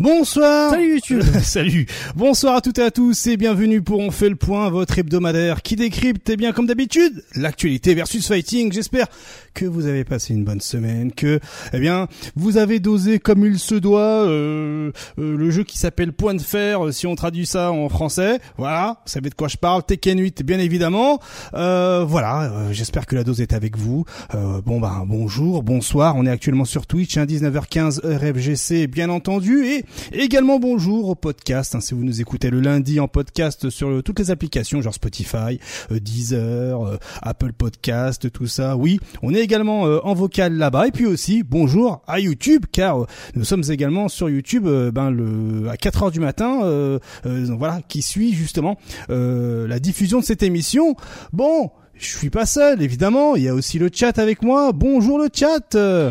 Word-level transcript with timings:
Bonsoir. 0.00 0.70
Salut 0.70 0.94
YouTube. 0.94 1.22
Salut. 1.42 1.86
Bonsoir 2.16 2.56
à 2.56 2.60
toutes 2.62 2.78
et 2.78 2.82
à 2.82 2.90
tous 2.90 3.26
et 3.26 3.36
bienvenue 3.36 3.82
pour 3.82 4.00
On 4.00 4.10
fait 4.10 4.30
le 4.30 4.34
point, 4.34 4.70
votre 4.70 4.98
hebdomadaire 4.98 5.60
qui 5.60 5.76
décrypte, 5.76 6.30
eh 6.30 6.38
bien 6.38 6.52
comme 6.52 6.66
d'habitude, 6.66 7.22
l'actualité 7.36 7.94
versus 7.94 8.26
fighting. 8.26 8.72
J'espère 8.72 9.08
que 9.52 9.66
vous 9.66 9.84
avez 9.84 10.04
passé 10.04 10.32
une 10.32 10.42
bonne 10.42 10.62
semaine, 10.62 11.12
que 11.12 11.38
eh 11.74 11.78
bien 11.78 12.08
vous 12.34 12.56
avez 12.56 12.80
dosé 12.80 13.18
comme 13.18 13.44
il 13.44 13.58
se 13.58 13.74
doit 13.74 14.00
euh, 14.00 14.90
euh, 15.18 15.36
le 15.36 15.50
jeu 15.50 15.64
qui 15.64 15.76
s'appelle 15.76 16.14
Point 16.14 16.32
de 16.32 16.40
fer, 16.40 16.86
euh, 16.86 16.92
si 16.92 17.06
on 17.06 17.14
traduit 17.14 17.44
ça 17.44 17.70
en 17.70 17.90
français. 17.90 18.38
Voilà, 18.56 19.02
vous 19.04 19.12
savez 19.12 19.28
de 19.28 19.34
quoi 19.34 19.48
je 19.48 19.58
parle. 19.58 19.82
Tekken 19.82 20.18
8, 20.18 20.44
bien 20.44 20.60
évidemment. 20.60 21.20
Euh, 21.52 22.06
voilà, 22.08 22.72
j'espère 22.72 23.04
que 23.04 23.16
la 23.16 23.22
dose 23.22 23.42
est 23.42 23.52
avec 23.52 23.76
vous. 23.76 24.06
Euh, 24.34 24.62
bon 24.64 24.80
bah 24.80 25.02
bonjour, 25.06 25.62
bonsoir. 25.62 26.16
On 26.16 26.24
est 26.24 26.30
actuellement 26.30 26.64
sur 26.64 26.86
Twitch, 26.86 27.18
hein, 27.18 27.26
19h15 27.26 28.00
RFGC, 28.00 28.86
bien 28.86 29.10
entendu, 29.10 29.66
et 29.66 29.84
également 30.12 30.58
bonjour 30.58 31.08
au 31.08 31.14
podcast. 31.14 31.74
Hein, 31.74 31.80
si 31.80 31.94
vous 31.94 32.04
nous 32.04 32.20
écoutez 32.20 32.50
le 32.50 32.60
lundi 32.60 33.00
en 33.00 33.08
podcast 33.08 33.70
sur 33.70 33.90
le- 33.90 34.02
toutes 34.02 34.18
les 34.18 34.30
applications, 34.30 34.80
genre 34.82 34.94
Spotify, 34.94 35.58
euh, 35.90 35.98
Deezer, 36.00 36.86
euh, 36.86 36.96
Apple 37.22 37.52
Podcast, 37.52 38.30
tout 38.32 38.46
ça. 38.46 38.76
Oui, 38.76 39.00
on 39.22 39.34
est 39.34 39.40
également 39.40 39.86
euh, 39.86 39.98
en 40.04 40.14
vocal 40.14 40.54
là-bas. 40.54 40.88
Et 40.88 40.92
puis 40.92 41.06
aussi 41.06 41.42
bonjour 41.42 42.02
à 42.06 42.20
YouTube, 42.20 42.64
car 42.72 43.02
euh, 43.02 43.06
nous 43.34 43.44
sommes 43.44 43.64
également 43.70 44.08
sur 44.08 44.28
YouTube, 44.30 44.66
euh, 44.66 44.90
ben 44.90 45.10
le 45.10 45.68
à 45.70 45.76
4 45.76 46.04
heures 46.04 46.10
du 46.10 46.20
matin. 46.20 46.60
euh, 46.64 46.98
euh, 47.26 47.46
voilà, 47.58 47.80
qui 47.88 48.02
suit 48.02 48.32
justement 48.32 48.76
euh, 49.10 49.66
la 49.68 49.78
diffusion 49.78 50.20
de 50.20 50.24
cette 50.24 50.42
émission. 50.42 50.96
Bon. 51.32 51.70
Je 52.02 52.16
suis 52.16 52.30
pas 52.30 52.46
seul, 52.46 52.80
évidemment. 52.80 53.36
Il 53.36 53.42
y 53.42 53.48
a 53.48 53.54
aussi 53.54 53.78
le 53.78 53.90
chat 53.92 54.18
avec 54.18 54.42
moi. 54.42 54.72
Bonjour 54.72 55.18
le 55.18 55.28
chat. 55.30 55.74
Euh, 55.74 56.10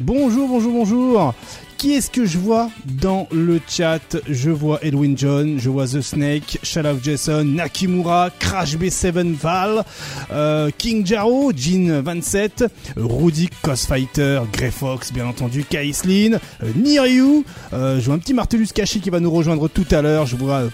Bonjour, 0.00 0.46
bonjour, 0.48 0.72
bonjour. 0.72 1.34
Qui 1.78 1.94
est-ce 1.94 2.10
que 2.10 2.24
je 2.24 2.38
vois 2.38 2.70
dans 2.84 3.26
le 3.30 3.60
chat 3.68 4.16
Je 4.28 4.50
vois 4.50 4.78
Edwin 4.82 5.16
John, 5.18 5.58
je 5.58 5.68
vois 5.68 5.86
The 5.86 6.00
Snake, 6.00 6.58
Shalaf 6.62 7.02
Jason, 7.02 7.44
Nakimura, 7.44 8.30
Crash 8.38 8.76
B7 8.76 9.34
Val, 9.34 9.84
euh, 10.32 10.70
King 10.76 11.06
Jaro, 11.06 11.52
Jean 11.54 12.00
27, 12.02 12.64
Rudy 12.96 13.48
Cosfighter, 13.62 14.42
Grey 14.52 14.70
Fox, 14.70 15.12
bien 15.12 15.26
entendu, 15.26 15.64
Kaislin, 15.64 16.38
euh, 16.62 16.70
Niryu, 16.76 17.44
euh, 17.72 18.00
je 18.00 18.04
vois 18.06 18.14
un 18.14 18.18
petit 18.18 18.34
Martellus 18.34 18.68
Kashi 18.74 19.00
qui 19.00 19.10
va 19.10 19.20
nous 19.20 19.30
rejoindre 19.30 19.68
tout 19.68 19.86
à 19.90 20.00
l'heure, 20.00 20.26
je 20.26 20.36
vois 20.36 20.64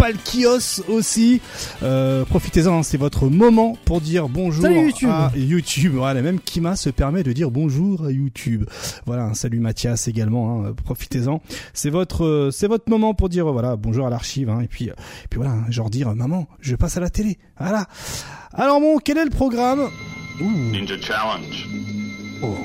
Palkios 0.00 0.82
aussi. 0.88 1.42
Euh, 1.82 2.24
Profitez-en, 2.24 2.82
c'est 2.82 2.96
votre 2.96 3.26
moment 3.28 3.76
pour 3.84 4.00
dire 4.00 4.30
bonjour 4.30 4.62
Salut, 4.62 4.86
YouTube. 4.86 5.10
à 5.10 5.30
YouTube. 5.36 5.92
Voilà, 5.94 6.22
même 6.22 6.40
Kima 6.40 6.74
se 6.74 6.88
permet 6.88 7.22
de 7.22 7.32
dire 7.34 7.50
bonjour 7.50 8.06
à 8.06 8.10
YouTube. 8.10 8.64
Voilà, 9.04 9.24
un 9.24 9.34
salut 9.34 9.60
Mathias 9.60 10.08
également. 10.08 10.64
hein, 10.64 10.74
profitez-en. 10.84 11.42
C'est 11.74 11.90
votre, 11.90 12.24
euh, 12.24 12.50
c'est 12.50 12.66
votre 12.66 12.88
moment 12.88 13.12
pour 13.12 13.28
dire 13.28 13.44
voilà 13.52 13.76
bonjour 13.76 14.06
à 14.06 14.10
l'archive. 14.10 14.48
hein, 14.48 14.60
et 14.62 14.68
puis, 14.68 14.88
euh, 14.88 14.94
et 15.24 15.28
puis 15.28 15.38
voilà, 15.38 15.54
genre 15.68 15.90
dire 15.90 16.08
euh, 16.08 16.14
maman, 16.14 16.46
je 16.60 16.76
passe 16.76 16.96
à 16.96 17.00
la 17.00 17.10
télé. 17.10 17.38
Voilà. 17.58 17.84
Alors 18.54 18.80
bon, 18.80 18.98
quel 19.04 19.18
est 19.18 19.24
le 19.24 19.30
programme 19.30 19.80
Ouh. 20.40 20.50
Ninja 20.72 20.94
Challenge. 20.98 21.68
Oh. 22.42 22.56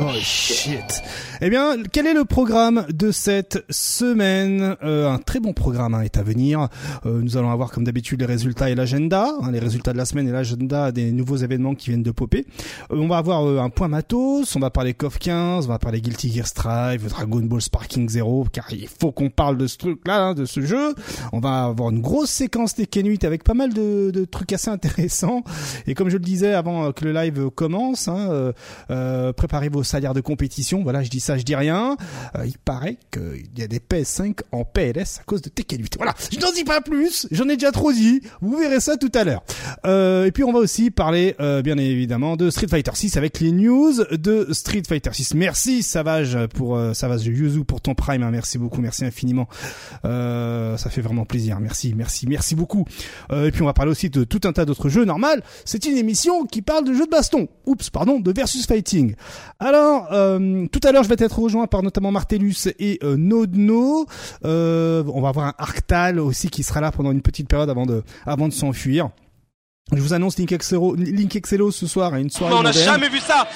Oh 0.00 0.10
shit. 0.20 1.02
Eh 1.42 1.50
bien, 1.50 1.76
quel 1.92 2.06
est 2.06 2.14
le 2.14 2.24
programme 2.24 2.86
de 2.88 3.10
cette 3.10 3.62
semaine? 3.68 4.76
Euh, 4.82 5.10
Un 5.10 5.18
très 5.18 5.38
bon 5.38 5.52
programme 5.52 5.92
hein, 5.94 6.00
est 6.00 6.16
à 6.16 6.22
venir. 6.22 6.68
Euh, 7.04 7.20
nous 7.20 7.36
allons 7.36 7.50
avoir 7.50 7.70
comme 7.70 7.84
d'habitude 7.84 8.20
les 8.20 8.26
résultats 8.26 8.70
et 8.70 8.74
l'agenda, 8.74 9.34
hein, 9.42 9.50
les 9.50 9.58
résultats 9.58 9.92
de 9.92 9.98
la 9.98 10.06
semaine 10.06 10.26
et 10.28 10.32
l'agenda 10.32 10.92
des 10.92 11.12
nouveaux 11.12 11.36
événements 11.36 11.74
qui 11.74 11.90
viennent 11.90 12.02
de 12.02 12.10
popper. 12.10 12.46
Euh, 12.90 12.96
on 12.96 13.06
va 13.06 13.18
avoir 13.18 13.44
euh, 13.46 13.58
un 13.60 13.68
point 13.68 13.88
matos, 13.88 14.56
on 14.56 14.60
va 14.60 14.70
parler 14.70 14.94
KOF 14.94 15.18
15, 15.18 15.66
on 15.66 15.68
va 15.68 15.78
parler 15.78 16.00
Guilty 16.00 16.32
Gear 16.32 16.46
Strive, 16.46 17.06
Dragon 17.08 17.40
Ball 17.40 17.60
Sparking 17.60 18.08
Zero, 18.08 18.46
car 18.50 18.72
il 18.72 18.88
faut 18.88 19.12
qu'on 19.12 19.28
parle 19.28 19.58
de 19.58 19.66
ce 19.66 19.76
truc-là, 19.76 20.28
hein, 20.28 20.34
de 20.34 20.46
ce 20.46 20.62
jeu. 20.62 20.94
On 21.34 21.40
va 21.40 21.64
avoir 21.64 21.90
une 21.90 22.00
grosse 22.00 22.30
séquence 22.30 22.74
Tekken 22.74 23.06
8 23.06 23.24
avec 23.24 23.44
pas 23.44 23.54
mal 23.54 23.74
de, 23.74 24.10
de 24.10 24.24
trucs 24.24 24.54
assez 24.54 24.70
intéressants. 24.70 25.42
Et 25.86 25.92
comme 25.94 26.08
je 26.08 26.16
le 26.16 26.24
disais 26.24 26.54
avant 26.54 26.86
euh, 26.86 26.92
que 26.92 27.04
le 27.04 27.12
live 27.12 27.50
commence, 27.50 28.08
hein, 28.08 28.52
euh, 28.90 29.32
préparez 29.34 29.68
vos 29.68 29.82
salaires 29.82 30.14
de 30.14 30.22
compétition. 30.22 30.82
Voilà, 30.82 31.02
je 31.02 31.10
dis 31.10 31.20
ça, 31.26 31.36
je 31.38 31.42
dis 31.42 31.54
rien. 31.56 31.96
Euh, 32.36 32.46
il 32.46 32.56
paraît 32.58 32.96
qu'il 33.12 33.48
y 33.58 33.62
a 33.62 33.66
des 33.66 33.78
PS5 33.80 34.38
en 34.52 34.64
PLS 34.64 35.18
à 35.20 35.24
cause 35.24 35.42
de 35.42 35.48
Tekken 35.48 35.80
8. 35.82 35.94
Voilà, 35.96 36.14
je 36.32 36.38
n'en 36.38 36.52
dis 36.52 36.64
pas 36.64 36.80
plus, 36.80 37.26
j'en 37.30 37.48
ai 37.48 37.56
déjà 37.56 37.72
trop 37.72 37.92
dit. 37.92 38.22
Vous 38.40 38.56
verrez 38.56 38.80
ça 38.80 38.96
tout 38.96 39.10
à 39.14 39.24
l'heure. 39.24 39.42
Euh, 39.86 40.26
et 40.26 40.32
puis 40.32 40.44
on 40.44 40.52
va 40.52 40.60
aussi 40.60 40.90
parler, 40.90 41.34
euh, 41.40 41.62
bien 41.62 41.76
évidemment, 41.78 42.36
de 42.36 42.48
Street 42.50 42.68
Fighter 42.68 42.92
6 42.94 43.16
avec 43.16 43.40
les 43.40 43.50
news 43.52 43.92
de 44.12 44.48
Street 44.52 44.82
Fighter 44.88 45.10
6. 45.12 45.34
Merci 45.34 45.82
Savage 45.82 46.38
pour 46.54 46.76
euh, 46.76 46.94
Savage 46.94 47.26
Yuzu 47.26 47.64
pour 47.64 47.80
ton 47.80 47.94
Prime. 47.94 48.22
hein. 48.22 48.30
Merci 48.30 48.58
beaucoup, 48.58 48.80
merci 48.80 49.04
infiniment. 49.04 49.48
Euh, 50.04 50.76
ça 50.76 50.90
fait 50.90 51.00
vraiment 51.00 51.24
plaisir. 51.24 51.58
Merci, 51.60 51.94
merci, 51.96 52.26
merci 52.28 52.54
beaucoup. 52.54 52.84
Euh, 53.32 53.46
et 53.46 53.50
puis 53.50 53.62
on 53.62 53.66
va 53.66 53.72
parler 53.72 53.90
aussi 53.90 54.10
de 54.10 54.24
tout 54.24 54.40
un 54.44 54.52
tas 54.52 54.64
d'autres 54.64 54.88
jeux. 54.88 55.04
Normal, 55.04 55.42
c'est 55.64 55.86
une 55.86 55.96
émission 55.96 56.44
qui 56.46 56.62
parle 56.62 56.84
de 56.84 56.92
jeux 56.92 57.06
de 57.06 57.10
baston. 57.10 57.48
Oups, 57.66 57.90
pardon, 57.90 58.20
de 58.20 58.32
versus 58.32 58.66
fighting. 58.66 59.14
Alors, 59.58 60.08
tout 60.08 60.80
à 60.84 60.92
l'heure, 60.92 61.02
je 61.02 61.08
vais 61.08 61.15
être 61.22 61.38
rejoint 61.38 61.66
par 61.66 61.82
notamment 61.82 62.12
Martellus 62.12 62.68
et 62.78 62.98
euh, 63.02 63.16
Nodno. 63.16 64.06
Euh, 64.44 65.04
on 65.12 65.20
va 65.20 65.28
avoir 65.28 65.46
un 65.46 65.54
Arctal 65.58 66.20
aussi 66.20 66.48
qui 66.48 66.62
sera 66.62 66.80
là 66.80 66.92
pendant 66.92 67.12
une 67.12 67.22
petite 67.22 67.48
période 67.48 67.70
avant 67.70 67.86
de, 67.86 68.02
avant 68.24 68.48
de 68.48 68.52
s'enfuir. 68.52 69.10
Je 69.92 70.00
vous 70.00 70.12
annonce 70.12 70.36
Link 70.38 70.50
Excello, 70.50 70.94
Link 70.96 71.40
ce 71.70 71.86
soir 71.86 72.14
à 72.14 72.18
une 72.18 72.30
soirée. 72.30 72.54
on 72.54 72.62
n'a 72.62 72.72
jamais 72.72 73.08
vu 73.08 73.20
ça 73.20 73.46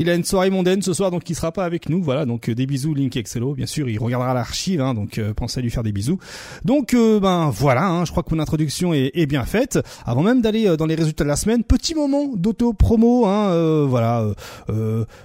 Il 0.00 0.08
a 0.08 0.14
une 0.14 0.24
soirée 0.24 0.48
mondaine 0.48 0.80
ce 0.80 0.94
soir, 0.94 1.10
donc 1.10 1.28
il 1.28 1.34
sera 1.34 1.52
pas 1.52 1.66
avec 1.66 1.90
nous. 1.90 2.02
Voilà, 2.02 2.24
donc 2.24 2.48
euh, 2.48 2.54
des 2.54 2.64
bisous 2.64 2.94
Link 2.94 3.14
Excello. 3.18 3.52
Bien 3.52 3.66
sûr, 3.66 3.86
il 3.86 3.98
regardera 3.98 4.32
l'archive, 4.32 4.80
hein, 4.80 4.94
donc 4.94 5.18
euh, 5.18 5.34
pensez 5.34 5.60
à 5.60 5.62
lui 5.62 5.68
faire 5.68 5.82
des 5.82 5.92
bisous. 5.92 6.18
Donc 6.64 6.94
euh, 6.94 7.20
ben 7.20 7.50
voilà, 7.50 7.86
hein, 7.86 8.06
je 8.06 8.10
crois 8.10 8.22
que 8.22 8.34
mon 8.34 8.40
introduction 8.40 8.94
est, 8.94 9.26
bien 9.26 9.44
faite. 9.44 9.78
Avant 10.06 10.22
même 10.22 10.40
d'aller 10.40 10.74
dans 10.78 10.86
les 10.86 10.94
résultats 10.94 11.24
de 11.24 11.28
la 11.28 11.36
semaine, 11.36 11.64
petit 11.64 11.94
moment 11.94 12.32
d'auto 12.34 12.72
promo. 12.72 13.26
Hein, 13.26 13.84
voilà, 13.84 14.26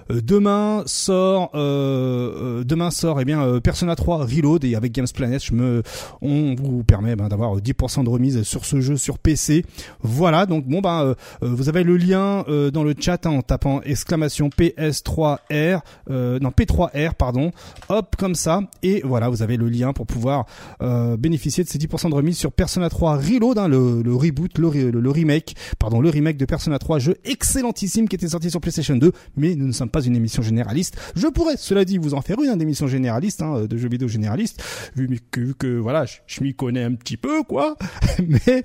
demain 0.09 0.83
sort, 0.85 1.51
demain 1.53 2.91
sort, 2.91 3.21
eh 3.21 3.25
bien 3.25 3.61
Persona 3.61 3.95
3 3.95 4.25
Reload 4.25 4.65
et 4.65 4.75
avec 4.75 4.91
Games 4.91 5.07
Planet, 5.13 5.41
je 5.41 5.53
me, 5.53 5.83
on 6.21 6.55
vous 6.55 6.83
permet 6.83 7.15
ben, 7.15 7.29
d'avoir 7.29 7.55
10% 7.55 8.03
de 8.03 8.09
remise 8.09 8.43
sur 8.43 8.65
ce 8.65 8.81
jeu 8.81 8.97
sur 8.97 9.19
PC. 9.19 9.63
Voilà, 10.01 10.45
donc 10.45 10.67
bon 10.67 10.81
ben 10.81 11.15
vous 11.41 11.69
avez 11.69 11.83
le 11.83 11.95
lien 11.95 12.43
dans 12.73 12.83
le 12.83 12.93
chat 12.99 13.25
hein, 13.25 13.29
en 13.29 13.41
tapant 13.41 13.79
exclamation 13.83 14.49
PS3R, 14.69 15.79
euh, 16.09 16.39
non 16.39 16.49
P3R 16.49 17.13
pardon, 17.13 17.51
hop 17.89 18.15
comme 18.17 18.35
ça. 18.35 18.61
Et 18.83 19.01
voilà 19.03 19.29
vous 19.29 19.41
avez 19.41 19.57
le 19.57 19.69
lien 19.69 19.93
pour 19.93 20.05
pouvoir 20.05 20.45
euh, 20.81 21.17
bénéficier 21.17 21.63
de 21.63 21.69
ces 21.69 21.77
10% 21.77 22.09
de 22.09 22.15
remise 22.15 22.37
sur 22.37 22.51
Persona 22.51 22.89
3 22.89 23.17
Reload, 23.17 23.57
hein, 23.57 23.67
le, 23.67 24.01
le 24.01 24.15
reboot, 24.15 24.57
le, 24.57 24.91
le- 24.91 25.11
remake, 25.11 25.55
pardon 25.79 26.01
le 26.01 26.09
remake 26.09 26.37
de 26.37 26.45
Persona 26.45 26.77
3, 26.79 26.99
jeu 26.99 27.15
excellentissime 27.25 28.07
qui 28.07 28.15
était 28.15 28.27
sorti 28.27 28.49
sur 28.51 28.59
PlayStation 28.61 28.95
2, 28.95 29.11
mais 29.37 29.55
nous 29.55 29.67
ne 29.67 29.71
sommes 29.71 29.89
pas 29.89 30.01
une 30.03 30.15
émission 30.15 30.41
généraliste. 30.41 30.97
Je 31.15 31.27
pourrais, 31.27 31.57
cela 31.57 31.85
dit, 31.85 31.97
vous 31.97 32.13
en 32.13 32.21
faire 32.21 32.37
une 32.41 32.49
hein, 32.49 32.57
d'émission 32.57 32.87
généraliste, 32.87 33.41
hein, 33.41 33.65
de 33.69 33.77
jeux 33.77 33.89
vidéo 33.89 34.07
généraliste, 34.07 34.61
vu 34.95 35.19
que, 35.31 35.53
que 35.53 35.77
voilà, 35.77 36.05
je, 36.05 36.17
je 36.27 36.43
m'y 36.43 36.53
connais 36.53 36.83
un 36.83 36.93
petit 36.95 37.17
peu 37.17 37.43
quoi, 37.43 37.75
mais 38.27 38.61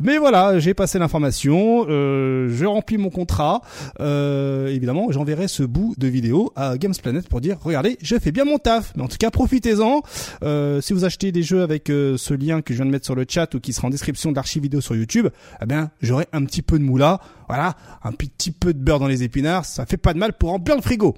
mais 0.00 0.18
voilà, 0.18 0.58
j'ai 0.58 0.74
passé 0.74 0.98
l'information, 0.98 1.86
euh, 1.88 2.48
je 2.54 2.64
remplis 2.64 2.98
mon 2.98 3.10
contrat. 3.10 3.60
Euh, 4.00 4.68
évidemment, 4.68 5.10
j'enverrai 5.10 5.35
ce 5.46 5.62
bout 5.62 5.94
de 5.98 6.08
vidéo 6.08 6.52
à 6.56 6.78
Games 6.78 6.94
Planet 7.00 7.28
pour 7.28 7.40
dire 7.40 7.58
regardez, 7.62 7.98
je 8.02 8.16
fais 8.18 8.32
bien 8.32 8.44
mon 8.44 8.58
taf. 8.58 8.92
Mais 8.96 9.02
en 9.02 9.08
tout 9.08 9.18
cas, 9.18 9.30
profitez-en. 9.30 10.02
Euh, 10.42 10.80
si 10.80 10.92
vous 10.92 11.04
achetez 11.04 11.32
des 11.32 11.42
jeux 11.42 11.62
avec 11.62 11.90
euh, 11.90 12.16
ce 12.16 12.34
lien 12.34 12.62
que 12.62 12.72
je 12.72 12.78
viens 12.78 12.86
de 12.86 12.90
mettre 12.90 13.04
sur 13.04 13.14
le 13.14 13.26
chat 13.28 13.54
ou 13.54 13.60
qui 13.60 13.72
sera 13.72 13.88
en 13.88 13.90
description 13.90 14.30
de 14.30 14.36
l'archive 14.36 14.62
vidéo 14.62 14.80
sur 14.80 14.96
YouTube, 14.96 15.28
eh 15.60 15.66
bien, 15.66 15.90
j'aurai 16.00 16.26
un 16.32 16.44
petit 16.44 16.62
peu 16.62 16.78
de 16.78 16.84
moula. 16.84 17.20
Voilà, 17.48 17.74
un 18.02 18.12
petit 18.12 18.50
peu 18.50 18.72
de 18.74 18.78
beurre 18.78 18.98
dans 18.98 19.06
les 19.06 19.22
épinards, 19.22 19.64
ça 19.66 19.86
fait 19.86 19.96
pas 19.96 20.14
de 20.14 20.18
mal 20.18 20.32
pour 20.32 20.50
remplir 20.50 20.74
le 20.74 20.82
frigo. 20.82 21.14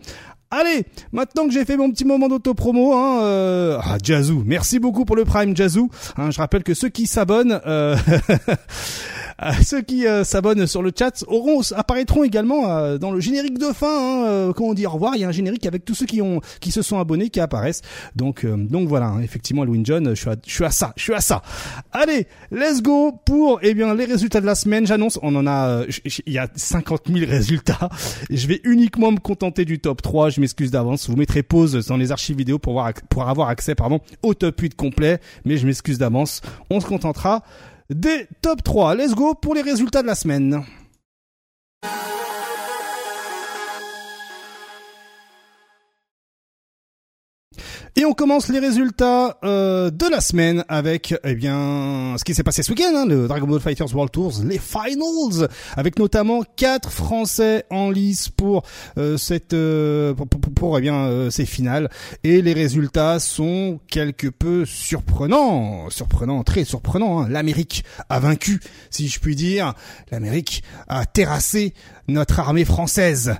Allez, 0.51 0.87
maintenant 1.13 1.47
que 1.47 1.53
j'ai 1.53 1.67
fait 1.67 1.77
mon 1.77 1.91
petit 1.91 2.07
moment 2.07 2.27
d'auto-promo, 2.27 2.95
hein, 2.95 3.21
euh... 3.23 3.79
ah 3.83 3.99
Jazou, 4.03 4.43
merci 4.47 4.79
beaucoup 4.79 5.05
pour 5.05 5.15
le 5.15 5.27
Prime 5.27 5.55
Jazou. 5.55 5.91
Hein, 6.17 6.31
je 6.31 6.39
rappelle 6.39 6.63
que 6.63 6.73
ceux 6.73 6.89
qui 6.89 7.07
s'abonnent, 7.07 7.61
euh... 7.67 7.97
euh, 9.43 9.53
ceux 9.65 9.83
qui 9.83 10.07
euh, 10.07 10.25
s'abonnent 10.25 10.67
sur 10.67 10.83
le 10.83 10.93
chat 10.97 11.25
auront 11.29 11.61
apparaîtront 11.75 12.25
également 12.25 12.69
euh, 12.69 12.99
dans 12.99 13.11
le 13.11 13.21
générique 13.21 13.59
de 13.59 13.73
fin. 13.73 13.89
Hein, 13.89 14.53
quand 14.57 14.65
on 14.65 14.75
dit 14.75 14.87
au 14.87 14.91
revoir, 14.91 15.15
il 15.15 15.21
y 15.21 15.25
a 15.25 15.29
un 15.29 15.33
générique 15.33 15.67
avec 15.67 15.85
tous 15.85 15.95
ceux 15.95 16.07
qui 16.07 16.21
ont 16.23 16.41
qui 16.61 16.73
se 16.73 16.83
sont 16.83 16.99
abonnés 16.99 17.31
qui 17.31 17.41
apparaissent. 17.41 17.83
Donc 18.17 18.45
donc 18.47 18.89
voilà, 18.89 19.07
hein, 19.07 19.21
effectivement, 19.21 19.65
Louis 19.65 19.83
John, 19.85 20.11
je 20.11 20.21
suis 20.21 20.31
à, 20.31 20.37
je 20.47 20.53
suis 20.53 20.65
à 20.65 20.71
ça, 20.71 20.93
je 20.97 21.03
suis 21.03 21.15
à 21.15 21.21
ça. 21.21 21.43
Allez, 21.93 22.27
let's 22.51 22.83
go 22.83 23.13
pour 23.25 23.61
eh 23.63 23.75
bien 23.75 23.95
les 23.95 24.05
résultats 24.05 24.41
de 24.41 24.47
la 24.47 24.55
semaine. 24.55 24.87
J'annonce, 24.87 25.19
on 25.23 25.35
en 25.37 25.47
a, 25.47 25.85
il 26.27 26.33
y 26.33 26.39
a 26.39 26.49
50 26.55 27.03
000 27.13 27.31
résultats. 27.31 27.89
Je 28.31 28.47
vais 28.47 28.61
uniquement 28.65 29.13
me 29.13 29.19
contenter 29.19 29.65
du 29.65 29.79
top 29.79 30.03
3. 30.03 30.31
Je 30.31 30.41
m'excuse 30.41 30.71
d'avance. 30.71 31.09
Vous 31.09 31.17
mettrez 31.17 31.43
pause 31.43 31.87
dans 31.87 31.97
les 31.97 32.13
archives 32.13 32.37
vidéo 32.37 32.59
pour 32.59 32.73
voir 32.75 32.93
pour 33.09 33.29
avoir 33.29 33.49
accès 33.49 33.75
pardon 33.75 34.01
au 34.23 34.35
top 34.35 34.61
8 34.61 34.75
complet. 34.75 35.21
Mais 35.45 35.57
je 35.57 35.67
m'excuse 35.67 35.99
d'avance. 35.99 36.41
On 36.71 36.81
se 36.81 36.87
contentera 36.87 37.43
des 37.91 38.27
top 38.43 38.63
3. 38.63 38.95
Let's 38.95 39.15
go 39.15 39.35
pour 39.35 39.55
les 39.55 39.63
résultats 39.63 40.03
de 40.03 40.07
la 40.07 40.15
semaine. 40.15 40.65
Et 47.99 48.05
on 48.05 48.13
commence 48.13 48.49
les 48.49 48.61
résultats 48.61 49.39
euh, 49.43 49.91
de 49.91 50.07
la 50.09 50.21
semaine 50.21 50.65
avec 50.69 51.17
eh 51.25 51.35
bien 51.35 52.15
ce 52.17 52.23
qui 52.23 52.33
s'est 52.33 52.45
passé 52.45 52.63
ce 52.63 52.71
week-end, 52.71 52.95
hein, 52.95 53.07
le 53.07 53.27
Dragon 53.27 53.49
Ball 53.49 53.59
Fighters 53.59 53.93
World 53.93 54.13
Tours, 54.13 54.35
les 54.45 54.61
finals, 54.61 55.49
avec 55.77 55.99
notamment 55.99 56.45
quatre 56.55 56.93
Français 56.93 57.65
en 57.71 57.91
lice 57.91 58.29
pour 58.29 58.63
euh, 58.99 59.17
cette 59.17 59.53
euh, 59.53 60.15
pour, 60.15 60.29
pour, 60.29 60.79
eh 60.79 60.81
bien 60.81 60.95
euh, 60.95 61.31
ces 61.31 61.45
finales. 61.45 61.91
Et 62.23 62.41
les 62.41 62.53
résultats 62.53 63.19
sont 63.19 63.81
quelque 63.89 64.29
peu 64.29 64.65
surprenants, 64.65 65.91
surprenants, 65.91 66.45
très 66.45 66.63
surprenants. 66.63 67.23
Hein. 67.23 67.29
L'Amérique 67.29 67.83
a 68.09 68.21
vaincu, 68.21 68.61
si 68.91 69.09
je 69.09 69.19
puis 69.19 69.35
dire. 69.35 69.75
L'Amérique 70.13 70.63
a 70.87 71.05
terrassé 71.05 71.75
notre 72.07 72.39
armée 72.39 72.65
française. 72.65 73.35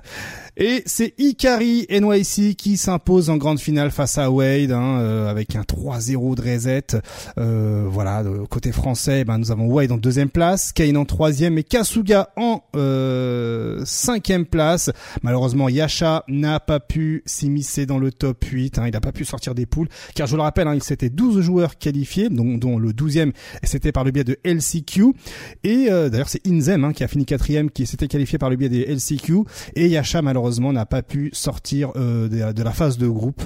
Et 0.61 0.83
c'est 0.85 1.13
Ikari 1.17 1.87
NYC 1.89 2.57
qui 2.57 2.75
s'impose 2.75 3.29
en 3.29 3.37
grande 3.37 3.61
finale 3.61 3.91
face 3.91 4.17
à 4.17 4.29
Wade 4.29 4.73
hein, 4.73 4.99
euh, 4.99 5.29
avec 5.29 5.55
un 5.55 5.61
3-0 5.61 6.35
de 6.35 6.41
reset. 6.41 7.01
Euh, 7.37 7.85
voilà, 7.89 8.25
côté 8.49 8.73
français, 8.73 9.23
ben, 9.23 9.37
nous 9.37 9.51
avons 9.51 9.67
Wade 9.67 9.93
en 9.93 9.97
deuxième 9.97 10.27
place, 10.27 10.73
Kane 10.73 10.97
en 10.97 11.05
troisième 11.05 11.57
et 11.57 11.63
Kasuga 11.63 12.31
en 12.35 12.61
euh, 12.75 13.81
cinquième 13.85 14.45
place. 14.45 14.89
Malheureusement, 15.23 15.69
Yasha 15.69 16.25
n'a 16.27 16.59
pas 16.59 16.81
pu 16.81 17.23
s'immiscer 17.25 17.85
dans 17.85 17.97
le 17.97 18.11
top 18.11 18.43
8. 18.43 18.79
Hein, 18.79 18.83
il 18.87 18.91
n'a 18.91 18.99
pas 18.99 19.13
pu 19.13 19.23
sortir 19.23 19.55
des 19.55 19.65
poules, 19.65 19.87
car 20.13 20.27
je 20.27 20.35
le 20.35 20.41
rappelle, 20.41 20.67
hein, 20.67 20.75
il 20.75 20.83
s'était 20.83 21.09
12 21.09 21.39
joueurs 21.39 21.77
qualifiés, 21.77 22.27
dont, 22.27 22.77
le 22.77 22.91
12e 22.91 23.31
c'était 23.63 23.93
par 23.93 24.03
le 24.03 24.11
biais 24.11 24.25
de 24.25 24.37
LCQ. 24.43 25.13
Et 25.63 25.87
euh, 25.89 26.09
d'ailleurs, 26.09 26.27
c'est 26.27 26.45
Inzem 26.45 26.83
hein, 26.83 26.91
qui 26.91 27.05
a 27.05 27.07
fini 27.07 27.25
quatrième, 27.25 27.71
qui 27.71 27.85
s'était 27.85 28.09
qualifié 28.09 28.37
par 28.37 28.49
le 28.49 28.57
biais 28.57 28.67
des 28.67 28.85
LCQ. 28.93 29.45
Et 29.75 29.87
Yasha, 29.87 30.21
malheureusement, 30.21 30.48
malheureusement 30.49 30.73
n'a 30.73 30.85
pas 30.87 31.03
pu 31.03 31.29
sortir 31.33 31.91
euh, 31.95 32.27
de, 32.27 32.63
la 32.63 32.71
phase 32.71 32.97
de 32.97 33.07
groupe. 33.07 33.43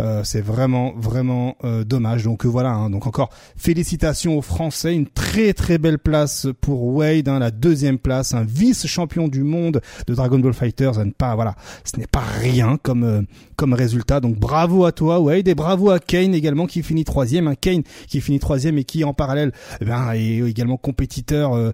Euh, 0.00 0.22
c'est 0.24 0.40
vraiment 0.40 0.94
vraiment 0.96 1.56
euh, 1.64 1.84
dommage. 1.84 2.24
Donc 2.24 2.46
voilà. 2.46 2.70
Hein. 2.70 2.88
donc 2.88 3.06
encore 3.06 3.30
félicitations 3.56 4.38
aux 4.38 4.42
Français. 4.42 4.94
Une 4.94 5.06
très 5.06 5.52
très 5.52 5.76
belle 5.76 5.98
place 5.98 6.46
pour 6.62 6.84
Wade, 6.94 7.28
hein, 7.28 7.38
la 7.38 7.50
deuxième 7.50 7.98
place, 7.98 8.32
un 8.32 8.44
vice-champion 8.44 9.28
du 9.28 9.42
monde 9.42 9.82
de 10.06 10.14
Dragon 10.14 10.38
Ball 10.38 10.54
Fighters. 10.54 10.94
Pas 11.18 11.34
voilà, 11.34 11.56
ce 11.84 11.98
n'est 11.98 12.06
pas 12.06 12.24
rien 12.40 12.78
comme 12.82 13.26
comme 13.56 13.74
résultat. 13.74 14.20
Donc 14.20 14.38
bravo 14.38 14.86
à 14.86 14.92
toi 14.92 15.20
Wade 15.20 15.48
et 15.48 15.54
bravo 15.54 15.90
à 15.90 15.98
Kane 15.98 16.34
également 16.34 16.66
qui 16.66 16.82
finit 16.82 17.04
troisième. 17.04 17.48
Un 17.48 17.50
hein. 17.50 17.54
Kane 17.60 17.82
qui 18.08 18.22
finit 18.22 18.38
troisième 18.38 18.78
et 18.78 18.84
qui 18.84 19.04
en 19.04 19.12
parallèle 19.12 19.52
eh 19.80 19.84
ben, 19.84 20.12
est 20.14 20.38
également 20.48 20.78
compétiteur 20.78 21.72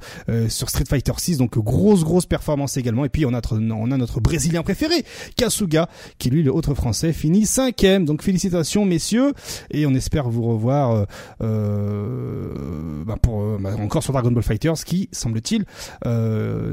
sur 0.49 0.69
Street 0.71 0.85
Fighter 0.89 1.13
6. 1.17 1.39
Donc 1.39 1.57
grosse 1.59 2.03
grosse 2.03 2.27
performance 2.27 2.77
également. 2.77 3.05
Et 3.05 3.09
puis 3.09 3.27
on 3.27 3.35
a 3.35 3.41
on 3.55 3.91
a 3.91 3.97
notre 3.97 4.21
Brésilien 4.21 4.63
préféré, 4.73 5.05
Kasuga, 5.37 5.87
qui 6.17 6.31
lui, 6.31 6.43
le 6.43 6.51
autre 6.51 6.73
français, 6.73 7.13
finit 7.13 7.45
cinquième. 7.45 8.07
Donc 8.07 8.23
félicitations 8.23 8.87
messieurs, 8.87 9.35
et 9.71 9.85
on 9.85 9.93
espère 9.93 10.31
vous 10.31 10.43
revoir 10.43 10.93
euh, 10.93 11.05
euh 11.43 13.05
bah 13.05 13.17
pour 13.21 13.43
euh, 13.43 13.59
bah 13.61 13.75
encore 13.79 14.03
sur 14.03 14.15
Dragon 14.15 14.31
Ball 14.31 14.43
Fighters, 14.43 14.83
qui 14.87 15.11
semble-t-il 15.13 15.67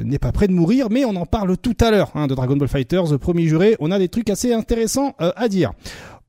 n'est 0.06 0.20
pas 0.20 0.32
prêt 0.32 0.48
de 0.48 0.54
mourir, 0.54 0.88
mais 0.90 1.04
on 1.04 1.16
en 1.18 1.26
parle 1.26 1.58
tout 1.58 1.76
à 1.82 1.92
l'heure 1.92 2.12
hein, 2.16 2.28
de 2.28 2.36
Dragon 2.36 2.56
Ball 2.56 2.70
Fighters, 2.70 3.20
premier 3.20 3.48
juré. 3.48 3.76
On 3.80 3.92
a 3.92 4.00
des 4.00 4.08
trucs 4.08 4.30
assez 4.30 4.54
intéressants 4.54 5.14
à 5.20 5.48
dire. 5.50 5.74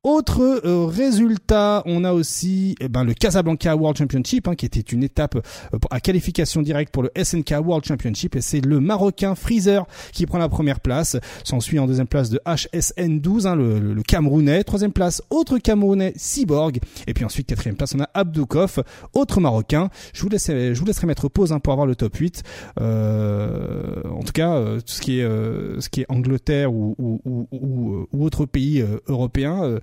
Autre 0.02 0.62
euh, 0.64 0.86
résultat, 0.86 1.82
on 1.84 2.04
a 2.04 2.14
aussi 2.14 2.74
eh 2.80 2.88
ben, 2.88 3.04
le 3.04 3.12
Casablanca 3.12 3.76
World 3.76 3.98
Championship, 3.98 4.48
hein, 4.48 4.54
qui 4.54 4.64
était 4.64 4.80
une 4.80 5.02
étape 5.02 5.36
euh, 5.36 5.78
à 5.90 6.00
qualification 6.00 6.62
directe 6.62 6.90
pour 6.90 7.02
le 7.02 7.10
SNK 7.22 7.56
World 7.62 7.84
Championship, 7.84 8.34
et 8.34 8.40
c'est 8.40 8.64
le 8.64 8.80
Marocain 8.80 9.34
Freezer 9.34 9.86
qui 10.12 10.24
prend 10.24 10.38
la 10.38 10.48
première 10.48 10.80
place. 10.80 11.18
S'ensuit 11.44 11.78
en 11.78 11.86
deuxième 11.86 12.06
place 12.06 12.30
de 12.30 12.40
HSN 12.46 13.20
12, 13.20 13.46
hein, 13.46 13.56
le, 13.56 13.78
le, 13.78 14.02
Camerounais. 14.02 14.64
Troisième 14.64 14.92
place, 14.94 15.20
autre 15.28 15.58
Camerounais, 15.58 16.14
Cyborg. 16.16 16.78
Et 17.06 17.12
puis 17.12 17.26
ensuite, 17.26 17.46
quatrième 17.46 17.76
place, 17.76 17.94
on 17.94 18.00
a 18.00 18.08
Abdoukov, 18.14 18.82
autre 19.12 19.38
Marocain. 19.42 19.90
Je 20.14 20.22
vous, 20.22 20.30
laisse, 20.30 20.46
je 20.46 20.78
vous 20.80 20.86
laisserai 20.86 21.08
mettre 21.08 21.28
pause 21.28 21.52
hein, 21.52 21.60
pour 21.60 21.74
avoir 21.74 21.86
le 21.86 21.94
top 21.94 22.16
8. 22.16 22.42
Euh, 22.80 24.00
en 24.10 24.22
tout 24.22 24.32
cas, 24.32 24.58
tout 24.76 24.94
ce 24.94 25.02
qui 25.02 25.20
est, 25.20 25.24
ce 25.24 25.90
qui 25.90 26.00
est 26.00 26.06
Angleterre 26.08 26.72
ou, 26.72 26.96
ou, 26.98 27.20
ou, 27.52 28.06
ou 28.10 28.24
autre 28.24 28.46
pays 28.46 28.82
européen 29.06 29.78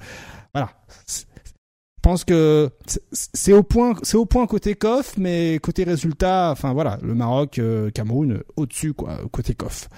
voilà. 0.54 0.72
Je 1.08 2.02
pense 2.02 2.24
que 2.24 2.70
c'est 3.12 3.54
au 3.54 3.64
point, 3.64 3.96
c'est 4.04 4.18
au 4.18 4.26
point 4.26 4.48
côté 4.48 4.76
COF, 4.76 5.18
mais 5.18 5.60
côté 5.62 5.84
résultat, 5.84 6.52
enfin 6.52 6.74
voilà, 6.74 7.00
le 7.02 7.14
Maroc, 7.16 7.60
euh, 7.60 7.90
Cameroun 7.92 8.44
au-dessus 8.56 8.94
quoi, 8.94 9.20
côté 9.32 9.54
COF. 9.56 9.90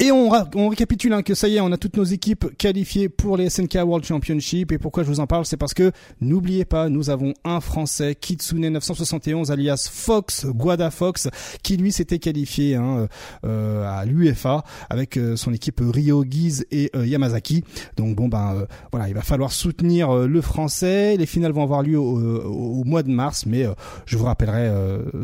Et 0.00 0.12
on, 0.12 0.30
on 0.54 0.68
récapitule 0.68 1.12
hein, 1.12 1.22
que 1.22 1.34
ça 1.34 1.48
y 1.48 1.56
est, 1.56 1.60
on 1.60 1.72
a 1.72 1.76
toutes 1.76 1.96
nos 1.96 2.04
équipes 2.04 2.56
qualifiées 2.56 3.08
pour 3.08 3.36
les 3.36 3.50
SNK 3.50 3.74
World 3.84 4.04
Championship. 4.04 4.70
Et 4.70 4.78
pourquoi 4.78 5.02
je 5.02 5.08
vous 5.08 5.18
en 5.18 5.26
parle, 5.26 5.44
c'est 5.44 5.56
parce 5.56 5.74
que 5.74 5.90
n'oubliez 6.20 6.64
pas, 6.64 6.88
nous 6.88 7.10
avons 7.10 7.34
un 7.44 7.60
Français, 7.60 8.14
Kitsune 8.14 8.68
971, 8.68 9.50
alias 9.50 9.90
Fox, 9.92 10.46
Guada 10.46 10.92
Fox, 10.92 11.28
qui 11.64 11.76
lui 11.76 11.90
s'était 11.90 12.20
qualifié 12.20 12.76
hein, 12.76 13.08
euh, 13.44 13.84
à 13.90 14.04
l'UFA 14.04 14.62
avec 14.88 15.16
euh, 15.16 15.34
son 15.34 15.52
équipe 15.52 15.80
Ryo 15.80 16.24
Giz 16.30 16.64
et 16.70 16.92
euh, 16.94 17.04
Yamazaki. 17.04 17.64
Donc 17.96 18.14
bon 18.14 18.28
ben 18.28 18.66
voilà, 18.92 19.08
il 19.08 19.14
va 19.14 19.22
falloir 19.22 19.50
soutenir 19.50 20.14
le 20.14 20.40
Français. 20.40 21.16
Les 21.16 21.26
finales 21.26 21.50
vont 21.52 21.64
avoir 21.64 21.82
lieu 21.82 21.98
au, 21.98 22.44
au 22.44 22.84
mois 22.84 23.02
de 23.02 23.10
mars, 23.10 23.46
mais 23.46 23.66
je 24.06 24.16
vous 24.16 24.24
rappellerai 24.24 24.70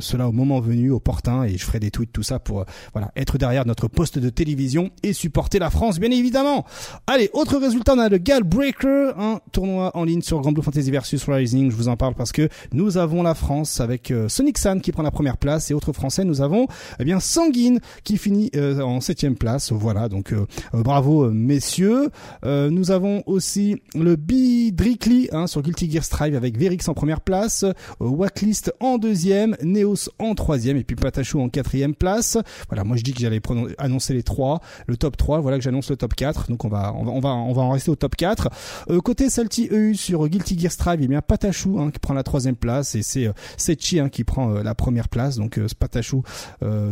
cela 0.00 0.28
au 0.28 0.32
moment 0.32 0.58
venu, 0.58 0.90
opportun, 0.90 1.44
et 1.44 1.56
je 1.56 1.64
ferai 1.64 1.78
des 1.78 1.92
tweets 1.92 2.12
tout 2.12 2.24
ça 2.24 2.40
pour 2.40 2.64
voilà 2.92 3.12
être 3.14 3.38
derrière 3.38 3.66
notre 3.66 3.86
poste 3.86 4.18
de 4.18 4.30
télévision 4.30 4.63
et 5.02 5.12
supporter 5.12 5.58
la 5.58 5.70
France, 5.70 5.98
bien 5.98 6.10
évidemment. 6.10 6.64
Allez, 7.06 7.30
autre 7.32 7.58
résultat, 7.58 7.94
on 7.94 7.98
a 7.98 8.08
le 8.08 8.18
Gal 8.18 8.42
Breaker, 8.42 9.12
un 9.18 9.40
tournoi 9.52 9.90
en 9.94 10.04
ligne 10.04 10.22
sur 10.22 10.40
Grand 10.40 10.52
Blue 10.52 10.62
Fantasy 10.62 10.90
versus 10.90 11.24
Rising. 11.28 11.70
Je 11.70 11.76
vous 11.76 11.88
en 11.88 11.96
parle 11.96 12.14
parce 12.14 12.32
que 12.32 12.48
nous 12.72 12.96
avons 12.96 13.22
la 13.22 13.34
France 13.34 13.80
avec 13.80 14.10
euh, 14.10 14.28
Sonic 14.28 14.58
San 14.58 14.80
qui 14.80 14.92
prend 14.92 15.02
la 15.02 15.10
première 15.10 15.36
place 15.36 15.70
et 15.70 15.74
autre 15.74 15.92
français, 15.92 16.24
nous 16.24 16.40
avons 16.40 16.66
eh 16.98 17.04
bien 17.04 17.20
Sanguine 17.20 17.80
qui 18.04 18.16
finit 18.16 18.50
euh, 18.56 18.80
en 18.80 19.00
septième 19.00 19.36
place. 19.36 19.72
Voilà, 19.72 20.08
donc 20.08 20.32
euh, 20.32 20.46
bravo 20.72 21.30
messieurs. 21.30 22.10
nous 22.44 22.90
avons 22.90 23.22
aussi 23.26 23.82
le 23.94 24.16
Bidrikli 24.16 25.28
hein, 25.32 25.46
sur 25.46 25.62
Guilty 25.62 25.90
Gear 25.90 26.04
Strive 26.04 26.34
avec 26.34 26.58
Verix 26.58 26.88
en 26.88 26.94
première 26.94 27.20
place, 27.20 27.64
Watlist 28.00 28.72
en 28.80 28.98
deuxième, 28.98 29.56
Neos 29.62 30.08
en 30.18 30.34
troisième 30.34 30.76
et 30.76 30.84
puis 30.84 30.96
Patachou 30.96 31.40
en 31.40 31.48
quatrième 31.48 31.94
place. 31.94 32.38
Voilà, 32.68 32.84
moi 32.84 32.96
je 32.96 33.02
dis 33.02 33.12
que 33.12 33.20
j'allais 33.20 33.40
annoncer 33.78 34.14
les 34.14 34.22
trois 34.22 34.53
le 34.86 34.96
top 34.96 35.16
3, 35.16 35.40
voilà 35.40 35.58
que 35.58 35.64
j'annonce 35.64 35.90
le 35.90 35.96
top 35.96 36.14
4. 36.14 36.50
Donc 36.50 36.64
on 36.64 36.68
va 36.68 36.94
on 36.96 37.04
va 37.04 37.12
on 37.12 37.20
va 37.20 37.30
on 37.30 37.52
va 37.52 37.62
en 37.62 37.70
rester 37.70 37.90
au 37.90 37.96
top 37.96 38.16
4. 38.16 38.48
Euh, 38.90 39.00
côté 39.00 39.30
Salty 39.30 39.68
EU 39.70 39.94
sur 39.94 40.28
Guilty 40.28 40.58
Gear 40.58 40.72
Strive, 40.72 41.02
il 41.02 41.10
y 41.10 41.14
a 41.14 41.22
Patachou 41.22 41.78
hein, 41.78 41.90
qui 41.90 41.98
prend 41.98 42.14
la 42.14 42.22
troisième 42.22 42.56
place 42.56 42.94
et 42.94 43.02
c'est 43.02 43.26
euh, 43.26 43.32
Sechi 43.56 44.00
hein, 44.00 44.08
qui 44.08 44.24
prend 44.24 44.50
euh, 44.50 44.62
la 44.62 44.74
première 44.74 45.08
place. 45.08 45.36
Donc 45.36 45.58
euh, 45.58 45.66
Patachou 45.78 46.22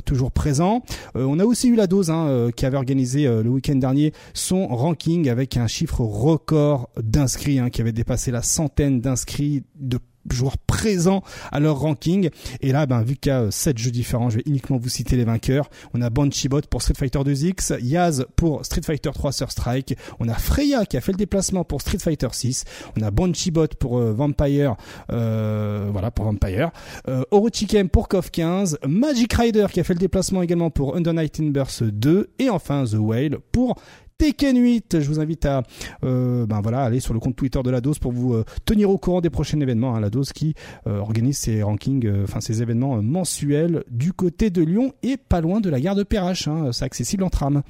toujours 0.04 0.33
présent. 0.33 0.83
on 1.14 1.38
a 1.38 1.45
aussi 1.45 1.69
eu 1.69 1.76
la 1.76 1.87
dose 1.87 2.11
hein, 2.11 2.50
qui 2.54 2.66
avait 2.66 2.76
organisé 2.76 3.25
le 3.25 3.49
week-end 3.49 3.76
dernier 3.76 4.12
son 4.35 4.66
ranking 4.66 5.28
avec 5.28 5.57
un 5.57 5.66
chiffre 5.66 6.00
record 6.00 6.90
d'inscrits 7.00 7.59
hein, 7.59 7.71
qui 7.71 7.81
avait 7.81 7.92
dépassé 7.92 8.31
la 8.31 8.42
centaine 8.42 9.00
d'inscrits 9.00 9.64
de 9.76 9.99
joueurs 10.31 10.59
présents 10.59 11.23
à 11.50 11.61
leur 11.61 11.79
ranking. 11.79 12.31
Et 12.61 12.73
là, 12.73 12.87
ben, 12.87 13.02
vu 13.02 13.17
qu'il 13.17 13.31
y 13.31 13.35
a 13.35 13.50
7 13.50 13.79
jeux 13.79 13.91
différents, 13.91 14.31
je 14.31 14.37
vais 14.37 14.43
uniquement 14.47 14.76
vous 14.76 14.88
citer 14.88 15.17
les 15.17 15.25
vainqueurs. 15.25 15.69
On 15.95 16.02
a 16.02 16.11
Banshee-Bot 16.11 16.62
pour 16.71 16.83
Street 16.83 16.95
Fighter 16.97 17.19
2X, 17.19 17.81
Yaz 17.81 18.26
pour 18.37 18.64
Street 18.64 18.83
Fighter 18.83 19.11
3 19.12 19.33
Sur 19.33 19.50
Strike, 19.50 19.97
on 20.21 20.29
a 20.29 20.35
Freya 20.35 20.87
qui 20.87 20.97
a 20.97 21.00
fait 21.00 21.12
le 21.12 21.19
déplacement 21.19 21.64
pour 21.64 21.81
Street 21.81 21.99
Fighter 21.99 22.29
6, 22.31 22.64
on 22.99 23.02
a 23.02 23.11
Banshee-Bot 23.11 23.75
pour 23.79 23.99
euh, 23.99 24.12
Vampire, 24.12 24.76
euh, 25.11 25.88
voilà, 25.93 26.11
pour 26.11 26.25
Vampire, 26.25 26.71
euh, 27.09 27.23
Orochiken 27.31 27.88
pour 27.88 28.09
KOF 28.09 28.31
15, 28.31 28.79
Magic 28.87 29.33
Rider 29.33 29.67
qui 29.73 29.81
a 29.81 29.85
fait 29.85 29.95
le 29.95 30.00
déplacement 30.00 30.43
également 30.43 30.71
pour 30.71 30.97
Under 30.97 31.14
Night 31.14 31.41
Burst 31.41 31.83
2, 31.83 32.31
et 32.38 32.50
enfin 32.50 32.85
The 32.85 32.95
Whale 32.95 33.38
pour 33.52 33.76
Tekken 34.23 34.57
8. 34.57 35.00
Je 35.00 35.09
vous 35.09 35.19
invite 35.19 35.45
à 35.47 35.64
euh, 36.05 36.47
ben 36.47 36.61
voilà, 36.61 36.85
aller 36.85 37.00
sur 37.00 37.12
le 37.12 37.19
compte 37.19 37.35
Twitter 37.35 37.61
de 37.61 37.71
la 37.71 37.81
dose 37.81 37.99
pour 37.99 38.12
vous 38.12 38.35
euh, 38.35 38.45
tenir 38.64 38.88
au 38.88 38.97
courant 38.97 39.21
des 39.21 39.31
prochains 39.31 39.59
événements. 39.59 39.97
Hein. 39.97 40.00
La 40.00 40.11
dose 40.11 40.33
qui 40.33 40.55
euh, 40.87 40.99
organise 40.99 41.38
ses 41.38 41.64
rankings, 41.64 42.09
enfin 42.23 42.41
ses 42.41 42.62
événements 42.62 43.02
mensuels 43.02 43.83
du 43.91 44.12
côté 44.12 44.50
de 44.50 44.62
Lyon 44.62 44.93
et 45.02 45.17
pas 45.17 45.41
loin 45.41 45.61
de 45.61 45.69
la 45.69 45.81
gare 45.81 45.97
de 45.97 46.05
Perrache. 46.05 46.47
Hein. 46.47 46.71
C'est 46.71 46.85
accessible 46.85 47.25
en 47.25 47.31
tram. 47.31 47.62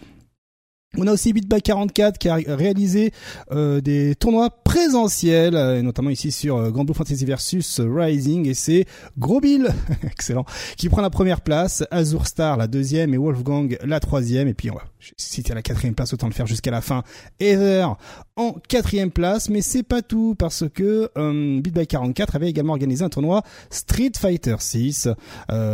On 0.99 1.06
a 1.06 1.12
aussi 1.12 1.32
BitBy44 1.32 2.18
qui 2.18 2.28
a 2.28 2.34
réalisé 2.34 3.12
euh, 3.50 3.80
des 3.80 4.14
tournois 4.14 4.50
présentiels, 4.50 5.56
euh, 5.56 5.80
notamment 5.80 6.11
ici 6.11 6.30
sur 6.30 6.58
euh, 6.58 6.70
Grand 6.70 6.84
Blue 6.84 6.92
Fantasy 6.92 7.25
versus 7.25 7.80
Rising, 7.80 8.46
et 8.46 8.52
c'est 8.52 8.84
Gros 9.16 9.40
excellent, 10.02 10.44
qui 10.76 10.90
prend 10.90 11.00
la 11.00 11.08
première 11.08 11.40
place, 11.40 11.82
Azur 11.90 12.26
Star 12.26 12.58
la 12.58 12.66
deuxième 12.66 13.14
et 13.14 13.16
Wolfgang 13.16 13.78
la 13.82 14.00
troisième, 14.00 14.49
et 14.49 14.54
puis 14.54 14.70
on 14.70 14.75
va 14.75 14.82
citer 15.16 15.54
la 15.54 15.62
quatrième 15.62 15.94
place, 15.94 16.12
autant 16.12 16.26
le 16.26 16.34
faire 16.34 16.46
jusqu'à 16.46 16.70
la 16.70 16.82
fin. 16.82 17.04
Ether 17.40 17.87
en 18.36 18.52
quatrième 18.68 19.10
place, 19.10 19.50
mais 19.50 19.60
c'est 19.60 19.82
pas 19.82 20.02
tout 20.02 20.34
parce 20.38 20.64
que 20.72 21.10
euh, 21.16 21.60
BitBy44 21.60 22.34
avait 22.34 22.48
également 22.48 22.72
organisé 22.72 23.04
un 23.04 23.08
tournoi 23.08 23.42
Street 23.70 24.12
Fighter 24.18 24.56
6. 24.58 25.08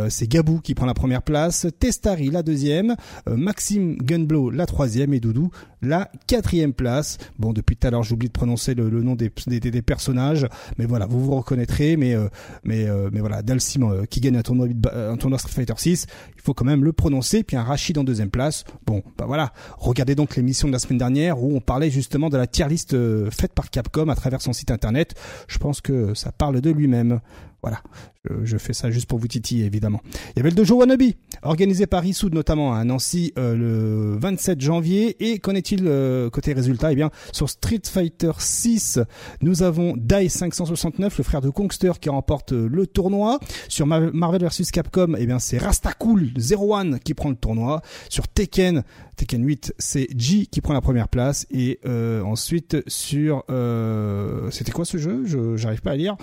c'est 0.09 0.27
Gabou 0.27 0.59
qui 0.59 0.75
prend 0.75 0.85
la 0.85 0.93
première 0.93 1.21
place, 1.21 1.67
Testari 1.79 2.29
la 2.29 2.43
deuxième, 2.43 2.95
Maxime 3.27 3.95
Gunblow 3.97 4.49
la 4.49 4.65
troisième 4.65 5.13
et 5.13 5.19
Doudou 5.19 5.51
la 5.81 6.11
quatrième 6.27 6.73
place. 6.73 7.17
Bon, 7.37 7.53
depuis 7.53 7.75
tout 7.75 7.87
à 7.87 7.91
l'heure, 7.91 8.03
j'oublie 8.03 8.27
de 8.27 8.33
prononcer 8.33 8.73
le, 8.73 8.89
nom 8.89 9.15
des, 9.15 9.31
des, 9.47 9.81
personnages, 9.81 10.47
mais 10.77 10.85
voilà, 10.85 11.05
vous 11.05 11.23
vous 11.23 11.35
reconnaîtrez. 11.35 11.97
Mais 11.97 12.15
euh, 12.15 12.27
mais 12.63 12.87
euh, 12.87 13.09
mais 13.11 13.19
voilà, 13.19 13.41
Dalsim 13.41 13.83
euh, 13.83 14.05
qui 14.05 14.19
gagne 14.19 14.37
un 14.37 14.41
tournoi 14.41 14.67
un 14.93 15.17
tournoi 15.17 15.39
Street 15.39 15.53
Fighter 15.53 15.73
6, 15.75 16.07
il 16.35 16.41
faut 16.41 16.53
quand 16.53 16.65
même 16.65 16.83
le 16.83 16.93
prononcer. 16.93 17.43
Puis 17.43 17.57
un 17.57 17.63
Rachid 17.63 17.97
en 17.97 18.03
deuxième 18.03 18.29
place. 18.29 18.63
Bon, 18.85 19.03
bah 19.17 19.25
voilà. 19.27 19.53
Regardez 19.77 20.15
donc 20.15 20.35
l'émission 20.35 20.67
de 20.67 20.73
la 20.73 20.79
semaine 20.79 20.99
dernière 20.99 21.41
où 21.41 21.55
on 21.55 21.61
parlait 21.61 21.89
justement 21.89 22.29
de 22.29 22.37
la 22.37 22.47
tier 22.47 22.67
list 22.67 22.95
faite 23.29 23.53
par 23.53 23.69
Capcom 23.69 24.09
à 24.09 24.15
travers 24.15 24.41
son 24.41 24.53
site 24.53 24.71
internet. 24.71 25.15
Je 25.47 25.57
pense 25.57 25.81
que 25.81 26.13
ça 26.13 26.31
parle 26.31 26.61
de 26.61 26.69
lui-même. 26.69 27.19
Voilà, 27.61 27.81
je, 28.43 28.57
fais 28.57 28.73
ça 28.73 28.89
juste 28.89 29.07
pour 29.07 29.19
vous 29.19 29.27
titiller 29.27 29.65
évidemment. 29.65 30.01
Il 30.35 30.37
y 30.37 30.39
avait 30.39 30.49
le 30.49 30.55
dojo 30.55 30.77
Wannabe, 30.77 31.11
organisé 31.41 31.87
par 31.87 32.05
Issoud 32.05 32.33
notamment 32.33 32.73
à 32.73 32.83
Nancy 32.83 33.33
euh, 33.37 33.55
le 33.55 34.17
27 34.19 34.61
janvier. 34.61 35.15
Et 35.19 35.39
qu'en 35.39 35.55
est-il 35.55 35.85
euh, 35.87 36.29
côté 36.29 36.53
résultat? 36.53 36.91
Eh 36.91 36.95
bien, 36.95 37.11
sur 37.31 37.49
Street 37.49 37.81
Fighter 37.83 38.31
6, 38.37 38.99
nous 39.41 39.63
avons 39.63 39.95
Dai 39.97 40.29
569, 40.29 41.17
le 41.17 41.23
frère 41.23 41.41
de 41.41 41.49
Kongster, 41.49 41.93
qui 41.99 42.09
remporte 42.09 42.53
euh, 42.53 42.67
le 42.71 42.87
tournoi. 42.87 43.39
Sur 43.67 43.87
Marvel 43.87 44.43
vs 44.43 44.71
Capcom, 44.71 45.15
eh 45.17 45.25
bien 45.25 45.39
c'est 45.39 45.57
Rastacool 45.57 46.31
01 46.37 46.99
qui 46.99 47.13
prend 47.13 47.29
le 47.29 47.35
tournoi. 47.35 47.81
Sur 48.09 48.27
Tekken, 48.27 48.83
Tekken 49.19 49.45
8, 49.45 49.75
c'est 49.77 50.07
G 50.17 50.45
qui 50.45 50.61
prend 50.61 50.73
la 50.73 50.81
première 50.81 51.09
place. 51.09 51.45
Et 51.51 51.79
ensuite 51.85 52.77
sur, 52.87 53.43
c'était 54.51 54.71
quoi 54.71 54.85
ce 54.85 54.97
jeu? 54.97 55.23
Je 55.25 55.57
j'arrive 55.57 55.81
pas 55.81 55.91
à 55.91 55.95
lire. 55.95 56.15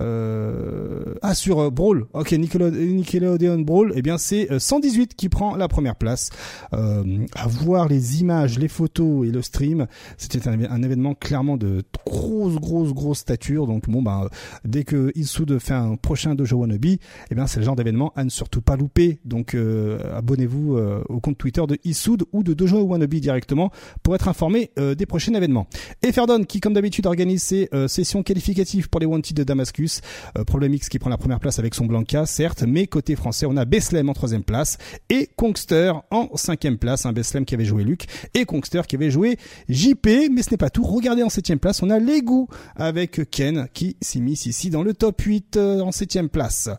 ah 0.00 1.34
sur 1.34 1.70
Brawl, 1.70 2.06
ok 2.12 2.32
Nickelodeon 2.32 3.60
Brawl, 3.60 3.92
eh 3.94 4.02
bien 4.02 4.18
c'est 4.18 4.58
118 4.58 5.14
qui 5.14 5.28
prend 5.28 5.56
la 5.56 5.68
première 5.68 5.96
place. 5.96 6.30
Euh, 6.72 7.26
à 7.34 7.46
voir 7.46 7.88
les 7.88 8.20
images, 8.20 8.58
les 8.58 8.68
photos 8.68 9.26
et 9.26 9.30
le 9.30 9.42
stream, 9.42 9.86
c'était 10.16 10.48
un, 10.48 10.82
événement 10.82 11.14
clairement 11.14 11.56
de 11.56 11.82
grosse, 12.06 12.56
grosse, 12.56 12.92
grosse 12.94 13.18
stature. 13.18 13.66
Donc 13.66 13.88
bon, 13.88 14.02
ben, 14.02 14.28
dès 14.64 14.84
que 14.84 15.12
Issoud 15.14 15.58
fait 15.58 15.74
un 15.74 15.96
prochain 15.96 16.34
Dojo 16.34 16.56
Wannabe, 16.56 16.84
eh 16.86 17.34
bien 17.34 17.46
c'est 17.46 17.60
le 17.60 17.66
genre 17.66 17.76
d'événement 17.76 18.12
à 18.16 18.24
ne 18.24 18.30
surtout 18.30 18.62
pas 18.62 18.76
louper. 18.76 19.18
Donc 19.24 19.54
euh, 19.54 20.16
abonnez-vous 20.16 20.76
euh, 20.76 21.02
au 21.08 21.20
compte 21.20 21.38
Twitter 21.38 21.64
de 21.66 21.78
Issoud 21.84 22.24
ou 22.32 22.37
de 22.42 22.54
Dojo 22.54 22.80
Wannabe 22.82 23.14
directement 23.14 23.70
pour 24.02 24.14
être 24.14 24.28
informé 24.28 24.70
des 24.76 25.06
prochains 25.06 25.34
événements. 25.34 25.66
Et 26.02 26.12
Ferdon 26.12 26.44
qui 26.44 26.60
comme 26.60 26.74
d'habitude 26.74 27.06
organise 27.06 27.42
ses 27.42 27.68
sessions 27.86 28.22
qualificatives 28.22 28.88
pour 28.88 29.00
les 29.00 29.06
Wanted 29.06 29.36
de 29.36 29.44
Damascus. 29.44 30.00
Problème 30.46 30.74
X 30.74 30.88
qui 30.88 30.98
prend 30.98 31.10
la 31.10 31.16
première 31.16 31.40
place 31.40 31.58
avec 31.58 31.74
son 31.74 31.86
Blanca, 31.86 32.26
certes, 32.26 32.64
mais 32.66 32.86
côté 32.86 33.16
français, 33.16 33.46
on 33.46 33.56
a 33.56 33.64
Beslem 33.64 34.08
en 34.08 34.14
troisième 34.14 34.42
place 34.42 34.78
et 35.10 35.28
Kongster 35.36 35.92
en 36.10 36.28
cinquième 36.34 36.78
place, 36.78 37.06
un 37.06 37.12
Beslem 37.12 37.44
qui 37.44 37.54
avait 37.54 37.64
joué 37.64 37.84
Luc 37.84 38.06
et 38.34 38.44
Kongster 38.44 38.82
qui 38.88 38.96
avait 38.96 39.10
joué 39.10 39.38
JP, 39.68 40.06
mais 40.32 40.42
ce 40.42 40.50
n'est 40.50 40.56
pas 40.56 40.70
tout. 40.70 40.84
Regardez 40.84 41.22
en 41.22 41.28
septième 41.28 41.58
place, 41.58 41.82
on 41.82 41.90
a 41.90 41.98
Lego 41.98 42.48
avec 42.76 43.30
Ken 43.30 43.68
qui 43.72 43.96
s'immisce 44.00 44.46
ici 44.46 44.70
dans 44.70 44.82
le 44.82 44.94
top 44.94 45.20
8 45.20 45.56
euh, 45.56 45.80
en 45.80 45.92
septième 45.92 46.28
place. 46.28 46.70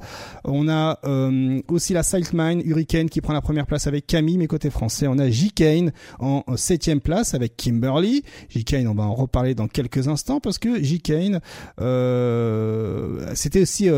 On 0.44 0.70
a 0.70 1.00
euh, 1.06 1.62
aussi 1.68 1.94
la 1.94 2.04
Siltmine, 2.04 2.62
Hurricane 2.64 3.10
qui 3.10 3.22
prend 3.22 3.34
la 3.34 3.42
première 3.42 3.66
place 3.66 3.88
avec 3.88 4.08
Camille, 4.08 4.38
mais 4.38 4.48
côté 4.48 4.70
français, 4.70 5.08
on 5.08 5.18
a 5.20 5.30
J. 5.30 5.49
Kane 5.52 5.92
en 6.20 6.44
septième 6.56 7.02
place 7.02 7.34
avec 7.34 7.56
Kimberly. 7.58 8.24
J. 8.50 8.64
Kane, 8.64 8.88
on 8.88 8.96
va 8.96 9.04
en 9.04 9.16
reparler 9.16 9.56
dans 9.56 9.68
quelques 9.68 10.08
instants 10.08 10.40
parce 10.40 10.58
que 10.58 10.82
J. 10.82 11.00
Kane, 11.00 11.40
euh, 11.82 13.32
c'était 13.36 13.62
aussi 13.62 13.90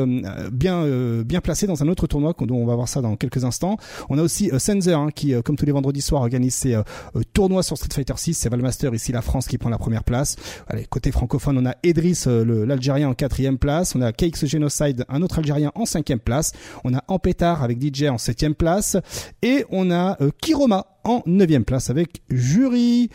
bien 0.51 0.85
bien 1.23 1.41
placé 1.41 1.67
dans 1.67 1.83
un 1.83 1.87
autre 1.87 2.07
tournoi 2.07 2.33
dont 2.39 2.55
on 2.55 2.65
va 2.65 2.75
voir 2.75 2.87
ça 2.87 3.01
dans 3.01 3.15
quelques 3.15 3.43
instants. 3.43 3.77
On 4.09 4.17
a 4.17 4.21
aussi 4.21 4.49
Sensor 4.57 4.99
hein, 4.99 5.09
qui, 5.13 5.33
comme 5.43 5.55
tous 5.55 5.65
les 5.65 5.71
vendredis 5.71 6.01
soirs, 6.01 6.21
organise 6.21 6.55
ses 6.55 6.79
tournois 7.33 7.63
sur 7.63 7.77
Street 7.77 7.89
Fighter 7.93 8.13
6. 8.15 8.33
C'est 8.33 8.49
Valmaster 8.49 8.93
ici 8.93 9.11
la 9.11 9.21
France 9.21 9.47
qui 9.47 9.57
prend 9.57 9.69
la 9.69 9.77
première 9.77 10.03
place. 10.03 10.35
Allez, 10.67 10.85
côté 10.85 11.11
francophone, 11.11 11.57
on 11.57 11.65
a 11.65 11.75
Edris, 11.83 12.23
l'Algérien 12.25 13.09
en 13.09 13.13
quatrième 13.13 13.57
place. 13.57 13.95
On 13.95 14.01
a 14.01 14.11
KX 14.11 14.45
Genocide, 14.45 15.05
un 15.09 15.21
autre 15.21 15.39
Algérien 15.39 15.71
en 15.75 15.85
cinquième 15.85 16.19
place. 16.19 16.53
On 16.83 16.93
a 16.93 17.03
Ampétard 17.07 17.63
avec 17.63 17.81
DJ 17.81 18.03
en 18.03 18.17
septième 18.17 18.55
place. 18.55 18.97
Et 19.41 19.65
on 19.69 19.91
a 19.91 20.17
Kiroma 20.41 20.87
en 21.03 21.23
neuvième 21.25 21.65
place 21.65 21.89
avec 21.89 22.21
Jury. 22.29 23.09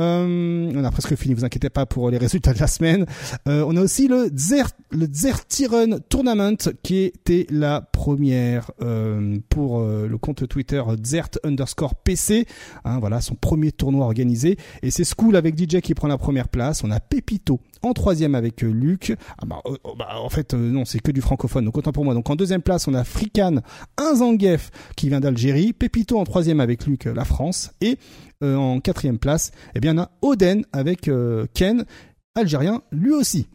Euh, 0.00 0.72
on 0.74 0.84
a 0.84 0.90
presque 0.90 1.14
fini, 1.16 1.34
vous 1.34 1.44
inquiétez 1.44 1.70
pas 1.70 1.86
pour 1.86 2.10
les 2.10 2.18
résultats 2.18 2.54
de 2.54 2.58
la 2.58 2.66
semaine. 2.66 3.06
Euh, 3.46 3.64
on 3.66 3.76
a 3.76 3.82
aussi 3.82 4.08
le 4.08 4.30
Zer, 4.34 4.68
le 4.90 5.98
Tournament 6.08 6.56
qui 6.82 6.98
était 6.98 7.46
la 7.50 7.80
première 7.80 8.70
euh, 8.82 9.38
pour 9.48 9.80
euh, 9.80 10.06
le 10.08 10.18
compte 10.18 10.48
Twitter 10.48 10.82
Zert 11.04 11.30
underscore 11.44 11.94
PC. 11.96 12.46
Hein, 12.84 12.98
voilà, 12.98 13.20
son 13.20 13.34
premier 13.34 13.72
tournoi 13.72 14.06
organisé. 14.06 14.56
Et 14.82 14.90
c'est 14.90 15.04
School 15.04 15.36
avec 15.36 15.58
DJ 15.58 15.80
qui 15.80 15.94
prend 15.94 16.08
la 16.08 16.18
première 16.18 16.48
place. 16.48 16.82
On 16.82 16.90
a 16.90 17.00
Pepito 17.00 17.60
en 17.82 17.92
troisième 17.92 18.34
avec 18.34 18.62
Luc. 18.62 19.14
Ah 19.38 19.46
bah, 19.46 19.60
oh, 19.64 19.76
bah, 19.98 20.08
en 20.22 20.28
fait, 20.30 20.54
non, 20.54 20.84
c'est 20.84 21.00
que 21.00 21.10
du 21.10 21.20
francophone, 21.20 21.64
donc 21.64 21.76
autant 21.76 21.92
pour 21.92 22.04
moi. 22.04 22.14
Donc 22.14 22.28
en 22.30 22.36
deuxième 22.36 22.62
place, 22.62 22.88
on 22.88 22.94
a 22.94 23.04
Frikan, 23.04 23.56
un 23.98 24.14
Zangief 24.14 24.70
qui 24.96 25.08
vient 25.08 25.20
d'Algérie. 25.20 25.72
Pepito 25.72 26.18
en 26.18 26.24
troisième 26.24 26.60
avec 26.60 26.86
Luc, 26.86 27.04
la 27.04 27.24
France. 27.24 27.72
Et 27.80 27.98
euh, 28.42 28.56
en 28.56 28.80
quatrième 28.80 29.18
place, 29.18 29.50
eh 29.74 29.80
bien, 29.80 29.96
on 29.96 30.02
a 30.02 30.10
Oden 30.22 30.64
avec 30.72 31.08
euh, 31.08 31.46
Ken, 31.52 31.84
algérien 32.34 32.82
lui 32.90 33.12
aussi. 33.12 33.48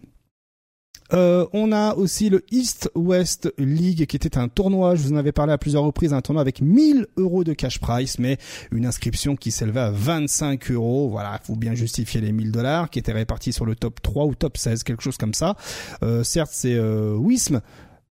Euh, 1.14 1.46
on 1.54 1.72
a 1.72 1.94
aussi 1.96 2.30
le 2.30 2.44
East 2.52 2.92
West 2.96 3.52
League 3.58 4.06
qui 4.08 4.16
était 4.16 4.38
un 4.38 4.48
tournoi, 4.48 4.96
je 4.96 5.04
vous 5.04 5.14
en 5.14 5.18
avais 5.18 5.32
parlé 5.32 5.54
à 5.54 5.58
plusieurs 5.58 5.84
reprises, 5.84 6.14
un 6.14 6.22
tournoi 6.22 6.42
avec 6.42 6.62
1000 6.62 7.08
euros 7.18 7.44
de 7.44 7.54
cash 7.54 7.80
price, 7.80 8.20
mais 8.20 8.38
une 8.72 8.86
inscription 8.86 9.36
qui 9.36 9.52
s'élevait 9.52 9.82
à 9.82 9.92
25 9.92 10.72
euros. 10.72 11.10
Voilà, 11.10 11.40
faut 11.44 11.56
bien 11.56 11.76
justifier 11.76 12.22
les 12.22 12.32
1000 12.32 12.52
dollars 12.52 12.90
qui 12.90 13.00
étaient 13.00 13.12
répartis 13.12 13.54
sur 13.54 13.66
le 13.66 13.76
top 13.76 14.02
3 14.02 14.26
ou 14.26 14.36
top 14.36 14.58
16, 14.58 14.84
quelque 14.84 15.04
chose 15.04 15.18
comme 15.18 15.34
ça. 15.34 15.56
certes, 16.24 16.52
c'est 16.54 16.80
Wism, 16.80 17.62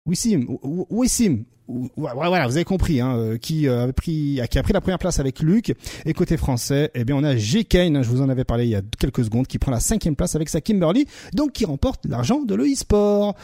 Wissim, 0.06 0.46
Wissim, 0.90 1.44
vous 1.66 2.06
avez 2.06 2.64
compris, 2.64 3.00
hein, 3.00 3.16
euh, 3.16 3.38
qui 3.38 3.68
euh, 3.68 3.88
a 3.88 3.92
pris, 3.92 4.40
qui 4.50 4.58
a 4.58 4.62
pris 4.62 4.72
la 4.72 4.80
première 4.80 4.98
place 4.98 5.18
avec 5.18 5.40
Luc. 5.40 5.74
Et 6.04 6.12
côté 6.12 6.36
français, 6.36 6.90
eh 6.94 7.04
bien, 7.04 7.16
on 7.16 7.24
a 7.24 7.36
G. 7.36 7.64
Kane, 7.64 8.02
je 8.02 8.08
vous 8.08 8.20
en 8.20 8.28
avais 8.28 8.44
parlé 8.44 8.64
il 8.64 8.70
y 8.70 8.76
a 8.76 8.82
quelques 8.98 9.24
secondes, 9.24 9.46
qui 9.46 9.58
prend 9.58 9.72
la 9.72 9.80
cinquième 9.80 10.16
place 10.16 10.34
avec 10.34 10.48
sa 10.48 10.60
Kimberly, 10.60 11.06
donc 11.32 11.52
qui 11.52 11.64
remporte 11.64 12.04
l'argent 12.06 12.42
de 12.42 12.54
l'e-sport. 12.54 13.34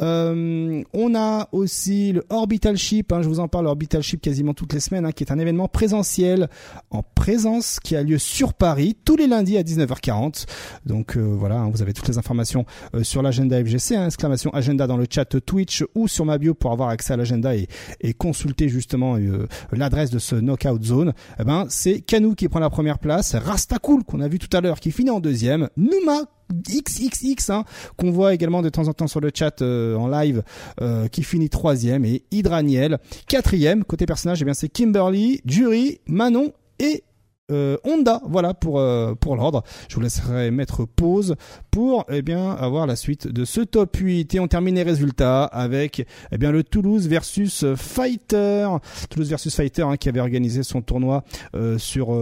Euh, 0.00 0.82
on 0.92 1.14
a 1.14 1.48
aussi 1.52 2.12
le 2.12 2.24
Orbital 2.30 2.76
Ship, 2.76 3.12
hein, 3.12 3.22
je 3.22 3.28
vous 3.28 3.40
en 3.40 3.48
parle, 3.48 3.66
Orbital 3.66 4.02
Ship 4.02 4.20
quasiment 4.20 4.54
toutes 4.54 4.72
les 4.72 4.80
semaines, 4.80 5.06
hein, 5.06 5.12
qui 5.12 5.24
est 5.24 5.32
un 5.32 5.38
événement 5.38 5.68
présentiel 5.68 6.48
en 6.90 7.02
présence 7.02 7.80
qui 7.80 7.96
a 7.96 8.02
lieu 8.02 8.18
sur 8.18 8.54
Paris 8.54 8.96
tous 9.04 9.16
les 9.16 9.26
lundis 9.26 9.56
à 9.56 9.62
19h40. 9.62 10.46
Donc 10.86 11.16
voilà, 11.16 11.56
hein, 11.56 11.70
vous 11.72 11.82
avez 11.82 11.92
toutes 11.92 12.08
les 12.08 12.18
informations 12.18 12.66
sur 13.02 13.22
l'agenda 13.22 13.62
FGC, 13.62 13.94
exclamation 13.94 14.50
agenda 14.52 14.86
dans 14.86 14.96
le 14.96 15.06
chat 15.08 15.40
Twitch 15.40 15.84
ou 15.94 16.08
sur 16.08 16.24
ma 16.24 16.38
bio 16.38 16.54
pour 16.54 16.72
avoir 16.72 16.88
accès 16.88 17.12
à 17.12 17.16
l'agenda 17.16 17.54
et 17.54 17.64
et, 18.00 18.14
consulter 18.14 18.68
justement 18.68 19.16
euh, 19.16 19.46
l'adresse 19.72 20.10
de 20.10 20.18
ce 20.18 20.36
knockout 20.36 20.82
zone, 20.82 21.12
eh 21.38 21.44
ben 21.44 21.66
c'est 21.68 22.00
Kanou 22.00 22.34
qui 22.34 22.48
prend 22.48 22.60
la 22.60 22.70
première 22.70 22.98
place, 22.98 23.34
Rastacool 23.34 24.04
qu'on 24.04 24.20
a 24.20 24.28
vu 24.28 24.38
tout 24.38 24.54
à 24.56 24.60
l'heure 24.60 24.80
qui 24.80 24.92
finit 24.92 25.10
en 25.10 25.20
deuxième, 25.20 25.68
Numa 25.76 26.24
XXX 26.54 27.50
hein, 27.50 27.64
qu'on 27.96 28.10
voit 28.10 28.34
également 28.34 28.62
de 28.62 28.68
temps 28.68 28.88
en 28.88 28.92
temps 28.92 29.06
sur 29.06 29.20
le 29.20 29.30
chat 29.34 29.62
euh, 29.62 29.96
en 29.96 30.08
live 30.08 30.42
euh, 30.80 31.08
qui 31.08 31.22
finit 31.22 31.50
troisième 31.50 32.04
et 32.04 32.22
Hydraniel 32.30 32.98
quatrième. 33.28 33.84
Côté 33.84 34.06
personnage 34.06 34.42
eh 34.42 34.44
bien 34.44 34.54
c'est 34.54 34.68
Kimberly, 34.68 35.40
Jury, 35.44 36.00
Manon 36.06 36.52
et 36.78 37.04
euh, 37.50 37.76
Honda. 37.84 38.22
Voilà 38.26 38.54
pour 38.54 38.78
euh, 38.78 39.14
pour 39.14 39.36
l'ordre. 39.36 39.64
Je 39.88 39.96
vous 39.96 40.00
laisserai 40.00 40.50
mettre 40.50 40.86
pause 40.86 41.36
pour 41.70 42.06
eh 42.08 42.22
bien 42.22 42.52
avoir 42.52 42.86
la 42.86 42.96
suite 42.96 43.28
de 43.28 43.44
ce 43.44 43.60
top 43.60 43.96
8 43.96 44.34
et 44.34 44.40
on 44.40 44.48
termine 44.48 44.76
les 44.76 44.82
résultats 44.82 45.44
avec 45.44 46.06
eh 46.32 46.38
bien 46.38 46.52
le 46.52 46.62
Toulouse 46.64 47.06
versus 47.06 47.66
Fighter. 47.76 48.68
Toulouse 49.10 49.28
versus 49.28 49.54
Fighter 49.54 49.82
hein, 49.82 49.96
qui 49.98 50.08
avait 50.08 50.20
organisé 50.20 50.62
son 50.62 50.80
tournoi 50.80 51.22
euh, 51.54 51.76
sur 51.76 52.16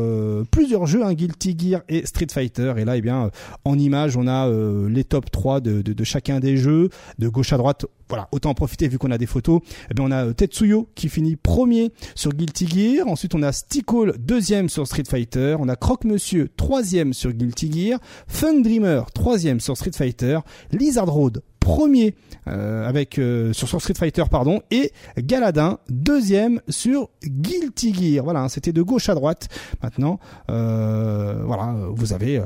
plusieurs 0.51 0.87
jeux, 0.87 1.05
hein, 1.05 1.15
Guilty 1.15 1.57
Gear 1.57 1.83
et 1.89 2.05
Street 2.05 2.27
Fighter. 2.31 2.75
Et 2.79 2.85
là, 2.85 2.97
eh 2.97 3.01
bien 3.01 3.31
en 3.65 3.79
image, 3.79 4.17
on 4.17 4.27
a 4.27 4.51
les 4.89 5.05
top 5.05 5.31
3 5.31 5.61
de, 5.61 5.83
de, 5.83 5.93
de, 5.93 6.05
chacun 6.05 6.41
des 6.41 6.57
jeux, 6.57 6.89
de 7.19 7.29
gauche 7.29 7.53
à 7.53 7.59
droite. 7.59 7.87
Voilà, 8.13 8.29
autant 8.31 8.51
en 8.51 8.55
profiter 8.55 8.89
vu 8.89 8.99
qu'on 8.99 9.11
a 9.11 9.17
des 9.17 9.25
photos. 9.25 9.63
Eh 9.91 9.95
bien, 9.95 10.05
on 10.05 10.11
a 10.11 10.35
Tetsuyo 10.35 10.91
qui 10.95 11.09
finit 11.09 11.37
premier 11.37 11.93
sur 12.15 12.35
Guilty 12.35 12.67
Gear. 12.69 13.09
Ensuite, 13.09 13.35
on 13.35 13.43
a 13.43 13.53
Stickle 13.53 14.19
deuxième 14.19 14.69
sur 14.69 14.87
Street 14.87 15.05
Fighter. 15.09 15.57
On 15.59 15.67
a 15.67 15.77
Croque 15.77 16.05
Monsieur 16.05 16.51
troisième 16.55 17.15
sur 17.15 17.33
Guilty 17.33 17.73
Gear. 17.73 18.01
Fun 18.27 18.61
Dreamer 18.61 19.11
troisième 19.15 19.61
sur 19.61 19.79
Street 19.79 19.93
Fighter. 19.95 20.41
Lizard 20.73 21.09
Road 21.09 21.43
premier 21.63 22.15
euh, 22.49 22.89
avec 22.89 23.19
euh, 23.19 23.53
sur, 23.53 23.69
Street 23.81 23.95
Fighter 23.95 24.25
pardon 24.31 24.63
et 24.73 24.93
Galadin 25.17 25.79
deuxième 25.89 26.61
sur 26.69 27.09
Guilty 27.25 27.95
Gear. 27.95 28.25
Voilà, 28.25 28.41
hein, 28.41 28.49
c'était 28.49 28.73
de 28.73 28.83
gauche 28.83 29.09
à 29.09 29.15
droite. 29.15 29.49
Maintenant, 29.83 30.19
euh, 30.51 31.43
voilà, 31.45 31.75
vous 31.91 32.13
avez 32.13 32.43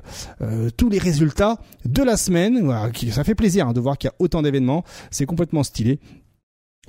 tous 0.76 0.88
les 0.88 0.98
résultats 0.98 1.58
de 1.84 2.02
la 2.02 2.16
semaine. 2.16 2.70
ça 3.10 3.24
fait 3.24 3.34
plaisir 3.34 3.68
hein, 3.68 3.72
de 3.72 3.80
voir 3.80 3.96
qu'il 3.98 4.08
y 4.08 4.10
a 4.10 4.14
autant 4.18 4.42
d'événements. 4.42 4.84
C'est 5.10 5.26
complètement 5.26 5.62
stylé. 5.62 5.98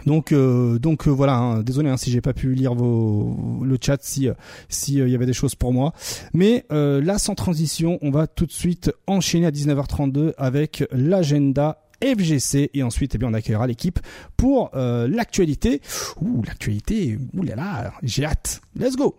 Donc, 0.06 0.34
donc 0.34 1.08
voilà. 1.08 1.38
Hein, 1.38 1.64
désolé 1.64 1.90
hein, 1.90 1.98
si 1.98 2.12
j'ai 2.12 2.22
pas 2.22 2.34
pu 2.34 2.54
lire 2.54 2.76
vos, 2.76 3.64
le 3.64 3.78
chat, 3.82 3.98
si 4.02 4.30
si 4.70 4.96
il 4.96 5.10
y 5.10 5.16
avait 5.16 5.26
des 5.26 5.34
choses 5.34 5.56
pour 5.56 5.72
moi. 5.72 5.94
Mais 6.34 6.66
là, 6.70 7.18
sans 7.18 7.36
transition, 7.36 7.98
on 8.02 8.12
va 8.12 8.28
tout 8.28 8.46
de 8.46 8.52
suite 8.52 8.92
enchaîner 9.08 9.48
à 9.48 9.52
19h32 9.52 10.34
avec 10.38 10.84
l'agenda 10.92 11.87
FGC 12.02 12.70
et 12.74 12.84
ensuite 12.84 13.16
eh 13.16 13.18
bien 13.18 13.28
on 13.30 13.34
accueillera 13.34 13.68
l'équipe 13.68 14.00
pour 14.36 14.72
l'actualité. 14.74 15.82
Ouh 16.22 16.44
l'actualité, 16.44 17.18
ouh 17.34 17.44
là 17.44 17.56
là, 17.56 17.94
j'ai 18.04 18.26
hâte. 18.26 18.62
Let's 18.76 18.96
go. 18.96 19.16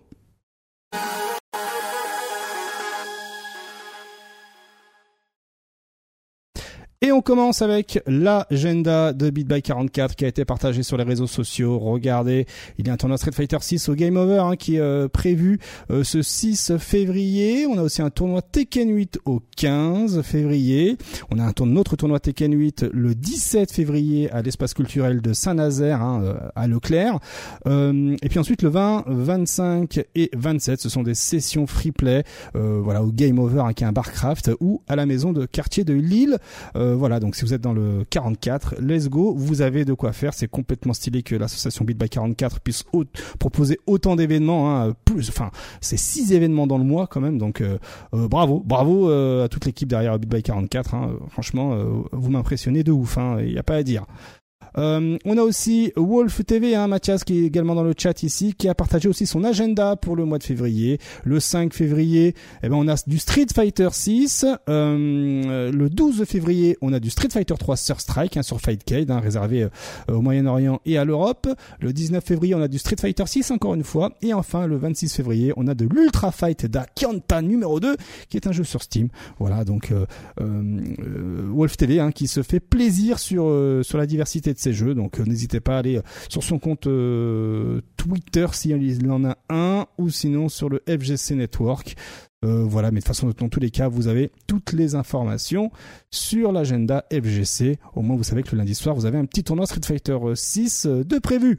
Et 7.00 7.12
on 7.12 7.20
commence 7.20 7.62
avec 7.62 8.02
l'agenda 8.08 9.12
de 9.12 9.30
Beat 9.30 9.46
by 9.46 9.62
44 9.62 10.16
qui 10.16 10.24
a 10.24 10.28
été 10.28 10.44
partagé 10.44 10.82
sur 10.82 10.96
les 10.96 11.04
réseaux 11.04 11.28
sociaux. 11.28 11.78
Regardez, 11.78 12.44
il 12.76 12.88
y 12.88 12.90
a 12.90 12.92
un 12.92 12.96
tournoi 12.96 13.16
Street 13.18 13.30
Fighter 13.30 13.58
6 13.60 13.88
au 13.88 13.94
Game 13.94 14.16
Over 14.16 14.40
hein, 14.40 14.56
qui 14.56 14.74
est 14.74 14.80
euh, 14.80 15.06
prévu 15.06 15.60
euh, 15.92 16.02
ce 16.02 16.22
6 16.22 16.72
février. 16.78 17.66
On 17.68 17.78
a 17.78 17.82
aussi 17.82 18.02
un 18.02 18.10
tournoi 18.10 18.42
Tekken 18.42 18.90
8 18.90 19.20
au 19.26 19.40
15 19.56 20.22
février. 20.22 20.96
On 21.30 21.38
a 21.38 21.44
un, 21.44 21.52
tournoi, 21.52 21.82
autre 21.82 21.94
tournoi 21.94 22.18
Tekken 22.18 22.52
8 22.52 22.86
le 22.92 23.14
17 23.14 23.70
février 23.70 24.28
à 24.32 24.42
l'espace 24.42 24.74
culturel 24.74 25.20
de 25.20 25.32
Saint-Nazaire 25.32 26.02
hein, 26.02 26.20
euh, 26.24 26.34
à 26.56 26.66
Leclerc. 26.66 27.20
et 27.64 28.28
puis 28.28 28.40
ensuite 28.40 28.62
le 28.62 28.70
20, 28.70 29.04
25 29.06 30.00
et 30.16 30.32
27, 30.36 30.80
ce 30.80 30.88
sont 30.88 31.04
des 31.04 31.14
sessions 31.14 31.68
free 31.68 31.92
play 31.92 32.24
voilà 32.54 33.04
au 33.04 33.12
Game 33.12 33.38
Over 33.38 33.60
avec 33.60 33.82
un 33.82 33.92
barcraft 33.92 34.50
ou 34.58 34.82
à 34.88 34.96
la 34.96 35.06
maison 35.06 35.32
de 35.32 35.46
quartier 35.46 35.84
de 35.84 35.94
Lille. 35.94 36.38
Euh, 36.87 36.87
voilà, 36.94 37.20
donc 37.20 37.36
si 37.36 37.44
vous 37.44 37.54
êtes 37.54 37.60
dans 37.60 37.72
le 37.72 38.04
44, 38.10 38.76
let's 38.80 39.08
go, 39.08 39.34
vous 39.36 39.62
avez 39.62 39.84
de 39.84 39.92
quoi 39.92 40.12
faire. 40.12 40.34
C'est 40.34 40.48
complètement 40.48 40.92
stylé 40.92 41.22
que 41.22 41.34
l'association 41.34 41.84
Beat 41.84 41.98
by 41.98 42.08
44 42.08 42.60
puisse 42.60 42.84
proposer 43.38 43.78
autant 43.86 44.16
d'événements. 44.16 44.76
Hein, 44.76 44.94
plus, 45.04 45.28
enfin, 45.28 45.50
c'est 45.80 45.96
six 45.96 46.32
événements 46.32 46.66
dans 46.66 46.78
le 46.78 46.84
mois 46.84 47.06
quand 47.06 47.20
même. 47.20 47.38
Donc 47.38 47.60
euh, 47.60 47.78
euh, 48.14 48.28
bravo, 48.28 48.62
bravo 48.64 49.10
à 49.10 49.48
toute 49.48 49.64
l'équipe 49.64 49.88
derrière 49.88 50.18
Beat 50.18 50.30
by 50.30 50.42
44. 50.42 50.94
Hein, 50.94 51.12
franchement, 51.28 51.76
vous 52.12 52.30
m'impressionnez 52.30 52.82
de 52.82 52.92
ouf. 52.92 53.16
Il 53.16 53.20
hein, 53.20 53.42
n'y 53.42 53.58
a 53.58 53.62
pas 53.62 53.76
à 53.76 53.82
dire. 53.82 54.04
Euh, 54.78 55.18
on 55.24 55.36
a 55.36 55.42
aussi 55.42 55.92
Wolf 55.96 56.44
TV, 56.46 56.74
hein, 56.74 56.86
Mathias 56.86 57.24
qui 57.24 57.38
est 57.38 57.46
également 57.46 57.74
dans 57.74 57.82
le 57.82 57.94
chat 57.96 58.22
ici, 58.22 58.54
qui 58.56 58.68
a 58.68 58.74
partagé 58.74 59.08
aussi 59.08 59.26
son 59.26 59.42
agenda 59.44 59.96
pour 59.96 60.14
le 60.14 60.24
mois 60.24 60.38
de 60.38 60.44
février. 60.44 60.98
Le 61.24 61.40
5 61.40 61.74
février, 61.74 62.34
eh 62.62 62.68
ben 62.68 62.76
on 62.76 62.86
a 62.86 62.94
du 63.06 63.18
Street 63.18 63.46
Fighter 63.52 63.88
6. 63.90 64.46
Euh, 64.68 65.72
le 65.72 65.90
12 65.90 66.24
février, 66.24 66.76
on 66.80 66.92
a 66.92 67.00
du 67.00 67.10
Street 67.10 67.28
Fighter 67.30 67.54
3 67.58 67.76
Sur 67.76 68.00
Strike 68.00 68.36
hein, 68.36 68.42
sur 68.42 68.60
Fightcade, 68.60 69.10
hein, 69.10 69.20
réservé 69.20 69.64
euh, 69.64 69.68
au 70.14 70.20
Moyen-Orient 70.20 70.80
et 70.86 70.96
à 70.96 71.04
l'Europe. 71.04 71.48
Le 71.80 71.92
19 71.92 72.24
février, 72.24 72.54
on 72.54 72.62
a 72.62 72.68
du 72.68 72.78
Street 72.78 72.96
Fighter 73.00 73.26
6 73.26 73.50
encore 73.50 73.74
une 73.74 73.84
fois. 73.84 74.12
Et 74.22 74.32
enfin, 74.32 74.66
le 74.66 74.76
26 74.76 75.14
février, 75.14 75.52
on 75.56 75.66
a 75.66 75.74
de 75.74 75.86
l'Ultra 75.86 76.30
Fight 76.30 76.66
da 76.66 76.86
Kyanta 76.94 77.42
numéro 77.42 77.80
2, 77.80 77.96
qui 78.28 78.36
est 78.36 78.46
un 78.46 78.52
jeu 78.52 78.64
sur 78.64 78.82
Steam. 78.82 79.08
Voilà, 79.40 79.64
donc 79.64 79.92
Wolf 80.38 81.76
TV 81.76 81.98
hein, 82.00 82.12
qui 82.12 82.28
se 82.28 82.42
fait 82.42 82.60
plaisir 82.60 83.18
sur 83.18 83.48
sur 83.82 83.98
la 83.98 84.06
diversité 84.06 84.52
de 84.52 84.58
jeux. 84.72 84.94
Donc 84.94 85.18
euh, 85.18 85.24
n'hésitez 85.24 85.60
pas 85.60 85.76
à 85.76 85.78
aller 85.78 85.96
euh, 85.96 86.02
sur 86.28 86.42
son 86.42 86.58
compte 86.58 86.86
euh, 86.86 87.80
Twitter 87.96 88.46
s'il 88.52 89.10
en 89.10 89.24
a 89.24 89.36
un 89.50 89.86
ou 89.98 90.10
sinon 90.10 90.48
sur 90.48 90.68
le 90.68 90.82
FGC 90.88 91.34
Network. 91.34 91.96
voilà, 92.42 92.90
mais 92.90 93.00
de 93.00 93.04
toute 93.04 93.08
façon, 93.08 93.32
dans 93.36 93.48
tous 93.48 93.60
les 93.60 93.70
cas, 93.70 93.88
vous 93.88 94.06
avez 94.06 94.30
toutes 94.46 94.72
les 94.72 94.94
informations 94.94 95.70
sur 96.10 96.52
l'agenda 96.52 97.04
FGC. 97.12 97.78
Au 97.94 98.02
moins, 98.02 98.16
vous 98.16 98.22
savez 98.22 98.42
que 98.42 98.52
le 98.52 98.58
lundi 98.58 98.74
soir, 98.74 98.94
vous 98.94 99.06
avez 99.06 99.18
un 99.18 99.24
petit 99.24 99.42
tournoi 99.42 99.66
Street 99.66 99.80
Fighter 99.84 100.16
6 100.34 100.86
de 100.86 101.18
prévu. 101.18 101.58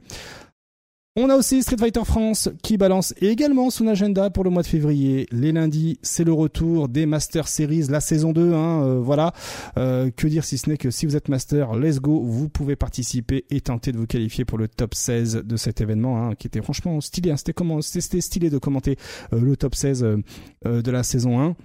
On 1.21 1.29
a 1.29 1.35
aussi 1.35 1.61
Street 1.63 1.75
Fighter 1.77 2.05
France 2.05 2.47
qui 2.63 2.77
balance 2.77 3.13
également 3.19 3.69
son 3.71 3.87
agenda 3.87 4.29
pour 4.29 4.45
le 4.45 4.49
mois 4.51 4.61
de 4.61 4.67
février. 4.67 5.27
Les 5.33 5.51
lundis, 5.51 5.99
c'est 6.01 6.23
le 6.23 6.31
retour 6.31 6.87
des 6.87 7.05
Master 7.05 7.49
Series, 7.49 7.87
la 7.89 7.99
saison 7.99 8.31
2. 8.31 8.53
Hein, 8.53 8.83
euh, 8.83 8.99
voilà. 9.01 9.33
Euh, 9.77 10.11
que 10.15 10.27
dire 10.27 10.45
si 10.45 10.57
ce 10.57 10.69
n'est 10.69 10.77
que 10.77 10.91
si 10.91 11.05
vous 11.05 11.17
êtes 11.17 11.27
Master, 11.27 11.75
let's 11.75 11.99
go, 11.99 12.21
vous 12.23 12.47
pouvez 12.47 12.77
participer 12.77 13.43
et 13.49 13.59
tenter 13.59 13.91
de 13.91 13.97
vous 13.97 14.07
qualifier 14.07 14.45
pour 14.45 14.57
le 14.57 14.69
top 14.69 14.95
16 14.95 15.41
de 15.43 15.57
cet 15.57 15.81
événement, 15.81 16.23
hein, 16.23 16.35
qui 16.35 16.47
était 16.47 16.61
franchement 16.61 17.01
stylé. 17.01 17.31
Hein. 17.31 17.37
C'était 17.37 17.51
comment, 17.51 17.81
c'était 17.81 18.21
stylé 18.21 18.49
de 18.49 18.57
commenter 18.57 18.95
euh, 19.33 19.41
le 19.41 19.57
top 19.57 19.75
16 19.75 20.05
de 20.63 20.91
la 20.91 21.03
saison 21.03 21.41
1. 21.41 21.55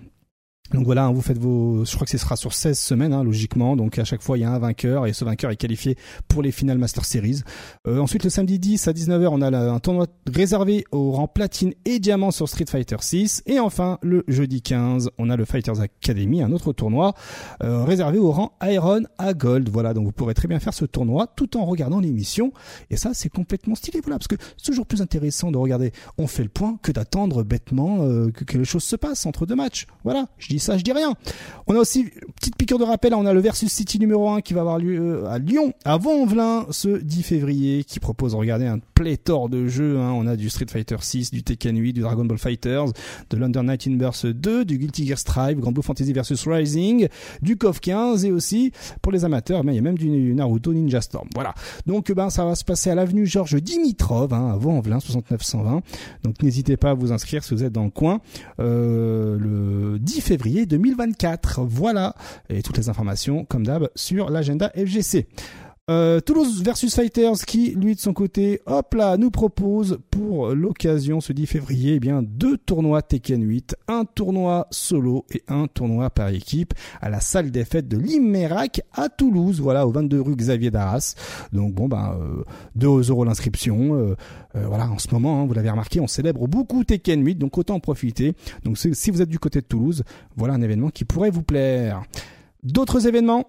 Donc 0.72 0.86
voilà, 0.86 1.04
hein, 1.04 1.12
vous 1.12 1.20
faites 1.20 1.36
vos, 1.36 1.84
je 1.84 1.94
crois 1.94 2.06
que 2.06 2.10
ce 2.10 2.16
sera 2.16 2.36
sur 2.36 2.54
16 2.54 2.78
semaines, 2.78 3.12
hein, 3.12 3.22
logiquement. 3.22 3.76
Donc 3.76 3.98
à 3.98 4.04
chaque 4.04 4.22
fois, 4.22 4.38
il 4.38 4.40
y 4.40 4.44
a 4.44 4.50
un 4.50 4.58
vainqueur 4.58 5.06
et 5.06 5.12
ce 5.12 5.22
vainqueur 5.22 5.50
est 5.50 5.56
qualifié 5.56 5.96
pour 6.26 6.42
les 6.42 6.52
finales 6.52 6.78
Master 6.78 7.04
Series. 7.04 7.42
Euh, 7.86 7.98
ensuite, 7.98 8.24
le 8.24 8.30
samedi 8.30 8.58
10 8.58 8.88
à 8.88 8.92
19h, 8.92 9.28
on 9.30 9.42
a 9.42 9.54
un 9.54 9.78
tournoi 9.78 10.06
réservé 10.26 10.86
au 10.90 11.12
rang 11.12 11.28
platine 11.28 11.74
et 11.84 11.98
diamant 11.98 12.30
sur 12.30 12.48
Street 12.48 12.64
Fighter 12.66 12.96
6. 12.98 13.42
Et 13.44 13.60
enfin, 13.60 13.98
le 14.02 14.24
jeudi 14.26 14.62
15, 14.62 15.10
on 15.18 15.28
a 15.28 15.36
le 15.36 15.44
Fighters 15.44 15.80
Academy, 15.80 16.42
un 16.42 16.50
autre 16.50 16.72
tournoi 16.72 17.12
euh, 17.62 17.84
réservé 17.84 18.18
au 18.18 18.32
rang 18.32 18.56
Iron 18.62 19.02
à 19.18 19.34
Gold. 19.34 19.68
Voilà, 19.68 19.92
donc 19.92 20.06
vous 20.06 20.12
pourrez 20.12 20.34
très 20.34 20.48
bien 20.48 20.60
faire 20.60 20.74
ce 20.74 20.86
tournoi 20.86 21.26
tout 21.26 21.58
en 21.58 21.66
regardant 21.66 22.00
l'émission. 22.00 22.52
Et 22.88 22.96
ça, 22.96 23.10
c'est 23.12 23.28
complètement 23.28 23.74
stylé, 23.74 24.00
voilà, 24.00 24.16
parce 24.16 24.28
que 24.28 24.36
c'est 24.56 24.64
toujours 24.64 24.86
plus 24.86 25.02
intéressant 25.02 25.52
de 25.52 25.58
regarder. 25.58 25.92
On 26.16 26.26
fait 26.26 26.42
le 26.42 26.48
point 26.48 26.78
que 26.82 26.90
d'attendre 26.90 27.42
bêtement 27.42 27.98
euh, 28.00 28.30
que, 28.30 28.44
que 28.44 28.56
les 28.56 28.64
choses 28.64 28.84
se 28.84 28.96
passent 28.96 29.26
entre 29.26 29.44
deux 29.44 29.56
matchs. 29.56 29.86
Voilà, 30.04 30.26
ça, 30.58 30.78
je 30.78 30.82
dis 30.82 30.92
rien. 30.92 31.14
On 31.66 31.74
a 31.74 31.78
aussi, 31.78 32.10
petite 32.36 32.56
piqûre 32.56 32.78
de 32.78 32.84
rappel, 32.84 33.14
on 33.14 33.26
a 33.26 33.32
le 33.32 33.40
Versus 33.40 33.72
City 33.72 33.98
numéro 33.98 34.28
1 34.28 34.40
qui 34.40 34.52
va 34.54 34.60
avoir 34.60 34.78
lieu 34.78 34.98
euh, 35.00 35.30
à 35.30 35.38
Lyon, 35.38 35.72
à 35.84 35.96
Vaux-en-Velin, 35.96 36.66
ce 36.70 36.88
10 36.88 37.22
février, 37.22 37.84
qui 37.84 38.00
propose 38.00 38.32
de 38.32 38.36
regarder 38.36 38.66
un 38.66 38.78
pléthore 38.94 39.48
de 39.48 39.66
jeux. 39.66 39.98
Hein. 39.98 40.12
On 40.14 40.26
a 40.26 40.36
du 40.36 40.50
Street 40.50 40.66
Fighter 40.68 40.96
6, 41.00 41.30
du 41.30 41.42
Tekken 41.42 41.76
8, 41.78 41.92
du 41.92 42.00
Dragon 42.00 42.24
Ball 42.24 42.38
Fighters, 42.38 42.86
de 43.30 43.36
l'Under 43.36 43.62
Night 43.62 43.88
Burst 43.96 44.26
2, 44.26 44.64
du 44.64 44.78
Guilty 44.78 45.06
Gear 45.06 45.18
Strive, 45.18 45.58
Grand 45.58 45.72
Blue 45.72 45.82
Fantasy 45.82 46.12
vs 46.12 46.46
Rising, 46.46 47.08
du 47.42 47.56
KOF 47.56 47.80
15 47.80 48.24
et 48.24 48.32
aussi, 48.32 48.72
pour 49.02 49.12
les 49.12 49.24
amateurs, 49.24 49.64
mais 49.64 49.72
il 49.72 49.76
y 49.76 49.78
a 49.78 49.82
même 49.82 49.98
du 49.98 50.34
Naruto 50.34 50.72
Ninja 50.72 51.00
Storm. 51.00 51.28
Voilà. 51.34 51.54
Donc, 51.86 52.12
ben, 52.12 52.30
ça 52.30 52.44
va 52.44 52.54
se 52.54 52.64
passer 52.64 52.90
à 52.90 52.94
l'avenue 52.94 53.26
Georges 53.26 53.60
Dimitrov, 53.60 54.32
hein, 54.32 54.52
à 54.52 54.56
Vaux-en-Velin, 54.56 55.00
6920. 55.00 55.82
Donc, 56.22 56.42
n'hésitez 56.42 56.76
pas 56.76 56.90
à 56.90 56.94
vous 56.94 57.12
inscrire 57.12 57.42
si 57.42 57.54
vous 57.54 57.64
êtes 57.64 57.72
dans 57.72 57.84
le 57.84 57.90
coin. 57.90 58.20
Euh, 58.60 59.38
le 59.38 59.98
10 59.98 60.20
février 60.20 60.43
2024. 60.48 61.62
Voilà. 61.64 62.14
Et 62.48 62.62
toutes 62.62 62.76
les 62.76 62.88
informations, 62.88 63.44
comme 63.44 63.66
d'hab, 63.66 63.88
sur 63.94 64.30
l'agenda 64.30 64.70
FGC. 64.76 65.26
Euh, 65.90 66.18
Toulouse 66.20 66.62
versus 66.62 66.94
Fighters 66.94 67.44
qui, 67.46 67.72
lui 67.72 67.94
de 67.94 68.00
son 68.00 68.14
côté, 68.14 68.62
hop 68.64 68.94
là, 68.94 69.18
nous 69.18 69.30
propose 69.30 69.98
pour 70.10 70.54
l'occasion 70.54 71.20
ce 71.20 71.34
10 71.34 71.44
février, 71.44 71.96
eh 71.96 72.00
bien 72.00 72.22
deux 72.22 72.56
tournois 72.56 73.02
Tekken 73.02 73.42
8, 73.42 73.76
un 73.88 74.06
tournoi 74.06 74.66
solo 74.70 75.26
et 75.30 75.42
un 75.46 75.66
tournoi 75.66 76.08
par 76.08 76.28
équipe 76.28 76.72
à 77.02 77.10
la 77.10 77.20
salle 77.20 77.50
des 77.50 77.66
fêtes 77.66 77.86
de 77.86 77.98
l'Imérac 77.98 78.80
à 78.94 79.10
Toulouse, 79.10 79.60
voilà, 79.60 79.86
au 79.86 79.90
22 79.90 80.22
rue 80.22 80.36
Xavier 80.36 80.70
Darras. 80.70 81.16
Donc 81.52 81.74
bon 81.74 81.86
ben 81.86 82.18
euh, 82.18 82.44
2 82.76 83.10
euros 83.10 83.26
l'inscription. 83.26 83.94
Euh, 83.94 84.16
euh, 84.56 84.66
voilà, 84.66 84.88
en 84.88 84.98
ce 84.98 85.08
moment, 85.12 85.42
hein, 85.42 85.46
vous 85.46 85.52
l'avez 85.52 85.68
remarqué, 85.68 86.00
on 86.00 86.06
célèbre 86.06 86.48
beaucoup 86.48 86.82
Tekken 86.84 87.22
8, 87.22 87.34
donc 87.34 87.58
autant 87.58 87.74
en 87.74 87.80
profiter. 87.80 88.32
Donc 88.64 88.78
si 88.78 89.10
vous 89.10 89.20
êtes 89.20 89.28
du 89.28 89.38
côté 89.38 89.60
de 89.60 89.66
Toulouse, 89.66 90.02
voilà 90.34 90.54
un 90.54 90.62
événement 90.62 90.88
qui 90.88 91.04
pourrait 91.04 91.28
vous 91.28 91.42
plaire. 91.42 92.04
D'autres 92.62 93.06
événements? 93.06 93.44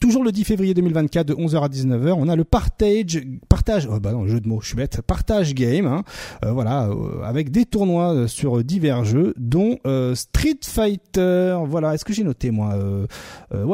Toujours 0.00 0.24
le 0.24 0.32
10 0.32 0.44
février 0.44 0.74
2024 0.74 1.28
de 1.28 1.34
11h 1.34 1.62
à 1.62 1.68
19h, 1.68 2.12
on 2.18 2.28
a 2.28 2.34
le 2.34 2.42
partage, 2.42 3.20
partage, 3.48 3.88
oh 3.90 4.00
bah 4.00 4.10
non, 4.10 4.26
jeu 4.26 4.40
de 4.40 4.48
mots, 4.48 4.60
je 4.60 4.66
suis 4.66 4.76
bête, 4.76 5.00
partage 5.00 5.54
game, 5.54 5.86
hein, 5.86 6.02
euh, 6.44 6.50
voilà, 6.50 6.88
euh, 6.88 7.22
avec 7.22 7.52
des 7.52 7.64
tournois 7.66 8.12
euh, 8.12 8.26
sur 8.26 8.64
divers 8.64 9.04
jeux, 9.04 9.32
dont 9.36 9.78
Street 10.14 10.58
Fighter, 10.64 11.56
voilà, 11.66 11.94
est-ce 11.94 12.04
que 12.04 12.12
j'ai 12.12 12.24
noté 12.24 12.50
moi, 12.50 12.76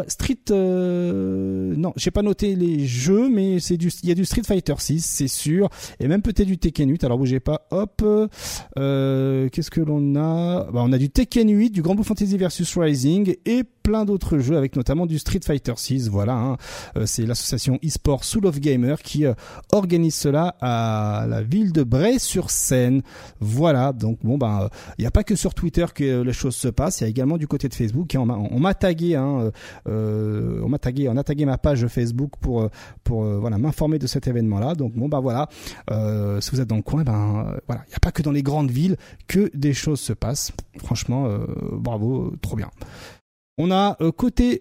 Street, 0.06 0.36
non, 0.50 1.94
j'ai 1.96 2.10
pas 2.10 2.22
noté 2.22 2.56
les 2.56 2.86
jeux, 2.86 3.30
mais 3.30 3.58
c'est 3.58 3.78
du, 3.78 3.90
il 4.02 4.08
y 4.10 4.12
a 4.12 4.14
du 4.14 4.26
Street 4.26 4.42
Fighter 4.44 4.74
6, 4.78 5.00
c'est 5.00 5.28
sûr, 5.28 5.70
et 5.98 6.08
même 6.08 6.20
peut-être 6.20 6.46
du 6.46 6.58
Tekken 6.58 6.90
8. 6.90 7.04
Alors 7.04 7.16
bougez 7.16 7.40
pas, 7.40 7.66
hop, 7.70 8.04
qu'est-ce 8.76 9.70
que 9.70 9.80
l'on 9.80 10.14
a? 10.16 10.64
Bah, 10.64 10.82
On 10.84 10.92
a 10.92 10.98
du 10.98 11.08
Tekken 11.08 11.48
8, 11.50 11.70
du 11.70 11.80
Grand 11.80 11.94
Blue 11.94 12.04
Fantasy 12.04 12.36
versus 12.36 12.76
Rising 12.76 13.34
et 13.46 13.64
plein 13.82 14.04
d'autres 14.04 14.38
jeux, 14.38 14.56
avec 14.56 14.76
notamment 14.76 15.06
du 15.06 15.18
Street 15.18 15.40
Fighter 15.44 15.72
6 15.76 16.01
voilà, 16.08 16.34
hein. 16.34 16.56
euh, 16.96 17.06
c'est 17.06 17.26
l'association 17.26 17.78
eSport 17.82 18.24
Soul 18.24 18.46
of 18.46 18.60
Gamer 18.60 19.00
qui 19.02 19.26
euh, 19.26 19.34
organise 19.72 20.14
cela 20.14 20.56
à 20.60 21.26
la 21.28 21.42
ville 21.42 21.72
de 21.72 21.82
Bray-sur-Seine. 21.82 23.02
Voilà, 23.40 23.92
donc 23.92 24.18
bon 24.22 24.38
ben, 24.38 24.68
il 24.98 25.02
n'y 25.02 25.06
a 25.06 25.10
pas 25.10 25.24
que 25.24 25.34
sur 25.36 25.54
Twitter 25.54 25.86
que 25.94 26.22
les 26.22 26.32
choses 26.32 26.56
se 26.56 26.68
passent, 26.68 27.00
il 27.00 27.04
y 27.04 27.06
a 27.06 27.10
également 27.10 27.36
du 27.36 27.46
côté 27.46 27.68
de 27.68 27.74
Facebook. 27.74 28.16
on 28.16 28.60
m'a 28.60 28.74
tagué, 28.74 29.16
hein, 29.16 29.50
euh, 29.88 30.60
on 30.62 30.68
m'a 30.68 30.78
tagué, 30.78 31.08
on 31.08 31.16
a 31.16 31.24
tagué 31.24 31.44
ma 31.44 31.58
page 31.58 31.86
Facebook 31.86 32.32
pour 32.40 32.68
pour 33.04 33.24
voilà 33.24 33.58
m'informer 33.58 33.98
de 33.98 34.06
cet 34.06 34.26
événement-là. 34.26 34.74
Donc 34.74 34.94
bon 34.94 35.08
ben 35.08 35.20
voilà, 35.20 35.48
si 36.40 36.50
vous 36.50 36.60
êtes 36.60 36.68
dans 36.68 36.76
le 36.76 36.82
coin, 36.82 37.02
ben 37.02 37.56
voilà, 37.66 37.82
il 37.86 37.90
n'y 37.90 37.96
a 37.96 38.00
pas 38.00 38.12
que 38.12 38.22
dans 38.22 38.32
les 38.32 38.42
grandes 38.42 38.70
villes 38.70 38.96
que 39.28 39.50
des 39.54 39.74
choses 39.74 40.00
se 40.00 40.12
passent. 40.12 40.52
Franchement, 40.78 41.28
bravo, 41.72 42.32
trop 42.40 42.56
bien. 42.56 42.70
On 43.58 43.70
a 43.70 43.98
euh, 44.00 44.10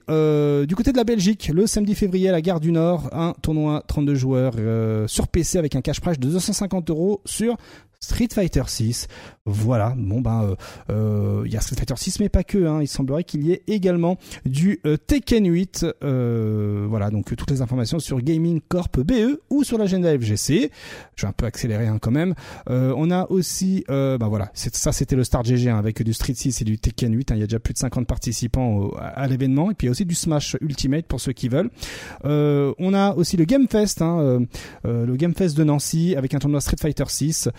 euh, 0.09 0.65
du 0.65 0.75
côté 0.75 0.91
de 0.91 0.97
la 0.97 1.05
Belgique, 1.05 1.49
le 1.53 1.65
samedi 1.65 1.95
février 1.95 2.27
à 2.27 2.33
la 2.33 2.41
gare 2.41 2.59
du 2.59 2.73
Nord, 2.73 3.09
un 3.13 3.33
tournoi 3.41 3.83
32 3.87 4.15
joueurs 4.15 4.53
euh, 4.57 5.07
sur 5.07 5.29
PC 5.29 5.57
avec 5.57 5.77
un 5.77 5.81
cash 5.81 6.01
prize 6.01 6.19
de 6.19 6.27
250 6.27 6.89
euros 6.89 7.21
sur 7.23 7.55
Street 8.01 8.27
Fighter 8.33 8.63
6. 8.67 9.07
Voilà, 9.45 9.95
bon 9.97 10.21
ben 10.21 10.55
il 10.89 10.93
euh, 10.93 11.47
y 11.47 11.57
a 11.57 11.61
Street 11.61 11.75
Fighter 11.75 11.95
6 11.97 12.19
mais 12.19 12.29
pas 12.29 12.43
que, 12.43 12.65
hein. 12.65 12.81
il 12.81 12.87
semblerait 12.87 13.23
qu'il 13.23 13.43
y 13.43 13.51
ait 13.51 13.63
également 13.67 14.17
du 14.45 14.79
Tekken 15.07 15.51
8. 15.51 15.85
voilà, 16.01 17.09
donc 17.09 17.35
toutes 17.35 17.51
les 17.51 17.61
informations 17.61 17.99
sur 17.99 18.21
Gaming 18.21 18.61
Corp 18.67 18.99
BE 18.99 19.39
ou 19.49 19.63
sur 19.63 19.77
l'agenda 19.77 20.15
FGC. 20.17 20.71
Je 21.15 21.21
vais 21.21 21.27
un 21.27 21.33
peu 21.33 21.45
accélérer 21.45 21.87
hein, 21.87 21.97
quand 21.99 22.11
même. 22.11 22.35
on 22.67 23.11
a 23.11 23.29
aussi, 23.29 23.83
ben 23.87 24.27
voilà, 24.27 24.51
ça 24.53 24.91
c'était 24.91 25.15
le 25.15 25.23
Star 25.23 25.43
GG 25.43 25.69
hein, 25.69 25.77
avec 25.77 26.01
du 26.03 26.13
Street 26.13 26.33
6 26.35 26.61
et 26.61 26.65
du 26.65 26.77
Tekken 26.77 27.15
8. 27.15 27.31
Il 27.31 27.39
y 27.39 27.43
a 27.43 27.47
déjà 27.47 27.59
plus 27.59 27.73
de 27.73 27.79
50 27.79 28.07
participants 28.07 28.91
à 28.99 29.27
l'événement. 29.27 29.71
Et 29.71 29.73
puis 29.73 29.85
il 29.85 29.89
y 29.89 29.89
a 29.89 29.91
aussi 29.91 30.05
du 30.05 30.15
Smash 30.15 30.57
Ultimate 30.61 31.05
pour 31.05 31.19
ceux 31.19 31.33
qui 31.33 31.49
veulent. 31.49 31.69
Euh, 32.25 32.73
on 32.79 32.93
a 32.93 33.13
aussi 33.15 33.37
le 33.37 33.45
Game 33.45 33.67
Fest, 33.67 34.01
hein, 34.01 34.19
euh, 34.19 34.39
euh, 34.85 35.05
le 35.05 35.15
Game 35.15 35.33
Fest 35.33 35.57
de 35.57 35.63
Nancy 35.63 36.15
avec 36.15 36.33
un 36.33 36.39
tournoi 36.39 36.61
Street 36.61 36.77
Fighter 36.79 37.05
6 37.07 37.49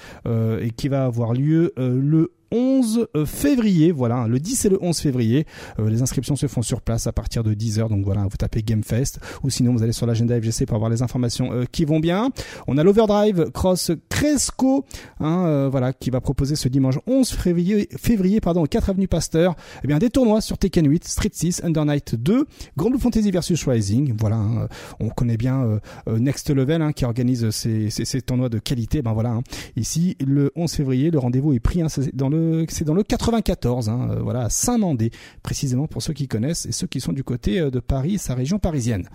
et 0.61 0.71
qui 0.71 0.89
va 0.89 1.05
avoir 1.05 1.33
lieu 1.33 1.72
le 1.77 2.31
11 2.53 3.09
euh, 3.17 3.27
février. 3.27 3.91
Voilà, 3.91 4.17
hein, 4.17 4.29
le 4.29 4.39
10 4.39 4.67
et 4.67 4.69
le 4.69 4.79
11 4.81 4.97
février. 4.99 5.47
Euh, 5.79 5.91
les 5.91 6.03
inscriptions 6.03 6.37
se 6.37 6.47
font 6.47 6.63
sur 6.63 6.83
place 6.83 7.07
à 7.07 7.13
partir 7.13 7.43
de 7.43 7.55
10h. 7.55 7.89
Donc 7.89 8.05
voilà, 8.05 8.23
vous 8.23 8.37
tapez 8.37 8.63
GameFest 8.63 9.19
ou 9.43 9.51
sinon 9.51 9.73
vous 9.73 9.83
allez 9.83 9.93
sur 9.93 10.07
l'agenda 10.07 10.39
FGC 10.39 10.67
pour 10.67 10.77
avoir 10.77 10.91
les 10.91 11.03
informations 11.03 11.53
euh, 11.53 11.65
qui 11.71 11.85
vont 11.85 11.99
bien. 11.99 12.31
On 12.69 12.79
a 12.79 12.85
l'Overdrive 12.85 13.51
Cross 13.53 13.93
Cresco, 14.09 14.85
hein, 15.21 15.69
voilà, 15.71 15.93
qui 15.93 16.11
va 16.11 16.21
proposer 16.21 16.55
ce 16.55 16.69
dimanche 16.69 16.99
11 17.07 17.29
février, 17.31 17.89
février 17.97 18.41
pardon, 18.41 18.63
au 18.63 18.67
4 18.67 18.91
avenue 18.91 19.09
Pasteur, 19.09 19.57
eh 19.83 19.87
bien 19.87 19.99
des 19.99 20.11
tournois 20.11 20.41
sur 20.41 20.59
Tekken 20.59 20.89
8, 20.89 21.05
Street 21.05 21.31
6, 21.33 21.63
Under 21.65 21.85
Night 21.85 22.15
2, 22.15 22.47
Grand 22.77 22.97
Fantasy 22.99 23.31
versus 23.31 23.67
Rising. 23.67 24.15
Voilà, 24.19 24.37
hein, 24.37 24.69
on 25.01 25.09
connaît 25.09 25.37
bien 25.37 25.81
Next 26.07 26.51
Level 26.51 26.83
hein, 26.83 26.93
qui 26.93 27.05
organise 27.05 27.51
ces, 27.51 27.91
ces, 27.91 28.05
ces, 28.05 28.21
tournois 28.21 28.49
de 28.49 28.59
qualité. 28.59 29.03
Ben 29.03 29.13
voilà, 29.13 29.41
ici 29.77 30.17
le 30.25 30.53
11 30.57 30.71
février, 30.73 31.11
le 31.11 31.19
rendez-vous 31.19 31.53
est 31.55 31.61
pris 31.61 31.83
dans 32.13 32.29
le 32.29 32.42
c'est 32.69 32.85
dans 32.85 32.95
le 32.95 33.03
94, 33.03 33.89
hein, 33.89 34.09
euh, 34.11 34.21
voilà, 34.21 34.43
à 34.43 34.51
Saint-Mandé, 34.51 35.11
précisément 35.43 35.87
pour 35.87 36.03
ceux 36.03 36.13
qui 36.13 36.29
connaissent 36.29 36.67
et 36.67 36.73
ceux 36.73 36.87
qui 36.87 37.01
sont 37.01 37.13
du 37.13 37.25
côté 37.25 37.61
euh, 37.61 37.71
de 37.71 37.81
Paris, 37.81 38.19
sa 38.19 38.35
région 38.35 38.59
parisienne. 38.59 39.09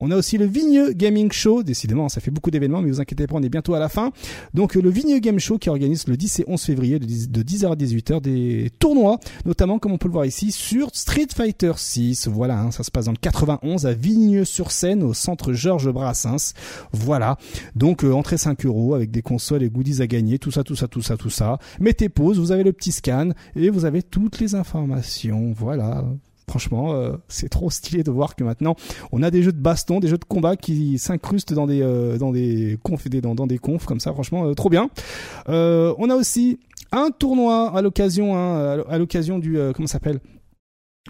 On 0.00 0.12
a 0.12 0.16
aussi 0.16 0.38
le 0.38 0.44
Vigneux 0.44 0.92
Gaming 0.92 1.32
Show, 1.32 1.64
décidément 1.64 2.08
ça 2.08 2.20
fait 2.20 2.30
beaucoup 2.30 2.52
d'événements 2.52 2.80
mais 2.80 2.88
vous 2.88 3.00
inquiétez 3.00 3.26
pas 3.26 3.34
on 3.34 3.42
est 3.42 3.48
bientôt 3.48 3.74
à 3.74 3.80
la 3.80 3.88
fin. 3.88 4.12
Donc 4.54 4.76
le 4.76 4.88
Vigneux 4.88 5.18
Game 5.18 5.40
Show 5.40 5.58
qui 5.58 5.70
organise 5.70 6.06
le 6.06 6.16
10 6.16 6.38
et 6.38 6.44
11 6.46 6.62
février 6.62 7.00
de 7.00 7.42
10h 7.42 7.72
à 7.72 7.74
18h 7.74 8.20
des 8.20 8.70
tournois, 8.78 9.18
notamment 9.44 9.80
comme 9.80 9.90
on 9.90 9.98
peut 9.98 10.06
le 10.06 10.12
voir 10.12 10.24
ici 10.24 10.52
sur 10.52 10.94
Street 10.94 11.26
Fighter 11.34 11.72
6. 11.74 12.28
Voilà, 12.28 12.60
hein, 12.60 12.70
ça 12.70 12.84
se 12.84 12.92
passe 12.92 13.06
dans 13.06 13.10
le 13.10 13.18
91 13.18 13.86
à 13.86 13.92
Vigneux-sur-Seine 13.92 15.02
au 15.02 15.14
centre 15.14 15.52
Georges 15.52 15.90
Brassens. 15.90 16.54
Voilà, 16.92 17.36
donc 17.74 18.04
euh, 18.04 18.12
entrée 18.12 18.38
5 18.38 18.66
euros 18.66 18.94
avec 18.94 19.10
des 19.10 19.22
consoles 19.22 19.64
et 19.64 19.68
goodies 19.68 20.00
à 20.00 20.06
gagner, 20.06 20.38
tout 20.38 20.52
ça, 20.52 20.62
tout 20.62 20.76
ça, 20.76 20.86
tout 20.86 21.02
ça, 21.02 21.16
tout 21.16 21.30
ça. 21.30 21.58
Mettez 21.80 22.08
pause, 22.08 22.38
vous 22.38 22.52
avez 22.52 22.62
le 22.62 22.72
petit 22.72 22.92
scan 22.92 23.30
et 23.56 23.68
vous 23.68 23.84
avez 23.84 24.04
toutes 24.04 24.38
les 24.38 24.54
informations. 24.54 25.52
Voilà, 25.56 26.04
Franchement, 26.48 26.92
euh, 26.92 27.12
c'est 27.28 27.48
trop 27.48 27.70
stylé 27.70 28.02
de 28.02 28.10
voir 28.10 28.34
que 28.34 28.44
maintenant 28.44 28.74
on 29.12 29.22
a 29.22 29.30
des 29.30 29.42
jeux 29.42 29.52
de 29.52 29.60
baston, 29.60 30.00
des 30.00 30.08
jeux 30.08 30.18
de 30.18 30.24
combat 30.24 30.56
qui 30.56 30.98
s'incrustent 30.98 31.52
dans 31.52 31.66
des 31.66 31.82
euh, 31.82 32.18
dans 32.18 32.32
des 32.32 32.78
confs 32.82 33.08
dans, 33.08 33.46
des 33.46 33.58
confs 33.58 33.86
comme 33.86 34.00
ça. 34.00 34.12
Franchement, 34.12 34.46
euh, 34.46 34.54
trop 34.54 34.70
bien. 34.70 34.88
on 35.46 36.10
a 36.10 36.14
aussi 36.14 36.58
un 36.90 37.10
tournoi 37.10 37.70
à 37.76 37.82
l'occasion 37.82 38.36
hein, 38.36 38.82
à 38.88 38.98
l'occasion 38.98 39.38
du 39.38 39.58
comment 39.74 39.86
s'appelle? 39.86 40.20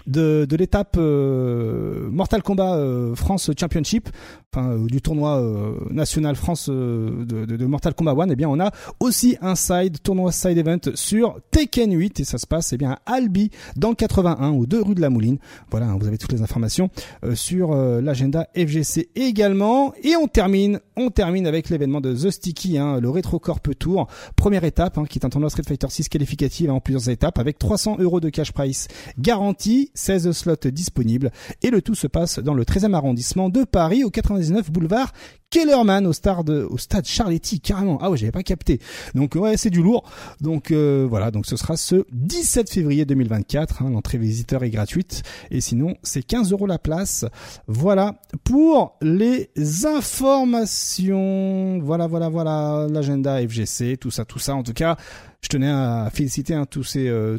De, 0.06 0.46
l'étape 0.56 0.96
Mortal 0.96 2.42
Kombat 2.42 3.14
France 3.14 3.50
Championship 3.58 4.08
enfin 4.54 4.70
euh, 4.70 4.86
du 4.86 5.00
tournoi 5.00 5.40
euh, 5.40 5.74
national 5.90 6.36
France 6.36 6.68
euh, 6.70 7.24
de, 7.24 7.66
Mortal 7.66 7.94
Kombat 7.94 8.12
1, 8.12 8.30
eh 8.30 8.36
bien 8.36 8.48
on 8.48 8.58
a 8.60 8.70
aussi 9.00 9.36
un 9.42 9.54
side 9.54 10.02
tournoi 10.02 10.32
side 10.32 10.56
event 10.56 10.78
sur 10.94 11.38
Tekken 11.50 11.92
8 11.92 12.20
et 12.20 12.24
ça 12.24 12.38
se 12.38 12.46
passe 12.46 12.72
eh 12.72 12.78
bien 12.78 12.92
à 13.06 13.14
Albi 13.14 13.50
dans 13.76 13.90
le 13.90 13.94
81 13.94 14.50
aux 14.50 14.66
deux 14.66 14.80
rues 14.80 14.94
de 14.94 15.00
la 15.00 15.10
Mouline. 15.10 15.38
Voilà, 15.70 15.86
hein, 15.86 15.98
vous 16.00 16.06
avez 16.06 16.18
toutes 16.18 16.32
les 16.32 16.42
informations 16.42 16.90
sur 17.34 17.74
l'agenda 17.74 18.48
FGC 18.56 19.10
également. 19.14 19.92
Et 20.02 20.16
on 20.16 20.26
termine 20.26 20.80
on 20.96 21.10
termine 21.10 21.46
avec 21.46 21.68
l'événement 21.68 22.00
de 22.00 22.12
The 22.12 22.30
Sticky, 22.30 22.78
hein, 22.78 23.00
le 23.00 23.08
Retro 23.08 23.38
Corp 23.38 23.68
Tour, 23.78 24.08
première 24.34 24.64
étape 24.64 24.98
hein, 24.98 25.04
qui 25.08 25.18
est 25.18 25.24
un 25.24 25.28
tournoi 25.28 25.50
Street 25.50 25.62
Fighter 25.66 25.86
6 25.88 26.08
qualificatif 26.08 26.70
en 26.70 26.80
plusieurs 26.80 27.08
étapes 27.08 27.38
avec 27.38 27.58
300 27.58 27.98
euros 28.00 28.20
de 28.20 28.28
cash 28.28 28.52
price 28.52 28.88
garanti, 29.18 29.87
16 29.94 30.32
slots 30.32 30.68
disponibles. 30.70 31.30
Et 31.62 31.70
le 31.70 31.82
tout 31.82 31.94
se 31.94 32.06
passe 32.06 32.38
dans 32.38 32.54
le 32.54 32.64
13e 32.64 32.94
arrondissement 32.94 33.48
de 33.48 33.64
Paris 33.64 34.04
au 34.04 34.10
80 34.10 34.62
boulevard 34.70 35.12
Kellerman 35.50 36.06
au 36.06 36.12
stade 36.12 36.50
au 36.50 36.76
stade 36.76 37.06
Charletti 37.06 37.60
carrément. 37.60 37.98
Ah 38.02 38.10
ouais, 38.10 38.18
j'avais 38.18 38.32
pas 38.32 38.42
capté. 38.42 38.80
Donc 39.14 39.34
ouais, 39.34 39.56
c'est 39.56 39.70
du 39.70 39.82
lourd. 39.82 40.04
Donc 40.42 40.70
euh, 40.70 41.06
voilà, 41.08 41.30
donc 41.30 41.46
ce 41.46 41.56
sera 41.56 41.78
ce 41.78 42.04
17 42.12 42.68
février 42.70 43.06
2024. 43.06 43.82
Hein, 43.82 43.90
L'entrée 43.90 44.18
visiteur 44.18 44.62
est 44.62 44.70
gratuite 44.70 45.22
et 45.50 45.62
sinon 45.62 45.96
c'est 46.02 46.22
15 46.22 46.52
euros 46.52 46.66
la 46.66 46.78
place. 46.78 47.24
Voilà 47.66 48.20
pour 48.44 48.98
les 49.00 49.50
informations. 49.86 51.78
Voilà, 51.82 52.06
voilà, 52.06 52.28
voilà 52.28 52.86
l'agenda 52.90 53.40
FGC, 53.40 53.96
tout 53.96 54.10
ça, 54.10 54.26
tout 54.26 54.38
ça. 54.38 54.54
En 54.54 54.62
tout 54.62 54.74
cas, 54.74 54.96
je 55.40 55.48
tenais 55.48 55.70
à 55.70 56.10
féliciter 56.12 56.52
hein, 56.54 56.66
tous 56.66 56.84
ces 56.84 57.08
euh, 57.08 57.38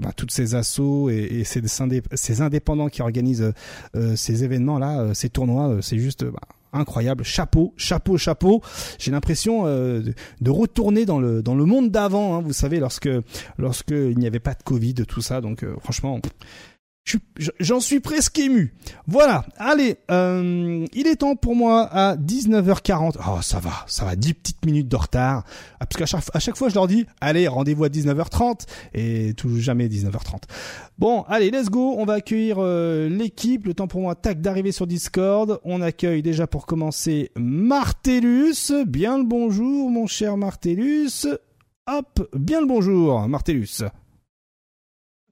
bah, 0.00 0.12
toutes 0.16 0.30
ces 0.30 0.54
assos 0.54 1.10
et, 1.10 1.44
ces, 1.44 1.60
ces, 2.14 2.40
indépendants 2.40 2.88
qui 2.88 3.02
organisent 3.02 3.52
euh, 3.96 4.16
ces 4.16 4.44
événements 4.44 4.78
là, 4.78 5.12
ces 5.12 5.28
tournois. 5.28 5.76
c'est 5.82 5.98
juste 5.98 6.24
bah, 6.24 6.40
incroyable. 6.72 7.24
Chapeau, 7.24 7.74
chapeau, 7.76 8.16
chapeau. 8.16 8.62
J'ai 8.98 9.10
l'impression 9.10 9.66
euh, 9.66 10.02
de, 10.40 10.50
retourner 10.50 11.04
dans 11.04 11.18
le 11.18 11.42
dans 11.42 11.54
le 11.54 11.64
monde 11.64 11.90
d'avant. 11.90 12.36
Hein, 12.36 12.42
vous 12.42 12.52
savez, 12.52 12.80
lorsque 12.80 13.08
lorsque 13.58 13.90
il 13.90 14.18
n'y 14.18 14.26
avait 14.26 14.40
pas 14.40 14.54
de 14.54 14.62
Covid, 14.62 14.94
tout 14.94 15.22
ça. 15.22 15.40
Donc 15.40 15.62
euh, 15.62 15.74
franchement, 15.80 16.20
J'en 17.58 17.80
suis 17.80 18.00
presque 18.00 18.38
ému. 18.38 18.74
Voilà. 19.06 19.44
Allez, 19.56 19.96
euh, 20.10 20.86
il 20.92 21.06
est 21.06 21.16
temps 21.16 21.36
pour 21.36 21.54
moi 21.54 21.82
à 21.82 22.16
19h40. 22.16 23.16
Oh, 23.18 23.42
ça 23.42 23.58
va, 23.58 23.72
ça 23.86 24.04
va, 24.04 24.16
10 24.16 24.34
petites 24.34 24.64
minutes 24.66 24.88
de 24.88 24.96
retard. 24.96 25.44
Ah, 25.80 25.86
parce 25.86 25.96
qu'à 25.96 26.06
chaque, 26.06 26.24
à 26.34 26.40
chaque 26.40 26.56
fois, 26.56 26.68
je 26.68 26.74
leur 26.74 26.86
dis, 26.86 27.06
allez, 27.20 27.48
rendez-vous 27.48 27.84
à 27.84 27.88
19h30 27.88 28.66
et 28.94 29.34
toujours 29.34 29.60
jamais 29.60 29.88
19h30. 29.88 30.42
Bon, 30.98 31.22
allez, 31.28 31.50
let's 31.50 31.70
go. 31.70 31.94
On 31.98 32.04
va 32.04 32.14
accueillir 32.14 32.56
euh, 32.58 33.08
l'équipe. 33.08 33.66
Le 33.66 33.74
temps 33.74 33.88
pour 33.88 34.02
moi, 34.02 34.14
tac, 34.14 34.40
d'arriver 34.40 34.72
sur 34.72 34.86
Discord. 34.86 35.60
On 35.64 35.80
accueille 35.80 36.22
déjà 36.22 36.46
pour 36.46 36.66
commencer 36.66 37.30
Martellus. 37.36 38.72
Bien 38.86 39.18
le 39.18 39.24
bonjour, 39.24 39.90
mon 39.90 40.06
cher 40.06 40.36
Martellus. 40.36 41.26
Hop, 41.86 42.28
bien 42.34 42.60
le 42.60 42.66
bonjour, 42.66 43.26
Martellus. 43.28 43.82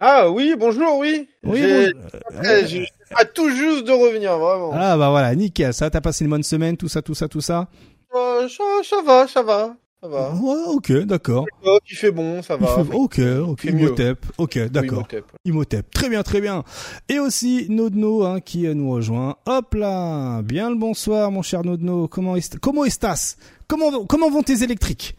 Ah 0.00 0.30
oui, 0.30 0.54
bonjour, 0.56 0.98
oui. 0.98 1.28
Oui, 1.42 1.60
bon... 1.60 2.42
je, 2.42 2.84
pas 3.14 3.24
tout 3.24 3.50
juste 3.50 3.84
de 3.84 3.92
revenir, 3.92 4.38
vraiment. 4.38 4.70
Ah 4.74 4.96
bah 4.96 5.10
voilà, 5.10 5.34
nickel. 5.34 5.74
Ça, 5.74 5.90
t'as 5.90 6.00
passé 6.00 6.24
une 6.24 6.30
bonne 6.30 6.42
semaine, 6.42 6.76
tout 6.76 6.88
ça, 6.88 7.02
tout 7.02 7.14
ça, 7.14 7.26
tout 7.26 7.40
ça. 7.40 7.68
Euh, 8.14 8.48
ça, 8.48 8.64
ça 8.84 9.02
va, 9.02 9.26
ça 9.26 9.42
va. 9.42 9.74
Ça 10.00 10.08
va. 10.08 10.32
Ouais, 10.34 10.62
ok, 10.68 10.92
d'accord. 11.00 11.46
Il 11.90 11.96
fait 11.96 12.12
bon, 12.12 12.40
ça 12.42 12.56
va. 12.56 12.78
Ok, 12.94 13.18
ok, 13.18 13.64
Imhotep. 13.64 14.24
Ok, 14.38 14.58
d'accord. 14.68 15.08
Imhotep. 15.44 15.90
Très 15.90 16.08
bien, 16.08 16.22
très 16.22 16.40
bien. 16.40 16.62
Et 17.08 17.18
aussi 17.18 17.66
Nodno 17.68 18.22
hein, 18.22 18.40
qui 18.40 18.68
nous 18.68 18.92
rejoint. 18.92 19.36
Hop 19.46 19.74
là, 19.74 20.42
bien 20.42 20.70
le 20.70 20.76
bonsoir, 20.76 21.32
mon 21.32 21.42
cher 21.42 21.64
Nodno. 21.64 22.06
Comment 22.06 22.36
est 22.36 22.58
comment 22.60 22.84
estas 22.84 23.36
Comment 23.66 24.06
comment 24.06 24.30
vont 24.30 24.44
tes 24.44 24.62
électriques? 24.62 25.16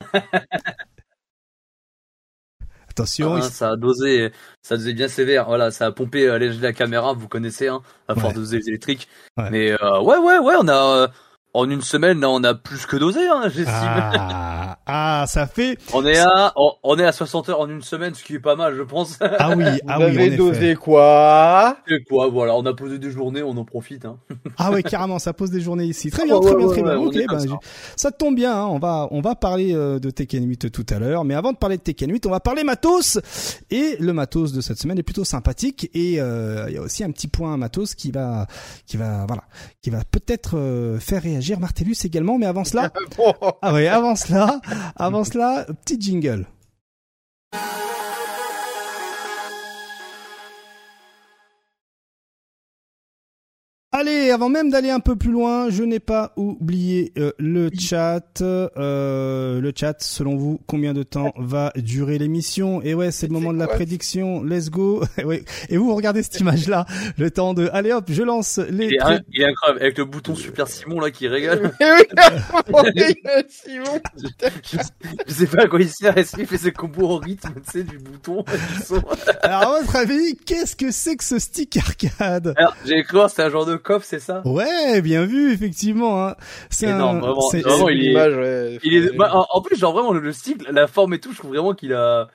Attention. 2.96 3.34
Ah, 3.34 3.42
ça 3.42 3.72
a 3.72 3.76
dosé, 3.76 4.32
ça 4.62 4.74
a 4.74 4.76
dosé 4.78 4.94
bien 4.94 5.06
sévère. 5.06 5.44
Voilà, 5.46 5.70
ça 5.70 5.84
a 5.84 5.92
pompé 5.92 6.26
euh, 6.26 6.38
la 6.38 6.72
caméra, 6.72 7.12
vous 7.12 7.28
connaissez, 7.28 7.68
hein, 7.68 7.82
à 8.08 8.14
force 8.14 8.32
de 8.32 8.40
doser 8.40 8.62
électriques. 8.66 9.06
Mais 9.50 9.72
euh, 9.72 10.00
ouais, 10.00 10.16
ouais, 10.16 10.38
ouais, 10.38 10.54
on 10.58 10.66
a 10.66 10.96
euh, 10.96 11.08
en 11.56 11.70
une 11.70 11.80
semaine, 11.80 12.20
là, 12.20 12.28
on 12.28 12.44
a 12.44 12.54
plus 12.54 12.84
que 12.84 12.96
dosé, 12.96 13.26
hein, 13.28 13.44
j'estime. 13.44 13.66
Ah, 13.72 14.76
ah, 14.86 15.24
ça 15.26 15.46
fait. 15.46 15.78
On 15.94 16.04
est 16.04 16.18
à, 16.18 16.52
on, 16.56 16.98
est 16.98 17.04
à 17.04 17.12
60 17.12 17.48
heures 17.48 17.60
en 17.60 17.68
une 17.68 17.82
semaine, 17.82 18.14
ce 18.14 18.22
qui 18.22 18.34
est 18.34 18.40
pas 18.40 18.56
mal, 18.56 18.74
je 18.76 18.82
pense. 18.82 19.18
Ah 19.20 19.54
oui, 19.56 19.64
ah 19.88 19.98
Vous 19.98 20.04
oui. 20.04 20.18
Avez 20.18 20.36
dosé 20.36 20.74
quoi 20.74 21.78
Et 21.88 22.04
quoi, 22.04 22.28
voilà, 22.28 22.54
on 22.54 22.64
a 22.66 22.74
posé 22.74 22.98
des 22.98 23.10
journées, 23.10 23.42
on 23.42 23.56
en 23.56 23.64
profite. 23.64 24.04
Hein. 24.04 24.18
Ah 24.58 24.70
ouais, 24.70 24.82
carrément, 24.82 25.18
ça 25.18 25.32
pose 25.32 25.50
des 25.50 25.60
journées 25.60 25.84
ici. 25.86 26.10
Très 26.10 26.24
bien, 26.24 26.38
très 26.40 26.54
bien, 26.54 26.68
très 26.68 26.82
bien. 26.82 26.96
ok, 26.96 27.16
bah, 27.28 27.38
ça. 27.96 28.10
tombe 28.12 28.34
bien. 28.34 28.54
Hein, 28.54 28.66
on 28.66 28.78
va, 28.78 29.08
on 29.10 29.20
va 29.22 29.34
parler 29.34 29.74
euh, 29.74 29.98
de 29.98 30.10
Tekken 30.10 30.46
8 30.46 30.70
tout 30.70 30.86
à 30.90 30.98
l'heure, 30.98 31.24
mais 31.24 31.34
avant 31.34 31.52
de 31.52 31.56
parler 31.56 31.78
de 31.78 31.82
Tekken 31.82 32.12
8, 32.12 32.26
on 32.26 32.30
va 32.30 32.40
parler 32.40 32.62
matos. 32.62 33.18
Et 33.70 33.96
le 33.98 34.12
matos 34.12 34.52
de 34.52 34.60
cette 34.60 34.78
semaine 34.78 34.98
est 34.98 35.04
plutôt 35.04 35.24
sympathique. 35.24 35.90
Et 35.94 36.20
euh, 36.20 36.66
il 36.68 36.74
y 36.74 36.78
a 36.78 36.82
aussi 36.82 37.02
un 37.02 37.10
petit 37.10 37.28
point 37.28 37.56
matos 37.56 37.94
qui 37.94 38.10
va, 38.10 38.46
qui 38.86 38.96
va, 38.96 39.24
voilà, 39.26 39.44
qui 39.82 39.90
va 39.90 40.02
peut-être 40.04 40.56
euh, 40.58 40.98
faire 40.98 41.22
réagir 41.22 41.45
Martellus 41.54 41.96
également 42.04 42.38
mais 42.38 42.46
avant 42.46 42.64
cela, 42.64 42.92
ah 43.62 43.72
oui, 43.74 43.86
avant 43.86 44.16
cela, 44.16 44.60
avant 44.96 45.24
cela, 45.24 45.66
petit 45.84 46.00
jingle. 46.00 46.46
Allez, 53.98 54.30
avant 54.30 54.50
même 54.50 54.68
d'aller 54.68 54.90
un 54.90 55.00
peu 55.00 55.16
plus 55.16 55.30
loin, 55.30 55.70
je 55.70 55.82
n'ai 55.82 56.00
pas 56.00 56.34
oublié 56.36 57.14
euh, 57.16 57.32
le 57.38 57.70
chat. 57.78 58.42
Euh, 58.42 59.58
le 59.58 59.72
chat, 59.74 59.94
selon 60.02 60.36
vous, 60.36 60.60
combien 60.66 60.92
de 60.92 61.02
temps 61.02 61.32
va 61.38 61.72
durer 61.76 62.18
l'émission? 62.18 62.82
Et 62.82 62.92
ouais, 62.92 63.10
c'est 63.10 63.26
le 63.26 63.32
moment 63.32 63.54
de 63.54 63.58
la 63.58 63.66
prédiction. 63.66 64.44
Let's 64.44 64.68
go. 64.68 65.02
Et 65.70 65.78
vous, 65.78 65.94
regardez 65.94 66.22
cette 66.22 66.38
image-là. 66.40 66.84
Le 67.16 67.30
temps 67.30 67.54
de. 67.54 67.70
Allez 67.72 67.90
hop, 67.90 68.04
je 68.10 68.22
lance 68.22 68.58
les. 68.58 68.88
Il 68.88 68.94
est, 68.96 69.20
il 69.32 69.40
est 69.40 69.46
incroyable 69.46 69.80
avec 69.80 69.96
le 69.96 70.04
bouton 70.04 70.34
Super 70.34 70.68
Simon 70.68 71.00
là 71.00 71.10
qui 71.10 71.26
régale. 71.26 71.72
Simon. 73.48 73.98
je, 74.62 75.32
sais 75.32 75.46
pas 75.46 75.62
à 75.62 75.68
quoi 75.68 75.80
il 75.80 75.88
sert. 75.88 76.18
Est-ce 76.18 76.36
qu'il 76.36 76.46
fait 76.46 76.58
ses 76.58 76.72
combos 76.72 77.08
au 77.08 77.16
rythme, 77.16 77.54
tu 77.64 77.70
sais, 77.70 77.82
du 77.82 77.96
bouton, 77.96 78.42
du 78.42 78.84
son? 78.84 79.02
Alors, 79.40 79.62
à 79.62 79.80
votre 79.80 79.96
avis, 79.96 80.36
qu'est-ce 80.44 80.76
que 80.76 80.90
c'est 80.90 81.16
que 81.16 81.24
ce 81.24 81.38
stick 81.38 81.78
arcade? 81.78 82.52
Alors, 82.58 82.76
j'ai 82.84 83.02
cru 83.02 83.20
c'est 83.28 83.42
un 83.42 83.48
genre 83.48 83.64
de 83.64 83.76
c'est 84.02 84.20
ça? 84.20 84.42
Ouais, 84.44 85.00
bien 85.00 85.24
vu, 85.24 85.52
effectivement. 85.52 86.26
Hein. 86.26 86.36
C'est 86.70 86.88
énorme, 86.88 87.20
vraiment. 87.20 87.48
vraiment 87.48 87.88
il 87.88 88.04
est, 88.04 88.78
il 88.82 88.94
est, 88.94 89.16
bah, 89.16 89.46
en, 89.50 89.60
plus, 89.60 89.76
genre 89.76 89.92
vraiment 89.92 90.12
le 90.12 90.32
style, 90.32 90.58
la 90.70 90.86
forme 90.86 91.14
et 91.14 91.20
tout, 91.20 91.32
je 91.32 91.38
trouve 91.38 91.50
vraiment 91.50 91.74
qu'il 91.74 91.92
a, 91.92 92.28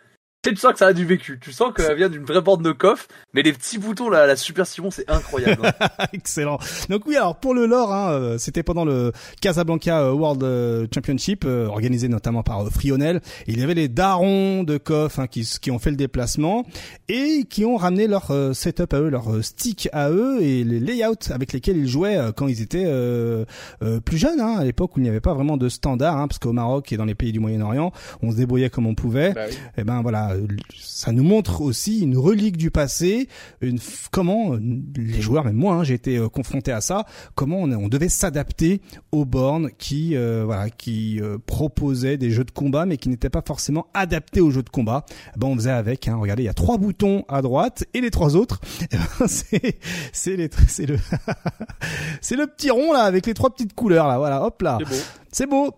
tu 0.49 0.55
sens 0.55 0.73
que 0.73 0.79
ça 0.79 0.87
a 0.87 0.93
du 0.93 1.05
vécu. 1.05 1.37
Tu 1.39 1.51
sens 1.51 1.71
qu'elle 1.73 1.95
vient 1.95 2.09
d'une 2.09 2.25
vraie 2.25 2.41
bande 2.41 2.63
de 2.63 2.71
coffre, 2.71 3.07
mais 3.33 3.43
les 3.43 3.53
petits 3.53 3.77
boutons 3.77 4.09
là, 4.09 4.25
la 4.25 4.35
Super 4.35 4.65
Simon, 4.65 4.89
c'est 4.89 5.09
incroyable. 5.09 5.71
Hein. 5.79 5.87
Excellent. 6.13 6.57
Donc 6.89 7.05
oui, 7.05 7.15
alors 7.15 7.35
pour 7.35 7.53
le 7.53 7.67
lore, 7.67 7.93
hein, 7.93 8.11
euh, 8.11 8.37
c'était 8.39 8.63
pendant 8.63 8.83
le 8.83 9.11
Casablanca 9.39 10.01
euh, 10.01 10.11
World 10.11 10.43
euh, 10.43 10.87
Championship, 10.93 11.45
organisé 11.45 12.07
notamment 12.07 12.41
par 12.41 12.67
Frionel. 12.69 13.21
Il 13.45 13.59
y 13.59 13.63
avait 13.63 13.75
les 13.75 13.87
darons 13.87 14.63
de 14.63 14.77
coff 14.77 15.19
hein, 15.19 15.27
qui, 15.27 15.47
qui 15.61 15.69
ont 15.69 15.77
fait 15.77 15.91
le 15.91 15.95
déplacement 15.95 16.65
et 17.07 17.43
qui 17.47 17.63
ont 17.63 17.77
ramené 17.77 18.07
leur 18.07 18.33
setup 18.53 18.93
à 18.93 18.99
eux, 18.99 19.09
leur 19.09 19.43
stick 19.43 19.89
à 19.93 20.09
eux 20.09 20.41
et 20.41 20.63
les 20.63 20.79
layouts 20.79 21.31
avec 21.31 21.53
lesquels 21.53 21.77
ils 21.77 21.87
jouaient 21.87 22.17
quand 22.35 22.47
ils 22.47 22.61
étaient 22.61 22.91
plus 24.05 24.17
jeunes. 24.17 24.39
Hein, 24.39 24.57
à 24.59 24.63
l'époque 24.63 24.95
où 24.95 24.99
il 24.99 25.03
n'y 25.03 25.09
avait 25.09 25.19
pas 25.19 25.33
vraiment 25.33 25.57
de 25.57 25.69
standard, 25.69 26.17
hein, 26.17 26.27
parce 26.27 26.39
qu'au 26.39 26.53
Maroc 26.53 26.91
et 26.91 26.97
dans 26.97 27.05
les 27.05 27.15
pays 27.15 27.31
du 27.31 27.39
Moyen-Orient, 27.39 27.91
on 28.23 28.31
se 28.31 28.37
débrouillait 28.37 28.69
comme 28.69 28.87
on 28.87 28.95
pouvait. 28.95 29.33
Bah 29.33 29.47
et 29.49 29.53
eh 29.79 29.83
ben 29.83 30.01
voilà 30.01 30.30
ça 30.79 31.11
nous 31.11 31.23
montre 31.23 31.61
aussi 31.61 32.01
une 32.01 32.17
relique 32.17 32.57
du 32.57 32.71
passé, 32.71 33.27
une 33.61 33.79
comment 34.11 34.55
les 34.95 35.21
joueurs, 35.21 35.45
même 35.45 35.55
moi, 35.55 35.75
hein, 35.75 35.83
j'ai 35.83 35.93
été 35.93 36.17
euh, 36.17 36.29
confronté 36.29 36.71
à 36.71 36.81
ça, 36.81 37.05
comment 37.35 37.61
on, 37.61 37.87
devait 37.87 38.09
s'adapter 38.09 38.81
aux 39.11 39.25
bornes 39.25 39.69
qui 39.77 40.15
euh, 40.15 40.43
voilà 40.45 40.69
qui 40.69 41.19
euh, 41.21 41.37
proposaient 41.45 42.17
des 42.17 42.31
jeux 42.31 42.43
de 42.43 42.51
combat 42.51 42.85
mais 42.85 42.97
qui 42.97 43.09
n'étaient 43.09 43.29
pas 43.29 43.43
forcément 43.45 43.87
adaptés 43.93 44.41
aux 44.41 44.51
jeux 44.51 44.63
de 44.63 44.69
combat. 44.69 45.05
Ben 45.37 45.47
on 45.47 45.55
faisait 45.55 45.71
avec. 45.71 46.07
Hein, 46.07 46.15
regardez, 46.15 46.43
il 46.43 46.47
y 46.47 46.49
a 46.49 46.53
trois 46.53 46.77
boutons 46.77 47.25
à 47.27 47.41
droite 47.41 47.85
et 47.93 48.01
les 48.01 48.11
trois 48.11 48.35
autres, 48.35 48.61
eh 48.91 48.97
ben, 48.97 49.27
c'est 49.27 49.79
c'est 50.13 50.35
le 50.35 50.49
c'est 52.21 52.35
le 52.35 52.47
petit 52.47 52.69
rond 52.69 52.93
là 52.93 53.03
avec 53.03 53.25
les 53.25 53.33
trois 53.33 53.49
petites 53.49 53.73
couleurs 53.73 54.07
là. 54.07 54.17
Voilà, 54.17 54.43
hop 54.43 54.61
là. 54.61 54.77
C'est 54.79 54.89
beau. 54.89 55.01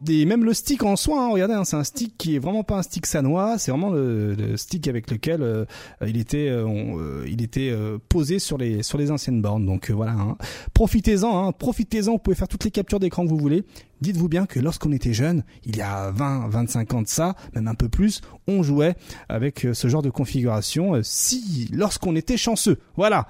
Et 0.08 0.26
même 0.26 0.44
le 0.44 0.54
stick 0.54 0.84
en 0.84 0.96
soi, 0.96 1.24
hein, 1.24 1.30
regardez, 1.30 1.54
hein, 1.54 1.64
c'est 1.64 1.76
un 1.76 1.84
stick 1.84 2.18
qui 2.18 2.36
est 2.36 2.40
vraiment 2.40 2.64
pas 2.64 2.78
un 2.78 2.82
stick 2.82 3.06
sanois, 3.06 3.58
c'est 3.60 3.72
vraiment 3.72 3.92
le, 3.92 4.58
stick 4.58 4.88
avec 4.88 5.12
lequel 5.12 5.44
euh, 5.44 5.66
il 6.06 6.18
était, 6.18 6.50
euh, 6.50 7.26
euh, 7.58 7.98
posé 8.10 8.40
sur 8.40 8.58
les 8.58 8.82
sur 8.82 8.98
les 8.98 9.12
anciennes 9.12 9.42
bornes. 9.42 9.66
Donc 9.66 9.92
voilà, 9.92 10.14
hein. 10.14 10.38
profitez-en, 10.74 11.48
hein, 11.48 11.52
profitez-en. 11.52 12.14
Vous 12.14 12.18
pouvez 12.18 12.36
faire 12.36 12.48
toutes 12.48 12.64
les 12.64 12.72
captures 12.72 13.00
d'écran 13.00 13.24
que 13.26 13.30
vous 13.30 13.38
voulez. 13.38 13.64
Dites-vous 14.04 14.28
bien 14.28 14.46
que 14.46 14.60
lorsqu'on 14.60 14.92
était 14.92 15.14
jeune, 15.14 15.46
il 15.64 15.78
y 15.78 15.82
a 15.82 16.12
20, 16.12 16.50
25 16.50 16.94
ans 16.94 17.02
de 17.02 17.08
ça, 17.08 17.36
même 17.56 17.70
un 17.70 17.74
peu 17.74 17.88
plus, 17.88 18.20
on 18.50 18.62
jouait 18.62 18.96
avec 19.30 19.66
ce 19.72 19.88
genre 19.88 20.02
de 20.02 20.10
configuration. 20.10 21.00
Si, 21.04 21.70
lorsqu'on 21.72 22.14
était 22.18 22.36
chanceux, 22.36 22.80
voilà. 22.98 23.28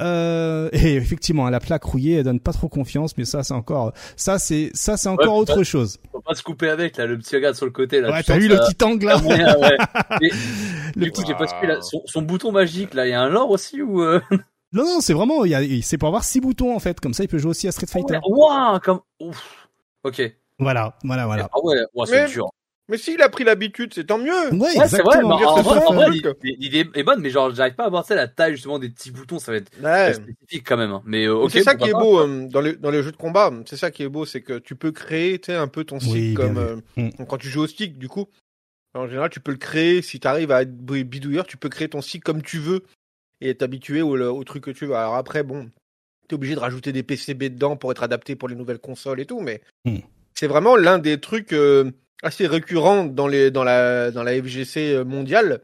et 0.00 0.94
effectivement, 0.94 1.50
la 1.50 1.58
plaque 1.58 1.82
rouillée, 1.82 2.18
elle 2.18 2.24
donne 2.24 2.38
pas 2.38 2.52
trop 2.52 2.68
confiance, 2.68 3.18
mais 3.18 3.24
ça, 3.24 3.42
c'est 3.42 3.52
encore, 3.52 3.94
ça, 4.14 4.38
c'est, 4.38 4.70
ça, 4.74 4.96
c'est 4.96 5.08
encore 5.08 5.34
autre 5.34 5.64
chose. 5.64 5.98
Faut 6.12 6.20
pas 6.20 6.36
se 6.36 6.44
couper 6.44 6.68
avec 6.68 6.98
là, 6.98 7.06
le 7.06 7.18
petit 7.18 7.34
regard 7.34 7.56
sur 7.56 7.66
le 7.66 7.72
côté 7.72 8.00
là. 8.00 8.12
Ouais, 8.12 8.22
t'as 8.22 8.38
vu 8.38 8.46
le 8.46 8.58
petit 8.58 8.84
angle 8.84 9.06
là. 9.06 9.16
du 10.96 11.10
coup, 11.10 11.22
j'ai 11.26 11.34
pas 11.34 11.46
là. 11.66 11.80
Son, 11.80 12.22
bouton 12.22 12.52
magique 12.52 12.94
là, 12.94 13.08
il 13.08 13.10
y 13.10 13.14
a 13.14 13.20
un 13.20 13.28
lore 13.28 13.50
aussi 13.50 13.82
ou 13.82 14.02
euh? 14.02 14.20
Non, 14.72 14.84
non, 14.84 15.00
c'est 15.00 15.14
vraiment, 15.14 15.42
c'est 15.82 15.98
pour 15.98 16.06
avoir 16.06 16.22
six 16.22 16.40
boutons 16.40 16.76
en 16.76 16.78
fait. 16.78 17.00
Comme 17.00 17.14
ça, 17.14 17.24
il 17.24 17.28
peut 17.28 17.38
jouer 17.38 17.50
aussi 17.50 17.66
à 17.66 17.72
Street 17.72 17.86
Fighter. 17.86 18.18
Waouh, 18.24 18.78
comme. 18.78 19.00
Ouf. 19.20 19.65
Ok. 20.06 20.22
Voilà, 20.60 20.96
voilà, 21.02 21.26
voilà. 21.26 21.48
Ah 21.52 21.58
ouais, 21.64 21.84
ouais 21.94 22.06
c'est 22.06 22.28
dur. 22.28 22.48
Mais 22.88 22.98
s'il 22.98 23.20
a 23.20 23.28
pris 23.28 23.42
l'habitude, 23.42 23.92
c'est 23.92 24.04
tant 24.04 24.18
mieux. 24.18 24.52
Ouais, 24.52 24.70
c'est 24.86 25.02
vrai. 25.02 25.20
Bah, 25.20 25.36
en, 25.44 25.94
vrai, 25.94 26.10
l'idée 26.44 26.88
est 26.94 27.02
bonne, 27.02 27.20
mais 27.20 27.30
genre, 27.30 27.52
j'arrive 27.52 27.74
pas 27.74 27.86
à 27.86 27.88
voir 27.88 28.06
ça, 28.06 28.14
la 28.14 28.28
taille 28.28 28.52
justement 28.52 28.78
des 28.78 28.88
petits 28.88 29.10
boutons, 29.10 29.40
ça 29.40 29.50
va 29.50 29.58
être 29.58 29.72
spécifique 30.14 30.64
quand 30.64 30.76
même. 30.76 30.92
Hein. 30.92 31.02
Mais 31.04 31.26
euh, 31.26 31.48
c'est 31.48 31.64
ça 31.64 31.74
qui 31.74 31.88
est 31.88 31.92
beau 31.92 32.20
euh, 32.20 32.46
dans 32.48 32.60
les 32.60 32.76
dans 32.76 32.92
les 32.92 33.02
jeux 33.02 33.10
de 33.10 33.16
combat. 33.16 33.52
C'est 33.66 33.76
ça 33.76 33.90
qui 33.90 34.04
est 34.04 34.08
beau, 34.08 34.24
c'est 34.24 34.40
que 34.40 34.60
tu 34.60 34.76
peux 34.76 34.92
créer, 34.92 35.40
tu 35.40 35.46
sais, 35.46 35.56
un 35.56 35.66
peu 35.66 35.82
ton 35.82 35.98
stick 35.98 36.36
comme 36.36 36.58
euh, 36.58 36.76
mm. 36.96 37.24
quand 37.28 37.38
tu 37.38 37.48
joues 37.48 37.62
au 37.62 37.66
stick. 37.66 37.98
Du 37.98 38.08
coup, 38.08 38.26
en 38.94 39.08
général, 39.08 39.30
tu 39.30 39.40
peux 39.40 39.50
le 39.50 39.58
créer. 39.58 40.00
Si 40.00 40.20
tu 40.20 40.28
arrives 40.28 40.52
à 40.52 40.62
être 40.62 40.76
bidouilleur, 40.76 41.44
tu 41.44 41.56
peux 41.56 41.68
créer 41.68 41.88
ton 41.88 42.00
stick 42.00 42.22
comme 42.22 42.42
tu 42.42 42.60
veux 42.60 42.84
et 43.40 43.56
t'habituer 43.56 44.00
au, 44.00 44.16
au 44.16 44.44
truc 44.44 44.62
que 44.62 44.70
tu 44.70 44.86
veux. 44.86 44.94
Alors 44.94 45.16
après, 45.16 45.42
bon, 45.42 45.70
t'es 46.28 46.34
obligé 46.34 46.54
de 46.54 46.60
rajouter 46.60 46.92
des 46.92 47.02
PCB 47.02 47.50
dedans 47.50 47.76
pour 47.76 47.90
être 47.90 48.02
adapté 48.02 48.36
pour 48.36 48.48
les 48.48 48.54
nouvelles 48.54 48.78
consoles 48.78 49.20
et 49.20 49.26
tout, 49.26 49.40
mais 49.40 49.60
mm. 49.84 49.98
c'est 50.34 50.46
vraiment 50.46 50.76
l'un 50.76 50.98
des 50.98 51.20
trucs 51.20 51.52
assez 52.22 52.46
récurrent 52.46 53.04
dans 53.04 53.28
les 53.28 53.50
dans 53.50 53.64
la 53.64 54.10
dans 54.10 54.22
la 54.22 54.32
FGC 54.32 54.94
euh, 54.94 55.04
mondiale. 55.04 55.60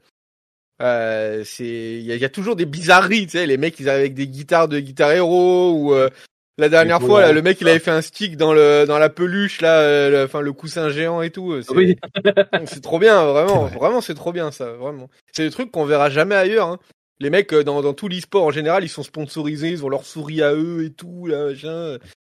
Euh, 0.81 1.43
c'est 1.45 1.65
il 1.65 2.03
y 2.03 2.13
a, 2.13 2.17
y 2.17 2.25
a, 2.25 2.29
toujours 2.29 2.57
des 2.57 2.67
bizarreries, 2.67 3.27
tu 3.27 3.33
sais, 3.33 3.47
les 3.47 3.57
mecs 3.57 3.79
ils 3.79 3.89
arrivent 3.89 4.01
avec 4.01 4.15
des 4.15 4.27
guitares 4.27 4.69
de 4.69 4.81
guitare 4.81 5.13
héros 5.13 5.73
ou 5.73 5.95
euh, 5.95 6.09
la 6.59 6.69
dernière 6.69 7.01
fois 7.01 7.21
là, 7.21 7.33
le 7.33 7.41
mec 7.41 7.61
il 7.61 7.69
avait 7.69 7.79
fait 7.79 7.93
un 7.93 8.03
stick 8.03 8.37
dans 8.37 8.53
le 8.53 8.85
dans 8.87 8.99
la 8.99 9.09
peluche 9.09 9.61
là, 9.61 10.25
enfin 10.25 10.41
le, 10.41 10.53
coussin 10.53 10.91
géant 10.91 11.23
et 11.23 11.31
tout. 11.31 11.63
C'est, 11.63 11.73
oui. 11.73 11.97
c'est 12.67 12.83
trop 12.83 12.99
bien, 12.99 13.25
vraiment, 13.25 13.67
vraiment 13.67 14.01
c'est 14.01 14.15
trop 14.15 14.33
bien 14.33 14.51
ça, 14.51 14.73
vraiment. 14.73 15.09
C'est 15.33 15.45
des 15.45 15.51
trucs 15.51 15.71
qu'on 15.71 15.85
verra 15.85 16.11
jamais 16.11 16.35
ailleurs. 16.35 16.69
Hein. 16.69 16.79
Les 17.21 17.31
mecs 17.31 17.55
dans 17.55 17.83
dans 17.83 17.95
tout 17.95 18.09
l'e-sport 18.09 18.45
en 18.45 18.51
général, 18.51 18.85
ils 18.85 18.89
sont 18.89 19.03
sponsorisés, 19.03 19.71
ils 19.71 19.85
ont 19.85 19.89
leur 19.89 20.05
souris 20.05 20.43
à 20.43 20.55
eux 20.55 20.85
et 20.85 20.93
tout 20.93 21.27
là, 21.27 21.47
machin 21.47 21.99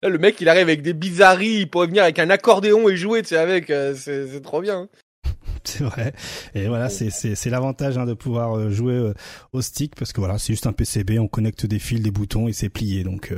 le 0.09 0.17
mec, 0.17 0.39
il 0.41 0.49
arrive 0.49 0.63
avec 0.63 0.81
des 0.81 0.93
bizarreries, 0.93 1.61
il 1.61 1.69
pourrait 1.69 1.87
venir 1.87 2.03
avec 2.03 2.19
un 2.19 2.29
accordéon 2.29 2.89
et 2.89 2.97
jouer, 2.97 3.21
tu 3.21 3.29
sais, 3.29 3.37
avec, 3.37 3.69
euh, 3.69 3.95
c'est 3.95 4.41
trop 4.41 4.61
bien. 4.61 4.89
C'est 5.63 5.83
vrai. 5.83 6.13
Et 6.55 6.67
voilà, 6.67 6.89
c'est 6.89 7.09
c'est 7.09 7.49
l'avantage 7.49 7.97
hein, 7.97 8.05
de 8.05 8.13
pouvoir 8.13 8.57
euh, 8.57 8.69
jouer 8.69 8.95
euh, 8.95 9.13
au 9.53 9.61
stick 9.61 9.95
parce 9.95 10.11
que 10.11 10.19
voilà, 10.19 10.37
c'est 10.37 10.51
juste 10.51 10.67
un 10.67 10.73
PCB, 10.73 11.19
on 11.19 11.29
connecte 11.29 11.65
des 11.65 11.79
fils, 11.79 12.01
des 12.01 12.11
boutons 12.11 12.49
et 12.49 12.53
c'est 12.53 12.67
plié. 12.67 13.05
Donc 13.05 13.33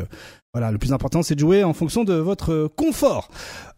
voilà, 0.56 0.72
le 0.72 0.78
plus 0.78 0.94
important 0.94 1.22
c'est 1.22 1.36
de 1.36 1.42
jouer 1.42 1.66
en 1.66 1.74
fonction 1.74 2.06
de 2.06 2.14
votre 2.14 2.70
confort. 2.78 3.30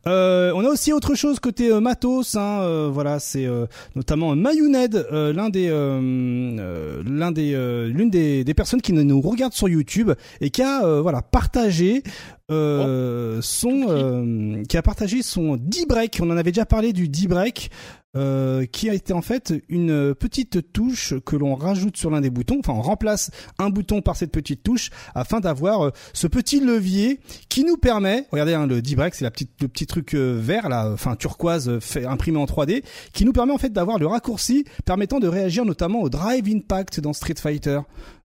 Euh, 0.05 0.51
on 0.55 0.63
a 0.63 0.69
aussi 0.69 0.93
autre 0.93 1.15
chose 1.15 1.39
côté 1.39 1.71
euh, 1.71 1.81
matos, 1.81 2.35
hein, 2.35 2.59
euh, 2.61 2.87
voilà, 2.93 3.17
c'est 3.19 3.47
notamment 3.95 4.35
Mayuned, 4.35 5.07
l'un 5.11 5.49
des, 5.49 5.69
l'un 5.69 7.31
des, 7.31 7.87
l'une 7.91 8.11
des, 8.11 8.43
des, 8.43 8.53
personnes 8.53 8.81
qui 8.81 8.93
nous 8.93 9.21
regarde 9.21 9.53
sur 9.53 9.67
YouTube 9.67 10.11
et 10.39 10.51
qui 10.51 10.61
a, 10.61 11.01
voilà, 11.01 11.23
partagé 11.23 12.03
oh. 12.49 13.41
son, 13.41 14.63
qui 14.67 14.77
a 14.77 14.81
partagé 14.81 15.21
son 15.21 15.57
D-break. 15.57 16.19
On 16.21 16.29
en 16.29 16.37
avait 16.37 16.51
déjà 16.51 16.65
parlé 16.65 16.93
du 16.93 17.09
D-break. 17.09 17.69
Euh, 18.17 18.65
qui 18.65 18.89
a 18.89 18.93
été 18.93 19.13
en 19.13 19.21
fait 19.21 19.53
une 19.69 20.15
petite 20.15 20.71
touche 20.71 21.13
que 21.25 21.35
l'on 21.35 21.53
rajoute 21.53 21.97
sur 21.97 22.09
l'un 22.09 22.21
des 22.21 22.31
boutons, 22.31 22.57
enfin 22.59 22.73
on 22.73 22.81
remplace 22.81 23.29
un 23.59 23.69
bouton 23.69 24.01
par 24.01 24.15
cette 24.15 24.31
petite 24.31 24.63
touche 24.63 24.89
afin 25.13 25.39
d'avoir 25.39 25.85
euh, 25.85 25.91
ce 26.13 26.25
petit 26.25 26.59
levier 26.59 27.19
qui 27.49 27.63
nous 27.63 27.77
permet, 27.77 28.25
regardez 28.31 28.55
hein, 28.55 28.65
le 28.65 28.81
D-Break, 28.81 29.13
c'est 29.13 29.25
la 29.25 29.29
petite 29.29 29.51
le 29.61 29.67
petit 29.67 29.85
truc 29.85 30.15
euh, 30.15 30.39
vert 30.41 30.67
là, 30.67 30.89
enfin 30.91 31.15
turquoise 31.15 31.79
fait, 31.79 32.05
imprimé 32.05 32.39
en 32.39 32.45
3D, 32.45 32.81
qui 33.13 33.23
nous 33.23 33.33
permet 33.33 33.53
en 33.53 33.59
fait 33.59 33.73
d'avoir 33.73 33.99
le 33.99 34.07
raccourci 34.07 34.65
permettant 34.85 35.19
de 35.19 35.27
réagir 35.27 35.63
notamment 35.65 36.01
au 36.01 36.09
Drive 36.09 36.47
Impact 36.47 37.01
dans 37.01 37.13
Street 37.13 37.35
Fighter 37.37 37.81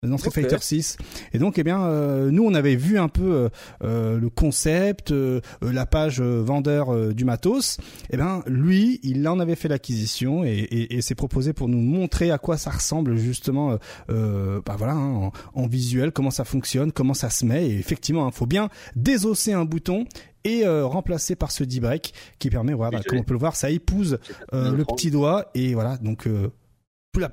dans 0.09 0.17
Street 0.17 0.31
Fighter 0.31 0.57
6. 0.59 0.97
Et 1.31 1.37
donc, 1.37 1.59
eh 1.59 1.63
bien, 1.63 1.83
euh, 1.83 2.31
nous, 2.31 2.43
on 2.43 2.55
avait 2.55 2.75
vu 2.75 2.97
un 2.97 3.07
peu 3.07 3.33
euh, 3.33 3.49
euh 3.83 4.19
le 4.19 4.29
concept, 4.31 5.11
euh, 5.11 5.41
la 5.61 5.85
page 5.85 6.21
vendeur 6.21 7.13
du 7.13 7.23
matos. 7.23 7.77
Eh 8.09 8.17
bien, 8.17 8.41
lui, 8.47 8.99
il 9.03 9.27
en 9.27 9.39
avait 9.39 9.53
fait 9.53 9.67
l'acquisition 9.67 10.43
et, 10.43 10.49
et, 10.49 10.95
et 10.95 11.01
s'est 11.03 11.13
proposé 11.13 11.53
pour 11.53 11.67
nous 11.67 11.81
montrer 11.81 12.31
à 12.31 12.39
quoi 12.39 12.57
ça 12.57 12.71
ressemble 12.71 13.15
justement, 13.15 13.77
bah 14.07 14.75
voilà, 14.75 14.93
hein, 14.93 15.31
en, 15.53 15.67
visuel, 15.67 16.11
comment 16.11 16.31
ça 16.31 16.45
fonctionne, 16.45 16.91
comment 16.91 17.13
ça 17.13 17.29
se 17.29 17.45
met. 17.45 17.69
Et 17.69 17.77
effectivement, 17.77 18.25
il 18.25 18.29
hein, 18.29 18.31
faut 18.31 18.47
bien 18.47 18.69
désosser 18.95 19.53
un 19.53 19.65
bouton 19.65 20.05
et 20.43 20.65
remplacer 20.65 21.35
par 21.35 21.51
ce 21.51 21.63
D-break 21.63 22.13
qui 22.39 22.49
permet, 22.49 22.73
voilà, 22.73 23.03
comme 23.03 23.19
on 23.19 23.23
peut 23.23 23.33
le 23.33 23.39
voir, 23.39 23.55
ça 23.55 23.69
épouse 23.69 24.17
le 24.51 24.83
petit 24.83 25.11
doigt 25.11 25.51
et 25.53 25.75
voilà, 25.75 25.97
donc 25.97 26.27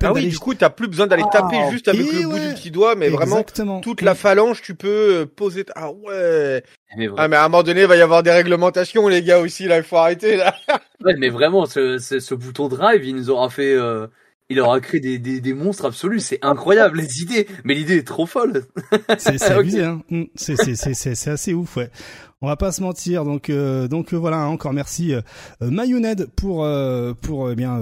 ah 0.00 0.12
oui, 0.12 0.28
du 0.28 0.38
coup, 0.38 0.54
t'as 0.54 0.70
plus 0.70 0.88
besoin 0.88 1.06
d'aller 1.06 1.24
taper 1.30 1.56
ah, 1.60 1.70
juste 1.70 1.86
avec 1.86 2.00
le 2.00 2.28
bout 2.28 2.38
du 2.38 2.54
petit 2.54 2.70
doigt, 2.70 2.96
mais 2.96 3.08
vraiment 3.08 3.44
toute 3.80 4.02
la 4.02 4.14
phalange, 4.14 4.60
tu 4.60 4.74
peux 4.74 5.20
euh, 5.20 5.26
poser. 5.26 5.64
Ah 5.76 5.92
ouais. 5.92 6.64
Mais 6.96 7.08
ah 7.16 7.28
mais 7.28 7.36
à 7.36 7.44
un 7.44 7.48
moment 7.48 7.62
donné, 7.62 7.82
il 7.82 7.86
va 7.86 7.96
y 7.96 8.00
avoir 8.00 8.22
des 8.22 8.32
réglementations, 8.32 9.06
les 9.06 9.22
gars 9.22 9.38
aussi. 9.38 9.66
Là, 9.68 9.76
il 9.76 9.84
faut 9.84 9.96
arrêter 9.96 10.36
là. 10.36 10.54
ouais, 11.04 11.14
mais 11.16 11.28
vraiment, 11.28 11.66
ce, 11.66 11.98
ce, 11.98 12.34
bouton 12.34 12.68
drive, 12.68 13.04
il 13.04 13.14
nous 13.14 13.30
aura 13.30 13.50
fait, 13.50 13.72
euh, 13.72 14.08
il 14.48 14.58
aura 14.60 14.80
créé 14.80 14.98
des, 14.98 15.18
des, 15.18 15.40
des 15.40 15.54
monstres 15.54 15.84
absolus. 15.84 16.20
C'est 16.20 16.40
incroyable 16.42 16.98
les 16.98 17.22
idées, 17.22 17.46
mais 17.62 17.74
l'idée 17.74 17.98
est 17.98 18.06
trop 18.06 18.26
folle. 18.26 18.64
C'est 19.18 19.40
abusé, 19.50 19.84
hein. 19.84 20.02
Mm, 20.10 20.24
c'est 20.34 21.28
assez 21.28 21.54
ouf, 21.54 21.76
ouais. 21.76 21.90
On 22.40 22.46
va 22.46 22.54
pas 22.54 22.70
se 22.70 22.80
mentir, 22.82 23.24
donc 23.24 23.50
euh, 23.50 23.88
donc 23.88 24.14
euh, 24.14 24.16
voilà, 24.16 24.36
hein, 24.36 24.46
encore 24.46 24.72
merci 24.72 25.12
euh, 25.12 25.22
Mayonnaise 25.60 26.28
pour 26.36 26.64
pour 27.20 27.50
eh 27.50 27.56
bien 27.56 27.80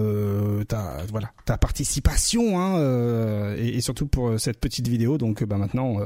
ta 0.67 1.03
voilà 1.11 1.31
ta 1.45 1.59
participation 1.59 2.59
hein, 2.59 3.55
et, 3.59 3.77
et, 3.77 3.81
surtout 3.83 4.07
pour 4.07 4.41
cette 4.41 4.59
petite 4.59 4.89
vidéo. 4.89 5.19
Donc 5.19 5.45
bah 5.45 5.59
maintenant 5.59 5.99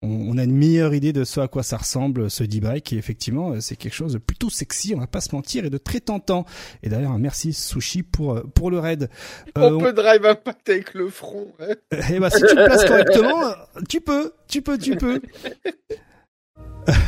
on, 0.00 0.30
on, 0.30 0.38
a 0.38 0.44
une 0.44 0.56
meilleure 0.56 0.94
idée 0.94 1.12
de 1.12 1.24
ce 1.24 1.40
à 1.40 1.48
quoi 1.48 1.62
ça 1.62 1.76
ressemble 1.76 2.30
ce 2.30 2.44
D-bike 2.44 2.94
et 2.94 2.96
effectivement 2.96 3.60
c'est 3.60 3.76
quelque 3.76 3.94
chose 3.94 4.14
de 4.14 4.18
plutôt 4.18 4.48
sexy, 4.48 4.94
on 4.96 5.00
va 5.00 5.06
pas 5.06 5.20
se 5.20 5.34
mentir 5.34 5.66
et 5.66 5.70
de 5.70 5.78
très 5.78 6.00
tentant. 6.00 6.46
Et 6.82 6.88
d'ailleurs 6.88 7.18
merci 7.18 7.52
Sushi 7.52 8.02
pour 8.04 8.42
pour 8.54 8.70
le 8.70 8.78
raid. 8.78 9.10
on, 9.54 9.76
peut 9.76 9.92
drive 9.92 10.24
impact 10.24 10.66
avec 10.70 10.94
le 10.94 11.10
front. 11.10 11.52
Hein. 11.60 11.74
Eh 12.10 12.18
bah 12.18 12.30
si 12.30 12.40
tu 12.40 12.56
le 12.56 12.64
places 12.64 12.86
correctement, 12.86 13.52
tu 13.88 14.00
peux, 14.00 14.32
tu 14.48 14.62
peux, 14.62 14.78
tu 14.78 14.96
peux. 14.96 15.20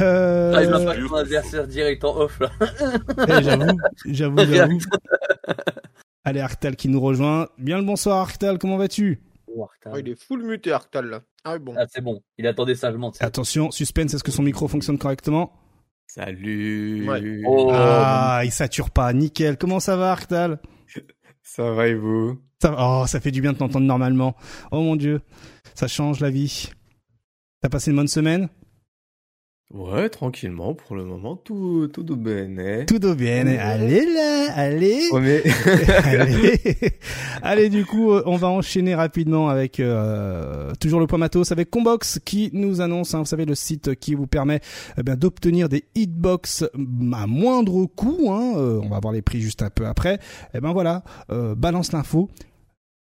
Euh... 0.01 0.53
Ah, 0.55 0.63
il 0.63 0.71
m'a 0.71 0.81
pas 1.09 1.21
adversaire 1.21 1.67
direct 1.67 2.05
en 2.05 2.17
off 2.17 2.39
là. 2.41 2.51
Eh, 3.29 3.43
j'avoue, 3.43 3.79
j'avoue, 4.07 4.39
j'avoue. 4.39 4.79
Allez, 6.25 6.41
Arctal 6.41 6.77
qui 6.77 6.89
nous 6.89 7.01
rejoint. 7.01 7.49
Bien 7.59 7.79
le 7.79 7.85
bonsoir, 7.85 8.19
Arctal, 8.19 8.59
comment 8.59 8.77
vas-tu? 8.77 9.23
Oh, 9.57 9.69
il 9.99 10.09
est 10.09 10.23
full 10.23 10.43
muté, 10.45 10.73
Arctal 10.73 11.07
là. 11.07 11.21
Ah, 11.45 11.59
bon. 11.59 11.75
Ah, 11.77 11.87
c'est 11.89 12.03
bon, 12.03 12.23
il 12.39 12.47
attendait 12.47 12.75
sagement. 12.75 13.11
Attention, 13.21 13.71
suspense, 13.71 14.15
est-ce 14.15 14.25
que 14.25 14.31
son 14.31 14.43
micro 14.43 14.69
fonctionne 14.69 14.99
correctement? 14.99 15.53
Salut. 16.07 17.09
Oh. 17.47 17.71
Ah, 17.73 18.43
il 18.45 18.51
sature 18.51 18.91
pas, 18.91 19.13
nickel. 19.13 19.57
Comment 19.57 19.81
ça 19.81 19.97
va, 19.97 20.13
Arctal? 20.13 20.59
Ça 21.43 21.71
va 21.71 21.87
et 21.89 21.95
vous? 21.95 22.39
Ça, 22.61 22.75
Oh, 22.79 23.05
ça 23.07 23.21
fait 23.21 23.31
du 23.31 23.41
bien 23.41 23.53
de 23.53 23.59
t'entendre 23.59 23.87
normalement. 23.87 24.37
Oh 24.71 24.83
mon 24.83 24.97
dieu, 24.97 25.21
ça 25.75 25.89
change 25.89 26.21
la 26.21 26.31
vie. 26.31 26.69
T'as 27.63 27.69
passé 27.69 27.91
une 27.91 27.97
bonne 27.97 28.09
semaine? 28.09 28.49
Ouais, 29.73 30.09
tranquillement, 30.09 30.75
pour 30.75 30.97
le 30.97 31.05
moment, 31.05 31.37
tout, 31.37 31.89
tout 31.93 32.03
bien. 32.17 32.85
Tout 32.87 33.15
bien. 33.15 33.47
Allez 33.47 34.05
là, 34.05 34.53
allez. 34.57 35.01
allez. 36.05 36.61
allez, 37.41 37.69
du 37.69 37.87
coup, 37.87 38.11
euh, 38.11 38.25
on 38.27 38.37
va 38.37 38.49
enchaîner 38.49 38.97
rapidement 38.97 39.49
avec 39.49 39.79
euh, 39.79 40.73
toujours 40.81 40.99
le 40.99 41.07
point 41.07 41.19
matos 41.19 41.53
avec 41.53 41.71
Combox 41.71 42.19
qui 42.25 42.51
nous 42.53 42.81
annonce, 42.81 43.15
hein, 43.15 43.21
vous 43.21 43.27
savez, 43.27 43.45
le 43.45 43.55
site 43.55 43.95
qui 43.95 44.17
vous 44.17 44.27
permet 44.27 44.59
eh 44.99 45.05
d'obtenir 45.15 45.69
des 45.69 45.85
hitbox 45.95 46.65
à 47.13 47.27
moindre 47.29 47.87
coût. 47.87 48.33
Hein, 48.33 48.55
euh, 48.57 48.81
on 48.83 48.89
va 48.89 48.99
voir 48.99 49.13
les 49.13 49.23
prix 49.23 49.41
juste 49.41 49.63
un 49.63 49.71
peu 49.71 49.87
après. 49.87 50.15
Et 50.15 50.19
eh 50.57 50.61
ben 50.61 50.73
voilà, 50.73 51.05
balance 51.57 51.93
l'info. 51.93 52.29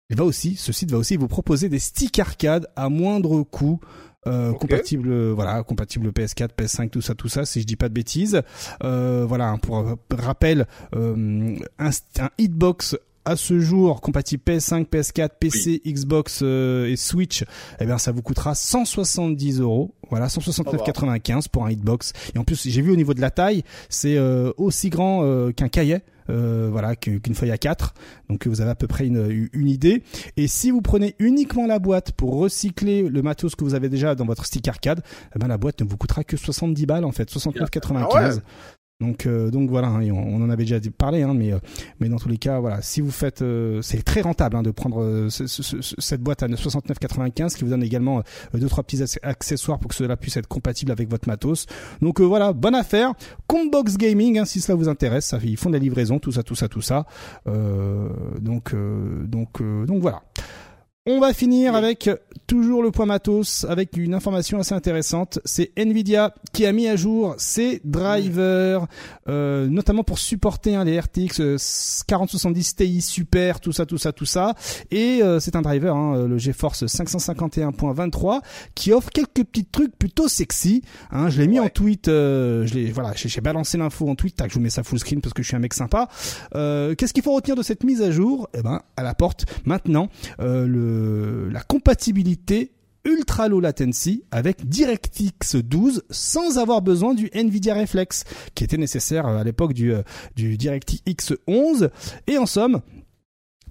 Il 0.10 0.15
va 0.15 0.24
aussi, 0.24 0.56
ce 0.56 0.72
site 0.72 0.89
va 0.89 0.98
aussi 0.98 1.17
vous 1.17 1.28
proposer 1.28 1.67
des 1.67 1.80
sticks 1.80 2.17
arcade 2.17 2.67
à 2.78 2.88
moindre 2.88 3.43
coût. 3.43 3.82
Euh, 4.28 4.54
compatible 4.54 5.32
voilà 5.32 5.63
compatible 5.63 6.10
PS4 6.10 6.50
PS5 6.58 6.90
tout 6.90 7.02
ça 7.02 7.16
tout 7.16 7.30
ça 7.30 7.46
si 7.46 7.62
je 7.62 7.66
dis 7.66 7.76
pas 7.76 7.90
de 7.90 7.94
bêtises. 7.94 8.42
Euh, 8.84 9.26
voilà 9.28 9.50
hein, 9.50 9.58
pour 9.58 9.84
rappel 10.12 10.68
euh, 10.96 11.56
un, 11.80 11.90
un 12.20 12.30
hitbox 12.38 12.98
à 13.26 13.36
ce 13.36 13.60
jour 13.60 14.00
compatible 14.00 14.42
PS5, 14.48 14.86
PS4, 14.88 15.30
PC, 15.38 15.82
Xbox 15.86 16.42
et 16.42 16.96
Switch, 16.96 17.44
eh 17.80 17.86
bien 17.86 17.98
ça 17.98 18.13
vous 18.13 18.22
coûtera 18.22 18.56
170 18.56 19.60
euros. 19.60 19.94
Voilà, 20.10 20.28
169,95 20.28 21.50
pour 21.50 21.66
un 21.66 21.72
hitbox. 21.72 22.13
Et 22.34 22.38
en 22.38 22.46
plus, 22.46 22.70
j'ai 22.70 22.82
vu 22.82 22.90
au 22.90 22.96
niveau 22.96 23.13
de 23.13 23.20
la 23.20 23.30
taille, 23.30 23.63
c'est 23.90 24.18
aussi 24.56 24.90
grand 24.90 25.52
qu'un 25.52 25.68
cahier. 25.68 25.96
euh, 25.96 26.17
voilà, 26.28 26.96
qu'une 26.96 27.36
feuille 27.36 27.52
à 27.52 27.58
4. 27.58 27.94
Donc 28.30 28.48
vous 28.48 28.62
avez 28.62 28.72
à 28.72 28.76
peu 28.76 28.88
près 28.88 29.08
une, 29.08 29.50
une 29.54 29.70
idée. 29.70 30.04
Et 30.36 30.48
si 30.48 30.72
vous 30.72 30.82
prenez 30.82 31.16
uniquement 31.20 31.68
la 31.68 31.80
boîte 31.80 32.12
pour 32.12 32.38
recycler 32.38 33.08
le 33.10 33.22
matos 33.22 33.56
que 33.56 33.63
vous 33.63 33.74
avez 33.76 33.90
déjà 33.90 34.16
dans 34.16 34.26
votre 34.26 34.46
stick 34.46 34.68
arcade, 34.68 35.02
eh 35.36 35.40
ben 35.40 35.48
la 35.48 35.58
boîte 35.58 35.82
ne 35.82 35.88
vous 35.88 35.98
coûtera 35.98 36.24
que 36.24 36.38
70 36.38 36.86
balles 36.86 37.06
en 37.06 37.12
fait, 37.12 37.32
69,95. 37.32 38.42
Donc, 39.00 39.28
euh, 39.28 39.52
donc 39.52 39.70
voilà, 39.70 39.90
hein, 39.90 40.10
on, 40.10 40.42
en 40.42 40.50
avait 40.50 40.64
déjà 40.64 40.80
parlé, 40.98 41.22
hein, 41.22 41.36
mais, 41.36 41.54
euh, 41.54 41.60
mais 42.00 42.10
dans 42.10 42.18
tous 42.18 42.30
les 42.30 42.40
cas, 42.40 42.60
voilà, 42.60 42.82
si 42.82 43.00
vous 43.00 43.12
faites, 43.12 43.44
euh, 43.44 43.80
c'est 43.84 44.02
très 44.02 44.22
rentable 44.22 44.56
hein, 44.56 44.64
de 44.64 44.72
prendre 44.72 45.28
cette 45.30 46.22
boîte 46.22 46.42
à 46.42 46.48
69,95 46.48 47.56
qui 47.56 47.64
vous 47.64 47.70
donne 47.70 47.84
également 47.84 48.24
deux 48.56 48.68
trois 48.68 48.84
petits 48.84 49.04
accessoires 49.22 49.78
pour 49.78 49.90
que 49.90 49.96
cela 49.96 50.18
puisse 50.18 50.36
être 50.38 50.48
compatible 50.48 50.92
avec 50.92 51.10
votre 51.12 51.28
matos. 51.28 51.68
Donc 52.02 52.22
voilà, 52.22 52.54
bonne 52.54 52.74
affaire. 52.74 53.14
Combox 53.46 53.98
Gaming, 53.98 54.44
si 54.46 54.62
cela 54.62 54.76
vous 54.76 54.90
intéresse, 54.90 55.28
ça, 55.28 55.38
ils 55.44 55.58
font 55.58 55.70
de 55.70 55.76
la 55.76 55.80
livraison, 55.80 56.18
tout 56.18 56.32
ça, 56.32 56.42
tout 56.42 56.56
ça, 56.56 56.68
tout 56.68 56.82
ça. 56.82 57.06
donc, 57.46 58.74
donc, 59.28 59.62
donc 59.62 60.02
voilà. 60.02 60.24
On 61.10 61.22
va 61.22 61.32
finir 61.32 61.74
avec 61.74 62.10
toujours 62.48 62.84
le 62.84 62.91
point 62.91 63.06
matos 63.06 63.65
avec 63.70 63.96
une 63.96 64.13
information 64.13 64.60
assez 64.60 64.74
intéressante. 64.74 65.39
C'est 65.46 65.72
Nvidia 65.78 66.34
qui 66.52 66.65
a 66.65 66.74
mis 66.74 66.89
à 66.89 66.98
jour 66.98 67.34
ses 67.38 67.82
drivers, 67.86 68.88
euh, 69.30 69.67
notamment 69.67 70.04
pour 70.04 70.20
supporter 70.20 70.76
hein, 70.76 70.84
les 70.84 71.00
RTX 71.00 72.04
4070 72.06 72.76
Ti 72.76 73.02
Super, 73.02 73.62
tout 73.62 73.72
ça, 73.72 73.86
tout 73.86 73.98
ça, 73.98 74.12
tout 74.12 74.26
ça. 74.26 74.54
Et 74.91 75.24
euh, 75.24 75.39
c'est 75.39 75.56
un 75.56 75.62
driver, 75.62 75.96
hein, 75.96 76.28
le 76.28 76.38
GeForce 76.38 76.84
551.23, 76.84 78.41
qui 78.76 78.91
offre 78.91 79.10
quelques 79.10 79.46
petits 79.46 79.63
trucs 79.63 79.98
plutôt 79.98 80.28
sexy. 80.28 80.82
Hein, 81.12 81.30
je 81.30 81.39
l'ai 81.39 81.48
mis 81.48 81.62
en 81.62 81.70
tweet, 81.70 82.10
euh, 82.10 82.65
je 82.65 82.74
l'ai, 82.74 82.91
voilà, 82.91 83.13
j'ai 83.15 83.39
balancé 83.39 83.78
l'info 83.78 84.10
en 84.10 84.15
tweet. 84.15 84.36
Tac, 84.36 84.50
je 84.50 84.56
vous 84.56 84.62
mets 84.62 84.70
ça 84.70 84.84
full 84.84 85.00
screen 85.00 85.22
parce 85.22 85.34
que 85.34 85.41
je 85.41 85.48
suis 85.48 85.56
un 85.56 85.60
mec 85.60 85.74
sympa. 85.74 86.10
Qu'est-ce 86.52 87.13
qu'il 87.13 87.24
faut 87.24 87.34
retenir 87.34 87.56
de 87.56 87.63
cette 87.63 87.86
mise 87.86 88.02
à 88.02 88.12
jour? 88.12 88.50
Eh 88.54 88.62
ben, 88.62 88.82
à 88.98 89.04
la 89.04 89.13
porte 89.13 89.46
maintenant 89.65 90.10
le 90.39 90.97
euh, 90.98 91.50
la 91.52 91.62
compatibilité 91.62 92.72
ultra 93.06 93.48
low 93.48 93.60
latency 93.60 94.24
avec 94.32 94.68
DirectX 94.68 95.56
12 95.56 96.04
sans 96.10 96.58
avoir 96.58 96.82
besoin 96.82 97.14
du 97.14 97.30
Nvidia 97.34 97.74
Reflex 97.74 98.26
qui 98.54 98.64
était 98.64 98.78
nécessaire 98.78 99.26
à 99.26 99.44
l'époque 99.44 99.74
du, 99.74 99.94
euh, 99.94 100.02
du 100.36 100.58
DirectX 100.58 101.34
11 101.48 101.90
et 102.28 102.38
en 102.38 102.46
somme 102.46 102.82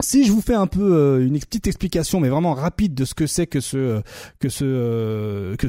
si 0.00 0.24
je 0.24 0.32
vous 0.32 0.40
fais 0.40 0.54
un 0.54 0.66
peu 0.66 0.94
euh, 0.94 1.26
une 1.26 1.38
petite 1.38 1.66
explication, 1.66 2.20
mais 2.20 2.28
vraiment 2.28 2.54
rapide 2.54 2.94
de 2.94 3.04
ce 3.04 3.14
que 3.14 3.26
c'est 3.26 3.46
que 3.46 3.60
ce 3.60 4.02
que 4.38 4.48
ce 4.48 4.64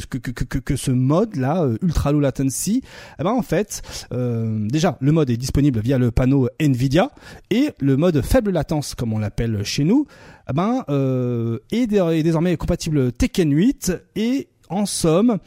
que, 0.05 0.17
que, 0.17 0.31
que, 0.31 0.57
que, 0.59 0.75
ce 0.75 0.91
mode 0.91 1.35
là 1.35 1.67
ultra 1.81 2.11
low 2.11 2.19
latency, 2.19 2.81
eh 3.19 3.23
ben 3.23 3.31
en 3.31 3.41
fait 3.41 3.81
déjà 4.11 4.97
le 4.99 5.11
mode 5.11 5.29
est 5.29 5.37
disponible 5.37 5.79
via 5.79 5.97
le 5.97 6.11
panneau 6.11 6.49
Nvidia 6.59 7.11
et 7.49 7.69
le 7.79 7.97
mode 7.97 8.21
faible 8.21 8.51
latence 8.51 8.95
comme 8.95 9.13
on 9.13 9.19
l'appelle 9.19 9.63
chez 9.63 9.83
nous, 9.83 10.05
eh 10.49 10.53
ben, 10.53 10.83
euh, 10.89 11.59
est, 11.71 11.87
désormais 11.87 12.55
compatible 12.57 13.11
Tekken 13.11 13.51
8 13.53 13.93
et 14.15 14.47
en 14.69 14.85
somme, 14.85 15.37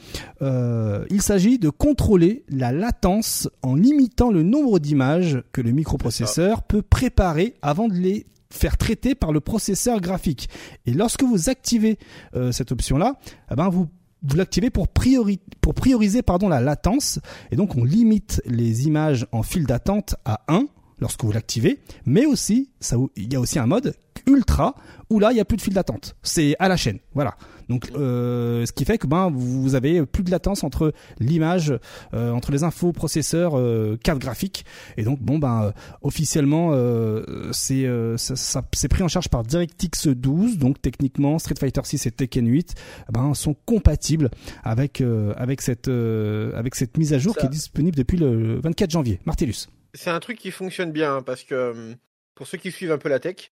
euh, 0.41 1.05
il 1.11 1.21
s'agit 1.21 1.59
de 1.59 1.69
contrôler 1.69 2.45
la 2.49 2.73
latence 2.73 3.49
en 3.63 3.75
limitant 3.75 4.31
le 4.31 4.43
nombre 4.43 4.79
d'images 4.79 5.43
que 5.53 5.61
le 5.61 5.73
microprocesseur 5.73 6.63
peut 6.63 6.81
préparer 6.81 7.55
avant 7.61 7.89
de 7.89 7.95
les 7.95 8.27
faire 8.53 8.77
traiter 8.77 9.15
par 9.15 9.33
le 9.33 9.41
processeur 9.41 10.01
graphique. 10.01 10.49
Et 10.87 10.93
lorsque 10.93 11.23
vous 11.23 11.49
activez 11.49 11.99
euh, 12.35 12.53
cette 12.53 12.73
option-là, 12.73 13.19
eh 13.51 13.55
ben 13.55 13.69
vous 13.69 13.89
vous 14.23 14.37
l'activez 14.37 14.71
pour, 14.71 14.89
priori 14.89 15.41
pour 15.61 15.75
prioriser 15.75 16.23
pardon, 16.23 16.49
la 16.49 16.61
latence. 16.61 17.21
Et 17.51 17.57
donc, 17.57 17.77
on 17.77 17.85
limite 17.85 18.43
les 18.45 18.87
images 18.87 19.27
en 19.33 19.43
file 19.43 19.65
d'attente 19.65 20.17
à 20.25 20.43
1 20.49 20.67
lorsque 20.99 21.25
vous 21.25 21.33
l'activez, 21.33 21.81
mais 22.05 22.27
aussi, 22.27 22.71
ça, 22.81 22.97
il 23.17 23.33
y 23.33 23.37
a 23.37 23.41
aussi 23.41 23.59
un 23.59 23.67
mode 23.67 23.95
ultra 24.27 24.75
où 25.09 25.19
là 25.19 25.33
il 25.33 25.39
y 25.39 25.41
a 25.41 25.47
plus 25.47 25.57
de 25.57 25.63
fil 25.63 25.73
d'attente. 25.73 26.15
C'est 26.23 26.55
à 26.59 26.69
la 26.69 26.77
chaîne, 26.77 26.99
voilà. 27.15 27.37
Donc 27.71 27.93
euh, 27.95 28.67
ce 28.67 28.73
qui 28.73 28.85
fait 28.85 28.99
que 28.99 29.07
ben 29.07 29.31
vous 29.33 29.77
avez 29.77 30.05
plus 30.05 30.25
de 30.25 30.31
latence 30.31 30.65
entre 30.65 30.93
l'image, 31.21 31.73
euh, 32.13 32.33
entre 32.33 32.51
les 32.51 32.65
infos 32.65 32.93
processeurs, 32.93 33.57
euh, 33.57 33.97
carte 34.03 34.19
graphique, 34.19 34.65
et 34.97 35.05
donc 35.05 35.21
bon 35.21 35.39
ben 35.39 35.67
euh, 35.67 35.71
officiellement 36.03 36.73
euh, 36.73 37.49
c'est 37.53 37.87
ça, 38.17 38.35
ça 38.35 38.63
c'est 38.75 38.89
pris 38.89 39.05
en 39.05 39.09
charge 39.09 39.29
par 39.29 39.45
DirectX 39.45 40.09
12, 40.09 40.59
donc 40.59 40.83
techniquement 40.83 41.39
Street 41.39 41.55
Fighter 41.59 41.83
6 41.85 42.07
et 42.07 42.11
Tekken 42.11 42.49
8 42.49 42.75
ben 43.13 43.35
sont 43.35 43.55
compatibles 43.55 44.31
avec 44.65 45.01
avec 45.37 45.61
cette 45.63 45.89
avec 45.89 46.75
cette 46.75 46.99
mise 46.99 47.13
à 47.13 47.19
jour 47.19 47.37
qui 47.37 47.47
est 47.47 47.51
disponible 47.51 47.97
depuis 47.97 48.19
le 48.19 48.59
24 48.61 48.91
janvier. 48.91 49.21
Martellus. 49.27 49.69
C'est 49.95 50.11
un 50.11 50.19
truc 50.19 50.39
qui 50.39 50.51
fonctionne 50.51 50.91
bien 50.91 51.17
hein, 51.17 51.23
parce 51.23 51.45
que 51.45 51.95
pour 52.35 52.49
ceux 52.49 52.59
qui 52.59 52.73
suivent 52.73 52.93
un 52.93 52.99
peu 52.99 53.09
la 53.09 53.21
tech, 53.21 53.53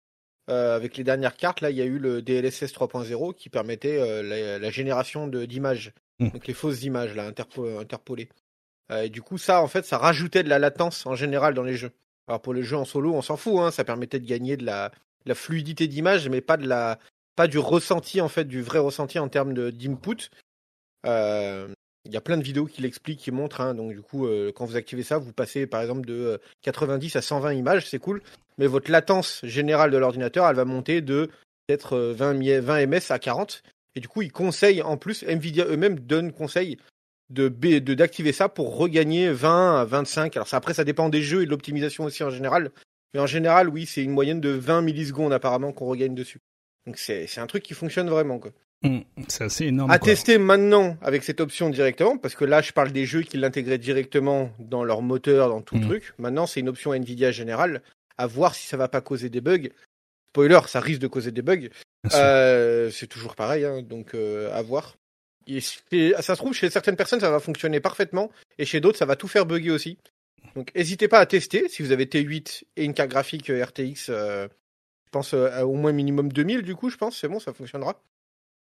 euh, 0.49 0.75
avec 0.75 0.95
les 0.95 1.03
dernières 1.03 1.35
cartes, 1.35 1.61
là, 1.61 1.69
il 1.69 1.77
y 1.77 1.81
a 1.81 1.85
eu 1.85 1.99
le 1.99 2.21
DLSS 2.21 2.71
3.0 2.73 3.35
qui 3.35 3.49
permettait 3.49 3.99
euh, 3.99 4.59
la, 4.59 4.69
génération 4.69 5.27
d'images, 5.27 5.93
mmh. 6.19 6.29
donc 6.29 6.47
les 6.47 6.53
fausses 6.53 6.83
images 6.83 7.13
là, 7.15 7.25
interpolées. 7.27 8.29
Euh, 8.91 9.03
et 9.03 9.09
du 9.09 9.21
coup, 9.21 9.37
ça, 9.37 9.61
en 9.61 9.67
fait, 9.67 9.85
ça 9.85 9.97
rajoutait 9.97 10.43
de 10.43 10.49
la 10.49 10.59
latence 10.59 11.05
en 11.05 11.15
général 11.15 11.53
dans 11.53 11.63
les 11.63 11.75
jeux. 11.75 11.91
Alors 12.29 12.41
pour 12.41 12.53
les 12.53 12.63
jeux 12.63 12.77
en 12.77 12.85
solo, 12.85 13.13
on 13.13 13.21
s'en 13.21 13.37
fout, 13.37 13.59
hein, 13.59 13.71
ça 13.71 13.83
permettait 13.83 14.19
de 14.19 14.27
gagner 14.27 14.57
de 14.57 14.65
la, 14.65 14.91
la 15.25 15.35
fluidité 15.35 15.87
d'image, 15.87 16.29
mais 16.29 16.41
pas 16.41 16.57
de 16.57 16.67
la, 16.67 16.99
pas 17.35 17.47
du 17.47 17.57
ressenti 17.57 18.21
en 18.21 18.29
fait, 18.29 18.45
du 18.45 18.61
vrai 18.61 18.79
ressenti 18.79 19.19
en 19.19 19.27
termes 19.27 19.53
d'input. 19.53 20.29
Il 22.07 22.13
y 22.13 22.17
a 22.17 22.21
plein 22.21 22.37
de 22.37 22.43
vidéos 22.43 22.65
qui 22.65 22.81
l'expliquent, 22.81 23.19
qui 23.19 23.31
montrent. 23.31 23.61
Hein, 23.61 23.75
donc 23.75 23.91
du 23.91 24.01
coup, 24.01 24.27
quand 24.55 24.65
vous 24.65 24.75
activez 24.75 25.03
ça, 25.03 25.17
vous 25.17 25.33
passez 25.33 25.67
par 25.67 25.81
exemple 25.81 26.07
de 26.07 26.39
90 26.63 27.15
à 27.15 27.21
120 27.21 27.53
images, 27.53 27.87
c'est 27.87 27.99
cool 27.99 28.21
mais 28.57 28.67
votre 28.67 28.91
latence 28.91 29.39
générale 29.43 29.91
de 29.91 29.97
l'ordinateur, 29.97 30.47
elle 30.47 30.55
va 30.55 30.65
monter 30.65 31.01
de 31.01 31.29
peut-être 31.67 31.97
20, 31.97 32.61
20 32.61 32.87
ms 32.87 33.11
à 33.11 33.19
40. 33.19 33.63
Et 33.95 33.99
du 33.99 34.07
coup, 34.07 34.21
ils 34.21 34.31
conseillent 34.31 34.81
en 34.81 34.97
plus, 34.97 35.23
Nvidia 35.23 35.65
eux-mêmes 35.65 35.99
donnent 35.99 36.31
conseil 36.31 36.77
de 37.29 37.49
d'activer 37.49 38.31
ça 38.31 38.47
pour 38.47 38.77
regagner 38.77 39.31
20 39.31 39.81
à 39.81 39.85
25. 39.85 40.35
Alors 40.37 40.47
ça, 40.47 40.57
après, 40.57 40.73
ça 40.73 40.83
dépend 40.83 41.09
des 41.09 41.21
jeux 41.21 41.43
et 41.43 41.45
de 41.45 41.51
l'optimisation 41.51 42.05
aussi 42.05 42.23
en 42.23 42.29
général. 42.29 42.71
Mais 43.13 43.19
en 43.19 43.27
général, 43.27 43.69
oui, 43.69 43.85
c'est 43.85 44.03
une 44.03 44.11
moyenne 44.11 44.41
de 44.41 44.49
20 44.49 44.81
millisecondes 44.81 45.33
apparemment 45.33 45.71
qu'on 45.71 45.87
regagne 45.87 46.15
dessus. 46.15 46.39
Donc 46.85 46.97
c'est 46.97 47.39
un 47.39 47.47
truc 47.47 47.63
qui 47.63 47.73
fonctionne 47.73 48.09
vraiment. 48.09 48.39
Mmh, 48.83 48.99
c'est 49.27 49.45
assez 49.45 49.65
énorme. 49.65 49.89
À 49.89 49.97
tester 49.97 50.37
maintenant 50.37 50.97
avec 51.01 51.23
cette 51.23 51.41
option 51.41 51.69
directement, 51.69 52.17
parce 52.17 52.35
que 52.35 52.45
là, 52.45 52.61
je 52.61 52.71
parle 52.71 52.91
des 52.91 53.05
jeux 53.05 53.23
qui 53.23 53.37
l'intégraient 53.37 53.79
directement 53.79 54.51
dans 54.59 54.83
leur 54.83 55.01
moteur, 55.01 55.49
dans 55.49 55.61
tout 55.61 55.75
le 55.75 55.81
mmh. 55.81 55.87
truc. 55.87 56.13
Maintenant, 56.19 56.45
c'est 56.45 56.59
une 56.59 56.69
option 56.69 56.93
Nvidia 56.93 57.31
générale. 57.31 57.81
À 58.19 58.27
voir 58.27 58.55
si 58.55 58.67
ça 58.67 58.77
va 58.77 58.87
pas 58.87 59.01
causer 59.01 59.29
des 59.29 59.41
bugs. 59.41 59.69
Spoiler, 60.29 60.59
ça 60.67 60.79
risque 60.79 61.01
de 61.01 61.07
causer 61.07 61.31
des 61.31 61.41
bugs. 61.41 61.69
Euh, 62.13 62.89
c'est 62.91 63.07
toujours 63.07 63.35
pareil, 63.35 63.65
hein, 63.65 63.81
donc 63.81 64.13
euh, 64.13 64.51
à 64.53 64.61
voir. 64.61 64.95
ça 65.47 65.61
se 66.21 66.33
trouve, 66.33 66.53
chez 66.53 66.69
certaines 66.69 66.95
personnes, 66.95 67.19
ça 67.19 67.31
va 67.31 67.39
fonctionner 67.39 67.79
parfaitement, 67.79 68.31
et 68.57 68.65
chez 68.65 68.79
d'autres, 68.79 68.97
ça 68.97 69.05
va 69.05 69.15
tout 69.15 69.27
faire 69.27 69.45
bugger 69.45 69.71
aussi. 69.71 69.97
Donc, 70.55 70.73
n'hésitez 70.75 71.07
pas 71.07 71.19
à 71.19 71.25
tester. 71.25 71.67
Si 71.69 71.81
vous 71.81 71.91
avez 71.91 72.05
T8 72.05 72.63
et 72.75 72.85
une 72.85 72.93
carte 72.93 73.09
graphique 73.09 73.49
euh, 73.49 73.63
RTX, 73.63 74.07
je 74.07 74.47
pense 75.11 75.33
au 75.33 75.73
moins 75.73 75.91
minimum 75.91 76.31
2000, 76.31 76.61
du 76.61 76.75
coup, 76.75 76.89
je 76.89 76.97
pense, 76.97 77.19
c'est 77.19 77.27
bon, 77.27 77.39
ça 77.39 77.53
fonctionnera. 77.53 77.99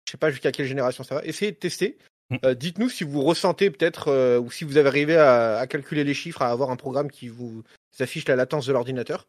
Je 0.07 0.13
sais 0.13 0.19
pas 0.19 0.31
jusqu'à 0.31 0.53
quelle 0.53 0.67
génération 0.67 1.05
ça 1.05 1.17
va. 1.17 1.25
Essayez 1.25 1.53
de 1.53 1.57
tester. 1.57 1.99
Mm. 2.31 2.55
Dites-nous 2.55 2.89
si 2.89 3.05
vous 3.05 3.23
ressentez 3.23 3.71
peut-être, 3.71 4.39
ou 4.39 4.51
si 4.51 4.65
vous 4.65 4.77
avez 4.77 4.89
arrivé 4.89 5.17
à, 5.17 5.59
à, 5.59 5.67
calculer 5.67 6.05
les 6.05 6.15
chiffres, 6.15 6.43
à 6.43 6.51
avoir 6.51 6.71
un 6.71 6.77
programme 6.77 7.11
qui 7.11 7.29
vous 7.29 7.63
affiche 7.99 8.27
la 8.29 8.37
latence 8.37 8.67
de 8.67 8.73
l'ordinateur 8.73 9.27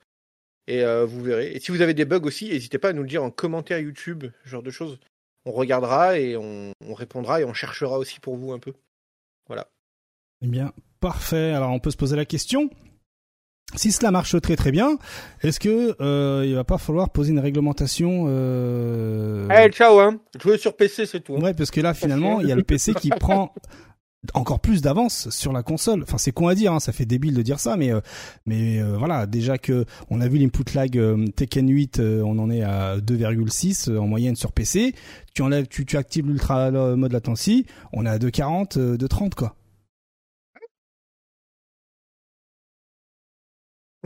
et 0.68 0.84
euh, 0.84 1.06
vous 1.06 1.24
verrez. 1.24 1.52
Et 1.54 1.60
si 1.60 1.72
vous 1.72 1.82
avez 1.82 1.94
des 1.94 2.06
bugs 2.06 2.22
aussi, 2.24 2.50
n'hésitez 2.50 2.78
pas 2.78 2.90
à 2.90 2.94
nous 2.94 3.02
le 3.02 3.08
dire 3.08 3.24
en 3.24 3.32
commentaire 3.32 3.80
YouTube, 3.80 4.26
ce 4.44 4.50
genre 4.50 4.64
de 4.64 4.72
choses. 4.72 5.00
On 5.46 5.52
regardera 5.52 6.20
et 6.20 6.36
on, 6.36 6.74
répondra 6.94 7.40
et 7.40 7.46
on 7.46 7.54
cherchera 7.54 7.98
aussi 7.98 8.20
pour 8.20 8.36
vous 8.36 8.52
un 8.52 8.60
peu. 8.60 8.74
Voilà. 9.48 9.70
Eh 10.42 10.48
bien, 10.48 10.74
parfait. 11.00 11.52
Alors 11.52 11.72
on 11.72 11.80
peut 11.80 11.92
se 11.92 11.98
poser 11.98 12.18
la 12.18 12.26
question. 12.26 12.70
Si 13.76 13.92
cela 13.92 14.12
marche 14.12 14.40
très 14.42 14.56
très 14.56 14.72
bien, 14.72 14.98
est-ce 15.42 15.60
que 15.60 15.96
euh, 16.02 16.46
il 16.48 16.56
va 16.56 16.64
pas 16.64 16.78
falloir 16.78 17.10
poser 17.10 17.32
une 17.32 17.40
réglementation 17.40 18.26
euh... 18.28 19.48
Eh, 19.50 19.70
ciao 19.72 20.00
hein. 20.00 20.20
Jouer 20.42 20.58
sur 20.58 20.76
PC 20.76 21.06
c'est 21.06 21.20
tout. 21.20 21.36
Hein. 21.36 21.42
Ouais, 21.42 21.54
parce 21.54 21.70
que 21.70 21.82
là 21.82 21.94
finalement, 21.94 22.40
il 22.40 22.48
y 22.48 22.52
a 22.52 22.56
le 22.56 22.64
PC 22.64 22.94
qui 22.94 23.10
prend 23.20 23.54
encore 24.34 24.60
plus 24.60 24.82
d'avance 24.82 25.30
sur 25.30 25.54
la 25.54 25.64
console. 25.64 26.04
Enfin, 26.04 26.18
c'est 26.18 26.32
con 26.32 26.48
à 26.48 26.56
dire, 26.56 26.74
hein, 26.74 26.80
ça 26.80 26.92
fait 26.92 27.06
débile 27.06 27.34
de 27.34 27.42
dire 27.42 27.60
ça, 27.60 27.78
mais 27.78 27.92
euh, 27.92 28.02
mais 28.46 28.80
euh, 28.80 28.96
voilà, 28.98 29.26
déjà 29.26 29.58
que 29.58 29.86
on 30.10 30.22
a 30.22 30.28
vu 30.28 30.38
l'input 30.38 30.64
lag 30.74 30.98
euh, 30.98 31.26
Tekken 31.36 31.70
8, 31.70 32.00
on 32.00 32.40
en 32.40 32.50
est 32.50 32.64
à 32.64 32.98
2,6 32.98 33.96
en 33.98 34.08
moyenne 34.08 34.36
sur 34.36 34.52
PC. 34.52 34.94
Tu 35.34 35.42
enlèves, 35.42 35.68
tu, 35.68 35.86
tu 35.86 35.98
actives 35.98 36.28
l'ultra 36.28 36.72
mode 36.72 37.14
latency, 37.14 37.66
on 37.94 38.06
est 38.06 38.10
à 38.10 38.18
2,40, 38.18 38.98
2,30 38.98 39.34
quoi. 39.36 39.56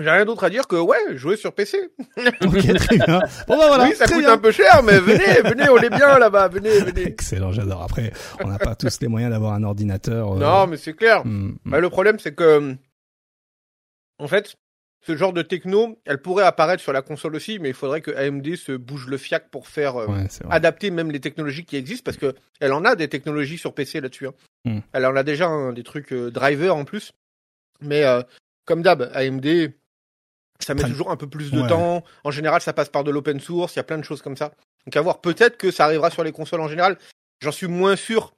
J'ai 0.01 0.09
rien 0.09 0.25
d'autre 0.25 0.43
à 0.43 0.49
dire 0.49 0.67
que 0.67 0.75
ouais, 0.75 1.17
jouer 1.17 1.37
sur 1.37 1.53
PC. 1.53 1.91
ok, 2.17 2.73
très 2.75 2.97
bien. 2.97 3.21
Bon 3.47 3.57
bah 3.57 3.67
voilà. 3.67 3.85
Oui, 3.85 3.95
ça 3.95 4.07
coûte 4.07 4.25
un 4.25 4.37
peu 4.37 4.51
cher, 4.51 4.81
mais 4.83 4.99
venez, 4.99 5.41
venez, 5.43 5.69
on 5.69 5.77
est 5.77 5.89
bien 5.89 6.17
là-bas, 6.17 6.47
venez, 6.47 6.79
venez. 6.79 7.03
Excellent, 7.03 7.51
j'adore. 7.51 7.83
Après, 7.83 8.11
on 8.43 8.47
n'a 8.47 8.57
pas 8.57 8.75
tous 8.75 8.99
les 9.01 9.07
moyens 9.07 9.31
d'avoir 9.31 9.53
un 9.53 9.63
ordinateur. 9.63 10.33
Euh, 10.33 10.39
non, 10.39 10.67
mais 10.67 10.77
c'est 10.77 10.93
clair. 10.93 11.25
Hmm, 11.25 11.49
hmm. 11.49 11.57
Bah, 11.65 11.79
le 11.79 11.89
problème, 11.89 12.19
c'est 12.19 12.33
que, 12.33 12.75
en 14.19 14.27
fait, 14.27 14.55
ce 15.01 15.15
genre 15.15 15.33
de 15.33 15.41
techno, 15.41 15.99
elle 16.05 16.21
pourrait 16.21 16.45
apparaître 16.45 16.81
sur 16.81 16.93
la 16.93 17.01
console 17.01 17.35
aussi, 17.35 17.59
mais 17.59 17.69
il 17.69 17.75
faudrait 17.75 18.01
que 18.01 18.11
AMD 18.11 18.55
se 18.55 18.71
bouge 18.71 19.07
le 19.07 19.17
fiac 19.17 19.49
pour 19.49 19.67
faire 19.67 19.97
euh, 19.97 20.07
adapter 20.49 20.91
même 20.91 21.11
les 21.11 21.19
technologies 21.19 21.65
qui 21.65 21.75
existent, 21.75 22.05
parce 22.05 22.17
que 22.17 22.35
elle 22.59 22.73
en 22.73 22.85
a 22.85 22.95
des 22.95 23.07
technologies 23.07 23.57
sur 23.57 23.73
PC 23.73 24.01
là-dessus. 24.01 24.27
Hein. 24.27 24.33
Hmm. 24.65 24.79
Elle 24.93 25.05
en 25.05 25.15
a 25.15 25.23
déjà 25.23 25.47
hein, 25.47 25.73
des 25.73 25.83
trucs 25.83 26.13
euh, 26.13 26.31
driver 26.31 26.75
en 26.75 26.85
plus, 26.85 27.11
mais 27.81 28.03
comme 28.65 28.83
d'hab, 28.83 29.11
AMD 29.13 29.73
ça 30.63 30.73
met 30.73 30.83
toujours 30.83 31.11
un 31.11 31.17
peu 31.17 31.27
plus 31.27 31.51
de 31.51 31.67
temps. 31.67 32.03
En 32.23 32.31
général, 32.31 32.61
ça 32.61 32.73
passe 32.73 32.89
par 32.89 33.03
de 33.03 33.11
l'open 33.11 33.39
source. 33.39 33.75
Il 33.75 33.77
y 33.77 33.79
a 33.79 33.83
plein 33.83 33.97
de 33.97 34.03
choses 34.03 34.21
comme 34.21 34.37
ça. 34.37 34.51
Donc 34.85 34.95
à 34.95 35.01
voir. 35.01 35.21
Peut-être 35.21 35.57
que 35.57 35.71
ça 35.71 35.85
arrivera 35.85 36.09
sur 36.09 36.23
les 36.23 36.31
consoles 36.31 36.61
en 36.61 36.67
général. 36.67 36.97
J'en 37.41 37.51
suis 37.51 37.67
moins 37.67 37.95
sûr 37.95 38.33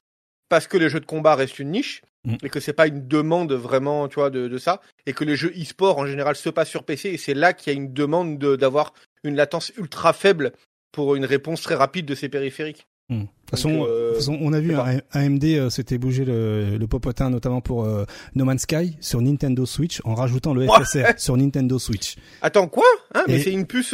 parce 0.49 0.67
que 0.67 0.77
les 0.77 0.89
jeux 0.89 0.99
de 0.99 1.05
combat 1.05 1.35
restent 1.35 1.59
une 1.59 1.71
niche 1.71 2.01
mm. 2.25 2.35
et 2.43 2.49
que 2.49 2.59
c'est 2.59 2.73
pas 2.73 2.87
une 2.87 3.07
demande 3.07 3.53
vraiment, 3.53 4.07
tu 4.07 4.15
vois, 4.15 4.29
de, 4.29 4.47
de 4.47 4.57
ça. 4.57 4.81
Et 5.05 5.13
que 5.13 5.23
les 5.23 5.35
jeux 5.35 5.53
e-sport 5.57 5.97
en 5.97 6.05
général 6.05 6.35
se 6.35 6.49
passent 6.49 6.69
sur 6.69 6.83
PC 6.83 7.09
et 7.09 7.17
c'est 7.17 7.33
là 7.33 7.53
qu'il 7.53 7.73
y 7.73 7.75
a 7.75 7.79
une 7.79 7.93
demande 7.93 8.37
d'avoir 8.37 8.93
une 9.23 9.35
latence 9.35 9.71
ultra 9.77 10.13
faible 10.13 10.53
pour 10.91 11.15
une 11.15 11.25
réponse 11.25 11.61
très 11.61 11.75
rapide 11.75 12.05
de 12.05 12.15
ces 12.15 12.29
périphériques. 12.29 12.87
Hmm. 13.13 13.25
De 13.53 13.57
toute 13.57 13.61
façon, 13.61 13.85
euh, 13.87 14.19
on 14.41 14.51
a 14.53 14.59
vu 14.59 14.73
AMD 15.11 15.43
euh, 15.43 15.69
s'était 15.69 15.99
bougé 15.99 16.25
le, 16.25 16.77
le, 16.77 16.87
popotin 16.87 17.29
notamment 17.29 17.61
pour 17.61 17.83
euh, 17.83 18.05
No 18.33 18.45
Man's 18.45 18.63
Sky 18.63 18.97
sur 18.99 19.21
Nintendo 19.21 19.67
Switch 19.67 20.01
en 20.05 20.15
rajoutant 20.15 20.55
le 20.55 20.65
FSR 20.67 21.13
sur 21.17 21.37
Nintendo 21.37 21.77
Switch. 21.77 22.15
Attends 22.41 22.67
quoi? 22.67 22.87
Hein, 23.13 23.25
Mais 23.27 23.39
c'est 23.39 23.51
une 23.51 23.67
puce, 23.67 23.93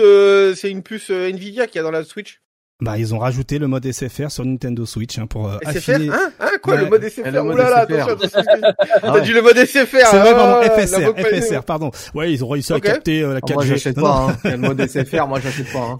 c'est 0.55 0.71
une 0.71 0.81
puce 0.81 1.09
Nvidia 1.09 1.67
qui 1.67 1.77
a 1.77 1.83
dans 1.83 1.91
la 1.91 2.05
Switch. 2.05 2.41
Bah, 2.81 2.97
ils 2.97 3.13
ont 3.13 3.19
rajouté 3.19 3.59
le 3.59 3.67
mode 3.67 3.91
SFR 3.91 4.31
sur 4.31 4.45
Nintendo 4.45 4.85
Switch 4.85 5.19
hein, 5.19 5.27
pour 5.27 5.49
euh, 5.49 5.57
SFR, 5.69 5.95
hein, 6.13 6.31
hein, 6.39 6.49
quoi, 6.63 6.77
le 6.77 6.85
mode 6.85 7.03
SFR 7.03 7.29
le 7.29 7.43
mode 7.43 7.55
Oulala, 7.55 7.85
SFR. 7.85 8.09
attention, 8.09 8.41
T'as 9.01 9.19
dit 9.19 9.33
le 9.33 9.41
mode 9.41 9.57
SFR. 9.57 10.07
C'est 10.09 10.17
vrai, 10.17 10.33
pardon, 10.33 10.61
ah, 10.63 10.69
FSR, 10.69 11.13
FSR, 11.17 11.63
pardon. 11.65 11.91
Ouais, 12.13 12.31
ils 12.31 12.41
ont 12.45 12.47
réussi 12.47 12.71
à 12.71 12.79
capter 12.79 13.21
euh, 13.21 13.33
la 13.33 13.41
4G. 13.41 13.53
moi, 13.53 13.65
j'achète 13.65 13.95
pas. 13.99 14.27
Hein. 14.29 14.37
le 14.45 14.57
mode 14.57 14.87
SFR, 14.87 15.27
moi, 15.27 15.41
j'achète 15.41 15.73
pas. 15.73 15.79
Hein. 15.79 15.97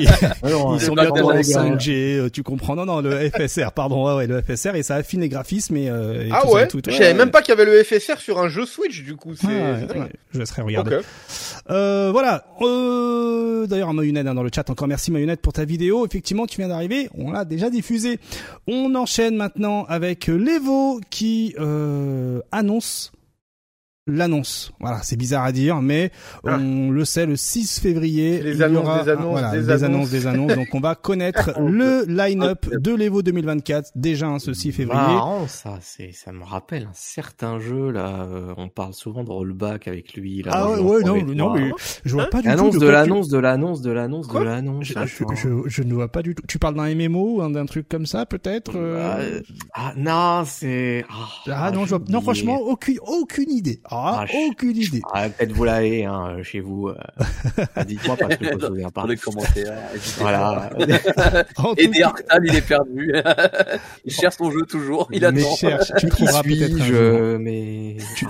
ils 0.00 0.80
sont 0.80 0.94
bientôt 0.94 1.30
en 1.30 1.34
5G, 1.34 1.90
euh, 1.90 2.30
tu 2.30 2.42
comprends 2.42 2.74
Non, 2.74 2.86
non, 2.86 3.02
le 3.02 3.28
FSR, 3.28 3.72
pardon, 3.72 4.06
ouais, 4.06 4.14
ouais, 4.14 4.26
le 4.26 4.40
FSR 4.40 4.76
et 4.76 4.82
ça 4.82 4.94
affine 4.94 5.20
les 5.20 5.28
graphismes 5.28 5.76
et. 5.76 5.90
Euh, 5.90 6.24
et 6.24 6.30
ah 6.32 6.48
ouais? 6.48 6.68
Tout, 6.68 6.80
Je 6.88 6.90
savais 6.90 7.12
même 7.12 7.30
pas 7.30 7.42
qu'il 7.42 7.54
y 7.54 7.60
avait 7.60 7.66
le 7.66 7.84
FSR 7.84 8.18
sur 8.18 8.40
un 8.40 8.48
jeu 8.48 8.64
Switch, 8.64 9.02
du 9.02 9.14
coup. 9.14 9.34
C'est. 9.34 9.46
Je 10.32 10.38
laisserai 10.38 10.62
regarder. 10.62 11.00
Euh, 11.70 12.10
voilà. 12.12 12.44
Euh, 12.62 13.66
D'ailleurs, 13.66 13.92
Mayonnaise 13.92 14.26
hein, 14.26 14.34
dans 14.34 14.42
le 14.42 14.50
chat. 14.54 14.68
Encore 14.70 14.88
merci 14.88 15.10
Mayonnaise 15.10 15.38
pour 15.42 15.52
ta 15.52 15.64
vidéo. 15.64 16.06
Effectivement 16.06 16.46
tu 16.46 16.58
viens 16.58 16.68
d'arriver, 16.68 17.08
on 17.16 17.30
l'a 17.30 17.44
déjà 17.44 17.70
diffusé. 17.70 18.18
On 18.66 18.94
enchaîne 18.94 19.36
maintenant 19.36 19.84
avec 19.84 20.26
l'Evo 20.26 21.00
qui 21.10 21.54
euh, 21.58 22.40
annonce 22.52 23.12
l'annonce. 24.06 24.72
Voilà, 24.80 25.00
c'est 25.02 25.16
bizarre 25.16 25.44
à 25.44 25.52
dire, 25.52 25.82
mais 25.82 26.10
ah. 26.46 26.58
on 26.58 26.90
le 26.90 27.04
sait, 27.04 27.26
le 27.26 27.36
6 27.36 27.80
février, 27.80 28.42
les 28.42 28.62
annonces, 28.62 28.84
aura, 28.84 29.04
des 29.04 29.10
annonces, 29.10 29.30
voilà, 29.30 29.50
des, 29.50 29.84
annonces. 29.84 30.10
des 30.10 30.26
annonces. 30.26 30.54
Donc 30.54 30.68
on 30.74 30.80
va 30.80 30.94
connaître 30.94 31.52
le 31.60 32.04
line-up 32.08 32.66
de 32.72 32.94
l'Evo 32.94 33.22
2024 33.22 33.92
déjà 33.94 34.26
hein, 34.26 34.38
ce 34.38 34.52
6 34.52 34.72
février. 34.72 35.00
Marrant, 35.00 35.46
ça, 35.46 35.78
c'est, 35.80 36.12
ça 36.12 36.32
me 36.32 36.44
rappelle 36.44 36.84
un 36.84 36.94
certain 36.94 37.58
jeu 37.58 37.90
là. 37.90 38.26
Euh, 38.30 38.54
on 38.56 38.68
parle 38.68 38.94
souvent 38.94 39.24
de 39.24 39.30
rollback 39.30 39.88
avec 39.88 40.14
lui. 40.14 40.42
Là, 40.42 40.52
ah 40.54 40.70
ouais, 40.70 40.80
ouais 40.80 41.02
non, 41.04 41.22
non, 41.34 41.54
mais 41.54 41.70
je 42.04 42.12
vois 42.12 42.26
pas 42.26 42.42
du 42.42 42.48
tout. 42.48 42.78
De, 42.78 42.88
l'annonce, 42.88 43.28
de 43.28 43.38
l'annonce, 43.38 43.80
de 43.82 43.90
l'annonce, 43.90 44.28
de 44.28 44.38
l'annonce. 44.38 44.86
Je, 44.86 44.94
je, 45.34 45.48
je, 45.66 45.82
ne 45.82 45.94
vois 45.94 46.08
pas 46.08 46.22
du 46.22 46.34
tout. 46.34 46.42
Tu 46.46 46.58
parles 46.58 46.74
d'un 46.74 46.94
MMO, 46.94 47.46
d'un 47.50 47.66
truc 47.66 47.88
comme 47.88 48.06
ça, 48.06 48.26
peut-être. 48.26 48.72
Euh... 48.76 49.40
Ah 49.74 49.92
non, 49.96 50.44
c'est. 50.46 51.04
Ah, 51.10 51.66
ah 51.66 51.70
non, 51.70 51.84
je 51.84 51.90
vois... 51.90 52.04
non, 52.08 52.20
franchement, 52.20 52.60
aucune, 52.60 52.98
aucune 53.02 53.50
idée. 53.50 53.80
Ah, 53.90 54.24
aucune 54.48 54.76
idée. 54.76 55.02
Ah, 55.12 55.28
peut-être 55.28 55.52
vous 55.52 55.64
l'avez 55.64 56.04
hein, 56.04 56.42
chez 56.42 56.60
vous. 56.60 56.88
Euh. 56.88 56.94
Dites-moi 57.86 58.16
parce 58.16 58.36
que 58.36 58.44
je 58.44 58.54
me 58.54 58.60
souviens 58.60 58.90
pas. 58.90 59.02
Dans 59.02 59.08
les 59.08 59.16
commentaires. 59.16 59.76
Voilà. 60.18 60.70
Et 61.76 61.88
des 61.88 62.04
il 62.44 62.54
est 62.54 62.66
perdu. 62.66 63.12
il 64.04 64.12
cherche 64.12 64.36
son 64.36 64.50
jeu 64.50 64.62
toujours. 64.62 65.08
Il 65.12 65.24
attend. 65.24 65.34
Mais 65.34 65.56
cherche. 65.56 65.92
Tu 65.98 66.08
trouveras 66.08 66.42
peut-être. 66.42 66.78
Je... 66.78 67.36
Mais. 67.36 67.96
Tu... 68.16 68.26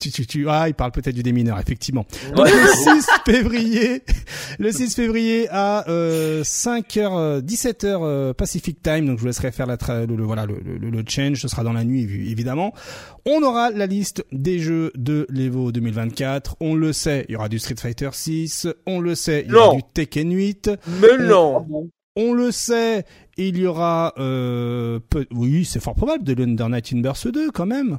Tu, 0.00 0.10
tu, 0.10 0.26
tu, 0.26 0.48
ah, 0.50 0.68
il 0.68 0.74
parle 0.74 0.92
peut-être 0.92 1.14
du 1.14 1.22
démineur, 1.22 1.58
effectivement. 1.58 2.04
le 2.36 3.00
6 3.00 3.06
février, 3.24 4.02
le 4.58 4.70
6 4.70 4.94
février 4.94 5.48
à 5.50 5.88
euh, 5.88 6.42
5h, 6.42 7.40
17h 7.40 7.84
euh, 7.86 8.34
Pacific 8.34 8.82
Time, 8.82 9.06
donc 9.06 9.16
je 9.16 9.20
vous 9.22 9.28
laisserai 9.28 9.50
faire 9.50 9.66
la 9.66 9.78
le, 10.04 10.22
voilà 10.22 10.44
le, 10.44 10.58
le, 10.62 10.90
le, 10.90 11.04
change, 11.08 11.40
ce 11.40 11.48
sera 11.48 11.64
dans 11.64 11.72
la 11.72 11.84
nuit 11.84 12.02
évidemment. 12.30 12.74
On 13.24 13.42
aura 13.42 13.70
la 13.70 13.86
liste 13.86 14.26
des 14.30 14.58
jeux 14.58 14.92
de 14.94 15.26
l'Evo 15.30 15.72
2024, 15.72 16.56
on 16.60 16.74
le 16.74 16.92
sait, 16.92 17.24
il 17.28 17.32
y 17.32 17.36
aura 17.36 17.48
du 17.48 17.58
Street 17.58 17.76
Fighter 17.78 18.10
6, 18.12 18.68
on 18.86 19.00
le 19.00 19.14
sait, 19.14 19.44
il 19.46 19.52
y 19.52 19.54
aura 19.54 19.76
du 19.76 19.82
Tekken 19.94 20.30
8. 20.34 20.70
Mais 21.00 21.16
non 21.24 21.66
on 22.16 22.32
le 22.32 22.52
sait, 22.52 23.04
il 23.36 23.58
y 23.58 23.66
aura, 23.66 24.12
euh, 24.18 25.00
oui, 25.32 25.64
c'est 25.64 25.80
fort 25.80 25.94
probable, 25.94 26.24
de 26.24 26.32
l'Under 26.32 26.68
Night 26.68 26.92
in 26.92 27.00
Burst 27.00 27.26
2 27.28 27.50
quand 27.50 27.66
même. 27.66 27.98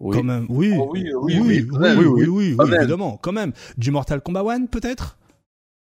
Oui. 0.00 0.16
Quand 0.16 0.22
même, 0.22 0.46
oui. 0.48 0.74
Oh, 0.78 0.90
oui, 0.92 1.04
oui, 1.20 1.38
oui, 1.40 1.68
oui, 1.70 1.88
oui, 1.96 2.06
oui, 2.06 2.56
oui, 2.58 2.74
évidemment, 2.74 3.18
quand 3.20 3.32
même. 3.32 3.52
Du 3.76 3.90
Mortal 3.90 4.20
Kombat 4.20 4.44
1, 4.48 4.66
peut-être? 4.66 5.18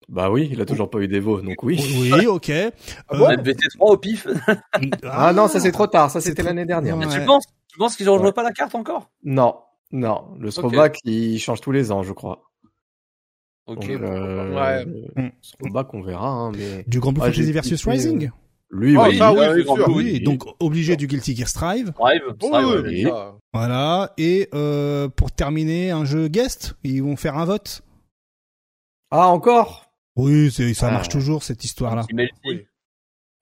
Bah 0.07 0.29
oui, 0.29 0.49
il 0.51 0.61
a 0.61 0.65
toujours 0.65 0.89
pas 0.89 0.99
eu 0.99 1.07
d'Evo, 1.07 1.41
donc 1.41 1.63
oui. 1.63 1.79
Oui, 2.13 2.27
ok. 2.27 2.49
Euh... 2.49 2.71
VT3 3.11 3.77
au 3.79 3.97
pif? 3.97 4.27
ah 5.03 5.33
non, 5.33 5.47
ça 5.47 5.59
c'est 5.59 5.71
trop 5.71 5.87
tard, 5.87 6.11
ça 6.11 6.21
c'était 6.21 6.43
l'année 6.43 6.65
dernière. 6.65 6.95
Mais 6.95 7.07
tu 7.07 7.23
penses, 7.25 7.45
tu 7.67 7.77
penses 7.77 7.95
qu'ils 7.95 8.05
ne 8.05 8.31
pas 8.31 8.43
la 8.43 8.51
carte 8.51 8.75
encore? 8.75 9.09
Non, 9.23 9.55
non. 9.91 10.35
Le 10.39 10.51
throwback, 10.51 10.99
il 11.05 11.39
change 11.39 11.61
tous 11.61 11.71
les 11.71 11.91
ans, 11.91 12.03
je 12.03 12.13
crois. 12.13 12.43
Ok. 13.65 13.85
ouais. 13.87 14.85
Sur 15.41 15.57
le 15.63 15.71
bac, 15.71 15.91
on 15.93 16.01
verra. 16.01 16.29
Hein, 16.29 16.51
mais... 16.51 16.83
Du 16.87 16.99
Grand 16.99 17.11
Blue 17.11 17.23
ah, 17.23 17.31
Fantasy 17.31 17.51
versus 17.51 17.83
Rising? 17.85 18.29
Lui, 18.75 18.97
oui, 18.97 19.17
ah, 19.21 19.33
oui, 19.33 19.65
oui, 19.87 20.19
donc 20.19 20.43
obligé 20.59 20.97
du 20.97 21.07
Guilty 21.07 21.35
Gear 21.35 21.47
Strive. 21.47 21.93
Strive, 21.95 23.33
Voilà. 23.53 24.13
Et 24.17 24.49
euh, 24.53 25.07
pour 25.07 25.31
terminer, 25.31 25.91
un 25.91 26.03
jeu 26.03 26.27
guest, 26.27 26.75
ils 26.83 27.01
vont 27.01 27.15
faire 27.15 27.37
un 27.37 27.45
vote. 27.45 27.83
Ah, 29.11 29.27
encore? 29.27 29.85
Oui, 30.17 30.51
ça 30.51 30.91
marche 30.91 31.09
toujours 31.09 31.43
cette 31.43 31.63
histoire-là. 31.63 32.05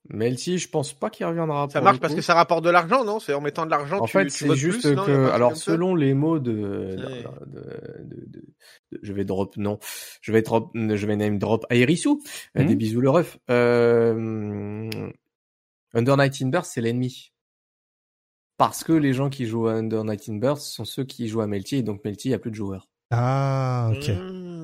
Melty, 0.09 0.57
je 0.57 0.69
pense 0.69 0.93
pas 0.93 1.09
qu'il 1.09 1.25
reviendra. 1.25 1.67
Ça 1.71 1.79
marche 1.79 1.99
parce 1.99 2.13
que 2.13 2.21
ça 2.21 2.33
rapporte 2.33 2.63
de 2.63 2.69
l'argent, 2.69 3.05
non? 3.05 3.19
C'est 3.19 3.33
en 3.33 3.39
mettant 3.39 3.65
de 3.65 3.71
l'argent. 3.71 4.01
En 4.01 4.07
fait, 4.07 4.29
c'est 4.29 4.53
juste 4.55 4.93
que, 4.95 5.29
alors, 5.29 5.55
selon 5.55 5.95
les 5.95 6.13
mots 6.13 6.39
de, 6.39 6.97
de, 7.47 8.43
je 9.01 9.13
vais 9.13 9.23
drop, 9.23 9.55
non, 9.55 9.79
je 10.21 10.31
vais 10.33 10.41
drop, 10.41 10.71
je 10.75 11.07
vais 11.07 11.15
name 11.15 11.39
drop 11.39 11.65
Airisu, 11.69 12.09
euh, 12.09 12.63
des 12.65 12.75
hmm. 12.75 12.77
bisous 12.77 13.01
le 13.01 13.09
ref. 13.09 13.37
Euh, 13.49 14.89
Under 15.93 16.17
Night 16.17 16.41
in 16.41 16.47
Burst, 16.47 16.71
c'est 16.73 16.81
l'ennemi. 16.81 17.31
Parce 18.57 18.83
que 18.83 18.93
les 18.93 19.13
gens 19.13 19.29
qui 19.29 19.45
jouent 19.45 19.67
à 19.67 19.73
Under 19.73 20.03
Night 20.03 20.29
in 20.29 20.35
Burst 20.35 20.67
sont 20.67 20.85
ceux 20.85 21.03
qui 21.03 21.27
jouent 21.27 21.41
à 21.41 21.47
Melty, 21.47 21.77
et 21.77 21.83
donc 21.83 22.03
Melty, 22.05 22.29
il 22.29 22.31
y 22.31 22.35
a 22.35 22.39
plus 22.39 22.51
de 22.51 22.55
joueurs. 22.55 22.87
Ah, 23.11 23.91
ok. 23.91 24.09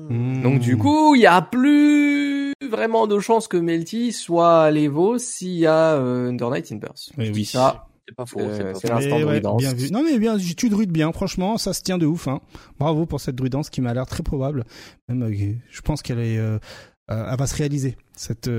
Hmm. 0.08 0.42
Donc 0.42 0.60
du 0.60 0.76
coup, 0.76 1.14
il 1.14 1.22
y 1.22 1.26
a 1.26 1.40
plus 1.42 2.52
vraiment 2.68 3.06
de 3.06 3.18
chances 3.20 3.48
que 3.48 3.56
Melty 3.56 4.12
soit 4.12 4.62
à 4.62 4.70
l'Evo 4.70 5.18
s'il 5.18 5.52
y 5.56 5.66
a 5.66 5.94
euh, 5.94 6.30
Under 6.30 6.50
Night 6.50 6.72
in 6.72 6.76
Burst. 6.76 7.12
Oui, 7.16 7.30
oui. 7.32 7.44
ça. 7.44 7.86
C'est 8.08 8.16
pas 8.16 8.26
faux. 8.26 8.40
c'est 8.74 8.88
l'instant. 8.88 9.56
Bien 9.56 9.72
vu. 9.72 9.92
Non 9.92 10.02
mais 10.02 10.18
bien, 10.18 10.36
tu 10.36 10.68
druides 10.68 10.90
bien. 10.90 11.12
Franchement, 11.12 11.58
ça 11.58 11.72
se 11.72 11.82
tient 11.82 11.96
de 11.96 12.06
ouf. 12.06 12.26
Hein. 12.26 12.40
Bravo 12.78 13.06
pour 13.06 13.20
cette 13.20 13.36
druidance 13.36 13.70
qui 13.70 13.80
m'a 13.80 13.94
l'air 13.94 14.06
très 14.06 14.24
probable. 14.24 14.64
Même, 15.08 15.22
euh, 15.22 15.54
je 15.70 15.80
pense 15.82 16.02
qu'elle 16.02 16.18
est, 16.18 16.38
euh, 16.38 16.58
elle 17.08 17.36
va 17.38 17.46
se 17.46 17.54
réaliser 17.54 17.96
cette 18.20 18.50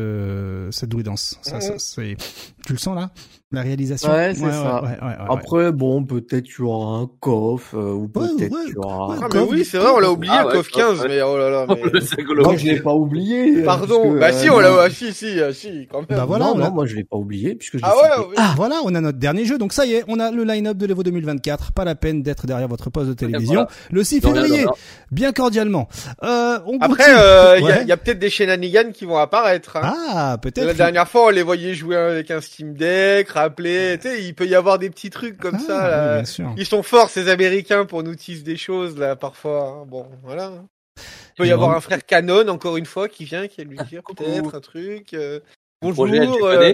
cette 0.72 0.90
druidance. 0.90 1.38
Ça, 1.42 1.62
ça 1.62 1.74
c'est, 1.78 2.18
tu 2.66 2.74
le 2.74 2.80
sens 2.80 2.96
là? 2.96 3.12
La 3.54 3.64
réalisation? 3.64 4.10
Ouais, 4.10 4.34
c'est 4.34 4.50
ça. 4.50 4.82
Après, 5.30 5.74
bon, 5.74 6.06
peut-être 6.06 6.46
tu 6.46 6.62
auras 6.62 7.00
un 7.00 7.10
coffre 7.20 7.76
euh, 7.76 7.92
ou 7.92 8.08
peut-être 8.08 8.56
tu 8.66 8.78
auras. 8.78 9.18
Ah, 9.22 9.28
mais 9.34 9.40
oui, 9.42 9.66
c'est 9.66 9.78
vrai, 9.78 9.90
on 9.94 10.00
l'a 10.00 10.10
oublié 10.10 10.34
ah, 10.34 10.46
le 10.46 10.52
coffre 10.52 10.72
15, 10.72 11.06
mais 11.06 11.22
oh 11.22 11.38
là 11.38 11.50
là. 11.50 11.66
Mais... 11.82 12.24
moi, 12.44 12.56
je 12.56 12.66
l'ai 12.66 12.80
pas 12.80 12.94
oublié. 12.94 13.64
Pardon. 13.64 14.18
bah 14.18 14.32
si, 14.32 14.50
on 14.50 14.60
l'a, 14.60 14.84
ah, 14.84 14.90
si, 14.90 15.12
si, 15.14 15.38
si, 15.52 15.86
quand 15.92 16.00
même. 16.00 16.18
Bah 16.18 16.24
voilà, 16.26 16.46
non, 16.46 16.56
non, 16.56 16.72
moi 16.72 16.86
je 16.86 16.96
l'ai 16.96 17.04
pas 17.04 17.18
oublié 17.18 17.56
puisque 17.56 17.78
je 17.78 17.84
ah, 17.84 17.94
ouais, 17.94 18.26
oui. 18.30 18.36
ah 18.38 18.54
voilà, 18.56 18.78
on 18.86 18.96
a 18.96 19.02
notre 19.02 19.18
dernier 19.18 19.44
jeu, 19.44 19.58
donc 19.58 19.74
ça 19.74 19.86
y 19.86 19.96
est, 19.96 20.06
on 20.08 20.20
a 20.22 20.32
le 20.32 20.46
line-up 20.46 20.78
de 20.78 20.86
l'Evo 20.86 21.04
2024. 21.04 21.74
Pas 21.74 21.84
la 21.84 21.96
peine 21.96 22.24
d'être 22.24 22.48
derrière 22.48 22.70
votre 22.70 22.90
poste 22.90 23.10
de 23.10 23.14
télévision. 23.14 23.68
Le 23.92 24.04
6 24.04 24.22
février, 24.22 24.66
bien 25.12 25.34
cordialement. 25.34 25.90
Euh, 26.24 26.60
on 26.66 26.80
Après, 26.80 27.04
il 27.10 27.18
euh, 27.18 27.82
y, 27.84 27.88
y, 27.88 27.92
a, 27.92 27.98
peut-être 27.98 28.20
des 28.20 28.30
shenanigans 28.30 28.94
qui 28.94 29.04
vont 29.04 29.18
apparaître. 29.18 29.51
Hein. 29.76 29.82
Ah, 29.84 30.38
peut-être. 30.42 30.66
La 30.66 30.74
dernière 30.74 31.08
fois, 31.08 31.28
on 31.28 31.30
les 31.30 31.44
voyait 31.44 31.74
jouer 31.74 31.96
avec 31.96 32.32
un 32.32 32.42
Steam 32.42 32.74
Deck, 32.74 33.30
rappeler, 33.30 33.98
tu 34.02 34.08
sais 34.08 34.24
il 34.24 34.34
peut 34.34 34.46
y 34.46 34.56
avoir 34.56 34.80
des 34.80 34.90
petits 34.90 35.10
trucs 35.10 35.38
comme 35.38 35.56
ah, 35.56 35.68
ça. 35.68 35.90
Là. 35.90 36.24
Ils 36.58 36.66
sont 36.66 36.84
forts 36.84 37.10
ces 37.10 37.30
Américains 37.30 37.86
pour 37.86 38.04
nous 38.04 38.16
teaser 38.16 38.44
des 38.44 38.58
choses 38.58 38.98
là 38.98 39.16
parfois. 39.16 39.82
Hein. 39.82 39.86
Bon, 39.88 40.08
voilà. 40.24 40.52
Il 40.98 41.38
peut 41.38 41.48
y 41.48 41.52
avoir 41.52 41.76
un 41.76 41.82
frère 41.82 42.06
Canon 42.06 42.48
encore 42.50 42.78
une 42.78 42.86
fois 42.86 43.08
qui 43.08 43.26
vient 43.26 43.48
qui 43.48 43.64
va 43.64 43.70
lui 43.70 43.78
dire 43.90 44.02
peut-être 44.04 44.56
un 44.56 44.60
truc. 44.60 45.14
Euh, 45.14 45.40
bonjour, 45.82 46.06
euh, 46.46 46.74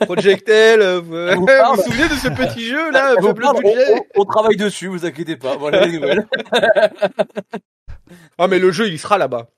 Projectel. 0.00 0.82
Euh, 0.82 1.00
vous 1.00 1.12
vous 1.76 1.82
souvenez 1.82 2.08
de 2.08 2.14
ce 2.14 2.28
petit 2.28 2.66
jeu 2.66 2.90
là 2.90 3.14
on, 4.16 4.24
travaille 4.24 4.56
dessus, 4.56 4.88
vous 4.88 5.06
inquiétez 5.06 5.36
pas. 5.36 5.56
Voilà 5.56 5.86
les 5.86 5.98
nouvelles. 5.98 6.26
ah 8.38 8.48
mais 8.48 8.58
le 8.58 8.70
jeu 8.72 8.88
il 8.88 8.98
sera 8.98 9.18
là-bas. 9.18 9.48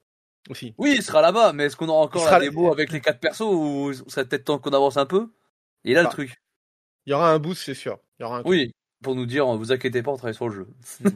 Aussi. 0.51 0.75
Oui, 0.77 0.95
il 0.97 1.03
sera 1.03 1.23
là-bas, 1.23 1.53
mais 1.53 1.65
est-ce 1.65 1.77
qu'on 1.77 1.89
aura 1.89 2.05
encore 2.05 2.31
la 2.31 2.41
démo 2.41 2.71
avec 2.71 2.93
les 2.93 3.01
quatre 3.01 3.19
persos 3.19 3.47
ou 3.47 3.93
ça 4.09 4.25
peut-être 4.25 4.45
temps 4.45 4.59
qu'on 4.59 4.73
avance 4.73 4.97
un 4.97 5.07
peu? 5.07 5.29
Et 5.85 5.95
là 5.95 6.03
le 6.03 6.09
truc. 6.09 6.37
Il 7.07 7.11
y 7.11 7.13
aura 7.15 7.31
un 7.33 7.39
boost, 7.39 7.63
c'est 7.65 7.75
sûr. 7.75 7.99
Il 8.19 8.23
y 8.23 8.27
aura 8.27 8.39
un 8.39 8.43
oui, 8.45 8.73
pour 9.03 9.15
nous 9.15 9.27
dire, 9.27 9.47
vous 9.47 9.73
inquiétez 9.73 10.03
pas, 10.03 10.11
on 10.11 10.17
travaille 10.17 10.35
sur 10.35 10.49
le 10.49 10.55
jeu. 10.55 10.69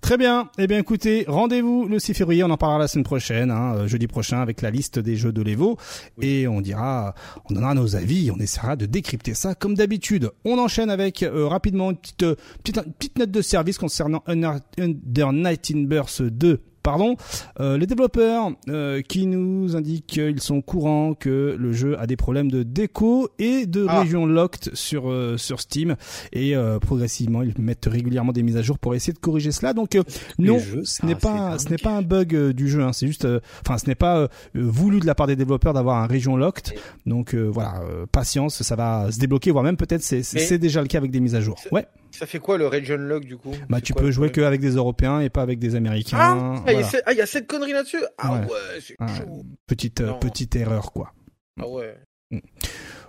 Très 0.00 0.16
bien. 0.16 0.50
Eh 0.58 0.66
bien, 0.66 0.78
écoutez, 0.78 1.24
rendez-vous 1.28 1.86
le 1.86 1.98
6 1.98 2.14
février. 2.14 2.42
On 2.42 2.50
en 2.50 2.56
parlera 2.56 2.80
la 2.80 2.88
semaine 2.88 3.04
prochaine, 3.04 3.50
hein, 3.50 3.74
euh, 3.76 3.86
jeudi 3.86 4.06
prochain, 4.06 4.40
avec 4.40 4.62
la 4.62 4.70
liste 4.70 4.98
des 4.98 5.14
jeux 5.14 5.32
de 5.32 5.42
l'Evo. 5.42 5.76
Et 6.20 6.48
on 6.48 6.60
dira, 6.60 7.14
on 7.48 7.54
donnera 7.54 7.74
nos 7.74 7.94
avis. 7.96 8.30
On 8.30 8.38
essaiera 8.38 8.76
de 8.76 8.86
décrypter 8.86 9.34
ça 9.34 9.54
comme 9.54 9.74
d'habitude. 9.74 10.30
On 10.44 10.58
enchaîne 10.58 10.90
avec 10.90 11.22
euh, 11.22 11.46
rapidement 11.46 11.90
une 11.90 11.98
petite, 11.98 12.22
euh, 12.22 12.34
petite, 12.64 12.80
petite, 12.98 13.18
note 13.18 13.30
de 13.30 13.42
service 13.42 13.78
concernant 13.78 14.24
Under 14.26 15.32
Night 15.32 15.70
in 15.72 15.82
Burst 15.84 16.22
2 16.22 16.60
pardon, 16.82 17.16
euh, 17.60 17.78
les 17.78 17.86
développeurs 17.86 18.52
euh, 18.68 19.02
qui 19.02 19.26
nous 19.26 19.76
indiquent 19.76 20.06
qu'ils 20.06 20.40
sont 20.40 20.60
courants 20.62 21.14
que 21.14 21.56
le 21.58 21.72
jeu 21.72 21.98
a 21.98 22.06
des 22.06 22.16
problèmes 22.16 22.50
de 22.50 22.62
déco 22.62 23.28
et 23.38 23.66
de 23.66 23.86
ah. 23.88 24.00
région 24.00 24.26
locked 24.26 24.74
sur 24.74 25.10
euh, 25.10 25.36
sur 25.36 25.60
Steam 25.60 25.96
et 26.32 26.54
progressivement 26.80 27.42
ils 27.42 27.54
mettent 27.58 27.86
régulièrement 27.86 28.32
des 28.32 28.42
mises 28.42 28.56
à 28.56 28.62
jour 28.62 28.78
pour 28.78 28.94
essayer 28.94 29.12
de 29.12 29.18
corriger 29.18 29.52
cela. 29.52 29.72
Donc 29.72 29.96
non, 30.38 30.58
ce 30.84 31.06
n'est 31.06 31.14
pas 31.14 31.58
ce 31.58 31.68
n'est 31.68 31.78
pas 31.78 31.90
un 31.90 32.02
bug 32.02 32.50
du 32.52 32.68
jeu, 32.68 32.82
hein, 32.82 32.92
c'est 32.92 33.06
juste, 33.06 33.26
enfin 33.64 33.78
ce 33.78 33.86
n'est 33.86 33.94
pas 33.94 34.28
voulu 34.54 35.00
de 35.00 35.06
la 35.06 35.14
part 35.14 35.26
des 35.26 35.36
développeurs 35.36 35.72
d'avoir 35.72 36.02
un 36.02 36.06
région 36.06 36.36
locked. 36.36 36.74
Donc 37.06 37.34
voilà, 37.34 37.82
patience, 38.12 38.62
ça 38.62 38.76
va 38.76 39.10
se 39.10 39.18
débloquer, 39.18 39.50
voire 39.50 39.64
même 39.64 39.76
peut-être 39.76 40.02
c'est 40.02 40.22
c'est 40.22 40.58
déjà 40.58 40.80
le 40.82 40.88
cas 40.88 40.98
avec 40.98 41.10
des 41.10 41.20
mises 41.20 41.34
à 41.34 41.40
jour. 41.40 41.56
Ouais. 41.72 41.86
Ça 42.10 42.26
fait 42.26 42.38
quoi 42.38 42.58
le 42.58 42.66
region 42.66 42.96
lock 42.96 43.24
du 43.24 43.36
coup? 43.36 43.54
Bah 43.68 43.80
tu 43.80 43.94
peux 43.94 44.10
jouer 44.10 44.30
qu'avec 44.30 44.60
des 44.60 44.72
Européens 44.72 45.20
et 45.20 45.30
pas 45.30 45.42
avec 45.42 45.58
des 45.58 45.74
Américains. 45.74 46.18
Ah, 46.18 46.72
il 46.72 46.84
ah, 47.06 47.12
y, 47.12 47.20
a 47.20 47.26
cette 47.26 47.46
connerie 47.46 47.72
là-dessus? 47.72 48.02
Ah 48.18 48.40
ouais, 48.40 48.80
c'est 48.80 48.96
chaud. 49.16 49.44
Petite, 49.66 50.00
euh, 50.00 50.12
petite 50.14 50.56
erreur 50.56 50.92
quoi. 50.92 51.12
Ah 51.60 51.68
ouais. 51.68 51.96
Mm. 52.30 52.38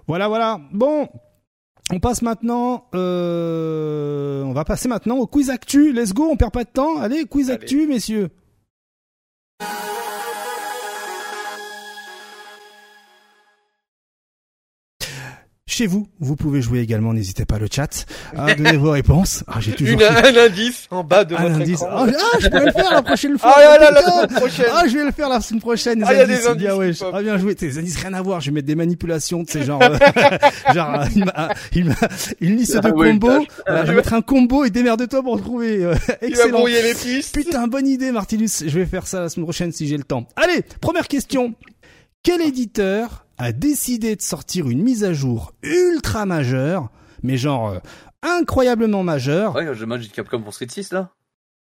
Voilà, 0.07 0.27
voilà. 0.27 0.59
Bon, 0.71 1.07
on 1.91 1.99
passe 1.99 2.21
maintenant, 2.21 2.87
euh, 2.95 4.43
on 4.43 4.53
va 4.53 4.65
passer 4.65 4.87
maintenant 4.87 5.17
au 5.17 5.27
quiz 5.27 5.49
actu. 5.49 5.91
Let's 5.93 6.13
go, 6.13 6.29
on 6.31 6.37
perd 6.37 6.51
pas 6.51 6.63
de 6.63 6.69
temps. 6.69 6.97
Allez, 6.99 7.25
quiz 7.25 7.49
actu, 7.49 7.87
messieurs. 7.87 8.29
Chez 15.81 15.87
vous, 15.87 16.07
vous 16.19 16.35
pouvez 16.35 16.61
jouer 16.61 16.81
également, 16.81 17.11
n'hésitez 17.11 17.43
pas 17.43 17.57
le 17.57 17.65
chat 17.65 18.05
à 18.37 18.53
donner 18.55 18.77
vos 18.77 18.91
réponses. 18.91 19.43
Ah, 19.47 19.59
j'ai 19.59 19.71
toujours 19.71 19.99
un 20.03 20.45
indice 20.45 20.85
en 20.91 21.03
bas 21.03 21.25
de 21.25 21.33
un 21.33 21.41
votre 21.41 21.55
indice. 21.55 21.81
Ah, 21.81 22.05
ah, 22.05 22.37
je 22.39 22.49
pourrais 22.49 22.65
le 22.65 22.71
faire 22.71 22.91
la 22.91 23.01
prochaine 23.01 23.39
fois. 23.39 23.51
Ah, 23.55 23.79
là, 23.79 23.89
la 23.89 24.01
semaine 24.03 24.27
prochaine. 24.27 24.65
Ah, 24.71 24.83
je 24.87 24.95
vais 24.95 25.05
le 25.05 25.11
faire 25.11 25.27
la 25.27 25.41
semaine 25.41 25.59
prochaine. 25.59 26.03
ah, 26.05 26.13
il 26.13 26.17
y 26.19 26.21
a 26.21 26.27
des 26.27 26.45
indices. 26.45 26.57
Bien, 26.57 26.75
ouais. 26.75 26.91
Ah, 27.11 27.23
bien 27.23 27.35
joué. 27.39 27.55
Des 27.55 27.79
indices 27.79 27.97
rien 27.97 28.13
à 28.13 28.21
voir. 28.21 28.41
Je 28.41 28.51
vais 28.51 28.53
mettre 28.53 28.67
des 28.67 28.75
manipulations, 28.75 29.43
tu 29.43 29.53
sais, 29.53 29.63
genre, 29.63 29.81
euh, 29.81 29.97
genre, 30.71 31.03
il 31.15 31.25
m'a, 31.25 31.49
il 31.73 31.85
m'a, 31.85 31.95
une 32.41 32.57
liste 32.57 32.77
de 32.77 32.91
combos. 32.91 33.43
je 33.67 33.73
vais 33.73 33.95
mettre 33.95 34.13
un 34.13 34.21
combo 34.21 34.63
et 34.63 34.69
démerde-toi 34.69 35.23
pour 35.23 35.41
trouver. 35.41 35.83
Euh, 35.83 35.95
excellent. 36.21 36.67
Il 36.67 36.75
va 36.75 36.81
les 36.83 36.93
pistes. 36.93 37.33
Putain, 37.33 37.65
bonne 37.65 37.87
idée, 37.87 38.11
Martinus. 38.11 38.65
Je 38.67 38.77
vais 38.77 38.85
faire 38.85 39.07
ça 39.07 39.21
la 39.21 39.29
semaine 39.29 39.47
prochaine 39.47 39.71
si 39.71 39.87
j'ai 39.87 39.97
le 39.97 40.03
temps. 40.03 40.27
Allez, 40.35 40.61
première 40.79 41.07
question. 41.07 41.55
Quel 42.21 42.41
éditeur 42.41 43.25
a 43.41 43.51
décidé 43.53 44.15
de 44.15 44.21
sortir 44.21 44.69
une 44.69 44.83
mise 44.83 45.03
à 45.03 45.13
jour 45.13 45.53
ultra 45.63 46.27
majeure, 46.27 46.89
mais 47.23 47.37
genre 47.37 47.69
euh, 47.69 47.79
incroyablement 48.21 49.01
majeure. 49.03 49.55
Ouais, 49.55 49.73
j'imagine 49.73 50.11
Capcom 50.11 50.41
pour 50.41 50.53
Street 50.53 50.67
6 50.69 50.93
là. 50.93 51.09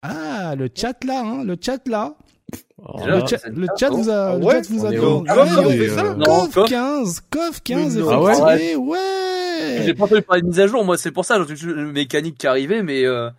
Ah, 0.03 0.53
le 0.55 0.69
chat 0.73 1.03
là, 1.03 1.23
hein, 1.25 1.43
le 1.43 1.57
chat 1.59 1.87
là. 1.87 2.15
le, 2.77 3.25
chat, 3.25 3.47
le 3.47 3.67
chat 3.75 3.89
vous 3.89 4.09
a, 4.09 4.37
le 4.37 4.49
chat 4.49 4.61
vous 4.69 4.85
a 4.85 4.91
CoF 6.25 6.69
15, 6.69 7.21
CoF 7.31 7.63
15, 7.63 8.03
ah 8.07 8.21
ouais, 8.21 8.75
ouais. 8.75 9.81
J'ai 9.83 9.95
pas 9.95 10.03
entendu 10.03 10.21
parler 10.21 10.43
de 10.43 10.47
mise 10.47 10.59
à 10.59 10.67
jour, 10.67 10.85
moi, 10.85 10.97
c'est 10.97 11.11
pour 11.11 11.25
ça, 11.25 11.39
le 11.39 11.91
mécanique 11.91 12.37
qui 12.37 12.45
arrivait, 12.45 12.83
mais 12.83 13.03
euh... 13.03 13.31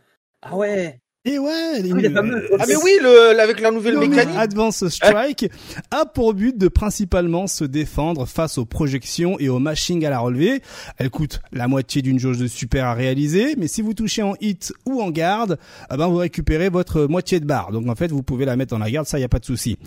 ah 0.42 0.56
ouais. 0.56 1.00
Et 1.26 1.38
ouais, 1.38 1.80
les... 1.80 1.90
ah, 2.14 2.20
ah 2.58 2.64
mais 2.68 2.76
oui, 2.76 2.98
le, 3.00 3.40
avec 3.40 3.58
la 3.58 3.70
nouvelle 3.70 3.96
mécanique. 3.96 4.36
Advance 4.36 4.86
Strike 4.88 5.50
a 5.90 6.04
pour 6.04 6.34
but 6.34 6.58
de 6.58 6.68
principalement 6.68 7.46
se 7.46 7.64
défendre 7.64 8.26
face 8.26 8.58
aux 8.58 8.66
projections 8.66 9.38
et 9.38 9.48
aux 9.48 9.58
machines 9.58 10.04
à 10.04 10.10
la 10.10 10.18
relever. 10.18 10.60
Elle 10.98 11.08
coûte 11.08 11.40
la 11.50 11.66
moitié 11.66 12.02
d'une 12.02 12.18
jauge 12.18 12.36
de 12.36 12.46
super 12.46 12.84
à 12.84 12.92
réaliser, 12.92 13.54
mais 13.56 13.68
si 13.68 13.80
vous 13.80 13.94
touchez 13.94 14.22
en 14.22 14.34
hit 14.42 14.74
ou 14.84 15.00
en 15.00 15.10
garde, 15.10 15.58
eh 15.90 15.96
ben 15.96 16.08
vous 16.08 16.16
récupérez 16.16 16.68
votre 16.68 17.06
moitié 17.06 17.40
de 17.40 17.46
barre. 17.46 17.72
Donc 17.72 17.88
en 17.88 17.94
fait, 17.94 18.12
vous 18.12 18.22
pouvez 18.22 18.44
la 18.44 18.56
mettre 18.56 18.74
en 18.74 18.78
la 18.78 18.90
garde, 18.90 19.06
ça 19.06 19.18
y 19.18 19.24
a 19.24 19.28
pas 19.28 19.38
de 19.38 19.46
souci. 19.46 19.78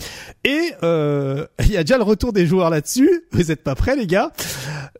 Et 0.43 0.71
euh, 0.81 1.45
il 1.59 1.71
y 1.71 1.77
a 1.77 1.83
déjà 1.83 1.97
le 1.97 2.03
retour 2.03 2.33
des 2.33 2.47
joueurs 2.47 2.71
là-dessus. 2.71 3.25
Vous 3.31 3.51
êtes 3.51 3.61
pas 3.63 3.75
prêts 3.75 3.95
les 3.95 4.07
gars 4.07 4.31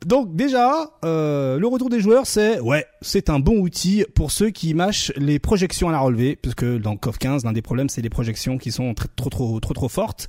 Donc 0.06 0.36
déjà, 0.36 0.92
euh, 1.04 1.58
le 1.58 1.66
retour 1.66 1.90
des 1.90 2.00
joueurs, 2.00 2.28
c'est 2.28 2.60
ouais, 2.60 2.86
c'est 3.02 3.32
un 3.32 3.40
bon 3.40 3.58
outil 3.58 4.06
pour 4.14 4.30
ceux 4.30 4.52
qui 4.52 4.76
mâchent 4.76 5.12
les 5.16 5.40
projections 5.40 5.90
à 5.90 5.94
la 5.94 5.98
HD, 6.28 6.38
puisque 6.42 6.66
dans 6.66 6.98
KOF 6.98 7.18
15, 7.18 7.46
l'un 7.46 7.54
des 7.54 7.62
problèmes, 7.62 7.90
c'est 7.90 8.02
les 8.02 8.10
projections 8.10 8.58
qui 8.58 8.72
sont 8.72 8.94
trop 8.94 9.30
trop 9.30 9.60
trop 9.60 9.74
trop 9.74 9.90
fortes. 9.90 10.28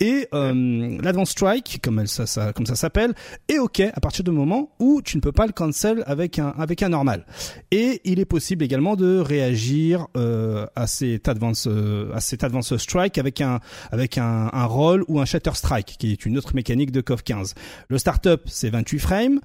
Et 0.00 0.28
euh, 0.34 0.98
l'Advance 1.02 1.30
Strike, 1.30 1.80
comme 1.82 1.98
elle, 1.98 2.08
ça, 2.08 2.26
ça 2.26 2.52
comme 2.52 2.66
ça 2.66 2.76
s'appelle, 2.76 3.14
est 3.48 3.58
ok 3.58 3.80
à 3.80 4.00
partir 4.00 4.24
du 4.24 4.30
moment 4.30 4.72
où 4.78 5.02
tu 5.02 5.16
ne 5.16 5.22
peux 5.22 5.32
pas 5.32 5.46
le 5.46 5.52
cancel 5.52 6.02
avec 6.06 6.38
un 6.38 6.48
avec 6.58 6.82
un 6.82 6.90
normal. 6.90 7.26
Et 7.70 8.00
il 8.04 8.20
est 8.20 8.24
possible 8.24 8.64
également 8.64 8.96
de 8.96 9.18
réagir 9.18 10.06
euh, 10.16 10.66
à 10.76 10.86
cet 10.86 11.28
Advance 11.28 11.66
euh, 11.66 12.12
à 12.14 12.20
cet 12.20 12.44
Advance 12.44 12.76
Strike 12.76 13.18
avec 13.18 13.40
un 13.40 13.60
avec 13.90 14.18
un, 14.18 14.50
un 14.52 14.64
roll 14.66 15.04
ou 15.08 15.20
un 15.20 15.24
Shatter 15.24 15.54
Strike, 15.54 15.96
qui 15.98 16.12
est 16.12 16.26
une 16.26 16.38
autre 16.38 16.54
mécanique 16.54 16.92
de 16.92 17.00
KOF 17.00 17.22
15. 17.22 17.54
Le 17.88 17.98
startup, 17.98 18.42
c'est 18.46 18.70
28 18.70 18.98
frames 18.98 19.40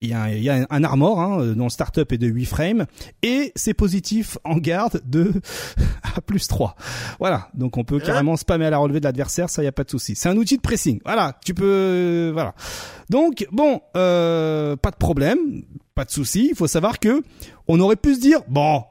il 0.00 0.10
y 0.10 0.14
a, 0.14 0.32
il 0.32 0.42
y 0.42 0.48
a 0.48 0.66
un 0.70 0.84
armor 0.84 1.20
hein, 1.20 1.54
dont 1.54 1.64
le 1.64 1.70
startup 1.70 2.12
est 2.12 2.18
de 2.18 2.28
8 2.28 2.44
frames 2.44 2.86
et 3.22 3.52
c'est 3.56 3.74
positif 3.74 4.38
en 4.44 4.56
garde 4.56 5.02
de 5.04 5.32
à 6.16 6.20
plus 6.20 6.46
3. 6.46 6.76
Voilà, 7.18 7.48
donc 7.54 7.76
on 7.76 7.84
peut 7.84 7.98
carrément 7.98 8.36
spammer 8.36 8.66
à 8.66 8.70
la 8.70 8.78
relevée 8.78 9.00
de 9.00 9.04
l'adversaire, 9.04 9.50
ça 9.50 9.62
y 9.64 9.66
a 9.66 9.72
pas 9.72 9.84
de 9.84 9.90
souci. 9.90 10.14
C'est 10.14 10.28
un 10.28 10.36
outil 10.36 10.56
de 10.56 10.62
pressing. 10.62 11.00
Voilà, 11.04 11.38
tu 11.44 11.54
peux 11.54 12.30
voilà. 12.32 12.54
Donc 13.10 13.46
bon, 13.50 13.80
euh, 13.96 14.76
pas 14.76 14.90
de 14.90 14.96
problème, 14.96 15.38
pas 15.94 16.04
de 16.04 16.10
souci. 16.10 16.48
Il 16.50 16.56
faut 16.56 16.68
savoir 16.68 17.00
que 17.00 17.22
on 17.66 17.80
aurait 17.80 17.96
pu 17.96 18.14
se 18.14 18.20
dire 18.20 18.40
bon, 18.48 18.84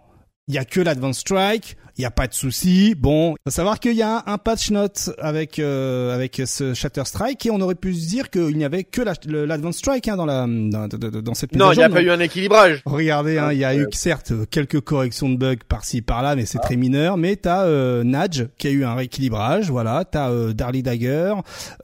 il 0.47 0.55
y 0.55 0.57
a 0.57 0.65
que 0.65 0.81
l'advance 0.81 1.19
strike, 1.19 1.77
il 1.97 2.01
y 2.01 2.05
a 2.05 2.11
pas 2.11 2.27
de 2.27 2.33
souci. 2.33 2.95
Bon, 2.95 3.35
faut 3.45 3.51
savoir 3.51 3.79
qu'il 3.79 3.95
y 3.95 4.03
a 4.03 4.23
un 4.27 4.37
patch 4.37 4.71
note 4.71 5.11
avec 5.19 5.59
euh, 5.59 6.13
avec 6.13 6.41
ce 6.45 6.73
Shatter 6.73 7.03
Strike 7.05 7.45
et 7.45 7.51
on 7.51 7.59
aurait 7.61 7.75
pu 7.75 7.93
se 7.93 8.07
dire 8.07 8.29
qu'il 8.29 8.57
n'y 8.57 8.65
avait 8.65 8.83
que 8.83 9.01
l'Advance 9.01 9.77
Strike 9.77 10.07
hein, 10.07 10.17
dans 10.17 10.25
la 10.25 10.45
dans, 10.47 10.87
dans 10.87 11.33
cette 11.33 11.55
Non, 11.55 11.71
il 11.71 11.77
n'y 11.77 11.83
a 11.83 11.89
pas 11.89 12.01
eu 12.01 12.09
un 12.09 12.19
équilibrage. 12.19 12.81
Regardez, 12.85 13.37
hein, 13.37 13.51
il 13.51 13.59
y 13.59 13.65
a 13.65 13.75
eu 13.75 13.87
certes 13.91 14.33
quelques 14.51 14.81
corrections 14.81 15.29
de 15.29 15.37
bugs 15.37 15.55
par-ci 15.67 16.01
par-là, 16.01 16.35
mais 16.35 16.45
c'est 16.45 16.59
ah. 16.59 16.65
très 16.65 16.75
mineur. 16.75 17.17
Mais 17.17 17.35
t'as 17.35 17.65
euh, 17.65 18.03
Nadge 18.03 18.45
qui 18.57 18.67
a 18.67 18.71
eu 18.71 18.83
un 18.83 18.95
rééquilibrage, 18.95 19.69
voilà. 19.69 20.05
T'as 20.05 20.29
euh, 20.29 20.53
Darly 20.53 20.83
Dagger 20.83 21.33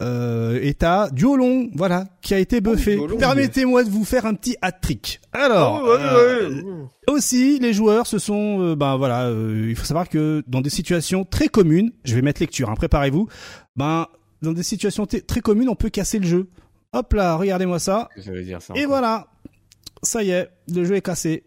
euh, 0.01 0.59
et 0.61 0.73
t'as 0.73 1.09
Duolong, 1.09 1.69
voilà, 1.75 2.05
qui 2.21 2.33
a 2.33 2.39
été 2.39 2.57
oh, 2.57 2.71
buffé. 2.71 2.99
Permettez-moi 3.17 3.83
de 3.83 3.89
vous 3.89 4.05
faire 4.05 4.25
un 4.25 4.33
petit 4.33 4.55
hat 4.61 4.73
trick. 4.73 5.19
Alors. 5.33 5.81
Oh, 5.83 5.89
euh, 5.89 6.85
aussi, 7.07 7.59
les 7.59 7.73
joueurs 7.73 8.07
se 8.07 8.19
sont, 8.19 8.73
ben 8.75 8.97
voilà, 8.97 9.29
il 9.31 9.75
faut 9.75 9.85
savoir 9.85 10.09
que 10.09 10.43
dans 10.47 10.61
des 10.61 10.69
situations 10.69 11.25
très 11.25 11.47
communes, 11.47 11.91
je 12.05 12.15
vais 12.15 12.21
mettre 12.21 12.41
lecture, 12.41 12.69
hein, 12.69 12.75
préparez-vous, 12.75 13.27
ben 13.75 14.07
dans 14.41 14.53
des 14.53 14.63
situations 14.63 15.05
très 15.05 15.41
communes, 15.41 15.69
on 15.69 15.75
peut 15.75 15.89
casser 15.89 16.19
le 16.19 16.27
jeu. 16.27 16.49
Hop 16.93 17.13
là, 17.13 17.35
regardez-moi 17.35 17.79
ça. 17.79 18.09
Et 18.75 18.85
voilà, 18.85 19.27
ça 20.03 20.21
y 20.21 20.29
est, 20.29 20.49
le 20.67 20.85
jeu 20.85 20.95
est 20.95 21.01
cassé. 21.01 21.43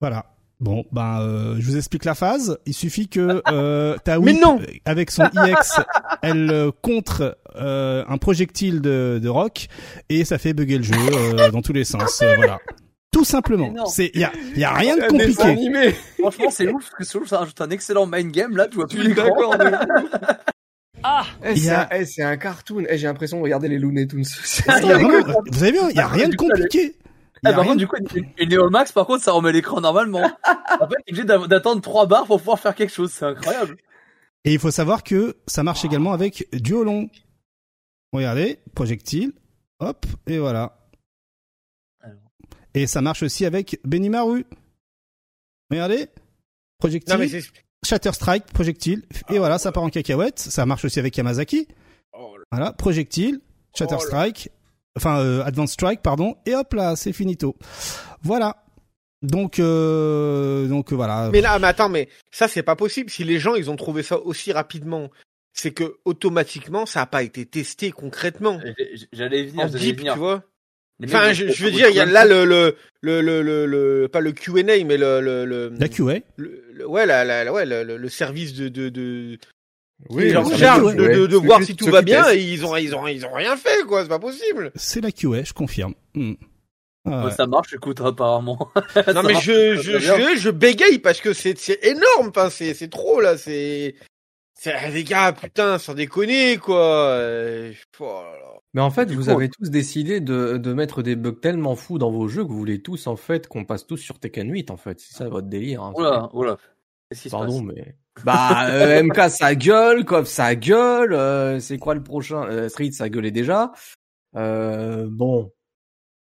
Voilà. 0.00 0.35
Bon, 0.58 0.86
ben, 0.90 1.20
euh, 1.20 1.56
je 1.58 1.66
vous 1.66 1.76
explique 1.76 2.04
la 2.04 2.14
phase. 2.14 2.58
Il 2.64 2.72
suffit 2.74 3.08
que 3.08 3.42
euh, 3.50 3.96
Taoui, 4.04 4.38
avec 4.84 5.10
son 5.10 5.24
IX, 5.24 5.80
elle 6.22 6.50
euh, 6.50 6.70
contre 6.82 7.36
euh, 7.56 8.04
un 8.08 8.18
projectile 8.18 8.80
de, 8.80 9.20
de 9.22 9.28
rock 9.28 9.68
et 10.08 10.24
ça 10.24 10.38
fait 10.38 10.54
bugger 10.54 10.78
le 10.78 10.84
jeu 10.84 11.50
dans 11.52 11.62
tous 11.62 11.72
les 11.72 11.84
sens. 11.84 12.22
voilà. 12.36 12.58
Tout 13.12 13.24
simplement. 13.24 13.86
C'est 13.86 14.10
il 14.14 14.20
y 14.20 14.24
a, 14.24 14.32
y 14.56 14.64
a 14.64 14.72
rien 14.74 14.96
de 14.96 15.06
compliqué. 15.08 15.94
Franchement, 16.18 16.50
c'est 16.50 16.68
ouf 16.68 16.90
parce 16.98 17.12
que 17.12 17.26
ça 17.26 17.38
rajoute 17.38 17.60
un 17.60 17.70
excellent 17.70 18.06
main 18.06 18.24
game 18.24 18.56
là, 18.56 18.66
tu 18.68 18.76
vois 18.76 18.86
plus 18.86 19.02
l'écran. 19.02 19.28
Ah, 21.02 21.26
eh, 21.44 21.54
eh, 21.92 22.04
c'est 22.04 22.22
un, 22.22 22.36
cartoon. 22.36 22.84
Eh, 22.88 22.98
j'ai 22.98 23.06
l'impression 23.06 23.36
de 23.36 23.42
regarder 23.42 23.68
les 23.68 23.78
Looney 23.78 24.08
Tunes. 24.08 24.24
vous 24.24 25.62
avez 25.62 25.72
vu, 25.72 25.78
il 25.90 25.96
y 25.96 26.00
a 26.00 26.08
rien 26.08 26.28
de 26.28 26.34
compliqué. 26.34 26.96
Eh, 27.44 27.52
par 27.52 27.64
contre, 27.64 27.76
du 27.76 27.86
coup, 27.86 27.96
une 28.38 28.48
Neo 28.48 28.70
Max, 28.70 28.92
par 28.92 29.06
contre, 29.06 29.22
ça 29.22 29.32
remet 29.32 29.52
l'écran 29.52 29.80
normalement. 29.80 30.22
en 30.80 30.88
fait, 30.88 30.96
il 31.06 31.18
est 31.18 31.30
obligé 31.30 31.48
d'attendre 31.48 31.82
trois 31.82 32.06
barres 32.06 32.26
pour 32.26 32.38
pouvoir 32.38 32.58
faire 32.58 32.74
quelque 32.74 32.92
chose. 32.92 33.12
C'est 33.12 33.26
incroyable. 33.26 33.76
Et 34.44 34.52
il 34.52 34.58
faut 34.58 34.70
savoir 34.70 35.02
que 35.02 35.36
ça 35.46 35.62
marche 35.62 35.84
également 35.84 36.12
avec 36.12 36.48
Duolong. 36.52 37.10
Regardez, 38.12 38.60
projectile, 38.74 39.32
hop, 39.80 40.06
et 40.26 40.38
voilà. 40.38 40.78
Et 42.74 42.86
ça 42.86 43.00
marche 43.00 43.22
aussi 43.22 43.44
avec 43.44 43.80
Benimaru. 43.84 44.46
Regardez. 45.70 46.08
Projectile. 46.78 47.42
Shatter 47.84 48.12
Strike, 48.12 48.46
projectile. 48.52 49.02
Et 49.30 49.38
voilà, 49.38 49.58
ça 49.58 49.72
part 49.72 49.82
en 49.82 49.90
cacahuète. 49.90 50.38
Ça 50.38 50.66
marche 50.66 50.84
aussi 50.84 50.98
avec 50.98 51.16
Yamazaki. 51.16 51.68
Oh 52.12 52.36
voilà, 52.50 52.72
projectile, 52.72 53.40
Shatter 53.74 53.96
oh 53.98 54.02
Strike. 54.02 54.50
Enfin, 54.96 55.20
euh, 55.20 55.44
Advanced 55.44 55.74
Strike, 55.74 56.02
pardon. 56.02 56.36
Et 56.46 56.54
hop 56.54 56.72
là, 56.74 56.96
c'est 56.96 57.12
finito. 57.12 57.56
Voilà. 58.22 58.56
Donc, 59.22 59.58
euh, 59.58 60.66
donc 60.66 60.92
voilà. 60.92 61.30
Mais 61.32 61.40
là, 61.40 61.58
mais 61.58 61.66
attends, 61.68 61.88
mais 61.88 62.08
ça 62.30 62.48
c'est 62.48 62.62
pas 62.62 62.76
possible. 62.76 63.10
Si 63.10 63.24
les 63.24 63.38
gens 63.38 63.54
ils 63.54 63.70
ont 63.70 63.76
trouvé 63.76 64.02
ça 64.02 64.18
aussi 64.20 64.52
rapidement, 64.52 65.10
c'est 65.52 65.72
que 65.72 65.96
automatiquement 66.04 66.86
ça 66.86 67.02
a 67.02 67.06
pas 67.06 67.22
été 67.22 67.46
testé 67.46 67.90
concrètement. 67.92 68.60
J'allais 69.12 69.44
venir, 69.44 69.66
en 69.66 69.68
deep, 69.68 70.02
tu 70.02 70.18
vois. 70.18 70.42
Enfin, 71.04 71.32
je, 71.34 71.44
veux 71.62 71.70
dire, 71.70 71.88
il 71.90 71.96
y 71.96 72.00
a 72.00 72.06
là 72.06 72.24
le 72.24 72.44
le, 72.44 72.74
le 73.02 73.20
le 73.20 73.66
le 73.66 74.08
pas 74.08 74.20
le 74.20 74.32
Q&A 74.32 74.62
mais 74.62 74.96
le 74.96 75.20
le, 75.20 75.72
la 75.78 75.88
QA. 75.88 76.20
ouais, 76.86 77.06
la, 77.06 77.24
la 77.24 77.52
ouais 77.52 77.66
le, 77.66 77.96
le 77.96 78.08
service 78.08 78.54
de 78.54 78.68
de 78.68 78.88
de 78.88 79.38
oui, 80.10 80.36
en 80.36 80.44
charge 80.44 80.94
de, 80.94 81.26
de, 81.26 81.36
voir 81.36 81.62
si 81.62 81.74
tout 81.74 81.86
va 81.86 82.02
bien 82.02 82.30
et 82.30 82.38
ils 82.38 82.64
ont 82.66 82.76
ils 82.76 82.94
ont 82.94 83.06
ils 83.06 83.24
ont 83.24 83.32
rien 83.32 83.56
fait 83.56 83.84
quoi, 83.86 84.02
c'est 84.02 84.08
pas 84.08 84.18
possible. 84.18 84.70
C'est 84.74 85.00
la 85.00 85.10
QA, 85.10 85.42
je 85.44 85.52
confirme. 85.52 85.94
Hmm. 86.14 86.34
Ah 87.08 87.30
ça 87.30 87.46
marche, 87.46 87.72
écoute, 87.72 88.00
apparemment. 88.00 88.70
non 89.14 89.22
mais 89.22 89.34
je 89.34 89.76
je, 89.76 89.98
je, 89.98 90.36
je 90.36 90.50
bégaye 90.50 90.98
parce 90.98 91.20
que 91.20 91.32
c'est 91.32 91.58
c'est 91.58 91.84
énorme, 91.84 92.28
enfin 92.28 92.50
c'est 92.50 92.74
c'est 92.74 92.88
trop 92.88 93.20
là, 93.20 93.38
c'est 93.38 93.94
c'est 94.54 94.90
les 94.90 95.04
gars, 95.04 95.32
putain, 95.32 95.78
sans 95.78 95.94
déconner 95.94 96.58
quoi. 96.58 97.18
Oh 98.00 98.22
mais 98.76 98.82
en 98.82 98.90
fait, 98.90 99.10
vous 99.10 99.30
avez 99.30 99.48
tous 99.48 99.70
décidé 99.70 100.20
de, 100.20 100.58
de 100.58 100.72
mettre 100.74 101.02
des 101.02 101.16
bugs 101.16 101.32
tellement 101.32 101.76
fous 101.76 101.96
dans 101.96 102.10
vos 102.10 102.28
jeux 102.28 102.44
que 102.44 102.50
vous 102.50 102.58
voulez 102.58 102.82
tous 102.82 103.06
en 103.06 103.16
fait 103.16 103.48
qu'on 103.48 103.64
passe 103.64 103.86
tous 103.86 103.96
sur 103.96 104.18
Tekken 104.18 104.52
8 104.52 104.70
en 104.70 104.76
fait. 104.76 105.00
C'est 105.00 105.14
ça 105.14 105.30
votre 105.30 105.46
délire. 105.48 105.82
Hein, 105.82 105.94
oula, 105.96 106.28
oula. 106.34 106.58
Pardon, 107.30 107.62
mais 107.62 107.96
bah 108.24 108.68
euh, 108.70 109.02
MK 109.02 109.30
ça 109.30 109.54
gueule, 109.54 110.04
KOF 110.04 110.26
ça 110.26 110.54
gueule. 110.54 111.12
Euh, 111.12 111.60
c'est 111.60 111.78
quoi 111.78 111.94
le 111.94 112.02
prochain 112.02 112.44
euh, 112.44 112.68
Street 112.68 112.92
ça 112.92 113.08
gueulait 113.08 113.30
déjà. 113.30 113.72
Euh, 114.36 115.06
bon. 115.10 115.52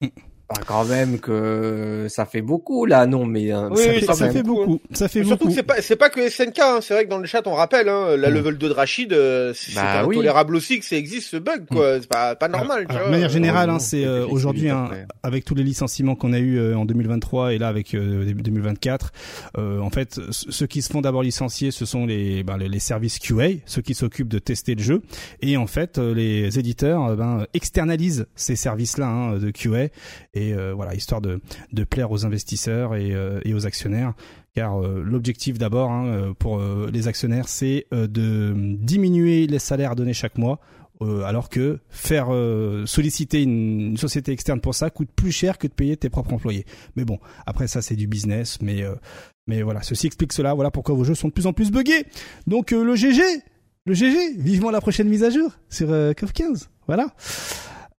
Bah, 0.51 0.63
quand 0.67 0.85
même 0.85 1.21
que 1.21 2.07
ça 2.09 2.27
fait 2.27 2.41
beaucoup 2.43 2.85
là, 2.85 3.07
non 3.07 3.25
mais 3.25 3.53
euh, 3.53 3.69
oui, 3.71 4.05
ça, 4.05 4.15
fait, 4.33 4.43
beaucoup. 4.43 4.81
Ça 4.91 5.07
fait 5.07 5.23
Surtout 5.23 5.47
que 5.47 5.53
c'est 5.55 5.63
pas 5.63 5.81
c'est 5.81 5.95
pas 5.95 6.11
que 6.11 6.29
SNK, 6.29 6.59
hein. 6.59 6.79
c'est 6.83 6.93
vrai 6.93 7.05
que 7.05 7.11
dans 7.11 7.19
le 7.19 7.27
chat 7.27 7.47
on 7.47 7.55
rappelle 7.55 7.89
hein, 7.89 8.17
la 8.17 8.31
mm. 8.31 8.35
level 8.35 8.59
2 8.59 8.69
de 8.69 8.73
Rachid, 8.73 9.13
euh, 9.13 9.53
c'est 9.55 9.77
bah, 9.77 10.01
intolérable 10.01 10.57
aussi 10.57 10.81
que 10.81 10.85
ça 10.85 10.97
existe 10.97 11.29
ce 11.29 11.37
bug 11.37 11.67
quoi, 11.71 11.99
mm. 11.99 12.01
c'est 12.01 12.09
pas 12.09 12.35
pas 12.35 12.49
normal. 12.49 12.89
de 12.89 13.11
manière 13.11 13.29
générale, 13.29 13.71
hein, 13.71 13.79
c'est 13.79 14.05
euh, 14.05 14.27
aujourd'hui 14.27 14.71
avec 15.23 15.45
tous 15.45 15.55
les 15.55 15.63
licenciements 15.63 16.17
qu'on 16.17 16.33
a 16.33 16.41
eu 16.41 16.75
en 16.75 16.85
2023 16.85 17.55
et 17.55 17.59
là 17.59 17.69
avec 17.69 17.95
2024, 17.95 19.13
en 19.57 19.91
fait 19.91 20.21
ceux 20.31 20.67
qui 20.67 20.83
se 20.83 20.91
font 20.91 21.01
d'abord 21.01 21.23
licencier, 21.23 21.71
ce 21.71 21.85
sont 21.85 22.07
les, 22.07 22.43
ben, 22.43 22.57
les 22.57 22.81
services 22.81 23.21
QA, 23.21 23.51
ceux 23.67 23.83
qui 23.83 23.95
s'occupent 23.95 24.29
de 24.29 24.41
tester 24.41 24.75
le 24.75 24.83
jeu 24.83 25.03
et 25.43 25.57
en 25.57 25.69
fait 25.69 25.99
les 25.99 26.59
éditeurs 26.59 27.15
ben, 27.15 27.47
externalisent 27.55 28.27
ces 28.35 28.57
services 28.57 28.99
là 28.99 29.39
de 29.39 29.53
QA 29.53 29.91
et 30.35 30.40
euh, 30.53 30.73
voilà 30.75 30.95
histoire 30.95 31.21
de, 31.21 31.41
plaire 31.85 32.11
aux 32.11 32.25
investisseurs 32.25 32.95
et, 32.95 33.13
euh, 33.13 33.41
et 33.45 33.55
aux 33.55 33.67
actionnaires 33.67 34.15
car 34.55 34.83
euh, 34.83 35.03
l'objectif 35.05 35.59
d'abord 35.59 35.91
hein, 35.91 36.35
pour 36.39 36.61
les 36.61 37.09
actionnaires 37.09 37.49
c'est 37.49 37.87
de 37.93 38.55
diminuer 38.77 39.47
les 39.47 39.59
salaires 39.59 39.97
donnés 39.97 40.15
chaque 40.15 40.39
mois 40.39 40.61
alors 41.25 41.49
que 41.49 41.79
faire 41.89 42.29
solliciter 42.85 43.43
une, 43.43 43.97
société 43.97 44.33
externe 44.33 44.61
pour 44.61 44.75
ça 44.75 44.91
coûte 44.91 45.09
plus 45.17 45.33
cher 45.33 45.57
que 45.57 45.67
de 45.67 45.73
payer 45.73 45.97
tes 45.97 46.11
propres 46.11 46.35
employés. 46.35 46.67
Mais 46.95 47.07
bon, 47.07 47.19
après 47.47 47.69
ça 47.69 47.81
c'est 47.81 47.97
du 47.97 48.07
business, 48.07 48.59
mais 48.61 48.85
mais 49.47 49.63
voilà, 49.63 49.81
ceci 49.81 50.09
explique 50.09 50.35
cela. 50.35 50.53
Voilà 50.53 50.71
pourquoi 50.71 50.95
vos 50.95 51.05
jeux 51.05 51.15
sont 51.15 51.29
de 51.29 51.33
plus 51.33 51.47
en 51.47 51.55
plus 51.55 51.71
buggés. 51.71 52.05
Donc 52.47 52.73
le 52.73 52.95
GG, 52.97 53.23
le 53.87 53.95
GG, 53.95 54.37
vivement 54.37 54.71
la 54.71 54.83
prochaine 54.83 55.09
mise 55.09 55.25
à 55.25 55.31
jour 55.31 55.51
sur 55.71 55.89
CoF 55.89 56.35
15. 56.35 56.69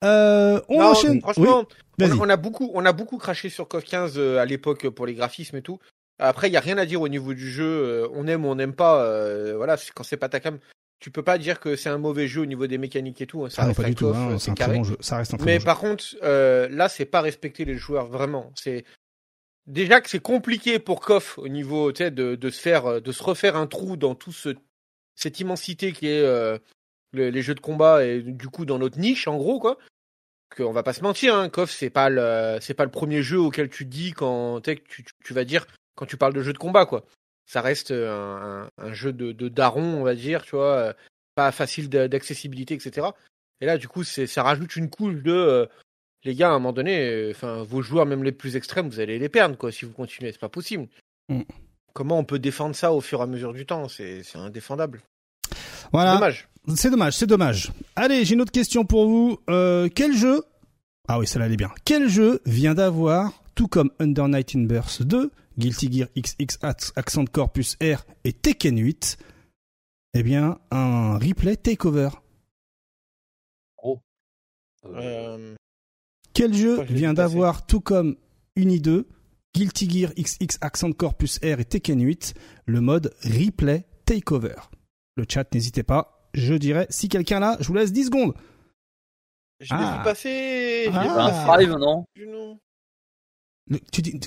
Voilà. 0.02 0.64
on 0.70 0.82
enchaîne. 0.82 1.22
Franchement, 1.22 1.66
on, 2.00 2.30
a 2.30 2.38
beaucoup, 2.38 2.72
on 2.74 2.86
a 2.86 2.94
beaucoup 2.94 3.18
craché 3.18 3.50
sur 3.50 3.68
KOF 3.68 3.84
15 3.84 4.14
euh, 4.18 4.40
à 4.40 4.46
l'époque 4.46 4.90
pour 4.90 5.06
les 5.06 5.14
graphismes 5.14 5.58
et 5.58 5.62
tout. 5.62 5.80
Après, 6.20 6.50
il 6.50 6.54
y 6.54 6.58
a 6.58 6.62
rien 6.62 6.78
à 6.78 6.86
dire 6.86 7.02
au 7.02 7.08
niveau 7.08 7.34
du 7.34 7.50
jeu. 7.50 7.66
Euh, 7.66 8.08
on 8.14 8.28
aime 8.28 8.46
ou 8.46 8.50
on 8.50 8.56
n'aime 8.56 8.74
pas. 8.74 9.04
Euh, 9.04 9.56
voilà, 9.56 9.78
quand 9.96 10.04
c'est 10.04 10.18
pas 10.18 10.30
ta 10.30 10.40
cam, 10.40 10.60
tu 11.00 11.10
peux 11.10 11.24
pas 11.24 11.38
dire 11.38 11.60
que 11.60 11.76
c'est 11.76 11.90
un 11.90 11.98
mauvais 11.98 12.28
jeu 12.28 12.42
au 12.42 12.46
niveau 12.46 12.68
des 12.68 12.78
mécaniques 12.78 13.22
et 13.22 13.28
tout. 13.28 13.44
Hein. 13.44 13.50
Ça 13.50 13.64
ah 13.64 13.66
reste 13.68 13.82
pas 13.82 13.90
du 13.90 13.96
tout. 13.96 14.08
Hein, 14.08 14.38
c'est 14.40 14.52
un 14.52 14.56
très 14.56 14.74
bon 14.74 14.84
jeu. 14.84 14.98
Ça 15.00 15.18
reste 15.18 15.34
un 15.34 15.38
Mais 15.44 15.60
par 15.60 15.80
contre, 15.80 16.04
là, 16.22 16.90
c'est 16.90 17.06
pas 17.06 17.22
respecter 17.22 17.66
les 17.66 17.76
joueurs 17.76 18.08
vraiment. 18.08 18.52
C'est 18.56 18.86
déjà 19.68 20.02
que 20.02 20.10
c'est 20.10 20.20
compliqué 20.20 20.80
pour 20.80 21.02
KOF 21.02 21.38
au 21.38 21.48
niveau, 21.48 21.92
de, 21.92 22.36
de 22.36 22.50
se 22.50 22.62
faire, 22.62 23.02
de 23.02 23.12
se 23.12 23.24
refaire 23.24 23.56
un 23.56 23.68
trou 23.68 23.98
dans 23.98 24.16
tout 24.16 24.32
ce 24.32 24.56
cette 25.16 25.40
immensité 25.40 25.92
qui 25.92 26.08
est 26.08 26.60
les 27.14 27.42
jeux 27.42 27.56
de 27.56 27.60
combat 27.60 28.06
et 28.06 28.22
du 28.22 28.48
coup 28.48 28.66
dans 28.66 28.80
notre 28.80 28.98
niche 28.98 29.28
en 29.28 29.38
gros 29.38 29.60
quoi 29.60 29.78
on 30.60 30.72
va 30.72 30.84
pas 30.84 30.94
se 30.94 31.02
mentir, 31.02 31.36
hein, 31.36 31.50
KOF 31.50 31.72
c'est 31.72 31.90
pas 31.90 32.10
le 32.10 32.58
c'est 32.62 32.74
pas 32.74 32.86
le 32.86 32.92
premier 32.92 33.24
jeu 33.24 33.40
auquel 33.40 33.70
tu 33.70 33.86
dis 33.86 34.12
quand 34.12 34.62
tu, 34.62 35.06
tu, 35.24 35.34
vas 35.34 35.44
dire 35.44 35.66
quand 35.96 36.06
tu 36.06 36.18
parles 36.18 36.34
de 36.34 36.42
jeu 36.42 36.54
de 36.54 36.58
combat 36.58 36.86
quoi. 36.86 37.06
ça 37.46 37.62
reste 37.62 37.92
un, 37.92 38.68
jeu 38.92 39.14
de, 39.14 39.32
de, 39.32 39.50
daron, 39.50 39.84
on 39.84 40.04
va 40.04 40.16
dire, 40.16 40.44
tu 40.44 40.56
vois, 40.56 40.94
pas 41.36 41.52
facile 41.52 41.90
d'accessibilité, 41.90 42.74
etc. 42.74 43.08
Et 43.62 43.66
là, 43.66 43.78
du 43.78 43.88
coup, 43.88 44.04
ça 44.04 44.44
rajoute 44.44 44.76
une 44.76 44.90
couche 44.90 45.22
de 45.22 45.70
les 46.24 46.36
gars, 46.36 46.50
à 46.50 46.52
un 46.52 46.60
moment 46.60 46.74
donné, 46.74 47.30
enfin, 47.32 47.64
vos 47.64 47.82
joueurs, 47.82 48.06
même 48.06 48.24
les 48.24 48.32
plus 48.32 48.56
extrêmes, 48.56 48.90
vous 48.90 49.00
allez 49.00 49.18
les 49.18 49.30
perdre, 49.30 49.58
quoi, 49.58 49.72
si 49.72 49.86
vous 49.86 49.94
continuez. 49.94 50.32
C'est 50.32 50.40
pas 50.40 50.50
possible. 50.50 50.88
Mm. 51.30 51.42
Comment 51.94 52.20
on 52.20 52.24
peut 52.24 52.40
défendre 52.40 52.76
ça 52.76 52.94
au 52.94 53.02
fur 53.02 53.20
et 53.20 53.24
à 53.24 53.28
mesure 53.28 53.54
du 53.54 53.66
temps? 53.66 53.88
C'est 53.88 54.24
indéfendable. 54.36 55.02
Voilà. 55.92 56.14
Dommage. 56.14 56.48
C'est 56.76 56.92
dommage, 56.92 57.18
c'est 57.18 57.28
dommage. 57.28 57.72
Allez, 57.96 58.24
j'ai 58.24 58.36
une 58.36 58.42
autre 58.42 58.52
question 58.52 58.86
pour 58.86 59.08
vous. 59.08 59.40
Euh, 59.50 59.90
quel 59.94 60.16
jeu 60.16 60.44
Ah 61.08 61.18
oui, 61.18 61.26
celle-là 61.26 61.48
elle 61.48 61.54
est 61.54 61.58
bien. 61.58 61.72
Quel 61.86 62.08
jeu 62.08 62.42
vient 62.46 62.76
d'avoir, 62.76 63.44
tout 63.56 63.68
comme 63.68 63.90
Under 64.00 64.28
Night 64.28 64.56
in 64.56 64.64
Burst 64.64 65.02
2, 65.04 65.32
Guilty 65.58 65.92
Gear 65.92 66.08
XX 66.16 66.60
Accent 66.96 67.26
Corpus 67.26 67.78
R 67.82 68.06
et 68.24 68.34
Tekken 68.34 68.78
8, 68.78 69.18
eh 70.14 70.24
bien, 70.24 70.60
un 70.70 71.18
replay 71.18 71.58
takeover 71.58 72.10
Oh. 73.84 74.00
Euh... 74.86 75.56
Quel 76.34 76.54
jeu 76.54 76.84
vient 76.84 77.14
d'avoir, 77.14 77.66
tout 77.66 77.82
comme 77.82 78.18
Uni 78.56 78.80
2, 78.80 79.08
Guilty 79.56 79.90
Gear 79.90 80.14
XX 80.14 80.60
Accent 80.62 80.92
Corpus 80.92 81.40
R 81.40 81.60
et 81.60 81.66
Tekken 81.66 82.02
8, 82.02 82.36
le 82.68 82.82
mode 82.82 83.14
replay 83.24 83.86
takeover? 84.06 84.56
Le 85.16 85.26
chat, 85.28 85.52
n'hésitez 85.54 85.84
pas. 85.84 86.21
Je 86.34 86.54
dirais, 86.54 86.88
si 86.90 87.10
quelqu'un 87.10 87.40
là, 87.40 87.58
je 87.60 87.68
vous 87.68 87.74
laisse 87.74 87.92
10 87.92 88.06
secondes. 88.06 88.34
Je 89.60 89.74
l'ai 89.76 89.82
ah. 89.84 89.98
vu 89.98 90.04
passer. 90.04 90.90
Ah. 90.94 91.28
Un 91.28 91.42
Strive, 91.44 91.76
non 91.78 92.06
tu 93.92 94.02
dis, 94.02 94.20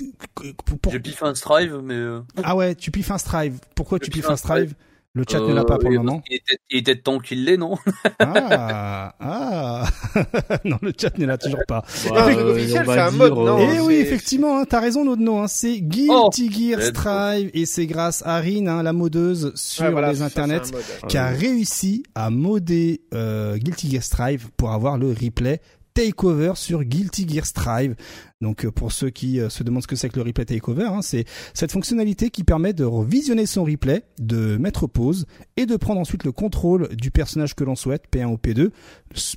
J'ai 0.89 0.99
piffé 0.99 1.25
un 1.25 1.35
Strive, 1.35 1.79
mais. 1.83 1.93
Euh, 1.93 2.21
ah 2.43 2.55
ouais, 2.55 2.75
tu 2.75 2.91
piffes 2.91 3.11
un 3.11 3.17
Strive. 3.17 3.59
Pourquoi 3.75 3.99
tu 3.99 4.09
piffes 4.09 4.29
un 4.29 4.37
Strive 4.37 4.75
le 5.15 5.23
chat 5.29 5.39
ne 5.39 5.53
l'a 5.53 5.63
pas 5.63 5.77
pour 5.77 5.89
le 5.89 5.95
euh, 5.95 5.99
moment. 5.99 6.21
Il 6.69 6.77
était, 6.77 6.97
temps 6.97 7.19
qu'il 7.19 7.45
l'ait, 7.45 7.55
non? 7.55 7.77
Ah, 8.19 9.15
ah. 9.19 9.85
non, 10.65 10.77
le 10.81 10.91
chat 10.99 11.17
ne 11.17 11.25
l'a 11.25 11.37
toujours 11.37 11.63
pas. 11.65 11.83
Euh, 12.11 12.67
c'est 12.67 12.99
un 12.99 13.11
mode, 13.11 13.33
non 13.33 13.57
Eh 13.59 13.79
oui, 13.79 13.95
effectivement, 13.95 14.59
hein, 14.59 14.65
t'as 14.69 14.81
raison, 14.81 15.05
Nodno. 15.05 15.37
Hein, 15.37 15.47
c'est 15.47 15.79
Guilty 15.79 16.09
oh, 16.11 16.29
Gear 16.51 16.81
Strive 16.81 17.49
et 17.53 17.65
c'est 17.65 17.85
grâce 17.85 18.23
à 18.25 18.41
Rin, 18.41 18.67
hein, 18.67 18.83
la 18.83 18.91
modeuse 18.91 19.53
sur 19.55 20.01
les 20.01 20.21
internets, 20.21 20.71
qui 21.07 21.17
a 21.17 21.27
réussi 21.27 22.03
à 22.13 22.29
moder 22.29 23.01
euh, 23.13 23.55
Guilty 23.57 23.89
Gear 23.91 24.03
Strive 24.03 24.49
pour 24.57 24.71
avoir 24.71 24.97
le 24.97 25.09
replay 25.09 25.61
takeover 25.95 26.51
sur 26.55 26.83
Guilty 26.83 27.27
Gear 27.27 27.45
Strive. 27.45 27.95
Donc 28.41 28.65
euh, 28.65 28.71
pour 28.71 28.91
ceux 28.91 29.09
qui 29.09 29.39
euh, 29.39 29.49
se 29.49 29.63
demandent 29.63 29.81
ce 29.81 29.87
que 29.87 29.95
c'est 29.95 30.09
que 30.09 30.17
le 30.17 30.21
replay 30.21 30.45
takeover, 30.45 30.83
hein, 30.83 31.01
c'est 31.01 31.25
cette 31.53 31.71
fonctionnalité 31.71 32.29
qui 32.29 32.43
permet 32.43 32.73
de 32.73 32.83
revisionner 32.83 33.45
son 33.47 33.63
replay, 33.63 34.03
de 34.19 34.57
mettre 34.57 34.85
pause 34.85 35.25
et 35.57 35.65
de 35.65 35.75
prendre 35.77 35.99
ensuite 35.99 36.25
le 36.25 36.31
contrôle 36.31 36.89
du 36.95 37.09
personnage 37.09 37.55
que 37.55 37.63
l'on 37.63 37.75
souhaite, 37.75 38.03
P1 38.11 38.25
ou 38.25 38.35
P2, 38.35 38.69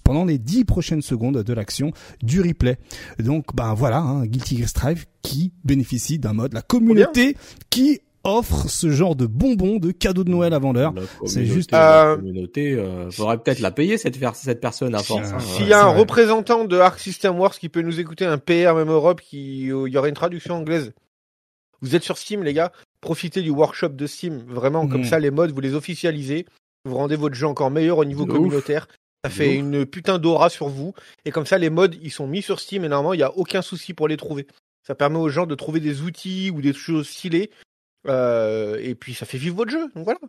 pendant 0.03 0.25
les 0.25 0.39
10 0.39 0.65
prochaines 0.65 1.03
secondes 1.03 1.43
de 1.43 1.53
l'action 1.55 1.93
du 2.23 2.41
replay. 2.41 2.77
Donc 3.21 3.55
ben 3.55 3.73
voilà, 3.75 3.99
hein, 3.99 4.27
Guilty 4.27 4.59
Gear 4.59 4.69
Strive 4.69 5.07
qui 5.23 5.53
bénéficie 5.65 6.19
d'un 6.19 6.33
mode, 6.33 6.53
la 6.53 6.63
communauté 6.63 7.37
qui 7.71 8.01
offre 8.29 8.69
ce 8.69 8.91
genre 8.91 9.17
de 9.17 9.27
bonbons, 9.27 9.79
de 9.79 9.91
cadeaux 9.91 10.25
de 10.25 10.31
Noël 10.31 10.53
avant 10.53 10.73
l'heure. 10.73 10.95
C'est 11.25 11.45
juste. 11.45 11.73
La 11.73 12.11
euh, 12.11 12.17
communauté, 12.17 12.75
euh, 12.75 13.11
faudrait 13.11 13.39
peut-être 13.39 13.61
la 13.61 13.71
payer 13.71 13.99
cette, 13.99 14.17
cette 14.35 14.61
personne 14.61 14.95
à 14.95 15.03
force. 15.03 15.33
Hein. 15.33 15.39
S'il 15.41 15.67
y 15.67 15.73
a 15.73 15.85
un 15.85 15.95
représentant 15.95 16.65
de 16.65 16.79
Arc 16.79 17.01
System 17.01 17.39
Wars 17.39 17.59
qui 17.59 17.69
peut 17.69 17.83
nous 17.83 18.01
écouter, 18.01 18.25
un 18.25 18.39
PR 18.39 18.75
même 18.75 18.91
Europe, 18.91 19.21
qui 19.21 19.63
il 19.63 19.67
y 19.69 19.99
aurait 19.99 20.09
une 20.09 20.15
traduction 20.15 20.57
anglaise. 20.57 20.93
Vous 21.81 21.95
êtes 21.95 22.03
sur 22.03 22.19
Steam, 22.19 22.43
les 22.43 22.55
gars. 22.55 22.73
Profitez 23.01 23.43
du 23.43 23.51
workshop 23.51 23.91
de 23.91 24.07
Steam. 24.07 24.43
Vraiment, 24.49 24.89
comme 24.89 25.03
mm. 25.03 25.07
ça, 25.07 25.19
les 25.19 25.31
modes, 25.31 25.53
vous 25.53 25.61
les 25.61 25.75
officialisez. 25.75 26.47
Vous 26.85 26.97
rendez 26.97 27.17
votre 27.17 27.35
jeu 27.35 27.47
encore 27.47 27.71
meilleur 27.71 27.99
au 27.99 28.05
niveau 28.05 28.27
communautaire. 28.27 28.89
Ça 29.25 29.31
fait 29.31 29.55
une 29.55 29.85
putain 29.85 30.19
d'aura 30.19 30.49
sur 30.49 30.69
vous. 30.69 30.95
Et 31.25 31.31
comme 31.31 31.47
ça, 31.47 31.59
les 31.59 31.71
modes, 31.71 31.97
ils 32.03 32.13
sont 32.13 32.27
mis 32.27 32.43
sur 32.43 32.61
Steam 32.61 32.85
et 32.85 32.89
normalement, 32.89 33.15
il 33.15 33.19
n'y 33.19 33.25
a 33.25 33.37
aucun 33.37 33.63
souci 33.63 33.93
pour 33.95 34.09
les 34.09 34.17
trouver. 34.17 34.47
Ça 34.87 34.95
permet 34.95 35.19
aux 35.19 35.29
gens 35.29 35.47
de 35.47 35.55
trouver 35.55 35.81
des 35.81 36.03
outils 36.03 36.51
ou 36.51 36.63
des 36.63 36.73
choses 36.73 37.09
stylées 37.09 37.51
euh, 38.07 38.79
et 38.81 38.95
puis 38.95 39.15
ça 39.15 39.27
fait 39.27 39.39
vivre 39.39 39.57
votre 39.57 39.71
jeu. 39.71 39.91
Donc 39.95 40.05
voilà. 40.05 40.21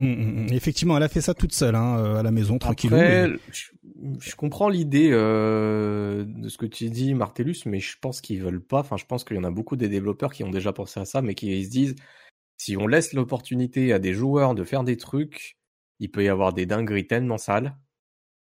Mmh, 0.00 0.08
mmh, 0.08 0.44
mmh. 0.44 0.52
Effectivement, 0.52 0.96
elle 0.96 1.02
a 1.02 1.08
fait 1.08 1.22
ça 1.22 1.34
toute 1.34 1.52
seule 1.52 1.74
hein, 1.74 1.98
euh, 1.98 2.16
à 2.16 2.22
la 2.22 2.30
maison, 2.30 2.58
tranquille. 2.58 3.38
Je, 4.20 4.36
comprends 4.36 4.68
l'idée 4.68 5.08
euh, 5.10 6.24
de 6.26 6.50
ce 6.50 6.58
que 6.58 6.66
tu 6.66 6.90
dis, 6.90 7.14
Martellus, 7.14 7.56
mais 7.64 7.80
je 7.80 7.96
pense 7.98 8.20
qu'ils 8.20 8.42
veulent 8.42 8.62
pas. 8.62 8.80
Enfin, 8.80 8.98
je 8.98 9.06
pense 9.06 9.24
qu'il 9.24 9.36
y 9.36 9.40
en 9.40 9.44
a 9.44 9.50
beaucoup 9.50 9.76
des 9.76 9.88
développeurs 9.88 10.34
qui 10.34 10.44
ont 10.44 10.50
déjà 10.50 10.72
pensé 10.72 11.00
à 11.00 11.06
ça, 11.06 11.22
mais 11.22 11.34
qui 11.34 11.64
se 11.64 11.70
disent 11.70 11.96
si 12.58 12.76
on 12.76 12.86
laisse 12.86 13.14
l'opportunité 13.14 13.92
à 13.94 13.98
des 13.98 14.12
joueurs 14.12 14.54
de 14.54 14.64
faire 14.64 14.84
des 14.84 14.98
trucs, 14.98 15.56
il 15.98 16.10
peut 16.10 16.24
y 16.24 16.28
avoir 16.28 16.52
des 16.52 16.66
dingueries 16.66 17.06
tellement 17.06 17.38
sales 17.38 17.74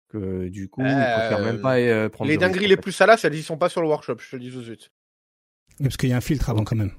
que 0.09 0.47
du 0.47 0.69
coup, 0.69 0.81
ils 0.81 0.85
préfèrent 0.85 1.43
même 1.43 1.61
pas 1.61 2.09
prendre. 2.09 2.31
Les 2.31 2.37
dingueries 2.37 2.67
les 2.67 2.77
plus 2.77 2.93
salaces, 2.93 3.25
elles 3.25 3.35
y 3.35 3.43
sont 3.43 3.57
pas 3.57 3.69
sur 3.69 3.81
le 3.81 3.87
workshop. 3.87 4.17
Je 4.19 4.31
te 4.31 4.35
le 4.37 4.41
dis 4.41 4.51
tout 4.51 4.59
de 4.59 4.63
suite. 4.63 4.91
Parce 5.79 5.97
qu'il 5.97 6.09
y 6.09 6.13
a 6.13 6.17
un 6.17 6.21
filtre 6.21 6.49
avant 6.49 6.63
quand 6.63 6.75
même. 6.75 6.93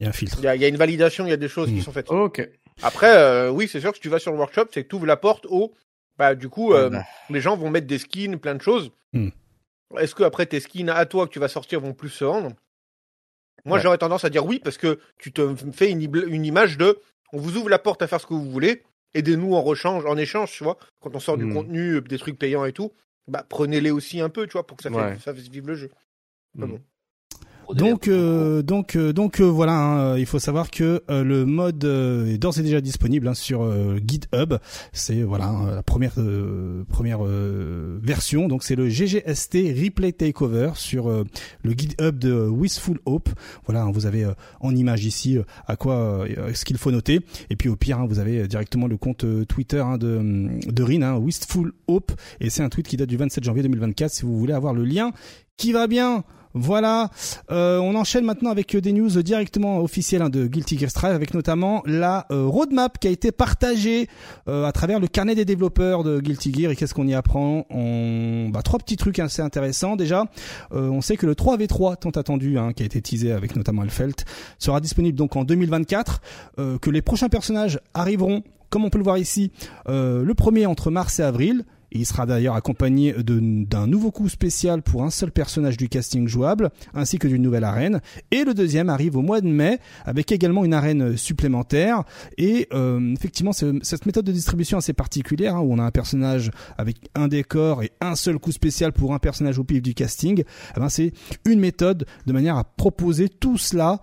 Il 0.00 0.04
y 0.04 0.06
a 0.06 0.10
un 0.10 0.12
filtre. 0.12 0.38
Il 0.38 0.44
y 0.44 0.64
a, 0.64 0.68
une 0.68 0.76
validation, 0.76 1.26
il 1.26 1.30
y 1.30 1.32
a 1.32 1.36
des 1.36 1.48
choses 1.48 1.68
qui 1.68 1.76
hmm. 1.76 1.82
sont 1.82 1.92
faites. 1.92 2.10
Ok. 2.10 2.48
Après, 2.82 3.16
euh, 3.16 3.50
oui, 3.50 3.68
c'est 3.68 3.80
sûr 3.80 3.90
que 3.90 3.96
si 3.96 4.02
tu 4.02 4.08
vas 4.08 4.18
sur 4.18 4.32
le 4.32 4.38
workshop, 4.38 4.66
c'est 4.72 4.82
que 4.82 4.88
tu 4.88 4.96
ouvres 4.96 5.06
la 5.06 5.16
porte 5.16 5.46
au. 5.46 5.72
Bah, 6.18 6.34
du 6.34 6.48
coup, 6.48 6.72
euh, 6.72 6.90
bah. 6.90 7.04
les 7.30 7.40
gens 7.40 7.56
vont 7.56 7.70
mettre 7.70 7.86
des 7.86 7.98
skins, 7.98 8.38
plein 8.38 8.54
de 8.54 8.62
choses. 8.62 8.90
Hmm. 9.12 9.28
Est-ce 9.98 10.14
que 10.14 10.24
après 10.24 10.46
tes 10.46 10.60
skins 10.60 10.88
à 10.88 11.06
toi 11.06 11.26
que 11.26 11.32
tu 11.32 11.38
vas 11.38 11.48
sortir 11.48 11.80
vont 11.80 11.92
plus 11.92 12.08
se 12.08 12.24
vendre? 12.24 12.50
Moi, 13.64 13.78
j'aurais 13.78 13.98
tendance 13.98 14.24
à 14.24 14.30
dire 14.30 14.44
oui, 14.44 14.60
parce 14.62 14.76
que 14.76 14.98
tu 15.18 15.32
te 15.32 15.54
fais 15.72 15.90
une, 15.90 16.02
une, 16.28 16.44
image 16.44 16.76
de. 16.76 16.98
On 17.32 17.38
vous 17.38 17.56
ouvre 17.56 17.70
la 17.70 17.78
porte 17.78 18.02
à 18.02 18.06
faire 18.06 18.20
ce 18.20 18.26
que 18.26 18.34
vous 18.34 18.50
voulez. 18.50 18.82
Aidez-nous 19.14 19.54
en 19.54 19.62
rechange, 19.62 20.04
en 20.04 20.16
échange, 20.16 20.52
tu 20.52 20.64
vois. 20.64 20.76
Quand 21.00 21.14
on 21.14 21.20
sort 21.20 21.38
du 21.38 21.44
hmm. 21.44 21.54
contenu, 21.54 22.00
des 22.02 22.18
trucs 22.18 22.38
payants 22.38 22.64
et 22.64 22.72
tout, 22.72 22.92
bah 23.28 23.46
prenez-les 23.48 23.90
aussi 23.90 24.20
un 24.20 24.28
peu, 24.28 24.46
tu 24.46 24.52
vois, 24.52 24.66
pour 24.66 24.76
que 24.76 24.82
ça, 24.82 24.90
fasse 25.16 25.48
vivre 25.48 25.68
le 25.68 25.74
jeu. 25.76 25.90
bon. 26.54 26.80
Donc, 27.72 28.08
euh, 28.08 28.62
donc, 28.62 28.96
euh, 28.96 29.12
donc 29.12 29.40
euh, 29.40 29.44
voilà, 29.44 29.72
hein, 29.72 30.18
il 30.18 30.26
faut 30.26 30.38
savoir 30.38 30.70
que 30.70 31.02
le 31.08 31.44
mode 31.44 31.84
est 31.84 32.38
d'ores 32.38 32.58
et 32.58 32.62
déjà 32.62 32.80
disponible 32.80 33.28
hein, 33.28 33.34
sur 33.34 33.72
GitHub. 34.06 34.54
C'est 34.92 35.22
voilà 35.22 35.46
hein, 35.46 35.74
la 35.74 35.82
première 35.82 36.14
première 36.88 37.22
version. 37.22 38.48
Donc 38.48 38.62
c'est 38.62 38.76
le 38.76 38.88
GGST 38.88 39.54
Replay 39.82 40.12
Takeover 40.12 40.72
sur 40.74 41.08
le 41.08 41.72
GitHub 41.72 42.18
de 42.18 42.46
Wistful 42.48 42.98
Hope. 43.06 43.28
Voilà, 43.66 43.84
vous 43.92 44.06
avez 44.06 44.26
en 44.60 44.74
image 44.74 45.04
ici 45.04 45.38
à 45.66 45.76
quoi 45.76 46.24
ce 46.52 46.64
qu'il 46.64 46.78
faut 46.78 46.90
noter. 46.90 47.20
Et 47.50 47.56
puis 47.56 47.68
au 47.68 47.76
pire, 47.76 48.06
vous 48.06 48.18
avez 48.18 48.46
directement 48.46 48.86
le 48.86 48.96
compte 48.96 49.24
Twitter 49.48 49.84
de 49.98 50.48
de 50.66 50.82
Rin, 50.82 51.16
Wistful 51.18 51.72
Hope, 51.86 52.12
et 52.40 52.50
c'est 52.50 52.62
un 52.62 52.68
tweet 52.68 52.86
qui 52.86 52.96
date 52.96 53.08
du 53.08 53.16
27 53.16 53.44
janvier 53.44 53.62
2024. 53.62 54.10
Si 54.10 54.22
vous 54.22 54.38
voulez 54.38 54.54
avoir 54.54 54.74
le 54.74 54.84
lien 54.84 55.12
qui 55.56 55.72
va 55.72 55.86
bien 55.86 56.24
voilà, 56.56 57.10
euh, 57.50 57.78
on 57.78 57.96
enchaîne 57.96 58.24
maintenant 58.24 58.50
avec 58.50 58.76
des 58.76 58.92
news 58.92 59.10
directement 59.24 59.80
officielles 59.80 60.22
hein, 60.22 60.30
de 60.30 60.46
Guilty 60.46 60.78
Gear 60.78 60.88
Strive, 60.88 61.12
avec 61.12 61.34
notamment 61.34 61.82
la 61.84 62.26
euh, 62.30 62.46
roadmap 62.46 62.98
qui 63.00 63.08
a 63.08 63.10
été 63.10 63.32
partagée 63.32 64.08
euh, 64.46 64.64
à 64.64 64.70
travers 64.70 65.00
le 65.00 65.08
carnet 65.08 65.34
des 65.34 65.44
développeurs 65.44 66.04
de 66.04 66.20
Guilty 66.20 66.54
Gear. 66.54 66.70
Et 66.70 66.76
qu'est-ce 66.76 66.94
qu'on 66.94 67.08
y 67.08 67.14
apprend? 67.14 67.66
On... 67.70 68.50
bah, 68.50 68.62
Trois 68.62 68.78
petits 68.78 68.96
trucs 68.96 69.18
assez 69.18 69.42
intéressants. 69.42 69.96
Déjà, 69.96 70.26
on 70.70 71.00
sait 71.00 71.16
que 71.16 71.26
le 71.26 71.34
3v3 71.34 71.96
tant 71.96 72.10
attendu, 72.10 72.56
hein, 72.56 72.72
qui 72.72 72.84
a 72.84 72.86
été 72.86 73.02
teasé 73.02 73.32
avec 73.32 73.56
notamment 73.56 73.82
Elfelt, 73.82 74.24
sera 74.58 74.80
disponible 74.80 75.18
donc 75.18 75.34
en 75.34 75.44
2024, 75.44 76.20
que 76.80 76.90
les 76.90 77.02
prochains 77.02 77.28
personnages 77.28 77.80
arriveront 77.94 78.42
comme 78.70 78.84
on 78.84 78.90
peut 78.90 78.98
le 78.98 79.04
voir 79.04 79.18
ici, 79.18 79.52
le 79.86 80.32
premier 80.32 80.66
entre 80.66 80.90
mars 80.90 81.20
et 81.20 81.22
avril, 81.22 81.64
il 81.94 82.06
sera 82.06 82.26
d'ailleurs 82.26 82.54
accompagné 82.54 83.14
d'un 83.22 83.86
nouveau 83.86 84.10
coup 84.10 84.28
spécial 84.28 84.82
pour 84.82 85.04
un 85.04 85.10
seul 85.10 85.30
personnage 85.30 85.76
du 85.76 85.88
casting 85.88 86.28
jouable, 86.28 86.70
ainsi 86.92 87.18
que 87.18 87.28
d'une 87.28 87.42
nouvelle 87.42 87.64
arène. 87.64 88.00
Et 88.30 88.44
le 88.44 88.54
deuxième 88.54 88.88
arrive 88.88 89.16
au 89.16 89.22
mois 89.22 89.40
de 89.40 89.48
mai, 89.48 89.78
avec 90.04 90.32
également 90.32 90.64
une 90.64 90.74
arène 90.74 91.16
supplémentaire. 91.16 92.02
Et 92.36 92.68
euh, 92.72 93.14
effectivement, 93.14 93.52
cette 93.52 94.06
méthode 94.06 94.26
de 94.26 94.32
distribution 94.32 94.78
assez 94.78 94.92
particulière, 94.92 95.56
hein, 95.56 95.60
où 95.60 95.72
on 95.72 95.78
a 95.78 95.84
un 95.84 95.90
personnage 95.90 96.50
avec 96.78 96.96
un 97.14 97.28
décor 97.28 97.82
et 97.82 97.92
un 98.00 98.16
seul 98.16 98.38
coup 98.38 98.52
spécial 98.52 98.92
pour 98.92 99.14
un 99.14 99.18
personnage 99.18 99.58
au 99.58 99.64
pif 99.64 99.82
du 99.82 99.94
casting, 99.94 100.42
eh 100.76 100.80
ben 100.80 100.88
c'est 100.88 101.12
une 101.44 101.60
méthode 101.60 102.06
de 102.26 102.32
manière 102.32 102.56
à 102.56 102.64
proposer 102.64 103.28
tout 103.28 103.58
cela 103.58 104.00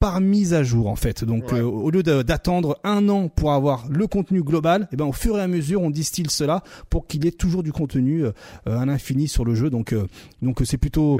par 0.00 0.20
mise 0.20 0.54
à 0.54 0.64
jour 0.64 0.88
en 0.88 0.96
fait. 0.96 1.22
Donc 1.24 1.52
euh, 1.52 1.60
au 1.60 1.90
lieu 1.90 2.02
d'attendre 2.02 2.80
un 2.82 3.08
an 3.08 3.28
pour 3.28 3.52
avoir 3.52 3.86
le 3.88 4.06
contenu 4.06 4.42
global, 4.42 4.82
et 4.82 4.86
eh 4.94 4.96
ben 4.96 5.04
au 5.04 5.12
fur 5.12 5.38
et 5.38 5.42
à 5.42 5.46
mesure 5.46 5.82
on 5.82 5.90
distille 5.90 6.30
cela 6.30 6.64
pour 6.88 7.06
qu'il 7.06 7.24
y 7.24 7.28
ait 7.28 7.32
toujours 7.32 7.62
du 7.62 7.70
contenu 7.70 8.24
euh, 8.24 8.32
à 8.66 8.84
l'infini 8.86 9.28
sur 9.28 9.44
le 9.44 9.54
jeu. 9.54 9.70
Donc 9.70 9.92
euh, 9.92 10.08
donc 10.42 10.62
c'est 10.64 10.78
plutôt 10.78 11.18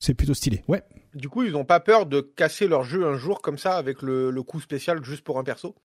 c'est 0.00 0.14
plutôt 0.14 0.34
stylé. 0.34 0.64
Ouais. 0.66 0.82
Du 1.14 1.28
coup 1.28 1.42
ils 1.42 1.52
n'ont 1.52 1.66
pas 1.66 1.78
peur 1.78 2.06
de 2.06 2.20
casser 2.20 2.66
leur 2.66 2.84
jeu 2.84 3.06
un 3.06 3.16
jour 3.16 3.42
comme 3.42 3.58
ça 3.58 3.76
avec 3.76 4.00
le, 4.00 4.30
le 4.30 4.42
coup 4.42 4.60
spécial 4.60 5.04
juste 5.04 5.22
pour 5.22 5.38
un 5.38 5.44
perso? 5.44 5.76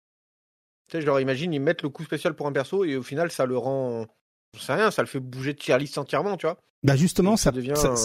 Tu 0.88 0.96
sais, 0.96 1.00
je 1.02 1.06
leur 1.06 1.20
imagine 1.20 1.52
ils 1.52 1.60
mettent 1.60 1.82
le 1.82 1.90
coup 1.90 2.02
spécial 2.02 2.34
pour 2.34 2.46
un 2.46 2.52
perso 2.52 2.82
et 2.84 2.96
au 2.96 3.02
final 3.02 3.30
ça 3.30 3.44
le 3.44 3.58
rend 3.58 4.06
Je 4.56 4.62
sais 4.62 4.74
rien, 4.74 4.90
ça 4.90 5.02
le 5.02 5.08
fait 5.08 5.20
bouger 5.20 5.52
de 5.52 5.58
tier 5.58 5.78
list 5.78 5.98
entièrement, 5.98 6.36
tu 6.36 6.46
vois. 6.46 6.58
Bah 6.84 6.94
justement, 6.94 7.36
ça, 7.36 7.50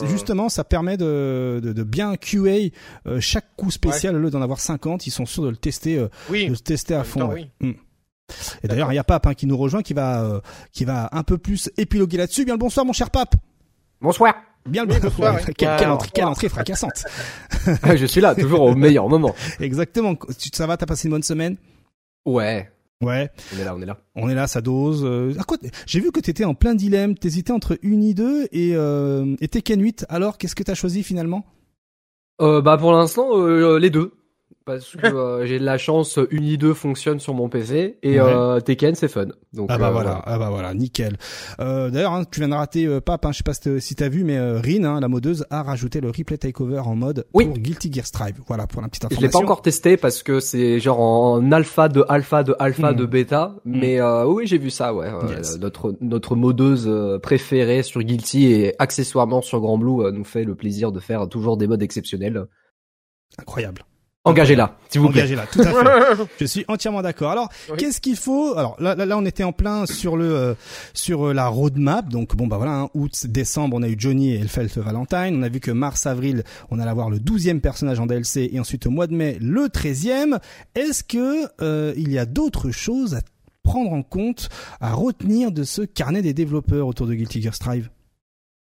justement, 0.06 0.50
ça 0.50 0.64
permet 0.64 0.98
de, 0.98 1.60
de, 1.62 1.74
de 1.74 1.84
bien 1.84 2.16
QA 2.18 2.72
chaque 3.20 3.56
coup 3.56 3.70
spécial 3.70 4.16
au 4.16 4.20
lieu 4.20 4.32
d'en 4.32 4.42
avoir 4.42 4.60
50. 4.60 5.06
Ils 5.06 5.12
sont 5.12 5.28
sûrs 5.28 5.44
de 5.44 5.50
le 5.50 5.58
tester, 5.58 6.04
oui. 6.30 6.48
de 6.48 6.52
le 6.52 6.58
tester 6.58 6.96
à 6.96 7.04
fond. 7.04 7.32
oui. 7.32 7.52
Hmm. 7.62 7.74
Et 8.64 8.68
d'ailleurs, 8.68 8.92
il 8.92 8.96
y 8.96 9.00
a 9.00 9.04
Pape 9.04 9.28
hein, 9.28 9.36
qui 9.36 9.46
nous 9.46 9.58
rejoint, 9.58 9.84
qui 9.84 9.94
va, 9.94 10.42
qui 10.72 10.86
va 10.86 11.08
un 11.12 11.22
peu 11.22 11.38
plus 11.38 11.70
épiloguer 11.78 12.18
là-dessus. 12.18 12.46
Bien 12.46 12.56
le 12.56 12.60
bonsoir, 12.60 12.84
mon 12.84 12.94
cher 12.94 13.12
Pape. 13.12 13.36
Bonsoir. 14.02 14.34
Bien 14.66 14.86
le 14.86 15.00
bonsoir. 15.00 15.40
Quelle, 15.58 15.90
entrée, 15.90 16.10
quelle 16.14 16.26
entrée 16.26 16.50
fracassante. 16.50 17.06
je 17.96 18.06
suis 18.06 18.22
là, 18.22 18.34
toujours 18.34 18.62
au 18.62 18.76
meilleur 18.76 19.08
moment. 19.10 19.36
Exactement. 19.60 20.16
Ça 20.54 20.68
va, 20.68 20.78
t'as 20.78 20.86
passé 20.86 21.08
une 21.08 21.12
bonne 21.12 21.24
semaine? 21.24 21.58
Ouais. 22.26 22.72
Ouais. 23.04 23.30
On 23.56 23.60
est 23.60 23.64
là, 23.64 23.76
on 23.76 23.82
est 23.82 23.86
là. 23.86 23.98
On 24.16 24.30
est 24.30 24.36
là, 24.36 24.48
ça 24.48 24.62
dose. 24.62 25.04
Euh, 25.06 25.34
quoi 25.48 25.58
J'ai 25.86 26.00
vu 26.00 26.12
que 26.12 26.20
t'étais 26.20 26.46
en 26.46 26.54
plein 26.54 26.76
dilemme. 26.76 27.16
T'hésitais 27.18 27.52
entre 27.54 27.78
Uni 27.82 28.14
2 28.14 28.48
et, 28.52 28.72
euh, 28.76 29.36
et 29.42 29.48
Tekken 29.48 29.82
8. 29.82 30.06
Alors, 30.10 30.38
qu'est-ce 30.38 30.56
que 30.56 30.64
t'as 30.64 30.76
choisi 30.76 31.04
finalement? 31.04 31.46
Euh, 32.42 32.62
Bah 32.62 32.78
pour 32.78 32.92
l'instant, 32.94 33.38
euh, 33.38 33.78
les 33.78 33.90
deux 33.90 34.12
parce 34.66 34.96
que 34.96 35.08
euh, 35.08 35.46
j'ai 35.46 35.60
de 35.60 35.66
la 35.66 35.78
chance, 35.78 36.20
Uni 36.32 36.58
2 36.58 36.74
fonctionne 36.74 37.20
sur 37.20 37.34
mon 37.34 37.50
PC 37.50 37.98
et 38.02 38.20
euh, 38.20 38.60
Tekken 38.60 38.96
c'est 38.96 39.08
fun. 39.08 39.28
Donc 39.54 39.68
ah 39.70 39.78
bah 39.78 39.90
euh, 39.90 39.92
voilà, 39.92 40.22
ah 40.26 40.40
bah 40.40 40.50
voilà, 40.50 40.74
nickel. 40.74 41.18
Euh, 41.60 41.90
D'ailleurs, 41.90 42.14
hein, 42.14 42.24
tu 42.30 42.40
viens 42.40 42.50
de 42.50 42.56
rater 42.56 42.86
euh, 42.86 43.02
Pape, 43.02 43.26
hein, 43.26 43.32
je 43.32 43.38
sais 43.38 43.44
pas 43.44 43.54
si 43.54 43.96
t'as 43.96 44.10
vu, 44.10 44.24
mais 44.24 44.40
Rin, 44.40 44.84
hein, 44.84 45.00
la 45.00 45.08
modeuse, 45.08 45.46
a 45.50 45.62
rajouté 45.62 46.02
le 46.02 46.10
replay 46.10 46.38
takeover 46.38 46.80
en 46.80 46.96
mode 46.96 47.26
pour 47.32 47.42
Guilty 47.42 47.92
Gear 47.94 48.06
Strive. 48.06 48.40
Voilà 48.48 48.66
pour 48.68 48.82
la 48.82 48.88
petite 48.88 49.06
information. 49.06 49.22
Je 49.22 49.26
l'ai 49.28 49.32
pas 49.32 49.44
encore 49.44 49.62
testé 49.62 49.98
parce 49.98 50.24
que 50.24 50.40
c'est 50.40 50.80
genre 50.80 51.00
en 51.00 51.52
alpha 51.52 51.88
de 51.88 52.04
alpha 52.10 52.44
de 52.44 52.56
alpha 52.60 52.94
de 52.94 53.04
hmm. 53.04 53.08
bêta, 53.08 53.56
hmm. 53.66 53.80
mais 53.80 54.02
oui 54.02 54.48
j'ai 54.48 54.58
vu 54.58 54.70
ça, 54.70 54.94
ouais. 54.94 55.10
notre 55.60 55.96
notre 56.02 56.36
modeuse 56.36 56.90
préférée 57.22 57.84
sur 57.84 58.02
Guilty 58.02 58.48
et 58.48 58.76
accessoirement 58.80 59.42
sur 59.42 59.60
Grand 59.60 59.78
Blue 59.78 60.12
nous 60.12 60.24
fait 60.24 60.44
le 60.44 60.56
plaisir 60.56 60.92
de 60.92 61.00
faire 61.00 61.28
toujours 61.30 61.58
des 61.58 61.68
modes 61.68 61.84
exceptionnels. 61.84 62.48
Incroyable. 63.38 63.84
Engagez-la, 64.26 64.78
s'il 64.90 65.02
vous 65.02 65.10
plaît. 65.10 65.22
Engagez-la, 65.24 65.46
tout 65.48 65.60
à 65.60 65.66
fait. 65.66 66.24
Je 66.40 66.46
suis 66.46 66.64
entièrement 66.70 67.02
d'accord. 67.02 67.32
Alors, 67.32 67.50
qu'est-ce 67.78 68.00
qu'il 68.00 68.16
faut? 68.16 68.58
Alors 68.58 68.78
là, 68.80 68.96
là, 68.96 69.18
on 69.18 69.26
était 69.26 69.44
en 69.44 69.52
plein 69.52 69.86
sur 69.86 70.16
le 70.16 70.34
euh, 70.34 70.54
sur 70.94 71.28
euh, 71.28 71.34
la 71.34 71.48
roadmap. 71.48 72.08
Donc 72.08 72.34
bon, 72.38 72.48
bah 72.48 72.56
voilà, 72.56 72.72
hein, 72.72 72.90
août, 72.94 73.28
décembre, 73.28 73.76
on 73.78 73.84
a 73.84 73.90
eu 73.90 73.96
Johnny 73.98 74.34
et 74.34 74.40
Elfelt 74.40 74.78
Valentine. 74.78 75.36
On 75.38 75.44
a 75.44 75.50
vu 75.50 75.60
que 75.60 75.72
mars, 75.72 76.06
avril, 76.06 76.44
on 76.72 76.80
allait 76.80 76.90
avoir 76.90 77.10
le 77.10 77.18
12e 77.18 77.60
personnage 77.60 78.00
en 78.00 78.06
DLC 78.06 78.50
et 78.54 78.60
ensuite 78.62 78.88
au 78.88 78.92
mois 78.92 79.08
de 79.08 79.14
mai 79.14 79.38
le 79.42 79.68
13e. 79.68 80.40
Est-ce 80.76 81.04
que 81.04 81.46
euh, 81.62 81.94
il 81.98 82.10
y 82.10 82.18
a 82.18 82.26
d'autres 82.26 82.72
choses 82.72 83.16
à 83.16 83.20
prendre 83.62 83.92
en 83.92 84.04
compte, 84.04 84.48
à 84.80 84.94
retenir 84.94 85.52
de 85.52 85.64
ce 85.64 85.82
carnet 85.82 86.22
des 86.22 86.34
développeurs 86.34 86.88
autour 86.88 87.08
de 87.08 87.14
Guilty 87.14 87.42
Gear 87.42 87.54
Strive? 87.54 87.90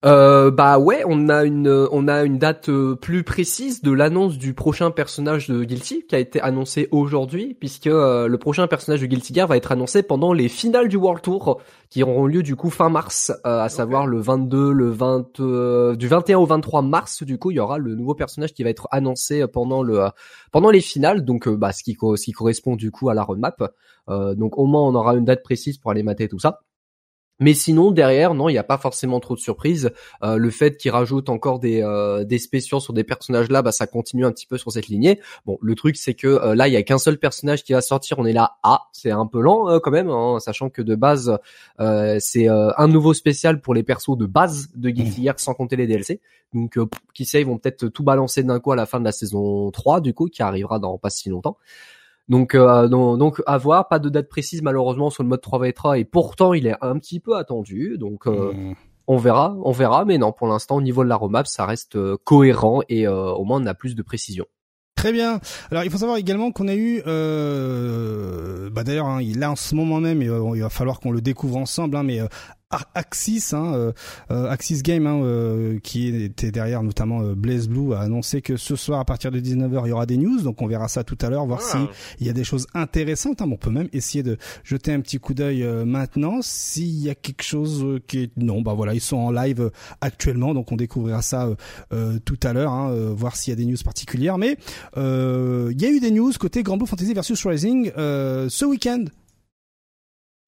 Euh, 0.05 0.51
bah 0.51 0.79
ouais, 0.79 1.03
on 1.07 1.29
a 1.29 1.45
une 1.45 1.87
on 1.91 2.09
a 2.09 2.23
une 2.23 2.37
date 2.37 2.67
euh, 2.67 2.93
plus 2.93 3.23
précise 3.23 3.81
de 3.81 3.91
l'annonce 3.91 4.37
du 4.37 4.53
prochain 4.53 4.91
personnage 4.91 5.47
de 5.47 5.63
Guilty 5.63 6.05
qui 6.05 6.15
a 6.15 6.19
été 6.19 6.41
annoncé 6.41 6.89
aujourd'hui 6.91 7.53
puisque 7.57 7.87
euh, 7.87 8.27
le 8.27 8.37
prochain 8.37 8.67
personnage 8.67 8.99
de 8.99 9.05
Guilty 9.05 9.33
Gear 9.33 9.47
va 9.47 9.55
être 9.55 9.71
annoncé 9.71 10.03
pendant 10.03 10.33
les 10.33 10.49
finales 10.49 10.89
du 10.89 10.97
World 10.97 11.21
Tour 11.21 11.61
qui 11.89 12.03
auront 12.03 12.25
lieu 12.25 12.43
du 12.43 12.57
coup 12.57 12.69
fin 12.69 12.89
mars, 12.89 13.31
euh, 13.45 13.61
à 13.61 13.69
savoir 13.69 14.05
le 14.05 14.19
22, 14.19 14.73
le 14.73 14.89
20 14.89 15.95
du 15.95 16.07
21 16.07 16.37
au 16.37 16.45
23 16.45 16.81
mars 16.81 17.23
du 17.23 17.37
coup, 17.37 17.51
il 17.51 17.55
y 17.55 17.59
aura 17.61 17.77
le 17.77 17.95
nouveau 17.95 18.13
personnage 18.13 18.53
qui 18.53 18.63
va 18.63 18.71
être 18.71 18.89
annoncé 18.91 19.47
pendant 19.47 19.83
le 19.83 20.07
pendant 20.51 20.69
les 20.69 20.81
finales 20.81 21.23
donc 21.23 21.47
bah 21.47 21.71
ce 21.71 21.81
qui 21.81 21.93
ce 21.93 22.23
qui 22.25 22.33
correspond 22.33 22.75
du 22.75 22.91
coup 22.91 23.07
à 23.07 23.13
la 23.13 23.23
roadmap. 23.23 23.71
donc 24.09 24.57
au 24.57 24.65
moins 24.65 24.81
on 24.81 24.95
aura 24.95 25.15
une 25.15 25.23
date 25.23 25.43
précise 25.43 25.77
pour 25.77 25.91
aller 25.91 26.03
mater 26.03 26.27
tout 26.27 26.39
ça. 26.39 26.59
Mais 27.39 27.53
sinon 27.53 27.91
derrière, 27.91 28.33
non, 28.33 28.47
il 28.47 28.53
n'y 28.53 28.59
a 28.59 28.63
pas 28.63 28.77
forcément 28.77 29.19
trop 29.19 29.35
de 29.35 29.39
surprises. 29.39 29.91
Euh, 30.23 30.37
le 30.37 30.49
fait 30.51 30.77
qu'ils 30.77 30.91
rajoutent 30.91 31.29
encore 31.29 31.59
des 31.59 31.81
euh, 31.81 32.23
des 32.23 32.37
spéciaux 32.37 32.79
sur 32.79 32.93
des 32.93 33.03
personnages 33.03 33.49
là, 33.49 33.61
bah 33.61 33.71
ça 33.71 33.87
continue 33.87 34.25
un 34.25 34.31
petit 34.31 34.45
peu 34.45 34.57
sur 34.57 34.71
cette 34.71 34.87
lignée. 34.87 35.19
Bon, 35.45 35.57
le 35.61 35.75
truc 35.75 35.97
c'est 35.97 36.13
que 36.13 36.27
euh, 36.27 36.55
là 36.55 36.67
il 36.67 36.73
y 36.73 36.77
a 36.77 36.83
qu'un 36.83 36.99
seul 36.99 37.17
personnage 37.17 37.63
qui 37.63 37.73
va 37.73 37.81
sortir. 37.81 38.19
On 38.19 38.25
est 38.25 38.33
là, 38.33 38.57
ah, 38.63 38.83
c'est 38.91 39.11
un 39.11 39.25
peu 39.25 39.41
lent 39.41 39.69
euh, 39.69 39.79
quand 39.79 39.91
même, 39.91 40.09
hein, 40.09 40.37
sachant 40.39 40.69
que 40.69 40.81
de 40.81 40.95
base 40.95 41.37
c'est 42.19 42.47
un 42.47 42.87
nouveau 42.87 43.13
spécial 43.13 43.59
pour 43.59 43.73
les 43.73 43.83
persos 43.83 44.17
de 44.17 44.25
base 44.25 44.69
de 44.75 44.89
Guilty 44.89 45.23
Gear 45.23 45.39
sans 45.39 45.53
compter 45.53 45.75
les 45.75 45.87
DLC. 45.87 46.21
Donc 46.53 46.77
qui 47.13 47.25
sait, 47.25 47.41
ils 47.41 47.47
vont 47.47 47.57
peut-être 47.57 47.87
tout 47.87 48.03
balancer 48.03 48.43
d'un 48.43 48.59
coup 48.59 48.71
à 48.71 48.75
la 48.75 48.85
fin 48.85 48.99
de 48.99 49.05
la 49.05 49.11
saison 49.11 49.71
3 49.71 50.01
du 50.01 50.13
coup, 50.13 50.27
qui 50.27 50.43
arrivera 50.43 50.79
dans 50.79 50.97
pas 50.97 51.09
si 51.09 51.29
longtemps. 51.29 51.57
Donc, 52.29 52.55
euh, 52.55 52.87
donc, 52.87 53.41
à 53.45 53.57
voir, 53.57 53.87
pas 53.87 53.99
de 53.99 54.09
date 54.09 54.29
précise 54.29 54.61
malheureusement 54.61 55.09
sur 55.09 55.23
le 55.23 55.29
mode 55.29 55.41
3v3 55.41 55.99
et 55.99 56.05
pourtant 56.05 56.53
il 56.53 56.67
est 56.67 56.75
un 56.81 56.97
petit 56.97 57.19
peu 57.19 57.35
attendu. 57.35 57.97
Donc 57.97 58.27
euh, 58.27 58.53
hmm. 58.53 58.73
on 59.07 59.17
verra, 59.17 59.57
on 59.63 59.71
verra, 59.71 60.05
mais 60.05 60.17
non, 60.17 60.31
pour 60.31 60.47
l'instant 60.47 60.77
au 60.77 60.81
niveau 60.81 61.03
de 61.03 61.09
la 61.09 61.15
roadmap 61.15 61.47
ça 61.47 61.65
reste 61.65 61.95
euh, 61.95 62.17
cohérent 62.23 62.81
et 62.87 63.07
euh, 63.07 63.31
au 63.31 63.43
moins 63.43 63.61
on 63.61 63.65
a 63.65 63.73
plus 63.73 63.95
de 63.95 64.01
précision. 64.01 64.45
Très 64.95 65.11
bien. 65.11 65.41
Alors 65.69 65.83
il 65.83 65.91
faut 65.91 65.97
savoir 65.97 66.17
également 66.17 66.51
qu'on 66.51 66.69
a 66.69 66.75
eu, 66.75 67.01
euh, 67.07 68.69
bah 68.69 68.83
d'ailleurs 68.83 69.07
hein, 69.07 69.19
là 69.35 69.51
en 69.51 69.55
ce 69.57 69.75
moment 69.75 69.99
même, 69.99 70.21
il 70.21 70.61
va 70.61 70.69
falloir 70.69 71.01
qu'on 71.01 71.11
le 71.11 71.19
découvre 71.19 71.57
ensemble, 71.57 71.97
hein, 71.97 72.03
mais 72.03 72.21
Axis, 72.95 73.53
hein, 73.53 73.73
euh, 73.73 73.91
euh, 74.31 74.49
Axis 74.49 74.81
Game, 74.81 75.07
hein, 75.07 75.21
euh, 75.23 75.79
qui 75.79 76.07
était 76.07 76.51
derrière 76.51 76.83
notamment 76.83 77.21
Blaze 77.33 77.67
Blue, 77.67 77.93
a 77.93 77.99
annoncé 77.99 78.41
que 78.41 78.57
ce 78.57 78.75
soir 78.75 78.99
à 78.99 79.05
partir 79.05 79.31
de 79.31 79.39
19h 79.39 79.81
il 79.85 79.89
y 79.89 79.91
aura 79.91 80.05
des 80.05 80.17
news, 80.17 80.41
donc 80.41 80.61
on 80.61 80.67
verra 80.67 80.87
ça 80.87 81.03
tout 81.03 81.17
à 81.21 81.29
l'heure, 81.29 81.45
voir 81.45 81.61
ah. 81.63 81.71
si 81.71 81.77
il 82.19 82.27
y 82.27 82.29
a 82.29 82.33
des 82.33 82.43
choses 82.43 82.67
intéressantes. 82.73 83.41
Hein. 83.41 83.47
Bon, 83.47 83.55
on 83.55 83.57
peut 83.57 83.69
même 83.69 83.89
essayer 83.93 84.23
de 84.23 84.37
jeter 84.63 84.93
un 84.93 85.01
petit 85.01 85.19
coup 85.19 85.33
d'œil 85.33 85.63
maintenant 85.85 86.39
s'il 86.41 87.01
y 87.01 87.09
a 87.09 87.15
quelque 87.15 87.43
chose 87.43 87.99
qui 88.07 88.23
est 88.23 88.37
non, 88.37 88.61
bah 88.61 88.73
voilà, 88.73 88.93
ils 88.93 89.01
sont 89.01 89.17
en 89.17 89.31
live 89.31 89.71
actuellement, 90.01 90.53
donc 90.53 90.71
on 90.71 90.75
découvrira 90.75 91.21
ça 91.21 91.49
tout 92.25 92.39
à 92.43 92.53
l'heure, 92.53 92.71
hein, 92.71 93.13
voir 93.13 93.35
s'il 93.35 93.51
y 93.51 93.53
a 93.53 93.57
des 93.57 93.65
news 93.65 93.77
particulières. 93.83 94.37
Mais 94.37 94.57
il 94.95 95.81
y 95.81 95.85
a 95.85 95.89
eu 95.89 95.99
des 95.99 96.11
news 96.11 96.31
côté 96.39 96.63
Grand 96.63 96.77
Blue 96.77 96.87
Fantasy 96.87 97.13
versus 97.13 97.45
Rising 97.45 97.91
ce 97.95 98.65
week-end. 98.65 99.05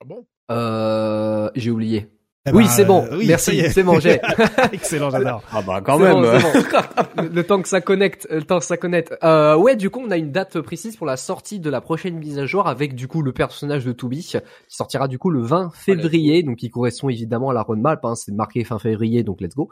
Ah 0.01 0.05
bon? 0.05 0.25
Euh, 0.51 1.49
j'ai 1.55 1.71
oublié. 1.71 2.07
Eh 2.47 2.51
oui, 2.51 2.65
ben, 2.65 2.69
c'est 2.69 2.85
bon. 2.85 3.07
Euh, 3.11 3.23
Merci, 3.25 3.59
c'est 3.71 3.81
bon, 3.81 3.99
j'ai. 3.99 4.19
Excellent, 4.71 5.09
j'adore. 5.09 5.41
Ah 5.51 5.63
bah 5.63 5.81
quand 5.83 5.97
même. 5.97 6.21
le 7.33 7.43
temps 7.43 7.59
que 7.59 7.67
ça 7.67 7.81
connecte, 7.81 8.27
le 8.29 8.43
temps 8.43 8.59
que 8.59 8.65
ça 8.65 8.77
connecte. 8.77 9.15
Euh, 9.23 9.55
ouais, 9.55 9.75
du 9.75 9.89
coup, 9.89 10.03
on 10.05 10.11
a 10.11 10.17
une 10.17 10.31
date 10.31 10.61
précise 10.61 10.95
pour 10.95 11.07
la 11.07 11.17
sortie 11.17 11.59
de 11.59 11.71
la 11.71 11.81
prochaine 11.81 12.19
mise 12.19 12.37
à 12.37 12.45
jour 12.45 12.67
avec 12.67 12.93
du 12.93 13.07
coup 13.07 13.23
le 13.23 13.33
personnage 13.33 13.83
de 13.83 13.91
Toubi 13.93 14.19
qui 14.19 14.37
sortira 14.67 15.07
du 15.07 15.17
coup 15.17 15.31
le 15.31 15.41
20 15.41 15.71
février, 15.73 16.43
donc 16.43 16.57
qui 16.57 16.69
correspond 16.69 17.09
évidemment 17.09 17.49
à 17.49 17.53
la 17.53 17.63
roadmap. 17.63 18.05
Hein, 18.05 18.13
c'est 18.13 18.31
marqué 18.31 18.63
fin 18.63 18.77
février, 18.77 19.23
donc 19.23 19.41
let's 19.41 19.55
go. 19.55 19.69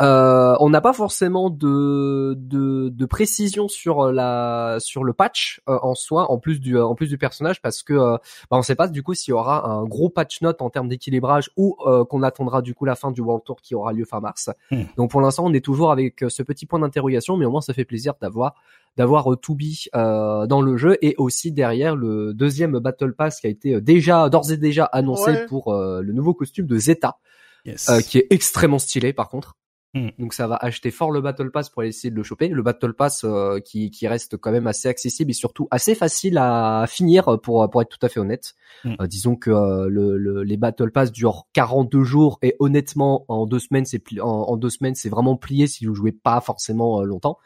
Euh, 0.00 0.56
on 0.60 0.70
n'a 0.70 0.80
pas 0.80 0.92
forcément 0.92 1.50
de, 1.50 2.34
de, 2.38 2.88
de, 2.88 3.06
précision 3.06 3.68
sur 3.68 4.10
la 4.10 4.78
sur 4.80 5.04
le 5.04 5.12
patch 5.12 5.60
euh, 5.68 5.78
en 5.82 5.94
soi, 5.94 6.30
en 6.30 6.38
plus 6.38 6.60
du 6.60 6.78
en 6.78 6.94
plus 6.94 7.08
du 7.08 7.18
personnage, 7.18 7.60
parce 7.60 7.82
que 7.82 7.92
euh, 7.92 8.16
bah, 8.50 8.56
on 8.56 8.62
sait 8.62 8.74
pas 8.74 8.88
du 8.88 9.02
coup 9.02 9.14
s'il 9.14 9.32
y 9.32 9.34
aura 9.34 9.68
un 9.68 9.84
gros 9.84 10.08
patch 10.08 10.40
note 10.40 10.62
en 10.62 10.70
termes 10.70 10.88
d'équilibrage 10.88 11.50
ou 11.56 11.76
qu'on 12.08 12.22
attendra 12.22 12.62
du 12.62 12.74
coup 12.74 12.84
la 12.84 12.94
fin 12.94 13.10
du 13.10 13.20
World 13.20 13.44
Tour 13.44 13.60
qui 13.60 13.74
aura 13.74 13.92
lieu 13.92 14.04
fin 14.04 14.20
mars. 14.20 14.50
Hmm. 14.70 14.84
Donc 14.96 15.10
pour 15.10 15.20
l'instant, 15.20 15.44
on 15.46 15.52
est 15.52 15.64
toujours 15.64 15.92
avec 15.92 16.24
ce 16.28 16.42
petit 16.42 16.66
point 16.66 16.78
d'interrogation, 16.78 17.36
mais 17.36 17.44
au 17.44 17.50
moins 17.50 17.60
ça 17.60 17.74
fait 17.74 17.84
plaisir 17.84 18.14
d'avoir 18.20 18.54
d'avoir 18.96 19.26
euh, 19.28 20.46
dans 20.46 20.60
le 20.60 20.76
jeu 20.76 20.98
et 21.00 21.14
aussi 21.16 21.50
derrière 21.52 21.96
le 21.96 22.34
deuxième 22.34 22.78
Battle 22.78 23.14
Pass 23.14 23.40
qui 23.40 23.46
a 23.46 23.50
été 23.50 23.80
déjà 23.80 24.28
d'ores 24.28 24.52
et 24.52 24.56
déjà 24.56 24.84
annoncé 24.84 25.46
pour 25.48 25.72
le 25.74 26.12
nouveau 26.12 26.34
costume 26.34 26.66
de 26.66 26.76
Zeta. 26.76 27.18
qui 27.64 28.18
est 28.18 28.26
extrêmement 28.30 28.78
stylé 28.78 29.12
par 29.12 29.28
contre. 29.28 29.56
Hmm. 29.94 30.08
Donc 30.18 30.32
ça 30.32 30.46
va 30.46 30.56
acheter 30.56 30.90
fort 30.90 31.10
le 31.10 31.20
Battle 31.20 31.50
Pass 31.50 31.68
pour 31.68 31.82
essayer 31.82 32.10
de 32.10 32.16
le 32.16 32.22
choper. 32.22 32.48
Le 32.48 32.62
Battle 32.62 32.94
Pass 32.94 33.24
euh, 33.24 33.60
qui, 33.60 33.90
qui 33.90 34.08
reste 34.08 34.38
quand 34.38 34.50
même 34.50 34.66
assez 34.66 34.88
accessible 34.88 35.30
et 35.30 35.34
surtout 35.34 35.68
assez 35.70 35.94
facile 35.94 36.38
à 36.38 36.86
finir 36.88 37.38
pour 37.42 37.68
pour 37.68 37.82
être 37.82 37.90
tout 37.90 38.04
à 38.04 38.08
fait 38.08 38.18
honnête. 38.18 38.54
Hmm. 38.84 38.94
Euh, 39.00 39.06
disons 39.06 39.36
que 39.36 39.50
euh, 39.50 39.88
le, 39.90 40.44
les 40.44 40.56
Battle 40.56 40.90
Pass 40.90 41.12
durent 41.12 41.46
42 41.52 42.04
jours 42.04 42.38
et 42.40 42.56
honnêtement 42.58 43.26
en 43.28 43.44
deux 43.44 43.58
semaines 43.58 43.84
c'est 43.84 44.02
en, 44.18 44.28
en, 44.28 44.56
deux 44.56 44.70
semaines 44.70 44.94
c'est 44.94 45.10
vraiment 45.10 45.36
plié 45.36 45.66
si 45.66 45.84
vous 45.84 45.94
jouez 45.94 46.12
pas 46.12 46.40
forcément 46.40 47.02
longtemps. 47.02 47.38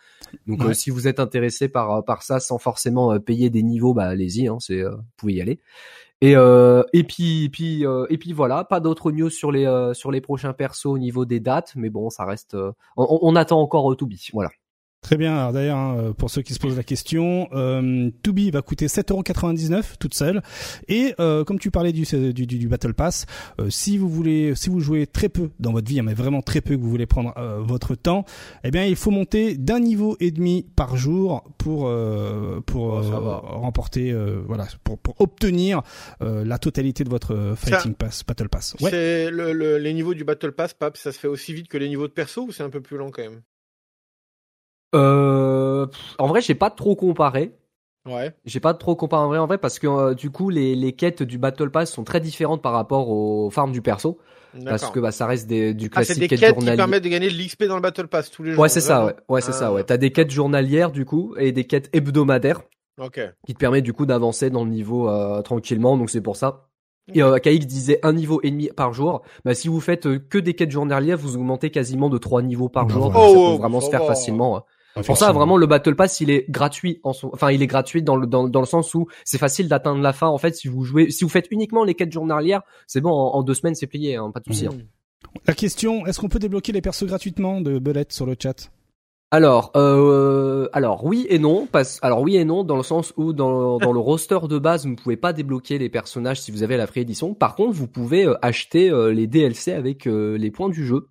Donc 0.47 0.63
si 0.75 0.91
vous 0.91 1.09
êtes 1.09 1.19
intéressé 1.19 1.69
par 1.69 2.05
par 2.05 2.23
ça 2.23 2.39
sans 2.39 2.59
forcément 2.59 3.19
payer 3.19 3.51
des 3.51 3.65
niveaux, 3.65 3.93
bah 3.93 4.05
allez-y, 4.05 4.47
hein, 4.47 4.59
c'est 4.61 4.83
vous 4.83 5.03
pouvez 5.17 5.35
y 5.35 5.41
aller. 5.41 5.61
Et 6.23 6.35
euh, 6.35 6.83
et 6.95 7.05
puis 7.05 7.51
puis 7.51 7.85
euh, 7.85 8.07
et 8.09 8.17
puis 8.17 8.33
voilà, 8.33 8.65
pas 8.65 8.81
d'autres 8.81 9.13
news 9.13 9.29
sur 9.29 9.53
les 9.53 9.67
euh, 9.67 9.93
sur 9.93 10.11
les 10.11 10.23
prochains 10.23 10.55
persos 10.55 10.87
au 10.87 10.99
niveau 10.99 11.27
des 11.27 11.41
dates, 11.41 11.73
mais 11.77 11.91
bon, 11.91 12.09
ça 12.09 12.25
reste. 12.25 12.57
On, 12.97 13.19
on, 13.21 13.37
attend 13.37 13.61
encore 13.61 13.95
Tubi, 13.97 14.29
voilà. 14.33 14.51
Très 15.07 15.17
bien. 15.17 15.37
Alors 15.37 15.53
d'ailleurs, 15.53 15.79
hein, 15.79 16.15
pour 16.19 16.31
ceux 16.31 16.43
qui 16.43 16.53
se 16.53 16.59
posent 16.59 16.77
la 16.77 16.83
question, 16.83 17.49
euh, 17.53 18.11
Tubi 18.25 18.51
va 18.51 18.61
coûter 18.61 18.87
7,99€ 18.87 19.99
toute 20.01 20.15
seule. 20.15 20.43
Et 20.89 21.15
euh, 21.21 21.45
comme 21.45 21.61
tu 21.61 21.71
parlais 21.71 21.93
du, 21.93 22.03
du, 22.33 22.45
du 22.45 22.67
Battle 22.67 22.93
Pass, 22.93 23.27
euh, 23.61 23.71
si 23.71 23.99
vous 23.99 24.09
voulez, 24.09 24.57
si 24.57 24.69
vous 24.69 24.81
jouez 24.81 25.07
très 25.07 25.29
peu 25.29 25.51
dans 25.61 25.71
votre 25.71 25.89
vie, 25.89 26.01
hein, 26.01 26.03
mais 26.03 26.15
vraiment 26.15 26.43
très 26.43 26.61
peu, 26.61 26.75
que 26.77 26.81
vous 26.81 26.91
voulez 26.91 27.07
prendre 27.07 27.33
euh, 27.37 27.61
votre 27.61 27.95
temps, 27.95 28.25
eh 28.65 28.73
bien, 28.73 28.85
il 28.85 28.97
faut 28.97 29.13
monter 29.13 29.57
d'un 29.57 29.79
niveau 29.79 30.17
et 30.19 30.33
demi 30.33 30.67
par 30.75 30.97
jour 30.97 31.45
pour 31.57 31.87
euh, 31.87 32.61
pour 32.67 33.01
remporter, 33.01 34.13
voilà, 34.49 34.67
pour, 34.83 34.99
pour 34.99 35.21
obtenir 35.21 35.83
la 36.21 36.59
totalité 36.59 37.05
de 37.05 37.11
votre 37.11 37.55
Fighting 37.57 37.95
Pass, 37.95 38.25
Battle 38.27 38.49
Pass. 38.49 38.75
Ouais. 38.81 38.91
C'est 38.91 39.31
le, 39.31 39.53
le, 39.53 39.79
les 39.79 39.95
niveaux 39.95 40.15
du 40.15 40.25
Battle 40.25 40.51
Pass, 40.51 40.75
Pap, 40.75 40.97
ça 40.97 41.13
se 41.13 41.19
fait 41.21 41.29
aussi 41.29 41.55
vite 41.55 41.69
que 41.69 41.79
les 41.79 41.89
niveaux 41.89 42.09
de 42.09 42.13
perso 42.13 42.47
ou 42.47 42.51
c'est 42.51 42.65
un 42.65 42.71
peu 42.71 42.81
plus 42.81 42.97
lent 42.97 43.13
quand 43.13 43.23
même? 43.23 43.43
Euh, 44.97 45.87
en 46.19 46.27
vrai, 46.27 46.41
j'ai 46.41 46.55
pas 46.55 46.71
trop 46.71 46.97
comparé. 46.97 47.55
Ouais. 48.07 48.33
J'ai 48.45 48.61
pas 48.61 48.75
trop 48.75 48.95
comparé 48.95 49.25
en 49.25 49.29
vrai, 49.29 49.39
en 49.39 49.47
vrai 49.47 49.59
parce 49.59 49.81
que 49.81 49.87
euh, 49.89 50.15
du 50.15 50.31
coup 50.31 50.49
les, 50.49 50.77
les 50.77 50.93
quêtes 50.93 51.25
du 51.25 51.39
Battle 51.39 51.71
Pass 51.71 51.91
sont 51.91 52.05
très 52.05 52.21
différentes 52.21 52.63
par 52.63 52.73
rapport 52.73 53.09
aux 53.09 53.51
farms 53.51 53.73
du 53.73 53.83
perso. 53.83 54.19
Parce 54.65 54.91
que 54.91 55.01
bah 55.01 55.13
ça 55.13 55.27
reste 55.27 55.47
des, 55.49 55.75
du 55.75 55.91
classique. 55.91 56.13
Ah, 56.13 56.15
c'est 56.15 56.21
des 56.21 56.29
quêtes, 56.29 56.57
qui 56.57 56.65
permettent 56.65 57.05
de 57.05 57.09
gagner 57.09 57.29
de 57.29 57.35
l'XP 57.35 57.65
dans 57.65 57.75
le 57.75 57.83
Battle 57.83 58.07
Pass 58.07 58.31
tous 58.31 58.43
les 58.43 58.53
jours. 58.53 58.63
Ouais, 58.63 58.69
c'est 58.69 58.81
ça, 58.81 59.05
ouais. 59.05 59.15
Ouais, 59.29 59.41
c'est 59.41 59.53
ça, 59.53 59.73
ouais. 59.73 59.83
Ah. 59.83 59.87
T'as 59.89 59.97
des 59.97 60.13
quêtes 60.13 60.31
journalières 60.31 60.93
du 60.93 61.05
coup 61.05 61.35
et 61.39 61.53
des 61.53 61.65
quêtes 61.65 61.91
hebdomadaires. 61.93 62.63
Ok. 62.99 63.21
Qui 63.47 63.53
te 63.53 63.59
permettent 63.59 63.85
du 63.85 63.93
coup 63.93 64.07
d'avancer 64.07 64.49
dans 64.49 64.65
le 64.65 64.71
niveau 64.71 65.09
euh, 65.09 65.43
tranquillement, 65.43 65.99
donc 65.99 66.09
c'est 66.09 66.23
pour 66.23 66.37
ça. 66.37 66.69
Et 67.13 67.23
euh, 67.23 67.39
KX 67.39 67.67
disait 67.67 68.01
un 68.03 68.13
niveau 68.13 68.41
et 68.43 68.51
demi 68.51 68.69
par 68.75 68.93
jour. 68.93 69.23
Bah 69.45 69.55
si 69.55 69.69
vous 69.69 69.81
faites 69.81 70.07
euh, 70.07 70.19
que 70.19 70.39
des 70.39 70.55
quêtes 70.55 70.71
journalières, 70.71 71.19
vous 71.19 71.37
augmentez 71.37 71.71
quasiment 71.71 72.09
de 72.09 72.19
trois 72.19 72.43
niveaux 72.43 72.69
par 72.69 72.87
bah 72.87 72.95
jour. 72.95 73.13
ça 73.13 73.21
peut 73.21 73.61
vraiment 73.61 73.81
se 73.81 73.91
faire 73.91 74.07
facilement. 74.07 74.65
Pour 75.05 75.17
ça, 75.17 75.33
vraiment, 75.33 75.57
le 75.57 75.67
Battle 75.67 75.95
Pass, 75.95 76.21
il 76.21 76.31
est 76.31 76.51
gratuit. 76.51 77.01
En 77.03 77.13
son... 77.13 77.31
Enfin, 77.33 77.51
il 77.51 77.63
est 77.63 77.67
gratuit 77.67 78.03
dans 78.03 78.17
le 78.17 78.27
dans, 78.27 78.49
dans 78.49 78.61
le 78.61 78.67
sens 78.67 78.95
où 78.95 79.07
c'est 79.25 79.39
facile 79.39 79.69
d'atteindre 79.69 80.01
la 80.01 80.13
fin. 80.13 80.29
En 80.29 80.39
fait, 80.39 80.55
si 80.55 80.69
vous 80.69 80.85
jouez, 80.85 81.11
si 81.11 81.25
vous 81.25 81.31
faites 81.31 81.49
uniquement 81.51 81.85
les 81.85 81.95
quêtes 81.95 82.13
journalières, 82.13 82.63
c'est 82.87 83.01
bon. 83.01 83.11
En, 83.11 83.43
deux 83.43 83.55
semaines, 83.55 83.75
c'est 83.75 83.87
plié, 83.87 84.17
hein, 84.17 84.31
pas 84.31 84.41
de 84.41 84.47
souci. 84.47 84.67
Hein. 84.67 84.73
La 85.47 85.55
question, 85.55 86.07
est-ce 86.07 86.19
qu'on 86.19 86.29
peut 86.29 86.39
débloquer 86.39 86.73
les 86.73 86.81
persos 86.81 87.05
gratuitement 87.05 87.61
de 87.61 87.79
Belette 87.79 88.13
sur 88.13 88.27
le 88.27 88.37
chat? 88.41 88.71
Alors, 89.33 89.73
euh, 89.77 90.69
alors 90.73 91.05
oui 91.05 91.27
et 91.29 91.39
non. 91.39 91.67
Parce, 91.71 91.99
alors 92.03 92.21
oui 92.21 92.37
et 92.37 92.45
non 92.45 92.63
dans 92.65 92.77
le 92.77 92.83
sens 92.83 93.13
où 93.17 93.33
dans, 93.33 93.79
dans 93.79 93.93
le 93.93 93.99
roster 93.99 94.39
de 94.49 94.59
base, 94.59 94.85
vous 94.85 94.93
ne 94.93 94.97
pouvez 94.97 95.17
pas 95.17 95.33
débloquer 95.33 95.79
les 95.79 95.89
personnages 95.89 96.41
si 96.41 96.53
vous 96.53 96.63
avez 96.63 96.77
la 96.77 96.87
free 96.87 97.01
édition. 97.01 97.35
Par 97.35 97.57
contre, 97.57 97.73
vous 97.73 97.89
pouvez 97.89 98.25
euh, 98.25 98.35
acheter 98.41 98.89
euh, 98.89 99.13
les 99.13 99.27
DLC 99.27 99.73
avec 99.73 100.07
euh, 100.07 100.39
les 100.39 100.51
points 100.51 100.69
du 100.69 100.87
jeu. 100.87 101.09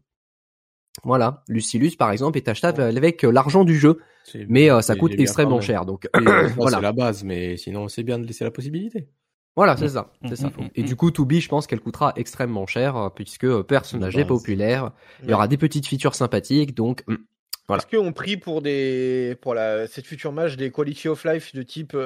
Voilà, 1.03 1.43
Lucilus 1.47 1.95
par 1.97 2.11
exemple 2.11 2.37
est 2.37 2.47
achetable 2.47 2.81
avec 2.81 3.23
euh, 3.23 3.31
l'argent 3.31 3.63
du 3.63 3.77
jeu, 3.77 3.99
mais 4.47 4.71
euh, 4.71 4.81
ça 4.81 4.95
coûte 4.95 5.13
extrêmement 5.17 5.61
cher. 5.61 5.85
Donc 5.85 6.07
euh, 6.15 6.47
voilà, 6.55 6.77
c'est 6.77 6.83
la 6.83 6.91
base, 6.93 7.23
mais 7.23 7.57
sinon 7.57 7.87
c'est 7.87 8.03
bien 8.03 8.17
de 8.17 8.25
laisser 8.25 8.43
la 8.43 8.51
possibilité. 8.51 9.07
Voilà, 9.55 9.77
c'est 9.77 9.89
ça, 9.89 10.11
c'est 10.27 10.35
ça. 10.35 10.51
Et 10.75 10.83
du 10.83 10.97
coup, 10.97 11.11
To 11.11 11.25
je 11.29 11.47
pense 11.47 11.65
qu'elle 11.65 11.79
coûtera 11.79 12.11
extrêmement 12.17 12.65
cher 12.65 13.11
puisque 13.15 13.61
personnage 13.61 14.17
est 14.17 14.25
populaire. 14.25 14.91
Il 15.23 15.29
y 15.29 15.33
aura 15.33 15.47
des 15.47 15.57
petites 15.57 15.87
features 15.87 16.15
sympathiques, 16.15 16.75
donc 16.75 17.05
voilà. 17.67 17.81
Est-ce 17.81 17.97
qu'on 17.97 18.11
prie 18.11 18.37
pour 18.37 18.61
des 18.61 19.37
pour 19.41 19.53
la 19.53 19.87
cette 19.87 20.05
future 20.05 20.33
match 20.33 20.55
des 20.55 20.71
quality 20.71 21.07
of 21.07 21.23
life 21.23 21.55
de 21.55 21.63
type 21.63 21.97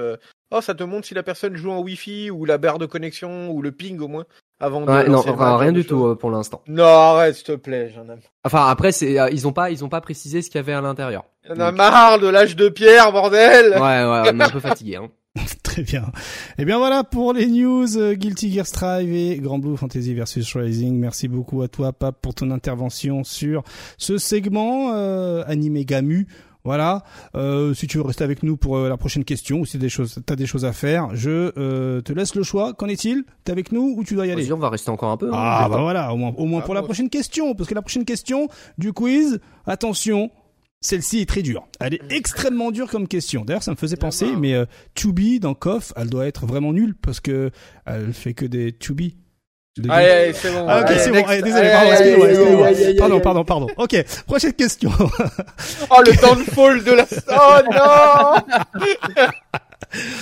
oh 0.52 0.62
ça 0.62 0.74
te 0.74 0.84
montre 0.84 1.08
si 1.08 1.14
la 1.14 1.24
personne 1.24 1.56
joue 1.56 1.72
en 1.72 1.82
Wi-Fi 1.82 2.30
ou 2.32 2.46
la 2.46 2.58
barre 2.58 2.78
de 2.78 2.86
connexion 2.86 3.52
ou 3.52 3.62
le 3.62 3.72
ping 3.72 4.00
au 4.00 4.08
moins 4.08 4.26
avant 4.62 4.84
ouais, 4.84 5.08
non, 5.08 5.22
rien 5.58 5.72
du 5.72 5.86
tout 5.86 6.06
euh, 6.06 6.16
pour 6.16 6.32
l'instant. 6.32 6.62
Non, 6.68 6.84
arrête, 6.84 7.36
s'il 7.36 7.46
te 7.46 7.56
plaît, 7.56 7.94
j'en 7.96 8.04
ai. 8.14 8.18
Enfin, 8.44 8.68
après, 8.68 8.92
c'est, 8.92 9.18
euh, 9.18 9.30
ils 9.32 9.48
ont 9.48 9.54
pas, 9.54 9.72
ils 9.72 9.86
ont 9.86 9.90
pas 9.90 10.02
précisé 10.02 10.42
ce 10.42 10.50
qu'il 10.50 10.58
y 10.58 10.60
avait 10.60 10.74
à 10.74 10.82
l'intérieur. 10.82 11.24
Y'en 11.48 11.60
a 11.60 11.72
marre 11.72 12.20
de 12.20 12.28
l'âge 12.28 12.58
de 12.58 12.68
pierre, 12.68 13.12
bordel. 13.14 13.72
Ouais, 13.72 13.80
ouais, 13.80 14.32
on 14.34 14.40
est 14.40 14.44
un 14.44 14.50
peu 14.50 14.60
fatigué, 14.60 14.98
hein. 14.98 15.08
Très 15.64 15.84
bien. 15.84 16.02
Et 16.58 16.64
eh 16.64 16.66
bien 16.66 16.80
voilà 16.80 17.04
pour 17.04 17.34
les 17.34 17.46
news 17.46 17.98
euh, 17.98 18.16
Guilty 18.16 18.52
Gear 18.52 18.66
Strive 18.66 19.14
et 19.14 19.38
Grand 19.38 19.60
Blue 19.60 19.78
Fantasy 19.78 20.14
versus 20.14 20.54
Rising. 20.56 21.00
Merci 21.00 21.28
beaucoup 21.30 21.62
à 21.62 21.68
toi, 21.68 21.94
Pape, 21.94 22.18
pour 22.22 22.34
ton 22.34 22.52
intervention 22.52 23.24
sur 23.24 23.64
ce 23.98 24.18
segment 24.18 24.92
animé 25.46 25.86
Gamu. 25.86 26.28
Voilà. 26.70 27.02
Euh, 27.34 27.74
si 27.74 27.88
tu 27.88 27.98
veux 27.98 28.04
rester 28.04 28.24
avec 28.24 28.44
nous 28.44 28.56
pour 28.56 28.78
euh, 28.78 28.90
la 28.90 28.96
prochaine 28.96 29.24
question 29.24 29.62
ou 29.62 29.66
si 29.66 29.80
des 29.80 29.90
choses, 29.90 30.20
t'as 30.24 30.36
des 30.36 30.46
choses 30.46 30.66
à 30.66 30.72
faire, 30.72 31.16
je 31.16 31.52
euh, 31.58 32.00
te 32.02 32.14
laisse 32.14 32.36
le 32.36 32.44
choix. 32.44 32.76
Qu'en 32.76 32.86
est-il? 32.86 33.24
T'es 33.44 33.52
avec 33.52 33.72
nous 33.72 33.96
ou 33.98 34.04
tu 34.04 34.14
dois 34.14 34.28
y 34.28 34.32
aller? 34.32 34.54
On 34.54 34.58
va 34.58 34.70
rester 34.70 34.92
encore 34.92 35.10
un 35.10 35.18
peu. 35.18 35.30
Hein, 35.30 35.36
ah 35.36 35.68
bah 35.68 35.80
voilà, 35.82 36.14
au 36.14 36.18
moins, 36.18 36.32
au 36.38 36.46
moins 36.46 36.60
ah, 36.62 36.66
pour 36.66 36.76
la 36.76 36.84
prochaine 36.84 37.10
question, 37.10 37.56
parce 37.56 37.68
que 37.68 37.74
la 37.74 37.82
prochaine 37.82 38.06
question 38.06 38.50
du 38.78 38.94
quiz, 38.94 39.40
attention, 39.66 40.30
celle-ci 40.80 41.22
est 41.22 41.26
très 41.26 41.42
dure. 41.42 41.68
Elle 41.80 41.96
est 41.96 42.12
extrêmement 42.12 42.70
dure 42.70 42.88
comme 42.88 43.08
question. 43.08 43.46
D'ailleurs, 43.46 43.64
ça 43.64 43.72
me 43.72 43.76
faisait 43.76 43.98
penser, 43.98 44.28
mais 44.38 44.54
euh, 44.54 44.66
to 44.94 45.12
be 45.12 45.40
dans 45.42 45.56
KOF, 45.56 45.92
elle 45.96 46.12
doit 46.12 46.28
être 46.28 46.46
vraiment 46.46 46.72
nulle 46.72 46.94
parce 46.94 47.20
que 47.20 47.50
elle 47.88 48.14
fait 48.14 48.36
que 48.36 48.46
des 48.46 48.74
to 48.74 48.94
be. 48.94 49.14
Allez, 49.90 50.10
allez 50.10 50.34
c'est 50.34 50.52
bon. 50.52 50.66
Ah, 50.68 50.82
ok, 50.82 50.88
c'est 50.98 51.12
bon. 51.12 51.24
Allez, 51.26 51.42
désolé, 51.42 51.70
pardon, 51.70 51.92
excusez-moi, 51.92 52.68
Pardon, 52.98 53.20
pardon, 53.20 53.44
pardon. 53.44 53.68
Ok, 53.78 54.06
prochaine 54.26 54.54
question. 54.54 54.92
oh, 55.90 56.02
le 56.06 56.22
downfall 56.22 56.84
de 56.84 56.92
la... 56.92 57.06
Oh 57.32 57.60
non 57.72 58.36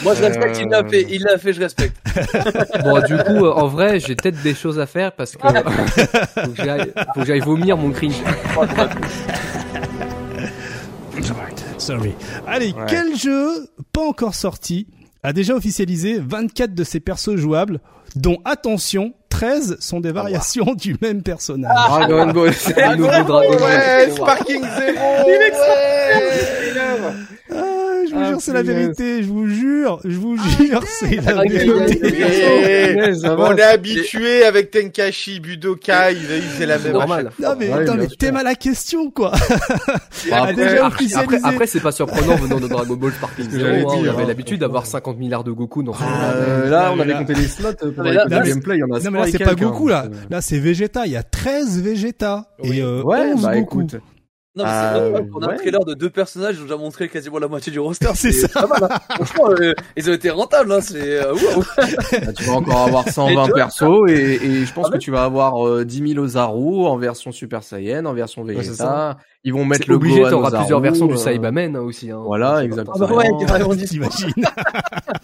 Moi, 0.04 0.14
je 0.16 0.24
respecte, 0.24 0.60
il 0.60 0.70
l'a 0.70 0.84
fait, 0.88 1.08
il 1.10 1.24
l'a 1.24 1.38
fait, 1.38 1.54
je 1.54 1.60
respecte. 1.62 1.96
bon, 2.84 3.00
du 3.02 3.18
coup, 3.18 3.46
euh, 3.46 3.54
en 3.54 3.68
vrai, 3.68 4.00
j'ai 4.00 4.16
peut-être 4.16 4.42
des 4.42 4.54
choses 4.54 4.80
à 4.80 4.86
faire 4.86 5.12
parce 5.12 5.36
que 5.36 5.48
faut 5.48 6.52
que 6.52 7.26
j'aille 7.26 7.40
vomir 7.40 7.78
mon 7.78 7.92
cringe. 7.92 8.22
Sorry. 11.78 12.14
Allez, 12.46 12.74
quel 12.88 13.16
jeu 13.16 13.70
pas 13.94 14.02
encore 14.02 14.36
sorti 14.36 14.88
a 15.24 15.34
déjà 15.34 15.56
officialisé 15.56 16.20
24 16.20 16.74
de 16.74 16.84
ses 16.84 17.00
persos 17.00 17.36
jouables, 17.36 17.80
dont 18.16 18.38
attention, 18.46 19.14
13 19.38 19.78
sont 19.80 20.00
des 20.00 20.12
variations 20.12 20.74
du 20.74 20.98
même 21.00 21.22
personnage. 21.22 21.72
Ah, 21.72 22.08
Dragon 22.08 22.34
Ball, 22.34 22.54
c'est 22.56 22.76
le 22.76 22.96
nouveau 22.96 23.12
Dragon 23.12 23.56
Ball. 23.56 23.62
Ouais, 23.62 24.10
Sparking 24.10 24.62
Zero. 24.64 25.28
Il 25.28 26.80
ah, 26.80 27.12
je 28.18 28.24
vous 28.24 28.30
jure, 28.30 28.42
c'est 28.42 28.54
la 28.54 28.64
vérité. 28.64 29.24
Je 29.24 29.28
vous 29.28 29.48
jure, 29.48 30.00
je 30.04 30.18
vous 30.18 30.38
jure, 30.38 30.84
c'est 30.86 31.16
la 31.16 31.44
vérité. 31.44 31.72
On 33.28 33.56
est 33.56 33.62
habitué 33.62 34.44
avec 34.44 34.72
Tenkashi, 34.72 35.40
Budokai, 35.40 36.14
il 36.14 36.42
faisait 36.42 36.66
la 36.66 36.78
même. 36.80 36.94
Normal. 36.94 37.32
Non 37.40 37.56
mais, 37.58 37.72
attends, 37.72 37.96
mais 37.96 38.08
t'aimes 38.08 38.38
à 38.38 38.44
la 38.44 38.56
question, 38.56 39.12
quoi. 39.12 39.34
après, 40.32 40.78
après, 41.14 41.40
après 41.44 41.68
c'est 41.68 41.80
pas 41.80 41.92
surprenant 41.92 42.36
venant 42.36 42.60
de 42.60 42.68
Dragon 42.68 42.96
Ball 42.96 43.12
Sparking 43.12 43.50
Zero. 43.50 43.92
On 43.92 44.08
avait 44.08 44.26
l'habitude 44.26 44.60
d'avoir 44.60 44.86
50 44.86 45.18
milliards 45.18 45.44
de 45.44 45.52
Goku 45.52 45.84
dans 45.84 45.94
ce 45.94 46.70
Là, 46.70 46.92
on 46.96 47.00
avait 47.00 47.14
compté 47.14 47.34
les 47.34 47.48
slots 47.48 47.74
pour 47.74 48.04
le 48.04 48.44
gameplay. 48.46 48.78
Non 48.78 49.12
mais 49.12 49.20
là, 49.20 49.26
c'est 49.32 49.44
pas 49.44 49.56
Goku, 49.56 49.88
là. 49.88 50.06
Là, 50.30 50.42
c'est 50.42 50.60
Vegeta. 50.60 51.06
Il 51.06 51.12
y 51.12 51.18
a 51.18 51.24
13 51.24 51.82
Vegeta. 51.82 52.46
Et 52.64 52.84
11 52.84 53.42
bah, 53.42 53.60
Goku. 53.60 53.88
Non, 54.58 54.64
mais 54.64 54.70
c'est 54.72 55.00
euh, 55.00 55.22
on 55.36 55.40
a 55.44 55.54
un 55.54 55.56
trailer 55.56 55.86
de 55.86 55.94
deux 55.94 56.10
personnages, 56.10 56.56
ils 56.56 56.62
ont 56.62 56.64
déjà 56.64 56.78
montré 56.78 57.10
quasiment 57.10 57.38
la 57.38 57.48
moitié 57.48 57.72
du 57.72 57.80
roster. 57.80 58.10
c'est 58.16 58.32
ça. 58.32 58.48
Pas 58.48 58.68
mal, 58.68 58.90
hein. 58.92 58.98
Franchement, 59.16 59.52
euh, 59.52 59.74
ils 59.96 60.10
ont 60.10 60.14
été 60.14 60.32
rentables, 60.32 60.72
hein. 60.72 60.82
C'est, 60.82 61.24
euh, 61.24 61.36
bah, 61.76 62.34
tu 62.36 62.44
vas 62.46 62.54
encore 62.54 62.88
avoir 62.88 63.08
120 63.08 63.50
persos 63.54 64.10
et, 64.10 64.14
et 64.14 64.66
je 64.66 64.74
pense 64.74 64.88
ah 64.90 64.94
que 64.94 64.98
tu 64.98 65.12
vas 65.12 65.26
avoir 65.26 65.86
10 65.86 66.14
000 66.14 66.24
Ozaru 66.26 66.88
en 66.88 66.98
version 66.98 67.32
Super 67.32 67.62
Saiyan, 67.62 68.06
en 68.06 68.14
version 68.14 68.44
Vegeta. 68.44 69.18
ils 69.44 69.54
vont 69.54 69.64
mettre 69.64 69.88
le 69.88 69.96
obligé, 69.96 70.24
t'auras 70.28 70.50
plusieurs 70.50 70.80
versions 70.80 71.06
du 71.06 71.18
Saibamen 71.18 71.76
hein, 71.76 71.82
aussi. 71.82 72.10
Hein. 72.10 72.24
Voilà, 72.26 72.64
exactement. 72.64 72.98
Ah 73.00 73.08
bah 73.08 73.14
ouais, 73.14 73.46
carrément, 73.46 73.76
t'imagines. 73.76 74.34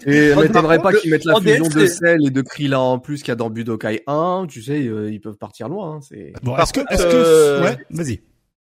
et 0.06 0.32
m'étonnerait 0.36 0.78
pas 0.78 0.92
qu'ils 0.92 1.10
mettent 1.10 1.24
la 1.24 1.40
fusion 1.40 1.66
de 1.66 1.86
Cell 1.86 2.24
et 2.24 2.30
de 2.30 2.40
Krillin 2.40 2.78
en 2.78 2.98
plus 3.00 3.18
qu'il 3.18 3.28
y 3.28 3.32
a 3.32 3.36
dans 3.36 3.50
Budokai 3.50 4.04
1. 4.06 4.46
Tu 4.48 4.62
sais, 4.62 4.80
ils 4.80 5.20
peuvent 5.20 5.38
partir 5.38 5.68
loin. 5.68 5.96
Hein, 5.96 6.00
c'est. 6.02 6.34
Bon, 6.44 6.56
est-ce 6.56 6.72
que, 6.72 6.80
est-ce 6.88 7.02
que, 7.02 7.62
ouais, 7.64 7.78
vas-y. 7.90 8.20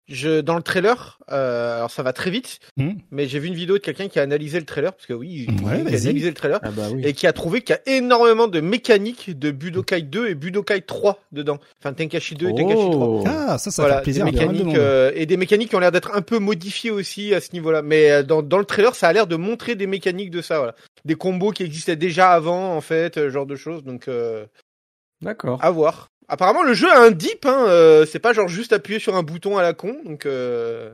Je, 0.09 0.41
dans 0.41 0.55
le 0.55 0.63
trailer, 0.63 1.19
euh, 1.33 1.79
alors 1.79 1.91
ça 1.91 2.05
va 2.05 2.13
très 2.13 2.31
vite, 2.31 2.61
hmm. 2.77 2.93
mais 3.11 3.27
j'ai 3.27 3.41
vu 3.41 3.49
une 3.49 3.55
vidéo 3.55 3.77
de 3.77 3.83
quelqu'un 3.83 4.07
qui 4.07 4.21
a 4.21 4.23
analysé 4.23 4.61
le 4.61 4.65
trailer, 4.65 4.93
parce 4.93 5.07
que 5.07 5.13
oui, 5.13 5.49
il 5.49 5.67
a 5.67 5.71
analysé 5.71 6.13
le 6.13 6.35
trailer, 6.35 6.61
ah 6.63 6.71
bah 6.71 6.85
et 7.03 7.13
qui 7.13 7.27
a 7.27 7.33
trouvé 7.33 7.63
qu'il 7.63 7.75
y 7.75 7.91
a 7.91 7.97
énormément 7.97 8.47
de 8.47 8.61
mécaniques 8.61 9.37
de 9.37 9.51
Budokai 9.51 10.03
2 10.03 10.29
et 10.29 10.35
Budokai 10.37 10.83
3 10.83 11.19
dedans. 11.33 11.59
Enfin, 11.81 11.93
Tenkashi 11.93 12.37
2 12.37 12.51
et 12.51 12.55
Tenkashi 12.55 12.91
3. 12.91 13.25
Ah, 13.27 13.59
ça, 13.59 13.73
ça 13.73 13.83
voilà, 13.83 13.97
fait 13.97 14.03
plaisir. 14.05 14.25
Des 14.25 14.31
mécaniques, 14.31 14.77
euh, 14.77 15.11
et 15.17 15.27
des 15.27 15.37
mécaniques 15.37 15.71
qui 15.71 15.77
ont 15.77 15.81
l'air 15.81 15.91
d'être 15.91 16.15
un 16.15 16.23
peu 16.23 16.39
modifiées 16.39 16.93
aussi 16.93 17.35
à 17.35 17.41
ce 17.41 17.53
niveau-là. 17.53 17.83
Mais 17.83 18.13
euh, 18.13 18.23
dans, 18.23 18.43
dans 18.43 18.59
le 18.59 18.65
trailer, 18.65 18.95
ça 18.95 19.09
a 19.09 19.13
l'air 19.13 19.27
de 19.27 19.35
montrer 19.35 19.75
des 19.75 19.89
mécaniques 19.89 20.31
de 20.31 20.41
ça, 20.41 20.59
voilà. 20.59 20.77
Des 21.05 21.17
combos 21.17 21.51
qui 21.51 21.65
existaient 21.65 21.97
déjà 21.97 22.31
avant, 22.31 22.77
en 22.77 22.81
fait, 22.81 23.17
euh, 23.17 23.29
genre 23.29 23.47
de 23.47 23.57
choses, 23.57 23.83
donc... 23.83 24.09
D'accord. 25.23 25.59
À 25.63 25.71
voir. 25.71 26.11
Apparemment, 26.29 26.63
le 26.63 26.75
jeu 26.75 26.91
a 26.91 27.01
un 27.01 27.11
dip, 27.11 27.47
hein, 27.47 27.67
euh, 27.69 28.05
c'est 28.05 28.19
pas 28.19 28.33
genre 28.33 28.49
juste 28.49 28.73
appuyer 28.73 28.99
sur 28.99 29.15
un 29.15 29.23
bouton 29.23 29.57
à 29.57 29.63
la 29.63 29.75
con, 29.75 29.97
donc. 30.05 30.27
Euh... 30.27 30.91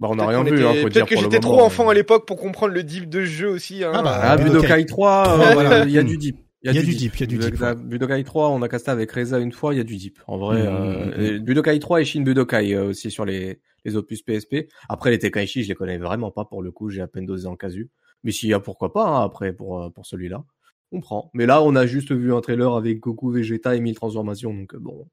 Bah 0.00 0.08
on 0.10 0.18
a 0.18 0.26
rien 0.26 0.42
vu, 0.42 0.64
hein, 0.64 0.72
Peut-être 0.82 1.06
que 1.06 1.16
j'étais 1.16 1.40
trop 1.40 1.60
enfant 1.60 1.90
à 1.90 1.94
l'époque 1.94 2.26
pour 2.26 2.38
comprendre 2.38 2.72
le 2.72 2.82
dip 2.82 3.06
de 3.06 3.22
jeu 3.22 3.50
aussi. 3.50 3.84
Hein. 3.84 3.92
Ah 3.94 4.02
bah, 4.02 4.18
ah, 4.22 4.36
Budokai 4.38 4.86
3, 4.86 5.38
euh, 5.38 5.84
il 5.86 5.92
y 5.92 5.98
a 5.98 6.02
du 6.02 6.16
dip. 6.16 6.36
Il 6.62 6.74
y 6.74 6.78
a, 6.78 6.82
du, 6.82 6.94
deep, 6.94 7.14
il 7.16 7.20
y 7.20 7.22
a 7.22 7.26
du 7.26 7.38
deep. 7.38 7.64
Budokai 7.84 8.22
3, 8.22 8.50
on 8.50 8.60
a 8.60 8.68
casté 8.68 8.90
avec 8.90 9.10
Reza 9.12 9.38
une 9.38 9.52
fois, 9.52 9.72
il 9.72 9.78
y 9.78 9.80
a 9.80 9.84
du 9.84 9.96
deep. 9.96 10.18
En 10.26 10.36
vrai, 10.36 10.62
mmh, 10.62 11.12
euh, 11.18 11.38
Budokai 11.38 11.78
3 11.78 12.02
et 12.02 12.04
Shin 12.04 12.20
Budokai 12.20 12.74
euh, 12.74 12.88
aussi 12.88 13.10
sur 13.10 13.24
les, 13.24 13.60
les 13.86 13.96
opus 13.96 14.22
PSP. 14.22 14.68
Après, 14.90 15.10
les 15.10 15.18
Tekaishi, 15.18 15.62
je 15.62 15.68
les 15.68 15.74
connais 15.74 15.96
vraiment 15.96 16.30
pas 16.30 16.44
pour 16.44 16.62
le 16.62 16.70
coup, 16.70 16.90
j'ai 16.90 17.00
à 17.00 17.06
peine 17.06 17.24
dosé 17.24 17.46
en 17.46 17.56
casu. 17.56 17.88
Mais 18.24 18.30
s'il 18.30 18.50
y 18.50 18.54
a 18.54 18.60
pourquoi 18.60 18.92
pas, 18.92 19.06
hein, 19.06 19.24
après, 19.24 19.54
pour, 19.54 19.82
euh, 19.82 19.88
pour 19.88 20.04
celui-là. 20.04 20.44
On 20.92 21.00
prend. 21.00 21.30
Mais 21.34 21.46
là, 21.46 21.62
on 21.62 21.76
a 21.76 21.86
juste 21.86 22.12
vu 22.12 22.34
un 22.34 22.40
trailer 22.40 22.74
avec 22.74 23.00
Goku, 23.00 23.30
Vegeta 23.30 23.76
et 23.76 23.80
1000 23.80 23.94
transformations, 23.94 24.52
donc 24.52 24.74
bon. 24.76 25.06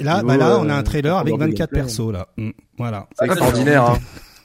là, 0.00 0.22
bah 0.22 0.36
là, 0.36 0.58
on 0.60 0.68
a 0.68 0.74
un 0.74 0.82
trailer 0.82 1.16
avec 1.16 1.36
24 1.36 1.70
persos, 1.70 2.12
là. 2.12 2.28
Mmh, 2.36 2.50
voilà. 2.76 3.08
C'est 3.18 3.26
extraordinaire, 3.26 3.84
hein. 3.84 3.98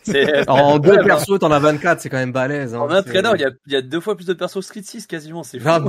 En 0.47 0.79
deux 0.79 1.03
persos, 1.03 1.39
t'en 1.39 1.51
as 1.51 1.59
24, 1.59 2.01
c'est 2.01 2.09
quand 2.09 2.17
même 2.17 2.31
balèze. 2.31 2.73
Hein. 2.73 2.79
En 2.79 2.89
un 2.89 3.03
trainer, 3.03 3.31
il 3.35 3.41
y 3.41 3.45
a, 3.45 3.51
il 3.67 3.73
y 3.73 3.75
a 3.75 3.81
deux 3.81 3.99
fois 3.99 4.15
plus 4.15 4.25
de 4.25 4.33
persos 4.33 4.61
Street 4.61 4.81
6 4.83 5.07
quasiment, 5.07 5.43
c'est 5.43 5.59
fou. 5.59 5.67
Ah, 5.69 5.79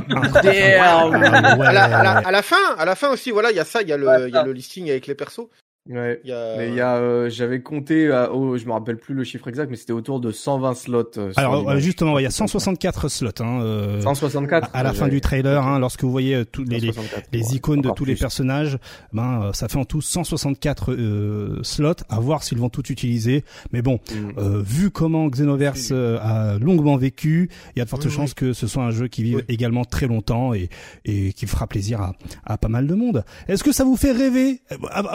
à, 1.06 1.72
la, 1.72 2.18
à, 2.18 2.30
la, 2.30 2.42
fin, 2.42 2.56
à 2.76 2.84
la 2.84 2.94
fin 2.94 3.10
aussi, 3.10 3.30
voilà, 3.30 3.50
il 3.50 3.56
y 3.56 3.60
a 3.60 3.64
ça, 3.64 3.82
il 3.82 3.88
y 3.88 3.92
a 3.92 3.96
le, 3.96 4.28
il 4.28 4.34
y 4.34 4.36
a 4.36 4.44
le 4.44 4.52
listing 4.52 4.90
avec 4.90 5.06
les 5.06 5.14
persos. 5.14 5.48
Ouais. 5.88 6.20
Y 6.24 6.32
a... 6.32 6.56
Mais 6.58 6.68
il 6.68 6.74
y 6.74 6.80
a, 6.80 6.96
euh, 6.96 7.30
j'avais 7.30 7.62
compté, 7.62 8.06
euh, 8.06 8.28
oh, 8.30 8.58
je 8.58 8.66
me 8.66 8.72
rappelle 8.72 8.98
plus 8.98 9.14
le 9.14 9.24
chiffre 9.24 9.48
exact, 9.48 9.70
mais 9.70 9.76
c'était 9.76 9.94
autour 9.94 10.20
de 10.20 10.30
120 10.30 10.74
slots. 10.74 11.04
Euh, 11.16 11.32
Alors 11.36 11.78
justement, 11.78 12.18
il 12.18 12.22
y 12.22 12.26
a 12.26 12.30
164 12.30 13.08
slots. 13.08 13.30
Hein, 13.40 13.62
euh, 13.62 14.00
164. 14.02 14.70
À, 14.74 14.82
la 14.82 14.92
fin 14.92 15.08
du 15.08 15.22
trailer, 15.22 15.66
hein, 15.66 15.78
lorsque 15.78 16.02
vous 16.02 16.10
voyez 16.10 16.44
tous 16.44 16.64
les, 16.64 16.80
les, 16.80 16.92
les 17.32 17.56
icônes 17.56 17.80
de 17.80 17.90
tous 17.90 18.04
les 18.04 18.14
personnages, 18.14 18.78
ben 19.12 19.50
ça 19.54 19.68
fait 19.68 19.78
en 19.78 19.86
tout 19.86 20.02
164 20.02 21.62
slots. 21.62 21.90
À 22.08 22.20
voir 22.20 22.42
s'ils 22.42 22.58
vont 22.58 22.68
tout 22.68 22.92
utiliser. 22.92 23.44
Mais 23.72 23.80
bon, 23.80 24.00
mm. 24.12 24.60
vu 24.60 24.90
comment 24.90 25.28
Xenoverse 25.28 25.92
a 25.92 26.58
longuement 26.58 26.96
vécu, 26.96 27.48
il 27.74 27.78
y 27.78 27.82
a 27.82 27.84
de 27.84 27.90
fortes 27.90 28.08
chances 28.10 28.34
que 28.34 28.52
ce 28.52 28.66
soit 28.66 28.84
un 28.84 28.90
jeu 28.90 29.08
qui 29.08 29.22
vive 29.22 29.44
également 29.48 29.84
très 29.84 30.06
longtemps 30.06 30.52
et, 30.52 30.68
et 31.06 31.32
qui 31.32 31.46
fera 31.46 31.66
plaisir 31.66 32.02
à, 32.02 32.12
à 32.44 32.58
pas 32.58 32.68
mal 32.68 32.86
de 32.86 32.94
monde. 32.94 33.24
Est-ce 33.48 33.64
que 33.64 33.72
ça 33.72 33.84
vous 33.84 33.96
fait 33.96 34.12
rêver 34.12 34.60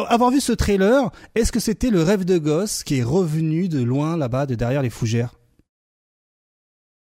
avoir 0.10 0.32
vu 0.32 0.42
ce 0.42 0.55
trailer, 0.56 1.12
est-ce 1.36 1.52
que 1.52 1.60
c'était 1.60 1.90
le 1.90 2.02
rêve 2.02 2.26
de 2.26 2.38
gosse 2.38 2.84
qui 2.84 3.00
est 3.00 3.04
revenu 3.04 3.70
de 3.70 3.84
loin 3.84 4.18
là-bas, 4.18 4.46
de 4.46 4.56
derrière 4.56 4.82
les 4.82 4.90
fougères? 4.90 5.34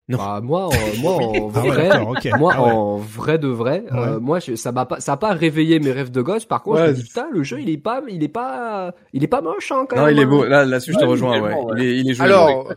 Non. 0.09 0.17
Bah, 0.17 0.41
moi, 0.43 0.71
moi 1.01 1.13
en 1.17 1.51
ah 1.55 1.61
vrai, 1.61 1.91
moi 2.39 2.53
ah 2.55 2.63
en 2.63 2.97
vrai 2.97 3.39
de 3.39 3.49
vrai, 3.49 3.85
euh, 3.93 4.19
moi 4.19 4.41
ça 4.41 4.73
m'a 4.73 4.87
pas, 4.87 5.01
ça 5.01 5.13
a 5.13 5.17
pas 5.19 5.33
réveillé 5.35 5.81
mes 5.81 5.93
rêves 5.93 6.11
de 6.11 6.23
gosse. 6.23 6.47
Par 6.47 6.63
contre, 6.63 6.79
je 6.79 6.85
me 6.85 6.93
dis 6.95 7.03
putain, 7.03 7.27
le 7.31 7.43
jeu 7.43 7.61
il 7.61 7.69
est 7.69 7.77
pas, 7.77 8.01
il 8.09 8.25
est 8.25 8.29
pas, 8.29 8.95
il 9.13 9.23
est 9.23 9.29
pas 9.29 9.43
moche 9.43 9.71
hein, 9.71 9.85
quand 9.87 9.97
non, 9.97 10.07
même. 10.07 10.15
Non, 10.15 10.21
il 10.21 10.23
est 10.23 10.27
beau. 10.27 10.45
Là, 10.45 10.65
là-dessus, 10.65 10.95
je 10.95 10.99
te 10.99 11.05
rejoins. 11.05 11.39
Ouais. 11.41 11.55
Il 11.77 11.83
est, 11.83 11.99
il 11.99 12.11
est 12.11 12.15
joli. 12.15 12.31
Alors, 12.31 12.73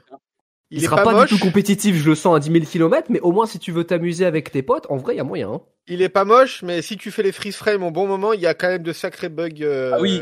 il, 0.72 0.82
sera 0.82 1.04
pas, 1.04 1.26
du 1.26 1.36
tout 1.36 1.40
compétitif, 1.40 1.98
je 1.98 2.10
le 2.10 2.16
sens 2.16 2.36
à 2.36 2.40
10 2.40 2.52
000 2.52 2.66
km, 2.66 3.08
mais 3.10 3.20
au 3.20 3.34
moins 3.34 3.46
si 3.46 3.60
tu 3.60 3.74
veux 3.74 3.84
t'amuser 3.84 4.26
avec 4.26 4.52
tes 4.52 4.62
potes, 4.62 4.86
en 4.90 4.96
vrai, 4.96 5.16
il 5.16 5.18
y 5.18 5.20
a 5.20 5.26
moyen. 5.26 5.52
Hein. 5.52 5.62
Il 5.88 6.02
est 6.02 6.10
pas 6.10 6.24
moche, 6.24 6.64
mais 6.64 6.82
si 6.82 6.96
tu 6.96 7.12
fais 7.12 7.24
les 7.24 7.34
freeze 7.34 7.56
frames 7.56 7.84
au 7.84 7.92
bon 7.92 8.08
moment, 8.08 8.32
il 8.32 8.40
y 8.40 8.48
a 8.48 8.54
quand 8.54 8.70
même 8.70 8.84
de 8.84 8.94
sacrés 8.94 9.28
bugs. 9.28 9.50
Euh, 9.62 9.92
ah 9.94 9.98
oui. 10.00 10.22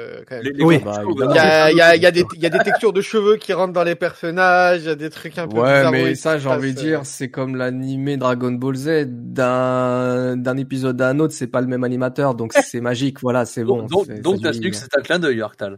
oui. 0.61 0.79
Bah, 0.83 1.03
il, 1.03 1.35
y 1.35 1.37
a, 1.37 1.71
il, 1.71 1.77
y 1.77 1.81
a, 1.81 1.95
il, 1.95 2.01
y 2.01 2.05
a 2.05 2.11
des, 2.11 2.23
il 2.33 2.41
y 2.41 2.45
a 2.47 2.49
des 2.49 2.59
textures 2.59 2.93
de 2.93 3.01
cheveux 3.01 3.35
qui 3.35 3.53
rentrent 3.53 3.73
dans 3.73 3.83
les 3.83 3.95
personnages, 3.95 4.81
il 4.81 4.87
y 4.87 4.89
a 4.89 4.95
des 4.95 5.11
trucs 5.11 5.37
un 5.37 5.47
peu. 5.47 5.59
Ouais, 5.59 5.91
mais 5.91 6.15
ça, 6.15 6.39
j'ai 6.39 6.49
envie 6.49 6.73
de 6.73 6.79
dire, 6.79 7.01
c'est 7.03 7.29
comme 7.29 7.55
l'animé 7.55 8.17
Dragon 8.17 8.51
Ball 8.51 8.75
Z. 8.75 9.05
D'un 9.07 10.37
d'un 10.37 10.57
épisode 10.57 10.99
à 11.01 11.09
un 11.09 11.19
autre, 11.19 11.33
c'est 11.33 11.47
pas 11.47 11.61
le 11.61 11.67
même 11.67 11.83
animateur, 11.83 12.33
donc 12.33 12.53
c'est 12.53 12.81
magique. 12.81 13.19
Voilà, 13.21 13.45
c'est 13.45 13.63
bon. 13.63 13.83
Donc, 13.83 14.09
donc 14.21 14.41
t'as 14.41 14.53
su 14.53 14.71
que 14.71 14.75
c'est 14.75 14.97
un 14.97 15.01
clin 15.01 15.19
d'œil, 15.19 15.41
Arctal. 15.41 15.77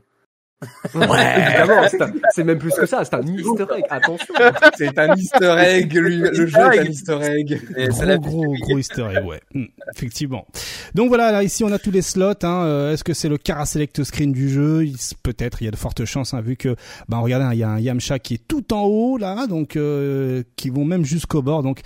Ouais, 0.94 1.08
évidemment, 1.38 1.88
c'est 2.36 2.44
même 2.44 2.60
plus 2.60 2.74
que 2.74 2.86
ça, 2.86 3.04
c'est 3.04 3.16
un 3.16 3.24
easter 3.24 3.66
egg, 3.76 3.84
attention. 3.90 4.34
C'est 4.78 4.98
un 5.00 5.16
easter 5.16 5.56
egg, 5.58 5.94
le 5.94 6.46
jeu 6.46 6.60
est 6.60 6.80
un 6.80 6.84
easter 6.84 7.18
egg. 7.22 7.62
Gros, 7.90 8.18
gros, 8.20 8.54
gros 8.54 8.78
easter 8.78 9.08
egg, 9.16 9.26
ouais, 9.26 9.42
hmm, 9.56 9.66
effectivement. 9.96 10.46
Donc 10.94 11.08
voilà, 11.08 11.32
là, 11.32 11.42
ici 11.44 11.64
on 11.64 11.72
a 11.72 11.80
tous 11.80 11.90
les 11.90 12.04
slots, 12.04 12.34
hein. 12.44 12.64
Euh, 12.66 12.94
est-ce 12.94 13.04
que 13.04 13.14
c'est 13.14 13.30
le 13.30 13.38
Cara 13.38 13.66
Select 13.66 14.04
Screen 14.04 14.32
du 14.32 14.50
jeu? 14.50 14.86
Peut-être, 15.24 15.62
il 15.62 15.66
y 15.66 15.68
a 15.68 15.72
de 15.72 15.76
fortes 15.76 16.06
chances, 16.06 16.36
hein, 16.36 16.42
vu 16.42 16.58
que, 16.58 16.76
bah 17.10 17.18
regardez, 17.18 17.46
hein, 17.46 17.54
il 17.54 17.60
y 17.60 17.64
a 17.64 17.70
un 17.70 17.80
Yamcha 17.80 18.20
qui 18.20 18.36
est 18.36 18.48
tout 18.48 18.74
en 18.74 18.84
haut, 18.84 19.18
là, 19.18 19.48
donc, 19.48 19.76
euh, 19.76 20.44
qui 20.56 20.70
vont 20.70 20.86
même 20.86 21.06
jusqu'au 21.06 21.42
bord, 21.42 21.64
donc, 21.64 21.82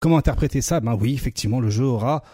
comment 0.00 0.18
interpréter 0.18 0.62
ça? 0.62 0.80
Ben 0.80 0.96
oui, 1.00 1.14
effectivement, 1.14 1.60
le 1.60 1.70
jeu 1.70 1.84
aura 1.84 2.24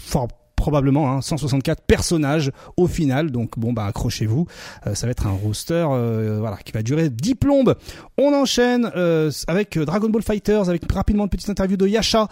fort 0.00 0.28
probablement 0.62 1.10
hein, 1.10 1.20
164 1.20 1.82
personnages 1.82 2.52
au 2.76 2.86
final. 2.86 3.32
Donc 3.32 3.58
bon 3.58 3.72
bah 3.72 3.86
accrochez-vous, 3.86 4.46
euh, 4.86 4.94
ça 4.94 5.08
va 5.08 5.10
être 5.10 5.26
un 5.26 5.32
roster 5.32 5.84
euh, 5.90 6.36
voilà 6.38 6.56
qui 6.58 6.70
va 6.70 6.84
durer 6.84 7.10
10 7.10 7.34
plombes. 7.34 7.74
On 8.16 8.32
enchaîne 8.32 8.88
euh, 8.94 9.32
avec 9.48 9.76
Dragon 9.76 10.08
Ball 10.08 10.22
Fighters 10.22 10.68
avec 10.68 10.90
rapidement 10.92 11.24
une 11.24 11.30
petite 11.30 11.50
interview 11.50 11.76
de 11.76 11.88
Yasha 11.88 12.28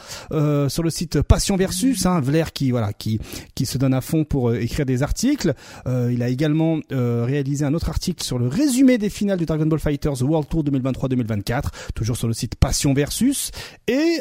sur 0.69 0.83
le 0.85 0.91
site 0.91 1.23
Passion 1.23 1.57
Versus, 1.57 2.07
hein, 2.07 2.21
Vler 2.21 2.45
qui 2.55 2.71
voilà 2.71 2.93
qui 2.93 3.19
qui 3.57 3.67
se 3.67 3.79
donne 3.79 3.95
à 3.95 4.01
fond 4.01 4.23
pour 4.23 4.55
écrire 4.55 4.87
des 4.87 5.03
articles. 5.03 5.53
il 5.87 6.23
a 6.23 6.29
également 6.29 6.79
réalisé 6.91 7.65
un 7.65 7.75
autre 7.75 7.89
article 7.89 8.23
sur 8.23 8.39
le 8.39 8.47
résumé 8.47 8.97
des 8.97 9.11
finales 9.11 9.39
du 9.39 9.47
Dragon 9.47 9.67
Ball 9.67 9.81
Fighters 9.81 10.23
World 10.23 10.49
Tour 10.49 10.63
2023-2024, 10.65 11.65
toujours 11.97 12.17
sur 12.17 12.29
le 12.29 12.35
site 12.35 12.55
Passion 12.55 12.95
Versus 12.95 13.51
et 13.89 14.21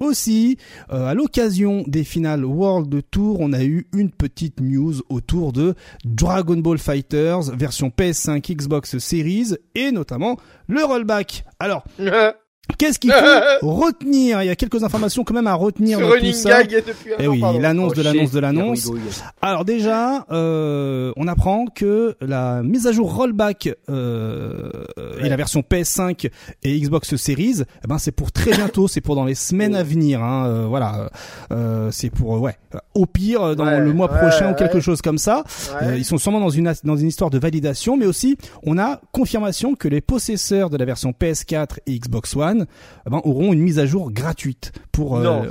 aussi 0.00 0.58
à 0.90 1.14
l'occasion 1.14 1.82
des 1.86 2.04
finales 2.04 2.44
World 2.44 3.00
Tour 3.10 3.21
on 3.22 3.52
a 3.52 3.64
eu 3.64 3.86
une 3.92 4.10
petite 4.10 4.60
news 4.60 4.94
autour 5.08 5.52
de 5.52 5.74
Dragon 6.04 6.56
Ball 6.56 6.78
Fighters 6.78 7.50
version 7.54 7.88
PS5 7.88 8.56
Xbox 8.56 8.98
Series 8.98 9.54
et 9.74 9.92
notamment 9.92 10.36
le 10.66 10.84
rollback. 10.84 11.44
Alors, 11.58 11.84
Qu'est-ce 12.78 12.98
qu'il 12.98 13.12
faut 13.12 13.18
retenir? 13.70 14.42
Il 14.42 14.46
y 14.46 14.50
a 14.50 14.56
quelques 14.56 14.82
informations 14.84 15.24
quand 15.24 15.34
même 15.34 15.46
à 15.48 15.54
retenir 15.54 15.98
dans 16.00 16.08
tout 16.10 16.32
ça. 16.32 16.48
eh 17.18 17.28
oui, 17.28 17.40
l'annonce 17.60 17.92
de 17.94 18.02
l'annonce 18.02 18.30
de 18.32 18.40
l'annonce. 18.40 18.90
Alors 19.40 19.64
déjà, 19.64 20.24
euh, 20.30 21.12
on 21.16 21.26
apprend 21.28 21.66
que 21.66 22.16
la 22.20 22.62
mise 22.62 22.86
à 22.86 22.92
jour 22.92 23.14
rollback 23.14 23.70
euh, 23.90 24.70
et 25.20 25.28
la 25.28 25.36
version 25.36 25.60
PS5 25.68 26.30
et 26.62 26.80
Xbox 26.80 27.16
Series, 27.16 27.62
eh 27.84 27.88
ben 27.88 27.98
c'est 27.98 28.12
pour 28.12 28.30
très 28.32 28.52
bientôt, 28.52 28.88
c'est 28.88 29.00
pour 29.00 29.16
dans 29.16 29.24
les 29.24 29.34
semaines 29.34 29.74
à 29.74 29.82
venir. 29.82 30.22
Hein, 30.22 30.46
euh, 30.46 30.66
voilà, 30.68 31.10
euh, 31.52 31.90
c'est 31.90 32.10
pour 32.10 32.40
ouais, 32.40 32.56
au 32.94 33.06
pire 33.06 33.56
dans 33.56 33.64
le 33.64 33.92
mois 33.92 34.08
prochain 34.08 34.52
ou 34.52 34.54
quelque 34.54 34.80
chose 34.80 35.02
comme 35.02 35.18
ça. 35.18 35.44
Euh, 35.82 35.96
ils 35.98 36.04
sont 36.04 36.18
sûrement 36.18 36.40
dans 36.40 36.50
une 36.50 36.72
dans 36.84 36.96
une 36.96 37.08
histoire 37.08 37.30
de 37.30 37.38
validation, 37.38 37.96
mais 37.96 38.06
aussi 38.06 38.36
on 38.64 38.78
a 38.78 39.00
confirmation 39.12 39.74
que 39.74 39.88
les 39.88 40.00
possesseurs 40.00 40.70
de 40.70 40.76
la 40.76 40.84
version 40.84 41.12
PS4 41.18 41.78
et 41.86 41.98
Xbox 41.98 42.34
One 42.36 42.51
eh 43.06 43.10
ben, 43.10 43.20
auront 43.24 43.52
une 43.52 43.60
mise 43.60 43.78
à 43.78 43.86
jour 43.86 44.10
gratuite 44.10 44.72
pour 44.92 45.16
euh, 45.16 45.42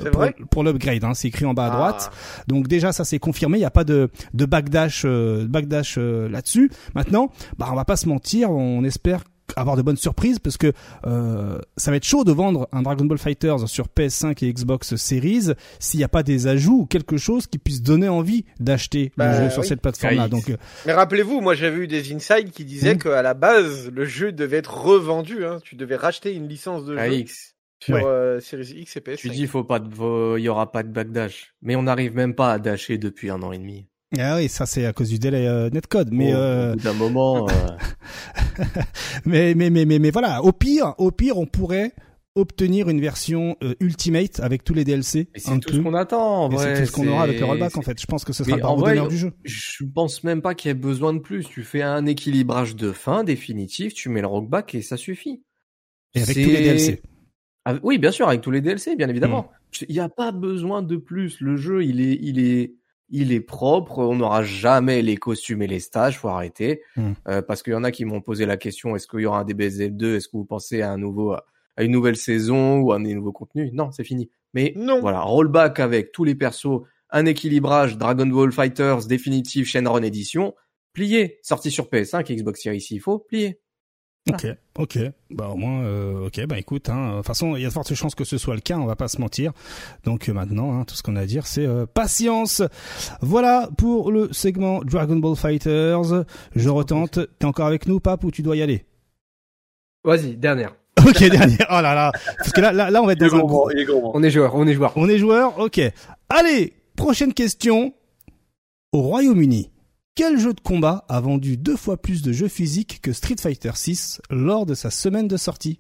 pour, 0.50 0.64
l'upgrade. 0.64 1.04
Hein, 1.04 1.14
c'est 1.14 1.28
écrit 1.28 1.46
en 1.46 1.54
bas 1.54 1.66
à 1.66 1.72
ah. 1.72 1.76
droite. 1.76 2.12
Donc 2.48 2.68
déjà 2.68 2.92
ça 2.92 3.06
c'est 3.06 3.20
confirmé. 3.20 3.58
Il 3.58 3.62
n'y 3.62 3.66
a 3.66 3.72
pas 3.72 3.84
de 3.84 4.10
de 4.34 4.46
backdash 4.46 5.04
euh, 5.06 5.46
backdash 5.48 5.96
euh, 5.98 6.30
là-dessus. 6.30 6.72
Maintenant, 6.96 7.32
bah 7.58 7.68
on 7.72 7.76
va 7.76 7.86
pas 7.86 7.98
se 7.98 8.08
mentir. 8.08 8.52
On 8.52 8.84
espère 8.84 9.24
avoir 9.56 9.76
de 9.76 9.82
bonnes 9.82 9.98
surprises 9.98 10.40
parce 10.40 10.58
que 10.58 10.74
euh, 11.06 11.60
ça 11.78 11.92
va 11.92 11.98
être 11.98 12.06
chaud 12.06 12.24
de 12.24 12.32
vendre 12.32 12.68
un 12.72 12.82
Dragon 12.82 13.06
Ball 13.06 13.18
Fighters 13.18 13.68
sur 13.68 13.88
PS5 13.88 14.44
et 14.46 14.54
Xbox 14.54 14.96
Series 14.96 15.52
s'il 15.80 16.00
n'y 16.00 16.04
a 16.04 16.10
pas 16.10 16.24
des 16.24 16.48
ajouts 16.48 16.82
ou 16.82 16.86
quelque 16.86 17.18
chose 17.18 17.48
qui 17.48 17.58
puisse 17.58 17.82
donner 17.82 18.10
envie 18.10 18.46
d'acheter 18.60 19.12
le 19.18 19.24
bah 19.24 19.44
jeu 19.44 19.50
sur 19.50 19.66
cette 19.66 19.82
plateforme-là. 19.82 20.28
Donc, 20.28 20.50
euh, 20.50 20.58
mais 20.86 20.94
rappelez-vous, 20.94 21.42
moi 21.42 21.56
j'avais 21.56 21.78
eu 21.78 21.88
des 21.88 22.14
insides 22.14 22.52
qui 22.52 22.66
disaient 22.66 22.96
hmm. 22.96 23.00
qu'à 23.00 23.22
la 23.22 23.34
base 23.34 23.90
le 23.90 24.06
jeu 24.06 24.32
devait 24.32 24.58
être 24.58 24.76
revendu. 24.76 25.46
Hein. 25.46 25.60
Tu 25.64 25.76
devais 25.76 25.96
racheter 25.96 26.34
une 26.34 26.48
licence 26.48 26.86
de 26.86 26.98
jeu. 26.98 27.14
X. 27.14 27.56
Sur 27.84 27.96
euh, 27.96 28.40
Series 28.40 28.76
X 28.82 28.98
et 28.98 29.00
PS5. 29.00 29.18
Tu 29.18 29.30
dis 29.30 29.48
faut 29.48 29.64
pas 29.64 29.80
il 30.38 30.44
y 30.44 30.50
aura 30.50 30.72
pas 30.72 30.84
de 30.84 30.90
backdash, 30.90 31.56
mais 31.64 31.76
on 31.76 31.84
n'arrive 31.84 32.16
même 32.16 32.36
pas 32.36 32.54
à 32.54 32.60
dasher 32.60 33.00
depuis 33.00 33.32
un 33.32 33.42
an 33.42 33.52
et 33.52 33.58
demi. 33.58 33.88
Ah 34.20 34.36
oui, 34.38 34.50
ça 34.50 34.66
c'est 34.66 34.86
à 34.86 34.94
cause 34.94 35.10
du 35.10 35.20
délai 35.20 35.48
euh, 35.48 35.70
netcode, 35.70 36.10
mais 36.12 36.34
oh, 36.34 36.38
euh... 36.38 36.76
d'un 36.76 36.94
moment. 36.94 37.48
Euh... 38.60 38.66
mais, 39.26 39.56
mais 39.56 39.70
mais 39.70 39.86
mais 39.86 39.98
mais 39.98 40.12
voilà, 40.12 40.44
au 40.44 40.52
pire, 40.52 40.94
au 40.98 41.12
pire, 41.12 41.38
on 41.38 41.46
pourrait 41.46 41.94
obtenir 42.36 42.90
une 42.90 43.00
version 43.00 43.58
euh, 43.64 43.74
Ultimate 43.80 44.40
avec 44.40 44.64
tous 44.64 44.74
les 44.74 44.84
DLC. 44.84 45.30
C'est 45.36 45.60
tout 45.60 45.74
ce 45.74 45.80
qu'on 45.80 45.94
attend. 45.94 46.50
C'est 46.58 46.82
tout 46.82 46.86
ce 46.86 46.92
qu'on 46.92 47.08
aura 47.08 47.24
avec 47.24 47.40
le 47.40 47.46
rollback 47.46 47.78
en 47.78 47.82
fait. 47.82 48.00
Je 48.00 48.06
pense 48.06 48.26
que 48.26 48.34
ce 48.34 48.44
sera 48.44 48.58
le 48.58 48.64
vrai, 48.64 49.08
du 49.08 49.18
jeu. 49.18 49.32
Je 49.44 49.84
pense 49.86 50.24
même 50.24 50.42
pas 50.42 50.56
qu'il 50.56 50.70
y 50.70 50.72
ait 50.72 50.76
besoin 50.76 51.14
de 51.14 51.20
plus. 51.20 51.48
Tu 51.48 51.64
fais 51.64 51.82
un 51.82 52.06
équilibrage 52.06 52.76
de 52.76 52.92
fin 52.92 53.24
définitif, 53.24 53.94
tu 53.94 54.10
mets 54.10 54.22
le 54.22 54.28
rollback 54.28 54.76
et 54.76 54.82
ça 54.82 54.98
suffit. 54.98 55.44
Et 56.14 56.22
avec 56.22 56.36
tous 56.36 56.50
les 56.50 56.62
DLC. 56.62 57.02
Ah, 57.66 57.76
oui, 57.84 58.00
bien 58.00 58.12
sûr, 58.12 58.28
avec 58.28 58.42
tous 58.42 58.52
les 58.52 58.62
DLC, 58.62 58.96
bien 58.96 59.08
évidemment. 59.08 59.52
Hmm. 59.72 59.86
Il 59.88 59.94
n'y 59.94 60.00
a 60.00 60.10
pas 60.10 60.32
besoin 60.32 60.82
de 60.82 60.98
plus. 60.98 61.40
Le 61.40 61.56
jeu, 61.58 61.84
il 61.84 62.02
est, 62.02 62.18
il 62.22 62.40
est, 62.40 62.74
il 63.12 63.32
est 63.32 63.42
propre, 63.42 64.00
on 64.00 64.16
n'aura 64.16 64.44
jamais 64.44 65.02
les 65.02 65.18
costumes 65.18 65.62
et 65.62 65.68
les 65.68 65.80
stages, 65.80 66.18
faut 66.18 66.30
arrêter. 66.30 66.82
Hmm. 66.96 67.12
Euh, 67.28 67.42
parce 67.42 67.62
qu'il 67.62 67.74
y 67.74 67.76
en 67.76 67.84
a 67.84 67.92
qui 67.92 68.06
m'ont 68.06 68.22
posé 68.22 68.46
la 68.46 68.58
question, 68.58 68.96
est-ce 68.96 69.08
qu'il 69.08 69.20
y 69.20 69.26
aura 69.26 69.40
un 69.40 69.46
DBZ 69.46 69.92
2 69.92 70.16
Est-ce 70.16 70.28
que 70.28 70.38
vous 70.38 70.46
pensez 70.46 70.82
à 70.82 70.92
un 70.92 70.98
nouveau, 70.98 71.34
à 71.34 71.84
une 71.84 71.92
nouvelle 71.92 72.16
saison 72.16 72.80
ou 72.80 72.92
à 72.94 73.00
des 73.00 73.14
nouveaux 73.14 73.32
contenus? 73.32 73.72
Non, 73.74 73.92
c'est 73.92 74.04
fini. 74.04 74.30
Mais 74.54 74.74
non. 74.76 75.00
voilà, 75.00 75.22
rollback 75.22 75.80
avec 75.80 76.12
tous 76.12 76.24
les 76.24 76.36
persos, 76.36 76.82
un 77.10 77.26
équilibrage 77.26 77.98
Dragon 77.98 78.26
Ball 78.26 78.52
Fighters 78.52 79.06
définitive 79.06 79.66
Shenron 79.66 80.02
Edition, 80.02 80.54
plié, 80.94 81.40
sorti 81.42 81.72
sur 81.72 81.86
PS5 81.86 82.36
Xbox 82.36 82.62
Series 82.62 82.82
s'il 82.82 83.00
faut, 83.00 83.20
plié. 83.20 83.61
Ok, 84.30 84.46
ok, 84.78 85.00
bah 85.32 85.48
au 85.48 85.56
moins, 85.56 85.82
euh, 85.82 86.28
ok, 86.28 86.46
bah 86.46 86.60
écoute, 86.60 86.90
hein, 86.90 87.10
de 87.10 87.18
toute 87.18 87.26
façon, 87.26 87.56
il 87.56 87.64
y 87.64 87.66
a 87.66 87.70
de 87.70 87.74
fortes 87.74 87.92
chances 87.96 88.14
que 88.14 88.24
ce 88.24 88.38
soit 88.38 88.54
le 88.54 88.62
cas, 88.62 88.78
on 88.78 88.86
va 88.86 88.96
pas 88.96 89.08
se 89.08 89.20
mentir. 89.20 89.52
Donc 90.04 90.30
euh, 90.30 90.34
maintenant, 90.34 90.80
hein, 90.80 90.84
tout 90.86 90.94
ce 90.94 91.02
qu'on 91.02 91.16
a 91.16 91.22
à 91.22 91.26
dire, 91.26 91.48
c'est 91.48 91.66
euh, 91.66 91.88
patience. 91.88 92.62
Voilà 93.22 93.68
pour 93.80 94.12
le 94.12 94.32
segment 94.32 94.82
Dragon 94.84 95.16
Ball 95.16 95.36
Fighters. 95.36 96.24
Je 96.56 96.70
retente. 96.70 97.20
T'es 97.40 97.46
encore 97.46 97.66
avec 97.66 97.88
nous, 97.88 98.00
Pape, 98.00 98.24
ou 98.24 98.30
tu 98.30 98.44
dois 98.44 98.56
y 98.56 98.62
aller? 98.62 98.86
Vas-y, 100.04 100.36
dernière. 100.36 100.76
ok, 101.00 101.18
dernière. 101.18 101.68
Oh 101.72 101.82
là 101.82 101.96
là, 101.96 102.12
parce 102.38 102.52
que 102.52 102.62
là, 102.62 102.72
là, 102.72 102.92
là 102.92 103.02
on 103.02 103.08
va 103.08 103.14
être 103.14 103.20
dans 103.20 103.36
un. 103.36 103.42
on 103.42 103.70
est 103.72 104.30
joueur, 104.30 104.54
on 104.54 104.68
est 104.68 104.74
joueur. 104.74 104.94
On 104.98 105.10
est 105.10 105.18
joueur. 105.18 105.58
Ok. 105.58 105.82
Allez, 106.30 106.74
prochaine 106.96 107.34
question. 107.34 107.92
Au 108.94 109.02
Royaume-Uni, 109.02 109.72
quel 110.16 110.38
jeu 110.38 110.54
de 110.54 110.60
combat 110.60 111.06
a 111.08 111.20
vendu 111.22 111.58
deux 111.58 111.78
fois 111.78 112.02
plus 112.02 112.22
de 112.22 112.32
jeux 112.32 112.48
physiques 112.48 113.02
que 113.02 113.14
Street 113.14 113.38
Fighter 113.40 113.72
6 113.76 114.22
lors 114.30 114.66
de 114.66 114.74
sa 114.74 114.92
semaine 114.92 115.28
de 115.28 115.38
sortie? 115.38 115.80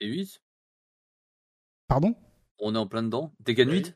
Et 0.00 0.06
8 0.06 0.40
Pardon? 1.86 2.14
On 2.60 2.74
est 2.74 2.78
en 2.78 2.86
plein 2.86 3.02
dedans. 3.02 3.32
Tekken 3.44 3.70
8 3.70 3.94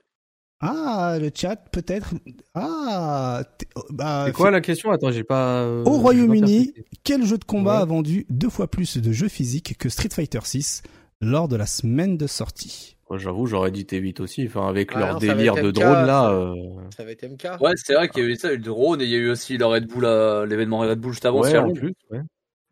ah, 0.65 1.19
le 1.21 1.33
chat, 1.35 1.57
peut-être. 1.57 2.15
Ah, 2.55 3.43
oh, 3.75 3.83
bah, 3.91 4.27
c'est 4.27 4.33
quoi 4.33 4.53
la 4.53 4.61
question? 4.61 4.93
Attends, 4.93 5.11
j'ai 5.11 5.25
pas. 5.25 5.63
Euh, 5.63 5.83
Au 5.85 5.99
Royaume-Uni, 5.99 6.73
quel 7.03 7.25
jeu 7.27 7.37
de 7.37 7.45
combat 7.45 7.79
a 7.79 7.85
vendu 7.85 8.27
deux 8.31 8.49
fois 8.49 8.71
plus 8.71 8.99
de 8.99 9.11
jeux 9.11 9.29
physiques 9.29 9.77
que 9.77 9.89
Street 9.89 10.11
Fighter 10.13 10.39
6 10.45 10.83
lors 11.21 11.49
de 11.49 11.57
la 11.57 11.67
semaine 11.67 12.17
de 12.17 12.29
sortie? 12.29 12.97
J'avoue, 13.19 13.47
j'aurais 13.47 13.71
dit 13.71 13.85
T8 13.85 14.21
aussi. 14.21 14.47
Enfin, 14.47 14.69
avec 14.69 14.95
leur 14.95 15.19
délire 15.19 15.55
de 15.55 15.71
drone 15.71 16.07
là. 16.07 16.31
Euh. 16.31 16.55
Ça 16.97 17.05
va 17.05 17.11
être 17.11 17.25
MK. 17.27 17.61
Ouais, 17.61 17.73
c'est 17.77 17.95
vrai 17.95 18.09
qu'il 18.09 18.23
y 18.23 18.27
a 18.27 18.29
eu 18.29 18.37
ça, 18.37 18.51
le 18.51 18.59
drone, 18.59 19.01
et 19.01 19.05
il 19.05 19.11
y 19.11 19.15
a 19.15 19.19
eu 19.19 19.31
aussi 19.31 19.57
le 19.57 19.67
Red 19.67 19.87
Bull, 19.87 20.05
l'événement 20.49 20.79
Red 20.81 20.99
Bull 20.99 21.13
juste 21.13 21.27
avant. 21.27 21.41
Ouais, 21.41 21.57
en 21.57 21.73
plus. 21.73 21.95
Ouais. 22.11 22.21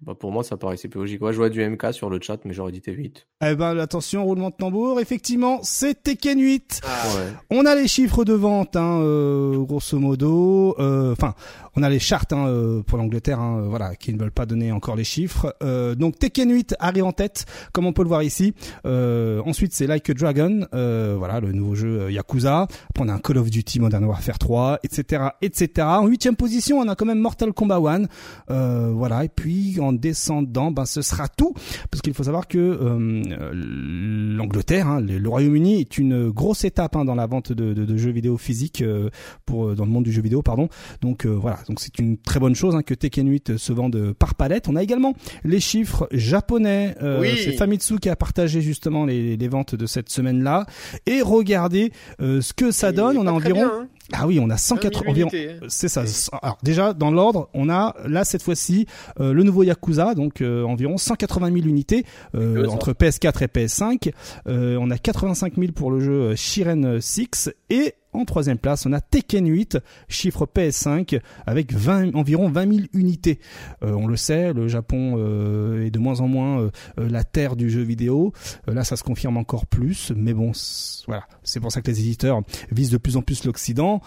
Bah 0.03 0.15
pour 0.19 0.33
moi, 0.33 0.43
ça 0.43 0.57
paraissait 0.57 0.89
plus 0.89 1.01
logique. 1.01 1.21
Ouais, 1.21 1.33
je 1.33 1.37
vois 1.37 1.51
du 1.51 1.63
MK 1.63 1.93
sur 1.93 2.09
le 2.09 2.19
chat, 2.23 2.39
mais 2.47 2.55
j'aurais 2.55 2.73
dit 2.73 2.81
T8. 2.81 3.27
Eh 3.45 3.55
ben, 3.55 3.79
attention, 3.79 4.25
roulement 4.25 4.49
de 4.49 4.55
tambour. 4.55 4.99
Effectivement, 4.99 5.61
c'est 5.63 6.03
Tekken 6.03 6.41
8. 6.41 6.81
Ah, 6.85 6.89
ouais. 6.89 7.33
On 7.51 7.67
a 7.67 7.75
les 7.75 7.87
chiffres 7.87 8.25
de 8.25 8.33
vente, 8.33 8.77
hein, 8.77 8.99
euh, 9.03 9.59
grosso 9.59 9.99
modo. 9.99 10.75
Euh, 10.79 11.13
enfin, 11.13 11.35
on 11.81 11.83
a 11.83 11.89
les 11.89 11.99
chartes 11.99 12.35
hein, 12.35 12.47
euh, 12.47 12.83
pour 12.83 12.99
l'Angleterre, 12.99 13.41
hein, 13.41 13.63
voilà, 13.67 13.97
qui 13.97 14.13
ne 14.13 14.19
veulent 14.19 14.31
pas 14.31 14.45
donner 14.45 14.71
encore 14.71 14.97
les 14.97 15.05
chiffres. 15.05 15.57
Euh, 15.63 15.95
donc 15.95 16.19
Tekken 16.19 16.53
8 16.53 16.77
arrive 16.79 17.05
en 17.05 17.13
tête, 17.13 17.47
comme 17.73 17.87
on 17.87 17.95
peut 17.95 18.03
le 18.03 18.09
voir 18.09 18.23
ici. 18.23 18.53
Euh, 18.85 19.41
ensuite, 19.47 19.73
c'est 19.73 19.87
Like 19.87 20.11
a 20.11 20.15
Dragon, 20.15 20.67
voilà, 20.73 21.41
le 21.41 21.53
nouveau 21.53 21.75
jeu 21.75 22.11
Yakuza. 22.11 22.69
Après, 22.91 23.05
on 23.05 23.09
a 23.09 23.15
un 23.15 23.19
Call 23.19 23.39
of 23.39 23.51
Duty 23.51 23.81
Modern 23.81 24.05
Warfare 24.05 24.39
3, 24.39 24.81
etc., 24.83 25.29
etc. 25.41 25.87
En 25.87 26.07
huitième 26.07 26.37
position, 26.37 26.81
on 26.81 26.89
a 26.89 26.95
quand 26.95 27.07
même 27.07 27.19
Mortal 27.19 27.53
Kombat 27.55 27.81
1, 28.49 28.91
voilà. 28.93 29.25
Et 29.25 29.31
puis 29.31 29.81
en 29.81 29.95
descendant, 29.95 30.71
ben 30.71 30.85
ce 30.85 31.01
sera 31.01 31.29
tout, 31.29 31.55
parce 31.91 32.03
qu'il 32.03 32.13
faut 32.13 32.25
savoir 32.25 32.47
que 32.47 32.59
l'Angleterre, 34.37 34.87
hein, 34.87 35.01
le, 35.01 35.29
Royaume-Uni 35.31 35.81
est 35.81 35.97
une 35.97 36.29
grosse 36.29 36.65
étape 36.65 36.93
dans 36.93 37.15
la 37.15 37.27
vente 37.27 37.53
de 37.53 37.97
jeux 37.97 38.11
vidéo 38.11 38.37
physiques 38.37 38.85
pour 39.47 39.75
dans 39.75 39.85
le 39.87 39.91
monde 39.91 40.05
du 40.05 40.13
jeu 40.13 40.21
vidéo, 40.21 40.43
pardon. 40.43 40.69
Donc 41.01 41.25
voilà, 41.25 41.59
donc 41.71 41.79
c'est 41.79 42.01
une 42.01 42.19
très 42.19 42.41
bonne 42.41 42.57
chose 42.57 42.75
hein, 42.75 42.83
que 42.83 42.95
Tekken 42.95 43.29
8 43.29 43.57
se 43.57 43.73
vende 43.73 44.13
par 44.19 44.35
palette. 44.35 44.69
On 44.69 44.75
a 44.75 44.83
également 44.83 45.15
les 45.45 45.61
chiffres 45.61 46.09
japonais. 46.11 46.97
Euh, 47.01 47.25
c'est 47.37 47.53
Famitsu 47.53 48.01
qui 48.01 48.09
a 48.09 48.17
partagé 48.17 48.61
justement 48.61 49.07
les, 49.07 49.49
ventes 49.49 49.77
de 49.77 49.87
cette 49.87 50.11
semaine-là. 50.11 50.67
Et 51.07 51.23
regardez 51.23 51.93
euh, 52.21 52.41
ce 52.41 52.53
que 52.53 52.73
ça 52.73 52.91
donne. 52.91 53.17
On 53.19 53.27
a 53.29 53.31
environ... 53.31 53.65
Hein. 53.65 53.89
Ah 54.13 54.27
oui, 54.27 54.41
on 54.41 54.51
a 54.51 54.57
180 54.57 55.11
environ. 55.11 55.31
C'est 55.69 55.89
ça. 55.89 56.05
Alors 56.43 56.59
déjà 56.63 56.93
dans 56.93 57.11
l'ordre, 57.11 57.49
on 57.55 57.69
a 57.69 57.95
là 58.07 58.25
cette 58.25 58.43
fois-ci 58.43 58.87
euh, 59.21 59.33
le 59.33 59.43
nouveau 59.43 59.63
Yakuza, 59.63 60.15
donc 60.15 60.41
euh, 60.41 60.65
environ 60.65 60.97
180 60.97 61.53
000 61.53 61.67
unités 61.67 62.05
euh, 62.35 62.67
entre 62.67 62.93
PS4 62.93 63.45
et 63.45 63.47
PS5. 63.47 64.13
on 64.47 64.91
a 64.91 64.99
85 64.99 65.55
000 65.57 65.73
pour 65.73 65.91
le 65.91 66.01
jeu 66.01 66.35
Shiren 66.35 67.01
6 67.01 67.51
et 67.71 67.95
en 68.13 68.25
troisième 68.25 68.59
place, 68.59 68.87
on 68.87 68.93
a 68.93 69.01
Tekken 69.01 69.47
8, 69.47 69.79
chiffre 70.09 70.47
PS5, 70.47 71.21
avec 71.47 71.73
20, 71.73 72.15
environ 72.15 72.49
20 72.49 72.73
000 72.73 72.87
unités. 72.93 73.41
on 73.83 74.07
le 74.07 74.17
sait, 74.17 74.53
le 74.53 74.69
Japon 74.69 75.17
est 75.81 75.91
de 75.91 75.99
moins 75.99 76.21
en 76.21 76.29
moins 76.29 76.71
la 76.97 77.25
terre 77.25 77.57
du 77.57 77.71
jeu 77.71 77.83
vidéo. 77.83 78.33
là, 78.67 78.85
ça 78.85 78.97
se 78.97 79.05
confirme 79.05 79.37
encore 79.37 79.67
plus, 79.67 80.13
mais 80.15 80.35
bon, 80.35 80.53
voilà, 81.07 81.27
c'est 81.43 81.61
pour 81.61 81.73
ça 81.73 81.81
que 81.83 81.91
les 81.91 82.01
éditeurs 82.01 82.43
visent 82.71 82.91
de 82.91 82.99
plus 82.99 83.17
en 83.17 83.23
plus 83.23 83.45
l'Occident. 83.45 84.01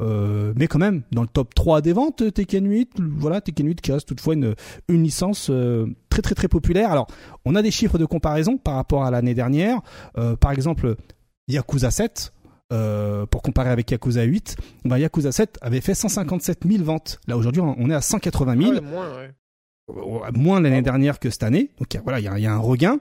Euh, 0.00 0.52
mais 0.56 0.66
quand 0.66 0.78
même, 0.78 1.02
dans 1.12 1.22
le 1.22 1.28
top 1.28 1.54
3 1.54 1.82
des 1.82 1.92
ventes, 1.92 2.32
Tekken 2.32 2.66
8, 2.66 2.92
voilà, 3.18 3.40
Tekken 3.40 3.66
8 3.66 3.80
qui 3.80 3.92
reste 3.92 4.08
toutefois 4.08 4.34
une, 4.34 4.54
une 4.88 5.02
licence 5.02 5.48
euh, 5.50 5.86
très 6.08 6.22
très 6.22 6.34
très 6.34 6.48
populaire. 6.48 6.90
Alors, 6.90 7.06
on 7.44 7.54
a 7.54 7.62
des 7.62 7.70
chiffres 7.70 7.98
de 7.98 8.06
comparaison 8.06 8.56
par 8.56 8.74
rapport 8.74 9.04
à 9.04 9.10
l'année 9.10 9.34
dernière. 9.34 9.80
Euh, 10.18 10.36
par 10.36 10.52
exemple, 10.52 10.96
Yakuza 11.48 11.90
7, 11.90 12.32
pour 12.70 13.42
comparer 13.42 13.70
avec 13.70 13.90
Yakuza 13.90 14.22
8, 14.22 14.56
ben, 14.84 14.98
Yakuza 14.98 15.32
7 15.32 15.58
avait 15.60 15.80
fait 15.80 15.94
157 15.94 16.60
000 16.66 16.84
ventes. 16.84 17.20
Là, 17.26 17.36
aujourd'hui, 17.36 17.62
on 17.62 17.90
est 17.90 17.94
à 17.94 18.00
180 18.00 18.56
000. 18.56 18.72
Ah 18.76 18.80
moins, 18.80 19.08
ouais. 19.16 20.30
moins 20.34 20.60
l'année 20.60 20.82
dernière 20.82 21.18
que 21.18 21.30
cette 21.30 21.42
année. 21.42 21.70
Donc 21.78 21.96
voilà, 22.04 22.20
il 22.20 22.22
y, 22.22 22.42
y 22.42 22.46
a, 22.46 22.52
un 22.52 22.58
regain. 22.58 22.98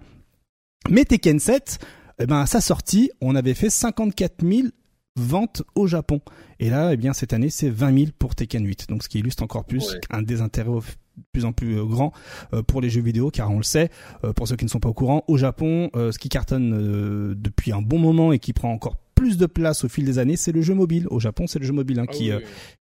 Mais 0.89 1.05
Tekken 1.05 1.39
7, 1.39 1.79
eh 2.19 2.25
ben, 2.25 2.39
à 2.39 2.45
sa 2.45 2.61
sortie, 2.61 3.11
on 3.21 3.35
avait 3.35 3.53
fait 3.53 3.69
54 3.69 4.45
000 4.45 4.67
ventes 5.15 5.63
au 5.75 5.87
Japon. 5.87 6.21
Et 6.59 6.69
là, 6.69 6.93
eh 6.93 6.97
bien, 6.97 7.13
cette 7.13 7.33
année, 7.33 7.49
c'est 7.49 7.69
20 7.69 7.97
000 7.97 8.11
pour 8.17 8.35
Tekken 8.35 8.65
8. 8.65 8.89
Donc, 8.89 9.03
ce 9.03 9.09
qui 9.09 9.19
illustre 9.19 9.43
encore 9.43 9.65
plus 9.65 9.97
un 10.09 10.21
désintérêt 10.21 10.69
de 10.69 11.23
plus 11.33 11.45
en 11.45 11.51
plus 11.51 11.77
euh, 11.77 11.85
grand 11.85 12.13
euh, 12.53 12.63
pour 12.63 12.81
les 12.81 12.89
jeux 12.89 13.01
vidéo, 13.01 13.29
car 13.29 13.51
on 13.51 13.57
le 13.57 13.63
sait, 13.63 13.89
euh, 14.23 14.33
pour 14.33 14.47
ceux 14.47 14.55
qui 14.55 14.65
ne 14.65 14.69
sont 14.69 14.79
pas 14.79 14.89
au 14.89 14.93
courant, 14.93 15.23
au 15.27 15.37
Japon, 15.37 15.89
ce 15.93 16.17
qui 16.17 16.29
cartonne 16.29 17.33
depuis 17.35 17.71
un 17.71 17.81
bon 17.81 17.99
moment 17.99 18.31
et 18.31 18.39
qui 18.39 18.53
prend 18.53 18.71
encore 18.71 18.97
plus 19.19 19.37
de 19.37 19.45
place 19.45 19.83
au 19.83 19.89
fil 19.89 20.05
des 20.05 20.19
années, 20.19 20.35
c'est 20.35 20.51
le 20.51 20.61
jeu 20.61 20.73
mobile. 20.73 21.07
Au 21.09 21.19
Japon, 21.19 21.47
c'est 21.47 21.59
le 21.59 21.65
jeu 21.65 21.73
mobile 21.73 21.99
hein, 21.99 22.05
ah 22.07 22.11
qui, 22.11 22.31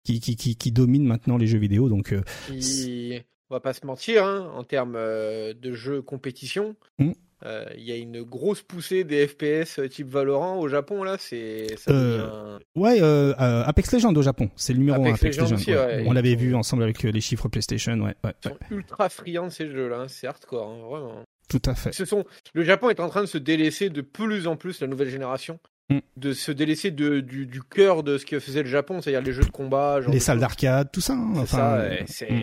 qui, 0.05 0.21
qui, 0.21 0.37
qui, 0.37 0.57
qui, 0.57 0.73
domine 0.73 1.05
maintenant 1.05 1.37
les 1.37 1.47
jeux 1.47 1.59
vidéo. 1.59 1.89
Donc, 1.89 2.15
on 2.51 3.55
va 3.55 3.61
pas 3.61 3.73
se 3.73 3.87
mentir, 3.87 4.25
hein, 4.25 4.51
en 4.55 4.65
termes 4.65 4.95
de 4.95 5.73
jeux 5.73 6.03
compétition, 6.03 6.77
mmh. 6.99 7.13
Euh, 7.47 7.67
il 7.77 7.83
y 7.83 7.93
a 7.93 7.97
une 7.97 8.23
grosse 8.23 8.63
poussée 8.63 9.05
des 9.05 9.27
FPS 9.27 9.79
euh, 9.79 9.89
type 9.89 10.09
Valorant 10.09 10.59
au 10.61 10.69
Japon 10.69 11.03
là, 11.05 11.17
c'est 11.19 11.67
euh, 11.89 12.59
ouais 12.75 13.01
Apex 13.37 13.93
Legends 13.93 14.15
au 14.15 14.23
Japon, 14.23 14.49
c'est 14.57 14.73
le 14.73 14.79
numéro 14.79 15.05
1 15.05 15.15
Apex 15.15 15.37
Legends. 15.37 15.57
On 16.07 16.13
l'avait 16.13 16.37
vu 16.37 16.55
ensemble 16.55 16.85
avec 16.85 17.03
les 17.03 17.21
chiffres 17.21 17.49
PlayStation, 17.49 17.93
ouais. 18.01 18.15
ouais, 18.25 18.33
Ils 18.45 18.49
sont 18.49 18.59
ultra 18.71 19.11
friands 19.11 19.49
de 19.49 19.53
ces 19.53 19.69
jeux 19.69 19.89
là, 19.89 20.01
hein. 20.01 20.09
c'est 20.09 20.27
hardcore 20.27 20.69
hein, 20.69 20.89
vraiment. 20.89 21.25
Tout 21.51 21.61
à 21.67 21.75
fait. 21.75 21.93
Ce 21.93 22.07
sont... 22.07 22.25
Le 22.55 22.65
Japon 22.65 22.89
est 22.89 23.01
en 23.01 23.11
train 23.11 23.21
de 23.21 23.27
se 23.27 23.37
délaisser 23.37 23.91
de 23.91 24.01
plus 24.01 24.47
en 24.47 24.57
plus 24.57 24.81
la 24.81 24.87
nouvelle 24.87 25.11
génération. 25.11 25.61
Mm. 25.91 25.99
de 26.17 26.33
se 26.33 26.51
délaisser 26.51 26.91
de, 26.91 27.21
du, 27.21 27.45
du 27.45 27.63
cœur 27.63 28.03
de 28.03 28.17
ce 28.17 28.25
que 28.25 28.41
faisait 28.41 28.63
le 28.63 28.69
Japon, 28.71 29.03
c'est-à-dire 29.03 29.21
les 29.21 29.35
jeux 29.35 29.45
de 29.45 29.51
combat, 29.51 30.01
les 30.01 30.19
salles 30.19 30.39
d'arcade, 30.39 30.89
tout 30.91 31.03
ça. 31.03 31.13
Hein, 31.13 31.33
enfin, 31.37 31.91
ça, 32.07 32.25
mm. 32.25 32.41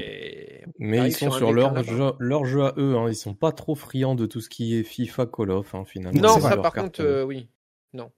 Mais 0.77 1.07
ils 1.07 1.11
sont 1.11 1.31
sur 1.31 1.51
leur 1.51 1.83
jeu, 1.83 2.11
leur 2.19 2.45
jeu 2.45 2.63
à 2.63 2.73
eux, 2.77 2.95
hein. 2.97 3.07
ils 3.09 3.15
sont 3.15 3.33
pas 3.33 3.51
trop 3.51 3.73
friands 3.73 4.13
de 4.13 4.27
tout 4.27 4.41
ce 4.41 4.49
qui 4.49 4.77
est 4.77 4.83
FIFA, 4.83 5.25
Call 5.25 5.49
of, 5.49 5.73
hein, 5.73 5.83
finalement. 5.87 6.21
Non, 6.21 6.39
ça 6.39 6.55
par 6.57 6.71
contre, 6.71 7.01
euh, 7.01 7.23
oui, 7.23 7.49
non. 7.93 8.11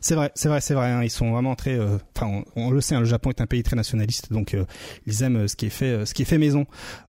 C'est 0.00 0.14
vrai, 0.14 0.32
c'est 0.34 0.48
vrai, 0.48 0.62
c'est 0.62 0.72
vrai. 0.72 0.86
Hein. 0.86 1.02
ils 1.02 1.10
sont 1.10 1.30
vraiment 1.30 1.56
très. 1.56 1.78
Euh, 1.78 1.98
enfin, 2.16 2.42
on, 2.56 2.70
le 2.70 2.80
sait, 2.80 2.94
hein, 2.94 3.00
le 3.00 3.04
Japon 3.04 3.28
est 3.28 3.42
un 3.42 3.46
pays 3.46 3.62
très 3.62 3.76
nationaliste, 3.76 4.32
donc 4.32 4.54
euh, 4.54 4.64
ils 5.04 5.22
aiment 5.22 5.46
ce 5.46 5.56
qui 5.56 5.66
est 5.66 5.70
fait, 5.70 6.06
ce 6.06 6.14
qui 6.14 6.22
est 6.22 6.24
fait 6.24 6.38
maison. 6.38 6.64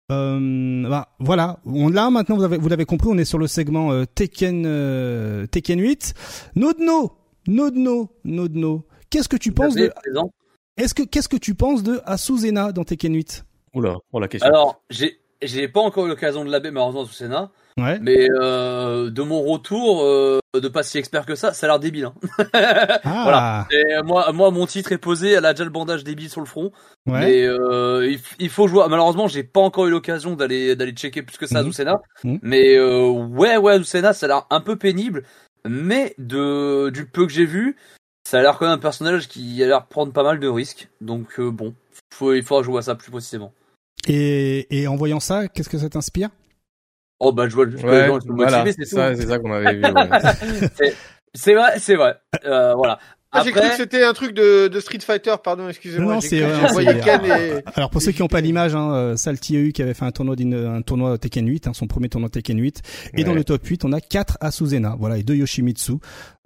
Bah, 0.10 1.16
voilà. 1.20 1.60
On 1.66 1.88
là 1.88 2.10
maintenant, 2.10 2.36
vous 2.36 2.44
avez, 2.44 2.58
vous 2.58 2.68
l'avez 2.68 2.84
compris, 2.84 3.08
on 3.10 3.18
est 3.18 3.24
sur 3.24 3.38
le 3.38 3.48
segment 3.48 4.06
Tekken, 4.06 5.48
Tekken 5.50 5.80
8. 5.80 6.14
Nodno, 6.58 7.14
Nodno, 7.48 8.10
Nodno. 8.24 8.86
Qu'est-ce 9.10 9.30
que 9.30 9.38
tu 9.38 9.52
penses 9.52 9.76
de 9.76 9.92
Est-ce 10.78 10.94
que 10.94 11.04
qu'est-ce 11.04 11.30
que 11.30 11.38
tu 11.38 11.56
penses 11.56 11.84
de 11.84 12.02
Asuzena 12.06 12.72
dans 12.72 12.84
Tekken 12.84 13.14
8 13.14 13.46
Oula, 13.74 13.98
oh 14.12 14.20
la 14.20 14.28
question. 14.28 14.50
Alors, 14.50 14.82
j'ai 14.90 15.20
j'ai 15.42 15.68
pas 15.68 15.82
encore 15.82 16.06
eu 16.06 16.10
l'occasion 16.10 16.46
de 16.46 16.52
l'abber 16.52 16.72
malheureusement 16.72 17.04
Asuzena. 17.04 17.52
Ouais. 17.78 18.00
Mais 18.02 18.28
euh, 18.32 19.10
de 19.10 19.22
mon 19.22 19.42
retour, 19.42 20.02
euh, 20.04 20.40
de 20.54 20.68
pas 20.70 20.82
si 20.82 20.98
expert 20.98 21.26
que 21.26 21.36
ça, 21.36 21.52
ça 21.52 21.66
a 21.66 21.70
l'air 21.70 21.80
débile. 21.80 22.06
Hein. 22.06 22.14
ah. 22.54 23.00
Voilà. 23.24 23.68
Et 23.72 24.02
moi, 24.04 24.32
moi, 24.32 24.50
mon 24.52 24.66
titre 24.66 24.94
est 24.94 24.98
posé. 24.98 25.32
Elle 25.32 25.46
a 25.46 25.54
déjà 25.54 25.66
le 25.66 25.70
bandage 25.70 26.06
débile 26.06 26.30
sur 26.30 26.40
le 26.40 26.48
front. 26.48 26.72
Ouais. 27.06 27.20
Mais 27.20 27.44
euh, 27.44 28.16
il, 28.40 28.50
faut 28.50 28.68
jouer. 28.68 28.86
Malheureusement, 28.90 29.28
j'ai 29.28 29.44
pas 29.44 29.60
encore 29.60 29.88
eu 29.88 29.92
l'occasion 29.92 30.36
d'aller 30.36 30.76
d'aller 30.78 30.94
checker 30.94 31.22
plus 31.22 31.38
que 31.38 31.48
ça 31.48 31.56
mmh. 31.56 31.66
Azusena. 31.66 32.02
Mmh. 32.24 32.38
Mais 32.42 32.78
euh, 32.78 33.10
ouais, 33.10 33.58
ouais, 33.58 33.74
Azusena, 33.74 34.14
ça 34.14 34.26
a 34.26 34.30
l'air 34.30 34.48
un 34.50 34.62
peu 34.62 34.78
pénible 34.78 35.24
mais 35.68 36.14
de 36.18 36.90
du 36.90 37.06
peu 37.06 37.26
que 37.26 37.32
j'ai 37.32 37.46
vu, 37.46 37.76
ça 38.28 38.40
a 38.40 38.42
l'air 38.42 38.58
quand 38.58 38.66
même 38.66 38.76
un 38.76 38.80
personnage 38.80 39.28
qui 39.28 39.62
a 39.64 39.68
l'air 39.68 39.86
prendre 39.86 40.14
pas 40.14 40.24
mal 40.24 40.40
de 40.40 40.48
risques. 40.48 40.90
Donc 41.02 41.40
euh, 41.40 41.52
bon, 41.52 41.74
faut, 42.14 42.34
il 42.34 42.44
faudra 42.44 42.64
jouer 42.64 42.80
à 42.80 42.82
ça 42.82 42.96
plus 42.96 43.12
précisément. 43.12 43.54
Et, 44.08 44.68
et 44.70 44.88
en 44.88 44.96
voyant 44.96 45.20
ça, 45.20 45.48
qu'est-ce 45.48 45.70
que 45.70 45.78
ça 45.78 45.90
t'inspire? 45.90 46.30
Oh 47.20 47.32
bah 47.32 47.48
je 47.48 47.56
vois, 47.56 47.70
je 47.70 47.78
voilà, 47.78 48.66
c'est 48.72 48.86
ça, 48.86 49.16
c'est 49.16 49.28
ça 49.28 49.40
qu'on 49.40 49.54
avait 49.54 49.76
vu. 49.76 49.84
c'est 51.34 51.54
vrai, 51.54 51.80
c'est 51.80 51.96
vrai. 51.96 52.18
Euh, 52.44 52.74
voilà. 52.76 53.00
Ah, 53.36 53.42
j'ai 53.44 53.52
cru 53.52 53.62
que 53.62 53.76
c'était 53.76 54.04
un 54.04 54.14
truc 54.14 54.34
de, 54.34 54.68
de 54.68 54.80
Street 54.80 55.00
Fighter, 55.00 55.36
pardon, 55.44 55.68
excusez-moi. 55.68 56.16
Non, 56.16 56.22
c'est, 56.22 56.42
euh, 56.42 57.62
Alors 57.76 57.90
pour 57.90 58.02
ceux 58.02 58.12
qui 58.12 58.22
n'ont 58.22 58.28
pas 58.28 58.42
l'image, 58.42 58.76
hein, 58.76 58.94
euh, 58.94 59.16
Salty 59.16 59.58
EU 59.58 59.72
qui 59.72 59.82
avait 59.82 59.94
fait 59.94 60.06
un 60.06 60.12
tournoi 60.12 60.36
un 60.40 60.82
tournoi 60.82 61.18
Tekken 61.18 61.48
8, 61.48 61.68
hein, 61.68 61.74
son 61.74 61.88
premier 61.88 62.10
tournoi 62.10 62.30
Tekken 62.30 62.60
8, 62.60 62.82
et 63.16 63.24
dans 63.24 63.34
le 63.34 63.44
top 63.44 63.66
8, 63.66 63.86
on 63.86 63.92
a 63.92 64.00
quatre 64.02 64.38
Asuzena, 64.40 64.96
voilà, 64.98 65.18
et 65.18 65.24
deux 65.24 65.36
Yoshimitsu. 65.36 65.94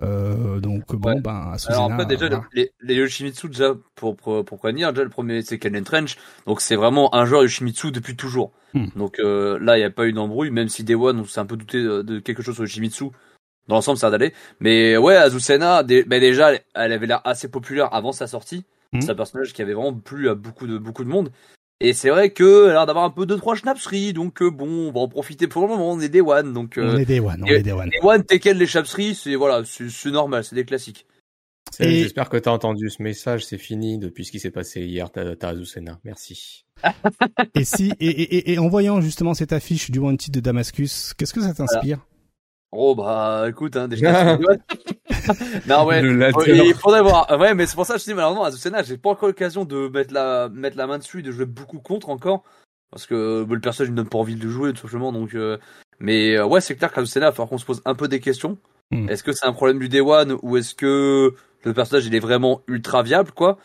Euh, 0.01 0.59
donc 0.59 0.95
bon, 0.95 1.19
ben 1.19 1.51
Asuzena. 1.53 1.77
Alors 1.77 1.91
après 1.91 2.05
déjà 2.05 2.41
les, 2.53 2.71
les, 2.81 2.95
Yoshimitsu 2.95 3.49
déjà 3.49 3.73
pour 3.95 4.15
pour 4.15 4.71
dire, 4.71 4.93
déjà 4.93 5.03
le 5.03 5.09
premier 5.09 5.41
c'est 5.41 5.59
Ken 5.59 5.83
Trench, 5.83 6.15
donc 6.47 6.61
c'est 6.61 6.75
vraiment 6.75 7.13
un 7.13 7.25
joueur 7.25 7.43
Yoshimitsu 7.43 7.91
depuis 7.91 8.15
toujours. 8.15 8.51
Hmm. 8.73 8.87
Donc 8.95 9.19
euh, 9.19 9.59
là 9.61 9.77
il 9.77 9.81
n'y 9.81 9.85
a 9.85 9.89
pas 9.89 10.05
eu 10.05 10.13
d'embrouille, 10.13 10.51
même 10.51 10.69
si 10.69 10.83
Day 10.83 10.95
One 10.95 11.19
on 11.19 11.25
s'est 11.25 11.39
un 11.39 11.45
peu 11.45 11.57
douté 11.57 11.81
de, 11.81 12.19
quelque 12.19 12.41
chose 12.41 12.55
sur 12.55 12.63
Yoshimitsu 12.63 13.05
dans 13.69 13.75
l'ensemble 13.75 13.97
ça 13.97 14.09
d'aller. 14.09 14.33
Mais 14.59 14.97
ouais 14.97 15.15
Azucena 15.15 15.83
ben 15.83 16.19
déjà 16.19 16.51
elle 16.73 16.91
avait 16.91 17.07
l'air 17.07 17.21
assez 17.23 17.47
populaire 17.47 17.93
avant 17.93 18.11
sa 18.11 18.27
sortie. 18.27 18.65
Hmm. 18.91 19.01
c'est 19.01 19.11
un 19.11 19.15
personnage 19.15 19.53
qui 19.53 19.61
avait 19.61 19.75
vraiment 19.75 19.93
plu 19.93 20.29
à 20.29 20.35
beaucoup 20.35 20.67
de 20.67 20.77
beaucoup 20.77 21.03
de 21.03 21.09
monde. 21.09 21.31
Et 21.79 21.93
c'est 21.93 22.09
vrai 22.09 22.31
que 22.31 22.65
elle 22.65 22.71
a 22.71 22.73
l'air 22.73 22.85
d'avoir 22.87 23.05
un 23.05 23.11
peu 23.11 23.25
deux 23.25 23.37
trois 23.37 23.55
schnapseries. 23.55 24.11
Donc 24.13 24.41
euh, 24.41 24.49
bon 24.49 24.67
on 24.67 24.91
va 24.91 24.99
en 25.01 25.07
profiter 25.07 25.47
pour 25.47 25.61
le 25.61 25.69
moment. 25.69 25.91
On 25.91 25.99
est 26.01 26.09
des 26.09 26.21
one 26.21 26.51
donc 26.51 26.77
euh, 26.77 26.95
on 26.95 26.97
est 26.97 27.05
des 27.05 27.19
one 27.19 27.43
on 27.43 27.47
est 27.47 27.61
des 27.61 27.71
one. 27.71 27.89
des 27.89 27.99
one 28.01 28.23
Tekken 28.23 28.57
les 28.57 28.67
schnapseries 28.67 29.15
c'est 29.15 29.35
voilà 29.35 29.61
c'est 29.63 30.11
normal 30.11 30.43
c'est 30.43 30.55
des 30.55 30.65
classiques. 30.65 31.05
Et... 31.79 32.01
J'espère 32.01 32.29
que 32.29 32.37
tu 32.37 32.49
as 32.49 32.51
entendu 32.51 32.89
ce 32.89 33.01
message, 33.03 33.45
c'est 33.45 33.59
fini 33.59 33.99
depuis 33.99 34.25
ce 34.25 34.31
qui 34.31 34.39
s'est 34.39 34.49
passé 34.49 34.81
hier, 34.81 35.11
t'as 35.11 35.47
Azucena. 35.47 35.99
Merci. 36.03 36.65
et 37.55 37.63
si 37.63 37.93
et, 37.99 38.07
et, 38.07 38.53
et, 38.53 38.59
en 38.59 38.69
voyant 38.69 39.01
justement 39.01 39.35
cette 39.35 39.53
affiche 39.53 39.91
du 39.91 39.99
Wanted 39.99 40.33
de 40.33 40.39
Damascus, 40.39 41.13
qu'est-ce 41.13 41.33
que 41.33 41.41
ça 41.41 41.53
t'inspire? 41.53 41.99
Oh 42.71 42.93
bah 42.93 43.45
écoute 43.47 43.75
hein, 43.75 43.87
déjà 43.87 44.37
non 45.67 45.85
ouais 45.85 46.01
il 46.03 46.75
faudrait 46.75 47.01
voir. 47.01 47.27
Ouais 47.39 47.55
mais 47.55 47.65
c'est 47.65 47.75
pour 47.75 47.85
ça 47.85 47.95
que 47.95 47.99
je 47.99 48.05
dis 48.05 48.13
malheureusement 48.13 48.43
à 48.43 48.49
Azucena 48.49 48.83
j'ai 48.83 48.97
pas 48.97 49.09
encore 49.09 49.27
l'occasion 49.27 49.65
de 49.65 49.87
mettre 49.87 50.13
la 50.13 50.49
mettre 50.49 50.77
la 50.77 50.85
main 50.85 50.99
dessus 50.99 51.19
et 51.19 51.23
de 51.23 51.31
jouer 51.31 51.45
beaucoup 51.45 51.79
contre 51.79 52.09
encore. 52.09 52.43
Parce 52.91 53.05
que 53.05 53.43
bah, 53.43 53.55
le 53.55 53.61
personnage 53.61 53.91
ne 53.91 53.95
donne 53.95 54.09
pas 54.09 54.19
envie 54.19 54.35
de 54.35 54.47
jouer 54.47 54.73
tout 54.73 54.81
simplement 54.81 55.11
donc 55.11 55.33
euh... 55.33 55.57
mais 55.99 56.35
euh, 56.35 56.45
ouais 56.45 56.61
c'est 56.61 56.75
clair 56.75 56.91
qu'Azucena 56.91 57.25
il 57.25 57.29
va 57.29 57.31
falloir 57.31 57.49
qu'on 57.49 57.57
se 57.57 57.65
pose 57.65 57.81
un 57.85 57.95
peu 57.95 58.07
des 58.07 58.19
questions. 58.19 58.57
Hmm. 58.91 59.07
est-ce 59.09 59.23
que 59.23 59.31
c'est 59.31 59.45
un 59.45 59.53
problème 59.53 59.77
du 59.77 59.87
day 59.87 60.01
one 60.01 60.37
ou 60.41 60.57
est-ce 60.57 60.73
que 60.73 61.33
le 61.63 61.73
personnage 61.73 62.07
il 62.07 62.15
est 62.15 62.19
vraiment 62.19 62.61
ultra 62.67 63.03
viable 63.03 63.31
quoi? 63.31 63.57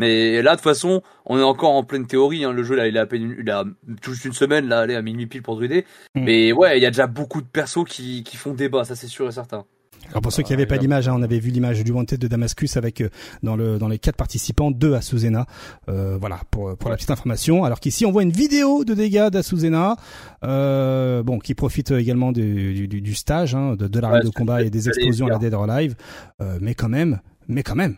Mais 0.00 0.40
là, 0.40 0.52
de 0.52 0.56
toute 0.56 0.64
façon, 0.64 1.02
on 1.26 1.38
est 1.38 1.42
encore 1.42 1.72
en 1.72 1.84
pleine 1.84 2.06
théorie. 2.06 2.42
Hein. 2.44 2.52
Le 2.52 2.62
jeu, 2.62 2.74
là, 2.74 2.88
il 2.88 2.96
a 2.96 3.02
à 3.02 3.06
peine, 3.06 3.36
il 3.38 3.50
a 3.50 3.64
juste 4.02 4.24
une 4.24 4.32
semaine, 4.32 4.66
là, 4.66 4.80
allez, 4.80 4.94
à 4.94 5.02
minuit 5.02 5.26
pile 5.26 5.42
pour 5.42 5.56
druider. 5.56 5.84
Mm. 6.14 6.24
Mais 6.24 6.52
ouais, 6.52 6.78
il 6.78 6.82
y 6.82 6.86
a 6.86 6.90
déjà 6.90 7.06
beaucoup 7.06 7.42
de 7.42 7.46
persos 7.46 7.84
qui, 7.86 8.24
qui 8.24 8.38
font 8.38 8.54
débat, 8.54 8.84
ça 8.84 8.96
c'est 8.96 9.08
sûr 9.08 9.28
et 9.28 9.32
certain. 9.32 9.64
Alors 10.08 10.22
pour 10.22 10.32
ceux 10.32 10.42
qui 10.42 10.52
n'avaient 10.52 10.66
pas 10.66 10.78
d'image, 10.78 11.06
hein, 11.06 11.14
on 11.16 11.22
avait 11.22 11.38
vu 11.38 11.50
l'image 11.50 11.84
du 11.84 11.92
Wanted 11.92 12.18
de 12.18 12.26
Damascus 12.26 12.76
avec 12.76 13.00
euh, 13.00 13.10
dans 13.42 13.54
le 13.54 13.78
dans 13.78 13.86
les 13.86 13.98
quatre 13.98 14.16
participants 14.16 14.70
deux 14.70 14.94
Asuzena. 14.94 15.46
Euh, 15.88 16.16
voilà 16.18 16.40
pour 16.50 16.76
pour 16.76 16.90
la 16.90 16.96
petite 16.96 17.10
information. 17.10 17.64
Alors 17.64 17.78
qu'ici 17.78 18.06
on 18.06 18.10
voit 18.10 18.22
une 18.22 18.32
vidéo 18.32 18.84
de 18.84 18.94
dégâts 18.94 19.28
d'Asuzena, 19.28 19.96
euh, 20.42 21.22
bon 21.22 21.38
qui 21.38 21.54
profite 21.54 21.92
également 21.92 22.32
du, 22.32 22.88
du, 22.88 23.00
du 23.00 23.14
stage 23.14 23.54
hein, 23.54 23.76
de, 23.76 23.86
de 23.86 24.00
l'arène 24.00 24.24
de 24.24 24.30
combat 24.30 24.62
et 24.62 24.70
des 24.70 24.88
explosions 24.88 25.26
à 25.26 25.30
la 25.30 25.38
Dead 25.38 25.54
or 25.54 25.70
Alive, 25.70 25.94
euh, 26.40 26.58
mais 26.60 26.74
quand 26.74 26.88
même, 26.88 27.20
mais 27.46 27.62
quand 27.62 27.76
même, 27.76 27.96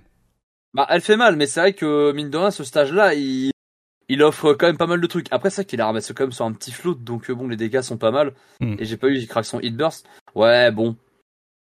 bah, 0.75 0.87
elle 0.89 1.01
fait 1.01 1.17
mal, 1.17 1.37
mais 1.37 1.47
c'est 1.47 1.61
vrai 1.61 1.73
que 1.75 2.13
mine 2.13 2.31
de 2.31 2.39
rien, 2.39 2.51
ce 2.51 2.65
stage-là, 2.65 3.15
il, 3.15 3.51
il 4.09 4.23
offre 4.23 4.55
quand 4.55 4.67
même 4.67 4.79
pas 4.79 4.87
mal 4.87 5.01
de 5.01 5.07
trucs. 5.07 5.27
Après, 5.31 5.51
c'est 5.51 5.65
qu'il 5.65 5.81
a 5.81 5.87
ramassé 5.87 6.15
quand 6.15 6.25
même 6.25 6.33
sur 6.33 6.45
un 6.45 6.53
petit 6.53 6.73
float, 6.73 6.97
donc 6.97 7.31
euh, 7.31 7.35
bon, 7.35 7.49
les 7.49 7.57
dégâts 7.57 7.83
sont 7.83 7.99
pas 7.99 8.11
mal. 8.11 8.33
Hmm. 8.61 8.77
Et 8.79 8.85
j'ai 8.85 8.97
pas 8.97 9.09
eu, 9.09 9.17
il 9.17 9.29
craque 9.29 9.45
son 9.45 9.61
hitburst. 9.61 10.07
Ouais, 10.35 10.71
bon, 10.71 10.97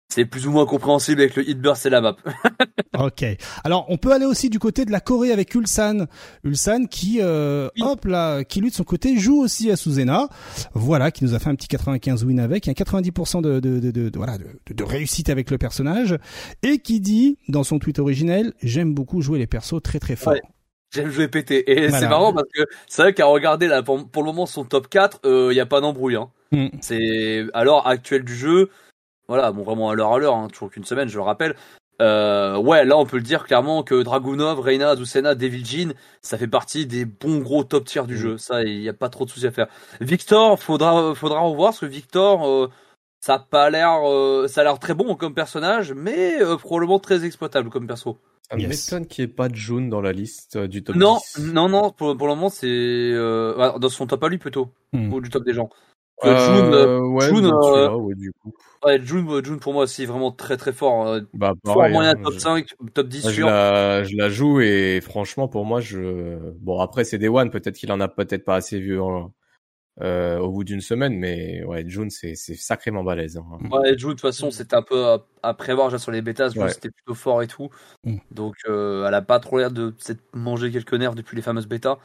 c'est 0.09 0.25
plus 0.25 0.47
ou 0.47 0.51
moins 0.51 0.65
compréhensible 0.65 1.21
avec 1.21 1.35
le 1.35 1.49
hitburst 1.49 1.85
et 1.85 1.89
la 1.89 2.01
map. 2.01 2.15
ok. 2.99 3.25
Alors 3.63 3.85
on 3.89 3.97
peut 3.97 4.11
aller 4.13 4.25
aussi 4.25 4.49
du 4.49 4.59
côté 4.59 4.85
de 4.85 4.91
la 4.91 4.99
Corée 4.99 5.31
avec 5.31 5.53
Ulsan. 5.55 6.05
Ulsan 6.43 6.85
qui 6.85 7.19
euh, 7.21 7.69
hop 7.81 8.05
là, 8.05 8.43
qui 8.43 8.61
lui 8.61 8.69
de 8.69 8.75
son 8.75 8.83
côté 8.83 9.17
joue 9.17 9.41
aussi 9.41 9.71
à 9.71 9.75
Suzena. 9.75 10.29
Voilà, 10.73 11.11
qui 11.11 11.23
nous 11.23 11.33
a 11.33 11.39
fait 11.39 11.49
un 11.49 11.55
petit 11.55 11.67
95 11.67 12.23
win 12.23 12.39
avec, 12.39 12.67
un 12.67 12.73
90% 12.73 13.41
de, 13.41 13.59
de, 13.59 13.79
de, 13.79 13.91
de, 13.91 14.17
voilà 14.17 14.37
de, 14.37 14.45
de, 14.73 14.83
réussite 14.83 15.29
avec 15.29 15.51
le 15.51 15.57
personnage 15.57 16.17
et 16.63 16.77
qui 16.79 16.99
dit 16.99 17.37
dans 17.49 17.63
son 17.63 17.79
tweet 17.79 17.99
originel 17.99 18.53
j'aime 18.61 18.93
beaucoup 18.93 19.21
jouer 19.21 19.39
les 19.39 19.47
persos 19.47 19.81
très 19.81 19.99
très 19.99 20.15
fort. 20.15 20.35
J'aime 20.93 21.09
jouer 21.09 21.27
pété. 21.27 21.69
Et 21.69 21.89
c'est 21.89 22.07
marrant 22.07 22.31
parce 22.31 22.47
que 22.53 22.61
c'est 22.87 23.01
vrai 23.01 23.13
qu'à 23.13 23.25
regarder 23.25 23.67
là 23.67 23.83
pour, 23.83 23.97
le 23.97 24.23
moment 24.23 24.45
son 24.45 24.63
top 24.63 24.87
4, 24.87 25.19
il 25.23 25.29
euh, 25.29 25.53
n'y 25.53 25.59
a 25.59 25.65
pas 25.65 25.81
d'embrouille. 25.81 26.15
Hein. 26.15 26.29
Hmm. 26.51 26.67
C'est 26.79 27.45
à 27.53 27.63
l'heure 27.63 27.85
actuelle 27.87 28.23
du 28.23 28.35
jeu, 28.35 28.69
voilà, 29.27 29.51
bon, 29.51 29.63
vraiment 29.63 29.89
à 29.89 29.95
l'heure 29.95 30.13
à 30.13 30.19
l'heure, 30.19 30.35
hein, 30.35 30.47
toujours 30.47 30.69
qu'une 30.69 30.85
semaine, 30.85 31.09
je 31.09 31.17
le 31.17 31.23
rappelle. 31.23 31.55
Euh, 32.01 32.57
ouais, 32.57 32.83
là, 32.85 32.97
on 32.97 33.05
peut 33.05 33.17
le 33.17 33.23
dire 33.23 33.45
clairement 33.45 33.83
que 33.83 34.03
Dragunov, 34.03 34.59
Reina, 34.59 34.89
Azucena, 34.89 35.35
Devil 35.35 35.65
Jean, 35.65 35.93
ça 36.21 36.37
fait 36.37 36.47
partie 36.47 36.85
des 36.85 37.05
bons 37.05 37.39
gros 37.39 37.63
top 37.63 37.85
tiers 37.85 38.05
du 38.05 38.15
mm. 38.15 38.17
jeu. 38.17 38.37
Ça, 38.37 38.63
il 38.63 38.79
n'y 38.79 38.89
a 38.89 38.93
pas 38.93 39.09
trop 39.09 39.25
de 39.25 39.29
soucis 39.29 39.47
à 39.47 39.51
faire. 39.51 39.67
Victor, 40.01 40.59
faudra, 40.59 41.15
faudra 41.15 41.39
revoir 41.39 41.69
parce 41.69 41.79
que 41.79 41.85
Victor, 41.85 42.47
euh, 42.47 42.69
ça 43.21 43.35
a 43.35 43.39
pas 43.39 43.69
l'air, 43.69 44.01
euh, 44.03 44.47
ça 44.47 44.61
a 44.61 44.63
l'air 44.65 44.79
très 44.79 44.93
bon 44.93 45.15
comme 45.15 45.33
personnage, 45.33 45.93
mais 45.93 46.41
euh, 46.41 46.57
probablement 46.57 46.99
très 46.99 47.25
exploitable 47.25 47.69
comme 47.69 47.87
perso. 47.87 48.19
Ça 48.49 48.57
m'étonne 48.57 49.07
qu'il 49.07 49.25
n'y 49.25 49.31
ait 49.31 49.33
pas 49.33 49.47
de 49.47 49.55
jaune 49.55 49.89
dans 49.89 50.01
la 50.01 50.11
liste 50.11 50.57
du 50.57 50.83
top 50.83 50.95
non, 50.95 51.17
10. 51.35 51.53
Non, 51.53 51.67
non, 51.67 51.89
pour, 51.89 52.15
pour 52.15 52.27
le 52.27 52.35
moment, 52.35 52.49
c'est 52.49 53.13
dans 53.15 53.89
son 53.89 54.05
top 54.05 54.23
à 54.23 54.29
lui 54.29 54.37
plutôt, 54.37 54.71
mm. 54.93 55.13
ou 55.13 55.21
du 55.21 55.29
top 55.29 55.43
des 55.45 55.53
gens. 55.53 55.69
Euh, 56.23 56.99
ouais, 56.99 57.27
June, 57.27 57.51
ouais, 57.51 58.15
du 58.15 58.31
coup. 58.31 58.53
Ouais, 58.83 59.01
June, 59.03 59.43
June 59.43 59.59
pour 59.59 59.73
moi 59.73 59.85
c'est 59.87 60.05
vraiment 60.05 60.31
très 60.31 60.55
très 60.57 60.71
fort. 60.71 61.07
Hein. 61.07 61.21
Bah, 61.33 61.53
pareil, 61.61 61.91
moyen 61.91 62.11
hein, 62.11 62.21
top 62.23 62.39
5, 62.39 62.67
top 62.93 63.07
10 63.07 63.21
sûr. 63.21 63.31
Je 63.31 63.41
la, 63.41 64.03
je 64.03 64.15
la 64.15 64.29
joue 64.29 64.61
et 64.61 65.01
franchement 65.01 65.47
pour 65.47 65.65
moi 65.65 65.81
je 65.81 66.37
bon 66.61 66.79
après 66.79 67.03
c'est 67.03 67.17
des 67.17 67.27
one 67.27 67.49
peut-être 67.49 67.75
qu'il 67.75 67.91
en 67.91 67.99
a 67.99 68.07
peut-être 68.07 68.45
pas 68.45 68.55
assez 68.55 68.79
vu 68.79 68.99
euh, 70.01 70.37
au 70.39 70.51
bout 70.51 70.63
d'une 70.63 70.81
semaine 70.81 71.17
mais 71.17 71.63
ouais 71.63 71.83
June 71.87 72.09
c'est 72.09 72.35
c'est 72.35 72.55
sacrément 72.55 73.03
balèze. 73.03 73.37
Hein. 73.37 73.57
Ouais 73.69 73.97
June 73.97 74.09
de 74.09 74.13
toute 74.13 74.21
façon 74.21 74.51
c'était 74.51 74.75
un 74.75 74.83
peu 74.83 75.17
à, 75.43 75.53
prévoir 75.53 75.87
déjà 75.87 75.99
sur 75.99 76.11
les 76.11 76.21
bêtas 76.21 76.49
ouais. 76.55 76.69
c'était 76.69 76.91
plutôt 76.91 77.15
fort 77.15 77.41
et 77.41 77.47
tout. 77.47 77.69
Mm. 78.05 78.17
Donc 78.31 78.55
euh, 78.69 79.05
elle 79.07 79.13
a 79.13 79.21
pas 79.21 79.39
trop 79.39 79.57
l'air 79.57 79.71
de 79.71 79.93
s'être 79.97 80.23
mangé 80.33 80.71
quelques 80.71 80.93
nerfs 80.93 81.15
depuis 81.15 81.35
les 81.35 81.41
fameuses 81.41 81.67
bêtas. 81.67 81.97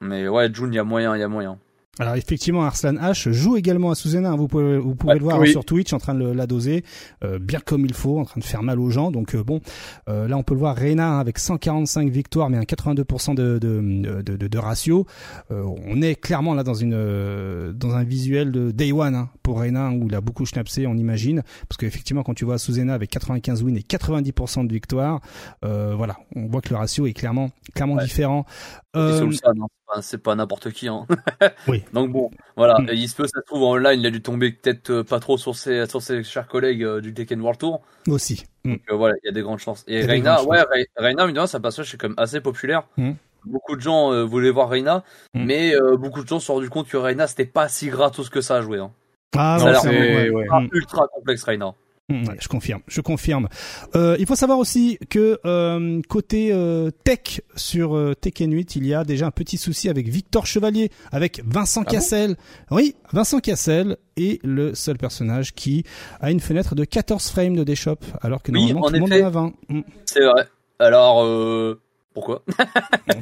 Mais 0.00 0.28
ouais 0.28 0.52
June 0.52 0.72
il 0.72 0.76
y 0.76 0.80
a 0.80 0.84
moyen 0.84 1.16
il 1.16 1.20
y 1.20 1.22
a 1.22 1.28
moyen. 1.28 1.58
Alors 2.00 2.16
effectivement, 2.16 2.64
Arslan 2.64 2.94
H 2.94 3.30
joue 3.30 3.56
également 3.56 3.92
à 3.92 3.94
Suzena. 3.94 4.30
Hein. 4.30 4.36
Vous 4.36 4.48
pouvez, 4.48 4.78
vous 4.78 4.96
pouvez 4.96 5.14
le 5.14 5.20
voir 5.20 5.46
sur 5.46 5.64
Twitch 5.64 5.92
en 5.92 5.98
train 5.98 6.14
de 6.14 6.24
la 6.26 6.46
doser 6.46 6.84
euh, 7.22 7.38
bien 7.38 7.60
comme 7.60 7.84
il 7.84 7.94
faut, 7.94 8.18
en 8.18 8.24
train 8.24 8.40
de 8.40 8.44
faire 8.44 8.64
mal 8.64 8.80
aux 8.80 8.90
gens. 8.90 9.12
Donc 9.12 9.34
euh, 9.34 9.44
bon, 9.44 9.60
euh, 10.08 10.26
là 10.26 10.36
on 10.36 10.42
peut 10.42 10.54
le 10.54 10.60
voir 10.60 10.74
Reina 10.74 11.08
hein, 11.08 11.20
avec 11.20 11.38
145 11.38 12.10
victoires, 12.10 12.50
mais 12.50 12.56
un 12.56 12.62
82% 12.62 13.34
de, 13.34 13.58
de, 13.58 14.22
de, 14.22 14.48
de, 14.48 14.58
ratio. 14.58 15.06
on 15.50 16.02
est 16.02 16.16
clairement 16.16 16.54
là 16.54 16.64
dans 16.64 16.74
une 16.74 17.72
dans 17.72 17.94
un 17.94 18.04
visuel 18.04 18.50
de 18.50 18.70
Day 18.70 18.92
One 18.92 19.14
hein, 19.14 19.28
pour 19.42 19.60
Reina 19.60 19.90
où 19.90 20.06
il 20.08 20.14
a 20.14 20.20
beaucoup 20.20 20.46
schnapsé, 20.46 20.86
on 20.86 20.96
imagine, 20.96 21.42
parce 21.68 21.76
qu'effectivement 21.76 22.22
quand 22.22 22.34
tu 22.34 22.44
vois 22.44 22.58
Suzena 22.58 22.94
avec 22.94 23.10
95 23.10 23.62
wins 23.62 23.76
et 23.76 23.80
90% 23.80 24.66
de 24.66 24.72
victoires, 24.72 25.20
voilà, 25.62 26.16
on 26.34 26.46
voit 26.46 26.60
que 26.60 26.70
le 26.70 26.76
ratio 26.76 27.06
est 27.06 27.12
clairement 27.12 27.50
clairement 27.74 27.96
différent. 27.96 28.46
Euh... 29.96 30.00
C'est 30.02 30.22
pas 30.22 30.34
n'importe 30.34 30.70
qui. 30.70 30.88
Hein. 30.88 31.06
oui. 31.68 31.84
Donc 31.92 32.10
bon, 32.10 32.30
voilà. 32.56 32.78
Mm. 32.80 32.88
Il 32.92 33.08
se 33.08 33.16
peut, 33.16 33.26
ça 33.26 33.40
se 33.40 33.46
trouve 33.46 33.62
en 33.62 33.76
ligne, 33.76 34.00
il 34.00 34.06
a 34.06 34.10
dû 34.10 34.22
tomber 34.22 34.52
peut-être 34.52 34.90
euh, 34.90 35.04
pas 35.04 35.20
trop 35.20 35.38
sur 35.38 35.56
ses, 35.56 35.86
sur 35.86 36.02
ses 36.02 36.22
chers 36.22 36.48
collègues 36.48 36.84
euh, 36.84 37.00
du 37.00 37.14
Tekken 37.14 37.40
World 37.40 37.58
Tour. 37.58 37.82
Aussi. 38.08 38.44
Mm. 38.64 38.72
Donc 38.72 38.80
euh, 38.90 38.96
voilà, 38.96 39.14
il 39.22 39.26
y 39.26 39.28
a 39.28 39.32
des 39.32 39.42
grandes 39.42 39.58
chances. 39.58 39.84
Et 39.86 40.04
Reina, 40.04 40.42
ouais, 40.44 40.62
Reina, 40.96 41.24
évidemment, 41.24 41.46
ça 41.46 41.60
passage 41.60 41.90
c'est 41.90 41.96
quand 41.96 42.08
même 42.08 42.18
assez 42.18 42.40
populaire. 42.40 42.84
Mm. 42.96 43.12
Beaucoup 43.46 43.76
de 43.76 43.80
gens 43.82 44.24
voulaient 44.24 44.50
voir 44.50 44.70
Reina, 44.70 45.04
mais 45.34 45.74
beaucoup 45.98 46.22
de 46.22 46.28
gens 46.28 46.40
se 46.40 46.46
sont 46.46 46.54
rendus 46.54 46.70
compte 46.70 46.88
que 46.88 46.96
Reina 46.96 47.26
c'était 47.26 47.44
pas 47.44 47.68
si 47.68 47.88
gratos 47.88 48.30
que 48.30 48.40
ça 48.40 48.56
à 48.56 48.62
jouer. 48.62 48.78
Hein. 48.78 48.90
Ah, 49.36 49.58
ça 49.60 49.80
c'est 49.80 50.30
ultra 50.72 51.08
complexe 51.08 51.44
Reina. 51.44 51.74
Je 52.10 52.48
confirme, 52.48 52.82
je 52.86 53.00
confirme. 53.00 53.48
Euh, 53.96 54.16
il 54.18 54.26
faut 54.26 54.34
savoir 54.34 54.58
aussi 54.58 54.98
que 55.08 55.40
euh, 55.46 56.02
côté 56.06 56.50
euh, 56.52 56.90
tech 57.02 57.40
sur 57.56 57.96
euh, 57.96 58.14
Tekken 58.14 58.52
8, 58.52 58.76
il 58.76 58.86
y 58.86 58.92
a 58.92 59.04
déjà 59.04 59.26
un 59.26 59.30
petit 59.30 59.56
souci 59.56 59.88
avec 59.88 60.08
Victor 60.08 60.44
Chevalier, 60.44 60.90
avec 61.12 61.40
Vincent 61.46 61.82
ah 61.86 61.90
Cassel. 61.90 62.36
oui, 62.70 62.94
Vincent 63.12 63.40
Cassel 63.40 63.96
est 64.18 64.44
le 64.44 64.74
seul 64.74 64.98
personnage 64.98 65.54
qui 65.54 65.84
a 66.20 66.30
une 66.30 66.40
fenêtre 66.40 66.74
de 66.74 66.84
14 66.84 67.30
frames 67.30 67.56
de 67.56 67.64
déshop, 67.64 67.96
alors 68.20 68.42
que 68.42 68.52
normalement 68.52 68.82
tout 68.86 68.92
le 68.92 69.00
monde 69.00 69.12
en 69.12 69.26
a 69.26 69.30
20. 69.30 69.52
Mm. 69.70 69.80
C'est 70.04 70.26
vrai. 70.26 70.46
Alors, 70.78 71.24
euh, 71.24 71.80
pourquoi? 72.12 72.42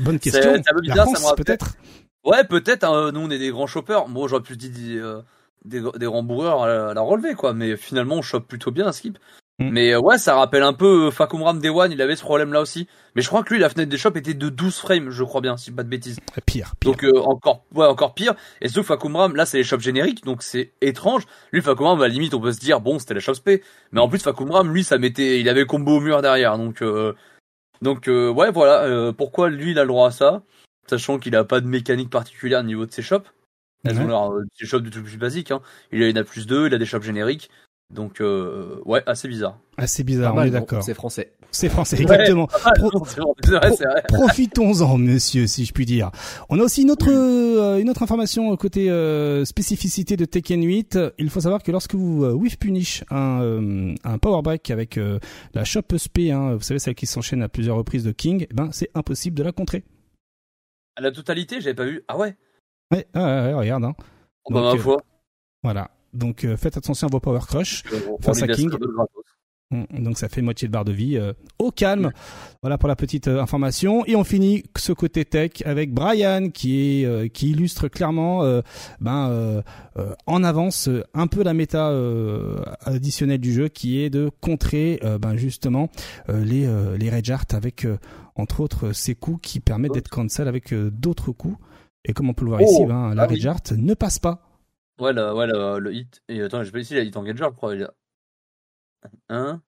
Bonne 0.00 0.18
question. 0.18 0.60
La 0.82 1.04
France, 1.04 1.34
peut-être 1.36 1.76
Ouais, 2.24 2.42
peut-être. 2.42 2.84
Hein, 2.84 3.12
nous, 3.12 3.20
on 3.20 3.30
est 3.30 3.38
des 3.38 3.50
grands 3.50 3.68
shoppers. 3.68 4.08
Moi, 4.08 4.26
j'aurais 4.26 4.42
pu 4.42 4.56
dire 4.56 5.22
des, 5.64 5.82
des 5.98 6.06
rembourreurs 6.06 6.62
à 6.62 6.66
la, 6.66 6.88
à 6.90 6.94
la 6.94 7.00
relever, 7.00 7.34
quoi. 7.34 7.52
Mais 7.52 7.76
finalement, 7.76 8.16
on 8.16 8.22
chope 8.22 8.48
plutôt 8.48 8.70
bien 8.70 8.86
à 8.86 8.92
Skip. 8.92 9.18
Mm. 9.58 9.70
Mais 9.70 9.92
euh, 9.92 10.00
ouais, 10.00 10.18
ça 10.18 10.34
rappelle 10.34 10.62
un 10.62 10.72
peu 10.72 11.06
euh, 11.06 11.10
Fakumram 11.10 11.58
Day 11.58 11.68
One, 11.68 11.92
il 11.92 12.00
avait 12.00 12.16
ce 12.16 12.22
problème 12.22 12.52
là 12.52 12.60
aussi. 12.60 12.88
Mais 13.14 13.22
je 13.22 13.28
crois 13.28 13.42
que 13.42 13.52
lui, 13.52 13.60
la 13.60 13.68
fenêtre 13.68 13.90
des 13.90 13.98
shops 13.98 14.16
était 14.16 14.34
de 14.34 14.48
12 14.48 14.76
frames, 14.76 15.10
je 15.10 15.24
crois 15.24 15.40
bien, 15.40 15.56
si 15.56 15.70
pas 15.70 15.82
de 15.82 15.88
bêtises. 15.88 16.18
Pire. 16.46 16.72
Donc 16.82 17.04
euh, 17.04 17.20
encore, 17.20 17.64
ouais, 17.74 17.86
encore 17.86 18.14
pire. 18.14 18.34
Et 18.60 18.68
surtout 18.68 18.86
Fakumram, 18.86 19.36
là 19.36 19.46
c'est 19.46 19.58
les 19.58 19.64
shops 19.64 19.80
génériques, 19.80 20.24
donc 20.24 20.42
c'est 20.42 20.72
étrange. 20.80 21.24
Lui, 21.52 21.60
Fakumram, 21.60 22.00
à 22.00 22.08
la 22.08 22.12
limite, 22.12 22.34
on 22.34 22.40
peut 22.40 22.52
se 22.52 22.60
dire 22.60 22.80
bon, 22.80 22.98
c'était 22.98 23.14
la 23.14 23.20
shop 23.20 23.34
P. 23.44 23.62
Mais 23.92 24.00
en 24.00 24.08
plus, 24.08 24.22
Fakumram, 24.22 24.72
lui, 24.72 24.84
ça 24.84 24.98
mettait, 24.98 25.40
il 25.40 25.48
avait 25.48 25.66
combo 25.66 25.98
au 25.98 26.00
mur 26.00 26.22
derrière. 26.22 26.56
Donc, 26.56 26.82
donc 27.82 28.06
ouais, 28.06 28.50
voilà. 28.50 29.12
pourquoi 29.12 29.50
lui, 29.50 29.72
il 29.72 29.78
a 29.78 29.82
le 29.82 29.88
droit 29.88 30.08
à 30.08 30.12
ça, 30.12 30.42
sachant 30.88 31.18
qu'il 31.18 31.36
a 31.36 31.44
pas 31.44 31.60
de 31.60 31.66
mécanique 31.66 32.10
particulière 32.10 32.60
au 32.60 32.64
niveau 32.64 32.86
de 32.86 32.92
ses 32.92 33.02
shops. 33.02 33.28
Elles 33.84 34.00
ont 34.00 34.06
leur, 34.06 34.32
des 34.60 34.66
shops 34.66 34.82
du 34.82 34.90
tout 34.90 35.02
plus 35.02 35.16
basique. 35.16 35.50
Hein. 35.50 35.60
Il 35.90 36.02
en 36.04 36.20
a 36.20 36.24
plus 36.24 36.46
deux, 36.46 36.66
il 36.66 36.74
a 36.74 36.78
des 36.78 36.86
shops 36.86 37.02
génériques. 37.02 37.50
Donc 37.92 38.20
euh, 38.20 38.80
ouais, 38.86 39.02
assez 39.06 39.28
bizarre. 39.28 39.58
Assez 39.76 40.02
bizarre, 40.02 40.34
on 40.34 40.42
est 40.42 40.50
d'accord. 40.50 40.82
C'est 40.82 40.94
français. 40.94 41.32
C'est 41.50 41.68
français, 41.68 42.00
exactement. 42.00 42.48
Profitons-en, 44.08 44.96
monsieur, 44.96 45.46
si 45.46 45.66
je 45.66 45.72
puis 45.74 45.84
dire. 45.84 46.10
On 46.48 46.58
a 46.58 46.62
aussi 46.62 46.82
une 46.82 46.90
autre, 46.90 47.10
euh, 47.10 47.78
une 47.78 47.90
autre 47.90 48.02
information 48.02 48.56
côté 48.56 48.90
euh, 48.90 49.44
spécificité 49.44 50.16
de 50.16 50.24
Tekken 50.24 50.64
8. 50.64 50.98
Il 51.18 51.28
faut 51.28 51.42
savoir 51.42 51.62
que 51.62 51.70
lorsque 51.70 51.94
vous 51.94 52.24
euh, 52.24 52.32
whiff 52.32 52.58
punish 52.58 53.04
un, 53.10 53.42
euh, 53.42 53.94
un 54.04 54.16
power 54.16 54.40
break 54.40 54.70
avec 54.70 54.98
la 55.52 55.64
Shop 55.64 55.82
SP, 55.92 56.32
hein, 56.32 56.54
vous 56.54 56.62
savez 56.62 56.78
celle 56.78 56.94
qui 56.94 57.06
s'enchaîne 57.06 57.42
à 57.42 57.50
plusieurs 57.50 57.76
reprises 57.76 58.04
de 58.04 58.12
King, 58.12 58.46
eh 58.50 58.54
ben 58.54 58.70
c'est 58.72 58.88
impossible 58.94 59.36
de 59.36 59.42
la 59.42 59.52
contrer. 59.52 59.84
À 60.96 61.02
la 61.02 61.12
totalité, 61.12 61.60
j'avais 61.60 61.74
pas 61.74 61.84
vu. 61.84 62.02
Ah 62.08 62.16
ouais? 62.16 62.34
Ouais, 62.92 63.06
regarde. 63.14 63.84
Hein. 63.84 63.94
Bah, 64.50 64.60
ma 64.60 64.76
foi. 64.76 65.02
Voilà. 65.62 65.90
Donc 66.12 66.44
euh, 66.44 66.56
faites 66.56 66.76
attention 66.76 67.06
à 67.06 67.10
vos 67.10 67.20
power 67.20 67.40
crush 67.46 67.84
face 68.20 68.42
à 68.42 68.48
King. 68.48 68.70
Mm, 69.70 70.04
donc 70.04 70.18
ça 70.18 70.28
fait 70.28 70.42
moitié 70.42 70.68
de 70.68 70.72
barre 70.72 70.84
de 70.84 70.92
vie 70.92 71.16
euh, 71.16 71.32
au 71.58 71.70
calme. 71.70 72.12
Voilà 72.60 72.76
pour 72.76 72.88
la 72.88 72.96
petite 72.96 73.28
euh, 73.28 73.40
information 73.40 74.04
et 74.04 74.14
on 74.14 74.24
finit 74.24 74.64
ce 74.76 74.92
côté 74.92 75.24
tech 75.24 75.62
avec 75.64 75.94
Brian 75.94 76.50
qui 76.50 77.02
est 77.02 77.32
qui 77.32 77.50
illustre 77.52 77.88
clairement 77.88 78.42
ben 79.00 79.62
en 80.26 80.44
avance 80.44 80.90
un 81.14 81.26
peu 81.26 81.42
la 81.42 81.54
méta 81.54 81.90
additionnelle 82.84 83.40
du 83.40 83.52
jeu 83.52 83.68
qui 83.68 84.02
est 84.02 84.10
de 84.10 84.30
contrer 84.40 85.00
ben 85.20 85.36
justement 85.36 85.88
les 86.28 86.68
les 86.98 87.10
rage 87.10 87.32
avec 87.52 87.86
entre 88.34 88.60
autres 88.60 88.92
ces 88.92 89.14
coups 89.14 89.40
qui 89.40 89.60
permettent 89.60 89.94
d'être 89.94 90.10
cancel 90.10 90.48
avec 90.48 90.74
d'autres 90.74 91.32
coups 91.32 91.56
et 92.04 92.12
comme 92.12 92.28
on 92.28 92.34
peut 92.34 92.44
le 92.44 92.50
voir 92.50 92.62
ici 92.62 92.80
oh, 92.80 92.86
ben, 92.86 93.14
la 93.14 93.22
ah 93.22 93.26
rage 93.26 93.72
ne 93.76 93.94
passe 93.94 94.18
pas 94.18 94.40
Ouais, 94.98 95.12
ouais 95.12 95.46
le 95.46 95.94
hit. 95.94 96.22
Et 96.28 96.42
attends, 96.42 96.62
je 96.62 96.70
vais 96.70 96.80
ici, 96.80 96.94
il 96.94 96.98
a 96.98 97.02
hit 97.02 97.16
engager, 97.16 97.44
je 97.44 97.48
crois. 97.48 97.74
Il 97.74 97.84
a... 97.84 97.92
1. 99.28 99.60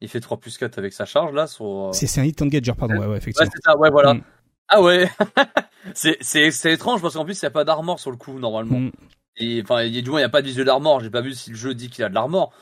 Il 0.00 0.08
fait 0.08 0.20
3 0.20 0.38
plus 0.38 0.56
4 0.58 0.78
avec 0.78 0.92
sa 0.92 1.04
charge 1.04 1.32
là. 1.32 1.46
Sur... 1.46 1.88
Euh, 1.88 1.92
c'est 1.92 2.20
un 2.20 2.24
hit 2.24 2.40
engager, 2.42 2.72
pardon, 2.74 2.98
ouais, 2.98 3.06
ouais, 3.06 3.16
effectivement. 3.16 3.46
Ouais, 3.46 3.52
c'est 3.54 3.70
ça, 3.70 3.76
ouais, 3.78 3.90
voilà. 3.90 4.14
Mm. 4.14 4.22
Ah 4.68 4.82
ouais 4.82 5.10
C'est 5.94 6.72
étrange 6.72 7.00
parce 7.00 7.14
qu'en 7.14 7.24
plus, 7.24 7.40
il 7.40 7.44
n'y 7.44 7.48
a 7.48 7.50
pas 7.50 7.64
d'armor 7.64 7.98
sur 7.98 8.10
le 8.10 8.16
coup, 8.16 8.38
normalement. 8.38 8.80
Mm. 8.80 8.92
Et 9.38 9.62
enfin, 9.62 9.88
du 9.88 10.10
moins, 10.10 10.18
il 10.18 10.22
n'y 10.22 10.26
a 10.26 10.30
pas 10.30 10.42
de 10.42 10.46
visuel 10.46 10.66
d'armor. 10.66 11.00
J'ai 11.00 11.10
pas 11.10 11.20
vu 11.20 11.32
si 11.32 11.50
le 11.50 11.56
jeu 11.56 11.74
dit 11.74 11.88
qu'il 11.88 12.04
a 12.04 12.08
de 12.08 12.14
l'armor. 12.14 12.52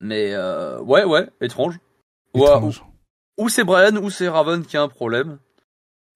Mais 0.00 0.34
euh, 0.34 0.80
ouais, 0.82 1.04
ouais, 1.04 1.28
étrange. 1.40 1.78
étrange. 2.34 2.84
ou, 3.38 3.48
c'est 3.48 3.64
Brian 3.64 3.96
ou 3.96 4.10
c'est 4.10 4.28
Raven 4.28 4.64
qui 4.64 4.76
a 4.76 4.82
un 4.82 4.88
problème. 4.88 5.38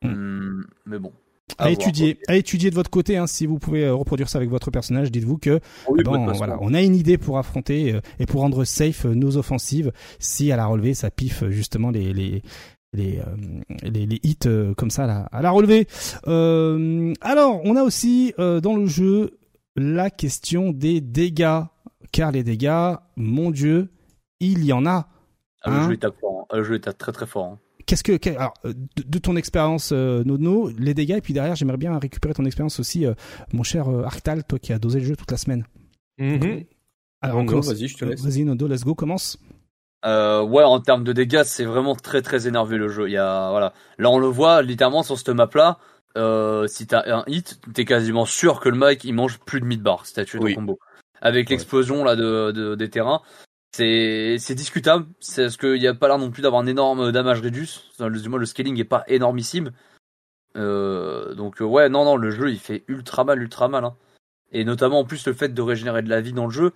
Mm. 0.03 0.63
mais 0.87 0.99
bon 0.99 1.13
à, 1.59 1.71
étudier, 1.71 2.19
à 2.29 2.37
étudier 2.37 2.71
de 2.71 2.75
votre 2.75 2.91
côté. 2.91 3.17
Hein, 3.17 3.27
si 3.27 3.47
vous 3.47 3.59
pouvez 3.59 3.85
euh, 3.85 3.95
reproduire 3.95 4.29
ça 4.29 4.39
avec 4.39 4.51
votre 4.51 4.71
personnage, 4.71 5.11
dites-vous 5.11 5.39
que 5.39 5.61
bon, 5.89 6.33
voilà, 6.33 6.59
on 6.61 6.75
a 6.75 6.83
une 6.83 6.95
idée 6.95 7.19
pour 7.19 7.39
affronter 7.39 7.93
euh, 7.93 8.01
et 8.19 8.27
pour 8.27 8.41
rendre 8.41 8.65
safe 8.65 9.07
euh, 9.07 9.15
nos 9.15 9.37
offensives. 9.37 9.93
Si 10.19 10.53
à 10.53 10.57
la 10.57 10.67
relevée, 10.67 10.95
ça 10.95 11.11
piffe 11.11 11.45
justement 11.49 11.91
les 11.91 12.13
les 12.13 12.43
les, 12.93 13.21
les, 13.85 14.05
les, 14.05 14.19
hits 14.25 14.75
comme 14.77 14.91
ça 14.91 15.05
à 15.05 15.07
la, 15.07 15.21
à 15.21 15.43
la 15.43 15.51
relevée. 15.53 15.87
alors, 16.27 17.61
on 17.63 17.77
a 17.77 17.85
aussi 17.85 18.35
dans 18.37 18.75
le 18.75 18.87
jeu 18.87 19.39
la 19.77 20.11
question 20.11 20.73
des 20.73 21.01
dégâts, 21.01 21.63
car 22.11 22.33
les 22.33 22.43
dégâts, 22.43 22.97
mon 23.15 23.53
Dieu, 23.53 23.91
il 24.41 24.65
y 24.65 24.73
en 24.73 24.87
a. 24.87 25.09
Ah, 25.63 25.71
le, 25.71 25.83
jeu 25.83 25.93
est 25.93 26.21
fort, 26.21 26.47
hein. 26.51 26.57
le 26.57 26.65
jeu 26.65 26.75
est 26.75 26.93
très 26.93 27.13
très 27.13 27.27
fort. 27.27 27.45
Hein. 27.45 27.59
Qu'est-ce 27.91 28.05
que, 28.05 28.37
alors, 28.37 28.55
de, 28.63 29.19
ton 29.19 29.35
expérience, 29.35 29.91
euh, 29.93 30.23
Nono, 30.23 30.71
les 30.79 30.95
dégâts, 30.95 31.17
et 31.17 31.21
puis 31.21 31.35
derrière, 31.35 31.57
j'aimerais 31.57 31.77
bien 31.77 31.99
récupérer 31.99 32.35
ton 32.35 32.45
expérience 32.45 32.79
aussi, 32.79 33.05
euh, 33.05 33.15
mon 33.53 33.65
cher 33.65 33.89
euh, 33.89 34.05
Arctal, 34.05 34.45
toi 34.45 34.61
qui 34.61 34.73
as 34.73 34.79
dosé 34.79 35.01
le 35.01 35.07
jeu 35.07 35.17
toute 35.17 35.33
la 35.33 35.37
semaine. 35.37 35.65
Mm-hmm. 36.21 36.67
Alors, 37.21 37.45
vas-y, 37.45 37.89
je 37.89 37.97
te 37.97 38.05
laisse. 38.05 38.23
Vas-y, 38.23 38.45
Nono, 38.45 38.69
let's 38.69 38.85
go, 38.85 38.95
commence. 38.95 39.41
Euh, 40.07 40.41
ouais, 40.41 40.63
en 40.63 40.79
termes 40.79 41.03
de 41.03 41.13
dégâts, 41.13 41.43
c'est 41.45 41.65
vraiment 41.65 41.97
très 41.97 42.23
très 42.23 42.47
énervé 42.47 42.77
le 42.77 42.87
jeu. 42.87 43.09
Il 43.09 43.13
y 43.13 43.19
a, 43.19 43.51
voilà, 43.51 43.73
là 43.99 44.09
on 44.09 44.21
le 44.21 44.29
voit 44.29 44.63
littéralement 44.63 45.03
sur 45.03 45.19
cette 45.19 45.31
map 45.31 45.51
là. 45.57 45.79
Euh, 46.17 46.69
si 46.69 46.87
t'as 46.87 47.03
un 47.13 47.25
hit, 47.27 47.61
t'es 47.75 47.85
quasiment 47.85 48.25
sûr 48.25 48.61
que 48.61 48.69
le 48.69 48.79
mec 48.79 49.03
il 49.03 49.15
mange 49.15 49.41
plus 49.41 49.61
de 49.61 49.67
mid 49.67 49.83
bar 49.83 50.07
si 50.07 50.15
t'as 50.15 50.25
tué 50.25 50.39
ton 50.39 50.55
combo. 50.55 50.79
Avec 51.21 51.51
l'explosion 51.51 52.05
là 52.05 52.15
de, 52.15 52.53
de, 52.53 52.77
des 52.77 52.89
terrains, 52.89 53.21
c'est 53.73 54.37
c'est 54.39 54.55
discutable. 54.55 55.07
C'est 55.21 55.45
parce 55.45 55.57
qu'il 55.57 55.79
n'y 55.79 55.87
a 55.87 55.95
pas 55.95 56.09
l'air 56.09 56.19
non 56.19 56.31
plus 56.31 56.43
d'avoir 56.43 56.63
un 56.63 56.67
énorme 56.67 57.13
damage 57.13 57.41
reduce. 57.41 57.91
Du 57.99 58.29
moins, 58.29 58.39
le 58.39 58.47
scaling 58.47 58.79
est 58.79 58.85
pas 58.85 59.05
énormissime. 59.07 59.73
Euh, 60.57 61.35
donc 61.35 61.63
euh, 61.63 61.65
ouais, 61.65 61.89
non, 61.89 62.05
non, 62.05 62.17
le 62.17 62.31
jeu 62.31 62.51
il 62.51 62.59
fait 62.59 62.85
ultra 62.89 63.25
mal, 63.25 63.41
ultra 63.41 63.69
mal. 63.69 63.85
Hein. 63.85 63.97
Et 64.53 64.65
notamment 64.65 65.01
en 65.01 65.05
plus 65.05 65.27
le 65.27 65.33
fait 65.33 65.55
de 65.55 65.63
régénérer 65.63 66.03
de 66.03 66.09
la 66.09 66.21
vie 66.21 66.33
dans 66.33 66.47
le 66.47 66.53
jeu. 66.53 66.73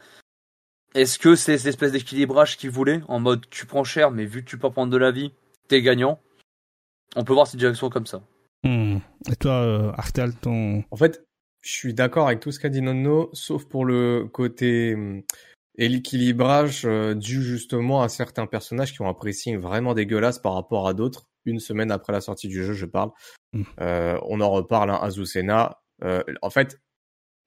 Est-ce 0.94 1.18
que 1.18 1.34
c'est 1.34 1.58
cette 1.58 1.66
espèce 1.66 1.90
d'équilibrage 1.90 2.56
qu'il 2.56 2.70
voulait? 2.70 3.02
En 3.08 3.18
mode 3.18 3.48
tu 3.50 3.66
prends 3.66 3.82
cher, 3.82 4.12
mais 4.12 4.26
vu 4.26 4.44
que 4.44 4.48
tu 4.48 4.58
peux 4.58 4.70
prendre 4.70 4.92
de 4.92 4.96
la 4.96 5.10
vie, 5.10 5.32
t'es 5.66 5.82
gagnant. 5.82 6.20
On 7.16 7.24
peut 7.24 7.32
voir 7.32 7.48
cette 7.48 7.58
direction 7.58 7.90
comme 7.90 8.06
ça. 8.06 8.22
Hmm. 8.62 8.98
Et 9.30 9.36
toi, 9.36 9.52
euh, 9.52 9.92
Artel, 9.96 10.34
ton. 10.36 10.84
En 10.92 10.96
fait, 10.96 11.24
je 11.62 11.72
suis 11.72 11.94
d'accord 11.94 12.28
avec 12.28 12.40
tout 12.40 12.52
ce 12.52 12.60
qu'a 12.60 12.68
dit 12.68 12.80
Nono, 12.80 13.30
sauf 13.32 13.64
pour 13.64 13.84
le 13.84 14.28
côté 14.32 14.94
hmm, 14.94 15.22
et 15.76 15.88
l'équilibrage 15.88 16.82
euh, 16.84 17.14
dû 17.14 17.42
justement 17.42 18.02
à 18.02 18.08
certains 18.08 18.46
personnages 18.46 18.92
qui 18.92 19.02
ont 19.02 19.08
un 19.08 19.14
pressing 19.14 19.58
vraiment 19.58 19.94
dégueulasse 19.94 20.38
par 20.38 20.54
rapport 20.54 20.86
à 20.86 20.94
d'autres. 20.94 21.26
Une 21.44 21.60
semaine 21.60 21.90
après 21.90 22.12
la 22.12 22.20
sortie 22.20 22.48
du 22.48 22.64
jeu, 22.64 22.72
je 22.72 22.86
parle. 22.86 23.10
Mm. 23.52 23.62
Euh, 23.80 24.18
on 24.22 24.40
en 24.40 24.50
reparle, 24.50 24.90
hein, 24.90 24.98
Azucena. 25.02 25.80
Euh, 26.02 26.22
en 26.42 26.50
fait, 26.50 26.80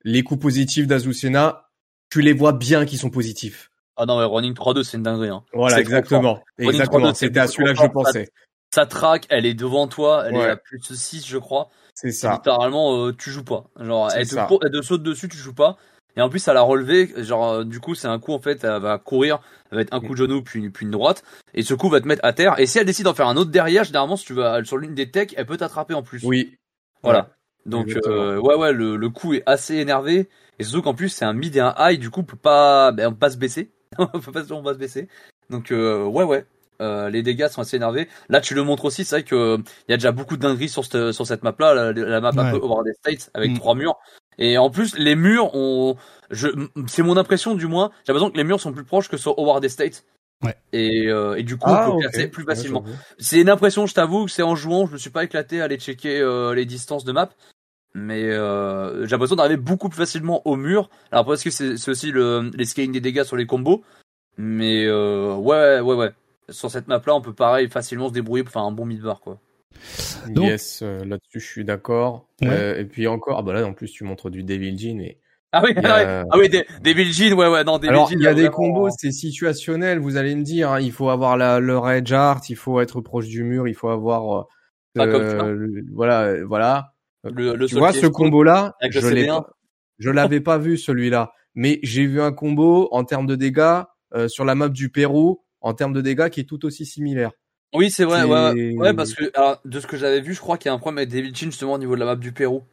les 0.03 0.23
coups 0.23 0.41
positifs 0.41 0.87
d'Azucena, 0.87 1.69
tu 2.09 2.21
les 2.21 2.33
vois 2.33 2.53
bien 2.53 2.85
qu'ils 2.85 2.99
sont 2.99 3.09
positifs. 3.09 3.71
Ah 3.95 4.05
non, 4.05 4.19
mais 4.19 4.25
Running 4.25 4.53
3-2, 4.53 4.83
c'est 4.83 4.97
une 4.97 5.03
dinguerie. 5.03 5.29
Hein. 5.29 5.43
Voilà, 5.53 5.79
exactement. 5.79 6.43
Exactement. 6.59 7.13
C'était 7.13 7.39
à 7.39 7.47
celui-là 7.47 7.73
que 7.73 7.81
je 7.81 7.87
pensais. 7.87 8.29
Ça 8.73 8.85
traque, 8.85 9.25
elle 9.29 9.45
est 9.45 9.53
devant 9.53 9.87
toi, 9.87 10.25
elle 10.27 10.35
est 10.35 10.49
à 10.49 10.57
plus 10.57 10.77
de 10.77 10.93
6, 10.93 11.25
je 11.25 11.37
crois. 11.37 11.69
C'est 11.95 12.11
ça. 12.11 12.33
Littéralement, 12.33 13.05
euh, 13.05 13.13
tu 13.13 13.31
joues 13.31 13.45
pas. 13.45 13.69
Genre, 13.79 14.11
elle 14.13 14.27
te, 14.27 14.35
elle 14.35 14.71
te 14.71 14.81
saute 14.81 15.01
dessus, 15.01 15.29
tu 15.29 15.37
joues 15.37 15.55
pas. 15.55 15.77
Et 16.17 16.21
en 16.21 16.29
plus, 16.29 16.47
à 16.47 16.53
la 16.53 16.61
relever, 16.61 17.13
genre, 17.23 17.49
euh, 17.51 17.63
du 17.63 17.79
coup, 17.79 17.93
c'est 17.95 18.07
un 18.07 18.19
coup, 18.19 18.33
en 18.33 18.39
fait, 18.39 18.63
elle 18.63 18.81
va 18.81 18.97
courir, 18.97 19.39
elle 19.71 19.77
va 19.77 19.81
être 19.83 19.93
un 19.93 19.99
coup 19.99 20.13
de 20.13 20.17
genou, 20.17 20.41
puis, 20.41 20.69
puis 20.71 20.85
une 20.85 20.91
droite. 20.91 21.23
Et 21.53 21.61
ce 21.61 21.75
coup 21.75 21.89
va 21.89 22.01
te 22.01 22.07
mettre 22.07 22.25
à 22.25 22.33
terre. 22.33 22.59
Et 22.59 22.65
si 22.65 22.79
elle 22.79 22.85
décide 22.85 23.05
d'en 23.05 23.13
faire 23.13 23.27
un 23.27 23.37
autre 23.37 23.51
derrière, 23.51 23.83
généralement, 23.83 24.17
si 24.17 24.25
tu 24.25 24.33
vas 24.33 24.63
sur 24.63 24.77
l'une 24.77 24.95
des 24.95 25.11
techs, 25.11 25.35
elle 25.37 25.45
peut 25.45 25.57
t'attraper 25.57 25.93
en 25.93 26.01
plus. 26.01 26.23
Oui. 26.23 26.57
Voilà. 27.03 27.29
Donc, 27.67 27.95
euh, 28.07 28.39
ouais, 28.39 28.55
ouais, 28.55 28.73
le, 28.73 28.95
le 28.95 29.09
coup 29.09 29.35
est 29.35 29.43
assez 29.45 29.75
énervé. 29.75 30.27
Et 30.57 30.63
surtout 30.63 30.81
qu'en 30.81 30.95
plus, 30.95 31.09
c'est 31.09 31.25
un 31.25 31.33
mid 31.33 31.55
et 31.55 31.59
un 31.59 31.75
high, 31.77 31.99
du 31.99 32.09
coup, 32.09 32.21
on 32.21 32.23
peut 32.23 32.35
pas, 32.35 32.91
ben, 32.91 33.07
on 33.07 33.11
peut 33.11 33.19
pas 33.19 33.29
se 33.29 33.37
baisser. 33.37 33.71
on 33.99 34.07
peut 34.07 34.31
pas, 34.31 34.51
on 34.51 34.63
va 34.63 34.73
se 34.73 34.79
baisser. 34.79 35.07
Donc, 35.51 35.71
euh, 35.71 36.03
ouais, 36.03 36.23
ouais. 36.23 36.45
Euh, 36.81 37.09
les 37.09 37.23
dégâts 37.23 37.47
sont 37.47 37.61
assez 37.61 37.75
énervés. 37.75 38.07
Là, 38.29 38.41
tu 38.41 38.53
le 38.53 38.63
montres 38.63 38.85
aussi, 38.85 39.03
c'est 39.03 39.17
vrai 39.17 39.23
que 39.23 39.57
il 39.87 39.91
y 39.91 39.93
a 39.93 39.97
déjà 39.97 40.11
beaucoup 40.11 40.37
de 40.37 40.41
dingueries 40.41 40.69
sur 40.69 40.85
cette 40.85 41.11
sur 41.11 41.25
cette 41.25 41.43
map 41.43 41.55
là, 41.59 41.91
la, 41.91 42.21
map 42.21 42.31
un 42.37 42.51
peu 42.51 42.57
over 42.57 42.83
the 42.85 42.95
states 42.95 43.31
avec 43.33 43.51
mm. 43.51 43.57
trois 43.57 43.73
murs. 43.73 43.95
Et 44.37 44.57
en 44.57 44.69
plus, 44.69 44.97
les 44.97 45.15
murs 45.15 45.55
ont, 45.55 45.97
je, 46.29 46.47
c'est 46.87 47.03
mon 47.03 47.17
impression 47.17 47.55
du 47.55 47.67
moins. 47.67 47.91
J'ai 48.05 48.13
l'impression 48.13 48.31
que 48.31 48.37
les 48.37 48.43
murs 48.43 48.59
sont 48.59 48.71
plus 48.71 48.83
proches 48.83 49.09
que 49.09 49.17
sur 49.17 49.37
Howard 49.37 49.63
Estate. 49.63 50.05
Ouais. 50.43 50.55
Et, 50.71 51.07
euh, 51.07 51.35
et 51.35 51.43
du 51.43 51.57
coup, 51.57 51.65
ah, 51.67 51.89
on 51.89 51.97
peut 51.97 52.03
casser 52.03 52.27
plus 52.27 52.43
facilement. 52.43 52.83
c'est 53.17 53.41
une 53.41 53.49
impression, 53.49 53.87
je 53.87 53.95
t'avoue, 53.95 54.25
que 54.25 54.31
c'est 54.31 54.43
en 54.43 54.55
jouant, 54.55 54.85
je 54.85 54.93
me 54.93 54.97
suis 54.97 55.09
pas 55.09 55.23
éclaté 55.23 55.61
à 55.61 55.63
aller 55.63 55.77
checker 55.79 56.19
euh, 56.19 56.53
les 56.53 56.65
distances 56.65 57.05
de 57.05 57.11
map. 57.11 57.29
Mais 57.95 58.25
euh, 58.25 59.05
j'ai 59.05 59.11
l'impression 59.11 59.35
d'arriver 59.35 59.57
beaucoup 59.57 59.89
plus 59.89 59.97
facilement 59.97 60.47
au 60.47 60.55
mur. 60.55 60.89
Alors 61.11 61.23
après, 61.23 61.33
est-ce 61.33 61.43
que 61.45 61.77
c'est, 61.77 61.89
aussi 61.89 62.11
le, 62.11 62.51
les 62.53 62.65
scaling 62.65 62.91
des 62.91 63.01
dégâts 63.01 63.23
sur 63.23 63.35
les 63.35 63.47
combos 63.47 63.83
Mais 64.37 64.85
euh, 64.85 65.33
ouais, 65.33 65.79
ouais, 65.79 65.95
ouais. 65.95 66.11
Sur 66.49 66.69
cette 66.69 66.87
map-là, 66.87 67.15
on 67.15 67.21
peut 67.21 67.33
pareil 67.33 67.67
facilement 67.69 68.09
se 68.09 68.13
débrouiller 68.13 68.43
pour 68.43 68.53
faire 68.53 68.61
un 68.61 68.71
bon 68.71 68.85
mid-bar, 68.85 69.19
quoi. 69.19 69.39
Yes, 70.35 70.81
euh, 70.81 71.05
là-dessus, 71.05 71.39
je 71.39 71.45
suis 71.45 71.65
d'accord. 71.65 72.27
Euh, 72.43 72.79
et 72.79 72.85
puis 72.85 73.07
encore, 73.07 73.39
ah 73.39 73.41
bah 73.41 73.53
là, 73.53 73.65
en 73.65 73.73
plus, 73.73 73.91
tu 73.91 74.03
montres 74.03 74.29
du 74.29 74.43
Devil 74.43 74.77
Jean 74.77 75.01
et 75.01 75.19
ah 75.53 75.61
oui, 75.63 75.71
ah, 75.77 76.25
ah 76.29 76.37
oui, 76.37 76.49
Devil 76.83 77.13
Jean, 77.13 77.33
ouais, 77.33 77.47
ouais, 77.47 77.63
non, 77.63 77.77
Devil 77.77 77.89
Alors, 77.89 78.11
il 78.11 78.21
y 78.21 78.27
a 78.27 78.33
des 78.33 78.49
combos, 78.49 78.89
c'est 78.89 79.11
situationnel, 79.11 79.97
vous 79.97 80.17
allez 80.17 80.35
me 80.35 80.43
dire, 80.43 80.71
hein, 80.71 80.81
il 80.81 80.91
faut 80.91 81.09
avoir 81.09 81.37
la, 81.37 81.59
le 81.59 81.77
Red 81.77 82.11
Art, 82.11 82.41
il 82.49 82.57
faut 82.57 82.81
être 82.81 82.99
proche 82.99 83.27
du 83.27 83.43
mur, 83.43 83.67
il 83.67 83.73
faut 83.73 83.87
avoir, 83.87 84.47
euh, 84.97 85.05
euh 85.05 85.81
voilà, 85.93 86.43
voilà. 86.43 86.93
Le, 87.23 87.55
le 87.55 87.65
tu 87.65 87.75
vois, 87.75 87.93
ce 87.93 88.07
combo-là, 88.07 88.75
je 88.89 89.07
l'ai, 89.07 89.29
je 89.99 90.09
l'avais 90.09 90.41
pas 90.41 90.57
vu 90.57 90.77
celui-là, 90.77 91.31
mais 91.55 91.79
j'ai 91.81 92.05
vu 92.05 92.21
un 92.21 92.33
combo 92.33 92.89
en 92.91 93.03
termes 93.05 93.25
de 93.25 93.35
dégâts 93.35 93.83
euh, 94.13 94.27
sur 94.27 94.45
la 94.45 94.53
map 94.53 94.69
du 94.69 94.89
Pérou, 94.89 95.43
en 95.61 95.73
termes 95.73 95.93
de 95.93 96.01
dégâts 96.01 96.29
qui 96.29 96.41
est 96.41 96.45
tout 96.45 96.65
aussi 96.65 96.85
similaire. 96.85 97.31
Oui, 97.73 97.91
c'est 97.91 98.05
vrai. 98.05 98.23
Ouais, 98.23 98.75
ouais, 98.75 98.93
parce 98.93 99.13
que 99.13 99.25
alors, 99.35 99.59
de 99.65 99.79
ce 99.79 99.87
que 99.87 99.97
j'avais 99.97 100.21
vu, 100.21 100.33
je 100.33 100.39
crois 100.39 100.57
qu'il 100.57 100.69
y 100.69 100.71
a 100.71 100.73
un 100.73 100.79
problème 100.79 100.99
avec 100.99 101.09
David 101.09 101.35
Chin 101.35 101.47
justement 101.47 101.73
au 101.73 101.77
niveau 101.77 101.95
de 101.95 101.99
la 101.99 102.05
map 102.05 102.15
du 102.15 102.31
Pérou. 102.31 102.63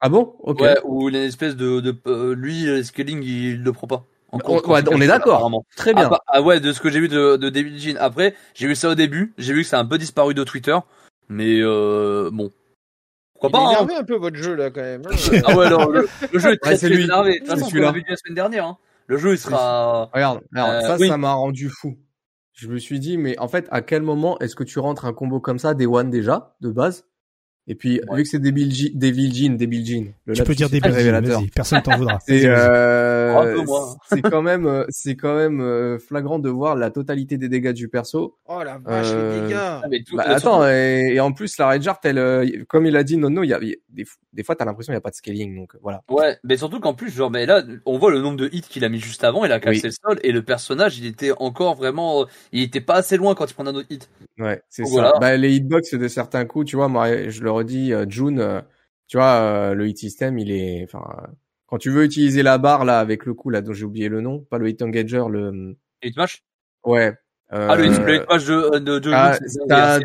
Ah 0.00 0.08
bon? 0.08 0.34
Ok. 0.40 0.60
Ouais, 0.60 0.76
où 0.84 1.08
il 1.08 1.14
y 1.14 1.18
a 1.18 1.22
une 1.22 1.28
espèce 1.28 1.56
de, 1.56 1.80
de 1.80 1.96
euh, 2.06 2.34
lui, 2.34 2.64
le 2.64 2.82
scaling, 2.82 3.22
il 3.22 3.62
le 3.62 3.72
prend 3.72 3.86
pas. 3.86 4.04
on 4.32 5.00
est 5.00 5.06
d'accord. 5.06 5.50
Très 5.76 5.94
bien. 5.94 6.06
Ah, 6.06 6.10
bah, 6.10 6.20
ah, 6.26 6.42
ouais, 6.42 6.60
de 6.60 6.72
ce 6.72 6.80
que 6.80 6.90
j'ai 6.90 7.00
vu 7.00 7.08
de, 7.08 7.36
de 7.36 7.48
David 7.48 7.78
Jean. 7.78 7.96
Après, 7.98 8.34
j'ai 8.54 8.66
vu 8.66 8.74
ça 8.74 8.90
au 8.90 8.94
début. 8.94 9.32
J'ai 9.38 9.54
vu 9.54 9.62
que 9.62 9.68
ça 9.68 9.78
a 9.78 9.80
un 9.80 9.86
peu 9.86 9.96
disparu 9.98 10.34
de 10.34 10.44
Twitter. 10.44 10.76
Mais 11.28 11.60
euh, 11.60 12.30
bon. 12.32 12.50
Pourquoi 13.32 13.50
pas 13.50 13.80
hein. 13.80 13.86
un 13.98 14.04
peu 14.04 14.16
votre 14.16 14.36
jeu 14.36 14.54
là 14.54 14.70
quand 14.70 14.82
même. 14.82 15.02
Hein. 15.06 15.40
ah 15.44 15.56
ouais, 15.56 15.70
non, 15.70 15.88
le, 15.88 16.06
jeu 16.34 16.52
est 16.52 16.58
très, 16.58 16.76
très 16.76 16.92
énervé. 16.92 17.34
De 17.34 17.38
toute 17.38 17.48
façon, 17.48 17.70
on 17.74 17.80
l'a 17.80 17.92
vu 17.92 18.04
la 18.06 18.16
semaine 18.16 18.34
dernière. 18.34 18.66
Hein. 18.66 18.78
Le 19.06 19.18
jeu, 19.18 19.32
il 19.32 19.38
sera. 19.38 20.10
Regarde, 20.12 20.42
regarde 20.52 20.70
euh, 20.70 20.80
ça, 20.82 20.98
ça 20.98 21.16
m'a 21.16 21.32
rendu 21.32 21.68
fou. 21.68 21.96
Je 22.54 22.68
me 22.68 22.78
suis 22.78 23.00
dit, 23.00 23.18
mais 23.18 23.36
en 23.38 23.48
fait, 23.48 23.66
à 23.70 23.82
quel 23.82 24.02
moment 24.02 24.38
est-ce 24.38 24.54
que 24.54 24.62
tu 24.64 24.78
rentres 24.78 25.04
un 25.06 25.12
combo 25.12 25.40
comme 25.40 25.58
ça, 25.58 25.74
des 25.74 25.86
one 25.86 26.08
déjà, 26.08 26.56
de 26.60 26.70
base? 26.70 27.04
Et 27.66 27.74
puis, 27.74 28.00
vu 28.12 28.22
que 28.22 28.28
c'est 28.28 28.40
des 28.40 28.52
Jean, 28.70 28.90
des 28.94 29.14
Jean, 29.14 29.56
des 29.56 29.84
Jean. 29.84 30.12
Le 30.26 30.34
tu 30.34 30.42
peux 30.42 30.54
dire 30.54 30.68
des 30.68 30.80
révélateur. 30.80 31.40
Personne 31.54 31.80
t'en 31.80 31.96
voudra. 31.96 32.18
euh, 32.28 33.64
c'est 34.10 34.20
quand 34.20 34.42
même, 34.42 34.66
euh, 34.66 34.84
c'est 34.90 35.16
quand 35.16 35.34
même 35.34 35.62
euh, 35.62 35.98
flagrant 35.98 36.38
de 36.38 36.50
voir 36.50 36.76
la 36.76 36.90
totalité 36.90 37.38
des 37.38 37.48
dégâts 37.48 37.72
du 37.72 37.88
perso. 37.88 38.36
Oh 38.46 38.62
la 38.62 38.76
vache, 38.76 39.06
les 39.06 39.14
euh, 39.14 39.46
dégâts. 39.46 39.56
Ah, 39.56 39.82
bah, 40.12 40.24
attends, 40.26 40.68
et, 40.68 41.18
en 41.20 41.32
plus, 41.32 41.56
la 41.56 41.70
Redjart, 41.70 42.00
elle, 42.04 42.66
comme 42.66 42.84
il 42.84 42.96
a 42.96 43.02
dit 43.02 43.16
Nono, 43.16 43.42
il 43.42 43.48
y 43.48 43.54
a, 43.54 43.60
des, 43.60 44.04
des 44.34 44.42
fois, 44.42 44.56
t'as 44.56 44.66
l'impression 44.66 44.90
qu'il 44.90 44.96
n'y 44.96 44.98
a 44.98 45.00
pas 45.00 45.10
de 45.10 45.14
scaling, 45.14 45.56
donc 45.56 45.72
voilà. 45.82 46.02
Ouais, 46.10 46.36
mais 46.44 46.58
surtout 46.58 46.80
qu'en 46.80 46.92
plus, 46.92 47.10
genre, 47.10 47.30
mais 47.30 47.46
là, 47.46 47.62
on 47.86 47.96
voit 47.96 48.10
le 48.10 48.20
nombre 48.20 48.36
de 48.36 48.50
hits 48.52 48.60
qu'il 48.60 48.84
a 48.84 48.90
mis 48.90 49.00
juste 49.00 49.24
avant, 49.24 49.42
il 49.46 49.52
a 49.52 49.60
cassé 49.60 49.86
le 49.86 49.92
sol, 49.92 50.20
et 50.22 50.32
le 50.32 50.42
personnage, 50.42 50.98
il 50.98 51.06
était 51.06 51.32
encore 51.38 51.76
vraiment, 51.76 52.26
il 52.52 52.62
était 52.62 52.82
pas 52.82 52.96
assez 52.96 53.16
loin 53.16 53.34
quand 53.34 53.50
il 53.50 53.54
prenait 53.54 53.70
un 53.70 53.74
autre 53.74 53.88
hit. 53.88 54.10
Ouais, 54.38 54.60
c'est 54.68 54.84
ça. 54.84 55.14
Bah, 55.18 55.36
les 55.38 55.54
hitbox 55.54 55.94
de 55.94 56.08
certains 56.08 56.44
coups, 56.44 56.66
tu 56.66 56.76
vois, 56.76 56.88
moi, 56.88 57.30
je 57.30 57.40
le 57.40 57.53
redis, 57.54 57.92
euh, 57.92 58.06
June, 58.08 58.40
euh, 58.40 58.60
tu 59.08 59.16
vois, 59.16 59.34
euh, 59.34 59.74
le 59.74 59.88
hit 59.88 59.98
system, 59.98 60.38
il 60.38 60.50
est, 60.50 60.84
enfin, 60.84 61.04
quand 61.66 61.78
tu 61.78 61.90
veux 61.90 62.04
utiliser 62.04 62.42
la 62.42 62.58
barre 62.58 62.84
là 62.84 63.00
avec 63.00 63.26
le 63.26 63.34
coup 63.34 63.50
là 63.50 63.60
dont 63.60 63.72
j'ai 63.72 63.84
oublié 63.84 64.08
le 64.08 64.20
nom, 64.20 64.40
pas 64.40 64.58
le 64.58 64.68
hit 64.68 64.82
engager, 64.82 65.22
le 65.28 65.76
hit 66.02 66.16
match? 66.16 66.42
Ouais. 66.84 67.12
ah 67.50 67.76
le 67.76 67.86
hit, 67.86 67.92
de, 68.00 68.78
de, 68.78 68.98
de 68.98 69.10
ah, 69.12 69.38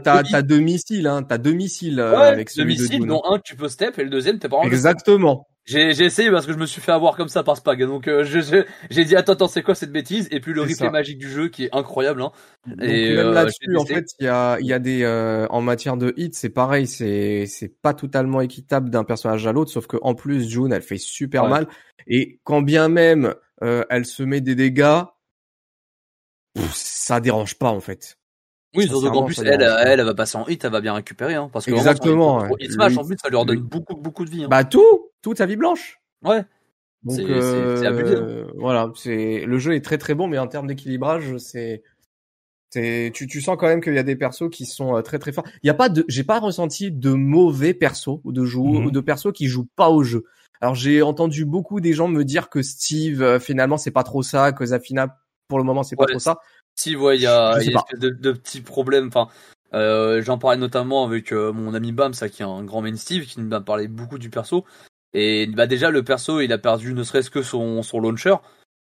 t'as 0.04 0.42
deux 0.42 0.60
missiles, 0.60 1.08
hein, 1.08 1.24
t'as 1.24 1.38
deux 1.38 1.54
missiles 1.54 2.00
ouais, 2.00 2.28
avec 2.28 2.56
deux 2.56 2.64
missiles, 2.64 3.06
dont 3.06 3.22
un 3.26 3.40
tu 3.40 3.56
peux 3.56 3.70
step 3.70 4.00
et 4.00 4.04
le 4.04 4.10
deuxième 4.10 4.40
t'es 4.40 4.50
pas. 4.50 4.62
Exactement. 4.64 5.48
J'ai, 5.70 5.94
j'ai 5.94 6.06
essayé 6.06 6.32
parce 6.32 6.48
que 6.48 6.52
je 6.52 6.58
me 6.58 6.66
suis 6.66 6.82
fait 6.82 6.92
avoir 6.92 7.16
comme 7.16 7.28
ça 7.28 7.44
par 7.44 7.56
Spag. 7.56 7.84
Donc 7.86 8.08
euh, 8.08 8.24
je, 8.24 8.64
j'ai 8.90 9.06
dit 9.06 9.16
attends 9.16 9.34
attends 9.34 9.48
c'est 9.48 9.62
quoi 9.62 9.76
cette 9.76 9.92
bêtise? 9.92 10.28
Et 10.32 10.40
puis 10.40 10.52
le 10.52 10.62
replay 10.62 10.90
magique 10.90 11.20
du 11.20 11.30
jeu 11.30 11.48
qui 11.48 11.66
est 11.66 11.76
incroyable. 11.76 12.24
Hein. 12.24 12.32
et 12.82 13.16
même 13.16 13.28
euh, 13.28 13.34
là-dessus 13.34 13.78
en 13.78 13.86
fait 13.86 14.06
il 14.20 14.26
y 14.26 14.28
a 14.28 14.58
il 14.60 14.66
y 14.66 14.74
a 14.74 14.80
des 14.80 15.04
euh, 15.04 15.46
en 15.50 15.62
matière 15.62 15.96
de 15.96 16.14
hit 16.18 16.34
c'est 16.34 16.50
pareil 16.50 16.88
c'est 16.88 17.46
c'est 17.46 17.70
pas 17.82 17.94
totalement 17.94 18.42
équitable 18.42 18.90
d'un 18.90 19.04
personnage 19.04 19.46
à 19.46 19.54
l'autre 19.54 19.72
sauf 19.72 19.86
que 19.86 19.98
en 20.02 20.16
plus 20.16 20.50
June 20.50 20.74
elle 20.74 20.82
fait 20.82 20.98
super 20.98 21.48
mal 21.48 21.68
et 22.08 22.40
quand 22.44 22.62
bien 22.62 22.90
même 22.90 23.36
elle 23.62 24.06
se 24.06 24.24
met 24.24 24.42
des 24.42 24.56
dégâts 24.56 25.04
ça 26.74 27.20
dérange 27.20 27.56
pas 27.56 27.70
en 27.70 27.80
fait. 27.80 28.18
Oui, 28.76 28.88
surtout 28.88 29.10
qu'en 29.10 29.24
plus, 29.24 29.40
elle, 29.40 29.64
elle, 29.64 30.02
va 30.02 30.14
passer 30.14 30.38
en 30.38 30.46
hit, 30.48 30.64
elle 30.64 30.72
va 30.72 30.82
bien 30.82 30.94
récupérer, 30.94 31.34
hein, 31.34 31.50
parce 31.52 31.66
que 31.66 31.72
exactement. 31.72 32.46
Hit 32.60 32.72
smash, 32.72 32.98
en 32.98 33.04
plus, 33.04 33.18
ça 33.20 33.30
lui 33.30 33.36
redonne 33.36 33.62
beaucoup, 33.62 33.96
beaucoup 33.96 34.26
de 34.26 34.30
vie. 34.30 34.44
Hein. 34.44 34.48
Bah 34.48 34.64
tout, 34.64 35.09
toute 35.22 35.38
sa 35.38 35.46
vie 35.46 35.56
blanche. 35.56 36.00
Ouais. 36.24 36.44
Donc 37.04 37.18
c'est 37.18 37.86
abusé. 37.86 38.16
Hein. 38.16 38.48
Voilà, 38.56 38.92
c'est 38.96 39.46
le 39.46 39.60
jeu 39.60 39.76
est 39.76 39.84
très 39.84 39.98
très 39.98 40.16
bon, 40.16 40.28
mais 40.28 40.38
en 40.38 40.48
termes 40.48 40.68
d'équilibrage, 40.68 41.38
c'est 41.38 41.84
c'est 42.72 43.12
tu, 43.14 43.26
tu 43.26 43.42
sens 43.42 43.58
quand 43.60 43.68
même 43.68 43.82
qu'il 43.82 43.96
y 43.96 44.00
a 44.00 44.04
des 44.04 44.16
persos 44.16 44.50
qui 44.52 44.66
sont 44.66 44.96
euh, 44.96 45.02
très 45.02 45.18
très 45.18 45.32
forts. 45.32 45.46
Il 45.64 45.68
y 45.68 45.72
a 45.72 45.74
pas 45.74 45.90
de, 45.90 46.06
j'ai 46.08 46.24
pas 46.24 46.40
ressenti 46.40 46.92
de 46.92 47.12
mauvais 47.12 47.74
persos 47.74 48.20
ou 48.24 48.32
de 48.32 48.46
joueurs 48.46 48.82
mhm. 48.82 48.88
ou 48.88 48.92
de 48.92 49.00
persos 49.00 49.32
qui 49.34 49.48
jouent 49.48 49.70
pas 49.76 49.90
au 49.90 50.04
jeu. 50.04 50.26
Alors 50.62 50.76
j'ai 50.76 51.02
entendu 51.02 51.46
beaucoup 51.46 51.80
des 51.80 51.94
gens 51.94 52.08
me 52.08 52.24
dire 52.24 52.50
que 52.50 52.62
Steve 52.62 53.24
euh, 53.24 53.40
finalement 53.40 53.78
c'est 53.78 53.92
pas 53.92 54.04
trop 54.04 54.22
ça, 54.22 54.52
que 54.52 54.66
Zafina 54.66 55.18
pour 55.48 55.58
le 55.58 55.64
moment 55.64 55.84
c'est 55.84 55.96
pas 55.96 56.06
trop 56.06 56.20
ça. 56.20 56.40
Si, 56.76 56.96
ouais, 56.96 57.18
il 57.18 57.22
y 57.22 57.28
a, 57.28 57.62
y 57.62 57.76
a 57.76 57.98
de, 57.98 58.10
de, 58.10 58.32
petits 58.32 58.62
problèmes. 58.62 59.08
Enfin, 59.08 59.28
euh, 59.74 60.22
j'en 60.22 60.38
parlais 60.38 60.58
notamment 60.58 61.04
avec 61.04 61.34
euh, 61.34 61.52
mon 61.52 61.74
ami 61.74 61.92
Bam, 61.92 62.14
ça 62.14 62.30
qui 62.30 62.42
est 62.42 62.46
un 62.46 62.64
grand 62.64 62.82
main 62.82 62.96
Steve, 62.96 63.26
qui 63.26 63.42
m'a 63.42 63.60
parlé 63.60 63.90
beaucoup 63.90 64.18
du 64.18 64.30
perso. 64.30 64.64
Et 65.14 65.48
bah 65.48 65.68
déjà 65.68 65.90
le 65.92 66.04
perso, 66.04 66.40
il 66.42 66.54
a 66.54 66.58
perdu 66.58 66.94
ne 66.94 67.04
serait-ce 67.04 67.30
que 67.30 67.42
son, 67.42 67.82
son 67.84 68.00
launcher. 68.00 68.36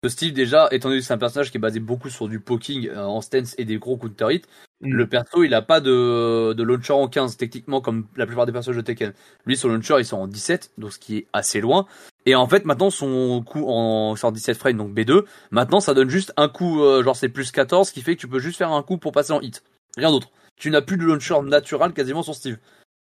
Que 0.02 0.08
Steve 0.08 0.32
déjà, 0.32 0.68
étant 0.70 0.88
donné 0.88 1.00
que 1.00 1.06
c'est 1.06 1.12
un 1.12 1.18
personnage 1.18 1.50
qui 1.50 1.58
est 1.58 1.60
basé 1.60 1.78
beaucoup 1.78 2.08
sur 2.08 2.26
du 2.26 2.40
poking 2.40 2.88
euh, 2.88 3.04
en 3.04 3.20
stance 3.20 3.54
et 3.58 3.66
des 3.66 3.76
gros 3.76 3.98
counter 3.98 4.34
hits, 4.34 4.42
mm. 4.80 4.94
le 4.94 5.06
perso 5.06 5.44
il 5.44 5.52
a 5.52 5.60
pas 5.60 5.80
de, 5.80 6.54
de 6.54 6.62
launcher 6.62 6.94
en 6.94 7.06
15 7.06 7.36
techniquement 7.36 7.82
comme 7.82 8.06
la 8.16 8.26
plupart 8.26 8.46
des 8.46 8.52
personnages 8.52 8.78
de 8.78 8.82
Tekken. 8.82 9.12
Lui 9.44 9.56
son 9.58 9.68
launcher 9.68 9.96
ils 9.98 10.06
sont 10.06 10.16
en 10.16 10.26
17, 10.26 10.72
donc 10.78 10.92
ce 10.92 10.98
qui 10.98 11.18
est 11.18 11.26
assez 11.34 11.60
loin. 11.60 11.86
Et 12.26 12.34
en 12.34 12.46
fait, 12.46 12.64
maintenant, 12.64 12.90
son 12.90 13.42
coup 13.42 13.64
en 13.66 14.14
sur 14.16 14.30
17 14.30 14.56
frames, 14.56 14.76
donc 14.76 14.92
B2, 14.92 15.24
maintenant, 15.50 15.80
ça 15.80 15.94
donne 15.94 16.10
juste 16.10 16.32
un 16.36 16.48
coup, 16.48 16.82
euh, 16.82 17.02
genre 17.02 17.16
c'est 17.16 17.28
plus 17.28 17.50
14, 17.50 17.90
qui 17.90 18.02
fait 18.02 18.14
que 18.14 18.20
tu 18.20 18.28
peux 18.28 18.38
juste 18.38 18.58
faire 18.58 18.72
un 18.72 18.82
coup 18.82 18.98
pour 18.98 19.12
passer 19.12 19.32
en 19.32 19.40
hit. 19.40 19.62
Rien 19.96 20.10
d'autre. 20.10 20.30
Tu 20.56 20.70
n'as 20.70 20.82
plus 20.82 20.98
de 20.98 21.04
launcher 21.04 21.40
natural 21.42 21.92
quasiment 21.92 22.22
sur 22.22 22.34
Steve. 22.34 22.58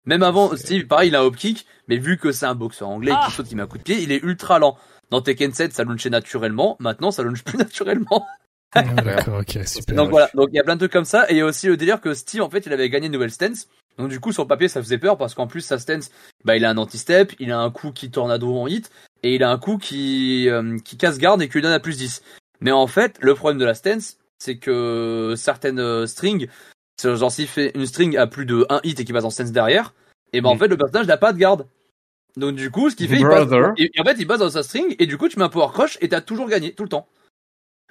Même 0.06 0.24
avant, 0.24 0.56
Steve, 0.56 0.88
pareil, 0.88 1.10
il 1.10 1.16
a 1.16 1.22
un 1.22 1.24
hop 1.24 1.36
kick, 1.36 1.66
mais 1.88 1.98
vu 1.98 2.18
que 2.18 2.32
c'est 2.32 2.46
un 2.46 2.56
boxeur 2.56 2.90
anglais 2.90 3.12
qui 3.12 3.18
ah. 3.20 3.30
saute, 3.30 3.48
qui 3.48 3.56
met 3.56 3.62
un 3.62 3.68
coup 3.68 3.78
de 3.78 3.84
pied, 3.84 4.02
il 4.02 4.12
est 4.12 4.24
ultra 4.24 4.60
lent. 4.60 4.78
Dans 5.10 5.22
Tekken 5.22 5.54
7, 5.54 5.74
ça 5.74 5.84
launchait 5.84 6.10
naturellement. 6.10 6.78
Maintenant, 6.80 7.12
ça 7.12 7.22
launche 7.22 7.44
plus 7.44 7.58
naturellement. 7.60 8.26
Ah, 8.74 8.84
d'accord, 8.84 9.42
ok, 9.42 9.60
super. 9.66 9.96
Donc 9.96 10.10
voilà, 10.10 10.30
donc 10.34 10.50
il 10.52 10.56
y 10.56 10.60
a 10.60 10.64
plein 10.64 10.76
de 10.76 10.80
trucs 10.80 10.94
comme 10.94 11.06
ça. 11.06 11.30
Et 11.30 11.34
il 11.34 11.38
y 11.38 11.42
a 11.42 11.46
aussi 11.46 11.68
le 11.68 11.78
délire 11.78 12.00
que 12.00 12.14
Steve, 12.14 12.42
en 12.42 12.50
fait, 12.50 12.66
il 12.66 12.74
avait 12.74 12.90
gagné 12.90 13.08
une 13.08 13.14
nouvelle 13.14 13.32
stance. 13.32 13.68
Donc 13.98 14.10
du 14.10 14.20
coup, 14.20 14.32
sur 14.32 14.44
le 14.44 14.48
papier, 14.48 14.70
ça 14.70 14.82
faisait 14.82 14.98
peur 14.98 15.18
parce 15.18 15.36
qu'en 15.36 15.48
plus, 15.48 15.62
sa 15.62 15.78
stance, 15.78 16.10
bah, 16.46 16.56
il 16.56 16.64
a 16.64 16.70
un 16.70 16.78
anti-step, 16.78 17.34
il 17.40 17.52
a 17.52 17.60
un 17.60 17.70
coup 17.70 17.92
qui 17.92 18.10
tornado 18.10 18.56
en 18.56 18.68
hit, 18.68 18.90
et 19.24 19.36
il 19.36 19.44
a 19.44 19.52
un 19.52 19.58
coup 19.58 19.78
qui, 19.78 20.48
euh, 20.50 20.78
qui 20.80 20.98
casse 20.98 21.18
garde 21.18 21.42
et 21.42 21.48
qui 21.48 21.56
lui 21.56 21.62
donne 21.62 21.74
à 21.74 21.80
plus 21.80 21.98
10. 21.98 22.24
Mais 22.62 22.72
en 22.72 22.88
fait, 22.88 23.18
le 23.20 23.36
problème 23.36 23.60
de 23.60 23.66
la 23.66 23.74
stance, 23.74 24.18
c'est 24.38 24.58
que 24.58 25.34
certaines 25.36 25.80
euh, 25.80 26.08
genre 27.04 27.32
s'il 27.32 27.48
fait 27.48 27.72
une 27.76 27.86
string 27.86 28.18
à 28.18 28.28
plus 28.28 28.46
de 28.46 28.66
1 28.70 28.82
hit 28.84 29.00
et 29.00 29.06
qu'il 29.06 29.14
passe 29.14 29.24
en 29.24 29.30
stance 29.30 29.52
derrière, 29.52 29.94
et 30.34 30.42
ben 30.42 30.50
en 30.50 30.58
fait, 30.58 30.68
le 30.68 30.78
personnage 30.78 31.08
n'a 31.08 31.18
pas 31.18 31.34
de 31.34 31.38
garde. 31.38 31.68
Donc 32.38 32.56
du 32.56 32.72
coup, 32.72 32.90
ce 32.90 32.96
qu'il 32.96 33.10
fait, 33.10 33.18
il 33.18 33.28
passe, 33.28 33.48
et, 33.78 33.92
en 34.00 34.04
fait, 34.04 34.16
il 34.18 34.28
passe 34.28 34.40
dans 34.40 34.50
sa 34.50 34.64
string, 34.64 34.96
et 35.00 35.06
du 35.06 35.18
coup, 35.18 35.28
tu 35.28 35.38
mets 35.38 35.46
un 35.46 35.50
power 35.50 35.68
crush, 35.74 35.98
et 36.02 36.10
t'as 36.10 36.22
toujours 36.22 36.48
gagné, 36.48 36.74
tout 36.74 36.84
le 36.84 36.90
temps. 36.90 37.08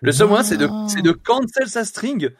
Le 0.03 0.13
seul 0.13 0.29
moyen, 0.29 0.43
c'est 0.43 0.57
de, 0.57 0.69
c'est 0.89 1.03
de 1.03 1.13
cancel 1.13 1.69
sa 1.69 1.85
string, 1.85 2.31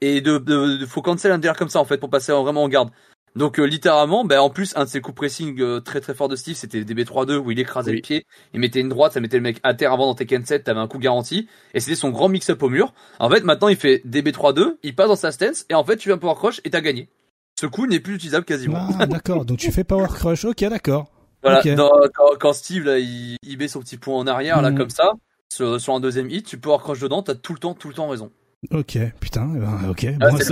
et 0.00 0.20
de, 0.20 0.38
de, 0.38 0.84
faut 0.84 1.00
cancel 1.00 1.32
un 1.32 1.38
délire 1.38 1.56
comme 1.56 1.70
ça, 1.70 1.80
en 1.80 1.86
fait, 1.86 1.98
pour 1.98 2.10
passer 2.10 2.32
vraiment 2.32 2.62
en 2.62 2.68
garde. 2.68 2.90
Donc 3.38 3.60
euh, 3.60 3.64
littéralement, 3.64 4.24
ben 4.24 4.40
en 4.40 4.50
plus 4.50 4.76
un 4.76 4.84
de 4.84 4.88
ses 4.88 5.00
coups 5.00 5.14
pressing 5.14 5.60
euh, 5.60 5.78
très 5.78 6.00
très 6.00 6.12
fort 6.12 6.28
de 6.28 6.34
Steve, 6.34 6.56
c'était 6.56 6.80
DB3-2 6.82 7.36
où 7.36 7.52
il 7.52 7.60
écrasait 7.60 7.92
le 7.92 8.00
pied, 8.00 8.26
il 8.52 8.58
mettait 8.58 8.80
une 8.80 8.88
droite, 8.88 9.12
ça 9.12 9.20
mettait 9.20 9.36
le 9.36 9.44
mec 9.44 9.60
à 9.62 9.74
terre 9.74 9.92
avant 9.92 10.06
dans 10.06 10.14
Tekken 10.16 10.44
7, 10.44 10.64
t'avais 10.64 10.80
un 10.80 10.88
coup 10.88 10.98
garanti, 10.98 11.48
et 11.72 11.78
c'était 11.78 11.94
son 11.94 12.10
grand 12.10 12.28
mix-up 12.28 12.60
au 12.64 12.68
mur. 12.68 12.92
En 13.20 13.30
fait, 13.30 13.44
maintenant 13.44 13.68
il 13.68 13.76
fait 13.76 14.02
DB3-2, 14.04 14.78
il 14.82 14.96
passe 14.96 15.06
dans 15.06 15.14
sa 15.14 15.30
stance, 15.30 15.66
et 15.68 15.74
en 15.74 15.84
fait 15.84 15.96
tu 15.96 16.12
un 16.12 16.18
power 16.18 16.34
crush 16.34 16.60
et 16.64 16.70
t'as 16.70 16.80
gagné. 16.80 17.08
Ce 17.60 17.66
coup 17.66 17.86
n'est 17.86 18.00
plus 18.00 18.16
utilisable 18.16 18.44
quasiment. 18.44 18.88
Ah, 18.98 19.06
d'accord, 19.06 19.44
donc 19.44 19.58
tu 19.58 19.70
fais 19.70 19.84
power 19.84 20.08
crush, 20.08 20.44
ok 20.44 20.64
d'accord. 20.64 21.06
Voilà, 21.44 21.62
quand, 22.40 22.52
Steve 22.52 22.86
là, 22.86 22.98
il, 22.98 23.36
il 23.44 23.56
met 23.56 23.68
son 23.68 23.78
petit 23.78 23.98
point 23.98 24.16
en 24.16 24.26
arrière 24.26 24.60
là 24.62 24.72
hmm. 24.72 24.78
comme 24.78 24.90
ça, 24.90 25.12
sur, 25.48 25.80
sur, 25.80 25.94
un 25.94 26.00
deuxième 26.00 26.28
hit, 26.28 26.44
tu 26.44 26.58
power 26.58 26.78
crush 26.78 26.98
dedans, 26.98 27.22
t'as 27.22 27.36
tout 27.36 27.52
le 27.52 27.60
temps, 27.60 27.74
tout 27.74 27.86
le 27.86 27.94
temps 27.94 28.08
raison. 28.08 28.32
Ok, 28.72 28.98
putain, 29.20 29.52
eh 29.54 29.60
ben, 29.60 29.88
ok. 29.88 30.06
Ah, 30.20 30.30
c'est 30.36 30.50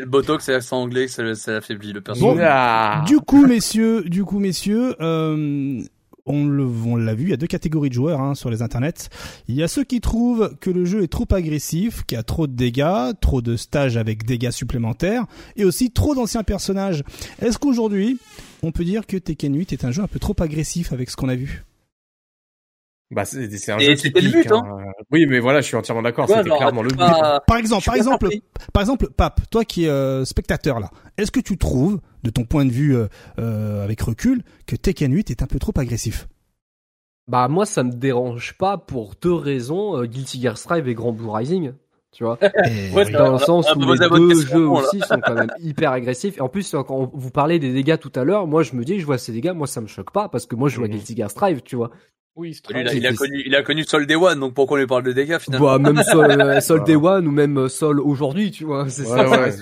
le, 0.00 0.06
botox, 0.06 0.44
c'est 0.44 0.52
l'accent 0.52 0.80
anglais, 0.80 1.08
ça, 1.08 1.56
affaiblit 1.56 1.92
le 1.92 2.00
personnage. 2.00 2.36
Bon, 2.36 3.04
du 3.06 3.18
coup, 3.20 3.44
messieurs, 3.46 4.04
du 4.04 4.24
coup, 4.24 4.38
messieurs, 4.38 4.94
euh, 5.00 5.82
on 6.26 6.46
le, 6.46 6.64
on 6.64 6.94
l'a 6.94 7.14
vu, 7.14 7.24
il 7.24 7.30
y 7.30 7.32
a 7.32 7.36
deux 7.36 7.48
catégories 7.48 7.88
de 7.88 7.94
joueurs 7.94 8.20
hein, 8.20 8.36
sur 8.36 8.50
les 8.50 8.62
internets. 8.62 9.08
Il 9.48 9.56
y 9.56 9.64
a 9.64 9.68
ceux 9.68 9.82
qui 9.82 10.00
trouvent 10.00 10.56
que 10.60 10.70
le 10.70 10.84
jeu 10.84 11.02
est 11.02 11.08
trop 11.08 11.26
agressif, 11.32 12.04
qu'il 12.04 12.16
y 12.16 12.20
a 12.20 12.22
trop 12.22 12.46
de 12.46 12.54
dégâts, 12.54 13.12
trop 13.20 13.42
de 13.42 13.56
stages 13.56 13.96
avec 13.96 14.24
dégâts 14.24 14.52
supplémentaires, 14.52 15.26
et 15.56 15.64
aussi 15.64 15.90
trop 15.90 16.14
d'anciens 16.14 16.44
personnages. 16.44 17.02
Est-ce 17.42 17.58
qu'aujourd'hui, 17.58 18.18
on 18.62 18.70
peut 18.70 18.84
dire 18.84 19.06
que 19.06 19.16
Tekken 19.16 19.56
8 19.56 19.72
est 19.72 19.84
un 19.84 19.90
jeu 19.90 20.02
un 20.02 20.08
peu 20.08 20.20
trop 20.20 20.36
agressif 20.38 20.92
avec 20.92 21.10
ce 21.10 21.16
qu'on 21.16 21.28
a 21.28 21.36
vu? 21.36 21.64
Bah, 23.10 23.24
c'est 23.24 23.70
un 23.70 23.78
jeu 23.78 23.96
c'était 23.96 24.20
le 24.20 24.30
but, 24.30 24.50
hein. 24.50 24.62
hein. 24.66 24.92
Oui, 25.10 25.26
mais 25.26 25.38
voilà, 25.38 25.60
je 25.60 25.66
suis 25.66 25.76
entièrement 25.76 26.02
d'accord. 26.02 26.28
c'était 26.28 26.42
clairement 26.50 26.82
le 26.82 26.88
but. 26.88 26.98
Par 27.46 27.58
exemple, 27.58 27.84
par 27.84 27.96
exemple, 27.96 28.28
par 28.72 28.82
exemple, 28.82 29.08
Pape, 29.10 29.40
toi 29.50 29.64
qui 29.64 29.84
es 29.84 29.88
euh, 29.88 30.24
spectateur 30.24 30.80
là, 30.80 30.90
est-ce 31.18 31.30
que 31.30 31.40
tu 31.40 31.56
trouves, 31.56 32.00
de 32.22 32.30
ton 32.30 32.44
point 32.44 32.64
de 32.64 32.70
vue 32.70 32.96
euh, 32.96 33.06
euh, 33.38 33.84
avec 33.84 34.00
recul, 34.00 34.42
que 34.66 34.76
Tekken 34.76 35.12
8 35.12 35.30
est 35.30 35.42
un 35.42 35.46
peu 35.46 35.58
trop 35.58 35.72
agressif? 35.76 36.28
Bah 37.28 37.48
moi, 37.48 37.66
ça 37.66 37.82
me 37.84 37.92
dérange 37.92 38.54
pas 38.58 38.78
pour 38.78 39.14
deux 39.20 39.32
raisons 39.32 40.02
Guilty 40.04 40.42
Gear 40.42 40.58
Strive 40.58 40.88
et 40.88 40.94
Grand 40.94 41.12
Blue 41.12 41.30
Rising. 41.30 41.72
Tu 42.12 42.22
vois, 42.22 42.38
dans 43.12 43.32
le 43.32 43.38
sens 43.38 43.74
où 43.74 43.92
les 43.92 43.98
deux 43.98 44.46
jeux 44.46 44.68
aussi 44.68 45.00
sont 45.00 45.20
quand 45.20 45.34
même 45.34 45.50
hyper 45.60 45.90
agressifs. 45.90 46.38
Et 46.38 46.40
en 46.40 46.48
plus, 46.48 46.70
quand 46.86 47.10
vous 47.12 47.30
parlez 47.30 47.58
des 47.58 47.72
dégâts 47.72 47.98
tout 47.98 48.12
à 48.14 48.24
l'heure, 48.24 48.46
moi 48.46 48.62
je 48.62 48.74
me 48.76 48.84
dis, 48.84 49.00
je 49.00 49.06
vois 49.06 49.18
ces 49.18 49.32
dégâts, 49.32 49.52
moi 49.52 49.66
ça 49.66 49.80
me 49.80 49.88
choque 49.88 50.12
pas 50.12 50.28
parce 50.28 50.46
que 50.46 50.54
moi 50.54 50.68
je 50.68 50.76
joue 50.76 50.84
à. 50.84 50.88
Guilty 50.88 51.16
Gear 51.16 51.30
Strive, 51.30 51.62
tu 51.62 51.76
vois. 51.76 51.90
Oui, 52.36 52.60
il, 52.70 52.76
a, 52.76 52.92
il, 52.92 53.06
a 53.06 53.12
connu, 53.12 53.42
il 53.46 53.54
a 53.54 53.62
connu 53.62 53.84
Sol 53.84 54.06
Day 54.06 54.16
One, 54.16 54.40
donc 54.40 54.54
pourquoi 54.54 54.76
on 54.76 54.80
lui 54.80 54.88
parle 54.88 55.04
de 55.04 55.12
dégâts 55.12 55.38
finalement 55.38 55.78
bah, 55.78 55.92
Même 55.92 56.02
Sol, 56.02 56.30
euh, 56.32 56.60
Sol 56.62 56.82
Day 56.82 56.96
One 56.96 57.28
ou 57.28 57.30
même 57.30 57.68
Sol 57.68 58.00
aujourd'hui, 58.00 58.50
tu 58.50 58.64
vois. 58.64 58.88
C'est 58.88 59.04
ça. 59.04 59.28
Ouais, 59.28 59.52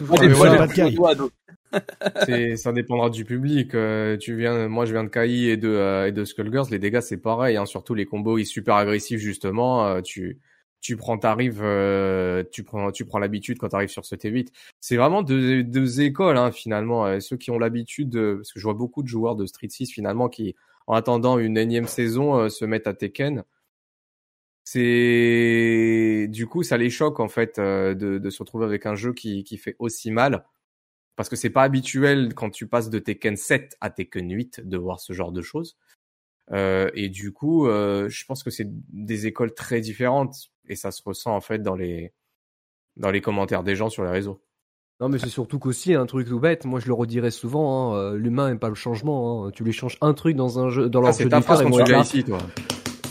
c'est, 2.26 2.56
ça 2.56 2.72
dépendra 2.72 3.10
du 3.10 3.24
public. 3.24 3.74
Euh, 3.74 4.16
tu 4.16 4.36
viens, 4.36 4.68
moi, 4.68 4.84
je 4.84 4.92
viens 4.92 5.04
de 5.04 5.08
Kai 5.08 5.48
et 5.48 5.56
de 5.56 5.68
euh, 5.68 6.08
et 6.08 6.12
de 6.12 6.24
Skullgirls. 6.24 6.70
Les 6.70 6.78
dégâts, 6.78 7.00
c'est 7.00 7.16
pareil. 7.16 7.56
Hein, 7.56 7.66
surtout 7.66 7.94
les 7.94 8.06
combos, 8.06 8.38
ils 8.38 8.46
super 8.46 8.76
agressifs 8.76 9.20
justement. 9.20 9.86
Euh, 9.86 10.00
tu 10.00 10.38
tu 10.80 10.96
prends 10.96 11.16
t'arrives, 11.16 11.64
tu 12.50 12.64
prends 12.64 12.90
tu 12.90 13.04
prends 13.04 13.20
l'habitude 13.20 13.58
quand 13.58 13.68
t'arrives 13.68 13.88
sur 13.88 14.04
ce 14.04 14.16
T8. 14.16 14.48
C'est 14.80 14.96
vraiment 14.96 15.22
deux, 15.22 15.62
deux 15.62 16.00
écoles 16.00 16.36
hein, 16.36 16.50
finalement. 16.50 17.20
ceux 17.20 17.36
qui 17.36 17.52
ont 17.52 17.58
l'habitude, 17.58 18.14
parce 18.14 18.52
que 18.52 18.58
je 18.58 18.64
vois 18.64 18.74
beaucoup 18.74 19.04
de 19.04 19.06
joueurs 19.06 19.36
de 19.36 19.46
Street 19.46 19.68
6 19.70 19.92
finalement 19.92 20.28
qui, 20.28 20.56
en 20.86 20.94
attendant 20.94 21.38
une 21.38 21.56
énième 21.56 21.86
saison, 21.86 22.48
se 22.48 22.64
mettent 22.64 22.86
à 22.86 22.94
Tekken 22.94 23.44
c'est 24.64 26.28
du 26.30 26.46
coup 26.46 26.62
ça 26.62 26.76
les 26.76 26.88
choque 26.88 27.18
en 27.18 27.28
fait 27.28 27.58
de, 27.58 27.94
de, 27.94 28.30
se 28.30 28.38
retrouver 28.38 28.64
avec 28.64 28.86
un 28.86 28.94
jeu 28.94 29.12
qui, 29.12 29.42
qui 29.42 29.58
fait 29.58 29.74
aussi 29.80 30.12
mal 30.12 30.44
parce 31.16 31.28
que 31.28 31.36
c'est 31.36 31.50
pas 31.50 31.62
habituel 31.62 32.34
quand 32.34 32.50
tu 32.50 32.66
passes 32.66 32.90
de 32.90 32.98
Tekken 32.98 33.36
7 33.36 33.76
à 33.80 33.90
Tekken 33.90 34.30
8 34.30 34.60
de 34.66 34.76
voir 34.76 35.00
ce 35.00 35.12
genre 35.12 35.32
de 35.32 35.42
choses. 35.42 35.76
Euh, 36.52 36.90
et 36.94 37.08
du 37.08 37.32
coup, 37.32 37.66
euh, 37.66 38.08
je 38.08 38.24
pense 38.24 38.42
que 38.42 38.50
c'est 38.50 38.66
des 38.68 39.26
écoles 39.26 39.54
très 39.54 39.80
différentes 39.80 40.50
et 40.68 40.76
ça 40.76 40.90
se 40.90 41.02
ressent 41.04 41.34
en 41.34 41.40
fait 41.40 41.60
dans 41.60 41.76
les 41.76 42.12
dans 42.96 43.10
les 43.10 43.20
commentaires 43.20 43.62
des 43.62 43.76
gens 43.76 43.88
sur 43.90 44.04
les 44.04 44.10
réseaux. 44.10 44.42
Non, 45.02 45.08
mais 45.08 45.18
c'est 45.18 45.30
surtout 45.30 45.58
qu'aussi 45.58 45.94
un 45.94 46.06
truc 46.06 46.28
tout 46.28 46.38
bête. 46.38 46.64
Moi, 46.64 46.78
je 46.78 46.86
le 46.86 46.92
redirai 46.92 47.32
souvent. 47.32 47.90
Hein, 47.90 47.96
euh, 47.96 48.16
L'humain 48.16 48.46
n'aime 48.46 48.60
pas 48.60 48.68
le 48.68 48.76
changement. 48.76 49.46
Hein. 49.46 49.50
Tu 49.52 49.64
lui 49.64 49.72
changes 49.72 49.98
un 50.00 50.14
truc 50.14 50.36
dans 50.36 50.60
un 50.60 50.70
jeu, 50.70 50.88
dans 50.88 51.00
leur 51.00 51.08
ah, 51.08 51.12
jeu. 51.12 51.24
C'est 51.24 51.28
ta 51.28 51.40
phrase 51.40 51.64
quand 51.64 51.82
tu 51.82 51.96
ici, 51.96 52.22
toi. 52.22 52.38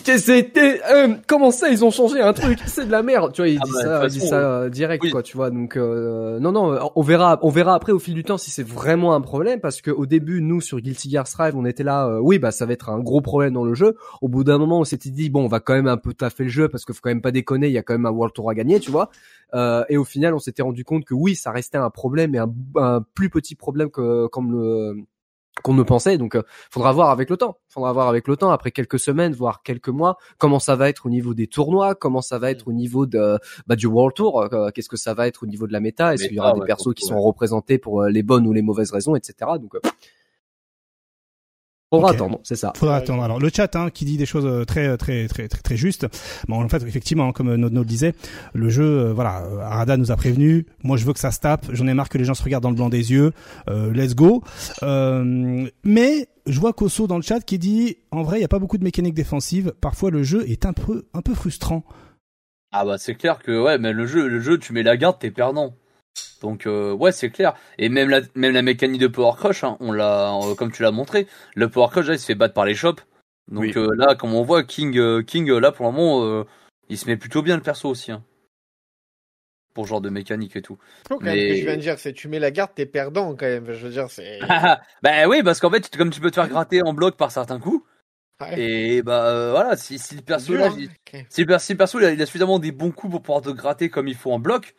C'était 0.03 0.81
euh, 0.91 1.15
comment 1.27 1.51
ça 1.51 1.69
ils 1.69 1.85
ont 1.85 1.91
changé 1.91 2.21
un 2.21 2.33
truc? 2.33 2.59
C'est 2.65 2.85
de 2.85 2.91
la 2.91 3.03
merde 3.03 3.33
tu 3.33 3.41
vois 3.41 3.49
il 3.49 3.59
ah 3.61 3.65
dit 3.65 3.71
bah, 3.71 3.81
ça 3.81 4.05
il 4.05 4.09
dit 4.09 4.19
ça 4.19 4.39
euh, 4.39 4.69
direct 4.69 5.09
quoi 5.11 5.21
tu 5.21 5.37
vois 5.37 5.49
donc 5.51 5.77
euh, 5.77 6.39
non 6.39 6.51
non 6.51 6.91
on 6.95 7.01
verra 7.01 7.39
on 7.43 7.49
verra 7.49 7.75
après 7.75 7.91
au 7.91 7.99
fil 7.99 8.13
du 8.13 8.23
temps 8.23 8.37
si 8.37 8.51
c'est 8.51 8.67
vraiment 8.67 9.13
un 9.13 9.21
problème 9.21 9.59
parce 9.59 9.81
que 9.81 9.91
au 9.91 10.05
début 10.05 10.41
nous 10.41 10.59
sur 10.59 10.79
Guilty 10.79 11.09
Gear 11.11 11.27
Strive 11.27 11.55
on 11.55 11.65
était 11.65 11.83
là 11.83 12.19
oui 12.21 12.39
bah 12.39 12.51
ça 12.51 12.65
va 12.65 12.73
être 12.73 12.89
un 12.89 12.99
gros 12.99 13.21
problème 13.21 13.53
dans 13.53 13.63
le 13.63 13.73
jeu 13.73 13.95
au 14.21 14.27
bout 14.27 14.43
d'un 14.43 14.57
moment 14.57 14.79
on 14.79 14.83
s'était 14.83 15.11
dit 15.11 15.29
bon 15.29 15.45
on 15.45 15.47
va 15.47 15.59
quand 15.59 15.73
même 15.73 15.87
un 15.87 15.97
peu 15.97 16.13
taffer 16.13 16.43
le 16.45 16.49
jeu 16.49 16.67
parce 16.67 16.83
qu'il 16.83 16.95
faut 16.95 17.01
quand 17.01 17.09
même 17.09 17.21
pas 17.21 17.31
déconner 17.31 17.67
il 17.67 17.73
y 17.73 17.77
a 17.77 17.83
quand 17.83 17.93
même 17.93 18.05
un 18.05 18.11
World 18.11 18.33
Tour 18.33 18.49
à 18.49 18.55
gagner 18.55 18.79
tu 18.79 18.91
vois 18.91 19.11
et 19.53 19.97
au 19.97 20.05
final 20.05 20.33
on 20.33 20.39
s'était 20.39 20.61
rendu 20.61 20.83
compte 20.83 21.05
que 21.05 21.13
oui 21.13 21.35
ça 21.35 21.51
restait 21.51 21.77
un 21.77 21.89
problème 21.89 22.35
et 22.35 22.37
un, 22.37 22.53
un 22.75 23.05
plus 23.13 23.29
petit 23.29 23.55
problème 23.55 23.91
que 23.91 24.27
comme 24.27 24.51
le 24.51 25.05
qu'on 25.63 25.73
ne 25.73 25.83
pensait. 25.83 26.17
Donc, 26.17 26.35
euh, 26.35 26.43
faudra 26.69 26.91
voir 26.91 27.09
avec 27.09 27.29
le 27.29 27.37
temps. 27.37 27.57
Faudra 27.67 27.93
voir 27.93 28.07
avec 28.07 28.27
le 28.27 28.37
temps, 28.37 28.51
après 28.51 28.71
quelques 28.71 28.99
semaines, 28.99 29.33
voire 29.33 29.63
quelques 29.63 29.89
mois, 29.89 30.17
comment 30.37 30.59
ça 30.59 30.75
va 30.75 30.89
être 30.89 31.05
au 31.05 31.09
niveau 31.09 31.33
des 31.33 31.47
tournois, 31.47 31.95
comment 31.95 32.21
ça 32.21 32.39
va 32.39 32.51
être 32.51 32.67
au 32.67 32.73
niveau 32.73 33.05
de 33.05 33.37
bah, 33.67 33.75
du 33.75 33.87
World 33.87 34.15
Tour, 34.15 34.41
euh, 34.53 34.69
qu'est-ce 34.73 34.89
que 34.89 34.97
ça 34.97 35.13
va 35.13 35.27
être 35.27 35.43
au 35.43 35.47
niveau 35.47 35.67
de 35.67 35.73
la 35.73 35.79
méta, 35.79 36.13
est-ce 36.13 36.27
qu'il 36.27 36.35
y 36.35 36.39
aura 36.39 36.53
des 36.53 36.65
persos 36.65 36.93
qui 36.93 37.05
sont 37.05 37.19
représentés 37.19 37.77
pour 37.77 38.01
euh, 38.01 38.09
les 38.09 38.23
bonnes 38.23 38.47
ou 38.47 38.53
les 38.53 38.61
mauvaises 38.61 38.91
raisons, 38.91 39.15
etc. 39.15 39.51
Donc, 39.59 39.75
Faudra 41.93 42.11
attendre, 42.11 42.39
c'est 42.43 42.55
ça. 42.55 42.71
Faudra 42.77 42.95
attendre. 42.95 43.21
Alors 43.21 43.37
le 43.37 43.49
chat 43.53 43.75
hein, 43.75 43.89
qui 43.89 44.05
dit 44.05 44.15
des 44.15 44.25
choses 44.25 44.45
euh, 44.45 44.63
très 44.63 44.95
très 44.95 45.27
très 45.27 45.49
très 45.49 45.61
très 45.61 45.75
justes. 45.75 46.07
Bon 46.47 46.63
en 46.63 46.69
fait 46.69 46.81
effectivement 46.83 47.33
comme 47.33 47.53
notre 47.55 47.75
le 47.75 47.83
disait, 47.83 48.13
le 48.53 48.69
jeu 48.69 48.85
euh, 48.85 49.13
voilà, 49.13 49.43
Arada 49.61 49.97
nous 49.97 50.09
a 50.09 50.15
prévenu. 50.15 50.65
Moi 50.83 50.95
je 50.95 51.03
veux 51.03 51.11
que 51.11 51.19
ça 51.19 51.31
se 51.31 51.41
tape. 51.41 51.65
J'en 51.73 51.87
ai 51.87 51.93
marre 51.93 52.07
que 52.07 52.17
les 52.17 52.23
gens 52.23 52.33
se 52.33 52.43
regardent 52.43 52.63
dans 52.63 52.69
le 52.69 52.77
blanc 52.77 52.87
des 52.87 53.11
yeux. 53.11 53.33
Euh, 53.67 53.91
let's 53.91 54.15
go. 54.15 54.41
Euh, 54.83 55.67
mais 55.83 56.29
je 56.47 56.59
vois 56.61 56.71
Koso 56.71 57.07
dans 57.07 57.17
le 57.17 57.23
chat 57.23 57.41
qui 57.41 57.59
dit 57.59 57.97
en 58.11 58.23
vrai 58.23 58.39
il 58.39 58.41
y 58.41 58.45
a 58.45 58.49
pas 58.49 58.59
beaucoup 58.59 58.77
de 58.77 58.85
mécaniques 58.85 59.15
défensives. 59.15 59.73
Parfois 59.81 60.11
le 60.11 60.23
jeu 60.23 60.49
est 60.49 60.65
un 60.65 60.73
peu 60.73 61.03
un 61.13 61.21
peu 61.21 61.33
frustrant. 61.33 61.83
Ah 62.71 62.85
bah 62.85 62.97
c'est 62.97 63.15
clair 63.15 63.39
que 63.39 63.61
ouais 63.61 63.77
mais 63.77 63.91
le 63.91 64.05
jeu 64.05 64.29
le 64.29 64.39
jeu 64.39 64.57
tu 64.57 64.71
mets 64.71 64.83
la 64.83 64.95
garde 64.95 65.19
t'es 65.19 65.29
perdant. 65.29 65.73
Donc 66.41 66.65
euh, 66.65 66.91
ouais, 66.91 67.11
c'est 67.11 67.29
clair. 67.29 67.53
Et 67.77 67.87
même 67.89 68.09
la 68.09 68.21
même 68.35 68.53
la 68.53 68.61
mécanique 68.61 69.01
de 69.01 69.07
Power 69.07 69.33
Crush, 69.37 69.63
hein, 69.63 69.77
on 69.79 69.91
l'a 69.91 70.33
euh, 70.33 70.55
comme 70.55 70.71
tu 70.71 70.81
l'as 70.81 70.91
montré, 70.91 71.27
le 71.55 71.69
Power 71.69 71.87
Crush 71.89 72.07
là, 72.07 72.13
il 72.15 72.19
se 72.19 72.25
fait 72.25 72.35
battre 72.35 72.53
par 72.53 72.65
les 72.65 72.73
shops. 72.73 73.01
Donc 73.51 73.77
euh, 73.77 73.89
là, 73.95 74.15
comme 74.15 74.33
on 74.33 74.43
voit, 74.43 74.63
King 74.63 75.23
King 75.23 75.51
là 75.51 75.71
pour 75.71 75.85
le 75.85 75.91
moment, 75.91 76.45
il 76.89 76.97
se 76.97 77.05
met 77.05 77.17
plutôt 77.17 77.41
bien 77.41 77.55
le 77.55 77.61
perso 77.61 77.89
aussi. 77.89 78.11
Hein. 78.11 78.23
Pour 79.73 79.87
genre 79.87 80.01
de 80.01 80.09
mécanique 80.09 80.57
et 80.57 80.61
tout. 80.61 80.77
Mais... 81.21 81.55
je 81.55 81.63
viens 81.63 81.77
de 81.77 81.81
dire, 81.81 81.97
c'est 81.97 82.11
tu 82.11 82.27
mets 82.27 82.39
la 82.39 82.51
garde, 82.51 82.71
t'es 82.75 82.85
perdant 82.85 83.35
quand 83.35 83.45
même. 83.45 83.71
Je 83.71 83.85
veux 83.85 83.91
dire, 83.91 84.09
c'est. 84.09 84.39
bah 85.01 85.27
oui, 85.29 85.43
parce 85.43 85.61
qu'en 85.61 85.69
fait, 85.69 85.95
comme 85.95 86.09
tu 86.09 86.19
peux 86.19 86.29
te 86.29 86.35
faire 86.35 86.49
gratter 86.49 86.81
en 86.81 86.93
bloc 86.93 87.15
par 87.15 87.31
certains 87.31 87.59
coups. 87.59 87.85
Et 88.57 89.03
bah 89.03 89.51
voilà, 89.51 89.77
si, 89.77 89.99
si 89.99 90.15
le 90.15 90.23
perso 90.23 90.55
là, 90.55 90.69
hein. 90.69 91.23
si, 91.29 91.41
le 91.43 91.75
perso 91.77 91.99
il 91.99 92.05
a, 92.05 92.11
il 92.11 92.19
a, 92.19 92.25
suffisamment 92.25 92.57
des 92.57 92.71
bons 92.71 92.89
coups 92.89 93.11
pour 93.11 93.21
pouvoir 93.21 93.43
te 93.43 93.51
gratter 93.51 93.89
comme 93.89 94.07
il 94.07 94.15
faut 94.15 94.31
en 94.31 94.39
bloc, 94.39 94.73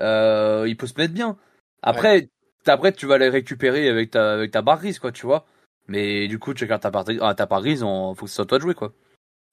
euh, 0.00 0.64
il 0.66 0.76
peut 0.76 0.86
se 0.86 0.94
mettre 0.98 1.14
bien. 1.14 1.36
Après, 1.82 2.28
après 2.66 2.92
tu 2.92 3.06
vas 3.06 3.18
les 3.18 3.28
récupérer 3.28 3.88
avec 3.88 4.10
ta, 4.10 4.32
avec 4.32 4.50
ta 4.50 4.62
barre 4.62 4.78
grise, 4.78 4.98
quoi, 4.98 5.12
tu 5.12 5.26
vois. 5.26 5.46
Mais 5.86 6.28
du 6.28 6.38
coup, 6.38 6.54
tu 6.54 6.64
regardes 6.64 6.82
ta 6.82 6.90
barre, 6.90 7.04
ah, 7.20 7.34
ta 7.34 7.46
barre 7.46 7.62
grise, 7.62 7.82
on, 7.82 8.14
faut 8.14 8.24
que 8.24 8.30
ce 8.30 8.36
soit 8.36 8.46
toi 8.46 8.58
de 8.58 8.62
jouer, 8.62 8.74
quoi. 8.74 8.92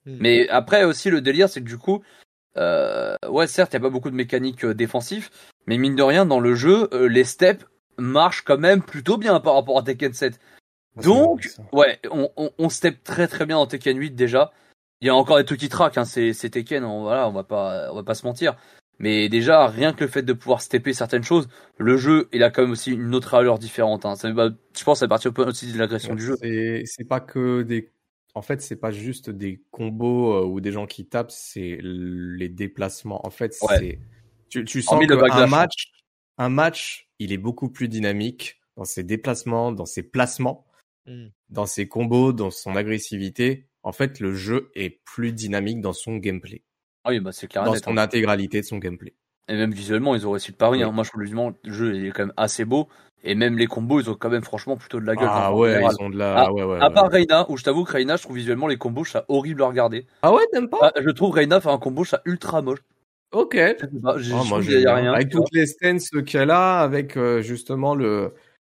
Hmm. 0.05 0.17
Mais 0.19 0.47
après 0.49 0.83
aussi, 0.83 1.09
le 1.09 1.21
délire, 1.21 1.49
c'est 1.49 1.61
que 1.61 1.67
du 1.67 1.77
coup, 1.77 2.01
euh, 2.57 3.15
ouais, 3.27 3.47
certes, 3.47 3.73
il 3.73 3.77
n'y 3.77 3.85
a 3.85 3.87
pas 3.87 3.91
beaucoup 3.91 4.09
de 4.09 4.15
mécaniques 4.15 4.65
euh, 4.65 4.73
défensives, 4.73 5.29
mais 5.67 5.77
mine 5.77 5.95
de 5.95 6.03
rien, 6.03 6.25
dans 6.25 6.39
le 6.39 6.55
jeu, 6.55 6.89
euh, 6.93 7.07
les 7.07 7.23
steps 7.23 7.65
marchent 7.97 8.43
quand 8.43 8.57
même 8.57 8.81
plutôt 8.81 9.17
bien 9.17 9.39
par 9.39 9.55
rapport 9.55 9.77
à 9.77 9.83
Tekken 9.83 10.13
7. 10.13 10.39
Donc, 11.03 11.47
ouais, 11.71 11.99
on, 12.09 12.29
on, 12.35 12.51
on, 12.57 12.69
step 12.69 13.03
très 13.03 13.27
très 13.27 13.45
bien 13.45 13.55
dans 13.55 13.67
Tekken 13.67 13.97
8 13.97 14.11
déjà. 14.11 14.51
Il 14.99 15.07
y 15.07 15.09
a 15.09 15.15
encore 15.15 15.37
des 15.37 15.45
trucs 15.45 15.59
qui 15.59 15.69
traquent, 15.69 15.97
hein, 15.97 16.05
c'est 16.05 16.33
Tekken, 16.33 16.83
on, 16.83 17.03
voilà, 17.03 17.27
on 17.29 17.31
va 17.31 17.43
pas, 17.43 17.89
on 17.91 17.95
va 17.95 18.03
pas 18.03 18.15
se 18.15 18.25
mentir. 18.25 18.55
Mais 19.01 19.29
déjà, 19.29 19.67
rien 19.67 19.93
que 19.93 20.03
le 20.03 20.09
fait 20.09 20.21
de 20.21 20.31
pouvoir 20.31 20.61
stepper 20.61 20.93
certaines 20.93 21.23
choses, 21.23 21.49
le 21.79 21.97
jeu, 21.97 22.29
il 22.33 22.43
a 22.43 22.51
quand 22.51 22.61
même 22.61 22.71
aussi 22.71 22.91
une 22.91 23.15
autre 23.15 23.33
allure 23.33 23.57
différente. 23.57 24.05
Hein. 24.05 24.15
Ça, 24.15 24.29
je 24.29 24.83
pense 24.83 25.01
à 25.01 25.07
partir 25.07 25.33
aussi 25.39 25.73
de 25.73 25.79
l'agression 25.79 26.13
du 26.13 26.23
jeu. 26.23 26.37
C'est 26.85 27.07
pas 27.07 27.19
que 27.19 27.63
des. 27.63 27.89
En 28.35 28.43
fait, 28.43 28.61
c'est 28.61 28.75
pas 28.75 28.91
juste 28.91 29.31
des 29.31 29.63
combos 29.71 30.35
euh, 30.35 30.45
ou 30.45 30.61
des 30.61 30.71
gens 30.71 30.85
qui 30.85 31.05
tapent, 31.05 31.31
c'est 31.31 31.79
les 31.81 32.47
déplacements. 32.47 33.25
En 33.25 33.31
fait, 33.31 33.53
c'est. 33.53 33.99
Tu, 34.49 34.65
tu 34.65 34.83
sens 34.83 35.03
qu'un 35.07 35.47
match, 35.47 35.91
un 36.37 36.49
match, 36.49 37.09
il 37.17 37.33
est 37.33 37.37
beaucoup 37.37 37.69
plus 37.69 37.87
dynamique 37.87 38.61
dans 38.77 38.85
ses 38.85 39.03
déplacements, 39.03 39.71
dans 39.71 39.85
ses 39.85 40.03
placements, 40.03 40.67
hmm. 41.07 41.27
dans 41.49 41.65
ses 41.65 41.87
combos, 41.87 42.33
dans 42.33 42.51
son 42.51 42.75
agressivité. 42.75 43.65
En 43.81 43.93
fait, 43.93 44.19
le 44.19 44.35
jeu 44.35 44.69
est 44.75 45.01
plus 45.05 45.33
dynamique 45.33 45.81
dans 45.81 45.93
son 45.93 46.17
gameplay. 46.17 46.63
Ah 47.03 47.09
oui, 47.09 47.19
bah 47.19 47.31
c'est 47.31 47.47
clair. 47.47 47.63
Dans 47.63 47.75
son 47.75 47.97
hein. 47.97 48.01
intégralité 48.01 48.61
de 48.61 48.65
son 48.65 48.77
gameplay. 48.77 49.13
Et 49.47 49.55
même 49.55 49.71
visuellement, 49.71 50.15
ils 50.15 50.27
ont 50.27 50.31
réussi 50.31 50.51
le 50.51 50.57
pari. 50.57 50.83
Hein. 50.83 50.91
Moi, 50.91 51.03
je 51.03 51.09
trouve 51.09 51.23
le 51.23 51.71
jeu 51.73 52.05
est 52.05 52.11
quand 52.11 52.23
même 52.23 52.33
assez 52.37 52.63
beau. 52.63 52.87
Et 53.23 53.35
même 53.35 53.57
les 53.57 53.67
combos, 53.67 53.99
ils 53.99 54.09
ont 54.09 54.15
quand 54.15 54.29
même 54.29 54.43
franchement 54.43 54.77
plutôt 54.77 54.99
de 54.99 55.05
la 55.05 55.15
gueule. 55.15 55.29
Ah 55.29 55.53
ouais, 55.53 55.79
ils 55.79 56.03
ont 56.03 56.09
de 56.09 56.17
la. 56.17 56.45
Ah, 56.45 56.51
ouais, 56.51 56.63
ouais, 56.63 56.79
à 56.81 56.89
part 56.89 57.09
Reina, 57.09 57.45
où 57.49 57.57
je 57.57 57.63
t'avoue 57.63 57.83
que 57.83 57.91
Reina, 57.91 58.15
je 58.15 58.23
trouve 58.23 58.37
visuellement 58.37 58.67
les 58.67 58.77
combos, 58.77 59.05
ça 59.05 59.25
horrible 59.27 59.61
à 59.61 59.67
regarder. 59.67 60.07
Ah 60.23 60.33
ouais, 60.33 60.41
t'aimes 60.51 60.69
pas? 60.69 60.79
Ah, 60.81 60.91
Je 60.99 61.09
trouve 61.11 61.31
Reina 61.31 61.61
faire 61.61 61.71
un 61.71 61.77
combo, 61.77 62.03
ça 62.03 62.21
ultra 62.25 62.61
moche. 62.61 62.79
Ok. 63.31 63.55
Ah, 63.57 63.75
moi, 64.01 64.61
j'ai 64.61 64.87
rien. 64.87 65.13
Avec 65.13 65.29
toutes 65.29 65.51
les 65.53 65.67
stances 65.67 66.09
qu'elle 66.25 66.51
a, 66.51 66.79
avec 66.79 67.15
euh, 67.15 67.41
justement 67.41 67.93
le 67.93 68.33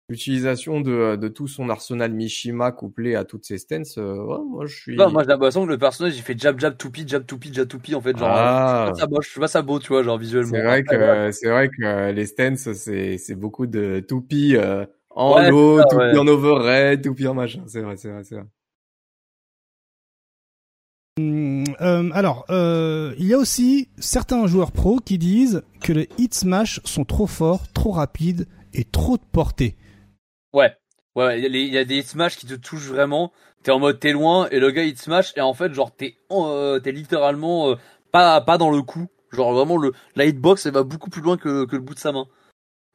l'utilisation 0.10 0.82
de, 0.82 1.16
de 1.16 1.28
tout 1.28 1.48
son 1.48 1.70
arsenal 1.70 2.14
Mishima 2.14 2.72
couplé 2.72 3.16
à 3.16 3.24
toutes 3.24 3.46
ses 3.46 3.58
stances, 3.58 3.98
euh, 3.98 4.16
ouais, 4.16 4.38
moi 4.48 4.66
je 4.66 4.76
suis. 4.76 4.96
Non, 4.96 5.10
moi 5.10 5.24
j'ai 5.24 5.30
l'impression 5.30 5.66
que 5.66 5.70
le 5.72 5.78
personnage 5.78 6.16
il 6.16 6.22
fait 6.22 6.38
jab 6.38 6.60
jab 6.60 6.78
toupi 6.78 7.08
jab 7.08 7.26
toupi 7.26 7.54
jab 7.54 7.68
toupi 7.68 7.96
en 7.96 8.02
fait 8.02 8.18
genre. 8.18 8.30
Ah. 8.30 8.92
Je, 8.98 9.32
trouve 9.32 9.44
ça 9.44 9.48
ça 9.48 9.62
beau 9.62 9.80
tu 9.80 9.88
vois 9.90 10.04
genre 10.04 10.18
visuellement. 10.18 10.52
C'est 10.52 10.64
vrai 10.64 10.84
que 10.84 11.32
c'est 11.32 11.50
vrai 11.50 11.70
que 11.70 12.12
les 12.12 12.26
stances 12.26 12.72
c'est 12.74 13.18
c'est 13.18 13.36
beaucoup 13.36 13.66
de 13.66 14.00
toupi 14.08 14.56
euh, 14.56 14.86
en 15.10 15.36
ouais, 15.36 15.50
low, 15.50 15.82
toupi 15.84 16.18
en 16.18 16.28
overhead, 16.28 17.02
toupi 17.02 17.28
en 17.28 17.34
machin. 17.34 17.64
C'est 17.68 17.82
vrai, 17.82 17.98
c'est 17.98 18.12
vrai, 18.12 18.24
c'est 18.24 18.36
vrai. 18.36 18.46
Hum, 21.18 21.64
euh, 21.80 22.10
alors, 22.14 22.46
euh, 22.50 23.16
il 23.18 23.26
y 23.26 23.34
a 23.34 23.38
aussi 23.38 23.88
certains 23.98 24.48
joueurs 24.48 24.74
pros 24.74 25.00
qui 25.00 25.18
disent 25.18 25.64
que 25.82 25.94
les 25.94 26.10
hit 26.18 26.34
smash 26.34 26.82
sont 26.84 27.06
trop 27.06 27.26
forts, 27.26 27.72
trop 27.72 27.92
rapides 27.92 28.48
et 28.74 28.84
trop 28.84 29.16
de 29.16 29.24
portée. 29.32 29.78
Ouais. 30.56 30.74
Ouais, 31.16 31.42
il 31.42 31.56
y, 31.56 31.78
a 31.78 31.84
des 31.84 32.02
smash 32.02 32.38
qui 32.38 32.46
te 32.48 32.54
touchent 32.56 32.88
vraiment. 32.88 33.34
T'es 33.64 33.72
en 33.72 33.80
mode 33.80 34.00
t'es 34.00 34.14
loin 34.14 34.48
et 34.52 34.60
le 34.60 34.72
gars 34.72 34.84
il 34.84 34.94
te 34.94 35.02
smash 35.02 35.34
et 35.36 35.42
en 35.42 35.54
fait 35.54 35.74
genre 35.74 35.94
t'es 35.94 36.16
euh, 36.32 36.80
t'es 36.80 36.92
littéralement 36.94 37.72
euh, 37.72 37.76
pas 38.12 38.40
pas 38.42 38.58
dans 38.58 38.72
le 38.72 38.82
coup. 38.82 39.08
Genre 39.32 39.54
vraiment 39.54 39.78
le 39.78 39.92
la 40.16 40.26
hitbox 40.26 40.66
elle 40.66 40.74
va 40.74 40.84
beaucoup 40.84 41.10
plus 41.10 41.22
loin 41.22 41.38
que, 41.38 41.66
que 41.66 41.76
le 41.76 41.82
bout 41.82 41.94
de 41.94 42.00
sa 42.00 42.14
main. 42.14 42.28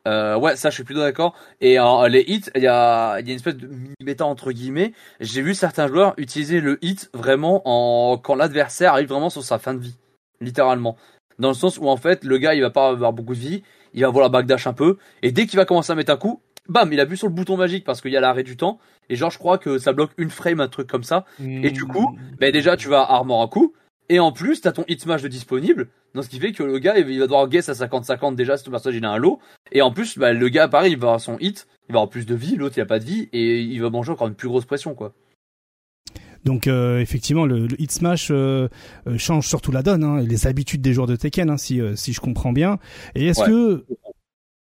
Euh, 0.08 0.38
ouais, 0.38 0.56
ça 0.56 0.70
je 0.70 0.74
suis 0.76 0.84
plutôt 0.84 1.00
d'accord. 1.00 1.34
Et 1.60 1.78
euh, 1.78 2.08
les 2.08 2.22
hits, 2.22 2.44
il 2.54 2.62
y 2.62 2.66
a, 2.66 3.20
y 3.20 3.28
a 3.28 3.32
une 3.32 3.36
espèce 3.36 3.56
de 3.56 3.68
méta 4.02 4.24
entre 4.24 4.52
guillemets. 4.52 4.92
J'ai 5.20 5.42
vu 5.42 5.54
certains 5.54 5.86
joueurs 5.86 6.14
utiliser 6.16 6.60
le 6.60 6.78
hit 6.82 7.10
vraiment 7.12 7.62
en 7.66 8.16
quand 8.16 8.36
l'adversaire 8.36 8.92
arrive 8.94 9.08
vraiment 9.08 9.30
sur 9.30 9.44
sa 9.44 9.58
fin 9.58 9.74
de 9.74 9.80
vie, 9.80 9.96
littéralement. 10.40 10.96
Dans 11.38 11.48
le 11.48 11.54
sens 11.54 11.78
où 11.78 11.88
en 11.88 11.96
fait 11.98 12.24
le 12.24 12.38
gars 12.38 12.54
il 12.54 12.62
va 12.62 12.70
pas 12.70 12.88
avoir 12.88 13.12
beaucoup 13.12 13.34
de 13.34 13.40
vie, 13.40 13.62
il 13.92 14.02
va 14.02 14.08
avoir 14.08 14.22
la 14.24 14.30
backdash 14.30 14.66
un 14.66 14.72
peu 14.72 14.96
et 15.22 15.32
dès 15.32 15.46
qu'il 15.46 15.58
va 15.58 15.66
commencer 15.66 15.92
à 15.92 15.94
mettre 15.94 16.12
un 16.12 16.16
coup, 16.16 16.40
bam, 16.70 16.92
il 16.92 17.00
appuie 17.00 17.16
sur 17.16 17.26
le 17.26 17.34
bouton 17.34 17.56
magique 17.56 17.84
parce 17.84 18.00
qu'il 18.00 18.12
y 18.12 18.16
a 18.16 18.20
l'arrêt 18.20 18.42
du 18.42 18.56
temps. 18.56 18.78
Et 19.08 19.16
genre, 19.16 19.30
je 19.30 19.38
crois 19.38 19.58
que 19.58 19.78
ça 19.78 19.92
bloque 19.92 20.12
une 20.16 20.30
frame, 20.30 20.60
un 20.60 20.68
truc 20.68 20.86
comme 20.86 21.02
ça. 21.02 21.24
Et 21.40 21.70
du 21.70 21.84
coup, 21.84 22.16
ben 22.38 22.52
déjà, 22.52 22.76
tu 22.76 22.88
vas 22.88 23.02
armor 23.02 23.42
un 23.42 23.48
coup. 23.48 23.74
Et 24.08 24.18
en 24.18 24.32
plus, 24.32 24.60
t'as 24.60 24.72
ton 24.72 24.84
hit 24.88 25.00
smash 25.00 25.22
de 25.22 25.28
disponible. 25.28 25.88
Donc, 26.14 26.24
ce 26.24 26.28
qui 26.28 26.40
fait 26.40 26.52
que 26.52 26.62
le 26.62 26.78
gars, 26.78 26.98
il 26.98 27.18
va 27.18 27.26
devoir 27.26 27.48
guess 27.48 27.68
à 27.68 27.72
50-50 27.72 28.34
déjà 28.34 28.56
si 28.56 28.64
ton 28.64 28.70
personnage 28.72 28.96
il 28.96 29.04
a 29.04 29.10
un 29.10 29.18
lot. 29.18 29.38
Et 29.70 29.82
en 29.82 29.92
plus, 29.92 30.18
bah, 30.18 30.32
le 30.32 30.48
gars, 30.48 30.66
pareil, 30.68 30.92
il 30.92 30.98
va 30.98 31.08
avoir 31.08 31.20
son 31.20 31.38
hit. 31.38 31.68
Il 31.88 31.92
va 31.92 31.98
avoir 31.98 32.10
plus 32.10 32.26
de 32.26 32.34
vie. 32.34 32.56
L'autre, 32.56 32.76
il 32.78 32.80
a 32.80 32.86
pas 32.86 32.98
de 32.98 33.04
vie. 33.04 33.28
Et 33.32 33.60
il 33.60 33.80
va 33.82 33.90
manger 33.90 34.10
encore 34.12 34.28
une 34.28 34.34
plus 34.34 34.48
grosse 34.48 34.64
pression, 34.64 34.94
quoi. 34.94 35.12
Donc 36.44 36.66
euh, 36.66 37.00
effectivement, 37.00 37.44
le, 37.44 37.68
hit 37.78 37.92
smash 37.92 38.28
euh, 38.30 38.68
euh, 39.06 39.18
change 39.18 39.46
surtout 39.46 39.72
la 39.72 39.82
donne, 39.82 40.04
hein, 40.04 40.22
les 40.22 40.46
habitudes 40.46 40.80
des 40.80 40.94
joueurs 40.94 41.06
de 41.06 41.16
Tekken, 41.16 41.50
hein, 41.50 41.58
si 41.58 41.80
si 41.96 42.12
je 42.12 42.20
comprends 42.20 42.52
bien. 42.52 42.78
Et 43.14 43.26
est-ce 43.26 43.44
que 43.44 43.84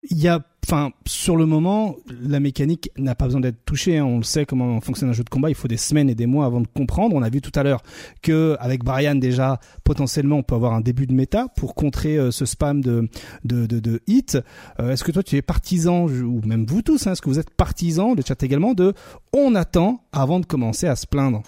il 0.03 0.17
y 0.17 0.30
a, 0.30 0.41
enfin, 0.65 0.91
sur 1.05 1.35
le 1.35 1.45
moment, 1.45 1.97
la 2.21 2.39
mécanique 2.39 2.89
n'a 2.97 3.15
pas 3.15 3.26
besoin 3.26 3.41
d'être 3.41 3.65
touchée. 3.65 3.97
Hein. 3.97 4.05
On 4.05 4.17
le 4.17 4.23
sait 4.23 4.45
comment 4.45 4.80
fonctionne 4.80 5.09
un 5.09 5.13
jeu 5.13 5.23
de 5.23 5.30
combat. 5.30 5.49
Il 5.49 5.55
faut 5.55 5.67
des 5.67 5.77
semaines 5.77 6.09
et 6.09 6.15
des 6.15 6.26
mois 6.26 6.45
avant 6.45 6.61
de 6.61 6.67
comprendre. 6.67 7.15
On 7.15 7.21
a 7.21 7.30
vu 7.30 7.41
tout 7.41 7.51
à 7.55 7.63
l'heure 7.63 7.84
que 8.21 8.55
avec 8.59 8.84
Brian 8.84 9.15
déjà, 9.15 9.59
potentiellement, 9.84 10.38
on 10.38 10.43
peut 10.43 10.55
avoir 10.55 10.73
un 10.73 10.81
début 10.81 11.05
de 11.05 11.13
méta 11.13 11.47
pour 11.57 11.76
contrer 11.76 12.17
euh, 12.17 12.31
ce 12.31 12.45
spam 12.45 12.81
de 12.81 13.09
de 13.43 13.65
de, 13.65 13.80
de 13.80 13.99
hit. 14.07 14.38
Euh, 14.80 14.91
est-ce 14.91 15.03
que 15.03 15.11
toi, 15.11 15.23
tu 15.23 15.35
es 15.35 15.41
partisan 15.41 16.05
ou 16.05 16.41
même 16.45 16.65
vous 16.65 16.81
tous, 16.81 17.07
hein, 17.07 17.11
est-ce 17.11 17.21
que 17.21 17.30
vous 17.30 17.39
êtes 17.39 17.49
partisans, 17.49 18.15
le 18.15 18.23
chat 18.26 18.41
également, 18.41 18.73
de 18.73 18.93
on 19.34 19.55
attend 19.55 20.05
avant 20.13 20.39
de 20.39 20.45
commencer 20.45 20.88
à 20.88 20.95
se 20.95 21.07
plaindre? 21.07 21.43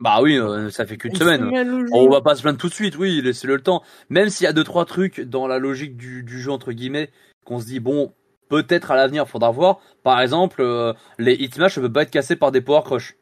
Bah 0.00 0.20
oui, 0.22 0.38
euh, 0.38 0.70
ça 0.70 0.86
fait 0.86 0.96
qu'une 0.96 1.16
semaine. 1.16 1.50
On 1.92 2.08
va 2.08 2.20
pas 2.20 2.36
se 2.36 2.42
plaindre 2.42 2.58
tout 2.58 2.68
de 2.68 2.74
suite, 2.74 2.96
oui, 2.96 3.20
laissez-le 3.20 3.56
le 3.56 3.62
temps. 3.62 3.82
Même 4.10 4.28
s'il 4.28 4.44
y 4.44 4.46
a 4.46 4.52
deux 4.52 4.62
trois 4.62 4.84
trucs 4.84 5.20
dans 5.20 5.48
la 5.48 5.58
logique 5.58 5.96
du, 5.96 6.22
du 6.22 6.40
jeu 6.40 6.52
entre 6.52 6.70
guillemets 6.70 7.10
qu'on 7.48 7.60
se 7.60 7.66
dit 7.66 7.80
bon, 7.80 8.12
peut-être 8.48 8.90
à 8.90 8.96
l'avenir, 8.96 9.26
faudra 9.26 9.50
voir. 9.50 9.80
Par 10.02 10.20
exemple, 10.20 10.60
euh, 10.60 10.92
les 11.18 11.34
hitmatch 11.34 11.78
ne 11.78 11.82
peuvent 11.82 11.92
pas 11.92 12.02
être 12.02 12.10
cassés 12.10 12.36
par 12.36 12.52
des 12.52 12.60
power 12.60 12.82
crush, 12.84 13.16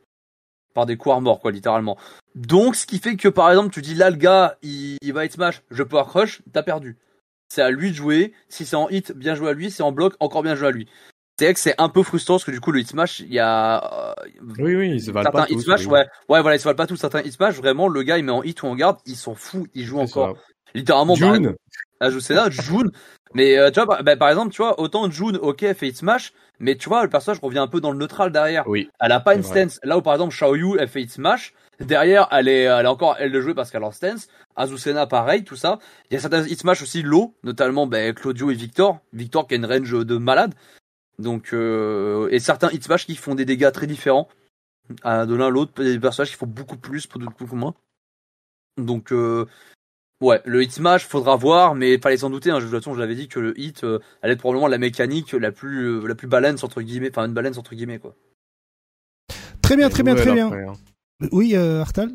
par 0.74 0.85
des 0.85 0.97
coups 0.97 1.20
morts 1.20 1.40
quoi, 1.40 1.53
littéralement. 1.53 1.97
Donc, 2.35 2.74
ce 2.74 2.86
qui 2.86 2.98
fait 2.98 3.16
que 3.16 3.28
par 3.28 3.51
exemple, 3.51 3.70
tu 3.73 3.82
dis 3.82 3.94
là 3.94 4.11
le 4.11 4.16
gars, 4.16 4.57
il, 4.62 4.98
va 5.12 5.24
hitmatch, 5.24 5.62
je 5.70 5.82
power 5.82 6.05
crush, 6.07 6.43
t'as 6.53 6.62
perdu. 6.62 6.98
C'est 7.48 7.62
à 7.62 7.70
lui 7.70 7.90
de 7.90 7.97
jouer. 7.97 8.32
Si 8.48 8.66
c'est 8.66 8.77
en 8.77 8.89
hit, 8.89 9.12
bien 9.12 9.36
joué 9.36 9.51
à 9.51 9.53
lui. 9.53 9.70
Si 9.70 9.77
c'est 9.77 9.85
en 9.85 9.93
bloc, 9.93 10.15
encore 10.19 10.43
bien 10.43 10.57
joué 10.57 10.66
à 10.66 10.73
lui. 10.73 10.89
C'est 11.39 11.44
vrai 11.44 11.55
que 11.55 11.61
c'est 11.61 11.74
un 11.78 11.89
peu 11.89 12.03
frustrant 12.03 12.35
parce 12.35 12.44
que 12.44 12.51
du 12.51 12.61
coup 12.61 12.73
le 12.73 12.81
hitmatch, 12.81 13.20
il 13.20 13.32
y 13.32 13.39
a 13.39 14.11
euh, 14.11 14.15
oui 14.59 14.74
oui, 14.74 14.90
ils 14.93 15.03
se 15.03 15.11
valent 15.11 15.31
certains 15.31 15.43
pas 15.43 15.47
tous, 15.47 15.86
ouais, 15.86 16.07
ouais 16.31 16.40
voilà, 16.40 16.57
ils 16.57 16.59
se 16.59 16.65
valent 16.65 16.77
pas 16.77 16.86
tous 16.86 16.97
certains 16.97 17.20
hitmatch, 17.20 17.57
vraiment 17.57 17.89
le 17.89 18.03
gars 18.03 18.16
il 18.16 18.24
met 18.24 18.32
en 18.32 18.43
hit 18.43 18.62
ou 18.62 18.66
en 18.66 18.74
garde, 18.74 18.97
il 19.05 19.16
s'en 19.16 19.35
fout, 19.35 19.69
il 19.74 19.85
joue 19.85 19.98
encore. 19.98 20.39
Littéralement 20.74 21.15
June. 21.15 21.55
Bah, 22.01 22.11
je 22.11 22.19
sais 22.19 22.35
là, 22.35 22.48
June, 22.51 22.90
mais 23.36 23.58
euh, 23.58 23.70
tu 23.70 23.82
vois, 23.82 24.02
bah, 24.02 24.16
par 24.16 24.30
exemple, 24.30 24.50
tu 24.50 24.62
vois, 24.62 24.80
autant 24.80 25.10
June, 25.10 25.36
ok, 25.36 25.62
elle 25.62 25.74
fait 25.74 25.88
hit 25.88 25.96
smash, 25.98 26.32
mais 26.58 26.74
tu 26.74 26.88
vois, 26.88 27.02
le 27.02 27.10
personnage 27.10 27.38
revient 27.42 27.58
un 27.58 27.66
peu 27.66 27.82
dans 27.82 27.92
le 27.92 27.98
neutral 27.98 28.32
derrière. 28.32 28.66
Oui. 28.66 28.88
Elle 28.98 29.12
a 29.12 29.20
pas 29.20 29.34
une 29.34 29.42
stance. 29.42 29.78
Là 29.82 29.98
où 29.98 30.00
par 30.00 30.14
exemple 30.14 30.34
Xiaoyu, 30.34 30.78
elle 30.78 30.88
fait 30.88 31.02
hit 31.02 31.10
smash, 31.10 31.52
derrière, 31.78 32.28
elle 32.30 32.48
est, 32.48 32.62
elle 32.62 32.86
est 32.86 32.88
encore 32.88 33.16
elle 33.18 33.32
de 33.32 33.40
jouer 33.42 33.52
parce 33.52 33.70
qu'elle 33.70 33.82
a 33.82 33.88
en 33.88 33.92
stance. 33.92 34.28
Azucena, 34.56 35.06
pareil, 35.06 35.44
tout 35.44 35.54
ça. 35.54 35.78
Il 36.10 36.14
y 36.14 36.16
a 36.16 36.20
certains 36.20 36.46
hit 36.46 36.58
smash 36.58 36.80
aussi 36.80 37.02
low, 37.02 37.34
notamment 37.42 37.86
ben, 37.86 38.14
Claudio 38.14 38.50
et 38.50 38.54
Victor. 38.54 39.00
Victor 39.12 39.46
qui 39.46 39.52
a 39.52 39.56
une 39.58 39.66
range 39.66 39.92
de 39.92 40.16
malade. 40.16 40.54
Donc, 41.18 41.52
euh, 41.52 42.28
et 42.30 42.38
certains 42.38 42.70
hit 42.70 42.84
smash 42.84 43.04
qui 43.04 43.16
font 43.16 43.34
des 43.34 43.44
dégâts 43.44 43.70
très 43.70 43.86
différents. 43.86 44.28
de 45.04 45.34
l'un 45.34 45.48
à 45.48 45.50
l'autre, 45.50 45.82
des 45.82 46.00
personnages 46.00 46.30
qui 46.30 46.36
font 46.36 46.46
beaucoup 46.46 46.78
plus 46.78 47.06
pour 47.06 47.20
beaucoup 47.20 47.54
moins. 47.54 47.74
Donc, 48.78 49.12
euh, 49.12 49.46
Ouais, 50.22 50.40
le 50.47 50.62
hit 50.62 50.72
smash, 50.72 51.06
faudra 51.06 51.36
voir, 51.36 51.74
mais 51.74 51.98
fallait 51.98 52.16
s'en 52.16 52.30
douter. 52.30 52.51
Hein. 52.51 52.59
De 52.59 52.62
toute 52.62 52.70
façon, 52.70 52.94
je 52.94 53.01
l'avais 53.01 53.14
dit 53.14 53.28
que 53.28 53.38
le 53.38 53.59
hit 53.60 53.84
euh, 53.84 53.98
allait 54.22 54.32
être 54.32 54.40
probablement 54.40 54.68
la 54.68 54.78
mécanique 54.78 55.32
la 55.32 55.52
plus 55.52 55.84
euh, 55.84 56.06
la 56.06 56.14
plus 56.14 56.26
balance 56.26 56.64
entre 56.64 56.80
guillemets, 56.80 57.10
enfin 57.10 57.26
une 57.26 57.34
balance 57.34 57.59
entre 57.59 57.74
guillemets 57.74 57.98
quoi. 57.98 58.14
Très 59.60 59.76
bien, 59.76 59.90
très 59.90 60.02
bien, 60.02 60.14
très 60.14 60.32
bien. 60.32 60.51
Hein. 60.51 60.72
Oui, 61.32 61.55
euh, 61.55 61.82
Artal? 61.82 62.12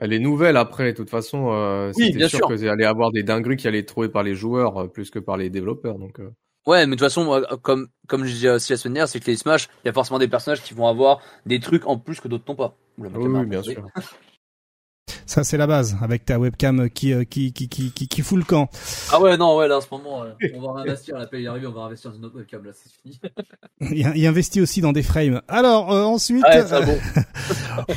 Elle 0.00 0.14
est 0.14 0.18
nouvelle 0.18 0.56
après, 0.56 0.92
de 0.92 0.96
toute 0.96 1.10
façon. 1.10 1.52
Euh, 1.52 1.92
oui, 1.96 2.12
bien 2.12 2.28
sûr, 2.28 2.38
sûr. 2.38 2.48
que 2.48 2.68
allait 2.68 2.86
avoir 2.86 3.12
des 3.12 3.22
dingueries 3.22 3.56
qui 3.56 3.68
allaient 3.68 3.80
être 3.80 3.88
trouvées 3.88 4.08
par 4.08 4.22
les 4.22 4.34
joueurs 4.34 4.90
plus 4.90 5.10
que 5.10 5.18
par 5.18 5.36
les 5.36 5.50
développeurs, 5.50 5.98
donc. 5.98 6.20
Ouais, 6.66 6.86
mais 6.86 6.96
de 6.96 7.00
toute 7.00 7.00
façon, 7.00 7.42
comme 7.60 7.88
comme 8.06 8.24
je 8.24 8.32
disais 8.32 8.48
aussi 8.48 8.72
la 8.72 8.78
semaine 8.78 8.94
dernière, 8.94 9.08
c'est 9.08 9.20
que 9.20 9.26
les 9.26 9.36
Smash, 9.36 9.68
il 9.84 9.88
y 9.88 9.90
a 9.90 9.92
forcément 9.92 10.18
des 10.18 10.28
personnages 10.28 10.62
qui 10.62 10.72
vont 10.72 10.86
avoir 10.86 11.20
des 11.44 11.60
trucs 11.60 11.86
en 11.86 11.98
plus 11.98 12.20
que 12.20 12.28
d'autres 12.28 12.44
n'ont 12.48 12.54
pas. 12.54 12.76
oui, 12.96 13.46
bien 13.46 13.62
sûr. 13.62 13.84
Ça, 15.26 15.44
c'est 15.44 15.56
la 15.56 15.66
base, 15.66 15.96
avec 16.02 16.26
ta 16.26 16.38
webcam 16.38 16.90
qui, 16.90 17.12
euh, 17.12 17.24
qui, 17.24 17.54
qui, 17.54 17.68
qui, 17.68 17.90
qui, 17.90 18.06
qui 18.06 18.20
fout 18.22 18.38
le 18.38 18.44
camp. 18.44 18.68
Ah 19.10 19.18
ouais, 19.18 19.36
non, 19.36 19.56
ouais, 19.56 19.66
là, 19.66 19.78
en 19.78 19.80
ce 19.80 19.86
moment, 19.90 20.24
euh, 20.24 20.32
on 20.54 20.60
va 20.60 20.80
investir, 20.80 21.16
la 21.16 21.26
paye 21.26 21.44
est 21.44 21.48
arrivée, 21.48 21.66
on 21.66 21.72
va 21.72 21.82
investir 21.82 22.10
dans 22.10 22.18
une 22.18 22.24
autre 22.26 22.36
webcam, 22.36 22.62
là, 22.64 22.72
c'est 22.74 22.92
fini. 22.92 23.18
il, 24.14 24.26
investit 24.26 24.60
aussi 24.60 24.80
dans 24.82 24.92
des 24.92 25.02
frames. 25.02 25.40
Alors, 25.48 25.92
euh, 25.92 26.02
ensuite, 26.02 26.44
ouais, 26.44 26.84
bon. 26.84 26.98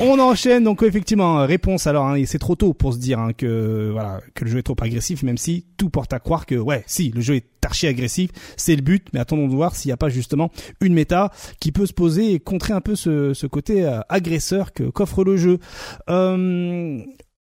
on 0.00 0.18
enchaîne, 0.18 0.64
donc, 0.64 0.82
effectivement, 0.82 1.44
réponse, 1.46 1.86
alors, 1.86 2.06
hein, 2.06 2.22
c'est 2.24 2.38
trop 2.38 2.56
tôt 2.56 2.72
pour 2.72 2.94
se 2.94 2.98
dire, 2.98 3.18
hein, 3.18 3.32
que, 3.32 3.90
voilà, 3.92 4.20
que 4.34 4.44
le 4.44 4.50
jeu 4.50 4.58
est 4.58 4.62
trop 4.62 4.76
agressif, 4.80 5.22
même 5.22 5.38
si 5.38 5.66
tout 5.76 5.90
porte 5.90 6.14
à 6.14 6.20
croire 6.20 6.46
que, 6.46 6.54
ouais, 6.54 6.84
si, 6.86 7.10
le 7.10 7.20
jeu 7.20 7.34
est 7.34 7.44
archi 7.66 7.86
agressif, 7.86 8.30
c'est 8.56 8.76
le 8.76 8.82
but, 8.82 9.08
mais 9.12 9.20
attendons 9.20 9.48
de 9.48 9.54
voir 9.54 9.74
s'il 9.74 9.88
n'y 9.88 9.92
a 9.92 9.96
pas 9.96 10.08
justement 10.08 10.50
une 10.80 10.94
méta 10.94 11.32
qui 11.60 11.72
peut 11.72 11.84
se 11.84 11.92
poser 11.92 12.32
et 12.32 12.38
contrer 12.38 12.72
un 12.72 12.80
peu 12.80 12.94
ce, 12.94 13.34
ce 13.34 13.46
côté 13.48 13.84
agresseur 14.08 14.72
que 14.72 14.84
qu'offre 14.84 15.24
le 15.24 15.36
jeu. 15.36 15.58
Euh, 16.08 16.95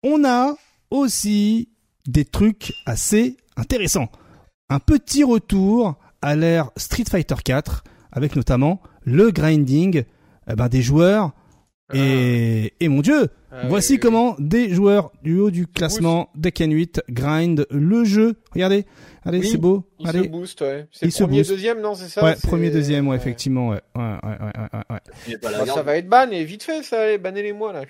on 0.03 0.23
a 0.25 0.55
aussi 0.89 1.69
des 2.07 2.25
trucs 2.25 2.73
assez 2.85 3.37
intéressants. 3.55 4.09
Un 4.69 4.79
petit 4.79 5.23
retour 5.23 5.95
à 6.21 6.35
l'ère 6.35 6.71
Street 6.77 7.05
Fighter 7.09 7.35
4 7.43 7.83
avec 8.11 8.35
notamment 8.35 8.81
le 9.03 9.31
grinding 9.31 10.03
eh 10.49 10.55
ben, 10.55 10.67
des 10.67 10.81
joueurs 10.81 11.31
et, 11.93 12.71
ah. 12.71 12.75
et 12.79 12.87
mon 12.87 13.01
dieu, 13.01 13.27
ah 13.51 13.67
voici 13.67 13.99
comment 13.99 14.35
des 14.39 14.69
joueurs 14.69 15.11
du 15.23 15.37
haut 15.39 15.51
du 15.51 15.67
classement 15.67 16.29
Decken 16.35 16.71
8 16.71 17.03
grind 17.09 17.67
le 17.69 18.05
jeu. 18.05 18.35
Regardez, 18.53 18.85
allez, 19.23 19.43
c'est 19.43 19.57
beau. 19.57 19.83
Il 19.99 20.07
allez. 20.07 20.23
se 20.23 20.27
booste, 20.29 20.61
ouais. 20.61 20.87
C'est 20.91 21.09
premier, 21.11 21.43
deuxième, 21.43 21.81
non, 21.81 21.93
c'est 21.93 22.07
ça 22.07 22.23
Ouais, 22.23 22.35
premier, 22.41 22.69
deuxième, 22.69 23.07
ouais, 23.09 23.17
effectivement, 23.17 23.69
ouais. 23.69 23.81
Ouais, 23.95 24.01
ouais, 24.23 24.37
ouais, 24.39 24.79
ouais, 24.89 25.37
bah, 25.41 25.65
ça 25.65 25.83
va 25.83 25.97
être 25.97 26.07
ban 26.07 26.29
et 26.31 26.45
vite 26.45 26.63
fait, 26.63 26.81
ça, 26.83 27.01
allez, 27.01 27.17
bannez 27.17 27.43
les 27.43 27.53
moi 27.53 27.73
là. 27.73 27.83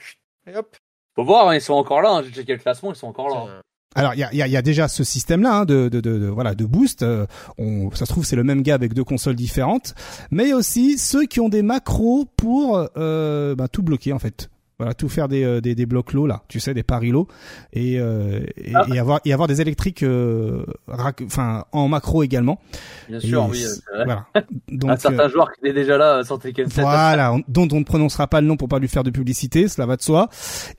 Et 0.47 0.55
hop. 0.55 0.75
Faut 1.22 1.26
voir, 1.27 1.49
hein, 1.49 1.56
ils 1.56 1.61
sont 1.61 1.76
encore 1.76 2.02
là. 2.02 2.14
Hein. 2.14 2.23
J'ai 2.26 2.31
checké 2.31 2.53
le 2.53 2.57
classement, 2.57 2.91
ils 2.91 2.95
sont 2.95 3.06
encore 3.06 3.30
là. 3.30 3.61
Alors 3.93 4.15
il 4.15 4.22
y 4.22 4.23
a, 4.23 4.34
y, 4.34 4.41
a, 4.41 4.48
y 4.48 4.57
a, 4.57 4.61
déjà 4.64 4.88
ce 4.88 5.03
système-là 5.03 5.53
hein, 5.53 5.65
de, 5.65 5.88
de, 5.88 5.99
de, 5.99 6.26
voilà 6.26 6.56
de 6.56 6.65
boost. 6.65 7.03
Euh, 7.03 7.27
on, 7.60 7.91
ça 7.91 8.07
se 8.07 8.11
trouve 8.11 8.26
c'est 8.26 8.35
le 8.35 8.43
même 8.43 8.64
gars 8.64 8.73
avec 8.73 8.95
deux 8.95 9.03
consoles 9.03 9.35
différentes, 9.35 9.93
mais 10.31 10.52
aussi 10.52 10.98
ceux 10.98 11.26
qui 11.26 11.39
ont 11.39 11.49
des 11.49 11.61
macros 11.61 12.26
pour 12.38 12.88
euh, 12.98 13.53
bah, 13.53 13.68
tout 13.68 13.84
bloquer 13.84 14.14
en 14.14 14.19
fait. 14.19 14.49
Voilà, 14.82 14.95
tout 14.95 15.10
faire 15.10 15.28
des, 15.28 15.44
euh, 15.44 15.62
des, 15.62 15.76
des 15.76 15.86
blocs 15.86 16.12
low 16.12 16.26
là, 16.26 16.41
tu 16.48 16.60
sais, 16.60 16.74
des 16.74 16.82
paris 16.82 17.12
low 17.12 17.28
et, 17.72 17.99
euh, 17.99 18.40
et, 18.58 18.72
ah. 18.74 18.88
et, 18.91 18.98
avoir 18.98 19.22
et 19.26 19.32
avoir 19.32 19.48
des 19.48 19.62
électriques, 19.62 20.02
euh, 20.02 20.66
enfin 21.24 21.66
en 21.72 21.88
macro 21.88 22.24
également. 22.24 22.60
Bien 23.08 23.20
sûr, 23.20 23.48
oui. 23.48 23.64
Vrai. 23.94 24.06
Voilà. 24.06 24.26
Donc, 24.70 24.90
un 24.90 24.98
certain 24.98 25.26
euh, 25.26 25.30
joueur 25.30 25.52
qui 25.52 25.68
est 25.68 25.74
déjà 25.74 25.99
là 25.99 26.24
sans 26.24 26.40
Tekken 26.40 26.68
7. 26.68 26.84
Voilà, 26.84 27.36
dont 27.48 27.68
on 27.72 27.78
ne 27.78 27.84
prononcera 27.84 28.26
pas 28.26 28.41
le 28.41 28.48
nom 28.48 28.58
pour 28.58 28.70
pas 28.70 28.80
lui 28.80 28.88
faire 28.88 29.03
de 29.03 29.12
publicité, 29.12 29.68
cela 29.68 29.86
va 29.86 29.98
de 29.98 30.02
soi. 30.02 30.30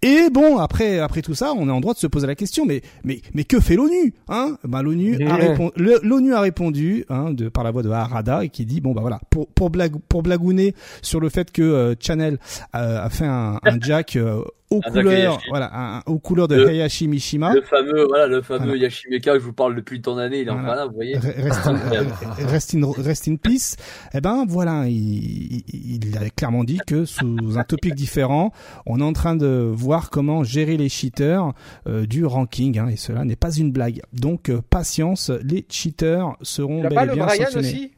Et 0.03 0.31
bon, 0.33 0.59
après 0.59 0.99
après 0.99 1.23
tout 1.23 1.37
ça, 1.37 1.53
on 1.57 1.69
est 1.69 1.73
en 1.73 1.81
droit 1.81 1.95
de 1.95 2.01
se 2.01 2.09
poser 2.09 2.27
la 2.27 2.35
question, 2.35 2.67
mais 2.67 2.83
mais 3.05 3.21
mais 3.35 3.45
que 3.45 3.61
fait 3.61 3.77
l'ONU 3.77 4.15
Hein? 4.27 4.59
Ben 4.65 4.83
l'ONU 4.83 5.25
a 5.29 5.37
répondu, 5.37 5.73
l'ONU 5.77 6.35
a 6.35 6.41
répondu 6.41 7.05
hein, 7.09 7.31
de 7.31 7.49
par 7.49 7.63
la 7.63 7.71
voix 7.71 7.85
de 7.85 7.91
Harada 7.91 8.43
et 8.43 8.49
qui 8.49 8.67
dit 8.67 8.81
bon 8.81 8.95
bah 8.95 9.03
voilà 9.03 9.21
pour 9.31 9.47
pour 9.47 9.71
blague 9.71 9.95
pour 10.09 10.25
blagouner 10.25 10.75
sur 11.03 11.21
le 11.21 11.29
fait 11.29 11.53
que 11.53 11.95
Channel 12.01 12.39
a 12.73 13.09
fait 13.11 13.27
un, 13.27 13.61
un 13.63 13.79
euh, 14.17 14.43
aux 14.71 14.81
couleurs, 14.81 15.39
voilà, 15.49 16.03
aux 16.07 16.19
couleurs 16.19 16.49
de 16.49 16.67
Hayashi 16.67 17.09
Mishima. 17.09 17.55
Le 17.55 17.63
fameux, 17.63 18.07
voilà, 18.07 18.27
le 18.27 18.43
fameux 18.43 18.77
Yashimeka 18.77 19.35
que 19.35 19.39
je 19.39 19.45
vous 19.45 19.53
parle 19.53 19.77
depuis 19.77 20.01
tant 20.01 20.17
d'années, 20.17 20.41
il 20.41 20.49
est 20.49 20.51
en 20.51 20.63
là, 20.63 20.87
vous 20.87 20.95
voyez. 20.95 21.19
Rest 21.19 21.67
in, 21.67 21.77
rest 22.49 22.75
in, 22.75 22.91
rest 23.03 23.29
in 23.29 23.37
peace. 23.37 23.77
Eh 24.15 24.21
ben, 24.21 24.45
voilà, 24.49 24.85
il, 24.87 25.63
il, 25.73 26.17
a 26.17 26.31
clairement 26.31 26.65
dit 26.65 26.81
que 26.87 27.05
sous 27.05 27.59
un 27.59 27.65
topic 27.65 27.95
différent, 27.95 28.53
on 28.87 29.01
est 29.01 29.05
en 29.05 29.13
train 29.13 29.37
de 29.37 29.71
voir 29.73 30.11
comment 30.11 30.43
gérer 30.43 30.77
les 30.77 30.89
cheaters 30.89 31.53
euh, 31.87 32.07
du 32.07 32.25
ranking, 32.25 32.79
hein, 32.79 32.89
et 32.89 32.97
cela 32.97 33.25
n'est 33.25 33.37
pas 33.37 33.53
une 33.53 33.73
blague. 33.73 34.03
Donc, 34.13 34.49
euh, 34.49 34.61
patience, 34.71 35.31
les 35.43 35.67
cheaters 35.69 36.37
seront 36.43 36.83
bel 36.83 37.11
et 37.11 37.15
bien 37.15 37.29
sanctionnés. 37.29 37.69
Aussi? 37.69 37.93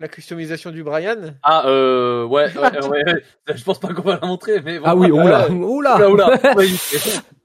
La 0.00 0.08
customisation 0.08 0.70
du 0.70 0.82
Brian? 0.82 1.34
Ah, 1.42 1.66
euh, 1.66 2.24
ouais, 2.26 2.50
ouais, 2.56 2.86
ouais, 2.88 3.22
Je 3.54 3.64
pense 3.64 3.78
pas 3.80 3.92
qu'on 3.94 4.02
va 4.02 4.18
la 4.20 4.26
montrer, 4.26 4.60
mais 4.62 4.78
Ah 4.84 4.94
oui, 4.96 5.10
oula, 5.10 5.50
oula, 5.50 6.08
oula, 6.08 6.10
oula. 6.10 6.40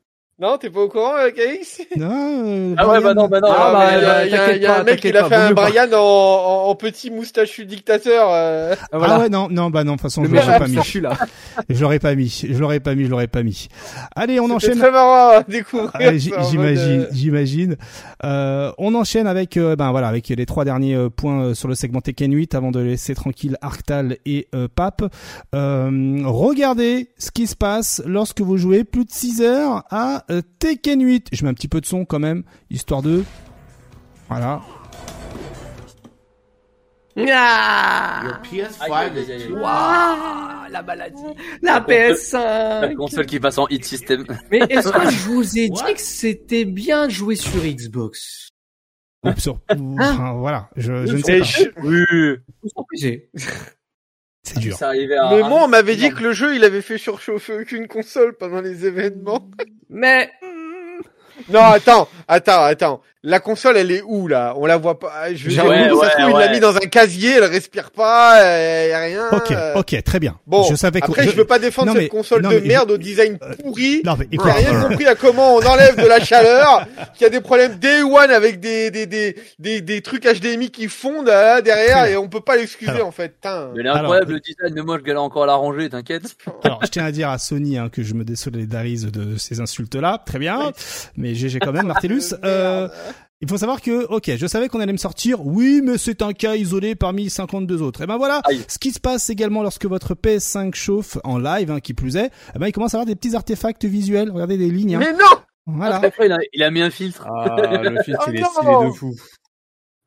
Non, 0.42 0.58
t'es 0.58 0.72
pas 0.72 0.80
au 0.80 0.88
courant, 0.88 1.14
avec 1.14 1.38
euh, 1.38 1.58
KX 1.62 1.82
Non. 1.98 2.10
Euh, 2.10 2.74
ah 2.76 2.90
ouais, 2.90 3.00
bah 3.00 3.14
non, 3.14 3.28
bah 3.28 3.40
non. 3.40 3.50
Ah, 3.52 3.74
bah, 3.74 4.26
il 4.26 4.32
y, 4.60 4.66
a, 4.66 4.80
un 4.80 4.84
mec 4.84 5.00
qui 5.00 5.16
a 5.16 5.26
fait 5.26 5.36
un 5.36 5.52
Brian 5.52 5.88
en, 5.94 6.64
en, 6.68 6.74
petit 6.74 7.12
moustachu 7.12 7.66
dictateur. 7.66 8.28
Euh... 8.32 8.74
Ah, 8.92 8.98
voilà. 8.98 9.14
ah 9.14 9.20
ouais, 9.20 9.30
non, 9.30 9.50
non, 9.52 9.70
bah 9.70 9.84
non, 9.84 9.92
de 9.92 9.98
toute 9.98 10.02
façon, 10.02 10.24
je 10.24 10.32
l'aurais 10.32 10.58
pas 10.58 10.68
mis. 10.68 10.80
Je 11.70 11.82
l'aurais 11.82 12.00
pas 12.00 12.16
mis, 12.16 12.46
je 12.50 12.58
l'aurais 12.58 12.80
pas 12.80 12.96
mis, 12.96 13.06
je 13.06 13.10
l'aurais 13.10 13.28
pas 13.28 13.44
mis. 13.44 13.68
Allez, 14.16 14.40
on 14.40 14.50
enchaîne. 14.50 14.74
C'est 14.74 14.80
très 14.80 14.92
marrant 14.92 15.38
à 15.38 15.44
découvrir. 15.44 15.92
Ah, 15.94 16.18
j'imagine, 16.18 17.08
j'imagine. 17.12 17.76
Euh, 18.24 18.72
on 18.78 18.96
enchaîne 18.96 19.28
avec, 19.28 19.58
euh, 19.58 19.76
ben 19.76 19.92
voilà, 19.92 20.08
avec 20.08 20.30
les 20.30 20.46
trois 20.46 20.66
derniers 20.66 20.98
points 21.16 21.54
sur 21.54 21.68
le 21.68 21.76
segment 21.76 22.02
Tekken 22.02 22.34
8 22.34 22.56
avant 22.56 22.72
de 22.72 22.80
laisser 22.80 23.14
tranquille 23.14 23.58
Arctal 23.62 24.18
et 24.26 24.48
Pape. 24.76 25.04
regardez 25.54 27.10
ce 27.18 27.30
qui 27.30 27.46
se 27.46 27.56
passe 27.56 28.02
lorsque 28.06 28.42
vous 28.42 28.58
jouez 28.58 28.84
plus 28.84 29.06
de 29.06 29.12
6 29.12 29.42
heures 29.42 29.84
à 29.92 30.24
euh, 30.31 30.31
Tekken 30.60 31.02
8. 31.02 31.28
Je 31.34 31.44
mets 31.44 31.50
un 31.50 31.54
petit 31.54 31.68
peu 31.68 31.82
de 31.82 31.86
son 31.86 32.06
quand 32.06 32.20
même, 32.20 32.44
histoire 32.70 33.02
de... 33.02 33.24
Voilà. 34.30 34.62
Ah 37.18 38.40
PS5 38.44 38.90
la 40.72 40.82
maladie. 40.82 41.22
La 41.62 41.82
PS5 41.82 42.82
La 42.82 42.96
console 42.96 43.26
qui 43.26 43.40
passe 43.40 43.58
en 43.58 43.68
hit 43.68 43.84
system. 43.84 44.26
Mais 44.50 44.60
est-ce 44.70 44.90
que 44.90 45.10
je 45.10 45.30
vous 45.30 45.60
ai 45.60 45.70
dit 45.70 45.94
que 45.94 46.00
c'était 46.00 46.66
bien 46.66 47.10
joué 47.10 47.36
sur 47.36 47.62
Xbox? 47.62 48.50
Sur... 49.38 49.60
Hein 49.70 50.34
voilà, 50.38 50.70
je, 50.76 51.06
je 51.06 51.18
ne 51.18 51.22
sais 51.22 51.40
pas. 51.72 51.82
C'est 54.44 54.60
dur. 54.60 54.78
Mais 54.82 55.44
moi, 55.44 55.64
on 55.64 55.68
m'avait 55.68 55.96
dit 55.96 56.10
que 56.10 56.24
le 56.24 56.34
jeu, 56.34 56.56
il 56.56 56.64
avait 56.64 56.82
fait 56.82 56.98
surchauffer 56.98 57.54
aucune 57.62 57.88
console 57.88 58.34
pendant 58.34 58.62
les 58.62 58.86
événements. 58.86 59.50
Mais... 59.90 60.32
Non, 61.50 61.62
attends, 61.62 62.08
attends, 62.28 62.64
attends 62.64 63.02
la 63.24 63.40
console, 63.40 63.78
elle 63.78 63.92
est 63.92 64.02
où 64.02 64.28
là? 64.28 64.56
On 64.58 64.66
la 64.66 64.78
voit 64.78 64.98
pas. 64.98 65.34
Je 65.34 65.44
veux 65.44 65.52
dire, 65.52 65.66
ouais, 65.66 65.90
il 66.20 66.38
l'a 66.38 66.52
mis 66.52 66.60
dans 66.60 66.76
un 66.76 66.80
casier, 66.80 67.34
elle 67.38 67.44
respire 67.44 67.92
pas, 67.92 68.40
il 68.86 68.90
y 68.90 68.94
a 68.94 69.00
rien. 69.00 69.28
Ok, 69.32 69.54
ok, 69.76 70.04
très 70.04 70.20
bien. 70.20 70.40
Bon, 70.48 70.64
je 70.64 70.76
savais 70.76 71.00
après, 71.04 71.26
je 71.26 71.36
veux 71.36 71.46
pas 71.46 71.60
défendre 71.60 71.94
cette 71.94 72.10
console 72.10 72.42
de 72.42 72.60
merde 72.60 72.92
au 72.92 72.98
design 72.98 73.38
euh, 73.44 73.54
pourri. 73.62 74.02
Non, 74.04 74.16
mais 74.18 74.28
écoute, 74.32 74.52
rien 74.52 74.82
compris 74.82 75.06
à 75.06 75.16
comment 75.16 75.56
on 75.56 75.66
enlève 75.66 76.02
de 76.02 76.08
la 76.08 76.20
chaleur, 76.24 76.88
qu'il 77.14 77.24
y 77.24 77.26
a 77.26 77.30
des 77.30 77.42
problèmes 77.42 77.76
day 77.76 78.02
one 78.02 78.32
avec 78.32 78.60
des 78.60 78.90
des 78.90 79.06
des 79.06 79.36
des, 79.60 79.82
des 79.82 80.02
trucs 80.02 80.24
HDMI 80.24 80.72
qui 80.72 80.88
fondent 80.88 81.28
là, 81.28 81.62
derrière 81.62 82.06
et 82.06 82.18
on 82.18 82.28
peut 82.28 82.42
pas 82.42 82.56
l'excuser 82.58 83.02
en 83.02 83.12
fait. 83.12 83.36
Mais 83.76 83.88
incroyable 83.88 84.34
le 84.34 84.40
design, 84.40 84.74
mais 84.74 84.82
moi 84.82 84.98
je 84.98 85.04
galère 85.04 85.24
encore 85.24 85.44
à 85.44 85.48
l'arranger, 85.48 85.90
t'inquiète. 85.90 86.36
Alors, 86.64 86.80
je 86.84 86.88
tiens 86.88 87.06
à 87.06 87.12
dire 87.12 87.30
à 87.30 87.38
Sony 87.38 87.78
hein, 87.78 87.90
que 87.90 88.04
je 88.04 88.14
me 88.14 88.24
désolidarise 88.24 89.06
de 89.06 89.38
ces 89.38 89.60
insultes-là, 89.60 90.22
très 90.26 90.40
bien, 90.40 90.72
mais 91.18 91.36
j'ai 91.36 91.60
quand 91.60 91.72
même 91.72 91.88
Martellus. 91.88 92.34
euh, 92.44 92.88
il 93.42 93.50
faut 93.50 93.58
savoir 93.58 93.82
que, 93.82 94.06
ok, 94.06 94.36
je 94.38 94.46
savais 94.46 94.68
qu'on 94.68 94.80
allait 94.80 94.94
me 94.94 94.98
sortir, 94.98 95.46
oui, 95.46 95.82
mais 95.84 95.98
c'est 95.98 96.22
un 96.22 96.32
cas 96.32 96.56
isolé 96.56 96.94
parmi 96.94 97.30
52 97.30 97.82
autres. 97.82 98.02
Et 98.02 98.06
ben 98.08 98.18
voilà, 98.18 98.42
ce 98.68 98.78
qui 98.78 98.92
se 98.92 99.00
passe 99.00 99.32
également 99.32 99.64
lorsque 99.64 99.86
votre 99.86 100.14
PS5 100.14 100.76
chauffe 100.76 101.18
en 101.24 101.40
live, 101.40 101.72
hein, 101.72 101.80
qui 101.80 101.96
plus 101.96 102.18
est, 102.18 102.30
eh 102.56 102.60
ben 102.60 102.68
il 102.68 102.72
commence 102.72 102.94
à 102.94 102.98
avoir 102.98 103.08
des 103.08 103.16
petits 103.16 103.36
artefacts 103.36 103.86
visuels. 103.86 104.30
Regardez 104.30 104.58
des 104.58 104.70
lignes. 104.70 104.96
Hein. 104.96 105.00
Mais 105.00 105.14
non 105.14 105.42
Voilà. 105.66 106.02
il, 106.54 106.64
a, 106.64 106.70
mis 106.70 106.82
un 106.82 106.92
filtre. 106.92 107.28
Ah, 107.28 107.56
le 107.82 108.04
filtre, 108.04 108.30
il 108.30 108.40
est 108.40 108.44
stylé 108.44 108.86
de 108.86 108.92
fou. 108.92 109.16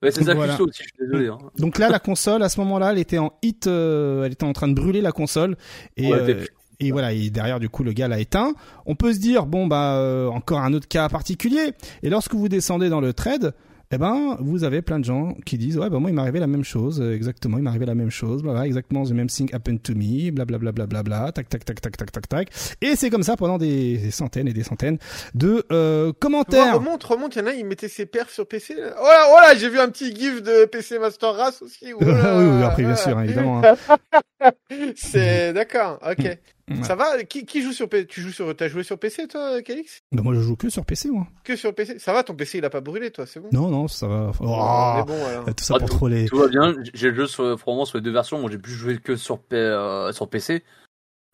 Ouais, 0.03 0.11
c'est 0.11 0.23
ça 0.25 0.35
voilà. 0.35 0.61
aussi, 0.61 0.83
je 0.83 0.89
suis 0.89 0.93
désolé. 1.01 1.29
Hein. 1.29 1.39
Donc 1.59 1.79
là, 1.79 1.89
la 1.89 1.99
console, 1.99 2.43
à 2.43 2.49
ce 2.49 2.61
moment-là, 2.61 2.93
elle 2.93 2.99
était 2.99 3.19
en 3.19 3.33
hit, 3.43 3.67
euh, 3.67 4.25
elle 4.25 4.33
était 4.33 4.45
en 4.45 4.53
train 4.53 4.69
de 4.69 4.75
brûler 4.75 5.01
la 5.01 5.13
console. 5.13 5.57
Et, 5.97 6.13
euh, 6.13 6.45
et 6.81 6.93
voilà, 6.93 7.13
et 7.13 7.31
derrière 7.31 7.61
du 7.61 7.69
coup 7.69 7.85
le 7.85 7.93
gars 7.93 8.09
l'a 8.09 8.21
éteint. 8.21 8.55
On 8.87 8.95
peut 8.95 9.13
se 9.13 9.19
dire 9.19 9.47
bon 9.47 9.67
bah 9.67 9.97
euh, 9.97 10.29
encore 10.29 10.61
un 10.61 10.73
autre 10.73 10.89
cas 10.89 11.09
particulier. 11.09 11.73
Et 12.03 12.11
lorsque 12.11 12.35
vous 12.35 12.49
descendez 12.49 12.89
dans 12.89 13.01
le 13.01 13.13
trade, 13.13 13.55
eh 13.95 13.99
ben 13.99 14.37
vous 14.41 14.65
avez 14.65 14.83
plein 14.83 14.99
de 14.99 15.05
gens 15.05 15.37
qui 15.47 15.57
disent 15.57 15.79
ouais 15.79 15.89
bah 15.89 16.01
moi 16.01 16.11
il 16.11 16.15
m'est 16.15 16.23
arrivé 16.23 16.41
la 16.41 16.49
même 16.49 16.65
chose 16.65 17.01
euh, 17.01 17.15
exactement 17.15 17.59
il 17.59 17.63
m'est 17.63 17.71
arrivé 17.71 17.87
la 17.87 17.95
même 17.95 18.11
chose 18.11 18.43
voilà 18.43 18.67
exactement 18.67 19.05
the 19.05 19.13
même 19.13 19.29
thing 19.29 19.49
happened 19.55 19.83
to 19.83 19.95
me 19.95 20.33
bla 20.33 20.45
bla 20.45 21.33
tac 21.33 21.49
tac 21.49 21.65
tac 21.65 21.81
tac 21.81 21.97
tac 21.97 22.11
tac 22.11 22.29
tac 22.29 22.49
et 22.81 22.97
c'est 22.97 23.09
comme 23.09 23.23
ça 23.23 23.37
pendant 23.37 23.57
des, 23.57 24.11
centaines 24.11 24.49
et 24.49 24.53
des 24.53 24.65
centaines 24.65 24.99
de 25.35 25.65
euh, 25.71 26.13
commentaires 26.19 26.75
remonte 26.75 27.05
remonte 27.05 27.37
il 27.37 27.39
y 27.39 27.43
en 27.43 27.47
a 27.47 27.53
il 27.53 27.67
mettait 27.67 27.89
ses 27.89 28.07
perfs 28.07 28.33
sur 28.33 28.49
PC 28.49 28.75
là. 28.75 28.95
oh 29.01 29.05
là, 29.05 29.29
oh 29.31 29.37
là 29.41 29.55
j'ai 29.57 29.69
vu 29.69 29.79
un 29.79 29.89
petit 29.89 30.15
gif 30.15 30.43
de 30.43 30.65
PC 30.65 30.99
Master 30.99 31.33
Race 31.35 31.63
aussi 31.63 31.93
oui, 32.01 32.07
oui 32.07 32.63
après 32.65 32.83
bien 32.83 32.97
sûr 32.97 33.17
hein, 33.17 33.23
évidemment 33.23 33.63
hein. 33.65 34.51
c'est 34.97 35.53
d'accord 35.53 36.01
ok 36.05 36.37
ça 36.83 36.95
va 36.95 37.23
qui, 37.25 37.45
qui 37.45 37.63
joue 37.63 37.73
sur 37.73 37.89
PC 37.89 38.07
Tu 38.07 38.21
joues 38.21 38.33
sur 38.33 38.57
T'as 38.57 38.69
joué 38.69 38.83
sur 38.83 38.99
PC 38.99 39.29
toi, 39.29 39.61
Calix? 39.63 40.03
Bah 40.13 40.23
moi 40.23 40.35
je 40.35 40.41
joue 40.41 40.57
que 40.57 40.71
sur 40.71 40.85
PC 40.85 41.11
moi. 41.11 41.27
Que 41.45 41.57
sur 41.57 41.75
PC 41.75 41.99
Ça 41.99 42.13
va 42.13 42.23
ton 42.23 42.35
PC 42.35 42.59
il 42.59 42.65
a 42.65 42.71
pas 42.71 42.81
brûlé 42.81 43.11
toi, 43.11 43.27
c'est 43.27 43.41
bon? 43.41 43.49
Non 43.53 43.69
non, 43.69 43.89
ça 43.89 44.07
va. 44.07 44.33
Oh, 44.41 45.05
bon, 45.07 45.27
alors. 45.27 45.45
Tout 45.47 45.65
ça 45.65 45.75
ah, 45.77 45.79
pour 45.79 45.91
tout, 45.91 45.97
troller. 45.97 46.27
Tout 46.27 46.39
va 46.39 46.49
bien. 46.49 46.75
J'ai 46.95 47.11
le 47.11 47.17
jeu 47.17 47.27
sur, 47.27 47.57
vraiment 47.57 47.85
sur 47.85 47.99
les 47.99 48.03
deux 48.03 48.13
versions. 48.13 48.41
Moi 48.41 48.51
j'ai 48.51 48.59
pu 48.59 48.71
jouer 48.71 48.99
que 48.99 49.17
sur 49.17 49.41
euh, 49.53 50.13
sur 50.13 50.29
PC. 50.29 50.65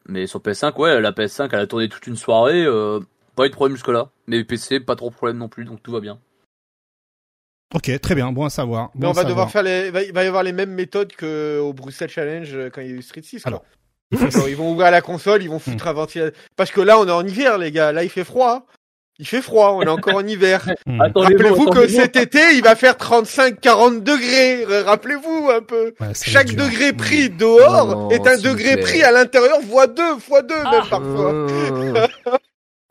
Mais 0.09 0.27
sur 0.27 0.41
PS5 0.41 0.77
ouais, 0.81 1.01
la 1.01 1.13
PS5 1.13 1.49
elle 1.53 1.61
a 1.61 1.67
tourné 1.67 1.89
toute 1.89 2.07
une 2.07 2.17
soirée. 2.17 2.65
Euh, 2.65 3.01
pas 3.37 3.47
eu 3.47 3.51
de 3.51 3.55
problème 3.55 3.77
jusque 3.77 3.89
là. 3.89 4.11
Mais 4.27 4.43
PC 4.45 4.81
pas 4.81 4.97
trop 4.97 5.11
de 5.11 5.15
problème 5.15 5.37
non 5.37 5.49
plus, 5.49 5.65
donc 5.65 5.83
tout 5.83 5.93
va 5.93 6.01
bien. 6.01 6.19
Ok, 7.73 8.01
très 8.01 8.17
bien, 8.17 8.33
bon 8.33 8.45
à 8.45 8.51
savoir. 8.51 8.91
Mais 8.97 9.07
on 9.07 9.13
va 9.13 9.23
devoir 9.23 9.49
faire 9.49 9.63
les, 9.63 9.93
il 10.09 10.13
va 10.13 10.25
y 10.25 10.27
avoir 10.27 10.43
les 10.43 10.53
mêmes 10.53 10.73
méthodes 10.73 11.13
que 11.13 11.61
au 11.61 11.73
Bruxelles 11.73 12.11
Challenge 12.11 12.53
euh, 12.53 12.69
quand 12.69 12.81
il 12.81 12.89
y 12.89 12.91
a 12.91 12.95
eu 12.95 13.03
Street 13.03 13.23
6. 13.23 13.47
Alors, 13.47 13.65
ils 14.13 14.57
vont 14.57 14.73
ouvrir 14.73 14.91
la 14.91 15.01
console, 15.01 15.43
ils 15.43 15.51
vont 15.51 15.59
foutre 15.59 15.89
un 15.89 15.93
ventilateur. 15.93 16.33
Parce 16.57 16.71
que 16.71 16.81
là, 16.81 16.99
on 16.99 17.07
est 17.07 17.13
en 17.13 17.27
hiver, 17.27 17.59
les 17.59 17.71
gars. 17.71 17.93
Là, 17.93 18.03
il 18.03 18.11
fait 18.11 18.25
froid. 18.25 18.67
Il 19.19 19.27
fait 19.27 19.43
froid, 19.43 19.73
on 19.73 19.83
est 19.83 19.89
encore 19.89 20.15
en 20.15 20.27
hiver. 20.27 20.67
Rappelez-vous 20.87 21.67
que 21.67 21.87
cet 21.87 22.17
été, 22.17 22.41
il 22.55 22.63
va 22.63 22.75
faire 22.75 22.95
35-40 22.95 24.03
degrés. 24.03 24.65
Rappelez-vous 24.83 25.51
un 25.51 25.61
peu. 25.61 25.95
Chaque 26.15 26.55
degré 26.55 26.95
pris 26.95 27.29
dehors 27.29 28.11
est 28.11 28.27
un 28.27 28.39
degré 28.39 28.79
pris 28.79 29.03
à 29.03 29.13
l'intérieur, 29.13 29.61
fois 29.61 29.87
deux, 29.87 30.17
fois 30.19 30.41
deux 30.41 30.63
même 30.63 30.89
parfois. 30.89 31.47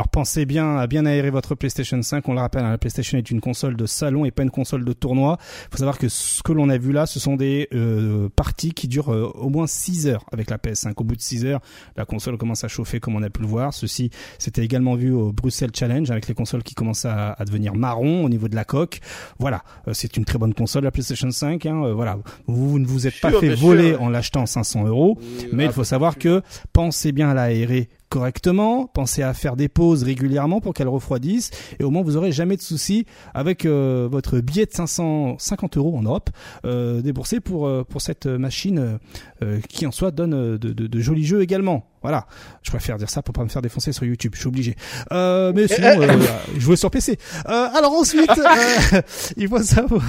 Alors 0.10 0.24
pensez 0.24 0.48
bien 0.48 0.78
à 0.78 0.88
bien 0.88 1.06
aérer 1.06 1.30
votre 1.30 1.54
PlayStation 1.54 2.02
5. 2.02 2.28
On 2.30 2.34
le 2.34 2.40
rappelle, 2.40 2.66
hein, 2.66 2.72
la 2.72 2.80
PlayStation 2.80 3.18
est 3.20 3.30
une 3.30 3.42
console 3.42 3.76
de 3.76 3.86
salon 3.86 4.26
et 4.26 4.32
pas 4.32 4.42
une 4.42 4.50
console 4.50 4.84
de 4.84 4.92
tournoi. 4.92 5.38
Il 5.40 5.72
faut 5.72 5.78
savoir 5.78 6.00
que 6.00 6.10
ce 6.10 6.42
que 6.42 6.52
l'on 6.52 6.70
a 6.70 6.80
vu 6.80 6.92
là, 6.92 7.06
ce 7.06 7.20
sont 7.20 7.36
des 7.36 7.68
euh, 7.76 8.28
parties 8.36 8.74
qui 8.74 8.88
durent 8.88 9.14
euh, 9.14 9.32
au 9.36 9.50
moins 9.50 9.68
6 9.68 10.08
heures 10.08 10.26
avec 10.32 10.50
la 10.50 10.58
PS5. 10.58 10.94
Au 10.98 11.04
bout 11.04 11.16
de 11.16 11.22
6 11.22 11.46
heures, 11.46 11.62
la 11.96 12.06
console 12.06 12.38
commence 12.38 12.64
à 12.64 12.68
chauffer 12.68 13.00
comme 13.00 13.16
on 13.16 13.22
a 13.22 13.30
pu 13.30 13.42
le 13.42 13.48
voir. 13.48 13.72
Ceci, 13.72 14.10
c'était 14.40 14.64
également 14.64 14.96
vu 14.96 15.12
au 15.12 15.32
Bruxelles 15.32 15.72
Challenge 15.76 16.10
avec 16.10 16.28
les 16.28 16.34
consoles 16.34 16.64
qui 16.64 16.74
commencent 16.74 17.06
à, 17.06 17.34
à 17.34 17.46
devenir 17.46 17.76
marron 17.76 18.26
au 18.26 18.30
niveau 18.30 18.48
de 18.48 18.56
la 18.56 18.66
coque. 18.66 19.02
Voilà, 19.38 19.64
euh, 19.88 19.94
c'est 19.94 20.18
une 20.18 20.26
très 20.26 20.40
bonne 20.40 20.56
console 20.56 20.86
la 20.86 20.92
PlayStation 20.92 21.30
5. 21.30 21.68
Hein. 21.68 21.94
voilà, 21.94 22.18
vous, 22.48 22.80
ne 22.80 22.88
vous 22.88 23.06
êtes 23.06 23.20
pas 23.22 23.32
fait 23.32 23.54
voler 23.54 23.96
en 23.96 24.10
l'achetant 24.10 24.48
500 24.48 24.88
euros, 24.88 25.20
mais 25.54 25.66
il 25.66 25.72
faut 25.72 25.84
savoir 25.84 26.18
que 26.18 26.42
pensez 26.74 27.12
bien 27.12 27.30
à 27.30 27.36
l'aérer 27.36 27.90
correctement, 28.10 28.88
pensez 28.88 29.24
à 29.24 29.34
faire 29.34 29.56
des 29.56 29.70
pauses 29.70 30.04
régulièrement 30.04 30.62
pour 30.62 30.74
qu'elle 30.74 30.88
refroidisse 30.88 31.52
et 31.80 31.84
au 31.84 31.92
moins 31.92 32.02
vous 32.02 32.18
aurez 32.18 32.32
jamais 32.32 32.58
de 32.58 32.62
soucis 32.62 33.06
avec 33.34 33.66
euh, 33.66 34.08
votre 34.12 34.40
billet 34.40 34.66
de 34.66 34.74
550 34.74 35.78
euros 35.78 35.98
en 35.98 36.02
Europe 36.02 36.30
euh, 36.66 37.02
déboursé 37.02 37.40
pour 37.40 37.68
euh, 37.68 37.84
pour 37.88 38.02
cette 38.02 38.26
machine 38.26 39.00
euh, 39.42 39.60
qui 39.70 39.86
en 39.86 39.92
soi 39.92 40.12
donne 40.12 40.58
de, 40.58 40.58
de, 40.58 40.88
de, 40.88 41.00
jolis 41.00 41.26
jeux 41.26 41.42
également. 41.42 41.86
Voilà, 42.02 42.28
je 42.64 42.72
préfère 42.72 42.98
dire 42.98 43.10
ça 43.10 43.22
pour 43.22 43.34
pas 43.34 43.44
me 43.44 43.50
faire 43.50 43.62
défoncer 43.62 43.92
sur 43.92 44.06
YouTube, 44.06 44.32
je 44.34 44.40
suis 44.40 44.48
obligé. 44.48 44.76
Euh, 45.12 45.52
mais 45.54 45.68
sinon, 45.68 46.02
euh, 46.02 46.18
jouer 46.58 46.78
sur 46.78 46.90
PC. 46.90 47.18
Euh, 47.48 47.68
alors 47.76 47.92
ensuite, 47.92 48.32
il 49.38 49.50
faut 49.50 49.62
savoir 49.62 50.02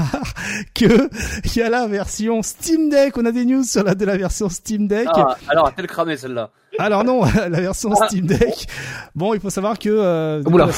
que 0.74 1.10
il 1.44 1.56
y 1.56 1.62
a 1.62 1.68
la 1.68 1.88
version 1.88 2.42
Steam 2.42 2.90
Deck. 2.90 3.16
On 3.16 3.24
a 3.24 3.32
des 3.32 3.44
news 3.44 3.64
sur 3.64 3.82
la 3.82 3.96
de 3.96 4.04
la 4.04 4.16
version 4.16 4.48
Steam 4.48 4.86
Deck. 4.86 5.08
Ah, 5.12 5.36
alors, 5.48 5.66
a-t-elle 5.66 6.18
celle-là 6.18 6.50
alors 6.78 7.04
non, 7.04 7.22
la 7.34 7.60
version 7.60 7.90
ah. 7.92 8.06
Steam 8.06 8.26
Deck. 8.26 8.66
Bon, 9.14 9.34
il 9.34 9.40
faut 9.40 9.50
savoir 9.50 9.78
que 9.78 9.88
euh, 9.88 10.42
voilà. 10.46 10.68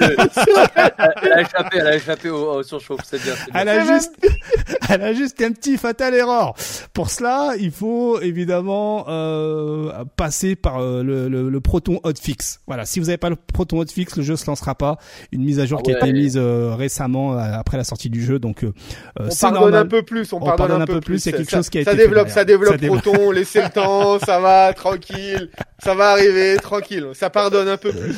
elle 0.00 1.32
a 1.32 1.40
échappé, 1.40 1.78
elle 1.78 1.86
a 1.86 1.96
échappé 1.96 2.30
au, 2.30 2.62
surchauffe, 2.62 3.00
c'est 3.04 3.22
bien. 3.22 3.34
Elle 3.54 3.68
a 3.68 3.84
juste, 3.84 4.12
elle 4.88 5.02
a 5.02 5.12
juste 5.12 5.40
un 5.42 5.52
petit 5.52 5.76
fatal 5.76 6.14
erreur. 6.14 6.54
Pour 6.92 7.10
cela, 7.10 7.54
il 7.58 7.70
faut 7.70 8.20
évidemment 8.20 9.06
euh, 9.08 10.04
passer 10.16 10.54
par 10.56 10.78
euh, 10.78 11.02
le, 11.02 11.28
le, 11.28 11.48
le, 11.48 11.60
Proton 11.60 12.00
Hotfix. 12.02 12.60
Voilà, 12.66 12.84
si 12.84 13.00
vous 13.00 13.06
n'avez 13.06 13.16
pas 13.16 13.30
le 13.30 13.36
Proton 13.36 13.78
Hotfix, 13.78 14.16
le 14.16 14.22
jeu 14.22 14.36
se 14.36 14.46
lancera 14.46 14.74
pas. 14.74 14.98
Une 15.32 15.42
mise 15.42 15.60
à 15.60 15.66
jour 15.66 15.82
qui 15.82 15.94
a 15.94 15.98
été 15.98 16.12
mise 16.12 16.36
euh, 16.36 16.74
récemment 16.74 17.36
après 17.36 17.76
la 17.76 17.84
sortie 17.84 18.10
du 18.10 18.22
jeu, 18.22 18.38
donc 18.38 18.64
euh, 18.64 18.72
on 19.18 19.34
pardonne 19.34 19.74
un 19.74 19.86
peu 19.86 20.02
plus. 20.02 20.32
On, 20.32 20.40
pardonne, 20.40 20.82
un, 20.82 20.86
peu 20.86 21.00
plus. 21.00 21.18
C'est 21.18 21.32
quelque 21.32 21.50
chose 21.50 21.70
qui 21.70 21.78
a 21.78 21.84
ça 21.84 21.92
été 21.92 22.02
développe, 22.02 22.28
ça 22.28 22.44
développe, 22.44 22.76
Proton. 22.76 23.30
laissez 23.30 23.62
le 23.62 23.70
temps, 23.70 24.18
ça 24.18 24.40
va 24.40 24.73
tranquille, 24.74 25.50
ça 25.78 25.94
va 25.94 26.10
arriver 26.10 26.56
tranquille. 26.56 27.08
Ça 27.14 27.30
pardonne 27.30 27.68
un 27.68 27.76
peu 27.76 27.90
plus. 27.92 28.14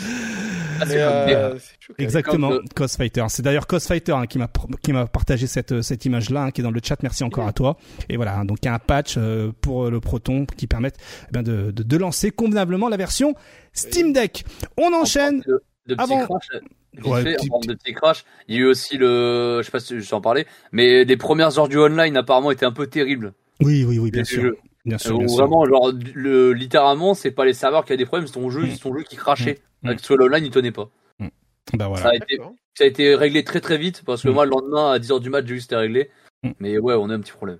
Ah, 0.78 0.84
euh, 0.90 1.58
exactement, 1.96 2.52
Cos 2.74 2.88
Fighter. 2.88 3.24
C'est 3.28 3.42
d'ailleurs 3.42 3.66
Cos 3.66 3.80
Fighter 3.80 4.12
hein, 4.12 4.26
qui 4.26 4.38
m'a 4.38 4.50
qui 4.82 4.92
m'a 4.92 5.06
partagé 5.06 5.46
cette 5.46 5.80
cette 5.80 6.04
image 6.04 6.28
là, 6.28 6.42
hein, 6.42 6.50
qui 6.50 6.60
est 6.60 6.64
dans 6.64 6.70
le 6.70 6.80
chat. 6.84 7.02
Merci 7.02 7.24
encore 7.24 7.46
à 7.46 7.52
toi. 7.52 7.78
Et 8.10 8.16
voilà, 8.16 8.36
hein, 8.36 8.44
donc 8.44 8.58
il 8.62 8.66
y 8.66 8.68
a 8.68 8.74
un 8.74 8.78
patch 8.78 9.14
euh, 9.16 9.52
pour 9.62 9.88
le 9.88 10.00
Proton 10.00 10.44
qui 10.44 10.66
permet 10.66 10.92
eh 11.34 11.42
de, 11.42 11.70
de, 11.70 11.82
de 11.82 11.96
lancer 11.96 12.30
convenablement 12.30 12.90
la 12.90 12.98
version 12.98 13.34
Steam 13.72 14.12
Deck. 14.12 14.44
On 14.76 14.92
enchaîne 14.92 15.42
de 15.86 15.94
petits 15.94 16.08
crash, 16.08 16.48
ouais, 17.04 17.22
fait, 17.22 17.36
de 17.36 17.74
petits 17.74 17.94
crash, 17.94 18.24
il 18.48 18.56
y 18.56 18.58
a 18.58 18.62
eu 18.62 18.66
aussi 18.66 18.98
le, 18.98 19.60
je 19.60 19.66
sais 19.66 19.70
pas 19.70 19.80
si 19.80 20.00
je 20.00 20.14
en 20.14 20.20
parler, 20.20 20.46
mais 20.72 21.04
les 21.04 21.16
premières 21.16 21.58
heures 21.58 21.68
du 21.68 21.78
online 21.78 22.16
apparemment 22.16 22.50
étaient 22.50 22.66
un 22.66 22.72
peu 22.72 22.86
terribles. 22.86 23.32
Oui, 23.60 23.84
oui, 23.88 23.98
oui, 23.98 24.10
bien 24.10 24.24
sûr. 24.24 24.54
Bien 24.86 24.98
sûr, 24.98 25.18
bien 25.18 25.26
vraiment, 25.26 25.66
genre, 25.66 25.92
le, 26.14 26.52
littéralement, 26.52 27.14
c'est 27.14 27.32
pas 27.32 27.44
les 27.44 27.54
serveurs 27.54 27.84
qui 27.84 27.92
avaient 27.92 27.98
des 27.98 28.06
problèmes, 28.06 28.28
c'est 28.28 28.34
ton 28.34 28.50
jeu, 28.50 28.62
mm. 28.62 28.70
c'est 28.70 28.78
ton 28.78 28.96
jeu 28.96 29.02
qui 29.02 29.16
crachait. 29.16 29.58
Mm. 29.82 29.88
Avec 29.88 30.08
le 30.08 30.24
online, 30.24 30.44
il 30.44 30.50
tenait 30.50 30.70
pas. 30.70 30.88
Mm. 31.18 31.28
Bah 31.74 31.88
voilà. 31.88 32.04
Ça 32.04 32.10
a, 32.10 32.14
été, 32.14 32.38
ça 32.74 32.84
a 32.84 32.86
été 32.86 33.14
réglé 33.16 33.42
très 33.42 33.60
très 33.60 33.78
vite 33.78 34.04
parce 34.06 34.22
que 34.22 34.28
moi, 34.28 34.44
le 34.44 34.52
lendemain, 34.52 34.92
à 34.92 34.98
10h 34.98 35.20
du 35.20 35.28
match, 35.28 35.46
j'ai 35.46 35.54
vu 35.54 35.60
c'était 35.60 35.76
réglé. 35.76 36.10
Mais 36.60 36.78
ouais, 36.78 36.94
on 36.94 37.10
a 37.10 37.14
un 37.14 37.20
petit 37.20 37.32
problème. 37.32 37.58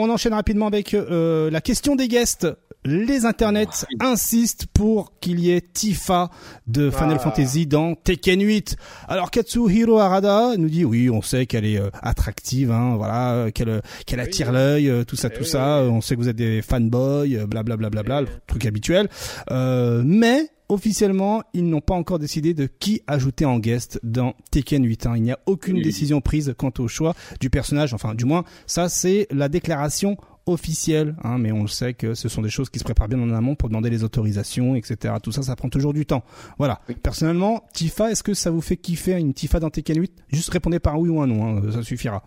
On 0.00 0.10
enchaîne 0.10 0.34
rapidement 0.34 0.68
avec 0.68 0.94
euh, 0.94 1.50
la 1.50 1.60
question 1.60 1.96
des 1.96 2.06
guests. 2.06 2.46
Les 2.84 3.26
internets 3.26 3.84
insistent 3.98 4.66
pour 4.72 5.18
qu'il 5.18 5.40
y 5.40 5.50
ait 5.50 5.60
Tifa 5.60 6.30
de 6.68 6.88
Final 6.88 7.16
ah. 7.16 7.18
Fantasy 7.18 7.66
dans 7.66 7.96
Tekken 7.96 8.40
8. 8.40 8.76
Alors 9.08 9.32
Katsuhiro 9.32 9.98
Arada 9.98 10.52
nous 10.56 10.68
dit 10.68 10.84
oui, 10.84 11.10
on 11.10 11.20
sait 11.20 11.46
qu'elle 11.46 11.66
est 11.66 11.80
euh, 11.80 11.90
attractive, 12.00 12.70
hein, 12.70 12.94
voilà, 12.96 13.50
qu'elle 13.50 13.82
qu'elle 14.06 14.20
attire 14.20 14.52
l'œil, 14.52 14.88
euh, 14.88 15.02
tout 15.02 15.16
ça, 15.16 15.30
tout 15.30 15.42
ça. 15.42 15.82
On 15.82 16.00
sait 16.00 16.14
que 16.14 16.20
vous 16.20 16.28
êtes 16.28 16.36
des 16.36 16.62
fanboys, 16.62 17.44
blablabla, 17.48 17.90
bla, 17.90 18.02
bla, 18.02 18.02
bla, 18.04 18.20
le 18.20 18.28
truc 18.46 18.66
habituel. 18.66 19.08
mais 19.50 20.48
officiellement, 20.68 21.42
ils 21.54 21.68
n'ont 21.68 21.80
pas 21.80 21.94
encore 21.94 22.18
décidé 22.18 22.54
de 22.54 22.66
qui 22.66 23.02
ajouter 23.06 23.44
en 23.44 23.58
guest 23.58 24.00
dans 24.02 24.34
Tekken 24.50 24.84
8. 24.84 25.06
Hein. 25.06 25.12
Il 25.16 25.22
n'y 25.22 25.32
a 25.32 25.38
aucune 25.46 25.80
décision 25.82 26.20
prise 26.20 26.54
quant 26.56 26.72
au 26.78 26.88
choix 26.88 27.14
du 27.40 27.50
personnage. 27.50 27.94
Enfin, 27.94 28.14
du 28.14 28.24
moins, 28.24 28.44
ça 28.66 28.88
c'est 28.88 29.26
la 29.30 29.48
déclaration 29.48 30.16
officielle. 30.46 31.16
Hein, 31.22 31.38
mais 31.38 31.52
on 31.52 31.62
le 31.62 31.68
sait 31.68 31.94
que 31.94 32.14
ce 32.14 32.28
sont 32.28 32.42
des 32.42 32.50
choses 32.50 32.70
qui 32.70 32.78
se 32.78 32.84
préparent 32.84 33.08
bien 33.08 33.20
en 33.20 33.30
amont 33.32 33.54
pour 33.54 33.68
demander 33.68 33.90
les 33.90 34.04
autorisations, 34.04 34.74
etc. 34.74 35.14
Tout 35.22 35.32
ça, 35.32 35.42
ça 35.42 35.56
prend 35.56 35.68
toujours 35.68 35.92
du 35.92 36.06
temps. 36.06 36.24
Voilà. 36.58 36.80
Personnellement, 37.02 37.64
Tifa, 37.72 38.10
est-ce 38.10 38.22
que 38.22 38.34
ça 38.34 38.50
vous 38.50 38.60
fait 38.60 38.76
kiffer 38.76 39.12
une 39.12 39.34
Tifa 39.34 39.60
dans 39.60 39.70
Tekken 39.70 40.00
8 40.00 40.24
Juste 40.28 40.50
répondez 40.50 40.78
par 40.78 40.98
oui 40.98 41.08
ou 41.08 41.20
un 41.20 41.26
non, 41.26 41.58
hein, 41.58 41.72
ça 41.72 41.82
suffira. 41.82 42.22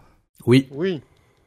Oui. 0.45 0.67
Oui. 0.71 1.01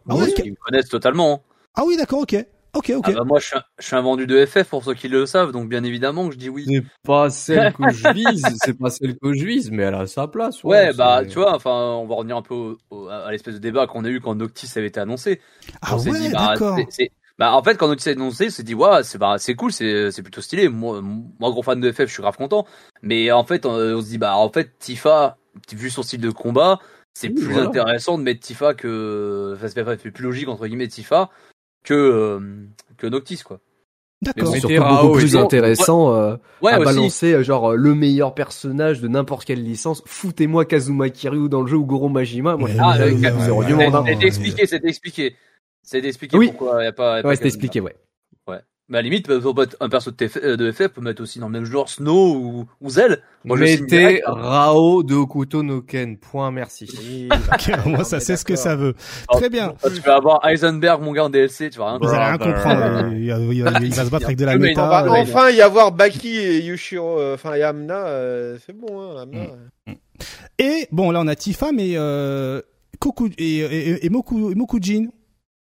Ah 0.08 0.16
oui, 0.16 0.32
ils 0.44 0.50
me 0.50 0.56
connaissent 0.56 0.88
totalement. 0.88 1.42
Ah 1.74 1.82
oui, 1.86 1.96
d'accord, 1.96 2.20
ok. 2.20 2.36
Ok, 2.74 2.92
ok. 2.96 3.04
Ah 3.08 3.12
bah 3.12 3.24
moi, 3.24 3.38
je 3.38 3.46
suis, 3.46 3.56
un, 3.56 3.62
je 3.78 3.86
suis, 3.86 3.96
un, 3.96 4.00
vendu 4.00 4.26
de 4.26 4.44
FF 4.44 4.64
pour 4.64 4.82
ceux 4.84 4.94
qui 4.94 5.08
le 5.08 5.26
savent, 5.26 5.52
donc 5.52 5.68
bien 5.68 5.84
évidemment 5.84 6.28
que 6.28 6.34
je 6.34 6.38
dis 6.38 6.48
oui. 6.48 6.64
C'est 6.66 6.84
pas 7.04 7.30
celle 7.30 7.72
que 7.72 7.90
je 7.90 8.12
vise, 8.12 8.44
c'est 8.64 8.76
pas 8.76 8.90
celle 8.90 9.16
que 9.16 9.32
je 9.32 9.44
vise, 9.44 9.70
mais 9.70 9.84
elle 9.84 9.94
a 9.94 10.06
sa 10.06 10.26
place. 10.26 10.62
Ouais, 10.64 10.92
bah 10.92 11.22
tu 11.24 11.38
vois, 11.38 11.54
enfin, 11.54 11.70
on 11.70 12.06
va 12.06 12.16
revenir 12.16 12.36
un 12.36 12.42
peu 12.42 12.76
à 13.10 13.30
l'espèce 13.30 13.54
de 13.54 13.60
débat 13.60 13.86
qu'on 13.86 14.04
a 14.04 14.08
eu 14.08 14.20
quand 14.20 14.34
Noctis 14.34 14.70
avait 14.76 14.88
été 14.88 15.00
annoncé. 15.00 15.40
Ah 15.82 15.96
ouais, 15.96 16.18
dit, 16.18 16.30
bah, 16.30 16.54
d'accord. 16.54 16.78
Bah 17.36 17.52
en 17.52 17.64
fait, 17.64 17.76
quand 17.76 17.88
Noctis 17.88 18.08
a 18.08 18.12
été 18.12 18.20
annoncé, 18.20 18.46
on 18.46 18.50
s'est 18.50 18.62
dit 18.62 18.74
ouais, 18.74 19.02
c'est 19.02 19.18
bah 19.18 19.36
c'est 19.38 19.54
cool, 19.54 19.72
c'est 19.72 20.10
c'est 20.10 20.22
plutôt 20.22 20.40
stylé. 20.40 20.68
Moi, 20.68 21.00
moi 21.02 21.50
gros 21.50 21.62
fan 21.62 21.80
de 21.80 21.90
FF, 21.90 22.06
je 22.06 22.12
suis 22.12 22.22
grave 22.22 22.36
content. 22.36 22.66
Mais 23.02 23.30
en 23.32 23.44
fait, 23.44 23.66
on, 23.66 24.00
se 24.00 24.06
dit 24.06 24.18
bah 24.18 24.36
en 24.36 24.50
fait, 24.50 24.78
Tifa, 24.78 25.36
vu 25.72 25.90
son 25.90 26.02
style 26.02 26.20
de 26.20 26.30
combat, 26.30 26.78
c'est 27.12 27.30
plus 27.30 27.56
intéressant 27.58 28.18
de 28.18 28.24
mettre 28.24 28.40
Tifa 28.40 28.74
que, 28.74 29.54
enfin, 29.56 29.68
c'est 29.68 30.10
plus 30.10 30.24
logique 30.24 30.48
entre 30.48 30.66
guillemets 30.66 30.88
Tifa 30.88 31.30
que 31.84 31.94
euh, 31.94 32.40
que 32.96 33.06
Noctis 33.06 33.42
quoi. 33.44 33.60
D'accord. 34.22 34.54
C'est 34.54 34.60
surtout 34.60 34.82
beaucoup 34.82 35.18
plus 35.18 35.36
intéressant 35.36 36.14
euh, 36.14 36.36
à 36.64 36.78
balancer 36.78 37.34
euh, 37.34 37.42
genre 37.42 37.74
le 37.74 37.94
meilleur 37.94 38.34
personnage 38.34 39.00
de 39.00 39.08
n'importe 39.08 39.44
quelle 39.44 39.62
licence. 39.62 40.02
Foutez-moi 40.06 40.64
Kazuma 40.64 41.10
Kiryu 41.10 41.48
dans 41.48 41.60
le 41.60 41.66
jeu 41.66 41.76
ou 41.76 41.84
Goro 41.84 42.08
Majima. 42.08 42.56
Moi, 42.56 42.70
ah, 42.78 42.96
c'est 42.96 44.24
expliqué, 44.24 44.66
c'est 44.66 44.84
expliqué. 44.84 45.36
C'est 45.82 46.02
expliqué 46.02 46.38
oui. 46.38 46.48
pourquoi 46.48 46.82
il 46.82 46.86
y 46.86 46.88
a 46.88 46.92
pas. 46.92 47.20
Y 47.20 47.22
a 47.22 47.26
ouais, 47.26 47.36
c'est 47.36 47.46
expliqué, 47.46 47.80
ouais. 47.80 47.94
Mais 48.90 48.98
à 48.98 49.00
la 49.00 49.08
limite, 49.08 49.30
un 49.80 49.88
perso 49.88 50.10
de, 50.10 50.28
FF, 50.28 50.42
de 50.42 50.70
FF 50.70 50.88
peut 50.88 51.00
mettre 51.00 51.22
aussi 51.22 51.38
dans 51.38 51.46
le 51.46 51.52
même 51.52 51.64
genre 51.64 51.88
Snow 51.88 52.34
ou, 52.34 52.66
ou 52.82 52.90
Zell. 52.90 53.22
Moi, 53.42 53.56
Mettez 53.56 54.20
Rao 54.26 55.02
de 55.02 55.14
Okuto 55.14 55.62
no 55.62 55.80
Ken. 55.80 56.18
Point, 56.18 56.50
merci. 56.50 57.28
moi, 57.86 58.04
ça 58.04 58.20
sait 58.20 58.36
ce 58.36 58.44
que 58.44 58.56
ça 58.56 58.76
veut. 58.76 58.94
Très 59.30 59.48
bien. 59.48 59.74
Tu 59.82 60.02
vas 60.02 60.16
avoir 60.16 60.46
Heisenberg, 60.46 61.00
mon 61.00 61.12
gars, 61.12 61.24
en 61.24 61.30
DLC, 61.30 61.70
tu 61.70 61.78
vas 61.78 61.92
rien 61.92 61.98
Vous 61.98 62.08
allez 62.08 62.24
rien 62.24 62.36
comprendre. 62.36 63.10
il, 63.14 63.62
va 63.94 64.04
se 64.04 64.10
battre 64.10 64.26
avec 64.26 64.36
de 64.36 64.44
la 64.44 64.58
méta. 64.58 64.86
Va 64.86 65.10
enfin 65.12 65.48
y 65.48 65.62
avoir 65.62 65.90
Baki 65.90 66.36
et 66.36 66.58
Yushiro, 66.58 67.18
euh, 67.18 67.34
enfin, 67.34 67.54
et 67.54 67.62
Amna, 67.62 68.06
euh, 68.06 68.58
c'est 68.66 68.76
bon, 68.76 69.00
hein, 69.00 69.22
Amna. 69.22 69.46
Mm. 69.86 69.92
Et, 70.58 70.88
bon, 70.92 71.10
là, 71.10 71.20
on 71.22 71.26
a 71.26 71.34
Tifa, 71.34 71.72
mais, 71.72 71.92
euh, 71.94 72.60
Koku, 73.00 73.30
et, 73.38 73.60
et, 73.60 74.04
et, 74.04 74.10
Moku, 74.10 74.50
et 74.50 74.54
Mokujin. 74.54 75.06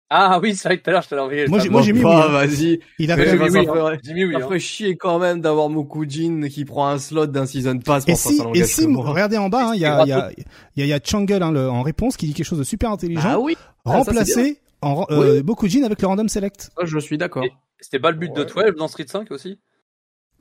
Ah 0.10 0.40
oui, 0.42 0.56
c'est 0.56 0.70
vrai 0.70 0.78
que 0.78 0.84
tout 0.84 0.90
à 0.90 0.94
l'heure 0.94 1.02
je 1.02 1.10
te 1.10 1.16
l'ai 1.16 1.22
envoyé. 1.22 1.48
Moi, 1.48 1.60
j'ai 1.60 1.92
mis 1.92 2.04
oui. 2.04 2.12
Hein. 2.12 2.28
Vas-y. 2.30 2.80
Il 2.98 3.12
a 3.12 3.18
fait 3.18 3.38
oui, 3.38 3.50
oui, 3.50 3.98
J'ai 4.04 4.14
mis 4.14 4.24
oui. 4.24 4.34
Ça 4.34 4.40
ferait 4.40 4.60
chier 4.60 4.96
quand 4.96 5.20
même 5.20 5.42
d'avoir 5.42 5.70
Mokujin 5.70 6.48
qui 6.50 6.64
prend 6.64 6.88
un 6.88 6.98
slot 6.98 7.28
d'un 7.28 7.46
season 7.46 7.80
pass 7.80 8.06
pour 8.06 8.14
et 8.14 8.16
si, 8.16 8.42
Et 8.54 8.64
si, 8.64 8.86
regardez 8.86 9.38
en 9.38 9.50
bas, 9.50 9.70
hein, 9.70 9.72
il 9.76 9.82
y 9.82 9.86
a, 9.86 10.04
il 10.04 10.10
y 10.10 10.14
a, 10.14 10.32
il 10.78 10.86
y 10.86 10.94
a, 10.94 11.00
Changel 11.04 11.44
hein, 11.44 11.52
le, 11.52 11.70
en 11.70 11.82
réponse 11.82 12.16
qui 12.16 12.26
dit 12.26 12.34
quelque 12.34 12.46
chose 12.46 12.60
de 12.60 12.64
super 12.64 12.90
intelligent. 12.92 13.22
Ah 13.26 13.40
oui. 13.40 13.58
Ah, 13.86 13.98
remplacer 13.98 14.60
en, 14.82 15.06
euh, 15.10 15.44
Mokujin 15.44 15.84
avec 15.84 16.02
le 16.02 16.08
random 16.08 16.30
select. 16.30 16.70
Ah, 16.78 16.86
je 16.86 17.00
suis 17.00 17.18
d'accord. 17.18 17.46
C'était 17.80 18.00
pas 18.00 18.12
le 18.12 18.18
but 18.18 18.34
de 18.34 18.44
12 18.44 18.76
dans 18.78 18.88
Street 18.88 19.06
5 19.08 19.30
aussi? 19.32 19.60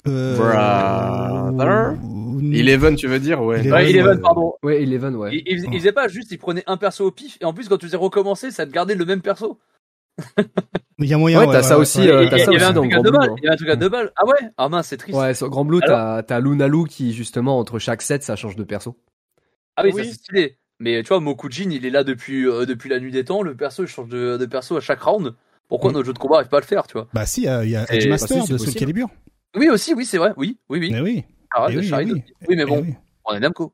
Euh... 0.08 1.50
Brother. 1.50 1.96
Eleven, 2.52 2.96
tu 2.96 3.08
veux 3.08 3.18
dire? 3.18 3.42
Ouais. 3.42 3.60
Eleven, 3.66 4.20
pardon. 4.20 4.54
Ouais, 4.62 4.82
Eleven, 4.82 5.16
ouais. 5.16 5.30
Il, 5.34 5.42
il, 5.46 5.64
il, 5.72 5.78
faisait 5.78 5.92
pas 5.92 6.08
juste, 6.08 6.30
il 6.30 6.38
prenait 6.38 6.64
un 6.66 6.76
perso 6.76 7.06
au 7.06 7.10
pif, 7.10 7.38
et 7.40 7.44
en 7.44 7.52
plus, 7.52 7.68
quand 7.68 7.78
tu 7.78 7.86
faisais 7.86 7.96
recommencer, 7.96 8.50
ça 8.50 8.66
te 8.66 8.70
gardait 8.70 8.94
le 8.94 9.04
même 9.04 9.22
perso. 9.22 9.58
Il 10.98 11.06
y 11.06 11.14
a 11.14 11.18
moyen. 11.18 11.40
Ouais, 11.40 11.52
t'as 11.52 11.62
ça 11.62 11.78
aussi. 11.78 12.08
Euh, 12.08 12.26
t'as 12.30 12.38
ça 12.38 12.50
aussi 12.50 12.72
dans 12.72 12.86
Grand 12.86 13.02
Blue. 13.02 13.36
Il 13.42 13.44
y 13.44 13.48
a 13.48 13.52
un 13.52 13.56
truc 13.56 13.68
à 13.68 13.76
deux 13.76 13.88
balles. 13.88 14.12
Ah 14.16 14.26
ouais? 14.26 14.48
Ah 14.56 14.68
mince, 14.68 14.88
c'est 14.88 14.96
triste. 14.96 15.18
Ouais, 15.18 15.34
sur 15.34 15.50
Grand 15.50 15.64
Blue, 15.64 15.80
t'as 15.84 16.22
t'as 16.22 16.40
Lunalu 16.40 16.84
qui 16.88 17.12
justement 17.12 17.58
entre 17.58 17.78
chaque 17.78 18.02
set, 18.02 18.22
ça 18.22 18.36
change 18.36 18.56
de 18.56 18.64
perso. 18.64 18.96
Ah 19.76 19.82
oui, 19.84 19.92
ça 19.92 20.04
c'est 20.04 20.12
stylé. 20.12 20.58
Mais 20.78 21.02
tu 21.02 21.08
vois, 21.08 21.20
Mokujin, 21.20 21.70
il 21.70 21.86
est 21.86 21.90
là 21.90 22.04
depuis 22.04 22.46
euh, 22.46 22.66
depuis 22.66 22.90
la 22.90 23.00
nuit 23.00 23.10
des 23.10 23.24
temps. 23.24 23.42
Le 23.42 23.54
perso, 23.54 23.84
il 23.84 23.88
change 23.88 24.08
de, 24.08 24.36
de 24.36 24.46
perso 24.46 24.76
à 24.76 24.80
chaque 24.80 25.00
round. 25.00 25.34
Pourquoi 25.68 25.90
mm. 25.90 25.94
notre 25.94 26.06
jeu 26.06 26.12
de 26.12 26.18
combat 26.18 26.36
arrive 26.36 26.48
pas 26.48 26.58
à 26.58 26.60
le 26.60 26.66
faire, 26.66 26.86
tu 26.86 26.94
vois? 26.94 27.08
Bah 27.12 27.26
si, 27.26 27.42
il 27.42 27.70
y 27.70 27.76
a 27.76 27.92
Edge 27.92 28.08
Master 28.08 28.38
bah, 28.38 28.44
de 28.48 28.58
Soul 28.58 28.74
Calibur. 28.74 29.08
Oui 29.56 29.68
aussi, 29.68 29.94
oui 29.94 30.06
c'est 30.06 30.18
vrai. 30.18 30.32
Oui, 30.36 30.58
oui, 30.68 30.78
oui. 30.78 30.90
Mais 30.92 31.00
oui. 31.00 31.24
Ah, 31.50 31.66
oui, 31.68 31.76
oui, 31.78 32.22
oui, 32.48 32.56
mais 32.56 32.64
bon, 32.64 32.84
on 33.24 33.34
est 33.34 33.40
Namco. 33.40 33.72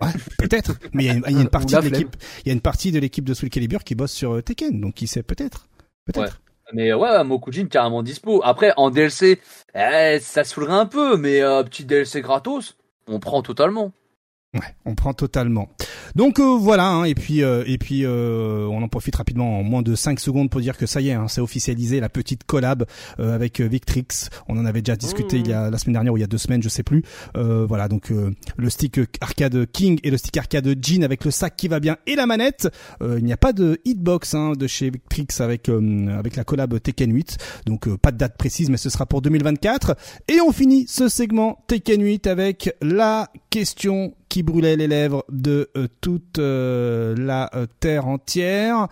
Ouais, 0.00 0.08
peut-être. 0.38 0.72
Mais 0.92 1.04
il 1.04 1.12
y, 1.12 1.32
y, 1.32 1.38
a 1.38 1.40
une 1.40 1.48
partie 1.50 1.74
de 1.74 1.80
l'équipe, 1.80 2.16
il 2.44 2.48
y 2.48 2.50
a 2.50 2.54
une 2.54 2.60
partie 2.60 2.90
de 2.90 2.98
l'équipe 2.98 3.24
de 3.24 3.34
Soul 3.34 3.50
Calibur 3.50 3.84
qui 3.84 3.94
bosse 3.94 4.12
sur 4.12 4.34
euh, 4.34 4.42
Tekken, 4.42 4.80
donc 4.80 4.94
qui 4.94 5.06
sait 5.06 5.22
peut-être. 5.22 5.68
Peut-être. 6.06 6.40
Mais 6.72 6.92
ouais, 6.92 7.22
Mokujin 7.24 7.66
carrément 7.66 8.02
dispo. 8.02 8.40
Après, 8.42 8.72
en 8.76 8.90
DLC, 8.90 9.40
eh, 9.74 10.18
ça 10.20 10.44
saoulerait 10.44 10.72
un 10.72 10.86
peu, 10.86 11.16
mais 11.16 11.40
euh, 11.42 11.62
petit 11.62 11.84
DLC 11.84 12.20
gratos, 12.20 12.76
on 13.06 13.20
prend 13.20 13.42
totalement. 13.42 13.92
Ouais, 14.54 14.60
on 14.84 14.94
prend 14.94 15.14
totalement. 15.14 15.68
Donc 16.14 16.38
euh, 16.38 16.56
voilà, 16.56 16.86
hein, 16.86 17.04
et 17.04 17.16
puis 17.16 17.42
euh, 17.42 17.64
et 17.66 17.76
puis 17.76 18.04
euh, 18.04 18.68
on 18.70 18.82
en 18.84 18.88
profite 18.88 19.16
rapidement 19.16 19.58
en 19.58 19.64
moins 19.64 19.82
de 19.82 19.96
5 19.96 20.20
secondes 20.20 20.48
pour 20.48 20.60
dire 20.60 20.76
que 20.76 20.86
ça 20.86 21.00
y 21.00 21.08
est, 21.08 21.12
hein, 21.12 21.26
c'est 21.26 21.40
officialisé 21.40 21.98
la 21.98 22.08
petite 22.08 22.44
collab 22.44 22.84
avec 23.18 23.60
Victrix. 23.60 24.28
On 24.48 24.56
en 24.56 24.64
avait 24.64 24.80
déjà 24.80 24.94
discuté 24.94 25.38
il 25.38 25.48
y 25.48 25.52
a 25.52 25.70
la 25.70 25.78
semaine 25.78 25.94
dernière 25.94 26.12
ou 26.12 26.18
il 26.18 26.20
y 26.20 26.24
a 26.24 26.28
deux 26.28 26.38
semaines, 26.38 26.62
je 26.62 26.68
sais 26.68 26.84
plus. 26.84 27.02
voilà, 27.34 27.88
donc 27.88 28.12
le 28.56 28.70
stick 28.70 29.00
arcade 29.20 29.66
King 29.72 29.98
et 30.04 30.10
le 30.10 30.16
stick 30.16 30.36
arcade 30.36 30.68
Jean 30.80 31.02
avec 31.02 31.24
le 31.24 31.30
sac 31.32 31.56
qui 31.56 31.66
va 31.66 31.80
bien 31.80 31.96
et 32.06 32.14
la 32.14 32.26
manette. 32.26 32.68
il 33.00 33.24
n'y 33.24 33.32
a 33.32 33.36
pas 33.36 33.52
de 33.52 33.80
hitbox 33.84 34.34
hein, 34.34 34.52
de 34.56 34.66
chez 34.66 34.90
Victrix 34.90 35.26
avec 35.40 35.68
avec 35.68 36.36
la 36.36 36.44
collab 36.44 36.80
Tekken 36.80 37.12
8, 37.12 37.38
donc 37.66 37.94
pas 37.96 38.12
de 38.12 38.18
date 38.18 38.36
précise, 38.36 38.70
mais 38.70 38.76
ce 38.76 38.90
sera 38.90 39.06
pour 39.06 39.20
2024. 39.22 39.96
Et 40.28 40.40
on 40.40 40.52
finit 40.52 40.86
ce 40.86 41.08
segment 41.08 41.64
Tekken 41.66 42.02
8 42.02 42.26
avec 42.28 42.74
la 42.80 43.30
question 43.50 44.14
qui 44.34 44.42
brûlait 44.42 44.74
les 44.74 44.88
lèvres 44.88 45.24
de 45.30 45.70
euh, 45.76 45.86
toute 46.00 46.40
euh, 46.40 47.14
la 47.16 47.50
euh, 47.54 47.68
terre 47.78 48.08
entière. 48.08 48.88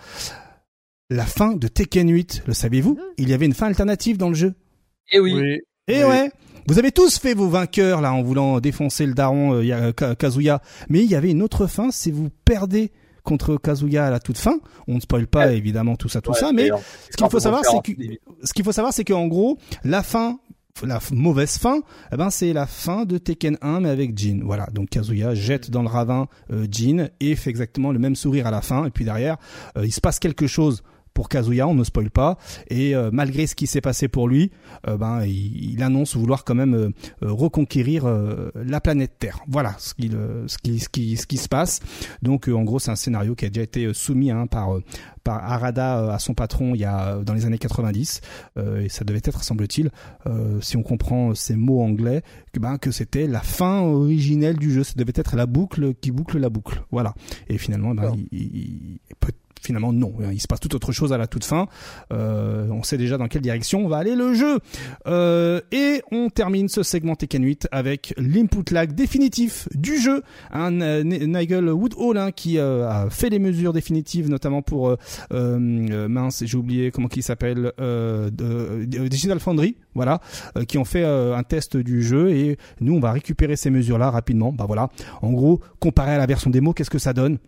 La 1.10 1.26
fin 1.26 1.56
de 1.56 1.66
Tekken 1.66 2.08
8, 2.08 2.44
le 2.46 2.54
saviez-vous? 2.54 2.96
Il 3.18 3.28
y 3.28 3.32
avait 3.32 3.46
une 3.46 3.52
fin 3.52 3.66
alternative 3.66 4.18
dans 4.18 4.28
le 4.28 4.36
jeu. 4.36 4.54
Eh 5.10 5.18
oui. 5.18 5.32
Et 5.88 5.96
eh 5.98 6.04
ouais. 6.04 6.30
Vous 6.68 6.78
avez 6.78 6.92
tous 6.92 7.18
fait 7.18 7.34
vos 7.34 7.48
vainqueurs 7.48 8.00
là 8.00 8.12
en 8.12 8.22
voulant 8.22 8.60
défoncer 8.60 9.04
le 9.04 9.14
daron 9.14 9.60
Kazuya, 10.16 10.62
mais 10.88 11.02
il 11.02 11.10
y 11.10 11.16
avait 11.16 11.32
une 11.32 11.42
autre 11.42 11.66
fin, 11.66 11.90
c'est 11.90 12.12
vous 12.12 12.30
perdez 12.44 12.92
contre 13.24 13.56
Kazuya 13.56 14.06
à 14.06 14.10
la 14.10 14.20
toute 14.20 14.38
fin. 14.38 14.60
On 14.86 14.94
ne 14.94 15.00
spoil 15.00 15.26
pas 15.26 15.52
évidemment 15.54 15.96
tout 15.96 16.08
ça, 16.08 16.20
tout 16.20 16.34
ça, 16.34 16.52
mais 16.52 16.68
ce 17.10 17.16
qu'il 17.16 17.28
faut 17.28 17.40
savoir, 17.40 17.64
c'est 17.64 17.82
que 17.82 18.00
ce 18.44 18.52
qu'il 18.52 18.64
faut 18.64 18.70
savoir, 18.70 18.94
c'est 18.94 19.04
qu'en 19.04 19.26
gros, 19.26 19.58
la 19.82 20.04
fin 20.04 20.38
la 20.82 21.00
mauvaise 21.12 21.58
fin, 21.58 21.80
eh 22.12 22.16
ben 22.16 22.30
c'est 22.30 22.52
la 22.52 22.66
fin 22.66 23.04
de 23.04 23.18
Tekken 23.18 23.56
1 23.60 23.80
mais 23.80 23.88
avec 23.88 24.16
Jin. 24.18 24.40
Voilà, 24.42 24.66
donc 24.72 24.90
Kazuya 24.90 25.34
jette 25.34 25.70
dans 25.70 25.82
le 25.82 25.88
ravin 25.88 26.26
euh, 26.50 26.66
Jin 26.70 27.08
et 27.20 27.36
fait 27.36 27.50
exactement 27.50 27.92
le 27.92 27.98
même 27.98 28.16
sourire 28.16 28.46
à 28.46 28.50
la 28.50 28.62
fin. 28.62 28.84
Et 28.86 28.90
puis 28.90 29.04
derrière 29.04 29.36
euh, 29.76 29.86
il 29.86 29.92
se 29.92 30.00
passe 30.00 30.18
quelque 30.18 30.46
chose 30.46 30.82
pour 31.14 31.28
Kazuya, 31.28 31.66
on 31.68 31.74
ne 31.74 31.84
spoil 31.84 32.10
pas. 32.10 32.38
Et 32.68 32.94
malgré 33.12 33.46
ce 33.46 33.54
qui 33.54 33.66
s'est 33.66 33.80
passé 33.80 34.08
pour 34.08 34.28
lui, 34.28 34.50
ben 34.86 35.24
il, 35.24 35.72
il, 35.72 35.82
annonce 35.82 36.16
vouloir 36.16 36.44
quand 36.44 36.54
même 36.54 36.92
reconquérir 37.20 38.06
la 38.54 38.80
planète 38.80 39.12
Terre. 39.18 39.40
Voilà 39.48 39.74
ce 39.78 39.94
qui, 39.94 40.10
ce 40.46 40.58
qui, 40.58 40.78
ce 40.78 40.88
qui, 40.88 41.16
ce 41.16 41.26
qui 41.26 41.36
se 41.36 41.48
passe. 41.48 41.80
Donc 42.22 42.48
en 42.48 42.62
gros, 42.62 42.78
c'est 42.78 42.90
un 42.90 42.96
scénario 42.96 43.34
qui 43.34 43.46
a 43.46 43.50
déjà 43.50 43.62
été 43.62 43.92
soumis 43.94 44.30
hein, 44.30 44.46
par 44.46 44.78
par 45.24 45.44
Arada 45.44 46.12
à 46.12 46.18
son 46.18 46.34
patron 46.34 46.74
il 46.74 46.80
y 46.80 46.84
a 46.84 47.18
dans 47.18 47.34
les 47.34 47.46
années 47.46 47.58
90 47.58 48.20
et 48.56 48.88
ça 48.88 49.04
devait 49.04 49.20
être 49.22 49.44
semble-t-il 49.44 49.90
si 50.60 50.76
on 50.76 50.82
comprend 50.82 51.34
ces 51.34 51.54
mots 51.54 51.80
anglais 51.80 52.22
que 52.52 52.58
ben 52.60 52.78
que 52.78 52.90
c'était 52.90 53.26
la 53.26 53.40
fin 53.40 53.80
originelle 53.80 54.56
du 54.56 54.72
jeu 54.72 54.84
ça 54.84 54.94
devait 54.96 55.12
être 55.14 55.36
la 55.36 55.46
boucle 55.46 55.94
qui 55.94 56.10
boucle 56.10 56.38
la 56.38 56.48
boucle 56.48 56.82
voilà 56.90 57.14
et 57.48 57.58
finalement 57.58 57.94
ben, 57.94 58.14
il, 58.32 58.40
il, 58.40 59.00
peut 59.20 59.32
finalement 59.62 59.92
non, 59.92 60.12
il 60.32 60.40
se 60.40 60.46
passe 60.46 60.60
tout 60.60 60.74
autre 60.74 60.92
chose 60.92 61.12
à 61.12 61.18
la 61.18 61.26
toute 61.26 61.44
fin. 61.44 61.66
Euh, 62.12 62.68
on 62.70 62.82
sait 62.82 62.98
déjà 62.98 63.18
dans 63.18 63.28
quelle 63.28 63.42
direction 63.42 63.86
va 63.88 63.98
aller 63.98 64.14
le 64.14 64.34
jeu. 64.34 64.58
Euh, 65.06 65.60
et 65.70 66.02
on 66.10 66.30
termine 66.30 66.68
ce 66.68 66.82
segment 66.82 67.14
Tekken 67.14 67.44
8 67.44 67.68
avec 67.70 68.14
l'input 68.16 68.72
lag 68.72 68.92
définitif 68.92 69.68
du 69.74 69.98
jeu. 69.98 70.22
Euh, 70.54 71.02
Nigel 71.04 71.68
Woodhall 71.70 72.18
hein, 72.18 72.32
qui 72.32 72.58
euh, 72.58 72.88
a 72.88 73.10
fait 73.10 73.30
les 73.30 73.38
mesures 73.38 73.72
définitives, 73.72 74.28
notamment 74.28 74.62
pour 74.62 74.88
euh, 74.88 74.96
euh 75.32 76.08
mince, 76.08 76.42
j'ai 76.44 76.56
oublié 76.56 76.90
comment 76.90 77.08
il 77.14 77.22
s'appelle, 77.22 77.72
Digital 78.38 79.40
Foundry, 79.40 79.76
voilà, 79.94 80.20
qui 80.66 80.78
ont 80.78 80.84
fait 80.84 81.04
un 81.04 81.42
test 81.42 81.76
du 81.76 82.02
jeu 82.02 82.30
et 82.30 82.58
nous 82.80 82.94
on 82.94 83.00
va 83.00 83.12
récupérer 83.12 83.56
ces 83.56 83.70
mesures 83.70 83.98
là 83.98 84.10
rapidement. 84.10 84.52
Bah 84.52 84.64
voilà, 84.66 84.90
en 85.20 85.32
gros, 85.32 85.60
comparé 85.80 86.12
à 86.12 86.18
la 86.18 86.26
version 86.26 86.50
démo, 86.50 86.72
qu'est-ce 86.72 86.90
que 86.90 86.98
ça 86.98 87.12
donne? 87.12 87.38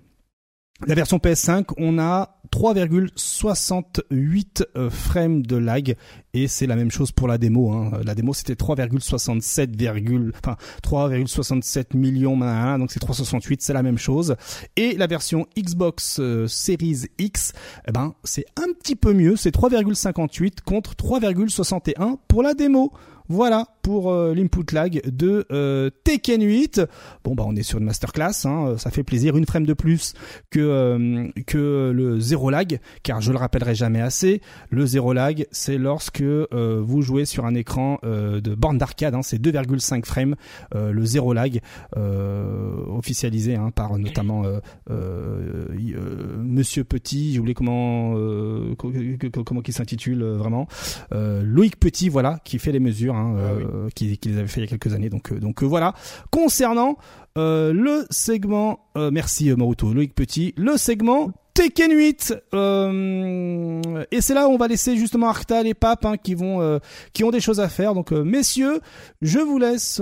La 0.87 0.95
version 0.95 1.17
PS5, 1.19 1.67
on 1.79 1.99
a 1.99 2.39
3,68 2.53 4.65
euh, 4.77 4.91
frames 4.91 5.43
de 5.43 5.57
lag 5.57 5.97
et 6.35 6.47
c'est 6.49 6.67
la 6.67 6.77
même 6.77 6.91
chose 6.91 7.13
pour 7.13 7.29
la 7.29 7.39
démo. 7.39 7.73
Hein. 7.73 7.93
La 8.05 8.17
démo 8.17 8.35
c'était 8.35 8.55
3,67, 8.55 10.33
enfin 10.37 10.57
3,67 10.83 11.97
millions, 11.97 12.37
donc 12.79 12.91
c'est 12.91 13.01
368, 13.01 13.63
c'est 13.63 13.73
la 13.73 13.85
même 13.85 13.99
chose. 13.99 14.35
Et 14.77 14.97
la 14.97 15.07
version 15.07 15.47
Xbox 15.57 16.19
euh, 16.19 16.49
Series 16.49 17.05
X, 17.19 17.53
eh 17.87 17.93
ben 17.93 18.17
c'est 18.25 18.47
un 18.57 18.73
petit 18.73 18.97
peu 18.97 19.13
mieux, 19.15 19.37
c'est 19.37 19.55
3,58 19.55 20.63
contre 20.65 20.97
3,61 20.97 22.17
pour 22.29 22.43
la 22.43 22.55
démo. 22.55 22.93
Voilà 23.29 23.69
pour 23.81 24.11
euh, 24.11 24.35
l'input 24.35 24.71
lag 24.73 25.01
de 25.07 25.47
euh, 25.51 25.89
Tekken 26.05 26.43
8. 26.43 26.83
Bon 27.25 27.35
bah 27.35 27.45
on 27.47 27.57
est 27.57 27.63
sur 27.63 27.79
une 27.79 27.85
masterclass, 27.85 28.45
hein, 28.45 28.75
ça 28.77 28.91
fait 28.91 29.03
plaisir, 29.03 29.37
une 29.39 29.47
frame 29.47 29.65
de 29.65 29.73
plus 29.73 30.13
que 30.51 30.61
euh, 30.61 31.29
que 31.47 31.91
le 31.95 32.21
zéro 32.21 32.51
lag, 32.51 32.81
car 33.03 33.23
je 33.23 33.33
le 33.33 33.39
rappellerai 33.39 33.75
jamais 33.75 34.03
assez, 34.03 34.43
le 34.69 34.85
zéro 34.85 35.15
lag 35.15 35.47
c'est 35.53 35.79
lorsque 35.79 36.23
vous 36.23 37.03
jouez 37.03 37.25
sur 37.25 37.47
un 37.47 37.55
écran 37.55 37.99
de 38.03 38.55
borne 38.55 38.79
d'arcade, 38.79 39.15
hein, 39.15 39.23
c'est 39.23 39.41
2,5 39.41 40.05
frames, 40.05 40.37
le 40.75 41.05
zéro 41.05 41.33
lag 41.33 41.61
officialisé 41.97 43.57
hein, 43.57 43.71
par 43.71 43.99
notamment 43.99 44.45
Monsieur 46.39 46.85
Petit, 46.85 47.35
j'ai 47.35 47.39
oublié 47.39 47.55
comment 47.55 48.15
comment 48.77 49.63
il 49.67 49.73
s'intitule 49.73 50.25
vraiment, 50.25 50.69
Loïc 51.11 51.79
Petit 51.79 52.09
voilà 52.09 52.39
qui 52.45 52.59
fait 52.59 52.73
les 52.73 52.81
mesures 52.81 53.14
Hein, 53.15 53.37
ah 53.37 53.41
euh, 53.41 53.89
qui, 53.95 54.19
les 54.25 54.39
avait 54.39 54.49
fait 54.49 54.61
il 54.61 54.65
y 54.65 54.67
a 54.67 54.71
quelques 54.77 54.93
années. 54.95 55.09
Donc, 55.09 55.33
euh, 55.33 55.39
donc 55.39 55.63
euh, 55.63 55.67
voilà. 55.67 55.95
Concernant 56.31 56.97
le 57.37 58.05
segment, 58.11 58.87
merci 58.95 59.53
Maruto, 59.53 59.93
Loïc 59.93 60.15
Petit, 60.15 60.55
le 60.57 60.77
segment 60.77 61.33
Tekken 61.55 61.91
8 61.91 62.33
et 62.53 64.21
c'est 64.21 64.35
là 64.35 64.47
où 64.47 64.53
on 64.53 64.57
va 64.57 64.69
laisser 64.69 64.97
justement 64.97 65.29
Arctal 65.31 65.67
et 65.67 65.75
Pape 65.75 66.05
hein, 66.05 66.17
qui 66.17 66.37
vont 66.37 66.79
qui 67.13 67.25
ont 67.25 67.33
des 67.33 67.41
choses 67.41 67.59
à 67.59 67.69
faire. 67.69 67.95
Donc 67.95 68.13
messieurs 68.13 68.79
je 69.21 69.41
vous 69.41 69.59
laisse 69.59 70.01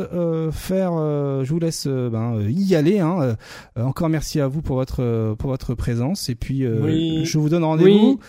faire 0.53 0.93
je 0.93 1.49
vous 1.49 1.59
laisse 1.59 1.87
ben, 1.87 2.39
y 2.51 2.75
aller 2.75 2.99
hein. 2.99 3.39
encore 3.77 4.11
merci 4.11 4.39
à 4.39 4.47
vous 4.47 4.61
pour 4.61 4.77
votre 4.77 5.35
pour 5.39 5.49
votre 5.49 5.75
présence. 5.75 6.29
Et 6.29 6.35
puis 6.35 6.65
je 6.65 7.39
vous 7.39 7.49
donne 7.49 7.65
rendez-vous 7.65 8.21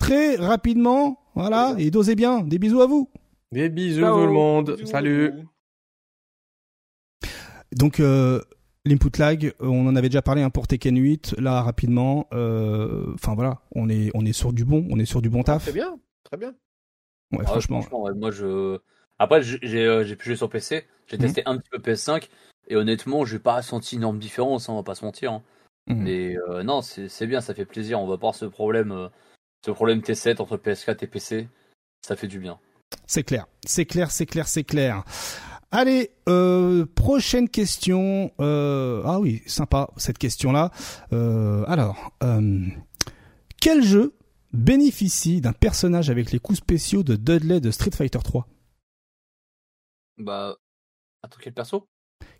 très 0.00 0.34
rapidement. 0.34 1.20
Voilà. 1.36 1.76
Et 1.78 1.92
dosez 1.92 2.16
bien. 2.16 2.40
Des 2.40 2.58
bisous 2.58 2.80
à 2.80 2.86
vous 2.86 3.08
des 3.52 3.68
bisous 3.68 4.00
tout 4.00 4.26
le 4.26 4.32
monde. 4.32 4.76
Salut. 4.84 5.32
Donc 7.72 8.00
euh, 8.00 8.40
l'input 8.84 9.18
lag, 9.18 9.54
on 9.60 9.86
en 9.86 9.96
avait 9.96 10.08
déjà 10.08 10.22
parlé 10.22 10.42
hein, 10.42 10.50
pour 10.50 10.66
Tekken 10.66 10.96
8. 10.96 11.36
Là 11.38 11.62
rapidement, 11.62 12.26
euh, 12.32 13.12
enfin 13.14 13.34
voilà, 13.34 13.60
on 13.74 13.88
est 13.88 14.10
on 14.14 14.24
est 14.24 14.32
sur 14.32 14.52
du 14.52 14.64
bon, 14.64 14.86
on 14.90 14.98
est 14.98 15.04
sur 15.04 15.22
du 15.22 15.30
bon 15.30 15.42
taf. 15.42 15.64
Très 15.64 15.72
bien, 15.72 15.98
très 16.24 16.36
bien. 16.36 16.54
Ouais, 17.32 17.44
ah, 17.46 17.50
franchement. 17.50 17.84
moi 18.16 18.30
je. 18.30 18.78
Après 19.18 19.42
j'ai 19.42 19.84
euh, 19.84 20.04
j'ai 20.04 20.16
pu 20.16 20.26
jouer 20.26 20.36
sur 20.36 20.48
PC, 20.48 20.86
j'ai 21.06 21.16
mhm. 21.16 21.22
testé 21.22 21.42
un 21.44 21.58
petit 21.58 21.70
peu 21.70 21.78
PS5 21.78 22.28
et 22.68 22.76
honnêtement 22.76 23.24
j'ai 23.24 23.38
pas 23.38 23.60
senti 23.62 23.96
une 23.96 24.02
énorme 24.02 24.18
différence, 24.18 24.68
hein, 24.68 24.74
on 24.74 24.76
va 24.76 24.82
pas 24.82 24.94
se 24.94 25.04
mentir. 25.04 25.32
Hein. 25.32 25.42
Mhm. 25.88 26.02
Mais 26.02 26.36
non, 26.64 26.82
c'est 26.82 27.26
bien, 27.26 27.40
ça 27.40 27.54
fait 27.54 27.64
plaisir. 27.64 28.00
On 28.00 28.06
va 28.06 28.16
pas 28.16 28.28
avoir 28.28 28.34
ce 28.34 28.44
problème, 28.44 29.08
ce 29.64 29.70
problème 29.70 30.00
T7 30.00 30.40
entre 30.40 30.56
PS4 30.56 31.02
et 31.02 31.06
PC. 31.06 31.48
Ça 32.06 32.14
fait 32.14 32.28
du 32.28 32.38
bien. 32.38 32.60
C'est 33.06 33.24
clair, 33.24 33.46
c'est 33.64 33.86
clair, 33.86 34.10
c'est 34.10 34.26
clair, 34.26 34.48
c'est 34.48 34.64
clair. 34.64 35.04
Allez, 35.70 36.10
euh, 36.28 36.86
prochaine 36.86 37.48
question. 37.48 38.32
Euh, 38.40 39.02
ah 39.04 39.20
oui, 39.20 39.42
sympa 39.46 39.90
cette 39.96 40.16
question-là. 40.16 40.70
Euh, 41.12 41.64
alors, 41.66 42.12
quel 43.60 43.82
jeu 43.82 44.14
bénéficie 44.52 45.40
d'un 45.42 45.52
personnage 45.52 46.08
avec 46.08 46.32
les 46.32 46.38
coups 46.38 46.58
spéciaux 46.58 47.02
de 47.02 47.16
Dudley 47.16 47.60
de 47.60 47.70
Street 47.70 47.90
Fighter 47.90 48.20
3 48.24 48.48
Bah, 50.18 50.56
attends, 51.22 51.38
quel 51.42 51.52
perso? 51.52 51.86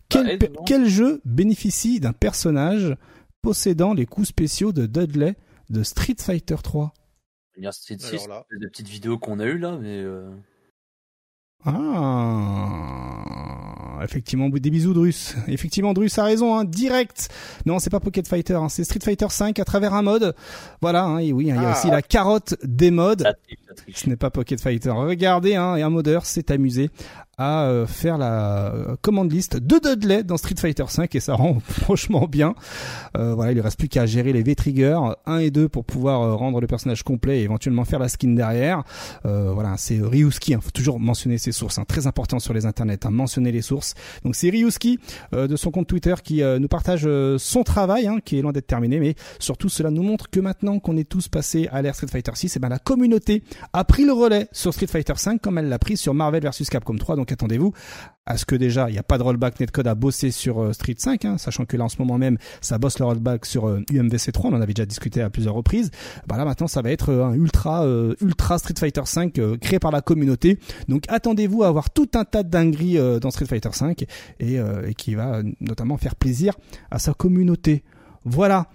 Quel, 0.09 0.39
bah, 0.39 0.47
quel 0.65 0.87
jeu 0.87 1.21
bénéficie 1.23 1.99
d'un 1.99 2.13
personnage 2.13 2.95
possédant 3.43 3.93
les 3.93 4.07
coups 4.07 4.29
spéciaux 4.29 4.71
de 4.71 4.87
Dudley 4.87 5.35
de 5.69 5.83
Street 5.83 6.15
Fighter 6.17 6.55
3 6.63 6.93
Street 7.71 7.97
6, 7.99 8.27
des 8.59 8.67
petites 8.67 8.87
vidéos 8.87 9.17
qu'on 9.17 9.39
a 9.39 9.45
eues 9.45 9.57
là, 9.57 9.77
mais. 9.79 10.01
Euh... 10.01 10.29
Ah, 11.65 13.19
effectivement, 14.03 14.47
des 14.49 14.69
bisous 14.69 14.93
Drus. 14.93 15.35
Effectivement, 15.47 15.93
Drus 15.93 16.17
a 16.17 16.23
raison, 16.23 16.55
hein, 16.55 16.63
direct. 16.63 17.29
Non, 17.65 17.79
c'est 17.79 17.89
pas 17.89 17.99
Pocket 17.99 18.25
Fighter, 18.27 18.53
hein, 18.53 18.69
c'est 18.69 18.85
Street 18.85 19.01
Fighter 19.03 19.27
5 19.29 19.59
à 19.59 19.65
travers 19.65 19.93
un 19.93 20.01
mode. 20.01 20.35
Voilà, 20.81 21.03
hein, 21.03 21.19
et 21.19 21.33
oui, 21.33 21.47
il 21.47 21.55
y 21.55 21.57
a 21.57 21.71
aussi 21.71 21.89
ah. 21.89 21.95
la 21.95 22.01
carotte 22.01 22.55
des 22.63 22.91
modes. 22.91 23.27
Ce 23.93 24.09
n'est 24.09 24.15
pas 24.15 24.29
Pocket 24.29 24.59
Fighter. 24.59 24.91
Regardez, 24.91 25.55
hein, 25.55 25.75
et 25.75 25.81
un 25.81 25.89
modeur 25.89 26.25
s'est 26.25 26.51
amusé 26.51 26.89
à 27.39 27.63
euh, 27.63 27.87
faire 27.87 28.17
la 28.17 28.73
euh, 28.73 28.97
commande 29.01 29.31
liste 29.31 29.55
de 29.55 29.79
Dudley 29.79 30.23
dans 30.23 30.35
Street 30.35 30.55
Fighter 30.57 30.83
5 30.85 31.15
et 31.15 31.21
ça 31.21 31.35
rend 31.35 31.59
franchement 31.63 32.27
bien. 32.29 32.53
Euh, 33.17 33.33
voilà, 33.33 33.53
il 33.53 33.57
ne 33.57 33.61
reste 33.61 33.79
plus 33.79 33.87
qu'à 33.87 34.05
gérer 34.05 34.33
les 34.33 34.43
V-Triggers 34.43 34.99
1 35.25 35.37
et 35.37 35.49
2 35.49 35.69
pour 35.69 35.85
pouvoir 35.85 36.37
rendre 36.37 36.59
le 36.59 36.67
personnage 36.67 37.01
complet 37.03 37.39
et 37.39 37.43
éventuellement 37.43 37.85
faire 37.85 37.99
la 37.99 38.09
skin 38.09 38.31
derrière. 38.31 38.83
voilà, 39.23 39.75
c'est 39.77 39.99
Ryuski, 40.01 40.51
il 40.51 40.55
hein, 40.55 40.59
faut 40.61 40.71
toujours 40.71 40.99
mentionner 40.99 41.37
ses 41.37 41.53
sources, 41.53 41.79
hein, 41.79 41.85
très 41.87 42.07
important 42.07 42.39
sur 42.39 42.53
les 42.53 42.65
internets, 42.65 43.05
hein, 43.05 43.09
mentionner 43.09 43.53
les 43.53 43.61
sources. 43.61 43.93
Donc 44.25 44.35
c'est 44.35 44.49
Ryuski 44.49 44.99
de 45.31 45.55
son 45.55 45.71
compte 45.71 45.87
Twitter 45.87 46.15
qui 46.21 46.41
nous 46.43 46.67
partage 46.67 47.07
son 47.37 47.63
travail, 47.63 48.09
qui 48.25 48.37
est 48.37 48.41
loin 48.41 48.51
d'être 48.51 48.67
terminé, 48.67 48.99
mais 48.99 49.15
surtout 49.39 49.69
cela 49.69 49.91
nous 49.91 50.03
montre 50.03 50.29
que 50.29 50.41
maintenant 50.41 50.79
qu'on 50.79 50.97
est 50.97 51.07
tous 51.07 51.29
passés 51.29 51.69
à 51.71 51.81
l'ère 51.81 51.95
Street 51.95 52.07
Fighter 52.07 52.31
6, 52.35 52.47
et 52.47 52.57
eh 52.57 52.59
ben 52.59 52.69
la 52.69 52.79
communauté 52.79 53.43
a 53.73 53.83
pris 53.83 54.05
le 54.05 54.13
relais 54.13 54.47
sur 54.51 54.73
Street 54.73 54.87
Fighter 54.87 55.13
5 55.15 55.41
comme 55.41 55.57
elle 55.57 55.69
l'a 55.69 55.79
pris 55.79 55.97
sur 55.97 56.13
Marvel 56.13 56.43
vs 56.43 56.69
Capcom 56.69 56.95
3. 56.95 57.15
Donc 57.15 57.31
attendez-vous 57.31 57.73
à 58.25 58.37
ce 58.37 58.45
que 58.45 58.55
déjà 58.55 58.89
il 58.89 58.93
n'y 58.93 58.99
a 58.99 59.03
pas 59.03 59.17
de 59.17 59.23
rollback 59.23 59.59
netcode 59.59 59.87
à 59.87 59.95
bosser 59.95 60.31
sur 60.31 60.61
euh, 60.61 60.73
Street 60.73 60.95
5, 60.97 61.25
hein, 61.25 61.37
sachant 61.37 61.65
que 61.65 61.75
là 61.75 61.85
en 61.85 61.89
ce 61.89 61.97
moment 61.97 62.17
même 62.17 62.37
ça 62.61 62.77
bosse 62.77 62.99
le 62.99 63.05
rollback 63.05 63.45
sur 63.45 63.67
UMVC 63.67 64.29
euh, 64.29 64.31
3, 64.31 64.51
on 64.51 64.53
en 64.55 64.61
avait 64.61 64.73
déjà 64.73 64.85
discuté 64.85 65.21
à 65.21 65.29
plusieurs 65.29 65.55
reprises. 65.55 65.89
Bah 66.27 66.37
là 66.37 66.45
maintenant 66.45 66.67
ça 66.67 66.81
va 66.81 66.91
être 66.91 67.09
euh, 67.09 67.25
un 67.25 67.33
ultra 67.33 67.85
ultra 68.21 68.59
Street 68.59 68.75
Fighter 68.77 69.01
5 69.05 69.39
créé 69.59 69.79
par 69.79 69.91
la 69.91 70.01
communauté. 70.01 70.59
Donc 70.87 71.03
attendez-vous 71.07 71.63
à 71.63 71.67
avoir 71.67 71.89
tout 71.89 72.09
un 72.13 72.23
tas 72.23 72.43
de 72.43 72.49
dingueries 72.49 72.97
dans 73.19 73.31
Street 73.31 73.45
Fighter 73.45 73.69
5 73.71 74.05
et, 74.39 74.55
et, 74.55 74.93
qui 74.95 75.15
va 75.15 75.41
notamment 75.59 75.97
faire 75.97 76.15
plaisir 76.15 76.53
à 76.91 76.99
sa 76.99 77.13
communauté. 77.13 77.83
Voilà. 78.25 78.67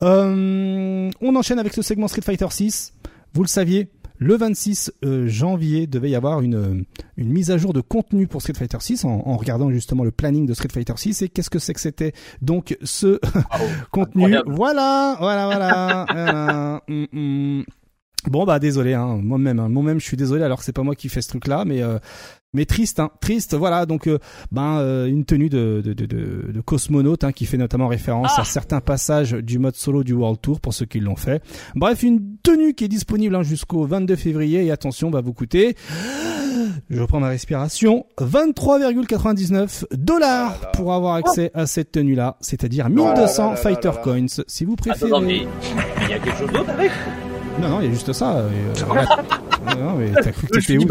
on 0.00 1.10
enchaîne 1.20 1.58
avec 1.58 1.72
ce 1.72 1.82
segment 1.82 2.08
Street 2.08 2.22
Fighter 2.22 2.46
6. 2.50 2.94
Vous 3.34 3.42
le 3.42 3.48
saviez, 3.48 3.90
le 4.22 4.36
26 4.36 4.92
euh, 5.04 5.26
janvier 5.26 5.86
devait 5.86 6.10
y 6.10 6.14
avoir 6.14 6.40
une, 6.40 6.84
une 7.16 7.28
mise 7.28 7.50
à 7.50 7.58
jour 7.58 7.72
de 7.72 7.80
contenu 7.80 8.26
pour 8.26 8.40
Street 8.40 8.54
Fighter 8.54 8.78
6 8.80 9.04
en, 9.04 9.36
regardant 9.36 9.70
justement 9.70 10.04
le 10.04 10.12
planning 10.12 10.46
de 10.46 10.54
Street 10.54 10.68
Fighter 10.72 10.94
6 10.96 11.22
et 11.22 11.28
qu'est-ce 11.28 11.50
que 11.50 11.58
c'est 11.58 11.74
que 11.74 11.80
c'était 11.80 12.12
donc 12.40 12.76
ce 12.82 13.18
contenu. 13.90 14.36
Voilà, 14.46 15.16
voilà, 15.18 15.46
voilà. 16.14 16.82
Mm, 16.88 17.04
mm. 17.12 17.64
Bon 18.30 18.44
bah 18.44 18.60
désolé, 18.60 18.94
hein, 18.94 19.18
moi-même, 19.20 19.58
hein, 19.58 19.68
moi-même 19.68 19.98
je 19.98 20.04
suis 20.04 20.16
désolé 20.16 20.44
alors 20.44 20.58
que 20.58 20.64
c'est 20.64 20.72
pas 20.72 20.84
moi 20.84 20.94
qui 20.94 21.08
fais 21.08 21.22
ce 21.22 21.28
truc-là, 21.28 21.64
mais 21.64 21.82
euh, 21.82 21.98
mais 22.54 22.66
triste, 22.66 23.00
hein, 23.00 23.10
triste. 23.20 23.54
Voilà, 23.54 23.86
donc 23.86 24.06
euh, 24.06 24.18
ben 24.50 24.78
euh, 24.78 25.06
une 25.06 25.24
tenue 25.24 25.48
de 25.48 25.82
de, 25.84 25.92
de, 25.92 26.06
de, 26.06 26.60
cosmonaute 26.60 27.24
hein, 27.24 27.32
qui 27.32 27.46
fait 27.46 27.56
notamment 27.56 27.88
référence 27.88 28.32
à 28.38 28.42
ah 28.42 28.44
certains 28.44 28.80
passages 28.80 29.32
du 29.32 29.58
mode 29.58 29.76
solo 29.76 30.04
du 30.04 30.12
World 30.12 30.40
Tour 30.40 30.60
pour 30.60 30.74
ceux 30.74 30.86
qui 30.86 31.00
l'ont 31.00 31.16
fait. 31.16 31.42
Bref, 31.74 32.02
une 32.02 32.36
tenue 32.42 32.74
qui 32.74 32.84
est 32.84 32.88
disponible 32.88 33.34
hein, 33.34 33.42
jusqu'au 33.42 33.86
22 33.86 34.16
février 34.16 34.64
et 34.64 34.70
attention, 34.70 35.10
va 35.10 35.20
vous 35.20 35.32
coûter. 35.32 35.76
Je 36.90 37.00
reprends 37.00 37.20
ma 37.20 37.28
respiration. 37.28 38.04
23,99 38.18 39.84
dollars 39.92 40.58
ah 40.62 40.66
pour 40.74 40.92
avoir 40.92 41.14
accès 41.14 41.50
à 41.54 41.66
cette 41.66 41.92
tenue-là, 41.92 42.36
c'est-à-dire 42.40 42.88
1200 42.90 43.56
fighter 43.56 43.92
coins 44.02 44.26
si 44.46 44.64
vous 44.64 44.76
préférez. 44.76 45.10
Attends, 45.10 45.20
mais 45.20 45.46
il 46.02 46.10
y 46.10 46.12
a 46.12 46.18
quelque 46.18 46.38
chose 46.38 46.52
d'autre 46.52 46.70
avec 46.70 46.90
non, 47.60 47.68
non, 47.68 47.80
il 47.80 47.86
y 47.86 47.88
a 47.88 47.92
juste 47.92 48.12
ça. 48.12 48.36
Euh, 48.36 48.50
non, 49.78 49.94
mais 49.98 50.10
t'as 50.12 50.32
cru 50.32 50.46
que 50.46 50.58
t'étais 50.58 50.78
où 50.78 50.86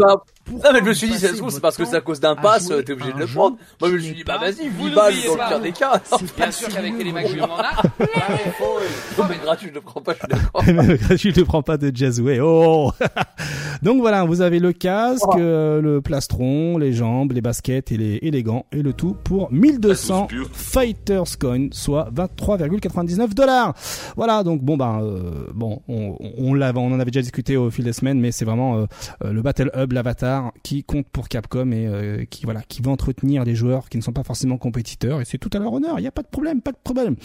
non, 0.50 0.58
mais 0.72 0.80
je 0.80 0.84
me 0.84 0.92
suis 0.92 1.08
dit, 1.08 1.18
c'est 1.18 1.60
parce 1.60 1.76
que 1.76 1.84
c'est 1.84 1.96
à 1.96 2.00
cause 2.00 2.20
d'un 2.20 2.34
pass, 2.34 2.68
t'es 2.84 2.92
obligé 2.92 3.12
de 3.12 3.18
le 3.18 3.26
prendre. 3.26 3.56
Moi, 3.80 3.90
je 3.90 3.94
me 3.94 4.00
suis 4.00 4.14
dit, 4.14 4.24
bah 4.24 4.38
vas-y, 4.38 4.66
8 4.66 4.94
balles 4.94 5.14
dans 5.26 5.34
le 5.34 5.48
pire 5.48 5.60
des 5.60 5.72
cas. 5.72 6.00
Bien 6.36 6.50
sûr 6.50 6.68
qu'avec 6.68 6.98
Télémac, 6.98 7.26
on 7.38 7.42
en 7.44 7.58
a. 7.58 7.82
Non, 9.18 9.24
mais 9.28 9.36
gratuit, 9.42 9.68
je 9.68 9.74
le 9.74 9.80
prends 9.80 10.00
pas, 10.00 10.14
je 10.14 10.18
suis 10.18 10.28
d'accord. 10.28 10.96
gratuit, 10.98 11.32
je 11.34 11.40
le 11.40 11.46
prends 11.46 11.62
pas 11.62 11.76
de 11.76 11.94
Jazzway. 11.94 12.40
Oh! 12.40 12.92
Donc 13.82 14.00
voilà, 14.00 14.24
vous 14.24 14.40
avez 14.40 14.58
le 14.58 14.72
casque, 14.72 15.24
euh, 15.36 15.80
le 15.80 16.00
plastron, 16.00 16.78
les 16.78 16.92
jambes, 16.92 17.32
les 17.32 17.40
baskets 17.40 17.92
et 17.92 17.96
les, 17.96 18.18
et 18.22 18.30
les 18.30 18.42
gants, 18.42 18.66
et 18.72 18.82
le 18.82 18.92
tout 18.92 19.16
pour 19.24 19.52
1200 19.52 20.28
Fighters 20.52 21.38
Coin, 21.38 21.68
soit 21.72 22.08
23,99 22.14 23.34
dollars. 23.34 23.74
Voilà, 24.16 24.42
donc 24.42 24.62
bon, 24.62 24.76
bah, 24.76 25.00
euh, 25.02 25.46
bon, 25.54 25.82
on, 25.88 26.16
on, 26.20 26.54
on, 26.54 26.62
on 26.62 26.92
en 26.92 27.00
avait 27.00 27.10
déjà 27.10 27.22
discuté 27.22 27.56
au 27.56 27.70
fil 27.70 27.84
des 27.84 27.92
semaines, 27.92 28.20
mais 28.20 28.32
c'est 28.32 28.44
vraiment 28.44 28.78
euh, 28.78 28.86
le 29.32 29.42
Battle 29.42 29.70
Hub, 29.76 29.92
l'avatar 29.92 30.31
qui 30.62 30.84
compte 30.84 31.06
pour 31.08 31.28
Capcom 31.28 31.70
et 31.72 31.86
euh, 31.86 32.24
qui 32.24 32.44
voilà 32.44 32.62
qui 32.62 32.82
va 32.82 32.90
entretenir 32.90 33.44
des 33.44 33.54
joueurs 33.54 33.88
qui 33.88 33.96
ne 33.96 34.02
sont 34.02 34.12
pas 34.12 34.22
forcément 34.22 34.58
compétiteurs 34.58 35.20
et 35.20 35.24
c'est 35.24 35.38
tout 35.38 35.50
à 35.52 35.58
leur 35.58 35.72
honneur. 35.72 35.98
Il 35.98 36.02
n'y 36.02 36.08
a 36.08 36.12
pas 36.12 36.22
de 36.22 36.28
problème, 36.28 36.60
pas 36.60 36.72
de 36.72 36.78
problème. 36.82 37.16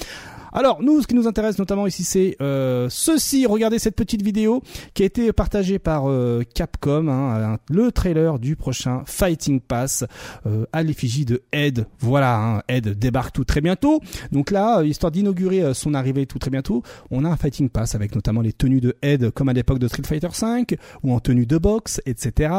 Alors 0.58 0.82
nous, 0.82 1.04
ce 1.04 1.06
qui 1.06 1.14
nous 1.14 1.28
intéresse 1.28 1.60
notamment 1.60 1.86
ici, 1.86 2.04
c'est 2.04 2.36
euh, 2.42 2.88
ceci. 2.90 3.46
Regardez 3.46 3.78
cette 3.78 3.96
petite 3.96 4.24
vidéo 4.24 4.64
qui 4.96 5.04
a 5.04 5.06
été 5.06 5.32
partagée 5.32 5.78
par 5.78 6.10
euh, 6.10 6.42
Capcom, 6.52 7.10
hein, 7.10 7.60
le 7.70 7.92
trailer 7.92 8.40
du 8.40 8.56
prochain 8.56 9.04
Fighting 9.06 9.60
Pass 9.60 10.04
euh, 10.48 10.66
à 10.74 10.82
l'effigie 10.82 11.26
de 11.26 11.44
Ed. 11.52 11.86
Voilà, 12.00 12.40
hein, 12.40 12.62
Ed 12.68 12.98
débarque 12.98 13.34
tout 13.34 13.44
très 13.44 13.62
bientôt. 13.62 14.02
Donc 14.32 14.50
là, 14.50 14.82
histoire 14.82 15.12
d'inaugurer 15.12 15.76
son 15.76 15.94
arrivée 15.94 16.26
tout 16.26 16.40
très 16.40 16.50
bientôt, 16.50 16.82
on 17.12 17.24
a 17.24 17.30
un 17.30 17.38
Fighting 17.38 17.70
Pass 17.70 17.94
avec 17.94 18.16
notamment 18.16 18.42
les 18.42 18.52
tenues 18.52 18.82
de 18.82 18.96
Ed 19.04 19.30
comme 19.30 19.50
à 19.50 19.54
l'époque 19.54 19.78
de 19.78 19.88
Street 19.88 20.08
Fighter 20.08 20.30
V 20.42 20.80
ou 21.04 21.14
en 21.14 21.20
tenue 21.20 21.46
de 21.46 21.60
boxe, 21.60 22.02
etc. 22.08 22.52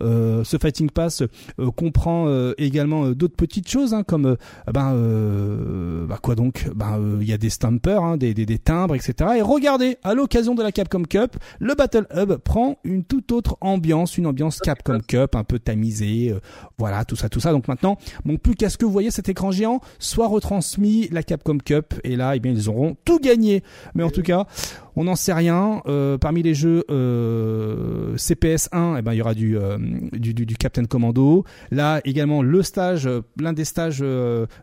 ce 0.00 0.56
Fighting 0.58 0.88
Pass 0.88 1.22
comprend 1.76 2.52
également 2.56 3.10
d'autres 3.10 3.36
petites 3.36 3.68
choses 3.68 3.92
hein, 3.92 4.04
comme 4.04 4.38
ben 4.72 6.06
bah 6.08 6.18
quoi 6.22 6.34
donc? 6.34 6.70
Ben 6.74 7.18
il 7.20 7.28
y 7.28 7.34
a 7.34 7.41
des 7.42 7.50
stampers, 7.50 8.02
hein, 8.02 8.16
des, 8.16 8.34
des, 8.34 8.58
timbres, 8.58 8.94
etc. 8.94 9.32
Et 9.36 9.42
regardez, 9.42 9.98
à 10.04 10.14
l'occasion 10.14 10.54
de 10.54 10.62
la 10.62 10.70
Capcom 10.70 11.02
Cup, 11.02 11.36
le 11.58 11.74
Battle 11.74 12.06
Hub 12.16 12.36
prend 12.36 12.78
une 12.84 13.02
toute 13.02 13.32
autre 13.32 13.56
ambiance, 13.60 14.16
une 14.16 14.28
ambiance 14.28 14.58
Capcom 14.60 15.00
Cup, 15.00 15.34
un 15.34 15.42
peu 15.42 15.58
tamisée, 15.58 16.30
euh, 16.30 16.40
voilà, 16.78 17.04
tout 17.04 17.16
ça, 17.16 17.28
tout 17.28 17.40
ça. 17.40 17.50
Donc 17.50 17.66
maintenant, 17.66 17.98
bon, 18.24 18.36
plus 18.36 18.54
qu'à 18.54 18.70
ce 18.70 18.78
que 18.78 18.84
vous 18.84 18.92
voyez 18.92 19.10
cet 19.10 19.28
écran 19.28 19.50
géant, 19.50 19.80
soit 19.98 20.28
retransmis 20.28 21.08
la 21.10 21.24
Capcom 21.24 21.58
Cup, 21.58 21.94
et 22.04 22.14
là, 22.14 22.36
eh 22.36 22.40
bien, 22.40 22.52
ils 22.52 22.68
auront 22.68 22.96
tout 23.04 23.18
gagné. 23.18 23.64
Mais 23.94 24.04
en 24.04 24.10
tout 24.10 24.22
cas, 24.22 24.46
on 24.96 25.04
n'en 25.04 25.16
sait 25.16 25.32
rien. 25.32 25.82
Euh, 25.86 26.18
parmi 26.18 26.42
les 26.42 26.54
jeux 26.54 26.84
euh, 26.90 28.16
CPS 28.16 28.68
1, 28.72 28.96
eh 28.98 29.02
ben 29.02 29.12
il 29.12 29.18
y 29.18 29.20
aura 29.20 29.34
du, 29.34 29.56
euh, 29.56 29.78
du, 30.12 30.56
Captain 30.56 30.84
Commando. 30.84 31.44
Là 31.70 32.00
également 32.04 32.42
le 32.42 32.62
stage, 32.62 33.08
l'un 33.40 33.52
des 33.52 33.64
stages 33.64 34.04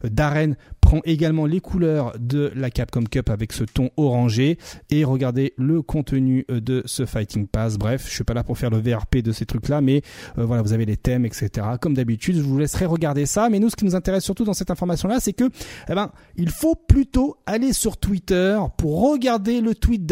d'arène 0.04 0.56
prend 0.82 1.02
également 1.06 1.46
les 1.46 1.60
couleurs 1.60 2.14
de 2.20 2.52
la 2.56 2.70
Capcom 2.70 3.04
Cup 3.04 3.30
avec 3.30 3.54
ce 3.54 3.64
ton 3.64 3.90
orangé. 3.98 4.58
Et 4.90 5.04
regardez 5.04 5.54
le 5.58 5.82
contenu 5.82 6.46
de 6.50 6.84
ce 6.86 7.06
Fighting 7.06 7.48
Pass. 7.48 7.78
Bref, 7.78 8.06
je 8.08 8.14
suis 8.14 8.24
pas 8.24 8.34
là 8.34 8.44
pour 8.44 8.58
faire 8.58 8.70
le 8.70 8.78
VRP 8.78 9.18
de 9.18 9.32
ces 9.32 9.46
trucs-là, 9.46 9.82
mais 9.82 10.02
voilà, 10.36 10.62
vous 10.62 10.74
avez 10.74 10.86
les 10.86 10.98
thèmes, 10.98 11.26
etc. 11.26 11.50
Comme 11.82 11.94
d'habitude, 11.94 12.38
je 12.38 12.42
vous 12.42 12.58
laisserai 12.58 12.86
regarder 12.86 13.26
ça. 13.26 13.50
Mais 13.50 13.60
nous, 13.60 13.70
ce 13.70 13.76
qui 13.76 13.86
nous 13.86 13.96
intéresse 13.96 14.24
surtout 14.24 14.44
dans 14.44 14.54
cette 14.54 14.72
information-là, 14.72 15.20
c'est 15.20 15.34
que, 15.34 15.50
eh 15.90 15.96
ben, 15.96 16.12
il 16.36 16.50
faut 16.50 16.76
plutôt 16.76 17.38
aller 17.46 17.74
sur 17.74 17.98
Twitter 17.98 18.60
pour 18.78 19.12
regarder 19.12 19.62
le 19.62 19.76
tweet 19.76 20.06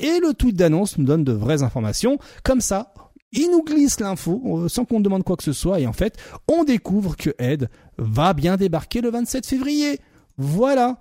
et 0.00 0.20
le 0.20 0.34
tweet 0.34 0.56
d'annonce 0.56 0.98
nous 0.98 1.04
donne 1.04 1.24
de 1.24 1.32
vraies 1.32 1.62
informations. 1.62 2.18
Comme 2.44 2.60
ça, 2.60 2.92
il 3.32 3.50
nous 3.50 3.62
glisse 3.62 4.00
l'info 4.00 4.68
sans 4.68 4.84
qu'on 4.84 5.00
demande 5.00 5.24
quoi 5.24 5.36
que 5.36 5.42
ce 5.42 5.52
soit 5.52 5.80
et 5.80 5.86
en 5.86 5.92
fait, 5.92 6.16
on 6.48 6.64
découvre 6.64 7.16
que 7.16 7.30
Ed 7.38 7.68
va 7.98 8.32
bien 8.32 8.56
débarquer 8.56 9.00
le 9.00 9.10
27 9.10 9.46
février. 9.46 10.00
Voilà. 10.36 10.98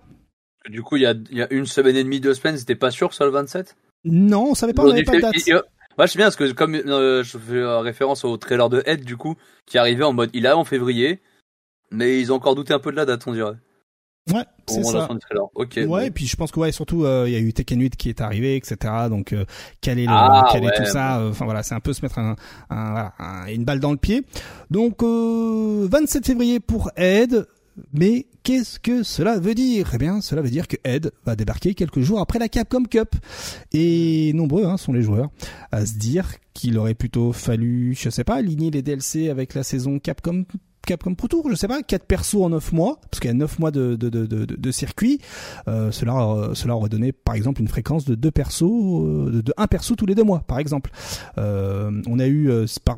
Du 0.70 0.82
coup, 0.82 0.98
il 0.98 1.04
y 1.04 1.42
a, 1.42 1.54
une 1.54 1.66
semaine 1.66 1.96
et 1.96 2.04
demie, 2.04 2.20
deux 2.20 2.34
semaines, 2.34 2.58
c'était 2.58 2.76
pas 2.76 2.92
sûr 2.92 3.14
soit 3.14 3.26
le 3.26 3.32
27 3.32 3.76
Non, 4.04 4.52
on 4.52 4.56
savait 4.56 4.74
pas, 4.74 4.84
on 4.84 4.90
n'avait 4.90 5.04
pas 5.04 5.16
de 5.16 5.22
date. 5.22 5.36
Moi, 5.98 6.06
je 6.06 6.12
sais 6.12 6.18
bien 6.18 6.28
parce 6.28 6.36
que 6.36 6.52
comme 6.52 6.76
euh, 6.76 7.24
je 7.24 7.38
fais 7.40 7.66
référence 7.80 8.24
au 8.24 8.38
trailer 8.38 8.70
de 8.70 8.84
Ed, 8.86 9.04
du 9.04 9.18
coup, 9.18 9.36
qui 9.66 9.80
arrivait 9.80 10.04
en 10.04 10.14
mode, 10.14 10.30
il 10.34 10.46
est 10.46 10.52
en 10.52 10.64
février, 10.64 11.22
mais 11.90 12.20
ils 12.20 12.32
ont 12.32 12.36
encore 12.36 12.54
douté 12.54 12.74
un 12.74 12.80
peu 12.80 12.92
de 12.92 12.96
la 12.96 13.06
date, 13.06 13.26
on 13.26 13.34
dirait. 13.34 13.56
Ouais, 14.34 14.46
c'est 14.68 14.84
ça. 14.84 15.08
Ok. 15.56 15.80
Ouais, 15.88 16.08
et 16.08 16.12
puis 16.12 16.28
je 16.28 16.36
pense 16.36 16.52
que 16.52 16.60
ouais, 16.60 16.72
surtout 16.72 17.06
euh, 17.06 17.26
il 17.28 17.34
y 17.34 17.36
a 17.36 17.40
eu 17.40 17.54
Tekken 17.54 17.80
8 17.80 17.96
qui 17.96 18.10
est 18.10 18.22
arrivé, 18.22 18.56
etc. 18.56 18.94
Donc 19.10 19.34
euh, 19.34 19.46
quel 19.82 20.00
est 20.00 20.06
le, 20.06 20.12
ah, 20.12 20.48
quel 20.52 20.66
est 20.66 20.76
tout 20.76 20.86
ça 20.86 21.20
euh, 21.20 21.32
Enfin 21.32 21.46
voilà, 21.46 21.64
c'est 21.64 21.76
un 21.76 21.80
peu 21.80 21.94
se 21.94 22.02
mettre 22.02 22.20
un, 22.20 22.36
un, 22.70 22.92
voilà, 22.92 23.14
une 23.52 23.64
balle 23.64 23.80
dans 23.80 23.92
le 23.92 23.98
pied. 23.98 24.24
Donc 24.70 25.04
27 25.04 26.26
février 26.26 26.60
pour 26.60 26.92
Ed. 26.96 27.48
Mais 27.94 28.26
qu'est-ce 28.42 28.80
que 28.80 29.04
cela 29.04 29.38
veut 29.38 29.54
dire? 29.54 29.92
Eh 29.94 30.00
bien, 30.00 30.20
cela 30.20 30.42
veut 30.42 30.50
dire 30.50 30.68
que 30.68 30.78
Ed 30.84 31.12
va 31.26 31.36
débarquer 31.36 31.76
quelques 31.76 32.00
jours 32.00 32.20
après 32.20 32.40
la 32.40 32.50
Capcom 32.50 32.82
Cup. 32.84 33.16
Et 33.72 34.32
nombreux 34.34 34.66
hein, 34.66 34.78
sont 34.78 34.94
les 34.94 35.04
joueurs 35.04 35.30
à 35.72 35.86
se 35.86 35.94
dire 35.94 36.28
qu'il 36.56 36.80
aurait 36.80 36.96
plutôt 36.96 37.34
fallu, 37.34 37.96
je 37.96 38.10
sais 38.10 38.24
pas, 38.24 38.38
aligner 38.38 38.72
les 38.72 38.82
DLC 38.82 39.30
avec 39.30 39.54
la 39.54 39.62
saison 39.62 40.00
Capcom 40.00 40.44
Capcom 40.88 41.16
Pro 41.16 41.28
Tour, 41.28 41.50
je 41.50 41.56
sais 41.56 41.68
pas, 41.68 41.84
4 41.84 42.06
persos 42.06 42.42
en 42.42 42.50
9 42.50 42.72
mois, 42.72 43.00
parce 43.12 43.20
qu'il 43.20 43.28
y 43.28 43.32
a 43.32 43.34
9 43.34 43.60
mois 43.60 43.72
de, 43.72 43.98
de, 43.98 44.10
de, 44.10 44.26
de, 44.26 44.72
circuit, 44.72 45.20
euh, 45.68 45.92
cela, 45.92 46.16
euh, 46.16 46.54
cela 46.54 46.78
aurait 46.78 46.88
donné 46.88 47.12
par 47.12 47.36
exemple 47.36 47.62
une 47.62 47.68
fréquence 47.68 48.06
de 48.06 48.16
2 48.16 48.32
persos, 48.32 48.64
euh, 48.64 49.30
de, 49.32 49.42
de 49.42 49.54
1 49.58 49.68
perso 49.68 49.96
tous 49.96 50.06
les 50.06 50.16
2 50.16 50.24
mois 50.24 50.40
par 50.48 50.60
exemple. 50.60 50.90
On 51.36 52.20
a 52.20 52.28
eu, 52.28 52.50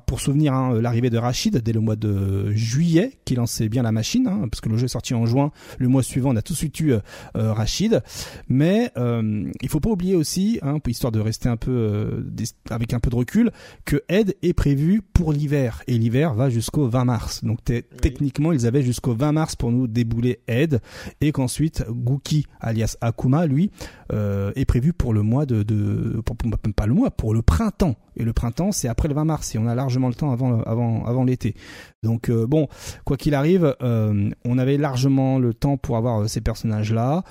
pour 0.05 0.21
souvenir, 0.21 0.53
hein, 0.53 0.79
l'arrivée 0.79 1.09
de 1.09 1.17
Rachid 1.17 1.57
dès 1.57 1.73
le 1.73 1.79
mois 1.79 1.95
de 1.95 2.51
juillet, 2.51 3.17
qui 3.25 3.33
lançait 3.35 3.69
bien 3.69 3.81
la 3.81 3.91
machine, 3.91 4.27
hein, 4.27 4.47
parce 4.49 4.61
que 4.61 4.69
le 4.69 4.77
jeu 4.77 4.85
est 4.85 4.89
sorti 4.89 5.15
en 5.15 5.25
juin, 5.25 5.51
le 5.79 5.87
mois 5.87 6.03
suivant 6.03 6.29
on 6.31 6.35
a 6.35 6.43
tout 6.43 6.53
de 6.53 6.57
suite 6.57 6.79
eu 6.79 6.93
Rachid, 7.33 8.03
mais 8.47 8.91
il 8.95 9.69
faut 9.69 9.79
pas 9.79 9.89
oublier 9.89 10.15
aussi, 10.15 10.59
hein, 10.61 10.77
histoire 10.87 11.11
de 11.11 11.19
rester 11.19 11.49
un 11.49 11.57
peu 11.57 12.23
avec 12.69 12.93
un 12.93 12.99
peu 12.99 13.09
de 13.09 13.15
recul, 13.15 13.51
que 13.85 14.03
Ed 14.09 14.35
est 14.43 14.53
prévu 14.53 15.01
pour 15.01 15.33
l'hiver, 15.33 15.81
et 15.87 15.97
l'hiver 15.97 16.35
va 16.35 16.49
jusqu'au 16.51 16.87
20 16.87 17.05
mars, 17.05 17.43
donc 17.43 17.59
techniquement 17.81 18.51
ils 18.51 18.65
avaient 18.65 18.81
jusqu'au 18.81 19.13
20 19.13 19.31
mars 19.31 19.55
pour 19.55 19.71
nous 19.71 19.87
débouler 19.87 20.39
Ed 20.47 20.81
et 21.21 21.31
qu'ensuite 21.31 21.85
Gookie 21.89 22.45
alias 22.59 22.97
Akuma 23.01 23.45
lui 23.45 23.71
euh, 24.11 24.51
est 24.55 24.65
prévu 24.65 24.93
pour 24.93 25.13
le 25.13 25.21
mois 25.21 25.45
de, 25.45 25.63
de 25.63 26.21
pour, 26.21 26.35
pas 26.75 26.87
le 26.87 26.93
mois 26.93 27.11
pour 27.11 27.33
le 27.33 27.41
printemps. 27.41 27.95
Et 28.15 28.23
le 28.23 28.33
printemps 28.33 28.71
c'est 28.71 28.87
après 28.87 29.07
le 29.07 29.13
20 29.13 29.25
mars 29.25 29.55
et 29.55 29.57
on 29.57 29.67
a 29.67 29.75
largement 29.75 30.07
le 30.07 30.13
temps 30.13 30.31
avant 30.31 30.61
avant 30.61 31.05
avant 31.05 31.23
l'été. 31.23 31.55
Donc 32.03 32.29
euh, 32.29 32.45
bon 32.47 32.67
quoi 33.05 33.17
qu'il 33.17 33.33
arrive 33.33 33.75
euh, 33.81 34.29
on 34.45 34.57
avait 34.57 34.77
largement 34.77 35.39
le 35.39 35.53
temps 35.53 35.77
pour 35.77 35.97
avoir 35.97 36.29
ces 36.29 36.41
personnages 36.41 36.93
là 36.93 37.23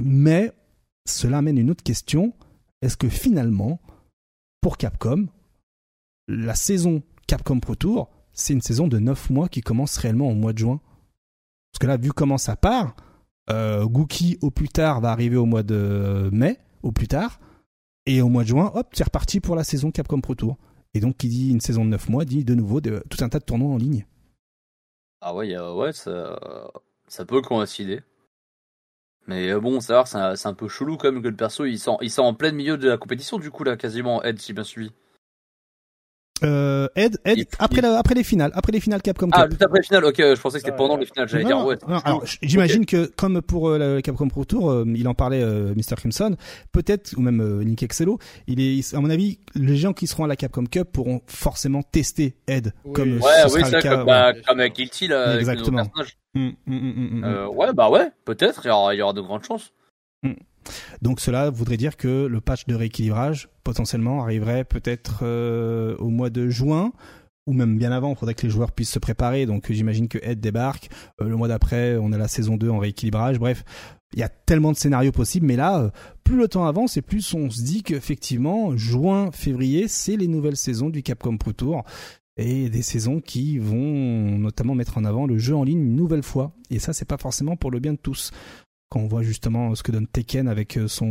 mais 0.00 0.52
cela 1.06 1.38
amène 1.38 1.58
une 1.58 1.70
autre 1.70 1.82
question. 1.82 2.32
Est-ce 2.82 2.96
que 2.96 3.08
finalement 3.08 3.80
pour 4.60 4.76
Capcom 4.76 5.26
la 6.28 6.54
saison 6.54 7.02
Capcom 7.26 7.58
Pro 7.58 7.74
Tour 7.74 8.10
c'est 8.38 8.52
une 8.52 8.62
saison 8.62 8.86
de 8.86 8.98
9 8.98 9.30
mois 9.30 9.48
qui 9.48 9.60
commence 9.60 9.96
réellement 9.96 10.28
au 10.28 10.34
mois 10.34 10.52
de 10.52 10.58
juin. 10.58 10.80
Parce 11.72 11.80
que 11.80 11.86
là, 11.86 11.96
vu 11.96 12.12
comment 12.12 12.38
ça 12.38 12.56
part, 12.56 12.94
euh, 13.50 13.84
au 13.84 14.50
plus 14.50 14.68
tard 14.68 15.00
va 15.00 15.10
arriver 15.10 15.36
au 15.36 15.44
mois 15.44 15.62
de 15.62 16.30
mai, 16.32 16.58
au 16.82 16.92
plus 16.92 17.08
tard, 17.08 17.40
et 18.06 18.22
au 18.22 18.28
mois 18.28 18.44
de 18.44 18.48
juin, 18.48 18.70
hop, 18.74 18.88
c'est 18.92 19.04
reparti 19.04 19.40
pour 19.40 19.56
la 19.56 19.64
saison 19.64 19.90
Capcom 19.90 20.20
Pro 20.20 20.34
Tour. 20.34 20.56
Et 20.94 21.00
donc, 21.00 21.16
qui 21.16 21.28
dit 21.28 21.50
une 21.50 21.60
saison 21.60 21.84
de 21.84 21.90
9 21.90 22.08
mois, 22.08 22.24
dit 22.24 22.44
de 22.44 22.54
nouveau 22.54 22.80
tout 22.80 23.18
un 23.20 23.28
tas 23.28 23.40
de 23.40 23.44
tournois 23.44 23.72
en 23.72 23.76
ligne. 23.76 24.06
Ah 25.20 25.34
ouais, 25.34 25.58
ouais 25.58 25.92
ça, 25.92 26.38
ça 27.08 27.24
peut 27.24 27.42
coïncider. 27.42 28.02
Mais 29.26 29.50
euh, 29.50 29.60
bon, 29.60 29.80
savoir, 29.80 30.06
c'est 30.06 30.46
un, 30.46 30.54
peu 30.54 30.68
chelou 30.68 30.96
quand 30.96 31.12
même 31.12 31.22
que 31.22 31.28
le 31.28 31.36
perso, 31.36 31.66
il 31.66 31.78
sent 31.78 32.20
en 32.20 32.34
plein 32.34 32.52
milieu 32.52 32.78
de 32.78 32.88
la 32.88 32.96
compétition, 32.96 33.38
du 33.38 33.50
coup, 33.50 33.64
là, 33.64 33.76
quasiment, 33.76 34.22
Ed, 34.22 34.38
si 34.38 34.54
bien 34.54 34.64
suivi. 34.64 34.92
Euh, 36.44 36.88
Ed, 36.94 37.18
Ed, 37.24 37.46
après, 37.58 37.84
après 37.84 38.14
les 38.14 38.22
finales, 38.22 38.50
après 38.54 38.72
les 38.72 38.80
finales 38.80 39.02
Capcom 39.02 39.28
ah, 39.32 39.36
Cup. 39.36 39.44
Ah, 39.44 39.50
juste 39.50 39.62
après 39.62 39.78
les 39.80 39.84
finales, 39.84 40.04
ok, 40.04 40.16
je 40.18 40.40
pensais 40.40 40.58
que 40.58 40.64
c'était 40.64 40.76
pendant 40.76 40.96
les 40.96 41.06
finales, 41.06 41.28
j'allais 41.28 41.44
dire, 41.44 41.64
ouais. 41.64 41.76
alors, 42.04 42.24
j'imagine 42.42 42.86
que, 42.86 43.06
comme 43.16 43.42
pour 43.42 43.68
euh, 43.68 43.96
le 43.96 44.00
Capcom 44.00 44.28
Pro 44.28 44.44
Tour, 44.44 44.70
euh, 44.70 44.84
il 44.86 45.08
en 45.08 45.14
parlait, 45.14 45.42
euh, 45.42 45.74
Mr. 45.74 45.96
Crimson, 45.96 46.36
peut-être, 46.72 47.14
ou 47.16 47.20
même 47.20 47.62
Nick 47.64 47.82
Excello, 47.82 48.18
il 48.46 48.60
est, 48.60 48.94
à 48.94 49.00
mon 49.00 49.10
avis, 49.10 49.38
les 49.54 49.76
gens 49.76 49.92
qui 49.92 50.06
seront 50.06 50.24
à 50.24 50.28
la 50.28 50.36
Capcom 50.36 50.64
Cup 50.64 50.88
pourront 50.92 51.22
forcément 51.26 51.82
tester 51.82 52.36
Ed, 52.46 52.72
comme 52.94 53.14
ouais, 53.14 53.48
ce 53.48 53.54
oui, 53.54 53.64
sera 53.64 53.70
le 53.70 53.82
cas. 53.82 53.96
Comme, 53.96 54.06
bah, 54.06 54.32
comme 54.46 54.60
avec 54.60 54.74
Guilty, 54.74 55.08
là, 55.08 55.38
Exactement. 55.38 55.90
Hum, 56.34 56.54
hum, 56.66 56.94
hum, 56.96 57.24
euh, 57.24 57.48
ouais, 57.48 57.72
bah 57.72 57.88
ouais, 57.88 58.10
peut-être, 58.24 58.60
il 58.64 58.68
y 58.68 58.70
aura, 58.70 58.94
il 58.94 58.98
y 58.98 59.02
aura 59.02 59.12
de 59.12 59.20
grandes 59.20 59.44
chances. 59.44 59.72
Donc 61.02 61.20
cela 61.20 61.50
voudrait 61.50 61.76
dire 61.76 61.96
que 61.96 62.26
le 62.26 62.40
patch 62.40 62.66
de 62.66 62.74
rééquilibrage 62.74 63.48
potentiellement 63.64 64.22
arriverait 64.22 64.64
peut-être 64.64 65.20
euh, 65.22 65.96
au 65.98 66.08
mois 66.08 66.30
de 66.30 66.48
juin 66.48 66.92
ou 67.48 67.54
même 67.54 67.78
bien 67.78 67.92
avant, 67.92 68.10
il 68.10 68.16
faudrait 68.16 68.34
que 68.34 68.42
les 68.42 68.50
joueurs 68.50 68.72
puissent 68.72 68.92
se 68.92 68.98
préparer. 68.98 69.46
Donc 69.46 69.72
j'imagine 69.72 70.06
que 70.06 70.18
Ed 70.22 70.38
débarque. 70.38 70.90
Euh, 71.22 71.28
le 71.28 71.36
mois 71.36 71.48
d'après, 71.48 71.96
on 71.96 72.12
a 72.12 72.18
la 72.18 72.28
saison 72.28 72.58
2 72.58 72.68
en 72.68 72.78
rééquilibrage. 72.78 73.38
Bref, 73.38 73.64
il 74.12 74.20
y 74.20 74.22
a 74.22 74.28
tellement 74.28 74.70
de 74.70 74.76
scénarios 74.76 75.12
possibles. 75.12 75.46
Mais 75.46 75.56
là, 75.56 75.80
euh, 75.80 75.90
plus 76.24 76.36
le 76.36 76.46
temps 76.46 76.66
avance 76.66 76.98
et 76.98 77.02
plus 77.02 77.32
on 77.32 77.48
se 77.48 77.62
dit 77.62 77.82
qu'effectivement, 77.82 78.76
juin, 78.76 79.30
février, 79.32 79.88
c'est 79.88 80.18
les 80.18 80.28
nouvelles 80.28 80.58
saisons 80.58 80.90
du 80.90 81.02
Capcom 81.02 81.38
Pro 81.38 81.52
Tour. 81.52 81.84
Et 82.36 82.68
des 82.68 82.82
saisons 82.82 83.20
qui 83.20 83.58
vont 83.58 84.38
notamment 84.38 84.74
mettre 84.74 84.98
en 84.98 85.04
avant 85.04 85.26
le 85.26 85.38
jeu 85.38 85.56
en 85.56 85.64
ligne 85.64 85.80
une 85.80 85.96
nouvelle 85.96 86.22
fois. 86.22 86.52
Et 86.70 86.78
ça, 86.78 86.92
c'est 86.92 87.06
pas 87.06 87.16
forcément 87.16 87.56
pour 87.56 87.70
le 87.70 87.80
bien 87.80 87.94
de 87.94 87.98
tous 87.98 88.30
quand 88.90 89.00
on 89.00 89.06
voit 89.06 89.22
justement 89.22 89.74
ce 89.74 89.82
que 89.82 89.92
donne 89.92 90.06
Tekken 90.06 90.48
avec 90.48 90.76
euh, 90.76 90.88
son 90.88 91.06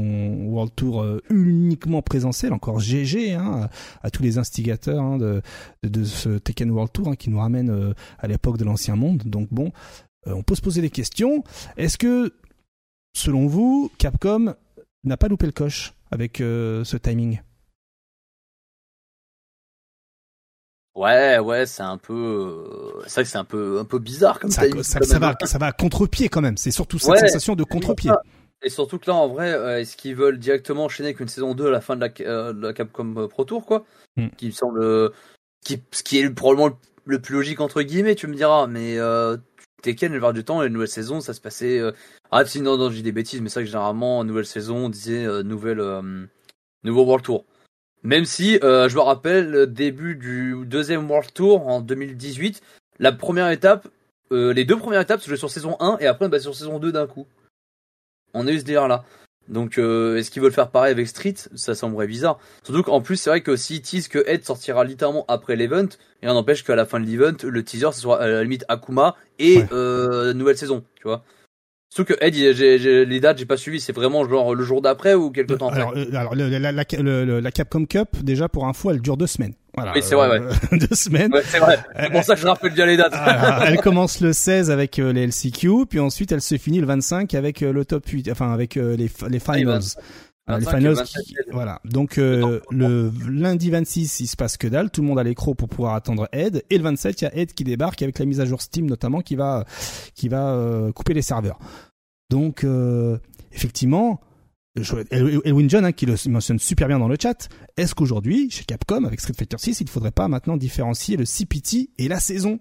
World 0.47 0.73
Tour 0.75 1.01
euh, 1.01 1.21
uniquement 1.29 2.01
présentiel, 2.01 2.53
encore 2.53 2.79
GG 2.79 3.33
hein, 3.33 3.69
à, 4.01 4.09
tous 4.09 4.23
les 4.23 4.37
instigateurs 4.37 5.03
hein, 5.03 5.17
de, 5.17 6.03
ce 6.03 6.37
Tekken 6.37 6.71
World 6.71 6.91
Tour 6.91 7.09
hein, 7.09 7.15
qui 7.15 7.29
nous 7.29 7.39
ramène 7.39 7.69
euh, 7.69 7.93
à 8.19 8.27
l'époque 8.27 8.57
de 8.57 8.65
l'ancien 8.65 8.95
monde. 8.95 9.23
Donc 9.25 9.49
bon, 9.51 9.71
on 10.25 10.43
peut 10.43 10.55
se 10.55 10.61
poser 10.61 10.81
des 10.81 10.89
questions. 10.89 11.43
Est-ce 11.77 11.97
que, 11.97 12.33
selon 13.15 13.47
vous, 13.47 13.91
Capcom 13.97 14.55
n'a 15.03 15.17
pas 15.17 15.27
loupé 15.27 15.45
le 15.45 15.51
coche 15.53 15.93
avec 16.11 16.37
ce 16.37 16.97
timing? 16.97 17.39
Ouais, 20.97 21.37
ouais, 21.37 21.67
c'est 21.67 21.83
un 21.83 21.99
peu, 21.99 22.13
euh, 22.15 23.03
c'est 23.05 23.13
vrai 23.13 23.23
que 23.23 23.29
c'est 23.29 23.37
un 23.37 23.43
peu, 23.43 23.77
un 23.79 23.85
peu 23.85 23.99
bizarre 23.99 24.39
comme 24.39 24.49
ça. 24.49 24.63
Ça, 24.81 24.99
ça, 25.03 25.19
va, 25.19 25.35
ça 25.45 25.59
va 25.59 25.67
à 25.67 25.71
contre-pied 25.71 26.27
quand 26.27 26.41
même. 26.41 26.57
C'est 26.57 26.71
surtout 26.71 26.97
cette 26.97 27.19
sensation 27.19 27.55
de 27.55 27.63
contre-pied. 27.63 28.09
Et 28.63 28.69
surtout 28.69 28.97
que 28.97 29.07
là, 29.07 29.15
en 29.15 29.27
vrai, 29.27 29.53
euh, 29.53 29.79
est-ce 29.79 29.95
qu'ils 29.95 30.15
veulent 30.15 30.39
directement 30.39 30.85
enchaîner 30.85 31.09
avec 31.09 31.19
une 31.19 31.27
saison 31.27 31.53
2 31.53 31.67
à 31.67 31.69
la 31.69 31.81
fin 31.81 31.95
de 31.95 32.01
la, 32.01 32.09
euh, 32.21 32.51
de 32.51 32.61
la 32.61 32.73
Capcom 32.73 33.27
Pro 33.27 33.45
Tour, 33.45 33.63
quoi 33.63 33.85
hmm. 34.15 34.29
Qui 34.37 34.47
me 34.47 34.51
semble, 34.51 35.11
qui, 35.63 35.83
ce 35.91 36.01
qui 36.01 36.17
est 36.17 36.31
probablement 36.31 36.75
le 37.05 37.21
plus 37.21 37.35
logique 37.35 37.61
entre 37.61 37.83
guillemets, 37.83 38.15
tu 38.15 38.25
me 38.25 38.33
diras. 38.33 38.65
Mais 38.65 38.97
Tekken, 39.83 40.11
le 40.11 40.19
voir 40.19 40.33
du 40.33 40.43
temps, 40.43 40.63
les 40.63 40.71
nouvelles 40.71 40.87
saisons, 40.87 41.21
ça 41.21 41.35
se 41.35 41.41
passait. 41.41 41.79
Ah, 42.31 42.43
si 42.43 42.59
non, 42.59 42.75
non, 42.75 42.89
j'ai 42.89 43.03
des 43.03 43.11
bêtises, 43.11 43.39
mais 43.39 43.49
c'est 43.49 43.59
vrai 43.59 43.65
que 43.65 43.69
généralement, 43.69 44.23
nouvelle 44.23 44.47
saison, 44.47 44.85
on 44.85 44.89
disait 44.89 45.27
nouvelle, 45.43 46.01
nouveau 46.83 47.03
World 47.05 47.23
Tour. 47.23 47.45
Même 48.03 48.25
si, 48.25 48.59
euh, 48.63 48.87
je 48.89 48.95
me 48.95 49.01
rappelle, 49.01 49.49
le 49.49 49.67
début 49.67 50.15
du 50.15 50.55
deuxième 50.65 51.09
World 51.09 51.33
Tour 51.33 51.67
en 51.67 51.81
2018, 51.81 52.61
la 52.99 53.11
première 53.11 53.49
étape, 53.49 53.87
euh, 54.31 54.53
les 54.53 54.65
deux 54.65 54.77
premières 54.77 55.01
étapes, 55.01 55.21
c'était 55.21 55.35
sur 55.35 55.49
saison 55.49 55.77
1 55.79 55.97
et 55.99 56.07
après 56.07 56.29
bah, 56.29 56.39
sur 56.39 56.55
saison 56.55 56.79
2 56.79 56.91
d'un 56.91 57.07
coup. 57.07 57.27
On 58.33 58.47
a 58.47 58.51
eu 58.51 58.59
ce 58.59 58.63
délire 58.63 58.87
là. 58.87 59.03
Donc 59.47 59.77
euh, 59.77 60.17
est-ce 60.17 60.29
qu'ils 60.29 60.41
veulent 60.41 60.51
faire 60.51 60.69
pareil 60.69 60.91
avec 60.91 61.07
Street? 61.07 61.35
Ça 61.55 61.73
semblerait 61.73 62.07
bizarre. 62.07 62.37
Surtout 62.63 62.83
qu'en 62.83 63.01
plus 63.01 63.15
c'est 63.15 63.29
vrai 63.29 63.41
que 63.41 63.55
s'ils 63.55 63.81
teasent 63.81 64.09
que 64.09 64.23
Ed 64.27 64.43
sortira 64.43 64.83
littéralement 64.83 65.25
après 65.29 65.55
l'event, 65.55 65.87
et 66.21 66.27
on 66.27 66.35
empêche 66.35 66.63
qu'à 66.63 66.75
la 66.75 66.85
fin 66.85 66.99
de 66.99 67.05
l'event, 67.05 67.37
le 67.43 67.63
teaser 67.63 67.93
ce 67.93 68.01
soit 68.01 68.21
à 68.21 68.27
la 68.27 68.43
limite 68.43 68.65
Akuma 68.67 69.15
et 69.39 69.63
nouvelle 70.33 70.57
saison, 70.57 70.83
tu 70.95 71.03
vois. 71.03 71.23
Surtout 71.89 72.13
que 72.13 72.19
Ed, 72.23 72.35
les 72.35 73.19
dates, 73.19 73.37
j'ai 73.37 73.45
pas 73.45 73.57
suivi. 73.57 73.79
C'est 73.79 73.93
vraiment 73.93 74.27
genre 74.27 74.53
le 74.53 74.63
jour 74.63 74.81
d'après 74.81 75.13
ou 75.13 75.31
quelque 75.31 75.53
temps 75.53 75.69
alors, 75.69 75.89
après. 75.89 76.15
alors, 76.15 76.35
la, 76.35 76.71
la, 76.71 77.51
Capcom 77.51 77.85
Cup, 77.85 78.09
déjà 78.21 78.49
pour 78.49 78.67
info, 78.67 78.91
elle 78.91 79.01
dure 79.01 79.15
deux 79.15 79.27
semaines. 79.27 79.53
Voilà, 79.73 79.93
oui, 79.95 80.01
c'est 80.03 80.15
vrai, 80.15 80.27
ouais. 80.27 80.39
deux 80.79 80.95
semaines. 80.95 81.31
Ouais, 81.31 81.43
c'est 81.45 81.59
vrai. 81.59 81.79
C'est 81.99 82.11
pour 82.11 82.23
ça 82.23 82.33
que 82.35 82.41
je 82.41 82.47
rappelle 82.47 82.73
bien 82.73 82.87
les 82.87 82.97
dates. 82.97 83.13
elle 83.65 83.77
commence 83.77 84.21
le 84.21 84.33
16 84.33 84.71
avec 84.71 84.97
euh, 84.97 85.13
les 85.13 85.27
LCQ, 85.27 85.85
puis 85.87 85.99
ensuite 85.99 86.31
elle 86.31 86.41
se 86.41 86.57
finit 86.57 86.79
le 86.79 86.87
25 86.87 87.33
avec 87.35 87.61
euh, 87.61 87.71
le 87.71 87.85
top 87.85 88.05
8, 88.07 88.29
enfin 88.31 88.51
avec 88.51 88.75
euh, 88.75 88.97
les, 88.97 89.09
les 89.29 89.39
finals. 89.39 89.81
Les 90.47 90.65
finals, 90.65 90.95
voilà. 91.51 91.81
Donc 91.83 92.17
le 92.17 93.11
lundi 93.27 93.69
26, 93.69 94.19
il 94.21 94.27
se 94.27 94.35
passe 94.35 94.57
que 94.57 94.67
dalle. 94.67 94.91
Tout 94.91 95.01
le 95.01 95.07
monde 95.07 95.19
a 95.19 95.23
l'écro 95.23 95.55
pour 95.55 95.69
pouvoir 95.69 95.93
attendre 95.95 96.29
Ed. 96.31 96.63
Et 96.69 96.77
le 96.77 96.83
27, 96.83 97.21
il 97.21 97.23
y 97.25 97.27
a 97.27 97.35
Ed 97.35 97.53
qui 97.53 97.63
débarque 97.63 98.01
avec 98.01 98.17
la 98.19 98.25
mise 98.25 98.39
à 98.39 98.45
jour 98.45 98.61
Steam 98.61 98.85
notamment 98.85 99.21
qui 99.21 99.35
va 99.35 99.65
qui 100.15 100.29
va 100.29 100.91
couper 100.95 101.13
les 101.13 101.21
serveurs. 101.21 101.59
Donc, 102.29 102.63
euh, 102.63 103.17
effectivement, 103.51 104.19
Elwin 105.11 105.69
John, 105.69 105.85
hein, 105.85 105.91
qui 105.91 106.05
le 106.05 106.15
mentionne 106.29 106.59
super 106.59 106.87
bien 106.87 106.99
dans 106.99 107.07
le 107.07 107.17
chat, 107.21 107.49
est-ce 107.77 107.95
qu'aujourd'hui, 107.95 108.49
chez 108.51 108.63
Capcom, 108.63 109.05
avec 109.05 109.19
Street 109.19 109.33
Fighter 109.37 109.57
6, 109.57 109.81
il 109.81 109.85
ne 109.85 109.89
faudrait 109.89 110.11
pas 110.11 110.27
maintenant 110.27 110.57
différencier 110.57 111.17
le 111.17 111.25
CPT 111.25 111.89
et 111.97 112.07
la 112.07 112.19
saison? 112.19 112.59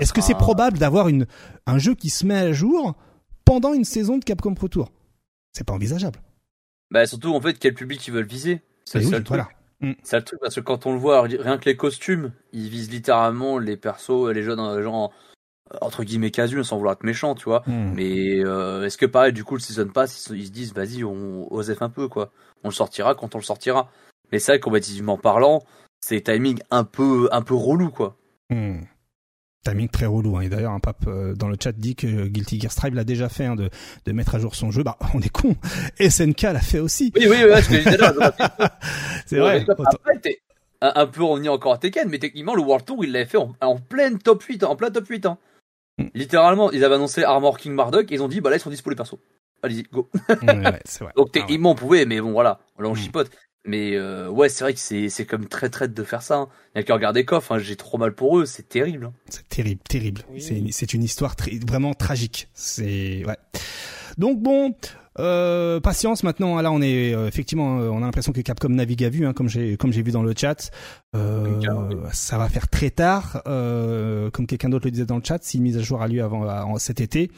Est-ce 0.00 0.12
que 0.12 0.20
c'est 0.20 0.34
probable 0.34 0.76
d'avoir 0.76 1.08
une, 1.08 1.26
un 1.66 1.78
jeu 1.78 1.94
qui 1.94 2.10
se 2.10 2.26
met 2.26 2.36
à 2.36 2.52
jour 2.52 2.94
pendant 3.46 3.72
une 3.72 3.84
saison 3.84 4.18
de 4.18 4.24
Capcom 4.24 4.52
Pro 4.54 4.68
Tour? 4.68 4.90
C'est 5.52 5.64
pas 5.64 5.74
envisageable. 5.74 6.20
Bah 6.90 7.06
surtout, 7.06 7.34
en 7.34 7.40
fait, 7.40 7.58
quel 7.58 7.74
public 7.74 8.06
ils 8.06 8.12
veulent 8.12 8.26
viser 8.26 8.62
C'est 8.84 9.02
ça 9.02 9.18
le 9.18 9.24
truc. 9.24 9.40
Mm. 9.80 9.92
C'est 10.02 10.16
le 10.16 10.24
truc, 10.24 10.40
parce 10.40 10.54
que 10.54 10.60
quand 10.60 10.86
on 10.86 10.92
le 10.92 10.98
voit, 10.98 11.22
rien 11.22 11.58
que 11.58 11.66
les 11.66 11.76
costumes, 11.76 12.32
ils 12.52 12.68
visent 12.68 12.90
littéralement 12.90 13.58
les 13.58 13.76
persos, 13.76 14.32
les 14.32 14.42
jeunes, 14.42 14.76
les 14.76 14.82
gens 14.82 15.12
entre 15.80 16.04
guillemets 16.04 16.30
casu 16.30 16.62
sans 16.64 16.76
vouloir 16.76 16.94
être 16.94 17.04
méchant 17.04 17.34
tu 17.34 17.44
vois 17.44 17.62
hmm. 17.66 17.92
mais 17.94 18.44
euh, 18.44 18.84
est-ce 18.84 18.96
que 18.96 19.06
pareil 19.06 19.32
du 19.32 19.44
coup 19.44 19.54
le 19.54 19.60
season 19.60 19.88
pass 19.88 20.28
ils, 20.30 20.46
se 20.46 20.50
disent 20.50 20.72
vas-y 20.72 21.04
on 21.04 21.52
osef 21.52 21.82
un 21.82 21.90
peu 21.90 22.08
quoi 22.08 22.30
on 22.64 22.68
le 22.68 22.74
sortira 22.74 23.14
quand 23.14 23.34
on 23.34 23.38
le 23.38 23.44
sortira 23.44 23.90
mais 24.32 24.38
c'est 24.38 24.58
vrai 24.58 25.16
parlant 25.22 25.62
c'est 26.00 26.22
timing 26.22 26.60
un 26.70 26.84
peu 26.84 27.28
un 27.32 27.42
peu 27.42 27.54
relou 27.54 27.90
quoi 27.90 28.16
hmm. 28.50 28.80
Timing 29.64 29.88
très 29.88 30.06
relou 30.06 30.36
hein. 30.36 30.42
et 30.42 30.48
d'ailleurs 30.48 30.72
un 30.72 30.80
pape 30.80 31.06
euh, 31.06 31.34
dans 31.34 31.48
le 31.48 31.56
chat 31.62 31.72
dit 31.72 31.94
que 31.94 32.26
Guilty 32.26 32.60
Gear 32.60 32.72
Strive 32.72 32.94
l'a 32.94 33.04
déjà 33.04 33.28
fait 33.28 33.44
hein, 33.44 33.56
de, 33.56 33.70
de 34.04 34.12
mettre 34.12 34.34
à 34.34 34.38
jour 34.38 34.54
son 34.54 34.70
jeu 34.70 34.82
bah 34.82 34.96
on 35.14 35.20
est 35.20 35.28
con 35.28 35.56
SNK 36.00 36.42
l'a 36.42 36.60
fait 36.60 36.78
aussi 36.78 37.12
oui 37.16 37.26
oui, 37.28 37.36
oui 37.44 37.62
c'est 39.26 39.38
vrai 39.38 39.66
Après, 39.68 40.40
un, 40.80 41.06
peu 41.06 41.22
on 41.22 41.42
y 41.42 41.48
encore 41.48 41.74
à 41.74 41.78
Tekken 41.78 42.08
mais 42.08 42.18
techniquement 42.18 42.54
le 42.54 42.62
World 42.62 42.84
Tour 42.86 43.04
il 43.04 43.12
l'avait 43.12 43.26
fait 43.26 43.38
en, 43.38 43.54
en 43.60 43.78
pleine 43.78 44.18
top 44.18 44.42
8 44.42 44.62
en 44.64 44.76
plein 44.76 44.90
top 44.90 45.06
8 45.06 45.26
hein. 45.26 45.38
Littéralement, 46.14 46.70
ils 46.70 46.84
avaient 46.84 46.94
annoncé 46.94 47.24
Armor 47.24 47.58
King 47.58 47.72
Marduk 47.72 48.10
et 48.10 48.14
ils 48.14 48.22
ont 48.22 48.28
dit 48.28 48.40
bah 48.40 48.50
là 48.50 48.56
ils 48.56 48.60
sont 48.60 48.70
dispo 48.70 48.90
les 48.90 48.96
persos. 48.96 49.18
Allez-y, 49.62 49.82
go. 49.82 50.08
ouais, 50.28 50.36
vrai. 51.00 51.12
Donc 51.16 51.32
techniquement 51.32 51.70
ah 51.70 51.72
on 51.72 51.74
pouvait, 51.74 52.04
mais 52.04 52.20
bon 52.20 52.30
voilà, 52.30 52.60
là 52.78 52.88
on 52.88 52.92
mm. 52.92 52.96
chipote. 52.96 53.30
Mais 53.68 53.96
euh, 53.96 54.30
ouais, 54.30 54.48
c'est 54.48 54.64
vrai 54.64 54.72
que 54.72 54.80
c'est 54.80 55.10
c'est 55.10 55.26
comme 55.26 55.46
très 55.46 55.68
traite 55.68 55.92
de 55.92 56.02
faire 56.02 56.22
ça. 56.22 56.36
Hein. 56.36 56.48
Il 56.74 56.78
y 56.78 56.80
a 56.80 56.84
qu'à 56.84 56.94
regarder 56.94 57.26
Koff, 57.26 57.52
hein. 57.52 57.58
j'ai 57.58 57.76
trop 57.76 57.98
mal 57.98 58.14
pour 58.14 58.38
eux, 58.38 58.46
c'est 58.46 58.66
terrible. 58.66 59.04
Hein. 59.04 59.12
C'est 59.28 59.46
terrible, 59.46 59.82
terrible. 59.86 60.22
C'est 60.38 60.62
c'est 60.70 60.94
une 60.94 61.02
histoire 61.02 61.36
vraiment 61.66 61.92
tragique. 61.92 62.48
C'est 62.54 63.26
ouais. 63.26 63.36
Donc 64.16 64.40
bon, 64.40 64.74
euh, 65.18 65.80
patience 65.80 66.22
maintenant. 66.22 66.60
Là, 66.60 66.70
on 66.72 66.80
est 66.80 67.14
euh, 67.14 67.26
effectivement, 67.26 67.80
euh, 67.80 67.88
on 67.88 67.98
a 67.98 68.06
l'impression 68.06 68.32
que 68.32 68.40
Capcom 68.40 68.68
navigue 68.68 69.04
à 69.04 69.08
vue, 69.08 69.26
hein, 69.26 69.32
comme 69.32 69.48
j'ai 69.48 69.76
comme 69.76 69.92
j'ai 69.92 70.02
vu 70.02 70.12
dans 70.12 70.22
le 70.22 70.32
chat. 70.36 70.70
Euh, 71.16 72.08
ça 72.12 72.38
va 72.38 72.48
faire 72.48 72.68
très 72.68 72.90
tard, 72.90 73.42
comme 73.44 74.46
quelqu'un 74.46 74.68
d'autre 74.68 74.86
le 74.86 74.90
disait 74.90 75.06
dans 75.06 75.16
le 75.16 75.24
chat. 75.24 75.42
Si 75.42 75.56
une 75.56 75.64
mise 75.64 75.76
à 75.76 75.80
jour 75.80 76.02
a 76.02 76.08
lieu 76.08 76.22
avant 76.22 76.78
cet 76.78 77.00
été, 77.00 77.30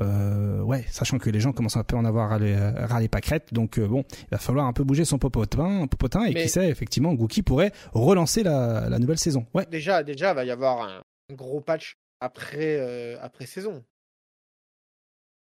ouais, 0.00 0.84
sachant 0.90 1.18
que 1.18 1.30
les 1.30 1.40
gens 1.40 1.52
commencent 1.52 1.76
un 1.76 1.84
peu 1.84 1.96
à 1.96 1.98
en 1.98 2.04
avoir 2.04 2.32
à 2.32 3.00
les 3.00 3.08
pâquerettes. 3.08 3.52
Donc 3.52 3.80
bon, 3.80 4.04
il 4.12 4.28
va 4.30 4.38
falloir 4.38 4.66
un 4.66 4.72
peu 4.72 4.84
bouger 4.84 5.04
son 5.04 5.18
popotin, 5.18 5.86
popotin 5.86 6.24
et 6.24 6.34
qui 6.34 6.48
sait, 6.48 6.68
effectivement, 6.68 7.14
Gookie 7.14 7.42
pourrait 7.42 7.72
relancer 7.92 8.42
la, 8.42 8.88
la 8.88 8.98
nouvelle 8.98 9.18
saison. 9.18 9.46
Ouais. 9.54 9.66
Déjà, 9.70 10.02
déjà, 10.02 10.30
il 10.30 10.36
va 10.36 10.44
y 10.44 10.50
avoir 10.50 10.82
un 10.82 11.34
gros 11.34 11.60
patch 11.60 11.96
après 12.20 13.16
après 13.20 13.46
saison. 13.46 13.82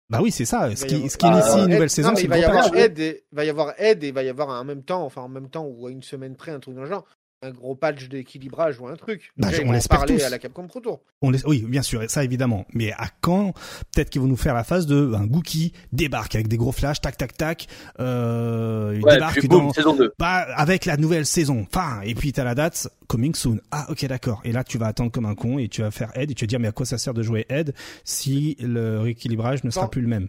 Bah 0.09 0.21
oui, 0.23 0.31
c'est 0.31 0.45
ça. 0.45 0.75
Ce 0.77 0.85
qui, 0.85 1.09
ce 1.09 1.17
qui 1.17 1.27
initie 1.27 1.59
une 1.59 1.71
nouvelle 1.71 1.91
saison, 1.91 2.15
c'est 2.15 2.23
il 2.23 2.29
va 2.29 2.39
y 2.39 2.45
avoir 2.45 2.75
aide, 2.77 2.99
et, 2.99 3.25
va 3.33 3.45
y 3.45 3.51
avoir 3.51 3.75
aide 3.79 4.05
et 4.05 4.09
il 4.09 4.15
va 4.15 4.23
y 4.23 4.29
avoir 4.29 4.49
en 4.49 4.65
même 4.65 4.85
temps, 4.85 5.05
enfin 5.05 5.23
en 5.23 5.29
même 5.29 5.51
temps 5.51 5.65
ou 5.65 5.87
à 5.87 5.91
une 5.91 6.03
semaine 6.03 6.37
près, 6.37 6.53
un 6.53 6.61
truc 6.61 6.75
dans 6.75 6.83
le 6.83 6.89
genre, 6.89 7.05
un 7.43 7.51
gros 7.51 7.75
patch 7.75 8.09
d'équilibrage 8.09 8.81
ou 8.81 8.87
un 8.87 8.97
truc. 8.97 9.33
Bah, 9.37 9.49
on 9.65 9.73
l'espère 9.73 10.05
tous. 10.05 10.23
à 10.23 10.31
la 10.31 10.39
Capcom 10.39 10.67
Pro 10.67 10.81
Tour. 10.81 11.01
On 11.23 11.33
Oui, 11.45 11.65
bien 11.69 11.83
sûr, 11.83 12.09
ça 12.09 12.25
évidemment. 12.25 12.67
Mais 12.73 12.93
à 12.93 13.09
quand 13.21 13.53
Peut-être 13.93 14.11
qu'ils 14.11 14.21
vont 14.21 14.27
nous 14.27 14.37
faire 14.37 14.55
la 14.55 14.65
phase 14.65 14.87
de 14.87 15.13
un 15.15 15.27
Gookie 15.27 15.73
débarque 15.93 16.35
avec 16.35 16.49
des 16.49 16.57
gros 16.57 16.73
flashs, 16.73 17.01
tac 17.01 17.17
tac 17.17 17.37
tac, 17.37 17.67
euh, 18.01 18.95
débarque 18.95 19.47
dans 19.47 19.73
saison 19.73 19.95
2. 19.95 20.13
Bah, 20.19 20.47
avec 20.57 20.85
la 20.85 20.97
nouvelle 20.97 21.27
saison. 21.27 21.67
Enfin, 21.69 22.01
et 22.03 22.15
puis 22.15 22.33
t'as 22.33 22.45
la 22.45 22.55
date 22.55 22.89
coming 23.07 23.35
soon. 23.35 23.61
Ah, 23.71 23.87
ok, 23.91 24.07
d'accord. 24.07 24.41
Et 24.45 24.53
là, 24.53 24.65
tu 24.65 24.79
vas 24.79 24.87
attendre 24.87 25.11
comme 25.11 25.27
un 25.27 25.35
con 25.35 25.59
et 25.59 25.69
tu 25.69 25.83
vas 25.83 25.91
faire 25.91 26.17
aide 26.17 26.31
et 26.31 26.35
tu 26.35 26.45
vas 26.45 26.49
dire 26.49 26.61
mais 26.61 26.69
à 26.69 26.73
quoi 26.73 26.87
ça 26.87 26.99
sert 26.99 27.15
de 27.15 27.23
jouer 27.23 27.47
aide 27.49 27.75
si 28.05 28.57
le 28.61 29.01
rééquilibrage 29.01 29.65
ne 29.65 29.71
sera 29.71 29.91
plus 29.91 30.03
le 30.03 30.09
même? 30.09 30.29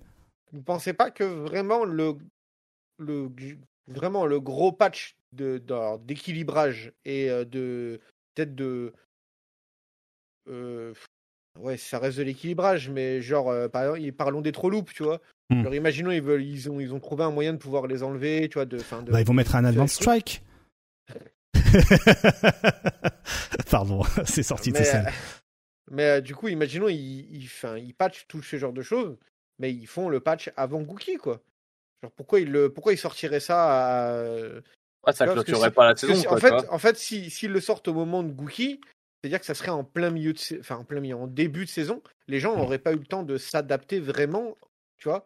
Vous 0.51 0.61
pensez 0.61 0.93
pas 0.93 1.11
que 1.11 1.23
vraiment 1.23 1.83
le 1.83 2.15
le 2.99 3.29
vraiment 3.87 4.25
le 4.25 4.39
gros 4.39 4.71
patch 4.71 5.15
d'équilibrage 5.33 6.93
et 7.05 7.29
euh, 7.29 7.45
de 7.45 7.99
peut-être 8.33 8.55
de 8.55 8.93
euh, 10.49 10.93
ouais 11.59 11.77
ça 11.77 11.99
reste 11.99 12.17
de 12.17 12.23
l'équilibrage 12.23 12.89
mais 12.89 13.21
genre 13.21 13.49
euh, 13.49 13.67
parlons 13.67 14.41
des 14.41 14.51
trop 14.51 14.71
tu 14.83 15.03
vois. 15.03 15.21
Hmm. 15.49 15.63
Genre 15.63 15.75
imaginons 15.75 16.11
ils 16.11 16.21
veulent 16.21 16.43
ils 16.43 16.69
ont 16.69 16.79
ils 16.79 16.93
ont 16.93 16.99
trouvé 16.99 17.23
un 17.23 17.31
moyen 17.31 17.53
de 17.53 17.57
pouvoir 17.57 17.87
les 17.87 18.03
enlever 18.03 18.49
tu 18.49 18.55
vois 18.55 18.65
de, 18.65 18.77
bah, 19.09 19.21
ils 19.21 19.27
vont 19.27 19.33
mettre 19.33 19.55
un 19.55 19.65
advance 19.65 19.93
strike. 19.93 20.43
Pardon 23.69 24.03
c'est 24.25 24.43
sorti 24.43 24.71
mais, 24.71 24.79
de 24.79 24.85
ça 24.85 25.03
mais 25.89 26.21
du 26.21 26.35
coup 26.35 26.47
imaginons 26.47 26.89
ils 26.89 27.93
patchent 27.97 28.25
tout 28.27 28.41
ce 28.41 28.57
genre 28.57 28.73
de 28.73 28.81
choses 28.81 29.17
mais 29.59 29.73
ils 29.73 29.87
font 29.87 30.09
le 30.09 30.19
patch 30.19 30.51
avant 30.55 30.81
Gookie 30.81 31.15
quoi. 31.17 31.41
Pourquoi 32.15 32.39
il 32.39 32.51
le, 32.51 32.73
sortirait 32.95 33.39
ça 33.39 34.09
à... 35.05 35.23
clôturerait 35.27 35.71
pas 35.71 35.89
la 35.89 35.95
saison. 35.95 36.29
En 36.29 36.37
fait, 36.37 36.53
en 36.69 36.93
si, 36.95 37.47
le 37.47 37.59
sortent 37.59 37.87
au 37.87 37.93
moment 37.93 38.23
de 38.23 38.31
Gookie, 38.31 38.79
c'est-à-dire 39.21 39.39
que 39.39 39.45
ça 39.45 39.55
serait 39.55 39.71
en 39.71 39.83
plein 39.83 40.09
milieu 40.09 40.33
de, 40.33 40.59
enfin 40.59 40.85
en 41.13 41.27
début 41.27 41.65
de 41.65 41.69
saison, 41.69 42.01
les 42.27 42.39
gens 42.39 42.55
mm. 42.55 42.59
n'auraient 42.59 42.79
pas 42.79 42.93
eu 42.93 42.97
le 42.97 43.05
temps 43.05 43.23
de 43.23 43.37
s'adapter 43.37 43.99
vraiment, 43.99 44.55
tu 44.97 45.09
vois, 45.09 45.23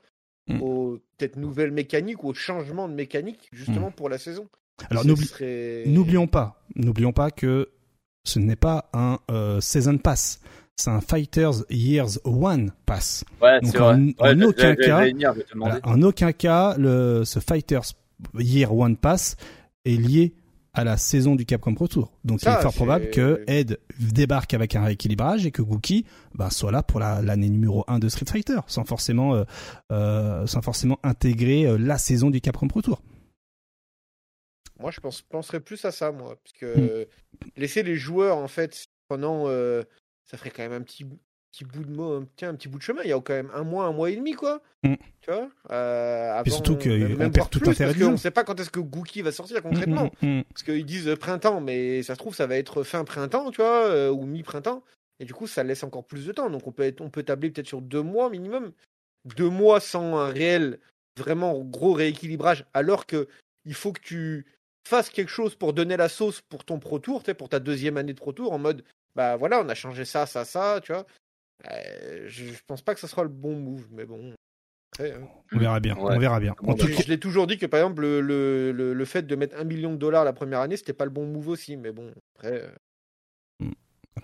mm. 0.48 0.62
aux 0.62 1.00
peut-être 1.18 1.36
nouvelles 1.36 1.72
mécaniques 1.72 2.24
ou 2.24 2.30
aux 2.30 2.34
changements 2.34 2.88
de 2.88 2.94
mécanique 2.94 3.50
mm. 3.52 3.56
justement 3.56 3.92
pour 3.92 4.10
la 4.10 4.18
saison. 4.18 4.48
Alors 4.90 5.06
n'oublions 5.06 6.28
pas, 6.28 6.64
n'oublions 6.76 7.14
pas 7.14 7.30
que 7.30 7.70
ce 8.24 8.40
n'est 8.40 8.56
pas 8.56 8.90
un 8.94 9.20
euh, 9.30 9.60
season 9.62 9.98
pass 9.98 10.42
c'est 10.82 10.90
un 10.90 11.02
Fighters 11.02 11.64
Years 11.70 12.20
One 12.24 12.72
Pass. 12.86 13.24
Ouais, 13.42 13.62
Donc 13.62 13.76
en, 13.76 13.98
vrai. 13.98 14.16
en 14.20 14.42
aucun 14.42 14.76
cas, 14.76 15.06
euh, 15.06 15.80
en 15.84 16.02
aucun 16.02 16.32
cas, 16.32 16.76
le, 16.78 17.24
ce 17.24 17.40
Fighters 17.40 17.94
Year 18.38 18.76
One 18.76 18.98
Pass 18.98 19.36
est 19.86 19.96
lié 19.96 20.34
à 20.74 20.84
la 20.84 20.96
saison 20.96 21.36
du 21.36 21.46
Capcom 21.46 21.74
Pro 21.76 21.88
Tour. 21.88 22.12
Donc 22.24 22.44
il 22.44 22.48
est 22.48 22.62
fort 22.62 22.74
probable 22.74 23.10
que 23.10 23.44
Ed 23.48 23.80
débarque 24.00 24.54
avec 24.54 24.76
un 24.76 24.86
rééquilibrage 24.86 25.46
et 25.46 25.52
que 25.52 25.62
Gookie 25.62 26.06
bah, 26.34 26.50
soit 26.50 26.72
là 26.72 26.82
pour 26.82 27.00
l'année 27.00 27.50
numéro 27.50 27.84
1 27.88 28.00
de 28.00 28.08
Street 28.08 28.26
Fighter, 28.28 28.60
sans 28.68 28.86
forcément, 28.86 29.36
euh, 29.36 29.44
euh, 29.92 30.48
sans 30.48 30.62
forcément 30.62 30.98
intégrer 31.04 31.78
la 31.78 31.98
saison 31.98 32.30
du 32.30 32.40
Capcom 32.40 32.68
Pro 32.68 32.82
Tour. 32.82 33.02
Moi, 34.80 34.92
je 34.92 35.00
pense, 35.00 35.22
penserais 35.22 35.60
plus 35.60 35.84
à 35.86 35.92
ça, 35.92 36.12
moi, 36.12 36.38
parce 36.42 36.54
que 36.54 37.04
hmm. 37.04 37.06
laisser 37.58 37.84
les 37.84 37.98
joueurs 37.98 38.38
en 38.38 38.48
fait 38.48 38.88
pendant 39.10 39.46
ça 40.26 40.38
ferait 40.38 40.52
quand 40.52 40.64
même 40.64 40.74
un 40.74 40.82
petit, 40.82 41.04
bout 41.04 41.84
de 41.84 41.92
mot, 41.92 42.14
un 42.42 42.54
bout 42.54 42.78
de 42.78 42.84
chemin. 42.84 43.02
Il 43.04 43.10
y 43.10 43.14
a 43.14 43.20
quand 43.20 43.34
même 43.34 43.52
un 43.54 43.64
mois, 43.64 43.86
un 43.86 43.92
mois 43.92 44.10
et 44.10 44.16
demi, 44.16 44.34
quoi. 44.34 44.62
Tu 44.84 45.30
vois 45.30 45.50
euh, 45.72 46.44
surtout 46.48 46.76
qu'on 46.76 47.30
perd 47.32 47.50
tout 47.50 47.70
intérêt. 47.70 47.94
Parce 47.94 48.12
ne 48.12 48.18
sait 48.18 48.32
pas 48.32 48.44
quand 48.44 48.60
est-ce 48.60 48.72
que 48.72 48.80
Gookie 48.80 49.22
va 49.22 49.32
sortir 49.32 49.62
concrètement. 49.62 50.12
Parce 50.20 50.64
qu'ils 50.64 50.86
disent 50.86 51.08
euh, 51.08 51.16
printemps, 51.16 51.62
mais 51.62 52.04
ça 52.04 52.16
se 52.16 52.20
trouve, 52.20 52.36
ça 52.36 52.48
va 52.48 52.58
être 52.58 52.84
fin 52.84 53.04
printemps, 53.04 53.52
tu 53.52 53.58
vois, 53.58 53.88
euh, 53.88 54.10
ou 54.10 54.26
mi-printemps. 54.26 54.84
Et 55.20 55.26
du 55.26 55.34
coup, 55.34 55.46
ça 55.46 55.64
laisse 55.64 55.84
encore 55.84 56.06
plus 56.06 56.26
de 56.26 56.32
temps. 56.32 56.50
Donc, 56.50 56.66
on 56.66 56.72
peut, 56.72 56.92
on 57.00 57.10
peut 57.10 57.24
tabler 57.24 57.52
peut-être 57.52 57.68
sur 57.68 57.82
deux 57.82 58.02
mois 58.02 58.30
minimum. 58.30 58.72
Deux 59.36 59.50
mois 59.50 59.80
sans 59.80 60.18
un 60.18 60.30
réel, 60.30 60.80
vraiment 61.18 61.60
gros 61.60 61.94
rééquilibrage, 61.94 62.66
alors 62.74 63.06
que 63.06 63.28
il 63.66 63.76
faut 63.76 63.92
que 63.92 64.02
tu 64.02 64.46
fasses 64.88 65.10
quelque 65.10 65.30
chose 65.30 65.56
pour 65.56 65.74
donner 65.74 65.98
la 65.98 66.10
sauce 66.10 66.42
pour 66.42 66.66
ton 66.66 66.80
Pro 66.80 66.98
Tour, 66.98 67.22
pour 67.38 67.50
ta 67.50 67.60
deuxième 67.60 67.98
année 67.98 68.14
de 68.14 68.20
Pro 68.20 68.34
Tour, 68.34 68.52
en 68.52 68.58
mode 68.58 68.84
bah 69.16 69.36
voilà, 69.36 69.62
on 69.62 69.70
a 69.70 69.76
changé 69.76 70.06
ça, 70.06 70.26
ça, 70.26 70.46
ça, 70.46 70.80
tu 70.84 70.94
vois. 70.94 71.06
Euh, 71.70 72.26
je, 72.28 72.46
pense 72.66 72.82
pas 72.82 72.94
que 72.94 73.00
ce 73.00 73.08
sera 73.08 73.24
le 73.24 73.30
bon 73.30 73.56
move, 73.56 73.88
mais 73.92 74.06
bon. 74.06 74.32
Hein. 75.00 75.06
On 75.52 75.58
verra 75.58 75.80
bien, 75.80 75.96
on 75.98 76.20
verra 76.20 76.40
bien. 76.40 76.54
En 76.60 76.74
bah, 76.74 76.86
je, 76.86 76.92
je 76.92 77.08
l'ai 77.08 77.20
toujours 77.20 77.48
dit 77.48 77.58
que 77.58 77.66
par 77.66 77.80
exemple, 77.80 78.02
le, 78.02 78.22
le, 78.72 78.94
le, 78.94 79.06
fait 79.06 79.24
de 79.24 79.36
mettre 79.36 79.58
un 79.58 79.64
million 79.64 79.92
de 79.94 79.98
dollars 79.98 80.26
la 80.26 80.34
première 80.34 80.60
année, 80.60 80.78
c'était 80.78 80.94
pas 80.94 81.06
le 81.06 81.12
bon 81.12 81.26
move 81.26 81.48
aussi, 81.48 81.78
mais 81.78 81.92
bon, 81.92 82.12
après. 82.36 82.62
Euh, 82.62 82.70
hmm. 83.60 83.72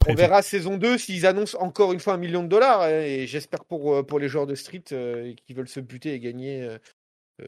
On 0.07 0.13
verra 0.13 0.41
saison 0.41 0.77
2 0.77 0.97
s'ils 0.97 1.25
annoncent 1.25 1.57
encore 1.59 1.93
une 1.93 1.99
fois 1.99 2.13
un 2.13 2.17
million 2.17 2.43
de 2.43 2.49
dollars. 2.49 2.81
Hein, 2.81 2.89
et 2.89 3.27
j'espère 3.27 3.63
pour, 3.65 3.95
euh, 3.95 4.03
pour 4.03 4.19
les 4.19 4.27
joueurs 4.27 4.47
de 4.47 4.55
street 4.55 4.83
qui 4.83 5.53
veulent 5.53 5.69
se 5.69 5.79
buter 5.79 6.13
et 6.13 6.19
gagner 6.19 6.67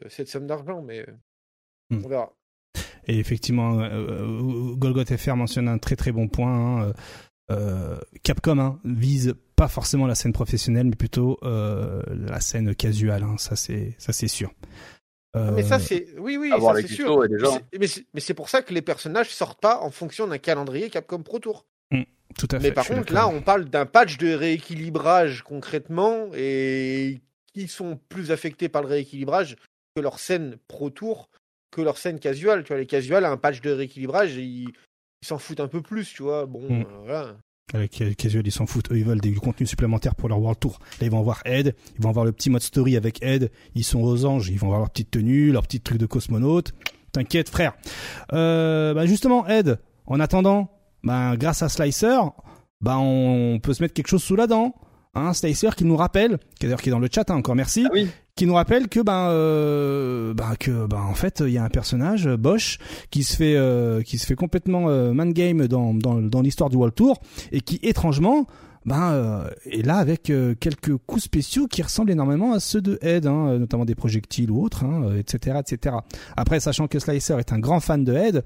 cette 0.08 0.28
somme 0.28 0.46
d'argent. 0.46 0.82
Mais 0.82 1.06
hmm. 1.90 2.02
on 2.04 2.08
verra. 2.08 2.32
Et 3.06 3.18
effectivement, 3.18 3.76
Golgot 4.76 5.04
FR 5.04 5.36
mentionne 5.36 5.68
un 5.68 5.78
très 5.78 5.96
très 5.96 6.12
bon 6.12 6.28
point. 6.28 6.84
Hein, 6.84 6.92
euh, 7.50 7.98
Capcom 8.22 8.58
hein, 8.58 8.78
vise 8.84 9.34
pas 9.56 9.68
forcément 9.68 10.06
la 10.06 10.14
scène 10.14 10.32
professionnelle, 10.32 10.86
mais 10.86 10.96
plutôt 10.96 11.38
euh, 11.42 12.02
la 12.08 12.40
scène 12.40 12.74
casual. 12.74 13.22
Hein, 13.22 13.36
ça 13.38 13.56
c'est 13.56 14.28
sûr. 14.28 14.52
Ah, 15.32 15.52
mais 15.52 15.62
ça, 15.62 15.78
c'est. 15.78 16.08
Oui, 16.18 16.36
oui. 16.36 16.50
Mais 18.14 18.20
c'est 18.20 18.34
pour 18.34 18.48
ça 18.48 18.62
que 18.62 18.74
les 18.74 18.82
personnages 18.82 19.30
sortent 19.30 19.60
pas 19.60 19.80
en 19.80 19.90
fonction 19.90 20.26
d'un 20.26 20.38
calendrier 20.38 20.90
Capcom 20.90 21.22
Pro 21.22 21.38
Tour. 21.38 21.66
Hum, 21.92 22.04
mais 22.60 22.72
par 22.72 22.86
contre, 22.86 23.12
là, 23.12 23.28
on 23.28 23.40
parle 23.40 23.66
d'un 23.66 23.86
patch 23.86 24.18
de 24.18 24.32
rééquilibrage 24.32 25.42
concrètement 25.42 26.28
et 26.34 27.20
qui 27.52 27.68
sont 27.68 27.98
plus 28.08 28.30
affectés 28.30 28.68
par 28.68 28.82
le 28.82 28.88
rééquilibrage 28.88 29.56
que 29.94 30.00
leur 30.00 30.18
scène 30.18 30.56
Pro 30.68 30.90
Tour, 30.90 31.28
que 31.70 31.80
leur 31.80 31.98
scène 31.98 32.18
casual. 32.18 32.64
Tu 32.64 32.68
vois, 32.68 32.78
les 32.78 32.86
casuals, 32.86 33.24
un 33.24 33.36
patch 33.36 33.60
de 33.60 33.70
rééquilibrage, 33.70 34.36
ils, 34.36 34.72
ils 35.22 35.26
s'en 35.26 35.38
foutent 35.38 35.60
un 35.60 35.68
peu 35.68 35.82
plus, 35.82 36.12
tu 36.12 36.22
vois. 36.22 36.46
Bon, 36.46 36.60
mm. 36.60 36.80
euh, 36.80 36.84
voilà. 37.04 37.20
Euh, 37.26 37.34
avec 37.72 38.16
Casual, 38.16 38.46
ils 38.46 38.52
s'en 38.52 38.66
foutent. 38.66 38.90
Eux, 38.90 38.98
ils 38.98 39.04
veulent 39.04 39.20
du 39.20 39.38
contenu 39.38 39.66
supplémentaire 39.66 40.14
pour 40.14 40.28
leur 40.28 40.40
World 40.40 40.58
Tour. 40.58 40.78
Là, 41.00 41.06
ils 41.06 41.10
vont 41.10 41.22
voir 41.22 41.40
Ed, 41.44 41.74
ils 41.96 42.02
vont 42.02 42.10
voir 42.10 42.24
le 42.24 42.32
petit 42.32 42.50
mode 42.50 42.62
story 42.62 42.96
avec 42.96 43.22
Ed, 43.22 43.50
ils 43.74 43.84
sont 43.84 44.00
aux 44.00 44.24
anges, 44.24 44.48
ils 44.48 44.58
vont 44.58 44.68
voir 44.68 44.80
leur 44.80 44.90
petite 44.90 45.10
tenue, 45.10 45.52
leur 45.52 45.62
petit 45.62 45.80
truc 45.80 45.98
de 45.98 46.06
cosmonaute. 46.06 46.72
T'inquiète, 47.12 47.48
frère. 47.48 47.74
Euh, 48.32 48.94
bah 48.94 49.06
justement, 49.06 49.46
Ed, 49.46 49.78
en 50.06 50.20
attendant, 50.20 50.70
bah, 51.02 51.36
grâce 51.36 51.62
à 51.62 51.68
Slicer, 51.68 52.20
bah, 52.80 52.98
on 52.98 53.58
peut 53.60 53.74
se 53.74 53.82
mettre 53.82 53.94
quelque 53.94 54.08
chose 54.08 54.22
sous 54.22 54.36
la 54.36 54.46
dent 54.46 54.74
hein, 55.14 55.32
Stacer 55.32 55.74
qui 55.76 55.84
nous 55.84 55.96
rappelle, 55.96 56.38
qui 56.58 56.66
d'ailleurs 56.66 56.80
qui 56.80 56.88
est 56.88 56.92
dans 56.92 56.98
le 56.98 57.08
chat, 57.12 57.30
hein, 57.30 57.36
encore 57.36 57.54
merci, 57.54 57.84
ah 57.86 57.90
oui. 57.92 58.08
qui 58.36 58.46
nous 58.46 58.54
rappelle 58.54 58.88
que 58.88 59.00
ben, 59.00 59.28
euh, 59.30 60.34
ben 60.34 60.54
que 60.58 60.86
ben 60.86 61.00
en 61.00 61.14
fait 61.14 61.42
il 61.44 61.52
y 61.52 61.58
a 61.58 61.64
un 61.64 61.68
personnage 61.68 62.26
euh, 62.26 62.36
Bosch 62.36 62.78
qui 63.10 63.22
se 63.24 63.36
fait 63.36 63.56
euh, 63.56 64.02
qui 64.02 64.18
se 64.18 64.26
fait 64.26 64.36
complètement 64.36 64.88
euh, 64.88 65.12
man 65.12 65.32
game 65.32 65.66
dans 65.66 65.94
dans, 65.94 66.20
dans 66.20 66.40
l'histoire 66.40 66.70
du 66.70 66.76
World 66.76 66.94
Tour 66.94 67.20
et 67.52 67.60
qui 67.60 67.78
étrangement 67.82 68.46
ben 68.86 69.12
euh, 69.12 69.50
et 69.66 69.82
là 69.82 69.96
avec 69.96 70.30
euh, 70.30 70.54
quelques 70.58 70.96
coups 70.96 71.24
spéciaux 71.24 71.66
qui 71.66 71.82
ressemblent 71.82 72.10
énormément 72.10 72.52
à 72.52 72.60
ceux 72.60 72.80
de 72.80 72.98
Head, 73.02 73.26
hein, 73.26 73.48
euh, 73.48 73.58
notamment 73.58 73.84
des 73.84 73.94
projectiles 73.94 74.50
ou 74.50 74.62
autres, 74.62 74.84
hein, 74.84 75.02
euh, 75.04 75.18
etc., 75.18 75.58
etc. 75.60 75.96
Après, 76.36 76.60
sachant 76.60 76.86
que 76.86 76.98
Slicer 76.98 77.38
est 77.38 77.52
un 77.52 77.58
grand 77.58 77.80
fan 77.80 78.04
de 78.04 78.14
Head, 78.14 78.42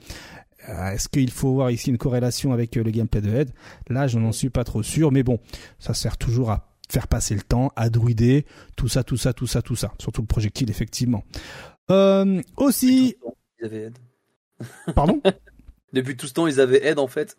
euh, 0.68 0.90
est-ce 0.90 1.08
qu'il 1.08 1.30
faut 1.30 1.52
voir 1.52 1.70
ici 1.70 1.90
une 1.90 1.98
corrélation 1.98 2.52
avec 2.52 2.76
euh, 2.76 2.82
le 2.82 2.90
gameplay 2.90 3.20
de 3.20 3.30
Head 3.30 3.50
Là, 3.88 4.06
je 4.06 4.18
n'en 4.18 4.32
suis 4.32 4.50
pas 4.50 4.64
trop 4.64 4.82
sûr, 4.82 5.12
mais 5.12 5.22
bon, 5.22 5.38
ça 5.78 5.94
sert 5.94 6.16
toujours 6.16 6.50
à 6.50 6.74
faire 6.88 7.08
passer 7.08 7.34
le 7.34 7.42
temps, 7.42 7.70
à 7.76 7.90
druider, 7.90 8.44
tout 8.76 8.88
ça, 8.88 9.04
tout 9.04 9.16
ça, 9.16 9.32
tout 9.32 9.46
ça, 9.46 9.62
tout 9.62 9.76
ça. 9.76 9.92
Surtout 9.98 10.22
le 10.22 10.26
projectile, 10.26 10.70
effectivement. 10.70 11.24
Euh, 11.90 12.40
aussi. 12.56 13.16
Ils 13.60 13.66
avaient. 13.66 13.90
Pardon? 14.94 15.20
Depuis 15.92 16.16
tout 16.16 16.26
ce 16.26 16.34
temps, 16.34 16.46
ils 16.46 16.60
avaient 16.60 16.84
aide 16.86 16.98
en 16.98 17.08
fait. 17.08 17.36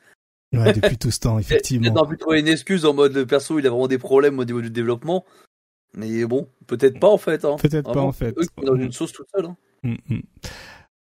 Ouais, 0.54 0.74
depuis 0.74 0.98
tout 0.98 1.12
ce 1.12 1.20
temps, 1.20 1.40
effectivement. 1.40 1.94
Peut-être 1.94 2.10
pu 2.10 2.18
trouver 2.18 2.40
une 2.40 2.48
excuse 2.48 2.86
en 2.86 2.94
mode 2.94 3.14
le 3.14 3.26
perso, 3.26 3.60
il 3.60 3.68
a 3.68 3.70
vraiment 3.70 3.88
des 3.88 3.98
problèmes 3.98 4.40
au 4.40 4.46
niveau 4.46 4.62
du 4.62 4.70
développement. 4.70 5.26
Mais 5.96 6.26
bon, 6.26 6.50
peut-être 6.68 7.00
pas 7.00 7.10
en 7.10 7.18
fait. 7.18 7.46
Hein. 7.46 7.56
Peut-être 7.60 7.92
pas 7.92 8.02
en 8.02 8.12
fait. 8.12 8.36
Eux, 8.38 8.46
dans 8.64 8.76
une 8.76 8.92
sauce 8.92 9.14
toute 9.14 9.28
seule. 9.34 9.46
Hein. 9.46 9.58
Mm, 9.84 9.96
mm. 10.10 10.22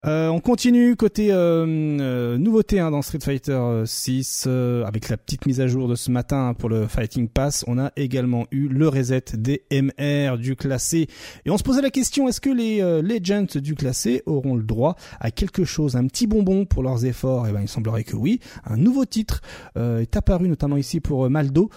Euh, 0.05 0.27
on 0.27 0.39
continue 0.39 0.95
côté 0.95 1.31
euh, 1.31 1.65
euh 1.99 2.37
nouveauté 2.37 2.79
hein, 2.79 2.91
dans 2.91 3.01
Street 3.01 3.19
Fighter 3.19 3.53
euh, 3.53 3.85
6 3.87 4.47
avec 4.85 5.09
la 5.09 5.17
petite 5.17 5.47
mise 5.47 5.61
à 5.61 5.67
jour 5.67 5.87
de 5.87 5.95
ce 5.95 6.11
matin 6.11 6.53
pour 6.53 6.69
le 6.69 6.87
Fighting 6.87 7.27
Pass. 7.27 7.63
On 7.67 7.79
a 7.79 7.91
également 7.95 8.45
eu 8.51 8.67
le 8.67 8.87
reset 8.87 9.23
des 9.33 9.63
MR 9.71 10.37
du 10.37 10.55
classé 10.55 11.07
et 11.45 11.49
on 11.49 11.57
se 11.57 11.63
posait 11.63 11.81
la 11.81 11.89
question 11.89 12.27
est-ce 12.27 12.39
que 12.39 12.51
les 12.51 12.81
Legends 13.01 13.59
du 13.59 13.73
classé 13.73 14.21
auront 14.25 14.55
le 14.55 14.63
droit 14.63 14.95
à 15.19 15.31
quelque 15.31 15.63
chose, 15.63 15.95
un 15.95 16.05
petit 16.05 16.27
bonbon 16.27 16.65
pour 16.65 16.83
leurs 16.83 17.05
efforts? 17.05 17.47
Et 17.47 17.51
ben 17.51 17.61
il 17.61 17.67
semblerait 17.67 18.03
que 18.03 18.15
oui. 18.15 18.39
Un 18.65 18.77
nouveau 18.77 19.05
titre 19.05 19.41
est 19.75 20.15
apparu 20.15 20.47
notamment 20.47 20.77
ici 20.77 20.99
pour 20.99 21.29
Maldo 21.29 21.69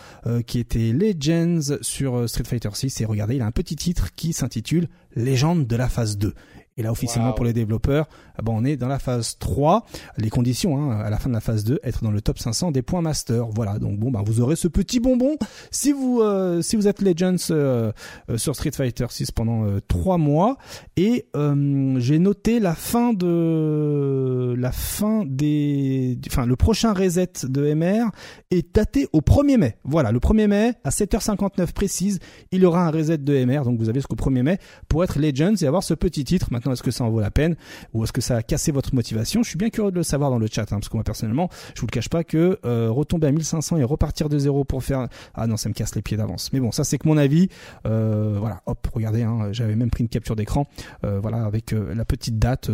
qui 0.47 0.59
était 0.59 0.93
Legends 0.93 1.79
sur 1.81 2.29
Street 2.29 2.45
Fighter 2.45 2.71
6 2.73 3.01
et 3.01 3.05
regardez 3.05 3.37
il 3.37 3.43
a 3.43 3.47
un 3.47 3.53
petit 3.53 3.77
titre 3.77 4.15
qui 4.15 4.33
s'intitule 4.33 4.89
Légende 5.17 5.67
de 5.67 5.77
la 5.77 5.89
phase 5.89 6.19
2. 6.19 6.35
Et 6.79 6.83
là, 6.83 6.93
officiellement 6.93 7.33
pour 7.33 7.45
les 7.45 7.53
développeurs, 7.53 8.09
ah 8.37 8.43
ben, 8.43 8.53
on 8.55 8.65
est 8.65 8.77
dans 8.77 8.87
la 8.87 9.01
phase 9.01 9.37
3. 9.41 9.85
Les 10.17 10.31
conditions, 10.31 10.81
hein, 10.81 11.01
à 11.01 11.11
la 11.11 11.19
fin 11.19 11.29
de 11.29 11.35
la 11.35 11.41
phase 11.41 11.65
2, 11.65 11.81
être 11.83 12.05
dans 12.05 12.13
le 12.13 12.21
top 12.21 12.39
500 12.39 12.71
des 12.71 12.83
points 12.83 13.03
master. 13.03 13.49
Voilà. 13.49 13.81
Donc 13.81 13.99
bon, 13.99 14.13
ben, 14.13 14.23
vous 14.25 14.41
aurez 14.41 14.55
ce 14.55 14.69
petit 14.69 15.01
bonbon 15.01 15.37
si 15.73 15.91
vous 15.91 16.21
euh, 16.21 16.63
si 16.63 16.77
vous 16.77 16.87
êtes 16.87 17.03
Legends 17.03 17.35
euh, 17.51 17.91
euh, 18.31 18.39
sur 18.39 18.55
Street 18.55 18.71
Fighter 18.71 19.07
6 19.11 19.33
pendant 19.33 19.65
euh, 19.65 19.81
3 19.89 20.19
mois. 20.19 20.57
Et 20.97 21.27
euh, 21.35 21.97
j'ai 21.99 22.21
noté 22.21 22.61
la 22.61 22.75
fin 22.75 23.13
de 23.13 24.55
la 24.57 24.71
fin 24.71 25.25
des, 25.27 26.17
enfin 26.29 26.47
le 26.47 26.55
prochain 26.55 26.93
reset 26.93 27.33
de 27.43 27.75
MR 27.75 28.11
est 28.53 28.75
daté 28.75 29.09
au 29.13 29.21
1er 29.21 29.57
mai. 29.57 29.77
Voilà, 29.83 30.13
le 30.13 30.21
1er 30.21 30.47
mai 30.47 30.75
à 30.85 30.91
7h59 30.91 31.73
précise, 31.73 32.21
il 32.53 32.63
y 32.63 32.65
aura 32.65 32.87
un 32.87 32.91
reset 32.93 33.19
de 33.19 33.45
MR. 33.45 33.65
Donc 33.65 33.81
vous 33.81 33.89
avez 33.89 33.99
jusqu'au 33.99 34.15
1er 34.15 34.43
mai 34.43 34.59
pour 34.89 35.03
être 35.03 35.19
Legends 35.19 35.57
et 35.61 35.67
avoir 35.67 35.83
ce 35.83 35.95
petit 35.95 36.23
titre 36.23 36.49
maintenant 36.53 36.68
est-ce 36.73 36.82
que 36.82 36.90
ça 36.90 37.05
en 37.05 37.11
vaut 37.11 37.20
la 37.20 37.31
peine 37.31 37.57
ou 37.95 38.05
est-ce 38.05 38.12
que 38.12 38.20
ça 38.20 38.36
a 38.36 38.43
cassé 38.43 38.73
votre 38.73 38.95
motivation? 38.95 39.43
Je 39.43 39.49
suis 39.49 39.59
bien 39.59 39.70
curieux 39.70 39.90
de 39.90 39.97
le 39.97 40.03
savoir 40.03 40.31
dans 40.31 40.39
le 40.39 40.47
chat, 40.51 40.62
hein, 40.62 40.77
parce 40.78 40.89
que 40.89 40.97
moi 40.97 41.05
personnellement, 41.05 41.49
je 41.74 41.81
vous 41.81 41.86
le 41.86 41.93
cache 41.93 42.09
pas 42.09 42.24
que 42.24 42.59
euh, 42.65 42.90
retomber 42.90 43.27
à 43.27 43.32
1500 43.32 43.78
et 43.78 43.85
repartir 43.85 44.28
de 44.28 44.39
zéro 44.39 44.65
pour 44.65 44.82
faire, 44.82 45.09
ah 45.35 45.47
non, 45.47 45.57
ça 45.57 45.69
me 45.69 45.74
casse 45.74 45.95
les 45.95 46.03
pieds 46.03 46.16
d'avance. 46.16 46.53
Mais 46.53 46.61
bon, 46.61 46.73
ça 46.73 46.85
c'est 46.85 46.99
que 46.99 47.09
mon 47.09 47.16
avis. 47.16 47.49
Euh, 47.86 48.36
voilà, 48.39 48.62
hop, 48.66 48.86
regardez, 48.93 49.23
hein, 49.23 49.49
j'avais 49.53 49.77
même 49.77 49.90
pris 49.90 50.03
une 50.03 50.09
capture 50.09 50.36
d'écran, 50.36 50.66
euh, 51.05 51.20
voilà, 51.20 51.45
avec 51.45 51.73
la 51.73 52.05
petite 52.05 52.39
date, 52.39 52.70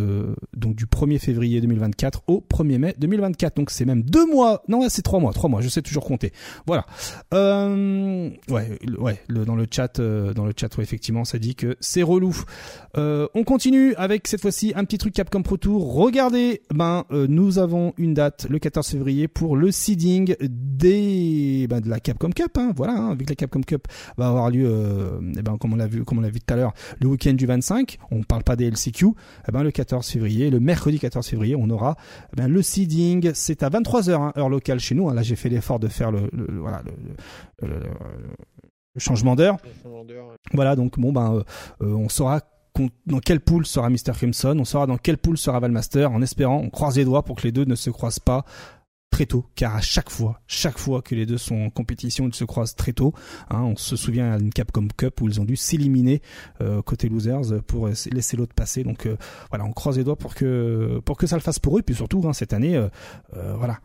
donc 0.55 0.75
du 0.75 0.85
1er 0.85 1.19
février 1.19 1.61
2024 1.61 2.23
au 2.27 2.43
1er 2.49 2.77
mai 2.77 2.95
2024. 2.97 3.55
Donc 3.55 3.69
c'est 3.69 3.85
même 3.85 4.03
deux 4.03 4.25
mois, 4.25 4.63
non, 4.67 4.87
c'est 4.89 5.01
trois 5.01 5.19
mois, 5.19 5.33
trois 5.33 5.49
mois. 5.49 5.61
Je 5.61 5.69
sais 5.69 5.81
toujours 5.81 6.05
compter. 6.05 6.31
Voilà. 6.65 6.85
Ouais, 7.31 8.79
ouais, 8.99 9.21
dans 9.29 9.55
le 9.55 9.67
chat, 9.69 9.99
dans 9.99 10.45
le 10.45 10.53
chat, 10.55 10.75
ouais, 10.77 10.83
effectivement, 10.83 11.25
ça 11.25 11.39
dit 11.39 11.55
que 11.55 11.75
c'est 11.79 12.03
relou. 12.03 12.35
on 12.95 13.43
continue 13.45 13.84
avec 13.97 14.27
cette 14.27 14.41
fois-ci 14.41 14.73
un 14.75 14.83
petit 14.85 14.97
truc 14.97 15.13
Capcom 15.13 15.41
Pro 15.41 15.57
Tour. 15.57 15.93
Regardez, 15.93 16.61
ben 16.73 17.05
nous 17.11 17.59
avons 17.59 17.93
une 17.97 18.13
date 18.13 18.47
le 18.49 18.59
14 18.59 18.87
février 18.87 19.27
pour 19.27 19.55
le 19.55 19.71
seeding 19.71 20.35
des 20.41 21.67
ben, 21.69 21.81
de 21.81 21.89
la 21.89 21.99
Capcom 21.99 22.29
Cup. 22.29 22.57
Hein, 22.57 22.71
voilà, 22.75 22.93
hein, 22.93 23.11
avec 23.11 23.29
la 23.29 23.35
Capcom 23.35 23.61
Cup 23.61 23.87
va 24.17 24.27
avoir 24.27 24.49
lieu, 24.49 25.19
eh 25.37 25.41
ben 25.41 25.57
comme 25.57 25.73
on 25.73 25.75
l'a 25.75 25.87
vu, 25.87 26.03
comme 26.03 26.19
on 26.19 26.21
l'a 26.21 26.29
vu 26.29 26.39
tout 26.39 26.53
à 26.53 26.57
l'heure, 26.57 26.73
le 26.99 27.07
week-end 27.07 27.33
du 27.33 27.45
25. 27.45 27.97
On 28.11 28.23
parle 28.23 28.43
pas 28.43 28.55
des 28.55 28.69
LCQ. 28.69 29.07
Eh 29.47 29.51
ben 29.51 29.63
le 29.63 29.71
14 29.71 30.07
février, 30.07 30.49
le 30.49 30.59
mercredi 30.59 30.99
14 30.99 31.27
février, 31.27 31.55
on 31.55 31.69
aura 31.69 31.95
eh 32.33 32.35
ben, 32.37 32.47
le 32.47 32.61
seeding. 32.61 33.31
C'est 33.33 33.63
à 33.63 33.69
23 33.69 34.01
h 34.01 34.11
hein, 34.13 34.33
heure 34.37 34.49
locale 34.49 34.79
chez 34.79 34.95
nous. 34.95 35.11
Là, 35.11 35.21
j'ai 35.21 35.35
fait 35.35 35.49
l'effort 35.49 35.79
de 35.79 35.87
faire 35.87 36.11
le, 36.11 36.29
voilà 36.59 36.81
le, 37.61 37.69
changement 38.97 39.35
d'heure. 39.35 39.57
Voilà, 40.53 40.75
donc 40.75 40.99
bon 40.99 41.11
ben, 41.11 41.43
euh, 41.81 41.93
on 41.93 42.09
saura 42.09 42.41
dans 43.05 43.19
quelle 43.19 43.39
poule 43.39 43.65
sera 43.65 43.89
Mr. 43.89 44.13
Crimson, 44.13 44.57
on 44.59 44.65
saura 44.65 44.87
dans 44.87 44.97
quelle 44.97 45.17
poule 45.17 45.37
sera 45.37 45.59
Valmaster, 45.59 46.11
en 46.11 46.21
espérant, 46.21 46.57
on 46.57 46.69
croise 46.69 46.97
les 46.97 47.05
doigts 47.05 47.23
pour 47.23 47.37
que 47.37 47.43
les 47.43 47.51
deux 47.51 47.65
ne 47.65 47.75
se 47.75 47.89
croisent 47.89 48.19
pas 48.19 48.45
très 49.15 49.25
tôt, 49.25 49.45
car 49.55 49.73
à 49.73 49.79
chaque 49.79 50.09
fois, 50.09 50.41
chaque 50.45 50.77
fois 50.77 51.01
que 51.01 51.15
les 51.15 51.25
deux 51.25 51.37
sont 51.37 51.55
en 51.55 51.69
compétition, 51.69 52.27
ils 52.27 52.35
se 52.35 52.43
croisent 52.43 52.75
très 52.75 52.91
tôt. 52.91 53.13
Hein, 53.49 53.61
on 53.61 53.77
se 53.77 53.95
souvient 53.95 54.37
d'une 54.37 54.51
Capcom 54.51 54.89
Cup 54.97 55.21
où 55.21 55.29
ils 55.29 55.39
ont 55.39 55.45
dû 55.45 55.55
s'éliminer 55.55 56.21
euh, 56.59 56.81
côté 56.81 57.07
losers 57.07 57.63
pour 57.65 57.87
laisser 57.87 58.35
l'autre 58.35 58.53
passer. 58.53 58.83
Donc 58.83 59.05
euh, 59.05 59.15
voilà, 59.51 59.63
on 59.63 59.71
croise 59.71 59.97
les 59.97 60.03
doigts 60.03 60.17
pour 60.17 60.35
que 60.35 60.99
pour 61.05 61.15
que 61.15 61.27
ça 61.27 61.37
le 61.37 61.41
fasse 61.41 61.59
pour 61.59 61.77
eux. 61.77 61.79
Et 61.79 61.83
puis 61.83 61.95
surtout, 61.95 62.23
hein, 62.27 62.33
cette 62.33 62.51
année, 62.51 62.75
euh, 62.75 62.89
voilà, 63.57 63.79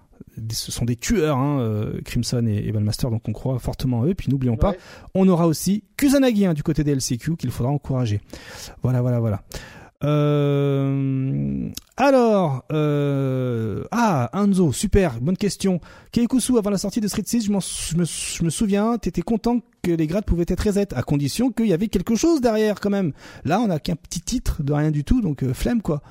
ce 0.50 0.72
sont 0.72 0.84
des 0.84 0.96
tueurs, 0.96 1.38
hein, 1.38 1.90
Crimson 2.04 2.46
et, 2.46 2.68
et 2.68 2.72
Valmaster, 2.72 3.10
donc 3.10 3.28
on 3.28 3.32
croit 3.32 3.58
fortement 3.58 4.02
à 4.02 4.06
eux. 4.06 4.14
Puis 4.14 4.30
n'oublions 4.30 4.56
pas, 4.56 4.74
on 5.14 5.28
aura 5.28 5.46
aussi 5.46 5.84
Kusanagi 5.96 6.46
hein, 6.46 6.54
du 6.54 6.62
côté 6.62 6.84
des 6.84 6.94
LCQ 6.94 7.36
qu'il 7.36 7.50
faudra 7.50 7.72
encourager. 7.72 8.20
Voilà, 8.82 9.00
voilà, 9.00 9.20
voilà. 9.20 9.42
Euh, 10.02 11.68
alors, 11.96 12.64
euh, 12.72 13.84
ah, 13.90 14.30
Anzo, 14.32 14.72
super, 14.72 15.20
bonne 15.20 15.36
question. 15.36 15.80
Keikusu, 16.12 16.56
avant 16.56 16.70
la 16.70 16.78
sortie 16.78 17.00
de 17.00 17.08
Street 17.08 17.22
6, 17.24 17.44
je, 17.44 17.48
je, 17.48 17.96
me, 17.96 18.04
je 18.04 18.44
me 18.44 18.50
souviens, 18.50 18.96
t'étais 18.96 19.20
content 19.20 19.60
que 19.82 19.90
les 19.90 20.06
grades 20.06 20.24
pouvaient 20.24 20.46
être 20.48 20.66
reset, 20.66 20.94
à 20.94 21.02
condition 21.02 21.50
qu'il 21.50 21.66
y 21.66 21.72
avait 21.72 21.88
quelque 21.88 22.14
chose 22.14 22.40
derrière 22.40 22.80
quand 22.80 22.90
même. 22.90 23.12
Là, 23.44 23.60
on 23.60 23.68
a 23.68 23.78
qu'un 23.78 23.96
petit 23.96 24.20
titre 24.20 24.62
de 24.62 24.72
rien 24.72 24.90
du 24.90 25.04
tout, 25.04 25.20
donc 25.20 25.42
euh, 25.42 25.52
flemme 25.52 25.82
quoi. 25.82 26.02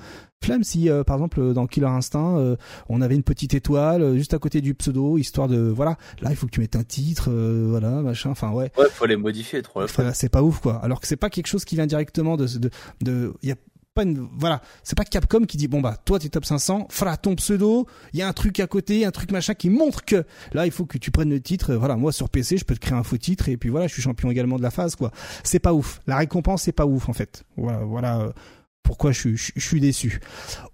Flemme 0.43 0.63
si, 0.63 0.89
euh, 0.89 1.03
par 1.03 1.17
exemple, 1.17 1.53
dans 1.53 1.67
Killer 1.67 1.87
Instinct, 1.87 2.37
euh, 2.37 2.55
on 2.87 3.01
avait 3.01 3.15
une 3.15 3.23
petite 3.23 3.53
étoile 3.53 4.15
juste 4.15 4.33
à 4.33 4.39
côté 4.39 4.61
du 4.61 4.73
pseudo, 4.73 5.17
histoire 5.17 5.47
de, 5.47 5.57
voilà, 5.57 5.97
là, 6.21 6.29
il 6.29 6.35
faut 6.35 6.45
que 6.45 6.51
tu 6.51 6.61
mettes 6.61 6.75
un 6.75 6.83
titre, 6.83 7.29
voilà, 7.29 7.89
machin, 8.01 8.29
enfin 8.29 8.51
ouais. 8.51 8.71
Ouais, 8.77 8.87
faut 8.89 9.05
les 9.05 9.17
modifier, 9.17 9.61
trop. 9.61 9.81
c'est 10.13 10.29
pas 10.29 10.41
ouf 10.41 10.59
quoi. 10.59 10.75
Alors 10.83 11.01
que 11.01 11.07
c'est 11.07 11.17
pas 11.17 11.29
quelque 11.29 11.47
chose 11.47 11.65
qui 11.65 11.75
vient 11.75 11.87
directement 11.87 12.37
de, 12.37 12.47
de, 12.57 12.69
de, 13.01 13.33
y 13.43 13.51
a 13.51 13.55
voilà, 14.37 14.61
c'est 14.83 14.97
pas 14.97 15.03
Capcom 15.03 15.41
qui 15.45 15.57
dit 15.57 15.67
bon 15.67 15.81
bah 15.81 15.97
toi 16.05 16.19
t'es 16.19 16.29
top 16.29 16.45
500, 16.45 16.87
fera 16.89 17.17
ton 17.17 17.35
pseudo, 17.35 17.87
il 18.13 18.19
y 18.19 18.21
a 18.21 18.27
un 18.27 18.33
truc 18.33 18.59
à 18.59 18.67
côté, 18.67 19.05
un 19.05 19.11
truc 19.11 19.31
machin 19.31 19.53
qui 19.53 19.69
montre 19.69 20.05
que 20.05 20.23
là 20.53 20.65
il 20.65 20.71
faut 20.71 20.85
que 20.85 20.97
tu 20.97 21.11
prennes 21.11 21.29
le 21.29 21.41
titre. 21.41 21.73
Voilà, 21.75 21.95
moi 21.95 22.11
sur 22.11 22.29
PC 22.29 22.57
je 22.57 22.65
peux 22.65 22.75
te 22.75 22.79
créer 22.79 22.97
un 22.97 23.03
faux 23.03 23.17
titre 23.17 23.49
et 23.49 23.57
puis 23.57 23.69
voilà 23.69 23.87
je 23.87 23.93
suis 23.93 24.01
champion 24.01 24.31
également 24.31 24.57
de 24.57 24.63
la 24.63 24.71
phase 24.71 24.95
quoi. 24.95 25.11
C'est 25.43 25.59
pas 25.59 25.73
ouf. 25.73 26.01
La 26.07 26.17
récompense 26.17 26.63
c'est 26.63 26.71
pas 26.71 26.85
ouf 26.85 27.09
en 27.09 27.13
fait. 27.13 27.43
Voilà, 27.57 27.79
voilà 27.79 28.19
euh, 28.21 28.31
pourquoi 28.99 29.11
je, 29.11 29.29
suis 29.55 29.79
déçu. 29.79 30.19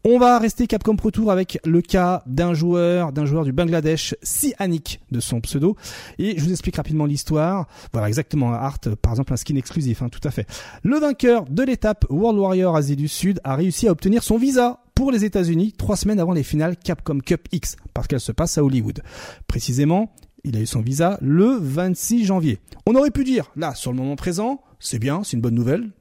On 0.04 0.18
va 0.18 0.40
rester 0.40 0.68
Capcom 0.68 0.96
Pro 0.96 1.12
Tour 1.12 1.32
avec 1.32 1.60
le 1.66 1.82
cas 1.82 2.24
d'un 2.26 2.54
joueur, 2.54 3.12
d'un 3.12 3.26
joueur 3.26 3.44
du 3.44 3.52
Bangladesh, 3.52 4.16
Si 4.24 4.54
Anik 4.58 5.02
de 5.12 5.20
son 5.20 5.42
pseudo. 5.42 5.76
Et 6.18 6.40
je 6.40 6.44
vous 6.44 6.52
explique 6.52 6.78
rapidement 6.78 7.06
l'histoire. 7.06 7.68
Voilà, 7.92 8.08
exactement, 8.08 8.54
Art, 8.54 8.80
par 9.02 9.12
exemple, 9.12 9.34
un 9.34 9.38
skin 9.38 9.58
exclusif, 9.58 10.02
hein, 10.02 10.10
tout 10.10 10.26
à 10.26 10.32
fait. 10.32 10.48
Le 10.82 10.98
vainqueur 10.98 11.46
de 11.46 11.62
l'étape 11.62 12.06
World 12.10 12.40
Warrior 12.40 12.76
Asie 12.76 12.96
du 12.96 13.08
Sud 13.08 13.42
a 13.44 13.56
réussi 13.56 13.88
à 13.88 13.92
obtenir 13.92 14.24
son 14.24 14.38
visa 14.38 14.80
pour 14.96 15.12
les 15.12 15.26
États-Unis 15.26 15.74
trois 15.74 15.98
semaines 15.98 16.20
avant 16.20 16.32
les 16.32 16.44
finales 16.44 16.78
Capcom 16.78 17.20
Cup 17.20 17.48
X, 17.52 17.76
parce 17.94 18.08
qu'elle 18.08 18.22
se 18.22 18.32
passe 18.32 18.58
à 18.58 18.64
Hollywood. 18.64 19.04
Précisément, 19.46 20.14
il 20.46 20.56
a 20.56 20.62
eu 20.62 20.66
son 20.66 20.82
visa 20.82 21.20
le 21.22 21.58
26 21.60 22.26
janvier. 22.26 22.60
On 22.86 22.96
aurait 22.96 23.12
pu 23.12 23.24
dire, 23.24 23.52
là, 23.56 23.76
sur 23.76 23.92
le 23.92 23.98
moment 23.98 24.16
présent, 24.16 24.62
c'est 24.80 25.00
bien, 25.00 25.24
c'est 25.24 25.34
une 25.34 25.42
bonne 25.42 25.54
nouvelle, 25.54 25.92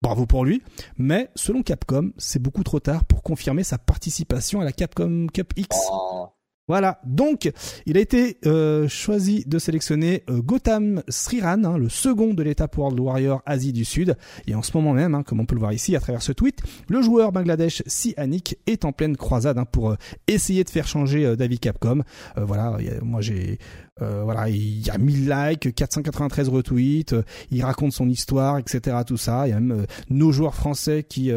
Bravo 0.00 0.26
pour 0.26 0.44
lui, 0.44 0.62
mais 0.96 1.28
selon 1.34 1.62
Capcom, 1.62 2.12
c'est 2.18 2.40
beaucoup 2.40 2.62
trop 2.62 2.78
tard 2.78 3.04
pour 3.04 3.22
confirmer 3.22 3.64
sa 3.64 3.78
participation 3.78 4.60
à 4.60 4.64
la 4.64 4.72
Capcom 4.72 5.26
Cup 5.32 5.52
X. 5.56 5.76
Oh. 5.90 6.28
Voilà, 6.68 7.00
donc 7.06 7.50
il 7.86 7.96
a 7.96 8.00
été 8.00 8.36
euh, 8.44 8.86
choisi 8.88 9.42
de 9.46 9.58
sélectionner 9.58 10.22
euh, 10.28 10.42
Gotham 10.42 11.02
Sriran, 11.08 11.64
hein, 11.64 11.78
le 11.78 11.88
second 11.88 12.34
de 12.34 12.42
l'étape 12.42 12.76
World 12.76 13.00
Warrior 13.00 13.42
Asie 13.46 13.72
du 13.72 13.86
Sud. 13.86 14.16
Et 14.46 14.54
en 14.54 14.62
ce 14.62 14.76
moment 14.76 14.92
même, 14.92 15.14
hein, 15.14 15.22
comme 15.22 15.40
on 15.40 15.46
peut 15.46 15.54
le 15.54 15.60
voir 15.60 15.72
ici 15.72 15.96
à 15.96 16.00
travers 16.00 16.20
ce 16.20 16.32
tweet, 16.32 16.60
le 16.88 17.00
joueur 17.00 17.32
Bangladesh 17.32 17.82
Si 17.86 18.12
Anik 18.18 18.58
est 18.66 18.84
en 18.84 18.92
pleine 18.92 19.16
croisade 19.16 19.56
hein, 19.56 19.64
pour 19.64 19.92
euh, 19.92 19.96
essayer 20.26 20.62
de 20.62 20.68
faire 20.68 20.86
changer 20.86 21.36
David 21.36 21.60
Capcom. 21.60 22.02
voilà, 22.36 22.76
moi 23.02 23.22
j'ai 23.22 23.58
euh, 24.02 24.22
voilà, 24.24 24.48
il 24.48 24.86
y 24.86 24.90
a 24.90 24.98
1000 24.98 25.28
likes, 25.28 25.74
493 25.74 26.48
retweets, 26.48 27.12
euh, 27.12 27.22
il 27.50 27.62
raconte 27.64 27.92
son 27.92 28.08
histoire, 28.08 28.58
etc. 28.58 28.96
Tout 29.06 29.16
ça. 29.16 29.46
Il 29.46 29.50
y 29.50 29.52
a 29.52 29.60
même 29.60 29.80
euh, 29.80 29.86
nos 30.10 30.32
joueurs 30.32 30.54
français 30.54 31.04
qui 31.08 31.30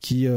qui, 0.00 0.28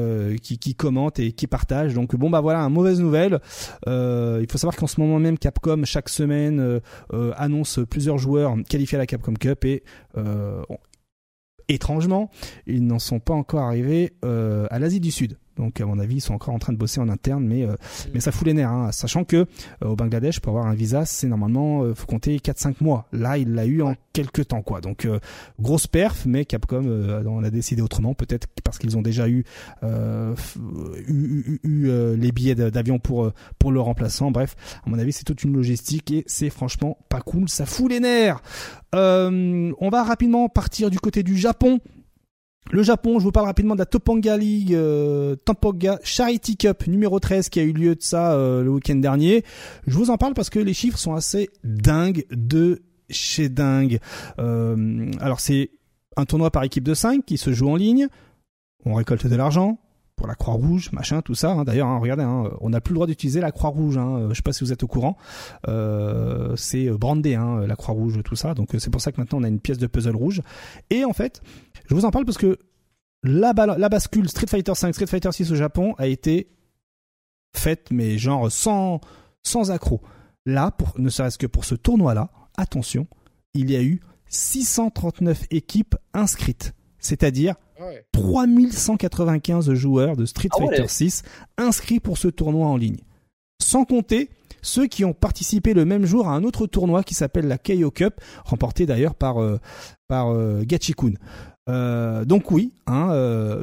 qui, 0.41 0.57
qui 0.57 0.75
commentent 0.75 1.19
et 1.19 1.31
qui 1.31 1.47
partagent. 1.47 1.93
Donc 1.93 2.15
bon 2.15 2.29
bah 2.29 2.41
voilà, 2.41 2.59
une 2.59 2.73
mauvaise 2.73 2.99
nouvelle. 2.99 3.39
il 3.87 4.47
faut 4.49 4.57
savoir 4.57 4.75
qu'en 4.75 4.87
ce 4.87 4.99
moment 4.99 5.19
même, 5.19 5.37
Capcom 5.37 5.83
chaque 5.85 6.09
semaine 6.09 6.79
annonce 7.37 7.79
plusieurs 7.89 8.17
joueurs 8.17 8.55
qualifiés 8.67 8.97
à 8.97 8.99
la 8.99 9.05
Capcom 9.05 9.33
Cup 9.33 9.65
et 9.65 9.83
étrangement, 11.67 12.29
ils 12.65 12.85
n'en 12.85 12.99
sont 12.99 13.19
pas 13.19 13.33
encore 13.33 13.61
arrivés 13.61 14.13
à 14.23 14.79
l'Asie 14.79 14.99
du 14.99 15.11
Sud. 15.11 15.37
Donc 15.59 15.81
à 15.81 15.85
mon 15.85 15.99
avis, 15.99 16.15
ils 16.15 16.21
sont 16.21 16.33
encore 16.33 16.53
en 16.53 16.59
train 16.59 16.71
de 16.71 16.77
bosser 16.77 17.01
en 17.01 17.09
interne, 17.09 17.45
mais 17.45 17.65
euh, 17.65 17.75
mais 18.13 18.21
ça 18.21 18.31
fout 18.31 18.47
les 18.47 18.53
nerfs. 18.53 18.71
Hein. 18.71 18.91
Sachant 18.91 19.25
que 19.25 19.35
euh, 19.35 19.45
au 19.81 19.95
Bangladesh, 19.95 20.39
pour 20.39 20.51
avoir 20.51 20.67
un 20.67 20.73
visa, 20.73 21.05
c'est 21.05 21.27
normalement 21.27 21.83
euh, 21.83 21.93
faut 21.93 22.07
compter 22.07 22.37
4-5 22.37 22.75
mois. 22.79 23.07
Là, 23.11 23.37
il 23.37 23.53
l'a 23.53 23.65
eu 23.65 23.81
en 23.81 23.93
quelques 24.13 24.47
temps, 24.47 24.61
quoi. 24.61 24.79
Donc 24.79 25.07
grosse 25.59 25.85
perf, 25.85 26.25
mais 26.25 26.45
Capcom 26.45 26.85
on 27.25 27.43
a 27.43 27.49
décidé 27.49 27.81
autrement, 27.81 28.13
peut-être 28.13 28.47
parce 28.63 28.77
qu'ils 28.77 28.97
ont 28.97 29.01
déjà 29.01 29.27
eu 29.27 29.43
eu, 29.83 31.59
eu, 31.63 32.15
les 32.15 32.31
billets 32.31 32.55
d'avion 32.55 32.99
pour 32.99 33.31
pour 33.59 33.71
le 33.71 33.79
remplaçant. 33.81 34.31
Bref, 34.31 34.55
à 34.85 34.89
mon 34.89 34.97
avis, 34.97 35.11
c'est 35.11 35.25
toute 35.25 35.43
une 35.43 35.53
logistique 35.53 36.11
et 36.11 36.23
c'est 36.27 36.49
franchement 36.49 36.97
pas 37.09 37.21
cool. 37.21 37.49
Ça 37.49 37.65
fout 37.65 37.91
les 37.91 37.99
nerfs. 37.99 38.41
on 38.93 39.89
va 39.91 40.03
rapidement 40.03 40.47
partir 40.49 40.89
du 40.89 40.99
côté 40.99 41.23
du 41.23 41.37
Japon 41.37 41.79
le 42.71 42.83
Japon, 42.83 43.17
je 43.19 43.23
vous 43.23 43.31
parle 43.31 43.47
rapidement 43.47 43.73
de 43.73 43.79
la 43.79 43.87
Topanga 43.87 44.37
League, 44.37 44.75
euh, 44.75 45.35
Charity 46.03 46.55
Cup 46.55 46.85
numéro 46.85 47.19
13 47.19 47.49
qui 47.49 47.59
a 47.59 47.63
eu 47.63 47.73
lieu 47.73 47.95
de 47.95 48.03
ça 48.03 48.33
euh, 48.33 48.63
le 48.63 48.69
week-end 48.69 48.95
dernier. 48.95 49.43
Je 49.87 49.97
vous 49.97 50.11
en 50.11 50.17
parle 50.17 50.35
parce 50.35 50.51
que 50.51 50.59
les 50.59 50.73
chiffres 50.73 50.99
sont 50.99 51.15
assez 51.15 51.49
dingues 51.63 52.25
de 52.29 52.83
chez 53.09 53.49
dingue. 53.49 53.99
Euh, 54.37 55.11
alors 55.19 55.39
c'est 55.39 55.71
un 56.15 56.25
tournoi 56.25 56.51
par 56.51 56.63
équipe 56.63 56.83
de 56.83 56.93
5 56.93 57.25
qui 57.25 57.37
se 57.37 57.53
joue 57.53 57.69
en 57.69 57.75
ligne. 57.75 58.07
On 58.85 58.93
récolte 58.93 59.25
de 59.25 59.35
l'argent 59.35 59.79
pour 60.19 60.27
la 60.27 60.35
Croix-Rouge, 60.35 60.91
machin, 60.91 61.21
tout 61.21 61.33
ça. 61.33 61.51
Hein. 61.51 61.63
D'ailleurs, 61.63 61.87
hein, 61.87 61.97
regardez, 61.97 62.23
hein, 62.23 62.51
on 62.59 62.71
n'a 62.71 62.81
plus 62.81 62.91
le 62.91 62.95
droit 62.95 63.07
d'utiliser 63.07 63.39
la 63.39 63.53
Croix-Rouge. 63.53 63.97
Hein. 63.97 64.27
Je 64.29 64.33
sais 64.33 64.41
pas 64.41 64.51
si 64.51 64.65
vous 64.65 64.73
êtes 64.73 64.83
au 64.83 64.87
courant. 64.87 65.17
Euh, 65.69 66.57
c'est 66.57 66.89
brandé, 66.89 67.35
hein, 67.35 67.61
la 67.65 67.77
Croix-Rouge, 67.77 68.19
tout 68.25 68.35
ça. 68.35 68.53
Donc 68.53 68.75
c'est 68.77 68.89
pour 68.89 68.99
ça 68.99 69.13
que 69.13 69.21
maintenant 69.21 69.39
on 69.39 69.43
a 69.45 69.47
une 69.47 69.61
pièce 69.61 69.77
de 69.77 69.87
puzzle 69.87 70.17
rouge. 70.17 70.41
Et 70.89 71.05
en 71.05 71.13
fait, 71.13 71.41
je 71.87 71.95
vous 71.95 72.03
en 72.03 72.11
parle 72.11 72.25
parce 72.25 72.37
que 72.37 72.59
la, 73.23 73.53
bascule 73.53 74.27
Street 74.27 74.47
Fighter 74.47 74.75
5, 74.75 74.93
Street 74.93 75.07
Fighter 75.07 75.31
6 75.31 75.53
au 75.53 75.55
Japon 75.55 75.95
a 75.97 76.07
été 76.07 76.49
faite, 77.55 77.87
mais 77.89 78.17
genre 78.17 78.51
sans, 78.51 78.99
sans 79.41 79.71
accroc. 79.71 80.01
Là, 80.45 80.75
ne 80.97 81.07
serait-ce 81.07 81.37
que 81.37 81.47
pour 81.47 81.63
ce 81.63 81.75
tournoi-là, 81.75 82.29
attention, 82.57 83.07
il 83.53 83.71
y 83.71 83.77
a 83.77 83.81
eu 83.81 84.01
639 84.27 85.45
équipes 85.51 85.95
inscrites. 86.13 86.73
C'est-à-dire 86.99 87.55
3195 88.13 89.73
joueurs 89.73 90.15
de 90.15 90.25
Street 90.25 90.49
ah 90.51 90.57
Fighter 90.57 90.87
6 90.87 91.23
inscrits 91.57 91.99
pour 91.99 92.17
ce 92.17 92.27
tournoi 92.27 92.67
en 92.67 92.77
ligne. 92.77 92.99
Sans 93.61 93.85
compter 93.85 94.29
ceux 94.61 94.87
qui 94.87 95.05
ont 95.05 95.13
participé 95.13 95.73
le 95.73 95.85
même 95.85 96.05
jour 96.05 96.27
à 96.27 96.33
un 96.33 96.43
autre 96.43 96.67
tournoi 96.67 97.03
qui 97.03 97.13
s'appelle 97.13 97.47
la 97.47 97.57
KO 97.57 97.91
Cup, 97.91 98.15
remporté 98.45 98.85
d'ailleurs 98.85 99.15
par, 99.15 99.41
euh, 99.41 99.57
par 100.07 100.33
euh, 100.33 100.63
Gachikun. 100.63 101.13
Euh, 101.69 102.25
donc 102.25 102.51
oui, 102.51 102.73
hein, 102.87 103.09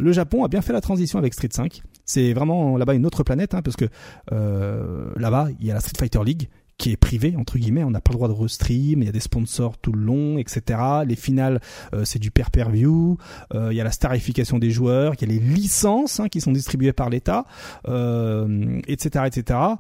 le 0.00 0.12
Japon 0.12 0.44
a 0.44 0.48
bien 0.48 0.62
fait 0.62 0.72
la 0.72 0.80
transition 0.80 1.18
avec 1.18 1.34
Street 1.34 1.48
5. 1.50 1.82
C'est 2.04 2.32
vraiment 2.32 2.76
là-bas 2.76 2.94
une 2.94 3.04
autre 3.04 3.24
planète, 3.24 3.54
hein, 3.54 3.62
parce 3.62 3.76
que 3.76 3.86
là-bas, 4.30 5.48
il 5.58 5.66
y 5.66 5.70
a 5.70 5.74
la 5.74 5.80
Street 5.80 5.98
Fighter 5.98 6.22
League 6.24 6.48
qui 6.78 6.92
est 6.92 6.96
privé 6.96 7.34
entre 7.36 7.58
guillemets, 7.58 7.84
on 7.84 7.90
n'a 7.90 8.00
pas 8.00 8.12
le 8.12 8.16
droit 8.16 8.28
de 8.28 8.34
restream, 8.34 9.02
il 9.02 9.06
y 9.06 9.08
a 9.08 9.12
des 9.12 9.20
sponsors 9.20 9.78
tout 9.78 9.92
le 9.92 10.00
long, 10.00 10.38
etc. 10.38 10.78
Les 11.06 11.16
finales, 11.16 11.60
c'est 12.04 12.18
du 12.18 12.30
per-per-view, 12.30 13.16
il 13.54 13.72
y 13.72 13.80
a 13.80 13.84
la 13.84 13.90
starification 13.90 14.58
des 14.58 14.70
joueurs, 14.70 15.14
il 15.14 15.22
y 15.22 15.24
a 15.24 15.28
les 15.28 15.40
licences 15.40 16.20
hein, 16.20 16.28
qui 16.28 16.40
sont 16.40 16.52
distribuées 16.52 16.92
par 16.92 17.08
l'État, 17.08 17.46
etc., 17.86 19.24
etc 19.26 19.76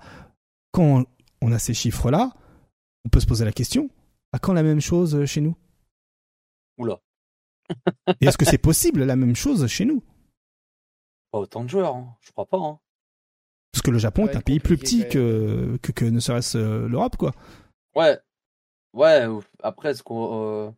quand 0.76 1.06
on 1.40 1.52
a 1.52 1.58
ces 1.58 1.72
chiffres-là, 1.72 2.32
on 3.06 3.08
peut 3.08 3.20
se 3.20 3.26
poser 3.26 3.46
la 3.46 3.52
question 3.52 3.88
à 4.32 4.38
quand 4.38 4.52
la 4.52 4.62
même 4.62 4.82
chose 4.82 5.24
chez 5.24 5.40
nous? 5.40 5.56
Oula. 6.76 7.00
Et 8.20 8.26
est-ce 8.26 8.36
que 8.36 8.44
c'est 8.44 8.58
possible 8.58 9.04
la 9.04 9.16
même 9.16 9.34
chose 9.34 9.66
chez 9.68 9.86
nous? 9.86 10.04
Pas 11.30 11.38
autant 11.38 11.64
de 11.64 11.70
joueurs, 11.70 11.96
hein. 11.96 12.14
je 12.20 12.30
crois 12.30 12.44
pas. 12.44 12.58
Hein. 12.58 12.78
Parce 13.76 13.82
que 13.82 13.90
le 13.90 13.98
Japon 13.98 14.26
est 14.26 14.34
un 14.34 14.40
pays 14.40 14.58
plus 14.58 14.78
petit 14.78 15.06
que, 15.06 15.76
que, 15.82 16.06
ne 16.06 16.18
serait-ce 16.18 16.56
euh, 16.56 16.88
l'Europe, 16.88 17.18
quoi. 17.18 17.32
Ouais. 17.94 18.18
Ouais, 18.94 19.26
après, 19.62 19.92
ce 19.92 20.02
qu'on. 20.02 20.30
Euh, 20.32 20.70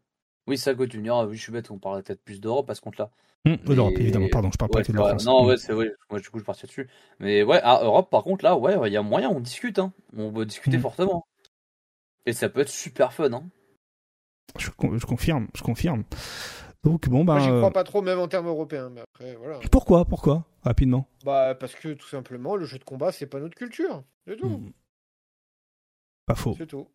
oui, 0.49 0.59
ça 0.59 0.75
que 0.75 0.83
tu 0.83 0.99
me 0.99 1.05
diras, 1.05 1.25
oui, 1.25 1.37
je 1.37 1.43
suis 1.43 1.53
bête, 1.53 1.71
on 1.71 1.79
parle 1.79 2.03
peut-être 2.03 2.25
plus 2.25 2.41
d'Europe 2.41 2.69
à 2.69 2.75
ce 2.75 2.81
compte-là. 2.81 3.13
L'Europe, 3.45 3.95
évidemment, 3.99 4.27
pardon, 4.33 4.51
je 4.53 4.59
parle 4.59 4.73
pas 4.73 4.83
de 4.83 4.93
la 4.93 5.11
France. 5.11 5.27
Non, 5.27 5.47
ouais, 5.47 5.59
c'est 5.59 5.73
vrai, 5.73 5.93
moi 6.11 6.19
du 6.19 6.29
coup 6.29 6.41
je 6.41 6.45
partais 6.45 6.67
dessus. 6.67 6.89
Mais 7.21 7.45
ouais, 7.45 7.61
à 7.63 7.85
Europe, 7.85 8.11
par 8.11 8.25
contre, 8.25 8.45
là, 8.45 8.57
ouais, 8.57 8.77
il 8.89 8.93
y 8.93 8.97
a 8.97 9.03
moyen, 9.03 9.31
on 9.31 9.39
discute, 9.39 9.79
hein. 9.79 9.93
On 10.17 10.31
va 10.31 10.45
discuter 10.45 10.79
hum. 10.79 10.83
fortement. 10.83 11.29
Et 12.27 12.33
ça 12.33 12.49
peut 12.49 12.63
être 12.63 12.69
super 12.69 13.13
fun, 13.13 13.33
hein. 13.33 13.45
Je, 14.59 14.71
confirme, 14.71 15.47
je 15.55 15.63
confirme. 15.63 16.03
Donc 16.85 17.09
bon, 17.09 17.25
bah. 17.25 17.35
Moi, 17.35 17.43
j'y 17.43 17.49
crois 17.49 17.69
euh, 17.69 17.71
pas 17.71 17.85
trop, 17.85 18.03
même 18.03 18.19
en 18.19 18.29
termes 18.29 18.47
européens, 18.47 18.91
mais 18.91 19.01
après, 19.01 19.35
voilà. 19.35 19.59
Pourquoi, 19.71 20.05
pourquoi, 20.05 20.45
rapidement? 20.63 21.09
Bah, 21.25 21.55
parce 21.55 21.75
que 21.75 21.93
tout 21.95 22.07
simplement, 22.07 22.57
le 22.57 22.65
jeu 22.65 22.79
de 22.79 22.85
combat, 22.85 23.13
c'est 23.13 23.27
pas 23.27 23.41
notre 23.41 23.57
culture, 23.57 24.05
c'est 24.27 24.37
tout. 24.37 24.47
Hum. 24.47 24.73
Pas 26.27 26.35
faux. 26.35 26.55
C'est 26.57 26.67
tout. 26.67 26.87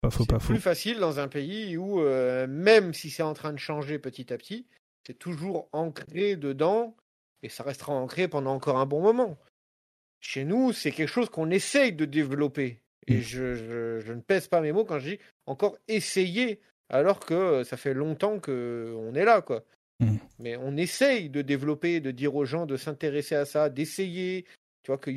Pas 0.00 0.10
faux, 0.10 0.24
pas 0.26 0.38
faux. 0.38 0.52
plus 0.52 0.60
facile 0.60 0.98
dans 0.98 1.18
un 1.18 1.26
pays 1.26 1.76
où, 1.76 2.00
euh, 2.00 2.46
même 2.46 2.94
si 2.94 3.10
c'est 3.10 3.24
en 3.24 3.34
train 3.34 3.52
de 3.52 3.58
changer 3.58 3.98
petit 3.98 4.32
à 4.32 4.38
petit, 4.38 4.66
c'est 5.04 5.18
toujours 5.18 5.68
ancré 5.72 6.36
dedans 6.36 6.94
et 7.42 7.48
ça 7.48 7.64
restera 7.64 7.92
ancré 7.92 8.28
pendant 8.28 8.54
encore 8.54 8.78
un 8.78 8.86
bon 8.86 9.00
moment. 9.00 9.38
Chez 10.20 10.44
nous, 10.44 10.72
c'est 10.72 10.92
quelque 10.92 11.08
chose 11.08 11.30
qu'on 11.30 11.50
essaye 11.50 11.92
de 11.92 12.04
développer. 12.04 12.80
Et 13.06 13.18
mmh. 13.18 13.22
je, 13.22 14.12
ne 14.12 14.20
pèse 14.20 14.48
pas 14.48 14.60
mes 14.60 14.72
mots 14.72 14.84
quand 14.84 14.98
je 14.98 15.10
dis 15.10 15.18
encore 15.46 15.78
essayer, 15.88 16.60
alors 16.88 17.20
que 17.20 17.64
ça 17.64 17.76
fait 17.76 17.94
longtemps 17.94 18.38
qu'on 18.40 19.14
est 19.14 19.24
là, 19.24 19.42
quoi. 19.42 19.64
Mmh. 20.00 20.16
Mais 20.38 20.56
on 20.56 20.76
essaye 20.76 21.28
de 21.28 21.42
développer, 21.42 22.00
de 22.00 22.10
dire 22.10 22.34
aux 22.34 22.44
gens 22.44 22.66
de 22.66 22.76
s'intéresser 22.76 23.34
à 23.34 23.44
ça, 23.44 23.68
d'essayer. 23.68 24.44
Tu 24.82 24.90
vois 24.90 24.98
que 24.98 25.10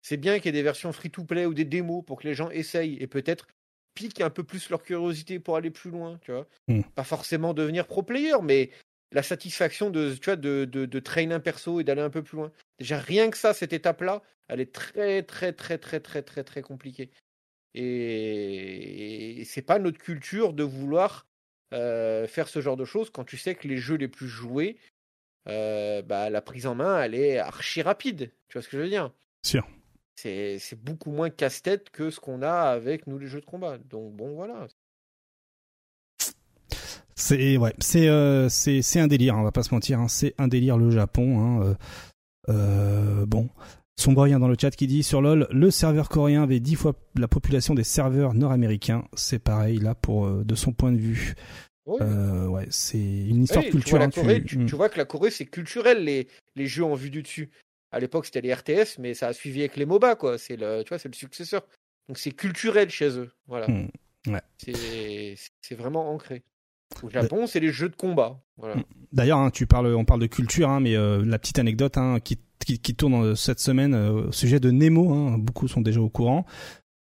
c'est 0.00 0.16
bien 0.16 0.38
qu'il 0.38 0.46
y 0.46 0.48
ait 0.48 0.52
des 0.52 0.62
versions 0.62 0.92
free-to-play 0.92 1.46
ou 1.46 1.54
des 1.54 1.64
démos 1.64 2.04
pour 2.04 2.20
que 2.20 2.26
les 2.26 2.34
gens 2.34 2.50
essayent 2.50 2.96
et 3.00 3.06
peut-être 3.06 3.46
piquent 3.94 4.22
un 4.22 4.30
peu 4.30 4.42
plus 4.42 4.70
leur 4.70 4.82
curiosité 4.82 5.38
pour 5.38 5.56
aller 5.56 5.70
plus 5.70 5.90
loin, 5.90 6.18
tu 6.22 6.32
vois. 6.32 6.48
Mmh. 6.68 6.82
Pas 6.94 7.04
forcément 7.04 7.52
devenir 7.52 7.86
pro 7.86 8.02
player, 8.02 8.36
mais 8.42 8.70
la 9.12 9.22
satisfaction 9.22 9.90
de, 9.90 10.14
tu 10.14 10.24
vois, 10.24 10.36
de, 10.36 10.64
de, 10.64 10.86
de 10.86 10.98
trainer 10.98 11.34
un 11.34 11.40
perso 11.40 11.80
et 11.80 11.84
d'aller 11.84 12.00
un 12.00 12.10
peu 12.10 12.22
plus 12.22 12.36
loin. 12.36 12.50
Déjà, 12.78 12.98
rien 12.98 13.30
que 13.30 13.36
ça, 13.36 13.52
cette 13.52 13.74
étape-là, 13.74 14.22
elle 14.48 14.60
est 14.60 14.72
très, 14.72 15.22
très, 15.22 15.52
très, 15.52 15.78
très, 15.78 16.00
très, 16.00 16.22
très, 16.22 16.42
très 16.42 16.62
compliquée. 16.62 17.10
Et, 17.74 19.42
c'est 19.46 19.62
pas 19.62 19.78
notre 19.78 19.98
culture 19.98 20.52
de 20.52 20.62
vouloir 20.62 21.26
euh, 21.72 22.26
faire 22.26 22.48
ce 22.48 22.60
genre 22.60 22.76
de 22.76 22.84
choses 22.84 23.10
quand 23.10 23.24
tu 23.24 23.36
sais 23.36 23.54
que 23.54 23.66
les 23.66 23.78
jeux 23.78 23.96
les 23.96 24.08
plus 24.08 24.28
joués, 24.28 24.78
euh, 25.48 26.02
bah, 26.02 26.30
la 26.30 26.42
prise 26.42 26.66
en 26.66 26.74
main, 26.74 27.02
elle 27.02 27.14
est 27.14 27.38
archi 27.38 27.82
rapide. 27.82 28.30
Tu 28.48 28.54
vois 28.54 28.62
ce 28.62 28.68
que 28.68 28.76
je 28.76 28.82
veux 28.82 28.88
dire? 28.88 29.12
Sûr. 29.42 29.66
C'est 30.14 30.78
beaucoup 30.78 31.10
moins 31.10 31.30
casse-tête 31.30 31.90
que 31.90 32.10
ce 32.10 32.20
qu'on 32.20 32.42
a 32.42 32.52
avec 32.52 33.08
nous 33.08 33.18
les 33.18 33.26
jeux 33.26 33.40
de 33.40 33.46
combat. 33.46 33.78
Donc 33.78 34.14
bon, 34.14 34.34
voilà. 34.34 34.68
C'est 37.16 37.56
ouais, 37.56 37.74
c'est 37.78 38.08
euh, 38.08 38.48
c'est 38.48 38.82
c'est 38.82 39.00
un 39.00 39.06
délire, 39.06 39.34
hein, 39.34 39.40
on 39.40 39.44
va 39.44 39.52
pas 39.52 39.62
se 39.62 39.74
mentir, 39.74 40.00
hein, 40.00 40.08
c'est 40.08 40.34
un 40.38 40.48
délire 40.48 40.76
le 40.76 40.90
Japon. 40.90 41.40
Hein, 41.40 41.76
euh, 42.48 43.26
bon, 43.26 43.48
Sombrien 43.96 44.38
dans 44.38 44.48
le 44.48 44.56
chat 44.58 44.70
qui 44.70 44.86
dit 44.86 45.02
sur 45.02 45.20
LoL, 45.20 45.46
le 45.50 45.70
serveur 45.70 46.08
coréen 46.08 46.42
avait 46.42 46.60
dix 46.60 46.76
fois 46.76 46.94
la 47.16 47.28
population 47.28 47.74
des 47.74 47.84
serveurs 47.84 48.34
nord-américains. 48.34 49.04
C'est 49.14 49.38
pareil 49.38 49.78
là 49.78 49.94
pour 49.94 50.28
de 50.28 50.54
son 50.54 50.72
point 50.72 50.92
de 50.92 50.98
vue. 50.98 51.34
ouais, 51.86 52.66
c'est 52.70 52.98
une 52.98 53.44
histoire 53.44 53.64
culturelle. 53.64 54.10
Tu, 54.10 54.58
hmm. 54.58 54.66
tu, 54.66 54.74
vois 54.74 54.88
que 54.88 54.98
la 54.98 55.04
Corée 55.04 55.30
c'est 55.30 55.46
culturel 55.46 56.04
les 56.04 56.28
les 56.56 56.66
jeux 56.66 56.84
en 56.84 56.94
vue 56.94 57.10
du 57.10 57.22
dessus. 57.22 57.50
À 57.90 58.00
l'époque 58.00 58.24
c'était 58.24 58.40
les 58.40 58.54
RTS, 58.54 58.98
mais 58.98 59.14
ça 59.14 59.28
a 59.28 59.32
suivi 59.32 59.60
avec 59.60 59.76
les 59.76 59.84
MOBA 59.84 60.16
quoi. 60.16 60.38
C'est 60.38 60.56
le 60.56 60.82
tu 60.84 60.88
vois 60.88 60.98
c'est 60.98 61.08
le 61.08 61.14
successeur. 61.14 61.62
Donc 62.08 62.18
c'est 62.18 62.32
culturel 62.32 62.90
chez 62.90 63.18
eux. 63.18 63.30
Voilà. 63.46 63.66
Ouais. 64.26 64.40
C'est 64.58 65.74
vraiment 65.74 66.12
ancré. 66.12 66.42
Au 67.02 67.08
Japon, 67.08 67.46
c'est 67.46 67.60
les 67.60 67.72
jeux 67.72 67.88
de 67.88 67.96
combat. 67.96 68.38
Mm. 68.58 68.82
D'ailleurs, 69.12 69.38
hein, 69.38 69.50
tu 69.50 69.66
parles, 69.66 69.94
on 69.94 70.04
parle 70.04 70.20
de 70.20 70.26
culture, 70.26 70.68
hein, 70.68 70.80
mais 70.80 70.94
euh, 70.94 71.24
la 71.24 71.38
petite 71.38 71.58
anecdote 71.58 71.96
hein, 71.96 72.18
qui, 72.22 72.38
qui, 72.64 72.94
tourne 72.94 73.14
euh, 73.14 73.34
cette 73.34 73.60
semaine 73.60 73.94
euh, 73.94 74.28
au 74.28 74.32
sujet 74.32 74.60
de 74.60 74.70
Nemo, 74.70 75.36
beaucoup 75.38 75.68
sont 75.68 75.80
déjà 75.80 76.00
au 76.00 76.08
courant. 76.08 76.46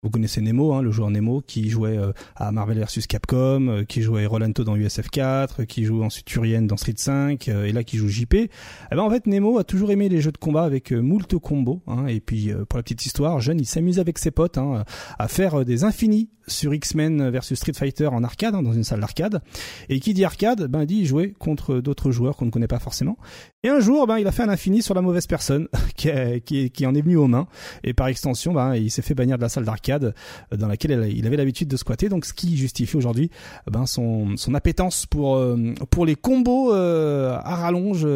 Vous 0.03 0.09
connaissez 0.09 0.41
Nemo, 0.41 0.73
hein, 0.73 0.81
le 0.81 0.91
joueur 0.91 1.11
Nemo 1.11 1.43
qui 1.47 1.69
jouait 1.69 1.99
euh, 1.99 2.13
à 2.35 2.53
Marvel 2.53 2.79
vs 2.79 3.07
Capcom, 3.07 3.69
euh, 3.69 3.85
qui 3.85 4.01
jouait 4.01 4.25
Rolando 4.25 4.65
dans 4.65 4.75
USF 4.75 5.11
4, 5.11 5.65
qui 5.65 5.85
joue 5.85 6.03
ensuite 6.03 6.35
Urien 6.35 6.63
dans 6.63 6.79
Street 6.79 6.95
5, 6.97 7.47
euh, 7.49 7.67
et 7.67 7.73
là 7.73 7.85
qui 7.85 7.99
joue 7.99 8.09
JP. 8.09 8.33
Eh 8.33 8.49
ben 8.93 9.03
en 9.03 9.11
fait 9.11 9.27
Nemo 9.27 9.59
a 9.59 9.65
toujours 9.65 9.91
aimé 9.91 10.09
les 10.09 10.23
jeux 10.23 10.33
de 10.33 10.39
combat 10.39 10.63
avec 10.63 10.91
moult 10.93 11.39
combo. 11.39 11.83
Hein, 11.87 12.07
et 12.07 12.21
puis 12.21 12.51
pour 12.71 12.79
la 12.79 12.83
petite 12.83 13.05
histoire, 13.05 13.43
jeune 13.43 13.61
il 13.61 13.67
s'amuse 13.67 13.99
avec 13.99 14.17
ses 14.17 14.31
potes 14.31 14.57
hein, 14.57 14.85
à 15.19 15.29
faire 15.29 15.67
des 15.67 15.85
infinis 15.85 16.31
sur 16.47 16.73
X-Men 16.73 17.29
versus 17.29 17.59
Street 17.59 17.75
Fighter 17.75 18.07
en 18.07 18.25
arcade, 18.25 18.55
hein, 18.55 18.63
dans 18.63 18.73
une 18.73 18.85
salle 18.85 19.01
d'arcade. 19.01 19.43
Et 19.91 20.01
qui 20.01 20.15
dit 20.15 20.25
arcade, 20.25 20.67
ben 20.67 20.87
dit 20.87 21.05
jouer 21.05 21.35
contre 21.39 21.81
d'autres 21.81 22.11
joueurs 22.11 22.39
qu'on 22.39 22.47
ne 22.47 22.51
connaît 22.51 22.67
pas 22.67 22.79
forcément. 22.79 23.19
Et 23.63 23.69
un 23.69 23.81
jour, 23.81 24.07
ben 24.07 24.19
il 24.19 24.27
a 24.27 24.33
fait 24.33 24.43
un 24.43 24.49
infini 24.49 24.81
sur 24.83 24.95
la 24.95 25.03
mauvaise 25.03 25.27
personne 25.27 25.69
qui, 25.97 26.09
qui, 26.47 26.71
qui 26.71 26.87
en 26.87 26.95
est 26.95 27.03
venu 27.03 27.17
aux 27.17 27.27
mains. 27.27 27.47
Et 27.85 27.93
par 27.93 28.07
extension, 28.07 28.55
ben 28.55 28.75
il 28.75 28.91
s'est 28.91 29.03
fait 29.03 29.15
bannir 29.15 29.37
de 29.37 29.43
la 29.43 29.51
salle 29.51 29.65
d'arcade 29.65 30.15
euh, 30.53 30.57
dans 30.57 30.67
laquelle 30.67 31.11
il 31.13 31.27
avait 31.27 31.37
l'habitude 31.37 31.69
de 31.69 31.77
squatter, 31.77 32.09
donc 32.09 32.25
ce 32.25 32.33
qui 32.33 32.57
justifie 32.57 32.97
aujourd'hui 32.97 33.31
euh, 33.69 33.71
ben 33.71 33.85
son, 33.85 34.37
son 34.39 34.55
appétence 34.55 35.05
pour 35.05 35.37
euh, 35.37 35.75
pour 35.91 36.07
les 36.07 36.15
combos 36.15 36.73
à 36.73 37.55
rallonge 37.57 38.07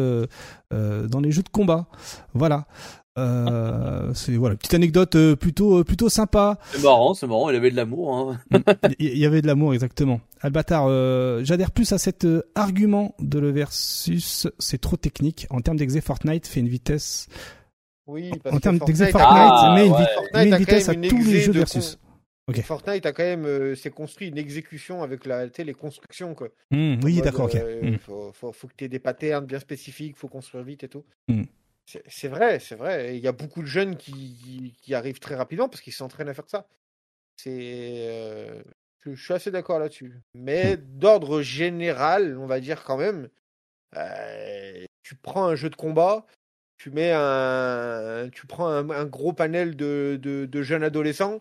dans 0.71 1.19
les 1.21 1.31
jeux 1.31 1.43
de 1.43 1.49
combat. 1.49 1.85
Voilà. 2.33 2.65
C'est 3.15 4.35
voilà 4.35 4.55
petite 4.55 4.73
anecdote 4.73 5.35
plutôt 5.35 5.83
plutôt 5.83 6.09
sympa. 6.09 6.57
C'est 6.71 6.83
marrant, 6.83 7.13
c'est 7.13 7.27
marrant. 7.27 7.49
Il 7.49 7.55
avait 7.55 7.71
de 7.71 7.75
l'amour. 7.75 8.15
Hein. 8.15 8.39
il 8.99 9.17
y 9.17 9.25
avait 9.25 9.41
de 9.41 9.47
l'amour 9.47 9.73
exactement. 9.73 10.19
Albatar, 10.41 10.89
j'adhère 11.43 11.71
plus 11.71 11.91
à 11.91 11.97
cet 11.97 12.27
argument 12.55 13.15
de 13.19 13.39
le 13.39 13.51
versus. 13.51 14.47
C'est 14.59 14.81
trop 14.81 14.97
technique 14.97 15.47
en 15.49 15.61
termes 15.61 15.77
d'exé. 15.77 16.01
Fortnite 16.01 16.47
fait 16.47 16.59
une 16.59 16.69
vitesse 16.69 17.27
oui, 18.07 18.31
parce 18.43 18.55
en 18.55 18.59
termes 18.59 18.77
d'exé 18.79 19.11
Fortnite, 19.11 19.51
ah, 19.51 19.75
met, 19.75 19.87
une, 19.87 20.51
une 20.51 20.57
vitesse 20.57 20.89
à 20.89 20.95
tous 20.95 21.23
les 21.23 21.41
jeux 21.41 21.51
versus. 21.51 21.97
Fortnite 22.63 23.05
a 23.07 23.11
quand 23.11 23.23
même 23.23 23.45
euh, 23.45 23.73
s'est 23.73 23.89
construit 23.89 24.27
une 24.27 24.37
exécution 24.37 25.01
avec 25.01 25.25
la, 25.25 25.47
les 25.47 25.73
constructions 25.73 26.35
quoi. 26.35 26.49
Mmh, 26.69 26.97
oui, 27.03 27.21
d'accord, 27.21 27.45
ok. 27.45 27.55
Euh, 27.55 27.81
mmh. 27.81 27.97
faut, 27.97 28.31
faut, 28.33 28.51
faut, 28.51 28.67
que 28.67 28.73
tu 28.77 28.85
aies 28.85 28.87
des 28.87 28.99
patterns 28.99 29.45
bien 29.45 29.59
spécifiques, 29.59 30.15
faut 30.15 30.27
construire 30.27 30.63
vite 30.63 30.83
et 30.83 30.87
tout. 30.87 31.03
Mmh. 31.27 31.43
C'est 31.85 32.27
vrai, 32.27 32.59
c'est 32.59 32.75
vrai. 32.75 33.15
Il 33.17 33.23
y 33.23 33.27
a 33.27 33.31
beaucoup 33.31 33.61
de 33.61 33.67
jeunes 33.67 33.95
qui, 33.95 34.73
qui 34.81 34.95
arrivent 34.95 35.19
très 35.19 35.35
rapidement 35.35 35.69
parce 35.69 35.81
qu'ils 35.81 35.93
s'entraînent 35.93 36.29
à 36.29 36.33
faire 36.33 36.49
ça. 36.49 36.67
C'est, 37.37 38.07
euh, 38.09 38.63
je, 39.05 39.13
suis 39.13 39.33
assez 39.33 39.51
d'accord 39.51 39.79
là-dessus. 39.79 40.21
Mais 40.33 40.77
d'ordre 40.77 41.41
général, 41.41 42.37
on 42.39 42.47
va 42.47 42.59
dire 42.59 42.83
quand 42.83 42.97
même, 42.97 43.29
tu 45.03 45.15
prends 45.15 45.45
un 45.45 45.55
jeu 45.55 45.69
de 45.69 45.75
combat, 45.75 46.25
tu 46.77 46.89
mets 46.89 47.11
un, 47.13 48.29
tu 48.31 48.47
prends 48.47 48.67
un, 48.67 49.05
gros 49.05 49.33
panel 49.33 49.75
de, 49.75 50.19
de, 50.21 50.61
jeunes 50.63 50.83
adolescents, 50.83 51.39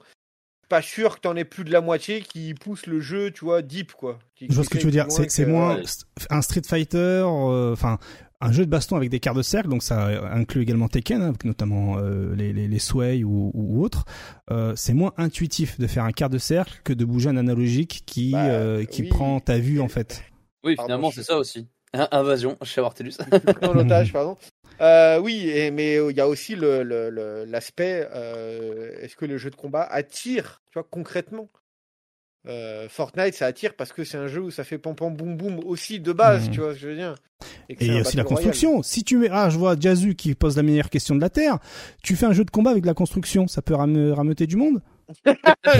pas 0.69 0.83
sûr 0.83 1.17
que 1.17 1.21
t'en 1.21 1.37
aies 1.37 1.45
plus 1.45 1.65
de 1.65 1.73
la 1.73 1.81
moitié 1.81 2.21
qui 2.21 2.55
poussent 2.55 2.87
le 2.87 3.01
jeu, 3.01 3.31
tu 3.31 3.45
vois, 3.45 3.63
deep 3.63 3.93
quoi. 3.93 4.19
je 4.41 4.53
vois 4.53 4.65
ce 4.65 4.71
que 4.71 4.79
tu 4.79 4.87
veux 4.87 4.93
dire. 4.93 5.07
C'est 5.11 5.47
moins 5.47 5.81
un 6.31 6.43
Street 6.43 6.63
Fighter, 6.67 6.99
euh, 6.99 7.73
enfin. 7.73 7.99
Un 8.45 8.53
jeu 8.53 8.67
de 8.67 8.71
baston 8.71 8.97
avec 8.97 9.09
des 9.09 9.21
quarts 9.21 9.35
de 9.35 9.43
cercle, 9.43 9.69
donc 9.69 9.83
ça 9.83 10.07
inclut 10.31 10.63
également 10.63 10.89
Tekken, 10.89 11.23
hein, 11.23 11.33
notamment 11.45 11.97
euh, 11.99 12.35
les, 12.37 12.53
les, 12.53 12.69
les, 12.69 12.79
Sway 12.79 13.25
ou, 13.25 13.51
ou 13.55 13.83
autres. 13.83 14.05
Euh, 14.51 14.75
c'est 14.77 14.93
moins 14.93 15.13
intuitif 15.17 15.81
de 15.81 15.87
faire 15.87 16.05
un 16.05 16.13
quart 16.13 16.29
de 16.29 16.39
cercle 16.39 16.81
que 16.85 16.93
de 16.93 17.05
bouger 17.05 17.31
un 17.31 17.39
analogique 17.39 18.03
qui, 18.05 18.33
bah, 18.33 18.85
qui 18.85 19.05
prend 19.05 19.41
ta 19.41 19.59
vue 19.59 19.81
en 19.81 19.89
fait. 19.89 20.23
Oui, 20.63 20.77
finalement, 20.81 21.11
c'est 21.11 21.23
ça 21.23 21.39
aussi. 21.39 21.67
Invasion 21.93 22.59
chez 22.63 22.81
Artelus. 22.81 23.15
en 23.63 23.79
otage, 23.79 24.13
pardon. 24.13 24.37
Euh, 24.81 25.21
oui, 25.21 25.51
mais 25.73 25.97
il 25.97 26.17
y 26.17 26.21
a 26.21 26.29
aussi 26.29 26.57
l'aspect 26.57 28.09
le, 28.13 28.99
est-ce 29.03 29.17
que 29.17 29.25
le 29.25 29.39
jeu 29.39 29.51
de 29.51 29.57
combat 29.57 29.85
attire, 29.85 30.63
tu 30.71 30.75
vois, 30.75 30.87
concrètement? 30.91 31.49
Euh, 32.47 32.89
Fortnite, 32.89 33.35
ça 33.35 33.47
attire 33.47 33.75
parce 33.75 33.93
que 33.93 34.05
c'est 34.05 34.19
un 34.19 34.27
jeu 34.27 34.41
où 34.41 34.51
ça 34.51 34.65
fait 34.65 34.79
pom 34.79 34.95
pom 34.95 35.15
boum 35.15 35.37
boum 35.37 35.61
aussi 35.65 36.01
de 36.01 36.13
base, 36.13 36.49
mmh. 36.49 36.53
tu 36.53 36.61
vois 36.61 36.71
ce 36.71 36.75
que 36.75 36.81
je 36.81 36.89
veux 36.89 36.97
dire. 36.97 37.15
Et, 37.69 38.01
aussi 38.01 38.17
la 38.17 38.25
construction. 38.25 38.83
Si 38.83 39.05
tu 39.05 39.17
mets, 39.17 39.29
ah, 39.31 39.49
je 39.51 39.59
vois 39.59 39.77
Jazu 39.79 40.15
qui 40.15 40.35
pose 40.35 40.57
la 40.57 40.63
meilleure 40.63 40.91
question 40.91 41.15
de 41.15 41.21
la 41.21 41.31
Terre. 41.31 41.59
Tu 42.03 42.17
fais 42.17 42.27
un 42.27 42.33
jeu 42.33 42.45
de 42.45 42.51
combat 42.51 42.71
avec 42.71 42.83
de 42.83 42.87
la 42.87 42.95
construction, 42.95 43.47
ça 43.47 43.63
peut 43.63 43.75
rameuter 43.75 44.47
du 44.47 44.57
monde 44.57 44.81
ah, 45.27 45.77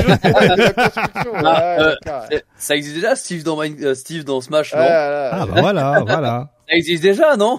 euh, 1.81 1.95
ça 2.57 2.77
existe 2.77 2.97
déjà 2.97 3.17
Steve 3.17 3.43
dans, 3.43 3.59
euh, 3.59 3.95
Steve 3.95 4.23
dans 4.23 4.43
Smash, 4.43 4.75
non? 4.75 4.81
Ah 4.83 5.47
bah 5.47 5.61
voilà, 5.63 6.05
voilà. 6.07 6.53
Ça 6.69 6.77
existe 6.77 7.03
déjà, 7.03 7.35
non? 7.37 7.59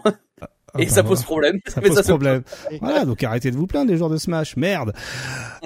Et 0.77 0.85
bah 0.85 0.91
ça 0.91 1.03
pose 1.03 1.23
problème. 1.23 1.59
Ça 1.67 1.81
pose 1.81 2.01
problème. 2.01 2.43
voilà, 2.81 3.05
donc 3.05 3.23
arrêtez 3.23 3.51
de 3.51 3.55
vous 3.55 3.67
plaindre 3.67 3.91
les 3.91 3.97
joueurs 3.97 4.09
de 4.09 4.17
Smash, 4.17 4.57
merde. 4.57 4.93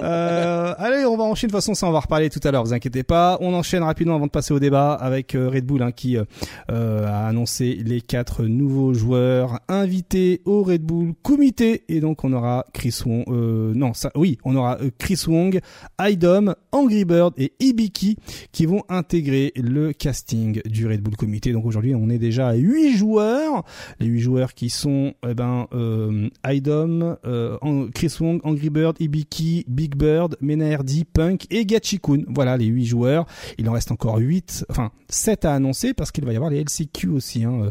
Euh, 0.02 0.74
allez, 0.78 1.04
on 1.04 1.18
va 1.18 1.24
enchaîner. 1.24 1.48
De 1.48 1.52
toute 1.52 1.60
façon, 1.60 1.74
ça 1.74 1.86
on 1.86 1.92
va 1.92 2.00
reparler 2.00 2.30
tout 2.30 2.40
à 2.42 2.50
l'heure. 2.50 2.64
Vous 2.64 2.72
inquiétez 2.72 3.02
pas. 3.02 3.36
On 3.42 3.52
enchaîne 3.52 3.82
rapidement 3.82 4.14
avant 4.14 4.26
de 4.26 4.30
passer 4.30 4.54
au 4.54 4.58
débat 4.58 4.94
avec 4.94 5.34
euh, 5.34 5.50
Red 5.50 5.66
Bull 5.66 5.82
hein, 5.82 5.92
qui 5.92 6.16
euh, 6.16 6.24
euh, 6.70 7.06
a 7.06 7.26
annoncé 7.26 7.74
les 7.74 8.00
quatre 8.00 8.44
nouveaux 8.44 8.94
joueurs 8.94 9.60
invités 9.68 10.40
au 10.44 10.62
Red 10.62 10.82
Bull 10.82 11.12
Comité. 11.22 11.84
Et 11.88 12.00
donc 12.00 12.24
on 12.24 12.32
aura 12.32 12.64
Chris 12.72 12.98
Wong. 13.04 13.24
Euh, 13.28 13.72
non, 13.74 13.94
ça, 13.94 14.10
oui, 14.14 14.38
on 14.44 14.56
aura 14.56 14.78
Chris 14.98 15.22
Wong, 15.26 15.60
Idom, 16.00 16.54
Angry 16.72 17.04
Bird 17.04 17.34
et 17.36 17.52
Ibiki 17.60 18.16
qui 18.52 18.66
vont 18.66 18.82
intégrer 18.88 19.52
le 19.56 19.92
casting 19.92 20.60
du 20.64 20.86
Red 20.86 21.02
Bull 21.02 21.16
Comité. 21.16 21.52
Donc 21.52 21.66
aujourd'hui, 21.66 21.94
on 21.94 22.08
est 22.08 22.18
déjà 22.18 22.48
à 22.48 22.54
huit 22.54 22.96
joueurs. 22.96 23.64
Les 23.98 24.06
huit 24.06 24.20
joueurs 24.20 24.54
qui 24.54 24.70
sont 24.70 24.99
eh 25.28 25.34
ben, 25.34 25.66
euh, 25.72 26.28
euh, 26.46 27.88
Chris 27.94 28.16
Wong, 28.20 28.40
Angry 28.44 28.70
Bird, 28.70 28.96
Ibiki, 29.00 29.64
Big 29.68 29.96
Bird, 29.96 30.36
Menaerdi, 30.40 31.04
Punk 31.04 31.46
et 31.50 31.64
Gachikun. 31.64 32.24
Voilà 32.28 32.56
les 32.56 32.66
huit 32.66 32.86
joueurs. 32.86 33.26
Il 33.58 33.68
en 33.68 33.72
reste 33.72 33.90
encore 33.90 34.18
8, 34.18 34.66
enfin 34.70 34.90
7 35.08 35.44
à 35.44 35.54
annoncer 35.54 35.94
parce 35.94 36.10
qu'il 36.10 36.24
va 36.24 36.32
y 36.32 36.36
avoir 36.36 36.50
les 36.50 36.60
LCQ 36.60 37.08
aussi. 37.08 37.44
Hein. 37.44 37.70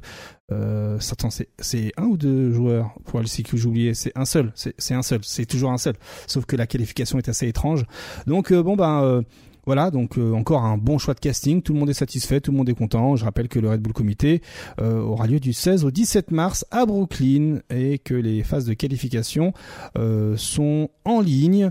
Euh, 0.51 0.97
c'est 0.99 1.91
un 1.97 2.05
ou 2.05 2.17
deux 2.17 2.51
joueurs 2.51 2.93
pour 3.05 3.19
LCQ, 3.19 3.57
j'ai 3.57 3.67
oublié. 3.67 3.93
C'est 3.93 4.11
un 4.15 4.25
seul, 4.25 4.51
c'est 4.55 4.93
un 4.93 5.03
seul, 5.03 5.19
c'est 5.23 5.45
toujours 5.45 5.71
un 5.71 5.77
seul. 5.77 5.95
Sauf 6.27 6.45
que 6.45 6.55
la 6.55 6.67
qualification 6.67 7.17
est 7.17 7.29
assez 7.29 7.47
étrange. 7.47 7.83
Donc 8.25 8.51
bon 8.53 8.75
ben 8.75 9.23
voilà, 9.69 9.91
donc 9.91 10.17
euh, 10.17 10.33
encore 10.33 10.63
un 10.63 10.79
bon 10.79 10.97
choix 10.97 11.13
de 11.13 11.19
casting, 11.19 11.61
tout 11.61 11.73
le 11.73 11.79
monde 11.79 11.91
est 11.91 11.93
satisfait, 11.93 12.41
tout 12.41 12.49
le 12.49 12.57
monde 12.57 12.69
est 12.69 12.73
content. 12.73 13.15
Je 13.15 13.23
rappelle 13.23 13.47
que 13.47 13.59
le 13.59 13.69
Red 13.69 13.81
Bull 13.81 13.93
Comité 13.93 14.41
euh, 14.81 14.99
aura 14.99 15.27
lieu 15.27 15.39
du 15.39 15.53
16 15.53 15.85
au 15.85 15.91
17 15.91 16.31
mars 16.31 16.65
à 16.71 16.87
Brooklyn 16.87 17.59
et 17.69 17.99
que 17.99 18.15
les 18.15 18.41
phases 18.41 18.65
de 18.65 18.73
qualification 18.73 19.53
euh, 19.95 20.35
sont 20.37 20.89
en 21.05 21.21
ligne 21.21 21.69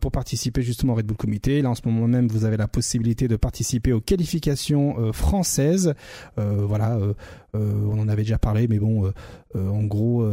pour 0.00 0.12
participer 0.12 0.62
justement 0.62 0.92
au 0.92 0.96
Red 0.96 1.06
Bull 1.06 1.16
Comité. 1.16 1.60
Là 1.60 1.70
en 1.70 1.74
ce 1.74 1.82
moment 1.86 2.06
même, 2.06 2.28
vous 2.28 2.44
avez 2.44 2.56
la 2.56 2.68
possibilité 2.68 3.26
de 3.26 3.34
participer 3.34 3.92
aux 3.92 4.00
qualifications 4.00 5.12
françaises. 5.12 5.94
voilà, 6.36 7.00
on 7.54 7.98
en 7.98 8.08
avait 8.08 8.22
déjà 8.22 8.38
parlé, 8.38 8.68
mais 8.68 8.78
bon, 8.78 9.12
en 9.56 9.82
gros 9.82 10.24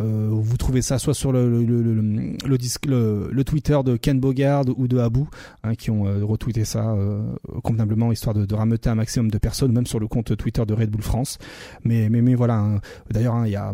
euh, 0.00 0.28
vous 0.30 0.56
trouvez 0.56 0.82
ça 0.82 0.98
soit 0.98 1.14
sur 1.14 1.32
le, 1.32 1.48
le, 1.48 1.82
le, 1.82 3.28
le, 3.30 3.44
Twitter 3.44 3.78
de 3.84 3.96
Ken 3.96 4.18
Bogard 4.18 4.64
ou 4.76 4.88
de 4.88 4.98
Abou, 4.98 5.28
hein, 5.62 5.74
qui 5.74 5.90
ont 5.90 6.06
euh, 6.06 6.24
retweeté 6.24 6.64
ça 6.64 6.92
euh, 6.92 7.22
convenablement, 7.62 8.10
histoire 8.12 8.34
de, 8.34 8.46
de 8.46 8.54
rameuter 8.54 8.88
un 8.88 8.94
maximum 8.94 9.30
de 9.30 9.38
personnes, 9.38 9.72
même 9.72 9.86
sur 9.86 10.00
le 10.00 10.08
compte 10.08 10.36
Twitter 10.36 10.64
de 10.66 10.72
Red 10.72 10.90
Bull 10.90 11.02
France. 11.02 11.38
Mais, 11.84 12.08
mais, 12.08 12.22
mais 12.22 12.34
voilà, 12.34 12.58
hein. 12.58 12.80
d'ailleurs, 13.10 13.34
hein, 13.34 13.46
il 13.46 13.52
y 13.52 13.56
a 13.56 13.72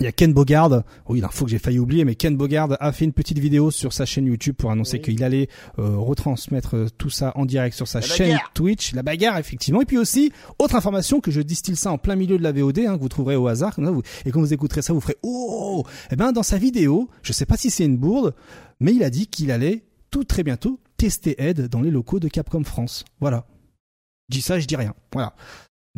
il 0.00 0.04
y 0.04 0.06
a 0.06 0.12
Ken 0.12 0.32
Bogard, 0.32 0.82
oui, 1.08 1.20
il 1.20 1.28
faut 1.30 1.44
que 1.44 1.50
j'ai 1.50 1.58
failli 1.58 1.78
oublier, 1.78 2.04
mais 2.04 2.14
Ken 2.14 2.36
Bogard 2.36 2.76
a 2.78 2.92
fait 2.92 3.04
une 3.04 3.12
petite 3.12 3.38
vidéo 3.38 3.70
sur 3.70 3.92
sa 3.92 4.06
chaîne 4.06 4.26
YouTube 4.26 4.54
pour 4.56 4.70
annoncer 4.70 5.00
qu'il 5.00 5.22
allait 5.24 5.48
euh, 5.78 5.96
retransmettre 5.96 6.76
euh, 6.76 6.86
tout 6.96 7.10
ça 7.10 7.32
en 7.34 7.46
direct 7.46 7.74
sur 7.74 7.88
sa 7.88 8.00
chaîne 8.00 8.38
Twitch, 8.54 8.92
la 8.94 9.02
bagarre 9.02 9.38
effectivement. 9.38 9.80
Et 9.80 9.86
puis 9.86 9.98
aussi, 9.98 10.32
autre 10.58 10.76
information 10.76 11.20
que 11.20 11.30
je 11.30 11.40
distille 11.40 11.76
ça 11.76 11.90
en 11.90 11.98
plein 11.98 12.16
milieu 12.16 12.38
de 12.38 12.42
la 12.42 12.52
VOD, 12.52 12.80
hein, 12.80 12.96
que 12.96 13.02
vous 13.02 13.08
trouverez 13.08 13.36
au 13.36 13.48
hasard, 13.48 13.78
et 14.24 14.30
quand 14.30 14.40
vous 14.40 14.52
écouterez 14.52 14.82
ça, 14.82 14.92
vous 14.92 15.00
ferez 15.00 15.16
oh. 15.22 15.84
Eh 16.10 16.16
ben 16.16 16.32
dans 16.32 16.42
sa 16.42 16.58
vidéo, 16.58 17.08
je 17.22 17.32
sais 17.32 17.46
pas 17.46 17.56
si 17.56 17.70
c'est 17.70 17.84
une 17.84 17.96
bourde, 17.96 18.34
mais 18.80 18.94
il 18.94 19.02
a 19.02 19.10
dit 19.10 19.26
qu'il 19.26 19.50
allait 19.50 19.84
tout 20.10 20.24
très 20.24 20.42
bientôt 20.42 20.80
tester 20.96 21.40
Ed 21.42 21.68
dans 21.68 21.80
les 21.80 21.90
locaux 21.90 22.20
de 22.20 22.28
Capcom 22.28 22.64
France. 22.64 23.04
Voilà. 23.20 23.46
Je 24.28 24.36
dis 24.36 24.42
ça, 24.42 24.58
je 24.58 24.66
dis 24.66 24.76
rien. 24.76 24.94
Voilà. 25.12 25.34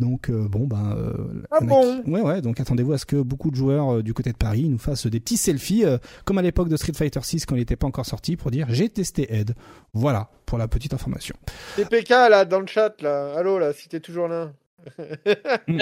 Donc 0.01 0.31
euh, 0.31 0.47
bon 0.47 0.65
ben 0.65 0.95
euh, 0.97 1.43
ah 1.51 1.59
bon 1.61 2.01
ouais 2.07 2.21
ouais 2.21 2.41
donc 2.41 2.59
attendez-vous 2.59 2.93
à 2.93 2.97
ce 2.97 3.05
que 3.05 3.17
beaucoup 3.17 3.51
de 3.51 3.55
joueurs 3.55 3.97
euh, 3.97 4.01
du 4.01 4.15
côté 4.15 4.31
de 4.31 4.37
Paris 4.37 4.67
nous 4.67 4.79
fassent 4.79 5.05
des 5.05 5.19
petits 5.19 5.37
selfies 5.37 5.83
comme 6.25 6.39
à 6.39 6.41
l'époque 6.41 6.69
de 6.69 6.75
Street 6.75 6.93
Fighter 6.93 7.19
6 7.21 7.45
quand 7.45 7.55
il 7.55 7.59
n'était 7.59 7.75
pas 7.75 7.85
encore 7.85 8.07
sorti 8.07 8.35
pour 8.35 8.49
dire 8.49 8.65
j'ai 8.69 8.89
testé 8.89 9.31
Ed. 9.31 9.53
Voilà 9.93 10.31
pour 10.47 10.57
la 10.57 10.67
petite 10.67 10.95
information. 10.95 11.35
TPK 11.75 12.09
là 12.09 12.45
dans 12.45 12.61
le 12.61 12.65
chat 12.65 12.99
là. 13.03 13.35
Allô 13.37 13.59
là 13.59 13.73
si 13.73 13.89
t'es 13.89 13.99
toujours 13.99 14.27
là. 14.27 14.51
il 14.97 15.79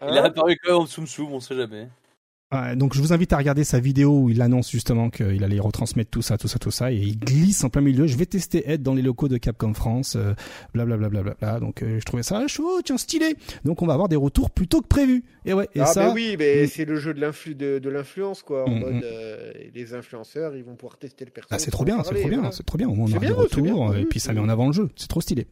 a 0.00 0.24
apparu 0.24 0.56
quand 0.64 0.72
même 0.72 0.80
en 0.80 0.86
soum 0.86 1.06
soum 1.06 1.34
on 1.34 1.40
sait 1.40 1.54
jamais 1.54 1.90
donc 2.74 2.94
je 2.94 3.00
vous 3.00 3.12
invite 3.12 3.32
à 3.32 3.36
regarder 3.36 3.62
sa 3.62 3.78
vidéo 3.78 4.22
où 4.22 4.30
il 4.30 4.42
annonce 4.42 4.70
justement 4.70 5.08
qu'il 5.10 5.44
allait 5.44 5.60
retransmettre 5.60 6.10
tout 6.10 6.22
ça, 6.22 6.36
tout 6.36 6.48
ça, 6.48 6.58
tout 6.58 6.70
ça, 6.70 6.92
et 6.92 6.96
il 6.96 7.18
glisse 7.18 7.62
en 7.62 7.68
plein 7.68 7.80
milieu. 7.80 8.06
Je 8.06 8.16
vais 8.16 8.26
tester 8.26 8.68
Ed 8.70 8.82
dans 8.82 8.94
les 8.94 9.02
locaux 9.02 9.28
de 9.28 9.36
Capcom 9.36 9.72
France, 9.74 10.16
blablabla. 10.74 11.06
Euh, 11.06 11.22
bla, 11.22 11.34
bla, 11.34 11.60
donc 11.60 11.82
euh, 11.82 11.98
je 12.00 12.04
trouvais 12.04 12.22
ça 12.22 12.46
chaud, 12.48 12.80
tiens 12.84 12.98
stylé. 12.98 13.36
Donc 13.64 13.82
on 13.82 13.86
va 13.86 13.92
avoir 13.92 14.08
des 14.08 14.16
retours 14.16 14.50
plutôt 14.50 14.80
que 14.80 14.88
prévu. 14.88 15.24
Et 15.44 15.52
ouais. 15.52 15.68
Et 15.74 15.80
ah 15.80 15.86
ça. 15.86 16.12
oui, 16.12 16.36
mais 16.38 16.64
mm. 16.64 16.66
c'est 16.66 16.84
le 16.84 16.96
jeu 16.96 17.14
de 17.14 17.20
l'influ 17.20 17.54
de, 17.54 17.88
l'influence 17.88 18.42
quoi. 18.42 18.68
En 18.68 18.70
mm, 18.70 18.80
mode 18.80 18.94
mm. 18.94 19.02
euh, 19.04 19.52
les 19.74 19.94
influenceurs, 19.94 20.56
ils 20.56 20.64
vont 20.64 20.74
pouvoir 20.74 20.98
tester 20.98 21.24
le 21.24 21.30
personnage. 21.30 21.60
Ah 21.60 21.64
c'est 21.64 21.70
trop 21.70 21.84
bien, 21.84 22.02
c'est 22.02 22.14
trop 22.14 22.28
bien, 22.28 22.50
c'est 22.50 22.66
trop 22.66 22.78
bien. 22.78 22.88
On 22.88 23.06
a 23.06 23.18
des 23.18 23.28
retours 23.28 23.94
et 23.94 24.04
puis 24.04 24.20
ça 24.20 24.32
met 24.32 24.40
en 24.40 24.48
avant 24.48 24.66
le 24.66 24.72
jeu. 24.72 24.88
C'est 24.96 25.08
trop 25.08 25.20
stylé. 25.20 25.46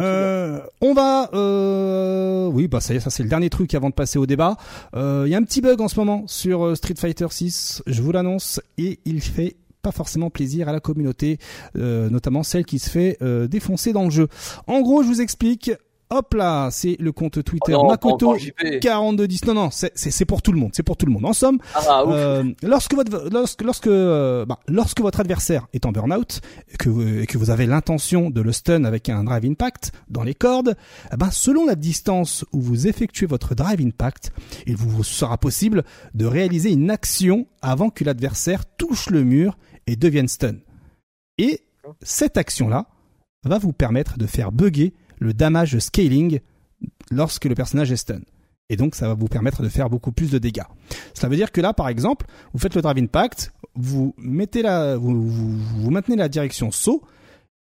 Euh, 0.00 0.60
on 0.82 0.92
va, 0.92 1.30
euh, 1.32 2.48
oui, 2.48 2.68
bah 2.68 2.80
ça 2.80 2.92
y 2.92 2.98
est, 2.98 3.00
ça 3.00 3.08
c'est 3.08 3.22
le 3.22 3.30
dernier 3.30 3.48
truc 3.48 3.74
avant 3.74 3.88
de 3.88 3.94
passer 3.94 4.18
au 4.18 4.26
débat. 4.26 4.56
Euh, 4.94 5.24
il 5.26 5.30
y 5.30 5.34
a 5.34 5.38
un 5.38 5.42
petit 5.42 5.62
bug 5.62 5.80
en 5.80 5.88
ce 5.88 5.98
moment 5.98 6.24
sur 6.26 6.66
euh, 6.66 6.74
Street 6.74 6.94
Fighter 6.98 7.26
6, 7.30 7.82
je 7.86 8.02
vous 8.02 8.12
l'annonce, 8.12 8.60
et 8.76 9.00
il 9.06 9.22
fait 9.22 9.56
pas 9.80 9.92
forcément 9.92 10.28
plaisir 10.30 10.68
à 10.68 10.72
la 10.72 10.80
communauté, 10.80 11.38
notamment 11.76 12.42
celle 12.42 12.64
qui 12.64 12.80
se 12.80 12.90
fait 12.90 13.18
défoncer 13.48 13.92
dans 13.92 14.02
le 14.02 14.10
jeu. 14.10 14.26
En 14.66 14.80
gros, 14.80 15.04
je 15.04 15.06
vous 15.06 15.20
explique. 15.20 15.70
Hop 16.10 16.34
là, 16.34 16.68
c'est 16.70 16.96
le 17.00 17.10
compte 17.10 17.42
Twitter 17.42 17.74
oh 17.74 17.88
Makoto 17.88 18.36
4210. 18.80 19.44
Non 19.46 19.54
non, 19.54 19.70
c'est 19.72 20.24
pour 20.24 20.40
tout 20.40 20.52
le 20.52 20.58
monde, 20.58 20.70
c'est 20.72 20.84
pour 20.84 20.96
tout 20.96 21.04
le 21.04 21.12
monde. 21.12 21.24
En 21.24 21.32
somme, 21.32 21.58
ah, 21.74 22.04
euh, 22.06 22.44
lorsque 22.62 22.94
votre 22.94 23.28
lorsque 23.32 23.62
lorsque 23.62 23.86
euh, 23.88 24.46
bah, 24.46 24.60
lorsque 24.68 25.00
votre 25.00 25.18
adversaire 25.18 25.66
est 25.72 25.84
en 25.84 25.90
burn-out 25.90 26.40
et 26.72 26.76
que 26.76 26.88
vous, 26.88 27.26
que 27.26 27.38
vous 27.38 27.50
avez 27.50 27.66
l'intention 27.66 28.30
de 28.30 28.40
le 28.40 28.52
stun 28.52 28.84
avec 28.84 29.08
un 29.08 29.24
drive 29.24 29.44
impact 29.46 29.92
dans 30.08 30.22
les 30.22 30.34
cordes, 30.34 30.76
eh 31.12 31.16
ben 31.16 31.30
selon 31.32 31.66
la 31.66 31.74
distance 31.74 32.44
où 32.52 32.60
vous 32.60 32.86
effectuez 32.86 33.26
votre 33.26 33.56
drive 33.56 33.80
impact, 33.80 34.32
il 34.66 34.76
vous 34.76 35.02
sera 35.02 35.38
possible 35.38 35.82
de 36.14 36.24
réaliser 36.24 36.70
une 36.70 36.90
action 36.90 37.46
avant 37.62 37.90
que 37.90 38.04
l'adversaire 38.04 38.64
touche 38.64 39.10
le 39.10 39.24
mur 39.24 39.58
et 39.88 39.96
devienne 39.96 40.28
stun. 40.28 40.56
Et 41.38 41.62
cette 42.00 42.36
action 42.36 42.68
là 42.68 42.86
va 43.44 43.58
vous 43.58 43.72
permettre 43.72 44.18
de 44.18 44.26
faire 44.26 44.52
bugger 44.52 44.94
le 45.18 45.34
damage 45.34 45.78
scaling 45.78 46.40
lorsque 47.10 47.44
le 47.44 47.54
personnage 47.54 47.92
est 47.92 47.96
stun. 47.96 48.20
Et 48.68 48.76
donc, 48.76 48.94
ça 48.94 49.06
va 49.06 49.14
vous 49.14 49.28
permettre 49.28 49.62
de 49.62 49.68
faire 49.68 49.88
beaucoup 49.88 50.12
plus 50.12 50.30
de 50.30 50.38
dégâts. 50.38 50.64
Cela 51.14 51.28
veut 51.28 51.36
dire 51.36 51.52
que 51.52 51.60
là, 51.60 51.72
par 51.72 51.88
exemple, 51.88 52.26
vous 52.52 52.58
faites 52.58 52.74
le 52.74 52.82
Drive 52.82 52.98
Impact, 52.98 53.52
vous 53.74 54.14
mettez 54.18 54.62
la, 54.62 54.96
vous, 54.96 55.30
vous, 55.30 55.90
maintenez 55.90 56.16
la 56.16 56.28
direction 56.28 56.72
saut, 56.72 57.02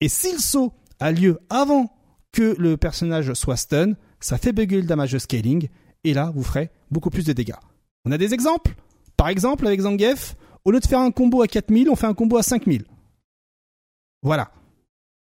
et 0.01 0.09
si 0.09 0.31
le 0.31 0.38
saut 0.38 0.73
a 0.99 1.11
lieu 1.11 1.39
avant 1.49 1.91
que 2.31 2.55
le 2.59 2.77
personnage 2.77 3.33
soit 3.33 3.57
stun, 3.57 3.93
ça 4.19 4.38
fait 4.38 4.53
bugger 4.53 4.81
le 4.81 4.88
damage 4.88 5.17
scaling, 5.17 5.67
et 6.03 6.13
là, 6.13 6.31
vous 6.35 6.43
ferez 6.43 6.69
beaucoup 6.91 7.09
plus 7.09 7.25
de 7.25 7.33
dégâts. 7.33 7.55
On 8.05 8.11
a 8.11 8.17
des 8.17 8.33
exemples 8.33 8.75
Par 9.17 9.30
exemple, 9.30 9.65
avec 9.65 9.81
Zangief, 9.81 10.35
au 10.65 10.72
lieu 10.72 10.80
de 10.80 10.85
faire 10.85 10.99
un 10.99 11.11
combo 11.11 11.41
à 11.41 11.47
4000, 11.47 11.89
on 11.89 11.95
fait 11.95 12.07
un 12.07 12.13
combo 12.13 12.38
à 12.38 12.43
5000. 12.43 12.85
Voilà. 14.22 14.51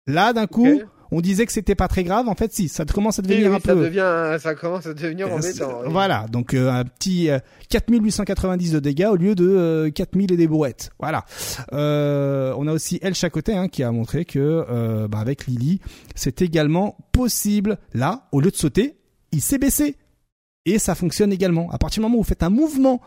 Là, 0.06 0.34
d'un 0.34 0.48
coup, 0.48 0.82
on 1.12 1.22
disait 1.22 1.46
que 1.46 1.52
c'était 1.52 1.76
pas 1.76 1.88
très 1.88 2.04
grave. 2.04 2.28
En 2.28 2.36
fait, 2.36 2.54
si, 2.54 2.68
ça 2.68 2.86
commence 2.86 3.20
à 3.20 3.22
devenir 3.22 3.54
un 3.54 3.60
ça 3.60 3.74
peu. 3.74 3.84
Devient, 3.84 4.38
ça 4.40 4.56
commence 4.56 4.86
à 4.86 4.94
devenir 4.94 5.32
embêtant. 5.32 5.82
Voilà, 5.88 6.26
donc 6.32 6.54
euh, 6.54 6.70
un 6.72 6.84
petit 6.84 7.30
4890 7.70 8.70
euh, 8.70 8.74
de 8.76 8.80
dégâts 8.80 9.08
au 9.12 9.16
lieu 9.16 9.36
de 9.36 9.92
4000 9.94 10.32
euh, 10.32 10.34
et 10.34 10.38
des 10.38 10.48
brouettes. 10.48 10.92
Voilà. 11.00 11.26
on 11.72 12.68
a 12.68 12.72
aussi 12.72 13.00
El 13.02 13.16
Chacoté 13.16 13.56
hein, 13.56 13.68
qui 13.68 13.84
a 13.84 13.92
montré 13.92 14.26
que 14.26 15.08
bah, 15.08 15.20
avec 15.20 15.48
Lily, 15.48 15.80
c'est 16.16 16.42
également 16.42 16.98
possible. 17.12 17.78
Là, 17.94 18.28
au 18.32 18.42
lieu 18.42 18.52
de 18.52 18.56
sauter, 18.56 18.98
il 19.32 19.42
s'est 19.42 19.58
baissé 19.58 19.96
et 20.66 20.80
ça 20.80 20.96
fonctionne 20.96 21.32
également. 21.32 21.70
À 21.72 21.78
partir 21.78 22.02
du 22.02 22.06
moment 22.06 22.18
où 22.18 22.22
vous 22.22 22.28
faites 22.28 22.44
un 22.44 22.50
mouvement 22.50 23.02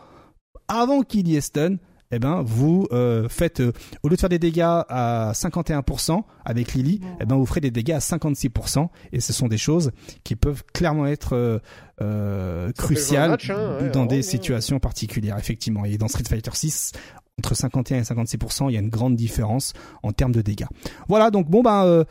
avant 0.67 1.01
qu'il 1.01 1.27
y 1.27 1.35
ait 1.35 1.41
stun, 1.41 1.77
eh 2.11 2.19
ben 2.19 2.41
vous 2.41 2.87
euh, 2.91 3.29
faites 3.29 3.61
euh, 3.61 3.71
au 4.03 4.09
lieu 4.09 4.15
de 4.15 4.19
faire 4.19 4.29
des 4.29 4.39
dégâts 4.39 4.61
à 4.61 5.31
51% 5.33 6.23
avec 6.45 6.73
Lily, 6.73 7.01
eh 7.19 7.25
ben 7.25 7.35
vous 7.35 7.45
ferez 7.45 7.61
des 7.61 7.71
dégâts 7.71 7.91
à 7.91 7.99
56% 7.99 8.87
et 9.13 9.19
ce 9.19 9.33
sont 9.33 9.47
des 9.47 9.57
choses 9.57 9.91
qui 10.23 10.35
peuvent 10.35 10.63
clairement 10.73 11.07
être 11.07 11.61
euh, 12.01 12.71
cruciales 12.73 13.37
hein, 13.49 13.89
dans 13.93 14.05
des 14.05 14.21
situations 14.21 14.79
particulières 14.79 15.37
effectivement. 15.37 15.85
Et 15.85 15.97
dans 15.97 16.07
Street 16.07 16.23
Fighter 16.27 16.51
6 16.53 16.91
entre 17.39 17.55
51 17.55 17.99
et 17.99 18.01
56%, 18.01 18.69
il 18.69 18.73
y 18.73 18.77
a 18.77 18.81
une 18.81 18.89
grande 18.89 19.15
différence 19.15 19.73
en 20.03 20.11
termes 20.11 20.33
de 20.33 20.41
dégâts. 20.41 20.67
Voilà, 21.07 21.31
donc 21.31 21.49
bon 21.49 21.61
ben 21.61 22.05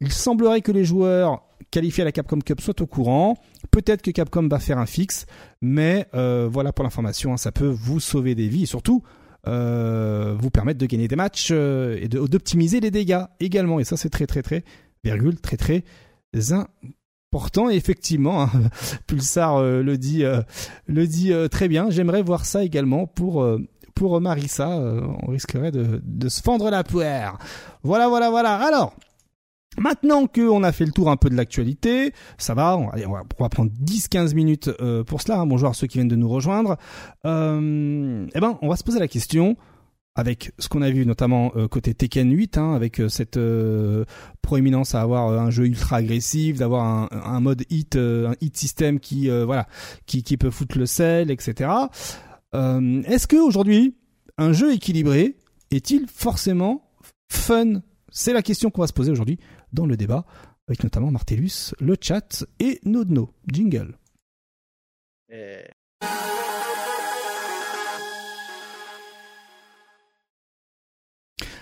il 0.00 0.12
semblerait 0.12 0.62
que 0.62 0.72
les 0.72 0.84
joueurs 0.84 1.42
qualifiés 1.70 2.02
à 2.02 2.04
la 2.04 2.12
Capcom 2.12 2.38
Cup 2.40 2.60
soient 2.60 2.80
au 2.80 2.86
courant. 2.86 3.36
Peut-être 3.70 4.02
que 4.02 4.10
Capcom 4.10 4.48
va 4.48 4.58
faire 4.58 4.78
un 4.78 4.86
fixe, 4.86 5.26
mais 5.60 6.08
voilà 6.12 6.72
pour 6.72 6.84
l'information, 6.84 7.34
hein, 7.34 7.36
ça 7.36 7.52
peut 7.52 7.68
vous 7.68 8.00
sauver 8.00 8.34
des 8.34 8.48
vies 8.48 8.62
et 8.62 8.66
surtout 8.66 9.02
vous 9.46 10.50
permettre 10.50 10.78
de 10.78 10.86
gagner 10.86 11.08
des 11.08 11.16
matchs 11.16 11.48
euh, 11.50 11.98
et 12.00 12.08
d'optimiser 12.08 12.80
les 12.80 12.90
dégâts 12.90 13.24
également. 13.40 13.80
Et 13.80 13.84
ça, 13.84 13.96
c'est 13.96 14.10
très, 14.10 14.26
très, 14.26 14.42
très, 14.42 14.64
virgule, 15.04 15.40
très, 15.40 15.56
très 15.56 15.84
important. 16.52 17.70
Et 17.70 17.74
effectivement, 17.74 18.42
hein, 18.42 18.50
Pulsar 19.06 19.56
euh, 19.56 19.82
le 19.82 19.98
dit, 19.98 20.24
le 20.86 21.06
dit 21.06 21.32
très 21.50 21.68
bien. 21.68 21.90
J'aimerais 21.90 22.22
voir 22.22 22.44
ça 22.44 22.64
également 22.64 23.06
pour 23.06 23.46
pour 23.94 24.20
Marissa. 24.20 24.68
on 24.68 25.30
risquerait 25.30 25.70
de, 25.70 26.00
de 26.02 26.28
se 26.28 26.40
fendre 26.40 26.70
la 26.70 26.84
poire. 26.84 27.38
Voilà, 27.82 28.08
voilà, 28.08 28.30
voilà. 28.30 28.56
Alors. 28.56 28.94
Maintenant 29.78 30.26
qu'on 30.26 30.62
a 30.62 30.72
fait 30.72 30.84
le 30.84 30.92
tour 30.92 31.10
un 31.10 31.16
peu 31.16 31.30
de 31.30 31.34
l'actualité, 31.34 32.12
ça 32.36 32.54
va, 32.54 32.76
on 32.76 32.88
va, 33.42 33.48
prendre 33.48 33.70
10-15 33.82 34.34
minutes 34.34 34.70
euh, 34.80 35.02
pour 35.02 35.22
cela. 35.22 35.44
Bonjour 35.46 35.70
à 35.70 35.74
ceux 35.74 35.86
qui 35.86 35.98
viennent 35.98 36.08
de 36.08 36.16
nous 36.16 36.28
rejoindre. 36.28 36.76
Euh, 37.24 38.26
eh 38.34 38.40
ben, 38.40 38.58
on 38.60 38.68
va 38.68 38.76
se 38.76 38.84
poser 38.84 38.98
la 38.98 39.08
question 39.08 39.56
avec 40.14 40.52
ce 40.58 40.68
qu'on 40.68 40.82
a 40.82 40.90
vu 40.90 41.06
notamment 41.06 41.52
euh, 41.56 41.68
côté 41.68 41.94
Tekken 41.94 42.30
8, 42.30 42.58
hein, 42.58 42.74
avec 42.74 43.00
euh, 43.00 43.08
cette 43.08 43.40
proéminence 44.42 44.94
à 44.94 45.00
avoir 45.00 45.32
un 45.40 45.50
jeu 45.50 45.64
ultra 45.64 45.96
agressif, 45.96 46.58
d'avoir 46.58 46.84
un, 46.84 47.08
un, 47.10 47.40
mode 47.40 47.64
hit, 47.70 47.96
un 47.96 48.34
hit 48.42 48.54
system 48.54 49.00
qui 49.00 49.30
voilà, 49.30 49.66
qui, 50.04 50.22
qui 50.22 50.36
peut 50.36 50.50
foutre 50.50 50.76
le 50.76 50.84
sel, 50.84 51.30
etc. 51.30 51.70
Est-ce 52.52 53.26
que 53.26 53.36
aujourd'hui 53.36 53.96
un 54.36 54.52
jeu 54.52 54.74
équilibré 54.74 55.36
est-il 55.70 56.06
forcément 56.08 56.90
fun? 57.28 57.80
C'est 58.10 58.34
la 58.34 58.42
question 58.42 58.70
qu'on 58.70 58.82
va 58.82 58.86
se 58.86 58.92
poser 58.92 59.10
aujourd'hui 59.10 59.38
dans 59.72 59.86
le 59.86 59.96
débat, 59.96 60.24
avec 60.68 60.82
notamment 60.84 61.10
Martellus, 61.10 61.74
le 61.80 61.96
chat 62.00 62.44
et 62.58 62.80
Nodno. 62.84 63.34
Jingle. 63.50 63.98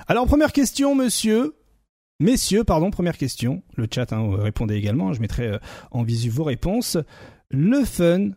Alors, 0.07 0.27
première 0.27 0.53
question, 0.53 0.95
monsieur. 0.95 1.57
Messieurs, 2.19 2.65
pardon, 2.65 2.91
première 2.91 3.17
question. 3.17 3.63
Le 3.77 3.87
chat 3.93 4.13
hein, 4.13 4.37
répondait 4.37 4.77
également. 4.77 5.13
Je 5.13 5.21
mettrai 5.21 5.47
euh, 5.47 5.59
en 5.91 6.03
visu 6.03 6.29
vos 6.29 6.45
réponses. 6.45 6.99
Le 7.49 7.85
fun 7.85 8.31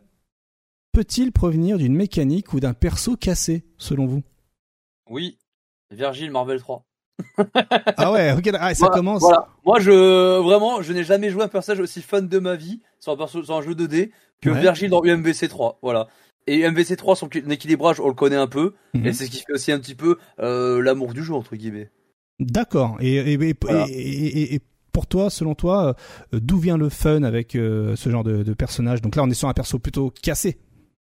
peut-il 0.94 1.32
provenir 1.32 1.78
d'une 1.78 1.96
mécanique 1.96 2.54
ou 2.54 2.60
d'un 2.60 2.74
perso 2.74 3.18
cassé, 3.18 3.66
selon 3.78 4.06
vous? 4.06 4.24
Oui. 5.10 5.40
Virgile 5.92 6.32
Marvel 6.32 6.60
3 6.60 6.86
ah 7.98 8.12
ouais, 8.12 8.32
ok, 8.32 8.50
ah, 8.60 8.74
ça 8.74 8.88
commence. 8.88 9.22
Voilà. 9.22 9.48
Moi, 9.66 9.80
je 9.80 10.40
vraiment, 10.40 10.82
je 10.82 10.94
n'ai 10.94 11.04
jamais 11.04 11.30
joué 11.30 11.44
un 11.44 11.48
personnage 11.48 11.80
aussi 11.82 12.02
fun 12.02 12.22
de 12.22 12.40
ma 12.40 12.56
vie 12.56 12.82
sur 13.00 13.12
un, 13.12 13.18
perso, 13.18 13.44
sur 13.44 13.56
un 13.56 13.62
jeu 13.62 13.74
2D 13.74 14.12
que 14.42 14.50
Virgile 14.50 14.90
dans 14.90 15.04
UMVC 15.04 15.48
3. 15.48 15.80
Voilà. 15.82 16.08
Et 16.48 16.66
UMVC 16.66 16.98
3, 16.98 17.16
son 17.16 17.30
équilibrage, 17.30 18.00
on 18.00 18.08
le 18.08 18.14
connaît 18.14 18.36
un 18.36 18.48
peu, 18.48 18.74
mhm. 18.94 19.06
et 19.06 19.14
c'est 19.14 19.26
ce 19.26 19.32
qui 19.32 19.44
fait 19.46 19.54
aussi 19.54 19.72
un 19.72 19.80
petit 19.80 19.96
peu 19.96 20.18
euh, 20.40 20.82
l'amour 20.82 21.14
du 21.14 21.24
jeu 21.24 21.34
entre 21.34 21.56
guillemets. 21.56 21.90
D'accord. 22.40 22.98
Et, 23.00 23.16
et, 23.16 24.54
et, 24.54 24.62
pour 24.92 25.08
toi, 25.08 25.30
selon 25.30 25.56
toi, 25.56 25.96
euh, 26.34 26.40
d'où 26.40 26.58
vient 26.58 26.78
le 26.78 26.90
fun 26.90 27.24
avec 27.24 27.56
euh, 27.56 27.96
ce 27.96 28.10
genre 28.10 28.24
de, 28.24 28.44
de 28.44 28.54
personnage? 28.54 29.02
Donc 29.02 29.16
là, 29.16 29.24
on 29.24 29.30
est 29.30 29.34
sur 29.36 29.48
un 29.48 29.54
perso 29.54 29.80
plutôt 29.80 30.12
cassé. 30.22 30.60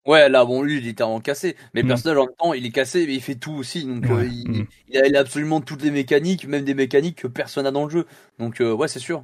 Ouais, 0.05 0.27
là, 0.27 0.43
bon, 0.43 0.61
lui, 0.61 0.79
il 0.79 0.87
est 0.87 1.01
en 1.01 1.19
cassé. 1.21 1.55
Mais 1.73 1.81
le 1.81 1.85
mm. 1.85 1.89
personnage, 1.89 2.17
en 2.17 2.25
même 2.25 2.35
temps, 2.37 2.53
il 2.53 2.65
est 2.65 2.71
cassé, 2.71 3.07
mais 3.07 3.15
il 3.15 3.21
fait 3.21 3.35
tout 3.35 3.53
aussi. 3.53 3.85
Donc, 3.85 4.05
euh, 4.05 4.25
mm. 4.25 4.65
il, 4.89 5.15
a, 5.15 5.19
absolument 5.19 5.61
toutes 5.61 5.81
les 5.81 5.91
mécaniques, 5.91 6.47
même 6.47 6.65
des 6.65 6.73
mécaniques 6.73 7.21
que 7.21 7.27
personne 7.27 7.63
n'a 7.63 7.71
dans 7.71 7.85
le 7.85 7.89
jeu. 7.89 8.05
Donc, 8.37 8.59
euh, 8.59 8.73
ouais, 8.73 8.87
c'est 8.87 8.99
sûr. 8.99 9.23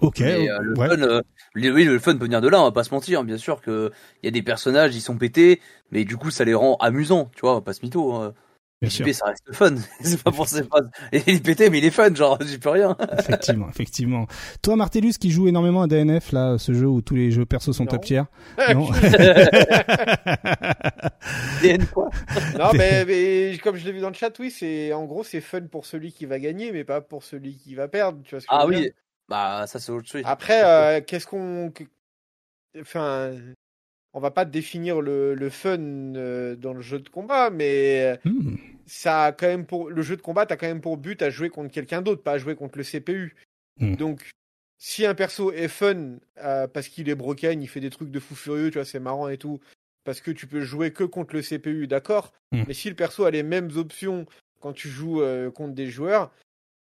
Ok. 0.00 0.20
Euh, 0.20 0.58
le, 0.60 0.74
fun, 0.76 1.22
oui, 1.54 1.84
le 1.84 1.98
fun 1.98 2.16
peut 2.16 2.24
venir 2.24 2.40
de 2.40 2.48
là, 2.48 2.60
on 2.60 2.64
va 2.64 2.72
pas 2.72 2.84
se 2.84 2.92
mentir. 2.94 3.24
Bien 3.24 3.38
sûr 3.38 3.62
qu'il 3.62 3.90
y 4.22 4.28
a 4.28 4.30
des 4.30 4.42
personnages, 4.42 4.94
ils 4.94 5.00
sont 5.00 5.16
pétés, 5.16 5.60
mais 5.90 6.04
du 6.04 6.16
coup, 6.16 6.30
ça 6.30 6.44
les 6.44 6.54
rend 6.54 6.76
amusants, 6.76 7.30
tu 7.34 7.40
vois, 7.40 7.52
on 7.52 7.54
va 7.56 7.60
pas 7.60 7.72
se 7.72 7.82
mytho. 7.82 8.14
Hein. 8.14 8.34
Bien 8.82 9.12
ça 9.12 9.26
reste 9.26 9.52
fun. 9.52 9.74
c'est 10.00 10.22
pas 10.22 10.32
pour 10.32 10.48
ses 10.48 10.62
Il 11.12 11.28
est 11.28 11.44
pété, 11.44 11.68
mais 11.68 11.78
il 11.78 11.84
est 11.84 11.90
fun, 11.90 12.14
genre, 12.14 12.38
j'y 12.42 12.56
peux 12.56 12.70
rien. 12.70 12.96
effectivement, 13.18 13.68
effectivement. 13.68 14.26
Toi, 14.62 14.76
Martellus, 14.76 15.12
qui 15.20 15.30
joue 15.30 15.48
énormément 15.48 15.82
à 15.82 15.86
DNF, 15.86 16.32
là, 16.32 16.56
ce 16.56 16.72
jeu 16.72 16.86
où 16.86 17.02
tous 17.02 17.14
les 17.14 17.30
jeux 17.30 17.44
perso 17.44 17.74
sont 17.74 17.84
top 17.84 18.04
tier. 18.04 18.22
non. 18.72 18.88
DN 21.62 21.84
quoi? 21.92 22.08
Non, 22.58 22.70
mais, 22.74 23.58
comme 23.62 23.76
je 23.76 23.84
l'ai 23.84 23.92
vu 23.92 24.00
dans 24.00 24.08
le 24.08 24.14
chat, 24.14 24.32
oui, 24.38 24.50
c'est, 24.50 24.94
en 24.94 25.04
gros, 25.04 25.24
c'est 25.24 25.42
fun 25.42 25.62
pour 25.70 25.84
celui 25.84 26.12
qui 26.12 26.24
va 26.24 26.38
gagner, 26.38 26.72
mais 26.72 26.84
pas 26.84 27.02
pour 27.02 27.22
celui 27.22 27.56
qui 27.56 27.74
va 27.74 27.86
perdre, 27.86 28.22
tu 28.24 28.30
vois 28.30 28.40
ce 28.40 28.46
que 28.46 28.50
Ah 28.54 28.66
oui. 28.66 28.90
Bah, 29.28 29.66
ça, 29.66 29.78
c'est 29.78 29.92
autre 29.92 30.08
chose. 30.08 30.22
Après, 30.24 30.64
euh, 30.64 31.02
qu'est-ce 31.06 31.26
qu'on, 31.26 31.70
enfin, 32.80 33.32
on 34.12 34.20
va 34.20 34.30
pas 34.30 34.44
définir 34.44 35.00
le, 35.00 35.34
le 35.34 35.50
fun 35.50 35.78
euh, 35.78 36.56
dans 36.56 36.72
le 36.72 36.80
jeu 36.80 36.98
de 36.98 37.08
combat, 37.08 37.50
mais 37.50 38.18
hmm. 38.24 38.56
ça 38.86 39.24
a 39.26 39.32
quand 39.32 39.46
même 39.46 39.66
pour 39.66 39.90
le 39.90 40.02
jeu 40.02 40.16
de 40.16 40.22
combat, 40.22 40.46
t'as 40.46 40.56
quand 40.56 40.66
même 40.66 40.80
pour 40.80 40.96
but 40.96 41.22
à 41.22 41.30
jouer 41.30 41.48
contre 41.48 41.72
quelqu'un 41.72 42.02
d'autre, 42.02 42.22
pas 42.22 42.32
à 42.32 42.38
jouer 42.38 42.56
contre 42.56 42.78
le 42.78 42.84
CPU. 42.84 43.36
Hmm. 43.78 43.94
Donc, 43.94 44.30
si 44.78 45.06
un 45.06 45.14
perso 45.14 45.52
est 45.52 45.68
fun 45.68 46.16
euh, 46.38 46.66
parce 46.66 46.88
qu'il 46.88 47.08
est 47.08 47.14
broken, 47.14 47.62
il 47.62 47.68
fait 47.68 47.80
des 47.80 47.90
trucs 47.90 48.10
de 48.10 48.20
fou 48.20 48.34
furieux, 48.34 48.70
tu 48.70 48.78
vois, 48.78 48.84
c'est 48.84 49.00
marrant 49.00 49.28
et 49.28 49.38
tout, 49.38 49.60
parce 50.04 50.20
que 50.20 50.30
tu 50.30 50.46
peux 50.46 50.62
jouer 50.62 50.92
que 50.92 51.04
contre 51.04 51.34
le 51.34 51.42
CPU, 51.42 51.86
d'accord. 51.86 52.32
Hmm. 52.50 52.64
Mais 52.66 52.74
si 52.74 52.88
le 52.88 52.96
perso 52.96 53.24
a 53.24 53.30
les 53.30 53.44
mêmes 53.44 53.70
options 53.76 54.26
quand 54.60 54.72
tu 54.72 54.88
joues 54.88 55.22
euh, 55.22 55.50
contre 55.50 55.74
des 55.74 55.88
joueurs, 55.88 56.32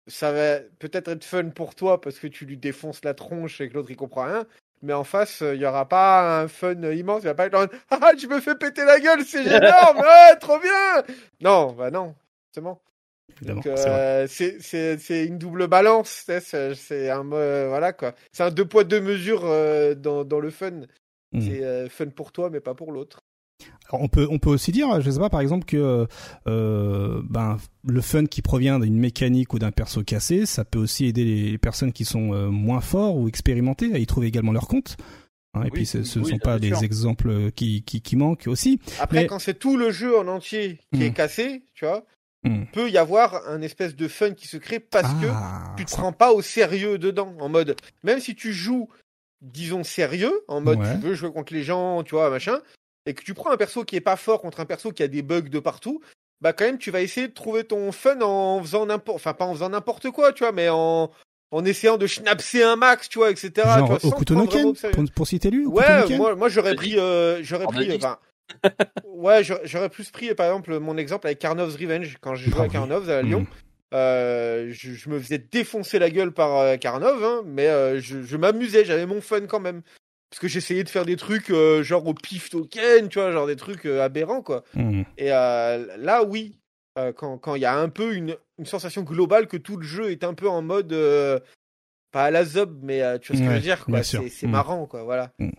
ça 0.07 0.31
va 0.31 0.59
peut-être 0.79 1.09
être 1.09 1.23
fun 1.23 1.49
pour 1.49 1.75
toi 1.75 2.01
parce 2.01 2.19
que 2.19 2.27
tu 2.27 2.45
lui 2.45 2.57
défonces 2.57 3.03
la 3.03 3.13
tronche 3.13 3.61
et 3.61 3.69
que 3.69 3.75
l'autre 3.75 3.91
il 3.91 3.97
comprend 3.97 4.25
rien, 4.25 4.47
mais 4.81 4.93
en 4.93 5.03
face, 5.03 5.41
il 5.41 5.59
n'y 5.59 5.65
aura 5.65 5.87
pas 5.87 6.41
un 6.41 6.47
fun 6.47 6.73
immense. 6.91 7.21
Il 7.23 7.27
va 7.27 7.35
pas 7.35 7.45
être 7.45 7.69
Ah, 7.89 8.11
tu 8.17 8.27
me 8.27 8.39
fais 8.39 8.55
péter 8.55 8.83
la 8.85 8.99
gueule, 8.99 9.23
c'est 9.23 9.45
énorme, 9.45 9.97
ouais, 9.99 10.35
trop 10.39 10.59
bien 10.59 11.03
Non, 11.41 11.73
bah 11.73 11.91
non. 11.91 12.15
Donc, 13.41 13.65
euh, 13.65 14.27
c'est 14.27 15.25
une 15.25 15.37
double 15.37 15.67
balance, 15.67 16.25
c'est 16.27 17.09
un 17.09 17.23
voilà 17.23 17.93
quoi. 17.93 18.13
C'est 18.31 18.43
un 18.43 18.51
deux 18.51 18.65
poids 18.65 18.83
deux 18.83 19.01
mesures 19.01 19.45
euh, 19.45 19.95
dans, 19.95 20.23
dans 20.23 20.39
le 20.39 20.49
fun. 20.51 20.81
Hmm. 21.31 21.41
C'est 21.41 21.63
euh, 21.63 21.89
fun 21.89 22.07
pour 22.07 22.31
toi 22.31 22.49
mais 22.49 22.59
pas 22.59 22.75
pour 22.75 22.91
l'autre 22.91 23.23
on 23.93 24.07
peut 24.07 24.27
on 24.29 24.39
peut 24.39 24.49
aussi 24.49 24.71
dire, 24.71 25.01
je 25.01 25.09
sais 25.09 25.19
pas, 25.19 25.29
par 25.29 25.41
exemple 25.41 25.65
que 25.65 26.07
euh, 26.47 27.21
ben 27.29 27.57
le 27.87 28.01
fun 28.01 28.25
qui 28.25 28.41
provient 28.41 28.79
d'une 28.79 28.97
mécanique 28.97 29.53
ou 29.53 29.59
d'un 29.59 29.71
perso 29.71 30.03
cassé, 30.03 30.45
ça 30.45 30.65
peut 30.65 30.79
aussi 30.79 31.05
aider 31.05 31.25
les 31.25 31.57
personnes 31.57 31.91
qui 31.91 32.05
sont 32.05 32.33
euh, 32.33 32.49
moins 32.49 32.81
forts 32.81 33.15
ou 33.17 33.27
expérimentées 33.27 33.93
à 33.93 33.97
y 33.97 34.05
trouver 34.05 34.27
également 34.27 34.51
leur 34.51 34.67
compte. 34.67 34.97
Hein, 35.53 35.63
et 35.63 35.69
puis 35.69 35.85
ce 35.85 35.97
ne 35.97 36.03
sont 36.03 36.37
pas 36.37 36.59
des 36.59 36.83
exemples 36.83 37.51
qui, 37.51 37.83
qui, 37.83 38.01
qui 38.01 38.15
manquent 38.15 38.47
aussi. 38.47 38.79
Après, 38.99 39.27
quand 39.27 39.39
c'est 39.39 39.59
tout 39.59 39.75
le 39.75 39.91
jeu 39.91 40.17
en 40.17 40.27
entier 40.27 40.79
qui 40.93 41.03
est 41.03 41.09
hmm. 41.09 41.13
cassé, 41.13 41.63
tu 41.73 41.85
vois, 41.85 42.05
hmm. 42.45 42.63
peut 42.71 42.89
y 42.89 42.97
avoir 42.97 43.47
un 43.49 43.61
espèce 43.61 43.95
de 43.95 44.07
fun 44.07 44.31
qui 44.31 44.47
se 44.47 44.55
crée 44.55 44.79
parce 44.79 45.11
que 45.21 45.27
ah, 45.29 45.75
tu 45.77 45.83
te 45.83 45.91
prends 45.91 46.13
pas 46.13 46.31
au 46.31 46.41
sérieux 46.41 46.97
dedans, 46.97 47.35
en 47.39 47.49
mode 47.49 47.75
même 48.03 48.21
si 48.21 48.33
tu 48.33 48.53
joues 48.53 48.87
disons 49.41 49.83
sérieux, 49.83 50.43
en 50.47 50.61
mode 50.61 50.79
tu 50.79 51.07
veux 51.07 51.15
jouer 51.15 51.31
contre 51.31 51.53
les 51.53 51.63
gens, 51.63 52.03
tu 52.03 52.15
vois, 52.15 52.29
machin, 52.29 52.59
et 53.05 53.13
que 53.13 53.23
tu 53.23 53.33
prends 53.33 53.51
un 53.51 53.57
perso 53.57 53.83
qui 53.83 53.95
est 53.95 54.01
pas 54.01 54.15
fort 54.15 54.41
contre 54.41 54.59
un 54.59 54.65
perso 54.65 54.91
qui 54.91 55.03
a 55.03 55.07
des 55.07 55.21
bugs 55.21 55.41
de 55.41 55.59
partout, 55.59 56.01
bah 56.41 56.53
quand 56.53 56.65
même 56.65 56.77
tu 56.77 56.91
vas 56.91 57.01
essayer 57.01 57.27
de 57.27 57.33
trouver 57.33 57.63
ton 57.63 57.91
fun 57.91 58.21
en 58.21 58.61
faisant 58.61 58.85
n'importe, 58.85 59.15
enfin 59.15 59.33
pas 59.33 59.45
en 59.45 59.53
faisant 59.53 59.69
n'importe 59.69 60.09
quoi, 60.11 60.33
tu 60.33 60.43
vois, 60.43 60.51
mais 60.51 60.69
en 60.69 61.11
en 61.53 61.65
essayant 61.65 61.97
de 61.97 62.07
schnapser 62.07 62.63
un 62.63 62.77
max, 62.77 63.09
tu 63.09 63.19
vois, 63.19 63.29
etc. 63.29 63.51
Genre 63.55 63.99
tu 63.99 64.07
vois, 64.07 65.09
pour, 65.13 65.27
citer 65.27 65.51
lui. 65.51 65.65
Ouais, 65.65 66.17
moi, 66.17 66.35
moi 66.35 66.47
j'aurais 66.47 66.75
pris, 66.75 66.97
euh, 66.97 67.43
j'aurais 67.43 67.65
pris, 67.65 67.93
enfin, 67.95 68.19
ouais, 69.07 69.43
j'aurais 69.43 69.89
plus 69.89 70.09
pris 70.11 70.33
par 70.33 70.45
exemple 70.45 70.79
mon 70.79 70.97
exemple 70.97 71.27
avec 71.27 71.39
Karnov's 71.39 71.75
Revenge 71.75 72.17
quand 72.21 72.35
j'ai 72.35 72.49
joué 72.49 72.61
à 72.61 72.67
Karnov's 72.69 73.09
à 73.09 73.21
Lyon. 73.21 73.41
Mm. 73.41 73.47
Euh, 73.93 74.69
je, 74.71 74.93
je, 74.93 75.09
me 75.09 75.19
faisais 75.19 75.37
défoncer 75.37 75.99
la 75.99 76.09
gueule 76.09 76.31
par 76.31 76.57
euh, 76.57 76.77
Karnov, 76.77 77.23
hein, 77.23 77.43
mais 77.45 77.67
euh, 77.67 77.99
je, 77.99 78.21
je 78.23 78.37
m'amusais, 78.37 78.85
j'avais 78.85 79.05
mon 79.05 79.19
fun 79.19 79.41
quand 79.47 79.59
même 79.59 79.81
parce 80.31 80.39
que 80.39 80.47
j'essayais 80.47 80.85
de 80.85 80.89
faire 80.89 81.05
des 81.05 81.17
trucs 81.17 81.49
euh, 81.49 81.83
genre 81.83 82.07
au 82.07 82.13
pif 82.13 82.49
token, 82.49 83.09
tu 83.09 83.19
vois, 83.19 83.33
genre 83.33 83.47
des 83.47 83.57
trucs 83.57 83.85
euh, 83.85 84.01
aberrants 84.01 84.41
quoi. 84.41 84.63
Mmh. 84.73 85.01
Et 85.17 85.33
euh, 85.33 85.97
là, 85.97 86.23
oui, 86.23 86.57
quand 87.15 87.55
il 87.55 87.61
y 87.61 87.65
a 87.65 87.77
un 87.77 87.89
peu 87.89 88.15
une, 88.15 88.37
une, 88.57 88.65
sensation 88.65 89.03
globale 89.03 89.47
que 89.47 89.57
tout 89.57 89.75
le 89.75 89.85
jeu 89.85 90.09
est 90.11 90.23
un 90.23 90.33
peu 90.33 90.47
en 90.47 90.61
mode 90.61 90.95
pas 92.11 92.25
à 92.25 92.31
la 92.31 92.45
zob, 92.45 92.79
mais 92.81 92.99
tu 93.19 93.31
vois 93.31 93.37
ce 93.37 93.43
que 93.43 93.49
je 93.49 93.55
veux 93.55 93.61
dire 93.61 93.85
quoi. 93.85 94.03
C'est 94.03 94.43
mmh. 94.43 94.49
marrant 94.49 94.85
quoi, 94.85 95.03
voilà. 95.03 95.31
Mmh. 95.37 95.49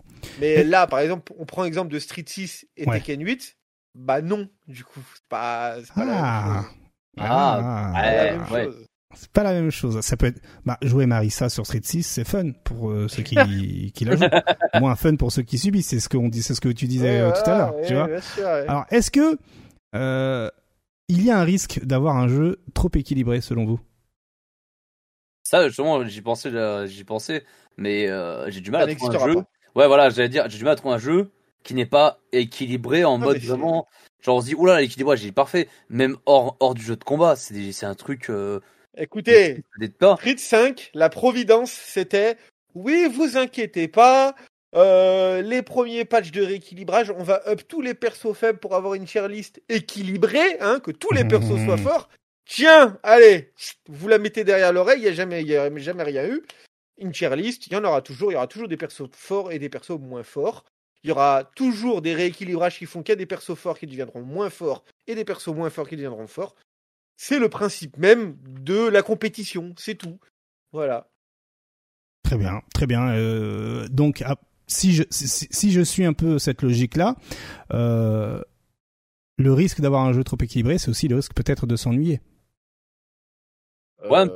Mais 0.41 0.65
là, 0.65 0.87
par 0.87 1.01
exemple, 1.01 1.33
on 1.39 1.45
prend 1.45 1.65
l'exemple 1.65 1.93
de 1.93 1.99
Street 1.99 2.25
6 2.27 2.67
et 2.79 2.87
Tekken 2.87 3.23
8. 3.23 3.57
Bah 3.95 4.23
non, 4.23 4.49
du 4.69 4.85
coup, 4.85 5.01
c'est 5.15 5.29
pas, 5.29 5.77
pas 5.95 6.05
la 6.07 6.13
même 6.15 6.25
Ah. 6.25 6.63
chose. 6.63 6.73
Ah, 7.19 7.57
C'est 7.59 7.93
pas 7.93 8.03
la 8.03 8.25
ouais, 8.25 8.31
même 8.31 8.53
ouais. 8.53 8.65
chose. 8.65 8.87
C'est 9.15 9.31
pas 9.31 9.43
la 9.43 9.53
même 9.53 9.71
chose. 9.71 10.01
Ça 10.01 10.17
peut 10.17 10.27
être, 10.27 10.41
bah, 10.65 10.79
jouer 10.83 11.07
Marissa 11.07 11.49
sur 11.49 11.67
Street 11.67 11.81
6, 11.83 12.03
c'est 12.03 12.25
fun 12.25 12.53
pour 12.65 12.91
euh, 12.91 13.09
ceux 13.09 13.23
qui, 13.23 13.37
qui 13.95 14.05
la 14.05 14.17
jouent. 14.17 14.25
Moins 14.81 14.97
fun 14.97 15.17
pour 15.17 15.33
ceux 15.33 15.43
qui 15.43 15.59
subissent. 15.59 15.89
C'est 15.89 16.01
ce 16.01 16.09
qu'on 16.09 16.29
dit, 16.29 16.43
c'est 16.43 16.55
ce 16.55 16.61
que 16.61 16.69
tu 16.69 16.87
disais 16.87 17.21
euh, 17.21 17.31
tout 17.33 17.51
à 17.51 17.59
l'heure, 17.59 17.77
ouais, 17.77 17.87
tu 17.87 17.95
vois. 17.95 18.07
bien 18.07 18.21
sûr, 18.21 18.45
ouais. 18.45 18.67
Alors, 18.69 18.85
est-ce 18.91 19.11
que, 19.11 19.39
euh, 19.95 20.49
il 21.09 21.23
y 21.23 21.31
a 21.31 21.39
un 21.39 21.45
risque 21.45 21.81
d'avoir 21.85 22.17
un 22.17 22.29
jeu 22.29 22.61
trop 22.75 22.91
équilibré 22.95 23.41
selon 23.41 23.65
vous? 23.67 23.81
Ça, 25.45 25.67
justement, 25.67 26.05
j'y 26.07 26.23
pensais, 26.23 26.51
j'y 26.87 27.05
pensais, 27.05 27.45
mais 27.77 28.09
euh, 28.09 28.51
j'ai 28.51 28.61
du 28.61 28.71
mal 28.71 28.87
Ça 28.87 28.93
à 28.93 28.95
trouver 28.95 29.17
un 29.17 29.33
jeu. 29.35 29.45
Ouais, 29.75 29.87
voilà, 29.87 30.11
j'allais 30.11 30.29
dire, 30.29 30.49
j'ai 30.49 30.59
du 30.59 30.65
mal 30.65 30.75
à 30.75 30.77
trouver 30.77 30.95
un 30.95 30.99
jeu 30.99 31.31
qui 31.63 31.75
n'est 31.75 31.87
pas 31.87 32.19
équilibré 32.33 33.05
en 33.05 33.19
Non, 33.19 33.27
mode 33.27 33.39
vraiment. 33.39 33.87
Genre, 34.23 34.37
on 34.37 34.41
se 34.41 34.47
dit, 34.47 34.55
oula, 34.55 34.81
l'équilibrage, 34.81 35.23
il 35.23 35.29
est 35.29 35.33
parfait. 35.33 35.69
Même 35.91 36.17
hors, 36.27 36.57
hors 36.61 36.75
du 36.75 36.83
jeu 36.83 36.97
de 36.97 37.05
combat, 37.05 37.37
c'est 37.37 37.73
c'est 37.73 37.87
un 37.87 37.95
truc. 37.95 38.31
Écoutez. 38.97 39.63
Street 40.17 40.37
5, 40.37 40.91
la 40.95 41.09
providence, 41.09 41.73
c'était 41.73 42.37
oui, 42.75 43.07
vous 43.13 43.37
inquiétez 43.37 43.89
pas. 43.89 44.35
euh, 44.75 45.43
les 45.43 45.63
premiers 45.63 46.05
patchs 46.07 46.31
de 46.31 46.43
rééquilibrage, 46.43 47.11
on 47.11 47.23
va 47.23 47.43
up 47.47 47.63
tous 47.69 47.83
les 47.83 47.93
persos 47.95 48.33
faibles 48.35 48.59
pour 48.59 48.75
avoir 48.75 48.95
une 48.95 49.05
tier 49.05 49.29
list 49.29 49.61
équilibrée, 49.69 50.59
hein, 50.61 50.81
que 50.81 50.91
tous 50.91 51.13
les 51.13 51.25
persos 51.25 51.63
soient 51.65 51.77
forts. 51.77 52.09
Tiens, 52.47 52.99
allez, 53.03 53.53
vous 53.89 54.09
la 54.09 54.19
mettez 54.19 54.45
derrière 54.45 54.73
l'oreille, 54.73 55.01
il 55.01 55.03
n'y 55.03 55.09
a 55.09 55.13
jamais, 55.13 55.43
y 55.43 55.57
a 55.57 55.75
jamais 55.79 56.03
rien 56.03 56.27
eu. 56.27 56.43
Une 56.99 57.13
tier 57.13 57.35
list, 57.37 57.67
il 57.67 57.73
y 57.73 57.77
en 57.77 57.85
aura 57.85 58.01
toujours, 58.03 58.31
il 58.31 58.35
y 58.35 58.37
aura 58.37 58.47
toujours 58.47 58.69
des 58.69 58.77
persos 58.77 59.09
forts 59.13 59.53
et 59.53 59.59
des 59.59 59.69
persos 59.69 59.99
moins 59.99 60.23
forts. 60.23 60.65
Il 61.05 61.09
y 61.09 61.13
aura 61.13 61.51
toujours 61.57 62.01
des 62.01 62.15
rééquilibrages 62.15 62.79
qui 62.79 62.87
font 62.87 63.03
qu'il 63.03 63.13
y 63.13 63.15
a 63.15 63.17
des 63.17 63.27
persos 63.27 63.57
forts 63.57 63.79
qui 63.79 63.87
deviendront 63.87 64.23
moins 64.23 64.51
forts 64.51 64.85
et 65.07 65.15
des 65.15 65.25
persos 65.25 65.55
moins 65.55 65.71
forts 65.71 65.89
qui 65.89 65.97
deviendront 65.97 66.27
forts. 66.27 66.55
C'est 67.17 67.39
le 67.39 67.49
principe 67.49 67.97
même 67.99 68.37
de 68.43 68.89
la 68.89 69.03
compétition, 69.03 69.75
c'est 69.77 69.95
tout. 69.95 70.19
Voilà. 70.73 71.09
Très 72.25 72.37
bien, 72.37 72.63
très 72.75 72.87
bien. 72.87 73.11
Euh, 73.11 73.87
donc, 73.89 74.23
ah, 74.27 74.37
si 74.67 74.93
je, 74.93 75.03
si, 75.11 75.29
si 75.51 75.73
je 75.73 75.83
suis 75.83 76.05
un 76.05 76.13
peu 76.13 76.39
cette 76.39 76.63
logique-là, 76.63 77.17
euh, 77.73 78.41
le 79.39 79.53
risque 79.53 79.81
d'avoir 79.81 80.05
un 80.05 80.13
jeu 80.13 80.25
trop 80.25 80.39
équilibré, 80.41 80.79
c'est 80.79 80.89
aussi 80.89 81.09
le 81.09 81.17
risque 81.17 81.35
peut-être 81.35 81.67
de 81.67 81.77
s'ennuyer. 81.77 82.21
Ouais. 84.09 84.27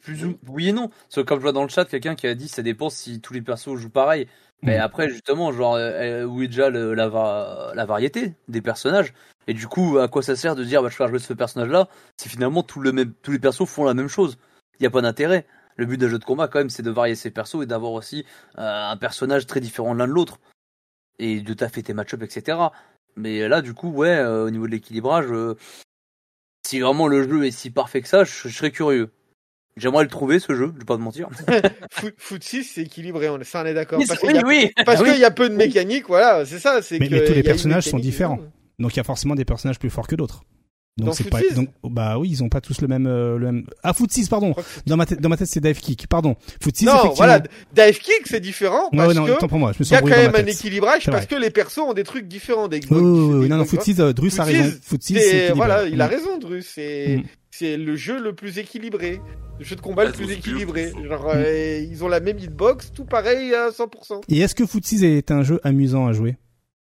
Plus 0.00 0.24
ou... 0.24 0.38
Oui 0.48 0.68
et 0.68 0.72
non. 0.72 0.88
Parce 0.88 1.16
que 1.16 1.20
comme 1.22 1.38
je 1.38 1.42
vois 1.42 1.52
dans 1.52 1.62
le 1.62 1.68
chat, 1.68 1.84
quelqu'un 1.84 2.14
qui 2.14 2.26
a 2.26 2.34
dit 2.34 2.48
ça 2.48 2.62
dépend 2.62 2.90
si 2.90 3.20
tous 3.20 3.32
les 3.32 3.42
persos 3.42 3.76
jouent 3.76 3.90
pareil. 3.90 4.28
Mais 4.62 4.78
Mm. 4.78 4.82
après, 4.82 5.08
justement, 5.08 5.52
genre, 5.52 5.76
euh, 5.76 6.24
où 6.24 6.42
est 6.42 6.48
déjà 6.48 6.68
le- 6.70 6.94
la, 6.94 7.08
va- 7.08 7.72
la 7.74 7.86
variété 7.86 8.34
des 8.48 8.60
personnages? 8.60 9.14
Et 9.46 9.54
du 9.54 9.66
coup, 9.68 9.98
à 9.98 10.08
quoi 10.08 10.22
ça 10.22 10.36
sert 10.36 10.56
de 10.56 10.64
dire 10.64 10.82
bah, 10.82 10.88
je 10.88 10.94
vais 10.94 10.98
faire 10.98 11.08
jouer 11.08 11.18
ce 11.20 11.32
personnage-là 11.32 11.88
si 12.20 12.28
finalement 12.28 12.62
tout 12.62 12.80
le 12.80 12.92
même... 12.92 13.12
tous 13.22 13.30
les 13.32 13.38
persos 13.38 13.66
font 13.68 13.84
la 13.84 13.94
même 13.94 14.08
chose? 14.08 14.36
Il 14.78 14.82
n'y 14.82 14.86
a 14.86 14.90
pas 14.90 15.00
d'intérêt. 15.00 15.46
Le 15.76 15.86
but 15.86 15.96
d'un 15.96 16.08
jeu 16.08 16.18
de 16.18 16.24
combat, 16.24 16.48
quand 16.48 16.58
même, 16.58 16.70
c'est 16.70 16.82
de 16.82 16.90
varier 16.90 17.14
ses 17.14 17.30
persos 17.30 17.62
et 17.62 17.66
d'avoir 17.66 17.92
aussi 17.92 18.24
euh, 18.58 18.90
un 18.90 18.96
personnage 18.96 19.46
très 19.46 19.60
différent 19.60 19.94
l'un 19.94 20.08
de 20.08 20.12
l'autre. 20.12 20.40
Et 21.20 21.40
de 21.40 21.54
taffer 21.54 21.82
tes 21.82 21.94
match-up, 21.94 22.22
etc. 22.22 22.72
Mais 23.16 23.48
là, 23.48 23.62
du 23.62 23.74
coup, 23.74 23.90
ouais, 23.90 24.08
euh, 24.16 24.46
au 24.46 24.50
niveau 24.50 24.66
de 24.66 24.72
l'équilibrage, 24.72 25.26
euh, 25.30 25.56
si 26.66 26.80
vraiment 26.80 27.08
le 27.08 27.28
jeu 27.28 27.44
est 27.46 27.50
si 27.50 27.70
parfait 27.70 28.02
que 28.02 28.08
ça, 28.08 28.24
je, 28.24 28.48
je 28.48 28.56
serais 28.56 28.70
curieux. 28.70 29.10
J'aimerais 29.78 30.02
le 30.04 30.10
trouver 30.10 30.38
ce 30.40 30.54
jeu, 30.54 30.72
je 30.74 30.78
vais 30.80 30.84
pas 30.84 30.96
te 30.96 31.00
mentir. 31.02 31.28
Foot, 31.92 32.14
foot 32.18 32.42
6, 32.44 32.64
c'est 32.64 32.82
équilibré, 32.82 33.28
on, 33.28 33.38
ça 33.44 33.62
on 33.62 33.66
est 33.66 33.74
d'accord. 33.74 33.98
Oui, 33.98 34.06
Parce 34.06 34.20
oui, 34.22 34.28
qu'il 34.28 34.36
y, 34.36 34.40
a- 34.40 34.46
oui. 34.46 34.70
parce 34.84 34.98
Ah 35.00 35.02
oui. 35.04 35.10
qu'il 35.12 35.20
y 35.20 35.24
a 35.24 35.30
peu 35.30 35.48
de 35.48 35.54
mécanique, 35.54 36.04
voilà, 36.08 36.44
c'est 36.44 36.58
ça. 36.58 36.82
c'est 36.82 36.98
Mais- 36.98 37.08
que 37.08 37.14
mais 37.14 37.24
tous 37.24 37.32
les 37.32 37.38
il 37.38 37.44
y 37.44 37.48
personnages 37.48 37.84
sont 37.84 37.98
différents. 37.98 38.40
Donc, 38.78 38.94
il 38.94 38.96
y 38.98 39.00
a 39.00 39.04
forcément 39.04 39.34
des 39.34 39.44
personnages 39.44 39.78
plus 39.78 39.90
forts 39.90 40.06
que 40.06 40.14
d'autres. 40.16 40.42
Donc, 40.96 41.14
c'est 41.14 41.30
pas, 41.30 41.38
6? 41.38 41.54
donc, 41.54 41.68
bah 41.84 42.18
oui, 42.18 42.28
ils 42.28 42.42
ont 42.42 42.48
pas 42.48 42.60
tous 42.60 42.80
le 42.80 42.88
même, 42.88 43.06
euh, 43.06 43.38
le 43.38 43.46
même, 43.46 43.66
ah, 43.84 43.92
Foot 43.92 44.10
6, 44.10 44.28
pardon. 44.28 44.52
Dans 44.84 44.96
ma 44.96 45.06
tête, 45.06 45.20
dans 45.20 45.28
ma 45.28 45.36
tête, 45.36 45.46
c'est 45.46 45.60
Dive 45.60 45.78
Kick, 45.78 46.08
pardon. 46.08 46.34
Foot 46.60 46.76
6, 46.76 46.86
Non, 46.86 47.12
voilà, 47.14 47.38
dive 47.72 47.98
kick 48.00 48.22
c'est 48.26 48.40
différent 48.40 48.88
parce 48.90 49.06
ouais, 49.08 49.14
non, 49.14 49.26
que 49.36 49.46
pour 49.46 49.58
moi, 49.60 49.70
je 49.72 49.78
me 49.78 49.82
il 49.82 49.86
suis 49.86 49.94
y 49.94 49.96
a 49.96 50.00
quand 50.00 50.08
même 50.08 50.34
un 50.34 50.44
équilibrage 50.46 51.04
parce 51.06 51.18
vrai. 51.18 51.26
que 51.26 51.40
les 51.40 51.50
persos 51.50 51.78
ont 51.84 51.92
des 51.92 52.02
trucs 52.02 52.26
différents 52.26 52.66
des 52.66 52.80
Oui, 52.90 52.98
oui, 53.00 53.48
non, 53.48 53.58
non, 53.58 53.64
Foot 53.64 53.80
6, 53.82 54.00
euh, 54.00 54.12
Drus 54.12 54.40
a 54.40 54.44
Foot 54.44 54.52
raison. 54.52 54.70
6, 54.70 54.80
Foot 54.82 55.02
6, 55.04 55.14
c'est 55.20 55.50
voilà, 55.52 55.84
il 55.86 56.00
a 56.00 56.08
raison, 56.08 56.36
Drus. 56.38 56.64
C'est 56.74 57.18
Mm. 57.18 57.22
C'est 57.58 57.76
le 57.76 57.96
jeu 57.96 58.22
le 58.22 58.34
plus 58.36 58.58
équilibré, 58.58 59.20
le 59.58 59.64
jeu 59.64 59.74
de 59.74 59.80
combat 59.80 60.04
le 60.04 60.12
That 60.12 60.18
plus 60.18 60.30
équilibré. 60.30 60.92
Genre, 61.02 61.28
euh, 61.34 61.78
ils 61.80 62.04
ont 62.04 62.08
la 62.08 62.20
même 62.20 62.38
hitbox, 62.38 62.92
tout 62.92 63.04
pareil 63.04 63.52
à 63.52 63.70
100%. 63.70 64.22
Et 64.28 64.38
est-ce 64.38 64.54
que 64.54 64.64
Foot 64.64 64.86
6 64.86 65.02
est 65.02 65.32
un 65.32 65.42
jeu 65.42 65.58
amusant 65.64 66.06
à 66.06 66.12
jouer? 66.12 66.36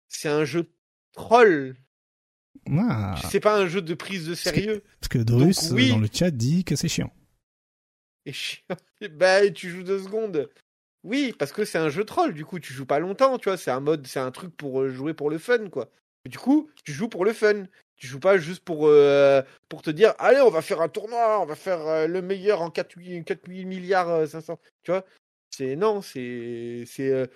C'est 0.07 0.29
un 0.29 0.45
jeu 0.45 0.69
troll. 1.11 1.75
Ah. 2.71 3.15
C'est 3.29 3.41
pas 3.41 3.59
un 3.59 3.67
jeu 3.67 3.81
de 3.81 3.93
prise 3.93 4.25
de 4.25 4.35
sérieux. 4.35 4.83
Parce 5.01 5.09
que 5.09 5.17
Drus, 5.17 5.67
Donc, 5.67 5.77
oui. 5.77 5.89
dans 5.89 5.99
le 5.99 6.07
chat, 6.11 6.31
dit 6.31 6.63
que 6.63 6.77
c'est 6.77 6.87
chiant. 6.87 7.11
Et 8.25 8.31
chiant. 8.31 8.63
bah, 9.17 9.49
tu 9.49 9.69
joues 9.69 9.83
deux 9.83 9.99
secondes. 9.99 10.49
Oui, 11.03 11.35
parce 11.37 11.51
que 11.51 11.65
c'est 11.65 11.77
un 11.77 11.89
jeu 11.89 12.05
troll. 12.05 12.33
Du 12.33 12.45
coup, 12.45 12.59
tu 12.59 12.71
joues 12.71 12.85
pas 12.85 12.99
longtemps, 12.99 13.37
tu 13.37 13.49
vois. 13.49 13.57
C'est 13.57 13.71
un 13.71 13.81
mode, 13.81 14.07
c'est 14.07 14.21
un 14.21 14.31
truc 14.31 14.55
pour 14.55 14.79
euh, 14.79 14.89
jouer 14.89 15.13
pour 15.13 15.29
le 15.29 15.39
fun, 15.39 15.69
quoi. 15.69 15.89
Du 16.29 16.37
coup, 16.37 16.69
tu 16.85 16.93
joues 16.93 17.09
pour 17.09 17.25
le 17.25 17.33
fun. 17.33 17.65
Tu 17.95 18.07
joues 18.07 18.19
pas 18.19 18.37
juste 18.37 18.63
pour 18.63 18.87
euh, 18.87 19.41
pour 19.69 19.81
te 19.81 19.89
dire, 19.89 20.13
allez, 20.19 20.41
on 20.41 20.49
va 20.49 20.61
faire 20.61 20.81
un 20.81 20.89
tournoi, 20.89 21.39
on 21.41 21.45
va 21.45 21.55
faire 21.55 21.79
euh, 21.87 22.07
le 22.07 22.21
meilleur 22.21 22.61
en 22.61 22.69
4, 22.69 22.93
8, 22.97 23.23
4 23.23 23.47
8 23.47 23.65
milliards 23.65 24.09
euh, 24.09 24.25
500. 24.25 24.59
Tu 24.83 24.91
vois 24.91 25.05
C'est 25.51 25.75
non, 25.75 26.01
c'est 26.01 26.85
euh, 26.99 27.27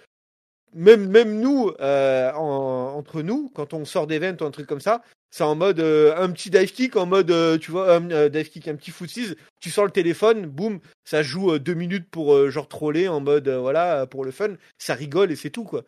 même 0.73 1.07
même 1.09 1.39
nous 1.39 1.71
euh, 1.79 2.31
en- 2.33 2.93
entre 2.97 3.21
nous, 3.21 3.49
quand 3.55 3.73
on 3.73 3.85
sort 3.85 4.07
d'event 4.07 4.35
ou 4.41 4.45
un 4.45 4.51
truc 4.51 4.67
comme 4.67 4.81
ça, 4.81 5.01
c'est 5.31 5.43
en 5.43 5.55
mode 5.55 5.79
euh, 5.79 6.15
un 6.17 6.31
petit 6.31 6.49
dive 6.49 6.71
kick, 6.71 6.95
en 6.95 7.05
mode 7.05 7.31
euh, 7.31 7.57
tu 7.57 7.71
vois 7.71 7.95
un 7.95 8.11
euh, 8.11 8.29
dive 8.29 8.49
kick, 8.49 8.67
un 8.67 8.75
petit 8.75 8.91
footsies. 8.91 9.35
Tu 9.61 9.69
sors 9.71 9.85
le 9.85 9.91
téléphone, 9.91 10.45
boum, 10.45 10.79
ça 11.05 11.23
joue 11.23 11.53
euh, 11.53 11.59
deux 11.59 11.73
minutes 11.73 12.09
pour 12.09 12.33
euh, 12.33 12.49
genre 12.49 12.67
troller 12.67 13.07
en 13.07 13.19
mode 13.21 13.47
euh, 13.47 13.59
voilà 13.59 14.05
pour 14.07 14.25
le 14.25 14.31
fun. 14.31 14.55
Ça 14.77 14.93
rigole 14.95 15.31
et 15.31 15.35
c'est 15.35 15.49
tout 15.49 15.63
quoi. 15.63 15.83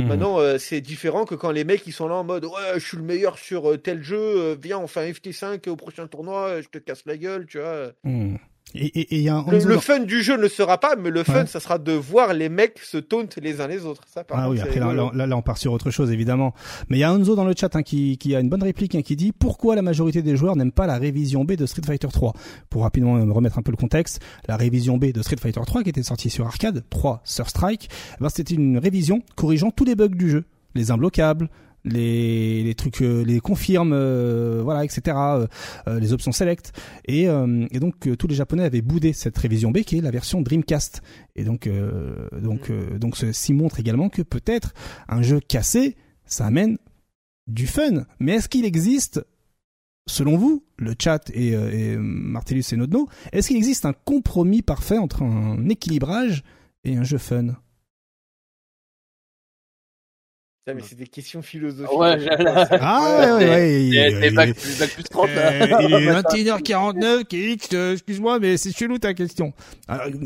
Mhm. 0.00 0.08
Maintenant, 0.08 0.38
euh, 0.38 0.58
c'est 0.58 0.80
différent 0.80 1.24
que 1.24 1.34
quand 1.34 1.50
les 1.50 1.64
mecs 1.64 1.86
ils 1.86 1.92
sont 1.92 2.08
là 2.08 2.16
en 2.16 2.24
mode 2.24 2.44
ouais, 2.44 2.74
je 2.74 2.84
suis 2.84 2.96
le 2.96 3.02
meilleur 3.02 3.38
sur 3.38 3.70
euh, 3.70 3.76
tel 3.76 4.02
jeu, 4.02 4.18
euh, 4.18 4.56
viens 4.60 4.78
on 4.78 4.86
fait 4.86 5.00
un 5.00 5.12
FT5 5.12 5.68
au 5.68 5.76
prochain 5.76 6.06
tournoi, 6.06 6.60
je 6.60 6.68
te 6.68 6.78
casse 6.78 7.04
la 7.06 7.16
gueule, 7.16 7.46
tu 7.46 7.58
vois. 7.58 7.92
Mhm. 8.04 8.38
Et 8.74 8.86
et- 8.86 9.00
et 9.14 9.16
il 9.18 9.22
y 9.22 9.28
a 9.28 9.36
un 9.36 9.44
Le, 9.50 9.78
fun 9.78 10.00
du 10.00 10.22
jeu 10.22 10.36
ne 10.36 10.46
sera 10.48 10.78
pas, 10.78 10.94
mais 10.96 11.10
le 11.10 11.24
fun 11.24 11.40
Ouais. 11.40 11.46
ça 11.46 11.58
sera 11.60 11.78
de 11.78 11.92
voir 11.92 12.32
les 12.34 12.48
mecs 12.48 12.78
se 12.78 12.98
taunt 12.98 13.26
les 13.42 13.60
uns 13.60 13.66
les 13.66 13.84
autres. 13.84 14.02
Ça, 14.06 14.22
par 14.24 14.38
Ah 14.38 14.42
contre, 14.42 14.54
oui, 14.54 14.60
après 14.60 14.78
là, 14.80 15.26
là, 15.26 15.36
on 15.36 15.42
part 15.42 15.58
sur 15.58 15.72
autre 15.72 15.90
chose 15.90 16.10
évidemment. 16.12 16.54
Mais 16.88 16.98
il 16.98 17.00
y 17.00 17.04
a 17.04 17.12
Hanzo 17.12 17.34
dans 17.34 17.44
le 17.44 17.54
chat 17.58 17.74
hein, 17.74 17.82
qui, 17.82 18.16
qui 18.18 18.34
a 18.34 18.40
une 18.40 18.48
bonne 18.48 18.62
réplique 18.62 18.94
hein, 18.94 19.02
qui 19.02 19.16
dit 19.16 19.32
pourquoi 19.32 19.74
la 19.74 19.82
majorité 19.82 20.22
des 20.22 20.36
joueurs 20.36 20.56
n'aiment 20.56 20.72
pas 20.72 20.86
la 20.86 20.98
révision 20.98 21.44
B 21.44 21.52
de 21.52 21.66
Street 21.66 21.82
Fighter 21.84 22.08
3. 22.12 22.32
Pour 22.68 22.82
rapidement 22.82 23.16
euh, 23.16 23.32
remettre 23.32 23.58
un 23.58 23.62
peu 23.62 23.70
le 23.72 23.76
contexte, 23.76 24.20
la 24.48 24.56
révision 24.56 24.98
B 24.98 25.06
de 25.12 25.22
Street 25.22 25.36
Fighter 25.40 25.60
3 25.66 25.82
qui 25.82 25.88
était 25.90 26.02
sortie 26.02 26.30
sur 26.30 26.46
arcade, 26.46 26.84
3 26.90 27.20
Sur 27.24 27.48
Strike, 27.48 27.88
eh 28.18 28.22
ben, 28.22 28.28
c'était 28.28 28.54
une 28.54 28.78
révision 28.78 29.22
corrigeant 29.36 29.70
tous 29.70 29.84
les 29.84 29.94
bugs 29.96 30.08
du 30.08 30.30
jeu, 30.30 30.44
les 30.74 30.90
imbloquables, 30.90 31.48
les, 31.84 32.62
les 32.62 32.74
trucs, 32.74 33.02
euh, 33.02 33.24
les 33.24 33.40
confirmes, 33.40 33.92
euh, 33.92 34.60
voilà, 34.62 34.84
etc. 34.84 35.16
euh, 35.16 35.46
les 35.98 36.12
options 36.12 36.32
select. 36.32 36.72
Et, 37.06 37.24
et 37.24 37.80
donc 37.80 38.16
tous 38.18 38.26
les 38.26 38.34
Japonais 38.34 38.64
avaient 38.64 38.82
boudé 38.82 39.12
cette 39.12 39.36
révision 39.38 39.70
B 39.70 39.78
qui 39.80 39.98
est 39.98 40.00
la 40.00 40.10
version 40.10 40.42
Dreamcast. 40.42 41.02
Et 41.36 41.44
donc, 41.44 41.68
donc, 42.40 42.70
euh, 42.70 42.98
donc 42.98 43.16
ceci 43.16 43.54
montre 43.54 43.80
également 43.80 44.08
que 44.08 44.22
peut-être 44.22 44.72
un 45.08 45.22
jeu 45.22 45.40
cassé, 45.40 45.96
ça 46.24 46.46
amène 46.46 46.78
du 47.46 47.66
fun. 47.66 48.04
Mais 48.18 48.32
est-ce 48.32 48.48
qu'il 48.48 48.64
existe, 48.64 49.24
selon 50.06 50.36
vous, 50.36 50.64
le 50.76 50.94
chat 51.00 51.30
et, 51.34 51.52
et 51.52 51.96
Martellus 51.96 52.64
et 52.72 52.76
Nodno, 52.76 53.08
est-ce 53.32 53.48
qu'il 53.48 53.56
existe 53.56 53.84
un 53.86 53.92
compromis 53.92 54.62
parfait 54.62 54.98
entre 54.98 55.22
un 55.22 55.68
équilibrage 55.68 56.44
et 56.84 56.96
un 56.96 57.04
jeu 57.04 57.18
fun? 57.18 57.56
Putain, 60.70 60.74
mais 60.74 60.82
c'est 60.88 60.94
des 60.96 61.06
questions 61.06 61.42
philosophiques. 61.42 61.98
Ouais, 61.98 62.16
Ah 62.80 63.36
ouais, 63.38 63.48
ouais, 63.48 63.84
il- 63.84 63.92
C'est 63.92 64.28
il- 64.28 64.34
bac, 64.34 64.48
il- 64.64 64.78
bac 64.78 64.90
plus 64.90 65.02
30 65.04 65.28
là. 65.30 65.52
Euh, 65.52 65.82
il 65.82 65.92
est 65.94 66.10
21h49, 66.22 67.24
Kix, 67.24 67.74
excuse-moi, 67.92 68.38
mais 68.38 68.56
c'est 68.56 68.76
chelou 68.76 68.98
ta 68.98 69.14
question. 69.14 69.52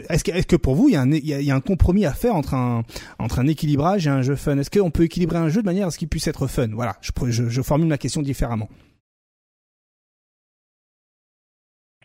Est-ce 0.08 0.24
que, 0.24 0.30
est-ce 0.32 0.46
que 0.46 0.56
pour 0.56 0.74
vous, 0.74 0.88
il 0.88 0.92
y, 0.92 0.96
a 0.96 1.00
un, 1.02 1.10
il, 1.10 1.26
y 1.26 1.34
a, 1.34 1.40
il 1.40 1.46
y 1.46 1.50
a 1.50 1.54
un 1.54 1.60
compromis 1.60 2.06
à 2.06 2.12
faire 2.12 2.34
entre 2.34 2.54
un, 2.54 2.82
entre 3.18 3.38
un 3.38 3.46
équilibrage 3.46 4.06
et 4.06 4.10
un 4.10 4.22
jeu 4.22 4.36
fun? 4.36 4.58
Est-ce 4.58 4.70
qu'on 4.70 4.90
peut 4.90 5.04
équilibrer 5.04 5.38
un 5.38 5.48
jeu 5.48 5.60
de 5.62 5.66
manière 5.66 5.86
à 5.86 5.90
ce 5.90 5.98
qu'il 5.98 6.08
puisse 6.08 6.26
être 6.26 6.46
fun? 6.46 6.68
Voilà, 6.72 6.96
je, 7.00 7.12
pr- 7.12 7.30
je, 7.30 7.48
je 7.48 7.62
formule 7.62 7.88
ma 7.88 7.98
question 7.98 8.22
différemment. 8.22 8.68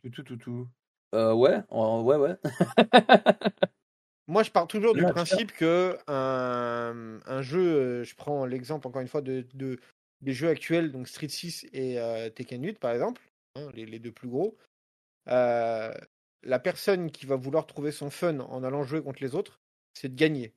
Tout, 0.01 0.09
tout, 0.09 0.23
tout, 0.23 0.37
tout. 0.37 0.67
Euh, 1.15 1.33
ouais, 1.33 1.57
ouais, 1.71 2.15
ouais. 2.15 2.35
Moi, 4.30 4.43
je 4.43 4.51
pars 4.51 4.67
toujours 4.67 4.93
du 4.93 5.01
Là, 5.01 5.09
principe 5.11 5.51
que 5.51 5.98
un, 6.08 7.19
un 7.25 7.41
jeu, 7.41 7.59
euh, 7.59 8.03
je 8.03 8.16
prends 8.16 8.45
l'exemple 8.45 8.88
encore 8.88 9.01
une 9.01 9.08
fois 9.08 9.22
de, 9.22 9.45
de- 9.56 9.80
des 10.22 10.33
jeux 10.33 10.49
actuels, 10.49 10.91
donc 10.91 11.08
Street 11.08 11.27
6 11.30 11.66
et 11.74 11.99
euh, 11.99 12.30
Tekken 12.30 12.64
8 12.64 12.77
par 12.80 12.91
exemple, 12.91 13.22
hein, 13.56 13.67
les, 13.74 13.85
les 13.85 13.99
deux 13.99 14.11
plus 14.11 14.27
gros. 14.30 14.56
euh, 15.30 15.93
la 16.43 16.59
personne 16.59 17.11
qui 17.11 17.25
va 17.25 17.35
vouloir 17.35 17.67
trouver 17.67 17.91
son 17.91 18.09
fun 18.09 18.40
en 18.40 18.64
allant 18.64 18.83
jouer 18.83 19.01
contre 19.03 19.22
les 19.22 19.35
autres, 19.35 19.59
c'est 19.93 20.08
de 20.09 20.16
gagner. 20.16 20.53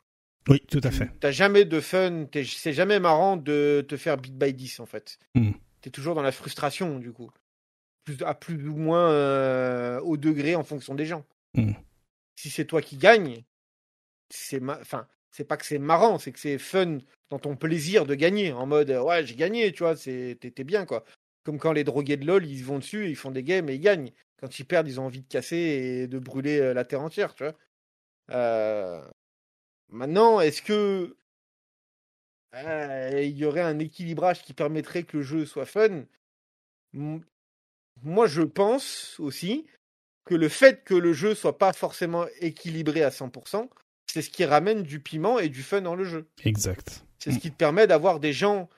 Oui, 0.48 0.60
tout 0.70 0.80
à 0.84 0.90
fait. 0.92 1.08
T'as 1.20 1.30
jamais 1.32 1.64
de 1.64 1.80
fun, 1.80 2.26
c'est 2.44 2.72
jamais 2.72 3.00
marrant 3.00 3.36
de 3.36 3.84
te 3.88 3.96
faire 3.96 4.16
bit 4.16 4.36
by 4.36 4.52
10 4.54 4.78
en 4.80 4.86
fait. 4.86 5.18
Mm. 5.34 5.52
T'es 5.80 5.90
toujours 5.90 6.14
dans 6.14 6.22
la 6.22 6.30
frustration 6.32 6.98
du 7.00 7.12
coup. 7.12 7.30
Plus, 8.04 8.16
à 8.24 8.34
plus 8.34 8.68
ou 8.68 8.76
moins 8.76 9.10
euh, 9.10 10.00
au 10.02 10.16
degré 10.16 10.54
en 10.56 10.62
fonction 10.64 10.94
des 10.94 11.06
gens. 11.06 11.24
Mm. 11.54 11.72
Si 12.36 12.50
c'est 12.50 12.64
toi 12.64 12.80
qui 12.82 12.96
gagne, 12.96 13.42
c'est 14.32 14.62
enfin, 14.62 15.06
c'est 15.30 15.44
pas 15.44 15.56
que 15.56 15.66
c'est 15.66 15.78
marrant, 15.78 16.18
c'est 16.18 16.32
que 16.32 16.38
c'est 16.38 16.58
fun 16.58 16.98
dans 17.30 17.38
ton 17.38 17.56
plaisir 17.56 18.06
de 18.06 18.14
gagner, 18.14 18.52
en 18.52 18.66
mode 18.66 18.90
ouais 18.90 19.24
j'ai 19.26 19.36
gagné, 19.36 19.72
tu 19.72 19.82
vois, 19.82 19.96
t'es 19.96 20.64
bien 20.64 20.86
quoi. 20.86 21.04
Comme 21.44 21.58
quand 21.58 21.72
les 21.72 21.84
drogués 21.84 22.16
de 22.16 22.26
LoL, 22.26 22.46
ils 22.46 22.64
vont 22.64 22.78
dessus, 22.78 23.08
ils 23.08 23.16
font 23.16 23.30
des 23.32 23.42
games 23.42 23.68
et 23.68 23.74
ils 23.74 23.80
gagnent. 23.80 24.12
Quand 24.38 24.58
ils 24.58 24.64
perdent, 24.64 24.88
ils 24.88 25.00
ont 25.00 25.06
envie 25.06 25.22
de 25.22 25.28
casser 25.28 25.56
et 25.56 26.06
de 26.06 26.18
brûler 26.18 26.60
euh, 26.60 26.74
la 26.74 26.84
terre 26.84 27.00
entière, 27.00 27.34
tu 27.34 27.44
vois. 27.44 27.54
Euh... 28.30 29.02
Maintenant, 29.88 30.40
est-ce 30.40 30.62
que 30.62 31.16
euh, 32.54 33.20
il 33.22 33.36
y 33.36 33.44
aurait 33.44 33.60
un 33.60 33.78
équilibrage 33.78 34.42
qui 34.42 34.54
permettrait 34.54 35.02
que 35.02 35.18
le 35.18 35.22
jeu 35.22 35.46
soit 35.46 35.66
fun? 35.66 36.04
Moi, 36.92 38.26
je 38.26 38.42
pense 38.42 39.18
aussi 39.20 39.66
que 40.24 40.34
le 40.34 40.48
fait 40.48 40.84
que 40.84 40.94
le 40.94 41.12
jeu 41.12 41.34
soit 41.34 41.58
pas 41.58 41.72
forcément 41.72 42.26
équilibré 42.40 43.02
à 43.02 43.10
100%, 43.10 43.68
c'est 44.12 44.20
ce 44.20 44.28
qui 44.28 44.44
ramène 44.44 44.82
du 44.82 45.00
piment 45.00 45.38
et 45.38 45.48
du 45.48 45.62
fun 45.62 45.80
dans 45.80 45.94
le 45.94 46.04
jeu. 46.04 46.26
Exact. 46.44 47.02
C'est 47.18 47.32
ce 47.32 47.38
qui 47.38 47.50
te 47.50 47.56
permet 47.56 47.86
d'avoir 47.86 48.20
des 48.20 48.34
gens. 48.34 48.68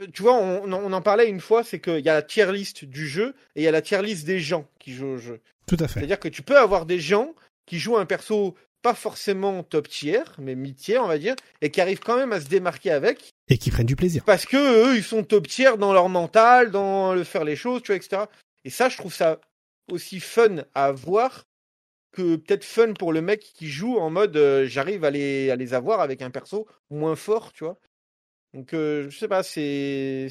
Euh, 0.00 0.06
tu 0.14 0.22
vois, 0.22 0.34
on, 0.34 0.72
en 0.72 1.02
parlait 1.02 1.28
une 1.28 1.40
fois, 1.40 1.62
c'est 1.62 1.78
qu'il 1.78 2.00
y 2.00 2.08
a 2.08 2.14
la 2.14 2.22
tier 2.22 2.50
list 2.50 2.86
du 2.86 3.06
jeu 3.06 3.34
et 3.54 3.60
il 3.60 3.64
y 3.64 3.68
a 3.68 3.70
la 3.70 3.82
tier 3.82 4.00
list 4.00 4.24
des 4.24 4.40
gens 4.40 4.66
qui 4.78 4.94
jouent 4.94 5.08
au 5.08 5.18
jeu. 5.18 5.40
Tout 5.66 5.76
à 5.78 5.88
fait. 5.88 6.00
C'est-à-dire 6.00 6.18
que 6.18 6.28
tu 6.28 6.40
peux 6.40 6.56
avoir 6.56 6.86
des 6.86 7.00
gens 7.00 7.34
qui 7.66 7.78
jouent 7.78 7.98
un 7.98 8.06
perso 8.06 8.54
pas 8.80 8.94
forcément 8.94 9.62
top 9.62 9.88
tier, 9.88 10.22
mais 10.38 10.54
mi-tier, 10.54 10.98
on 10.98 11.06
va 11.06 11.18
dire, 11.18 11.36
et 11.60 11.70
qui 11.70 11.82
arrivent 11.82 12.00
quand 12.00 12.16
même 12.16 12.32
à 12.32 12.40
se 12.40 12.48
démarquer 12.48 12.92
avec. 12.92 13.34
Et 13.48 13.58
qui 13.58 13.70
prennent 13.70 13.84
du 13.84 13.96
plaisir. 13.96 14.24
Parce 14.24 14.46
que 14.46 14.56
eux, 14.56 14.96
ils 14.96 15.04
sont 15.04 15.22
top 15.22 15.48
tier 15.48 15.76
dans 15.78 15.92
leur 15.92 16.08
mental, 16.08 16.70
dans 16.70 17.12
le 17.12 17.24
faire 17.24 17.44
les 17.44 17.56
choses, 17.56 17.82
tu 17.82 17.88
vois, 17.88 17.96
etc. 17.96 18.22
Et 18.64 18.70
ça, 18.70 18.88
je 18.88 18.96
trouve 18.96 19.12
ça 19.12 19.38
aussi 19.90 20.18
fun 20.18 20.64
à 20.74 20.92
voir 20.92 21.44
que 22.12 22.36
peut-être 22.36 22.64
fun 22.64 22.92
pour 22.94 23.12
le 23.12 23.22
mec 23.22 23.40
qui 23.40 23.68
joue 23.68 23.98
en 23.98 24.10
mode 24.10 24.36
j'arrive 24.66 25.04
à 25.04 25.10
les, 25.10 25.50
à 25.50 25.56
les 25.56 25.74
avoir 25.74 26.00
avec 26.00 26.22
un 26.22 26.30
perso 26.30 26.66
moins 26.90 27.16
fort, 27.16 27.52
tu 27.52 27.64
vois? 27.64 27.78
Donc, 28.54 28.70
je 28.72 29.08
sais 29.10 29.28
pas, 29.28 29.42
c'est 29.42 30.28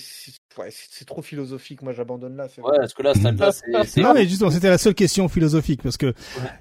ouais, 0.58 0.70
c'est 0.72 1.06
trop 1.06 1.22
philosophique. 1.22 1.82
Moi, 1.82 1.94
j'abandonne 1.94 2.36
là. 2.36 2.48
Ouais, 2.58 2.78
parce 2.78 2.94
que 2.94 3.04
là, 3.04 3.14
c'est. 3.86 4.02
non, 4.02 4.14
mais 4.14 4.28
justement, 4.28 4.52
c'était 4.52 4.70
la 4.70 4.78
seule 4.78 4.96
question 4.96 5.28
philosophique 5.28 5.82
parce 5.84 5.98
que 5.98 6.14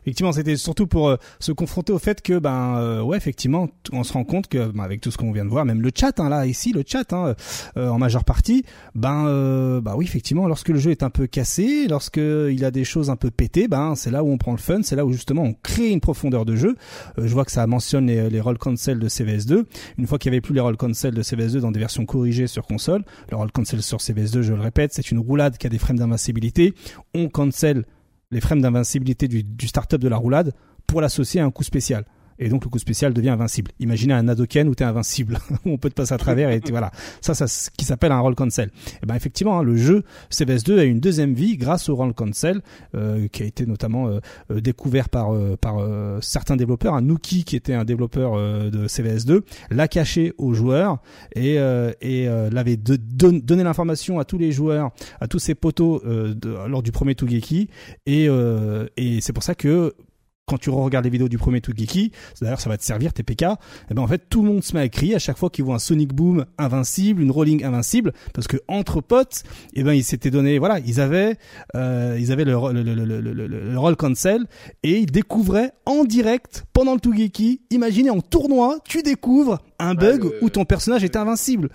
effectivement, 0.03 0.33
c'était 0.33 0.57
surtout 0.57 0.87
pour 0.87 1.09
euh, 1.09 1.17
se 1.41 1.53
confronter 1.53 1.93
au 1.93 1.99
fait 1.99 2.23
que, 2.23 2.39
ben, 2.39 2.77
euh, 2.79 3.03
ouais, 3.03 3.17
effectivement, 3.17 3.69
on 3.93 4.05
se 4.05 4.13
rend 4.13 4.25
compte 4.25 4.49
que, 4.49 4.67
ben, 4.67 4.85
avec 4.85 5.01
tout 5.01 5.11
ce 5.11 5.17
qu'on 5.17 5.33
vient 5.33 5.45
de 5.45 5.51
voir, 5.51 5.65
même 5.65 5.81
le 5.81 5.91
chat, 5.95 6.19
hein, 6.21 6.29
là, 6.29 6.47
ici, 6.47 6.73
le 6.73 6.85
chat, 6.87 7.13
hein, 7.13 7.35
en 7.77 7.99
majeure 7.99 8.25
partie, 8.25 8.65
ben, 8.95 9.81
bah 9.81 9.95
oui, 9.97 10.05
effectivement, 10.05 10.47
lorsque 10.47 10.69
le 10.69 10.79
jeu 10.79 10.91
est 10.91 11.03
un 11.03 11.11
peu 11.11 11.27
cassé, 11.27 11.87
lorsque 11.89 12.19
il 12.19 12.65
a 12.65 12.71
des 12.71 12.85
choses 12.85 13.11
un 13.11 13.17
peu 13.17 13.31
pétées, 13.31 13.69
ben, 13.69 13.95
c'est 13.95 14.11
là 14.11 14.23
où 14.23 14.31
on 14.31 14.39
prend 14.39 14.53
le 14.53 14.59
fun, 14.59 14.83
c'est 14.83 14.97
là 14.97 15.05
où 15.05 15.13
justement 15.13 15.43
on 15.43 15.55
crée 15.55 15.91
une 15.91 16.01
profondeur 16.01 16.45
de 16.45 16.57
jeu. 16.57 16.77
je 17.17 17.33
vois 17.33 17.45
que 17.45 17.53
ça 17.53 17.67
mentionne 17.67 18.07
les, 18.07 18.31
les 18.31 18.41
roll 18.41 18.59
cancel 18.59 18.99
de 18.99 19.09
CVS2. 19.09 19.65
Une 19.99 20.07
fois 20.07 20.19
qu'il 20.19 20.31
y 20.31 20.35
avait 20.35 20.41
plus 20.41 20.55
les 20.55 20.61
roll 20.61 20.77
cancel 20.77 21.15
de 21.15 21.23
CVS 21.23 21.61
dans 21.61 21.71
des 21.71 21.81
versions 21.81 22.05
corrigées 22.07 22.47
sur 22.47 22.67
console. 22.67 23.05
Le 23.31 23.37
roll 23.37 23.51
cancel 23.53 23.78
sur 23.83 23.99
CVS2, 23.99 24.43
je 24.43 24.55
le 24.55 24.61
répète, 24.61 24.93
c'est 24.93 25.11
une 25.11 25.19
roulade 25.19 25.59
qui 25.59 25.67
a 25.67 25.71
des 25.71 25.79
frames 25.79 25.99
d'invincibilité. 25.99 26.75
On 27.15 27.29
cancel 27.29 27.85
les 28.31 28.41
frames 28.41 28.61
d'invincibilité 28.61 29.29
du, 29.29 29.43
du 29.43 29.69
startup 29.69 30.01
de 30.01 30.09
la 30.09 30.17
roulade 30.17 30.53
pour 30.87 31.01
l'associer 31.01 31.41
à 31.41 31.45
un 31.45 31.51
coup 31.51 31.65
spécial 31.65 32.05
et 32.39 32.49
donc 32.49 32.65
le 32.65 32.71
coup 32.71 32.79
spécial 32.79 33.13
devient 33.13 33.31
invincible. 33.31 33.71
Imaginez 33.81 34.15
un 34.15 34.23
Nadoken 34.25 34.69
où 34.69 34.75
t'es 34.75 34.85
invincible, 34.85 35.39
où 35.65 35.71
on 35.71 35.79
peut 35.79 35.91
te 35.91 35.95
passer 35.95 36.15
à 36.15 36.19
travers 36.19 36.51
et 36.51 36.61
voilà. 36.71 36.91
Ça, 37.21 37.35
ça, 37.35 37.47
ce 37.47 37.71
qui 37.71 37.85
s'appelle 37.85 38.13
un 38.13 38.21
roll 38.21 38.35
cancel. 38.35 38.71
Et 39.03 39.07
ben 39.07 39.15
effectivement, 39.15 39.59
hein, 39.59 39.63
le 39.63 39.77
jeu 39.77 40.05
CVS2 40.31 40.79
a 40.79 40.85
une 40.85 41.01
deuxième 41.01 41.35
vie 41.35 41.57
grâce 41.57 41.89
au 41.89 41.97
roll 41.97 42.15
cancel 42.15 42.63
euh, 42.95 43.29
qui 43.29 43.43
a 43.43 43.47
été 43.47 43.67
notamment 43.67 44.09
euh, 44.09 44.21
euh, 44.51 44.61
découvert 44.61 45.09
par 45.09 45.29
par 45.61 45.77
certains 46.21 46.57
développeurs. 46.57 46.95
Un 46.95 47.03
Nuki 47.03 47.45
qui 47.45 47.57
était 47.57 47.75
un 47.75 47.85
développeur 47.85 48.37
de 48.71 48.87
CVS2 48.87 49.43
l'a 49.71 49.89
caché 49.89 50.33
aux 50.39 50.53
joueurs 50.55 50.99
et 51.35 51.57
et 52.01 52.27
l'avait 52.51 52.77
donné 52.77 53.63
l'information 53.63 54.19
à 54.19 54.25
tous 54.25 54.39
les 54.39 54.53
joueurs, 54.53 54.91
à 55.21 55.29
tous 55.29 55.39
ses 55.39 55.55
potos 55.55 56.03
lors 56.67 56.83
du 56.83 56.93
premier 56.93 57.15
Tugeki 57.15 57.69
et 58.07 58.29
et 58.97 59.21
c'est 59.21 59.33
pour 59.33 59.43
ça 59.43 59.55
que 59.55 59.95
quand 60.49 60.59
tu 60.59 60.71
regardes 60.71 61.05
les 61.05 61.11
vidéos 61.11 61.29
du 61.29 61.39
premier 61.39 61.61
Tugeki, 61.61 62.13
d'ailleurs 62.41 62.61
ça 62.61 62.69
va 62.69 62.77
te 62.77 62.85
servir 62.85 63.13
TPK, 63.13 63.43
et 63.43 63.47
eh 63.91 63.95
ben 63.95 64.03
en 64.03 64.07
fait 64.09 64.29
tout 64.29 64.43
le 64.43 64.49
monde 64.49 64.65
se 64.65 64.75
met 64.75 64.81
à 64.81 64.89
crier 64.89 65.15
à 65.15 65.19
chaque 65.19 65.37
fois 65.37 65.51
qu'ils 65.51 65.65
voient 65.65 65.77
un 65.77 65.79
Sonic 65.79 66.13
Boom 66.13 66.47
invincible, 66.57 67.23
une 67.23 67.31
Rolling 67.31 67.65
invincible, 67.65 68.13
parce 68.35 68.49
que 68.49 68.57
entre 68.67 69.01
potes, 69.01 69.45
et 69.75 69.81
eh 69.81 69.83
ben 69.85 69.93
ils 69.93 70.05
s'étaient 70.05 70.31
donné, 70.31 70.59
voilà, 70.59 70.79
ils 70.81 71.01
avaient, 71.01 71.37
euh, 71.75 72.17
ils 72.19 72.33
avaient 72.33 72.45
le, 72.45 72.55
le, 72.73 72.83
le, 72.83 73.21
le, 73.21 73.47
le 73.47 73.79
roll 73.79 73.97
cancel 73.97 74.47
et 74.83 74.99
ils 74.99 75.11
découvraient 75.11 75.73
en 75.87 76.05
direct 76.05 76.65
pendant 76.73 76.95
le 76.95 77.01
Tugeki. 77.01 77.61
Imaginez 77.71 78.11
en 78.11 78.21
tournoi, 78.21 78.79
tu 78.85 79.03
découvres 79.03 79.59
un 79.79 79.95
bug 79.95 80.33
où 80.43 80.51
ton 80.51 80.65
personnage 80.65 81.05
est 81.05 81.17
invincible 81.17 81.69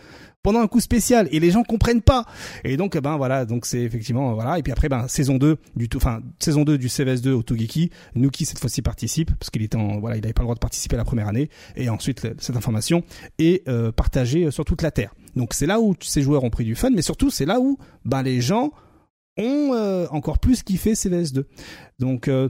pendant 0.43 0.59
un 0.59 0.67
coup 0.67 0.81
spécial 0.81 1.27
et 1.31 1.39
les 1.39 1.51
gens 1.51 1.63
comprennent 1.63 2.01
pas. 2.01 2.25
Et 2.63 2.77
donc 2.77 2.97
ben 2.97 3.17
voilà, 3.17 3.45
donc 3.45 3.65
c'est 3.65 3.81
effectivement 3.81 4.33
voilà 4.33 4.59
et 4.59 4.63
puis 4.63 4.71
après 4.71 4.89
ben 4.89 5.07
saison 5.07 5.37
2 5.37 5.57
du 5.75 5.89
tout 5.89 5.97
enfin 5.97 6.21
saison 6.37 6.63
2 6.63 6.77
du 6.77 6.87
CVS2 6.87 7.29
au 7.29 7.41
Togeki, 7.41 7.89
Nuki 8.15 8.45
cette 8.45 8.59
fois-ci 8.59 8.81
participe 8.81 9.31
parce 9.39 9.49
qu'il 9.49 9.63
était 9.63 9.77
en 9.77 9.99
voilà, 9.99 10.17
il 10.17 10.23
avait 10.23 10.33
pas 10.33 10.43
le 10.43 10.45
droit 10.45 10.55
de 10.55 10.59
participer 10.59 10.97
la 10.97 11.05
première 11.05 11.29
année 11.29 11.49
et 11.75 11.89
ensuite 11.89 12.27
cette 12.37 12.57
information 12.57 13.03
est 13.39 13.67
euh, 13.69 13.91
partagée 13.91 14.51
sur 14.51 14.65
toute 14.65 14.81
la 14.81 14.91
terre. 14.91 15.15
Donc 15.35 15.53
c'est 15.53 15.65
là 15.65 15.79
où 15.79 15.95
ces 16.01 16.21
joueurs 16.21 16.43
ont 16.43 16.49
pris 16.49 16.65
du 16.65 16.75
fun 16.75 16.91
mais 16.91 17.01
surtout 17.01 17.29
c'est 17.29 17.45
là 17.45 17.59
où 17.59 17.77
ben 18.03 18.21
les 18.21 18.41
gens 18.41 18.71
ont 19.37 19.71
euh, 19.73 20.05
encore 20.11 20.39
plus 20.39 20.61
kiffé 20.61 20.93
CVS2. 20.93 21.45
Donc 21.99 22.27
euh, 22.27 22.49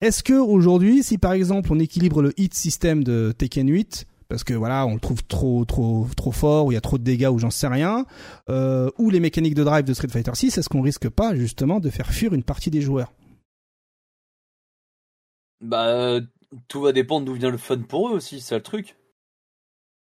est-ce 0.00 0.22
que 0.22 0.34
aujourd'hui 0.34 1.02
si 1.02 1.18
par 1.18 1.32
exemple 1.32 1.70
on 1.72 1.80
équilibre 1.80 2.22
le 2.22 2.32
hit 2.40 2.54
system 2.54 3.02
de 3.02 3.34
Tekken 3.36 3.68
8 3.68 4.06
parce 4.28 4.44
que 4.44 4.54
voilà, 4.54 4.86
on 4.86 4.94
le 4.94 5.00
trouve 5.00 5.24
trop 5.24 5.64
trop 5.64 6.06
trop 6.16 6.32
fort, 6.32 6.66
ou 6.66 6.72
il 6.72 6.74
y 6.74 6.78
a 6.78 6.80
trop 6.80 6.98
de 6.98 7.04
dégâts, 7.04 7.28
ou 7.30 7.38
j'en 7.38 7.50
sais 7.50 7.68
rien, 7.68 8.06
euh, 8.48 8.90
ou 8.98 9.10
les 9.10 9.20
mécaniques 9.20 9.54
de 9.54 9.64
drive 9.64 9.84
de 9.84 9.94
Street 9.94 10.08
Fighter 10.08 10.34
6, 10.34 10.58
est-ce 10.58 10.68
qu'on 10.68 10.82
risque 10.82 11.08
pas 11.08 11.34
justement 11.34 11.80
de 11.80 11.90
faire 11.90 12.10
fuir 12.10 12.32
une 12.34 12.42
partie 12.42 12.70
des 12.70 12.80
joueurs? 12.80 13.12
Bah, 15.60 16.20
tout 16.68 16.80
va 16.80 16.92
dépendre 16.92 17.26
d'où 17.26 17.34
vient 17.34 17.50
le 17.50 17.58
fun 17.58 17.78
pour 17.78 18.08
eux 18.08 18.12
aussi, 18.12 18.40
c'est 18.40 18.54
le 18.54 18.62
truc. 18.62 18.96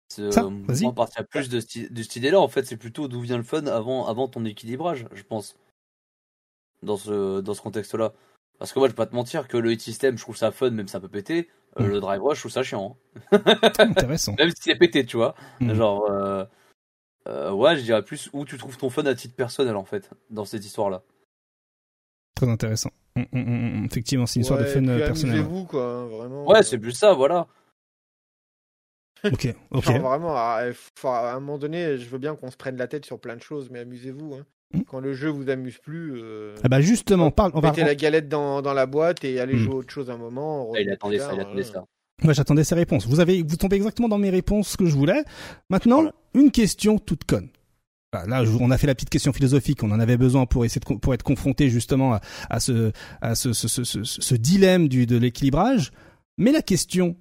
Ça, 0.08 0.42
vas-y. 0.66 0.84
On 0.84 0.92
partir 0.92 1.26
plus 1.26 1.48
de, 1.48 1.56
de 1.56 2.02
cette 2.02 2.16
idée-là, 2.16 2.38
en 2.38 2.48
fait, 2.48 2.64
c'est 2.66 2.76
plutôt 2.76 3.08
d'où 3.08 3.20
vient 3.20 3.38
le 3.38 3.42
fun 3.42 3.66
avant, 3.66 4.06
avant 4.06 4.28
ton 4.28 4.44
équilibrage, 4.44 5.06
je 5.14 5.22
pense. 5.22 5.56
Dans 6.82 6.96
ce, 6.96 7.40
dans 7.40 7.54
ce 7.54 7.62
contexte-là. 7.62 8.12
Parce 8.58 8.72
que 8.72 8.78
moi, 8.78 8.88
je 8.88 8.92
vais 8.92 8.96
pas 8.96 9.06
te 9.06 9.14
mentir 9.14 9.48
que 9.48 9.56
le 9.56 9.72
hit 9.72 9.80
system, 9.80 10.18
je 10.18 10.22
trouve 10.22 10.36
ça 10.36 10.50
fun, 10.50 10.70
même 10.70 10.88
ça 10.88 11.00
peut 11.00 11.08
péter. 11.08 11.48
Euh, 11.78 11.84
mm. 11.84 11.90
Le 11.90 12.00
drive 12.00 12.22
rush, 12.22 12.36
je 12.36 12.42
trouve 12.42 12.52
ça 12.52 12.62
chiant. 12.62 12.98
Hein. 13.32 13.42
Intéressant. 13.78 14.34
même 14.38 14.50
si 14.50 14.62
c'est 14.62 14.76
pété, 14.76 15.06
tu 15.06 15.16
vois. 15.16 15.34
Mm. 15.60 15.74
Genre, 15.74 16.10
euh, 16.10 16.44
euh, 17.28 17.52
ouais, 17.52 17.76
je 17.76 17.82
dirais 17.82 18.02
plus 18.02 18.28
où 18.32 18.44
tu 18.44 18.58
trouves 18.58 18.76
ton 18.76 18.90
fun 18.90 19.04
à 19.06 19.14
titre 19.14 19.34
personnel, 19.34 19.76
en 19.76 19.84
fait, 19.84 20.10
dans 20.30 20.44
cette 20.44 20.64
histoire-là. 20.64 21.02
Très 22.34 22.48
intéressant. 22.48 22.90
Mm, 23.16 23.84
Effectivement, 23.86 24.26
c'est 24.26 24.36
une 24.36 24.42
histoire 24.42 24.60
de 24.60 24.64
fun 24.64 24.84
personnel. 24.84 25.40
vous 25.40 25.64
quoi, 25.64 26.06
vraiment. 26.06 26.46
Ouais, 26.46 26.62
c'est 26.62 26.78
plus 26.78 26.92
ça, 26.92 27.14
voilà. 27.14 27.46
ok, 29.24 29.54
ok. 29.70 29.84
vraiment, 29.84 30.36
à, 30.36 30.64
à, 31.04 31.34
un 31.34 31.40
moment 31.40 31.58
donné, 31.58 31.96
je 31.96 32.08
veux 32.08 32.18
bien 32.18 32.36
qu'on 32.36 32.50
se 32.50 32.56
prenne 32.56 32.76
la 32.76 32.88
tête 32.88 33.06
sur 33.06 33.20
plein 33.20 33.36
de 33.36 33.42
choses, 33.42 33.70
mais 33.70 33.80
amusez-vous. 33.80 34.34
Hein. 34.34 34.46
Hmm. 34.72 34.82
Quand 34.86 35.00
le 35.00 35.14
jeu 35.14 35.28
vous 35.28 35.50
amuse 35.50 35.78
plus, 35.78 36.12
euh... 36.16 36.54
ah 36.62 36.68
bah 36.68 36.80
justement, 36.80 37.30
parle, 37.30 37.52
on 37.54 37.60
mettez 37.60 37.84
la 37.84 37.94
galette 37.94 38.28
dans, 38.28 38.62
dans, 38.62 38.72
la 38.72 38.86
boîte 38.86 39.24
et 39.24 39.40
allez 39.40 39.54
hmm. 39.54 39.58
jouer 39.58 39.74
autre 39.74 39.92
chose 39.92 40.10
un 40.10 40.16
moment. 40.16 40.72
il 40.76 40.90
attendait 40.90 41.18
ça, 41.18 41.30
il 41.34 41.40
attendait 41.40 41.62
ça. 41.62 41.84
Moi, 42.22 42.32
j'attendais 42.34 42.64
ces 42.64 42.74
réponses. 42.74 43.06
Vous 43.06 43.20
avez, 43.20 43.42
vous 43.42 43.56
tombez 43.56 43.76
exactement 43.76 44.08
dans 44.08 44.18
mes 44.18 44.30
réponses 44.30 44.76
que 44.76 44.86
je 44.86 44.94
voulais. 44.94 45.24
Maintenant, 45.70 46.04
une 46.34 46.50
question 46.50 46.98
toute 46.98 47.24
conne. 47.24 47.48
Là, 48.12 48.44
on 48.60 48.70
a 48.70 48.78
fait 48.78 48.86
la 48.86 48.94
petite 48.94 49.08
question 49.08 49.32
philosophique. 49.32 49.82
On 49.82 49.90
en 49.90 49.98
avait 49.98 50.18
besoin 50.18 50.44
pour 50.44 50.64
essayer 50.64 50.80
de, 50.80 50.94
pour 50.98 51.14
être 51.14 51.22
confronté 51.22 51.70
justement 51.70 52.14
à, 52.14 52.20
à 52.50 52.60
ce, 52.60 52.92
à 53.22 53.34
ce, 53.34 53.52
ce, 53.54 53.68
ce, 53.68 53.84
ce, 53.84 54.04
ce 54.04 54.34
dilemme 54.34 54.88
du, 54.88 55.06
de 55.06 55.16
l'équilibrage. 55.16 55.92
Mais 56.36 56.52
la 56.52 56.62
question, 56.62 57.16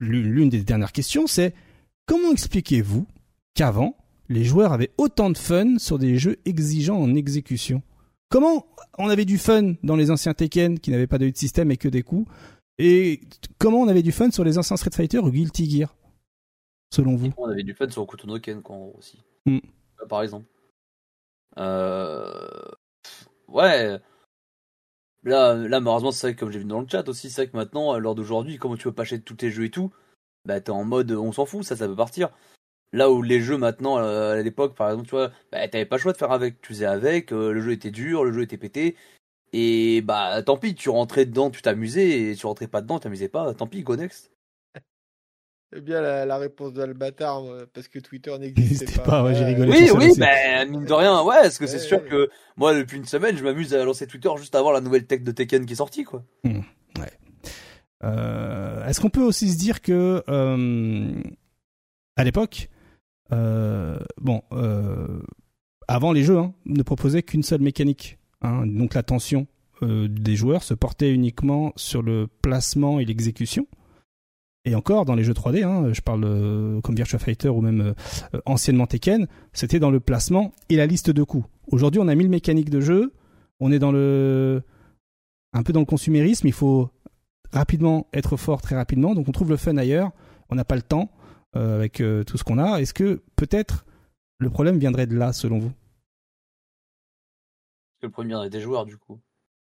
l'une 0.00 0.48
des 0.48 0.64
dernières 0.64 0.92
questions, 0.92 1.26
c'est 1.26 1.54
comment 2.06 2.32
expliquez-vous 2.32 3.06
qu'avant, 3.54 3.96
les 4.28 4.44
joueurs 4.44 4.72
avaient 4.72 4.92
autant 4.98 5.30
de 5.30 5.38
fun 5.38 5.78
sur 5.78 5.98
des 5.98 6.18
jeux 6.18 6.36
exigeants 6.44 7.00
en 7.00 7.14
exécution. 7.14 7.82
Comment 8.30 8.66
on 8.98 9.08
avait 9.08 9.24
du 9.24 9.38
fun 9.38 9.74
dans 9.82 9.96
les 9.96 10.10
anciens 10.10 10.34
Tekken 10.34 10.78
qui 10.78 10.90
n'avaient 10.90 11.06
pas 11.06 11.18
de 11.18 11.26
hit 11.26 11.36
system 11.36 11.70
et 11.70 11.76
que 11.76 11.88
des 11.88 12.02
coups 12.02 12.30
Et 12.78 13.20
comment 13.58 13.80
on 13.80 13.88
avait 13.88 14.02
du 14.02 14.12
fun 14.12 14.30
sur 14.30 14.44
les 14.44 14.56
anciens 14.58 14.76
Street 14.76 14.90
Fighter 14.94 15.18
ou 15.18 15.30
Guilty 15.30 15.68
Gear 15.70 15.94
Selon 16.90 17.16
vous? 17.16 17.32
On 17.36 17.48
avait 17.48 17.62
du 17.62 17.74
fun 17.74 17.88
sur 17.90 18.06
Kutono 18.06 18.38
Ken 18.38 18.62
aussi. 18.98 19.18
Hmm. 19.46 19.58
Euh, 20.00 20.06
par 20.06 20.22
exemple. 20.22 20.46
Euh... 21.58 22.48
Ouais. 23.48 23.98
Là, 25.24 25.54
là, 25.54 25.80
malheureusement, 25.80 26.10
c'est 26.10 26.28
vrai 26.28 26.34
que 26.34 26.40
comme 26.40 26.50
j'ai 26.50 26.58
vu 26.58 26.64
dans 26.64 26.80
le 26.80 26.88
chat 26.88 27.06
aussi, 27.08 27.30
c'est 27.30 27.42
vrai 27.42 27.50
que 27.50 27.56
maintenant, 27.56 27.98
lors 27.98 28.14
d'aujourd'hui, 28.14 28.56
comment 28.56 28.76
tu 28.76 28.84
peux 28.84 28.92
pas 28.92 29.02
acheter 29.02 29.20
tous 29.20 29.36
tes 29.36 29.50
jeux 29.50 29.64
et 29.64 29.70
tout, 29.70 29.92
bah 30.44 30.60
t'es 30.60 30.70
en 30.70 30.84
mode 30.84 31.12
on 31.12 31.32
s'en 31.32 31.46
fout, 31.46 31.64
ça, 31.64 31.76
ça 31.76 31.86
peut 31.86 31.94
partir. 31.94 32.30
Là 32.92 33.10
où 33.10 33.22
les 33.22 33.40
jeux 33.40 33.56
maintenant, 33.56 33.96
à 33.96 34.40
l'époque, 34.42 34.74
par 34.74 34.90
exemple, 34.90 35.08
tu 35.08 35.14
vois, 35.14 35.30
bah, 35.50 35.66
t'avais 35.68 35.86
pas 35.86 35.96
le 35.96 36.02
choix 36.02 36.12
de 36.12 36.18
faire 36.18 36.32
avec. 36.32 36.60
Tu 36.60 36.74
faisais 36.74 36.86
avec, 36.86 37.30
le 37.30 37.60
jeu 37.60 37.72
était 37.72 37.90
dur, 37.90 38.24
le 38.24 38.32
jeu 38.32 38.42
était 38.42 38.58
pété. 38.58 38.96
Et 39.52 40.00
bah 40.02 40.42
tant 40.42 40.56
pis, 40.56 40.74
tu 40.74 40.88
rentrais 40.88 41.26
dedans, 41.26 41.50
tu 41.50 41.60
t'amusais, 41.60 42.30
et 42.30 42.36
tu 42.36 42.46
rentrais 42.46 42.68
pas 42.68 42.80
dedans, 42.80 42.98
tu 42.98 43.04
t'amusais 43.04 43.28
pas, 43.28 43.52
tant 43.54 43.66
pis, 43.66 43.82
go 43.82 43.96
next. 43.96 44.30
C'est 45.72 45.80
bien 45.82 46.02
la, 46.02 46.36
réponse 46.36 46.74
de 46.74 46.82
Albatar, 46.82 47.42
parce 47.72 47.88
que 47.88 47.98
Twitter 47.98 48.36
n'existait 48.40 48.92
pas. 49.00 49.02
pas 49.02 49.24
ouais, 49.24 49.34
j'ai 49.34 49.44
rigolé. 49.44 49.70
Oui, 49.70 49.90
oui, 49.94 50.12
ben, 50.18 50.70
mine 50.70 50.84
de 50.84 50.92
rien, 50.92 51.22
ouais, 51.22 51.42
parce 51.42 51.58
que 51.58 51.66
c'est 51.66 51.78
sûr 51.78 52.06
que 52.06 52.30
moi, 52.56 52.74
depuis 52.74 52.98
une 52.98 53.06
semaine, 53.06 53.36
je 53.36 53.44
m'amuse 53.44 53.74
à 53.74 53.84
lancer 53.84 54.06
Twitter 54.06 54.30
juste 54.36 54.54
avant 54.54 54.70
la 54.70 54.80
nouvelle 54.80 55.06
tech 55.06 55.22
de 55.22 55.32
Tekken 55.32 55.64
qui 55.66 55.72
est 55.72 55.76
sortie, 55.76 56.04
quoi. 56.04 56.22
Hmm, 56.44 56.60
ouais. 56.98 57.12
Euh, 58.04 58.86
est-ce 58.86 59.00
qu'on 59.00 59.10
peut 59.10 59.22
aussi 59.22 59.50
se 59.50 59.58
dire 59.58 59.80
que, 59.80 60.22
euh, 60.28 61.22
à 62.16 62.24
l'époque, 62.24 62.68
euh, 62.68 62.71
bon, 64.20 64.42
avant 65.88 66.12
les 66.12 66.22
jeux, 66.22 66.38
hein, 66.38 66.54
ne 66.66 66.82
proposaient 66.82 67.22
qu'une 67.22 67.42
seule 67.42 67.62
mécanique 67.62 68.18
Hein, 68.42 68.66
donc 68.66 68.94
l'attention 68.94 69.46
euh, 69.82 70.08
des 70.08 70.36
joueurs 70.36 70.62
se 70.62 70.74
portait 70.74 71.12
uniquement 71.12 71.72
sur 71.76 72.02
le 72.02 72.28
placement 72.42 72.98
et 72.98 73.04
l'exécution. 73.04 73.66
Et 74.64 74.74
encore, 74.74 75.04
dans 75.04 75.14
les 75.14 75.24
jeux 75.24 75.32
3D, 75.32 75.64
hein, 75.64 75.92
je 75.92 76.00
parle 76.00 76.24
euh, 76.24 76.80
comme 76.82 76.94
Virtua 76.94 77.18
Fighter 77.18 77.48
ou 77.48 77.60
même 77.60 77.80
euh, 78.34 78.40
anciennement 78.46 78.86
Tekken, 78.86 79.26
c'était 79.52 79.80
dans 79.80 79.90
le 79.90 80.00
placement 80.00 80.52
et 80.68 80.76
la 80.76 80.86
liste 80.86 81.10
de 81.10 81.22
coups. 81.22 81.48
Aujourd'hui, 81.68 82.00
on 82.00 82.08
a 82.08 82.14
mis 82.14 82.24
le 82.24 82.30
mécanique 82.30 82.70
de 82.70 82.80
jeu, 82.80 83.12
on 83.60 83.72
est 83.72 83.78
dans 83.78 83.92
le 83.92 84.62
un 85.52 85.62
peu 85.62 85.72
dans 85.72 85.80
le 85.80 85.86
consumérisme, 85.86 86.46
il 86.46 86.52
faut 86.52 86.90
rapidement 87.52 88.06
être 88.14 88.36
fort 88.36 88.62
très 88.62 88.74
rapidement, 88.74 89.14
donc 89.14 89.28
on 89.28 89.32
trouve 89.32 89.50
le 89.50 89.56
fun 89.56 89.76
ailleurs, 89.76 90.12
on 90.48 90.54
n'a 90.54 90.64
pas 90.64 90.76
le 90.76 90.82
temps 90.82 91.10
avec 91.54 92.02
tout 92.26 92.38
ce 92.38 92.44
qu'on 92.44 92.58
a. 92.58 92.80
Est-ce 92.80 92.94
que 92.94 93.22
peut-être 93.36 93.84
le 94.38 94.50
problème 94.50 94.78
viendrait 94.78 95.06
de 95.06 95.16
là, 95.16 95.32
selon 95.32 95.58
vous? 95.58 95.72
Le 98.02 98.10
premier 98.10 98.48
des 98.50 98.60
joueurs 98.60 98.84
du 98.84 98.96
coup. 98.96 99.20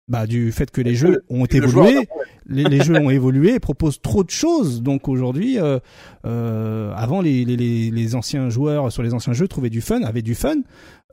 Bah 0.10 0.28
du 0.28 0.52
fait 0.52 0.70
que 0.70 0.82
les 0.82 0.96
jeux 0.96 1.24
ont 1.30 1.46
évolué, 1.46 2.10
les, 2.46 2.84
jeux 2.84 2.98
ont 2.98 3.10
évolué 3.10 3.54
et 3.54 3.60
proposent 3.60 4.02
trop 4.02 4.26
de 4.26 4.30
choses. 4.30 4.82
Donc 4.82 5.08
aujourd'hui, 5.08 5.58
euh, 5.60 5.80
euh, 6.26 6.92
avant 6.96 7.22
les, 7.22 7.46
les, 7.46 7.90
les, 7.90 8.16
anciens 8.16 8.50
joueurs 8.50 8.92
sur 8.92 9.02
les 9.02 9.14
anciens 9.14 9.32
jeux 9.32 9.48
trouvaient 9.48 9.70
du 9.70 9.80
fun, 9.80 10.02
avaient 10.04 10.22
du 10.22 10.36
fun. 10.36 10.58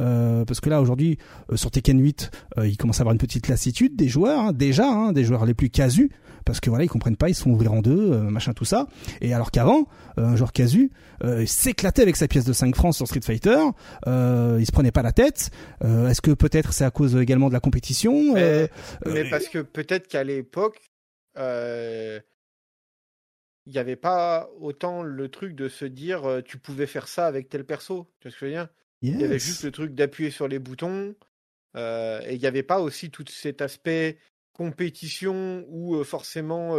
Euh, 0.00 0.44
parce 0.44 0.60
que 0.60 0.70
là 0.70 0.80
aujourd'hui 0.80 1.18
sur 1.54 1.70
Tekken 1.70 2.00
8, 2.00 2.30
il 2.64 2.76
commence 2.76 3.00
à 3.00 3.02
avoir 3.02 3.12
une 3.12 3.18
petite 3.18 3.48
lassitude 3.48 3.96
des 3.96 4.08
joueurs 4.08 4.40
hein, 4.40 4.52
déjà, 4.52 4.88
hein, 4.88 5.12
des 5.12 5.24
joueurs 5.24 5.46
les 5.46 5.54
plus 5.54 5.70
casus 5.70 6.10
parce 6.44 6.60
que 6.60 6.70
voilà 6.70 6.84
ils 6.84 6.88
comprennent 6.88 7.16
pas, 7.16 7.28
ils 7.28 7.34
se 7.34 7.42
font 7.42 7.50
ouvrir 7.52 7.72
en 7.72 7.80
deux, 7.80 8.12
euh, 8.12 8.22
machin 8.22 8.52
tout 8.52 8.64
ça. 8.64 8.86
Et 9.20 9.34
alors 9.34 9.50
qu'avant, 9.50 9.88
euh, 10.18 10.24
un 10.24 10.36
joueur 10.36 10.52
casu 10.52 10.90
euh, 11.22 11.44
s'éclatait 11.46 12.02
avec 12.02 12.16
sa 12.16 12.28
pièce 12.28 12.44
de 12.44 12.52
5 12.52 12.74
francs 12.74 12.94
sur 12.94 13.06
Street 13.06 13.20
Fighter, 13.22 13.58
il 14.06 14.66
se 14.66 14.72
prenait 14.72 14.92
pas 14.92 15.02
la 15.02 15.12
tête. 15.12 15.50
Est-ce 15.82 16.20
que 16.20 16.32
peut-être 16.32 16.72
c'est 16.72 16.84
à 16.84 16.90
cause 16.90 17.16
également 17.16 17.48
de 17.48 17.54
la 17.54 17.60
compétition 17.60 18.34
mais, 18.34 18.68
parce 19.30 19.48
que 19.48 19.58
peut-être 19.58 20.08
qu'à 20.08 20.24
l'époque 20.24 20.80
il 21.36 22.22
n'y 23.72 23.78
avait 23.78 23.96
pas 23.96 24.50
autant 24.58 25.02
le 25.02 25.28
truc 25.28 25.54
de 25.54 25.68
se 25.68 25.84
dire 25.84 26.42
tu 26.44 26.58
pouvais 26.58 26.86
faire 26.86 27.08
ça 27.08 27.26
avec 27.26 27.48
tel 27.48 27.64
perso. 27.64 28.10
Tu 28.20 28.28
vois 28.28 28.32
ce 28.32 28.36
que 28.36 28.40
je 28.40 28.44
veux 28.46 28.52
dire? 28.52 28.68
Il 29.02 29.20
y 29.20 29.24
avait 29.24 29.38
juste 29.38 29.64
le 29.64 29.70
truc 29.70 29.94
d'appuyer 29.94 30.30
sur 30.30 30.48
les 30.48 30.58
boutons. 30.58 31.14
et 31.74 32.32
il 32.34 32.38
n'y 32.38 32.46
avait 32.46 32.62
pas 32.62 32.80
aussi 32.80 33.10
tout 33.10 33.24
cet 33.28 33.62
aspect 33.62 34.18
compétition 34.52 35.64
ou 35.68 36.02
forcément 36.04 36.76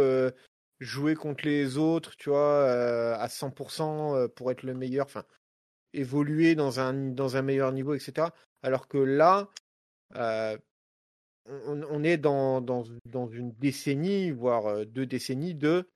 jouer 0.78 1.14
contre 1.14 1.44
les 1.44 1.78
autres, 1.78 2.16
tu 2.16 2.30
vois, 2.30 2.70
à 3.14 3.26
100% 3.26 4.28
pour 4.28 4.50
être 4.52 4.62
le 4.62 4.74
meilleur, 4.74 5.06
enfin, 5.06 5.24
évoluer 5.92 6.54
dans 6.54 6.80
un, 6.80 6.92
dans 6.94 7.36
un 7.36 7.42
meilleur 7.42 7.72
niveau, 7.72 7.94
etc. 7.94 8.28
Alors 8.62 8.86
que 8.86 8.98
là, 8.98 9.50
on, 11.46 12.04
est 12.04 12.18
dans, 12.18 12.60
dans, 12.60 12.84
dans, 13.06 13.28
une 13.28 13.52
décennie, 13.52 14.30
voire 14.30 14.86
deux 14.86 15.06
décennies 15.06 15.54
de 15.54 15.88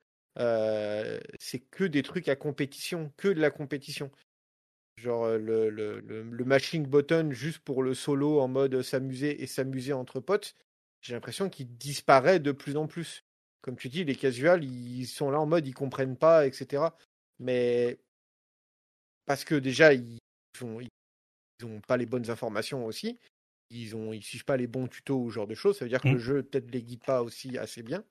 c'est 1.39 1.59
que 1.71 1.83
des 1.83 2.03
trucs 2.03 2.27
à 2.27 2.35
compétition, 2.35 3.11
que 3.17 3.29
de 3.29 3.39
la 3.39 3.49
compétition. 3.51 4.11
Genre 4.97 5.27
le, 5.37 5.69
le, 5.69 5.99
le, 5.99 6.23
le 6.23 6.45
mashing 6.45 6.87
button 6.87 7.29
juste 7.31 7.59
pour 7.59 7.83
le 7.83 7.93
solo 7.93 8.39
en 8.39 8.47
mode 8.47 8.81
s'amuser 8.81 9.43
et 9.43 9.47
s'amuser 9.47 9.93
entre 9.93 10.19
potes, 10.19 10.55
j'ai 11.01 11.13
l'impression 11.13 11.49
qu'il 11.49 11.77
disparaît 11.77 12.39
de 12.39 12.51
plus 12.51 12.75
en 12.77 12.87
plus. 12.87 13.23
Comme 13.61 13.75
tu 13.75 13.89
dis, 13.89 14.03
les 14.03 14.15
casuals, 14.15 14.63
ils 14.63 15.05
sont 15.05 15.29
là 15.29 15.39
en 15.39 15.45
mode 15.45 15.67
ils 15.67 15.73
comprennent 15.73 16.17
pas, 16.17 16.47
etc. 16.47 16.83
Mais 17.39 17.99
parce 19.25 19.43
que 19.43 19.55
déjà, 19.55 19.93
ils 19.93 20.19
ont, 20.61 20.79
ils 20.79 21.65
ont 21.65 21.81
pas 21.81 21.97
les 21.97 22.05
bonnes 22.05 22.29
informations 22.29 22.85
aussi. 22.85 23.19
Ils 23.69 23.95
ont, 23.95 24.13
ils 24.13 24.23
suivent 24.23 24.45
pas 24.45 24.57
les 24.57 24.67
bons 24.67 24.87
tutos 24.87 25.21
ou 25.21 25.29
ce 25.29 25.35
genre 25.35 25.47
de 25.47 25.55
choses. 25.55 25.77
Ça 25.77 25.85
veut 25.85 25.89
dire 25.89 26.01
que 26.01 26.07
le 26.07 26.15
mmh. 26.15 26.19
jeu 26.19 26.43
peut-être 26.43 26.71
les 26.71 26.81
guide 26.81 27.03
pas 27.03 27.21
aussi 27.21 27.57
assez 27.57 27.83
bien. 27.83 28.03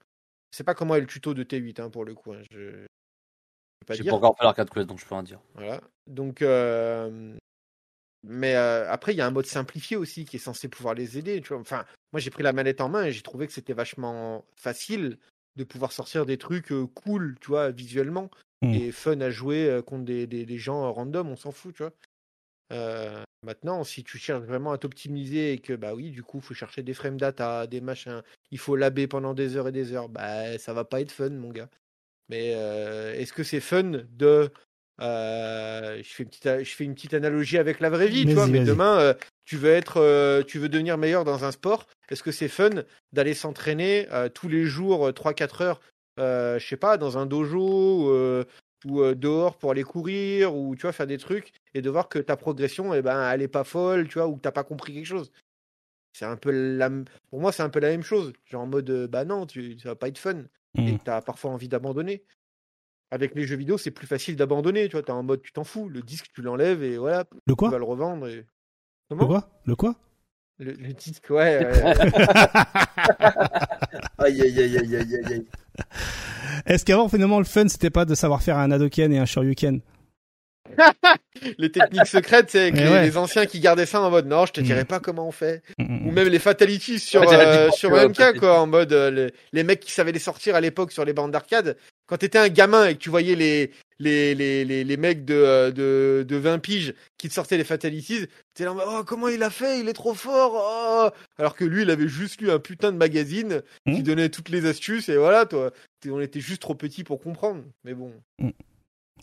Je 0.52 0.58
sais 0.58 0.64
pas 0.64 0.74
comment 0.74 0.94
est 0.94 1.00
le 1.00 1.06
tuto 1.06 1.34
de 1.34 1.42
T8 1.42 1.80
hein, 1.80 1.90
pour 1.90 2.04
le 2.04 2.14
coup. 2.14 2.32
Hein. 2.32 2.42
Je... 2.50 2.86
J'ai 3.90 4.04
pas, 4.04 4.10
pas 4.10 4.16
encore 4.16 4.36
fait 4.36 4.44
l'arcade 4.44 4.70
quest 4.70 4.86
donc 4.86 4.98
je 4.98 5.06
peux 5.06 5.14
en 5.14 5.22
dire. 5.22 5.40
Voilà. 5.54 5.80
Donc, 6.06 6.42
euh, 6.42 7.36
mais 8.24 8.54
après, 8.54 9.12
il 9.12 9.16
y 9.16 9.20
a 9.20 9.26
un 9.26 9.30
mode 9.30 9.46
simplifié 9.46 9.96
aussi 9.96 10.24
qui 10.24 10.36
est 10.36 10.40
censé 10.40 10.68
pouvoir 10.68 10.94
les 10.94 11.18
aider. 11.18 11.40
Tu 11.40 11.48
vois. 11.48 11.60
Enfin, 11.60 11.84
moi, 12.12 12.20
j'ai 12.20 12.30
pris 12.30 12.42
la 12.42 12.52
manette 12.52 12.80
en 12.80 12.88
main 12.88 13.04
et 13.04 13.12
j'ai 13.12 13.22
trouvé 13.22 13.46
que 13.46 13.52
c'était 13.52 13.72
vachement 13.72 14.44
facile 14.54 15.18
de 15.56 15.64
pouvoir 15.64 15.92
sortir 15.92 16.26
des 16.26 16.36
trucs 16.36 16.72
cool, 16.94 17.36
tu 17.40 17.48
vois, 17.48 17.70
visuellement, 17.70 18.30
mmh. 18.62 18.74
et 18.74 18.92
fun 18.92 19.20
à 19.20 19.30
jouer 19.30 19.80
contre 19.86 20.04
des, 20.04 20.26
des, 20.26 20.58
gens 20.58 20.92
random, 20.92 21.28
on 21.28 21.36
s'en 21.36 21.50
fout, 21.50 21.74
tu 21.74 21.82
vois. 21.82 23.24
maintenant, 23.42 23.82
si 23.82 24.04
tu 24.04 24.18
cherches 24.18 24.44
vraiment 24.44 24.72
à 24.72 24.78
t'optimiser 24.78 25.52
et 25.52 25.58
que, 25.58 25.72
bah 25.72 25.94
oui, 25.94 26.10
du 26.10 26.22
coup, 26.22 26.38
il 26.38 26.42
faut 26.42 26.52
chercher 26.52 26.82
des 26.82 26.92
frame 26.92 27.16
data, 27.16 27.66
des 27.66 27.80
machins, 27.80 28.22
il 28.50 28.58
faut 28.58 28.76
laber 28.76 29.06
pendant 29.06 29.32
des 29.32 29.56
heures 29.56 29.68
et 29.68 29.72
des 29.72 29.94
heures, 29.94 30.10
bah 30.10 30.58
ça 30.58 30.74
va 30.74 30.84
pas 30.84 31.00
être 31.00 31.12
fun, 31.12 31.30
mon 31.30 31.52
gars. 31.52 31.70
Mais 32.28 32.48
est-ce 33.16 33.32
que 33.32 33.44
c'est 33.44 33.60
fun 33.60 34.02
de 34.10 34.50
euh, 35.00 35.98
je, 36.02 36.08
fais 36.14 36.22
une 36.22 36.28
petite, 36.30 36.64
je 36.64 36.74
fais 36.74 36.84
une 36.84 36.94
petite 36.94 37.14
analogie 37.14 37.58
avec 37.58 37.80
la 37.80 37.90
vraie 37.90 38.08
vie, 38.08 38.24
tu 38.24 38.32
vois, 38.32 38.46
mais 38.46 38.64
demain, 38.64 38.98
euh, 38.98 39.14
tu 39.44 39.56
veux 39.56 39.70
être, 39.70 40.00
euh, 40.00 40.42
tu 40.42 40.58
veux 40.58 40.68
devenir 40.68 40.96
meilleur 40.96 41.24
dans 41.24 41.44
un 41.44 41.52
sport. 41.52 41.86
Est-ce 42.08 42.22
que 42.22 42.32
c'est 42.32 42.48
fun 42.48 42.70
d'aller 43.12 43.34
s'entraîner 43.34 44.06
tous 44.34 44.48
les 44.48 44.64
jours, 44.64 45.12
3-4 45.12 45.62
heures, 45.62 45.80
je 46.18 46.64
sais 46.66 46.76
pas, 46.76 46.96
dans 46.96 47.18
un 47.18 47.26
dojo 47.26 48.12
ou 48.84 49.14
dehors 49.14 49.56
pour 49.58 49.72
aller 49.72 49.82
courir 49.82 50.54
ou 50.54 50.76
tu 50.76 50.82
vois, 50.82 50.92
faire 50.92 51.06
des 51.06 51.18
trucs 51.18 51.52
et 51.74 51.82
de 51.82 51.90
voir 51.90 52.08
que 52.08 52.18
ta 52.18 52.36
progression, 52.36 52.94
eh 52.94 53.02
ben, 53.02 53.30
elle 53.30 53.42
est 53.42 53.48
pas 53.48 53.64
folle, 53.64 54.08
tu 54.08 54.14
vois, 54.14 54.28
ou 54.28 54.36
que 54.36 54.42
t'as 54.42 54.52
pas 54.52 54.64
compris 54.64 54.94
quelque 54.94 55.06
chose? 55.06 55.32
C'est 56.12 56.24
un 56.24 56.36
peu 56.36 56.50
la, 56.50 56.88
pour 57.28 57.40
moi, 57.40 57.52
c'est 57.52 57.62
un 57.62 57.68
peu 57.68 57.80
la 57.80 57.90
même 57.90 58.02
chose. 58.02 58.32
Genre 58.46 58.62
en 58.62 58.66
mode, 58.66 58.90
bah 59.08 59.26
non, 59.26 59.44
tu, 59.44 59.78
ça 59.78 59.90
va 59.90 59.96
pas 59.96 60.08
être 60.08 60.16
fun. 60.16 60.44
Et 60.76 60.92
mmh. 60.92 60.98
tu 61.04 61.10
as 61.10 61.20
parfois 61.22 61.50
envie 61.50 61.68
d'abandonner. 61.68 62.24
Avec 63.10 63.34
les 63.34 63.46
jeux 63.46 63.56
vidéo, 63.56 63.78
c'est 63.78 63.90
plus 63.92 64.06
facile 64.06 64.36
d'abandonner, 64.36 64.88
tu 64.88 64.92
vois, 64.92 65.02
t'es 65.02 65.12
en 65.12 65.22
mode 65.22 65.40
tu 65.42 65.52
t'en 65.52 65.64
fous, 65.64 65.88
le 65.88 66.02
disque 66.02 66.26
tu 66.34 66.42
l'enlèves 66.42 66.82
et 66.82 66.96
voilà, 66.98 67.24
le 67.46 67.54
quoi? 67.54 67.68
tu 67.68 67.72
vas 67.72 67.78
le 67.78 67.84
revendre 67.84 68.26
et... 68.26 68.44
le 69.10 69.16
quoi? 69.16 69.48
Le 69.64 69.76
quoi? 69.76 69.94
Le, 70.58 70.92
disque, 70.92 71.30
ouais. 71.30 71.64
aïe 74.18 74.42
aïe 74.42 74.60
aïe 74.60 74.78
aïe 74.78 74.96
aïe 74.96 75.24
aïe. 75.26 75.46
Est-ce 76.64 76.84
qu'avant 76.84 77.08
finalement 77.08 77.38
le 77.38 77.44
fun 77.44 77.68
c'était 77.68 77.90
pas 77.90 78.06
de 78.06 78.14
savoir 78.14 78.42
faire 78.42 78.56
un 78.56 78.70
Hadoken 78.70 79.12
et 79.12 79.18
un 79.18 79.26
Shoryuken? 79.26 79.82
les 81.58 81.70
techniques 81.70 82.06
secrètes, 82.06 82.50
c'est 82.50 82.70
les, 82.70 83.16
anciens 83.16 83.46
qui 83.46 83.60
gardaient 83.60 83.86
ça 83.86 84.00
en 84.00 84.10
mode 84.10 84.26
non, 84.26 84.46
je 84.46 84.52
te 84.52 84.60
dirais 84.60 84.82
mm. 84.82 84.86
pas 84.86 85.00
comment 85.00 85.28
on 85.28 85.32
fait. 85.32 85.62
Mm, 85.78 85.84
mm, 85.84 86.08
Ou 86.08 86.10
même 86.12 86.28
les 86.28 86.38
fatalities 86.38 86.98
sur, 86.98 87.22
euh, 87.22 87.70
sur 87.70 87.90
MK, 87.90 88.38
quoi, 88.38 88.60
en 88.60 88.66
mode 88.66 88.92
euh, 88.92 89.10
les, 89.10 89.32
les, 89.52 89.64
mecs 89.64 89.80
qui 89.80 89.92
savaient 89.92 90.12
les 90.12 90.18
sortir 90.18 90.54
à 90.54 90.60
l'époque 90.60 90.92
sur 90.92 91.04
les 91.04 91.12
bandes 91.12 91.30
d'arcade. 91.32 91.76
Quand 92.06 92.18
t'étais 92.18 92.38
un 92.38 92.48
gamin 92.48 92.86
et 92.86 92.94
que 92.94 93.00
tu 93.00 93.10
voyais 93.10 93.34
les, 93.34 93.72
les, 93.98 94.34
les, 94.34 94.64
les, 94.64 94.84
les 94.84 94.96
mecs 94.96 95.24
de, 95.24 95.34
euh, 95.34 95.70
de, 95.70 96.24
de 96.26 96.36
20 96.36 96.58
piges 96.60 96.94
qui 97.18 97.28
te 97.28 97.34
sortaient 97.34 97.56
les 97.56 97.64
fatalities, 97.64 98.26
t'es 98.54 98.64
là, 98.64 98.74
oh, 98.74 99.02
comment 99.04 99.28
il 99.28 99.42
a 99.42 99.50
fait? 99.50 99.80
Il 99.80 99.88
est 99.88 99.92
trop 99.92 100.14
fort! 100.14 100.52
Oh. 100.54 101.10
Alors 101.38 101.56
que 101.56 101.64
lui, 101.64 101.82
il 101.82 101.90
avait 101.90 102.08
juste 102.08 102.40
lu 102.40 102.50
un 102.50 102.58
putain 102.58 102.92
de 102.92 102.96
magazine 102.96 103.62
qui 103.86 104.02
donnait 104.02 104.28
toutes 104.28 104.50
les 104.50 104.66
astuces 104.66 105.08
et 105.08 105.16
voilà, 105.16 105.46
toi. 105.46 105.70
On 106.08 106.20
était 106.20 106.40
juste 106.40 106.62
trop 106.62 106.76
petit 106.76 107.02
pour 107.02 107.20
comprendre. 107.20 107.64
Mais 107.84 107.94
bon. 107.94 108.12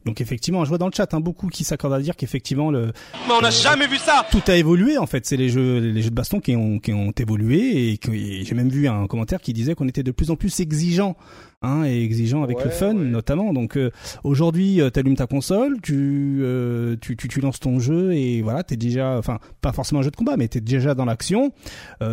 Donc 0.06 0.22
effectivement, 0.22 0.64
je 0.66 0.70
vois 0.70 0.78
dans 0.78 0.88
le 0.88 0.94
chat 0.94 1.14
hein, 1.14 1.20
beaucoup 1.20 1.48
qui 1.48 1.64
s'accordent 1.64 1.94
à 1.94 2.00
dire 2.00 2.16
qu'effectivement 2.16 2.72
le. 2.72 2.92
Mais 3.28 3.34
on 3.38 3.42
n'a 3.42 3.52
jamais 3.52 3.88
vu 3.88 3.98
ça. 3.98 4.26
Tout 4.32 4.42
a 4.48 4.56
évolué 4.56 4.98
en 4.98 5.06
fait. 5.06 5.26
C'est 5.26 5.38
les 5.38 5.50
jeux, 5.50 5.80
les 5.80 6.02
jeux 6.02 6.10
de 6.10 6.16
baston 6.16 6.40
qui 6.40 6.56
ont 6.56 6.80
qui 6.80 6.94
ont 6.94 7.12
évolué 7.12 7.92
et, 7.92 7.98
que 7.98 8.12
j'ai 8.12 8.56
même 8.56 8.70
vu 8.70 8.88
un 8.88 9.08
commentaire 9.08 9.42
qui 9.42 9.54
disait 9.54 9.76
qu'on 9.76 9.88
était 9.88 10.04
de 10.04 10.12
plus 10.12 10.32
en 10.32 10.36
plus 10.36 10.60
exigeant 10.60 11.16
hein, 11.62 11.86
et 11.86 12.04
exigeant 12.04 12.44
avec 12.44 12.64
le 12.64 12.70
fun 12.70 12.94
notamment. 12.94 13.54
Donc 13.54 13.78
euh, 13.78 13.92
aujourd'hui, 14.24 14.82
tu 14.94 15.00
allumes 15.00 15.16
ta 15.16 15.28
console, 15.28 15.80
tu, 15.82 16.44
tu, 17.02 17.16
tu, 17.16 17.28
tu 17.28 17.42
lances 17.42 17.60
ton 17.60 17.80
jeu 17.80 18.14
et 18.14 18.42
voilà, 18.42 18.64
t'es 18.64 18.78
déjà, 18.78 19.18
enfin 19.18 19.40
pas 19.62 19.72
forcément 19.72 20.02
un 20.02 20.04
jeu 20.04 20.12
de 20.12 20.16
combat, 20.16 20.36
mais 20.38 20.48
t'es 20.48 20.62
déjà 20.62 20.96
dans 20.96 21.06
l'action. 21.06 21.52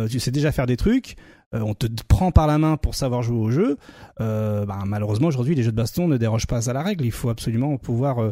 tu 0.09 0.19
sais 0.19 0.31
déjà 0.31 0.51
faire 0.51 0.65
des 0.65 0.77
trucs. 0.77 1.15
Euh, 1.53 1.59
on 1.59 1.73
te 1.73 1.87
prend 2.07 2.31
par 2.31 2.47
la 2.47 2.57
main 2.57 2.77
pour 2.77 2.95
savoir 2.95 3.23
jouer 3.23 3.37
au 3.37 3.51
jeu. 3.51 3.77
Euh, 4.21 4.65
bah, 4.65 4.79
malheureusement 4.85 5.27
aujourd'hui 5.27 5.53
les 5.53 5.63
jeux 5.63 5.71
de 5.71 5.75
baston 5.75 6.07
ne 6.07 6.15
dérogent 6.15 6.47
pas 6.47 6.69
à 6.69 6.73
la 6.73 6.81
règle. 6.81 7.05
Il 7.05 7.11
faut 7.11 7.29
absolument 7.29 7.77
pouvoir 7.77 8.19
euh, 8.21 8.31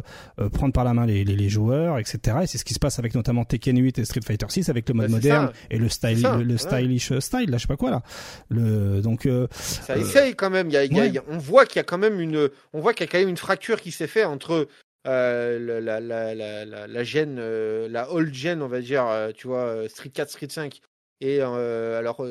prendre 0.52 0.72
par 0.72 0.84
la 0.84 0.94
main 0.94 1.04
les, 1.04 1.24
les, 1.24 1.48
joueurs, 1.50 1.98
etc. 1.98 2.38
Et 2.42 2.46
c'est 2.46 2.56
ce 2.56 2.64
qui 2.64 2.72
se 2.72 2.78
passe 2.78 2.98
avec 2.98 3.14
notamment 3.14 3.44
Tekken 3.44 3.76
8 3.76 3.98
et 3.98 4.04
Street 4.06 4.20
Fighter 4.24 4.46
6 4.48 4.70
avec 4.70 4.88
le 4.88 4.94
mode 4.94 5.08
bah, 5.08 5.16
moderne 5.16 5.52
et 5.70 5.78
le 5.78 5.88
style, 5.90 6.26
le, 6.44 6.56
stylish 6.56 7.18
style, 7.18 7.50
là 7.50 7.58
je 7.58 7.62
sais 7.62 7.68
pas 7.68 7.76
quoi 7.76 7.90
là. 7.90 8.02
Le 8.48 9.02
donc 9.02 9.28
ça 9.52 9.98
essaye 9.98 10.34
quand 10.34 10.50
même. 10.50 10.70
Y 10.70 10.76
a, 11.18 11.22
on 11.28 11.38
voit 11.38 11.66
qu'il 11.66 11.76
y 11.76 11.80
a 11.80 11.84
quand 11.84 11.98
même 11.98 12.20
une, 12.20 12.48
on 12.72 12.80
voit 12.80 12.94
qu'il 12.94 13.04
y 13.04 13.08
a 13.08 13.12
quand 13.12 13.18
même 13.18 13.28
une 13.28 13.36
fracture 13.36 13.80
qui 13.80 13.90
s'est 13.90 14.06
faite 14.06 14.26
entre 14.26 14.68
euh, 15.06 15.80
la, 15.80 16.00
la, 16.00 16.34
la, 16.34 16.64
la, 16.64 16.86
la 16.86 17.04
gêne, 17.04 17.38
la 17.86 18.10
old 18.12 18.32
gen, 18.32 18.62
on 18.62 18.68
va 18.68 18.80
dire, 18.80 19.06
tu 19.36 19.46
vois, 19.46 19.88
Street 19.88 20.10
4, 20.10 20.30
Street 20.30 20.48
5, 20.48 20.80
et 21.20 21.40
alors, 21.40 22.26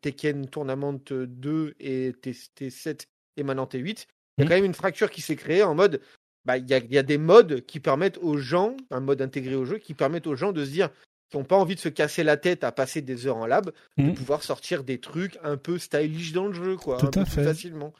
Tekken 0.00 0.48
Tournament 0.48 1.00
2 1.10 1.74
et 1.80 2.12
T7 2.12 3.06
et 3.36 3.42
maintenant 3.42 3.66
T8, 3.66 4.06
il 4.38 4.44
y 4.44 4.46
a 4.46 4.48
quand 4.48 4.54
même 4.54 4.64
une 4.64 4.74
fracture 4.74 5.10
qui 5.10 5.20
s'est 5.20 5.36
créée 5.36 5.62
en 5.62 5.74
mode, 5.74 6.00
bah, 6.44 6.56
il 6.56 6.68
y, 6.68 6.74
a, 6.74 6.78
y, 6.78 6.98
a, 6.98 7.02
des 7.02 7.18
modes 7.18 7.66
qui 7.66 7.80
permettent 7.80 8.18
aux 8.18 8.38
gens, 8.38 8.76
un 8.90 9.00
mode 9.00 9.20
intégré 9.20 9.54
au 9.54 9.64
jeu, 9.64 9.78
qui 9.78 9.94
permettent 9.94 10.26
aux 10.26 10.36
gens 10.36 10.52
de 10.52 10.64
se 10.64 10.70
dire, 10.70 10.90
qui 11.28 11.36
n'ont 11.36 11.44
pas 11.44 11.56
envie 11.56 11.74
de 11.74 11.80
se 11.80 11.88
casser 11.88 12.22
la 12.22 12.36
tête 12.36 12.64
à 12.64 12.72
passer 12.72 13.02
des 13.02 13.26
heures 13.26 13.36
en 13.36 13.46
lab, 13.46 13.72
de 13.96 14.02
mmh. 14.02 14.14
pouvoir 14.14 14.42
sortir 14.42 14.84
des 14.84 14.98
trucs 14.98 15.38
un 15.42 15.56
peu 15.56 15.78
stylish 15.78 16.32
dans 16.32 16.46
le 16.46 16.54
jeu, 16.54 16.76
quoi, 16.76 16.98
Tout 16.98 17.06
un 17.06 17.22
à 17.22 17.24
peu 17.24 17.30
fait. 17.30 17.44
facilement. 17.44 17.92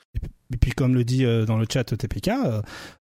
Et 0.53 0.57
puis 0.57 0.73
comme 0.73 0.95
le 0.95 1.05
dit 1.05 1.27
euh, 1.27 1.45
dans 1.45 1.59
le 1.59 1.67
chat 1.71 1.85
TPK, 1.85 2.29
euh, 2.29 2.63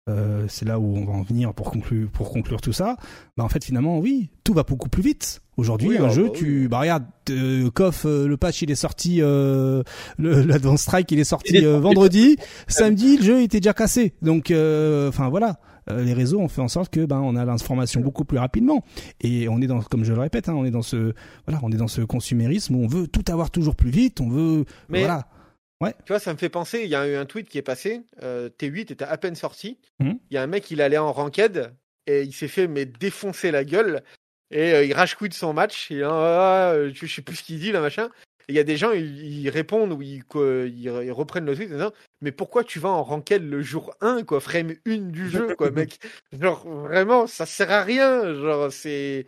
euh, 0.09 0.45
c'est 0.47 0.65
là 0.65 0.79
où 0.79 0.97
on 0.97 1.05
va 1.05 1.13
en 1.13 1.21
venir 1.21 1.53
pour 1.53 1.71
conclure, 1.71 2.09
pour 2.09 2.31
conclure 2.31 2.59
tout 2.59 2.73
ça. 2.73 2.97
Bah 3.37 3.43
en 3.43 3.49
fait 3.49 3.63
finalement 3.63 3.99
oui, 3.99 4.29
tout 4.43 4.53
va 4.53 4.63
beaucoup 4.63 4.89
plus 4.89 5.03
vite. 5.03 5.41
Aujourd'hui 5.55 5.97
un 5.99 6.05
ah 6.05 6.09
jeu, 6.09 6.23
bah 6.25 6.29
tu 6.33 6.67
bah 6.67 6.79
regarde, 6.79 7.03
euh, 7.29 7.69
KOF, 7.69 8.05
le 8.05 8.35
patch 8.35 8.63
il 8.63 8.71
est 8.71 8.75
sorti, 8.75 9.21
euh, 9.21 9.83
l'Advance 10.17 10.81
Strike 10.81 11.11
il 11.11 11.19
est 11.19 11.23
sorti 11.23 11.61
vendredi, 11.61 12.37
samedi 12.67 13.17
le 13.17 13.23
jeu 13.23 13.41
était 13.43 13.59
déjà 13.59 13.73
cassé. 13.73 14.15
Donc 14.23 14.45
enfin 14.45 15.29
voilà. 15.29 15.59
les 15.87 16.13
réseaux 16.13 16.39
ont 16.39 16.47
fait 16.47 16.61
en 16.61 16.67
sorte 16.67 16.91
que 16.91 17.05
ben 17.05 17.19
on 17.19 17.35
a 17.35 17.45
l'information 17.45 18.01
beaucoup 18.01 18.25
plus 18.25 18.39
rapidement 18.39 18.83
et 19.21 19.47
on 19.49 19.61
est 19.61 19.67
dans 19.67 19.81
comme 19.81 20.03
je 20.03 20.13
le 20.13 20.19
répète 20.19 20.49
hein, 20.49 20.55
on 20.57 20.65
est 20.65 20.71
dans 20.71 20.81
ce 20.81 21.13
voilà 21.45 21.59
on 21.61 21.71
est 21.71 21.77
dans 21.77 21.87
ce 21.87 22.01
consumérisme 22.01 22.75
où 22.75 22.83
on 22.83 22.87
veut 22.87 23.07
tout 23.07 23.25
avoir 23.31 23.51
toujours 23.51 23.75
plus 23.75 23.91
vite 23.91 24.19
on 24.19 24.29
veut 24.29 24.65
voilà 24.89 25.27
Ouais. 25.85 25.95
Tu 26.05 26.11
vois, 26.11 26.19
ça 26.19 26.33
me 26.33 26.37
fait 26.37 26.49
penser, 26.49 26.81
il 26.83 26.89
y 26.89 26.95
a 26.95 27.07
eu 27.07 27.15
un 27.15 27.25
tweet 27.25 27.47
qui 27.47 27.57
est 27.57 27.63
passé, 27.63 28.01
euh, 28.23 28.49
T8 28.49 28.91
était 28.91 29.05
à 29.05 29.17
peine 29.17 29.35
sorti, 29.35 29.77
mmh. 29.99 30.11
il 30.29 30.33
y 30.33 30.37
a 30.37 30.43
un 30.43 30.47
mec, 30.47 30.69
il 30.71 30.81
allait 30.81 30.97
en 30.97 31.11
ranked, 31.11 31.73
et 32.07 32.23
il 32.23 32.33
s'est 32.33 32.47
fait 32.47 32.67
mais 32.67 32.85
défoncer 32.85 33.51
la 33.51 33.63
gueule, 33.63 34.03
et 34.51 34.73
euh, 34.73 34.85
il 34.85 34.93
rage 34.93 35.15
quit 35.15 35.31
son 35.31 35.53
match, 35.53 35.91
et 35.91 36.03
ah, 36.03 36.71
ah, 36.71 36.89
je 36.91 37.05
sais 37.05 37.21
plus 37.21 37.37
ce 37.37 37.43
qu'il 37.43 37.59
dit, 37.59 37.71
là, 37.71 37.81
machin. 37.81 38.09
Et 38.47 38.53
il 38.53 38.55
y 38.55 38.59
a 38.59 38.63
des 38.63 38.77
gens, 38.77 38.91
ils, 38.91 39.49
répondent 39.49 39.91
ou 39.91 40.03
ils, 40.03 40.23
ils, 40.35 41.11
reprennent 41.11 41.45
le 41.45 41.55
tweet 41.55 41.71
en 41.71 41.73
disant 41.73 41.93
Mais 42.21 42.31
pourquoi 42.31 42.63
tu 42.63 42.79
vas 42.79 42.89
en 42.89 43.03
ranked 43.03 43.41
le 43.41 43.61
jour 43.63 43.95
1, 44.01 44.23
quoi, 44.23 44.39
frame 44.39 44.75
1 44.85 44.97
du 45.09 45.29
jeu, 45.29 45.55
quoi, 45.55 45.71
mec 45.71 45.99
Genre, 46.39 46.67
vraiment, 46.67 47.25
ça 47.25 47.47
sert 47.47 47.71
à 47.71 47.81
rien. 47.81 48.35
Genre, 48.35 48.71
c'est 48.71 49.25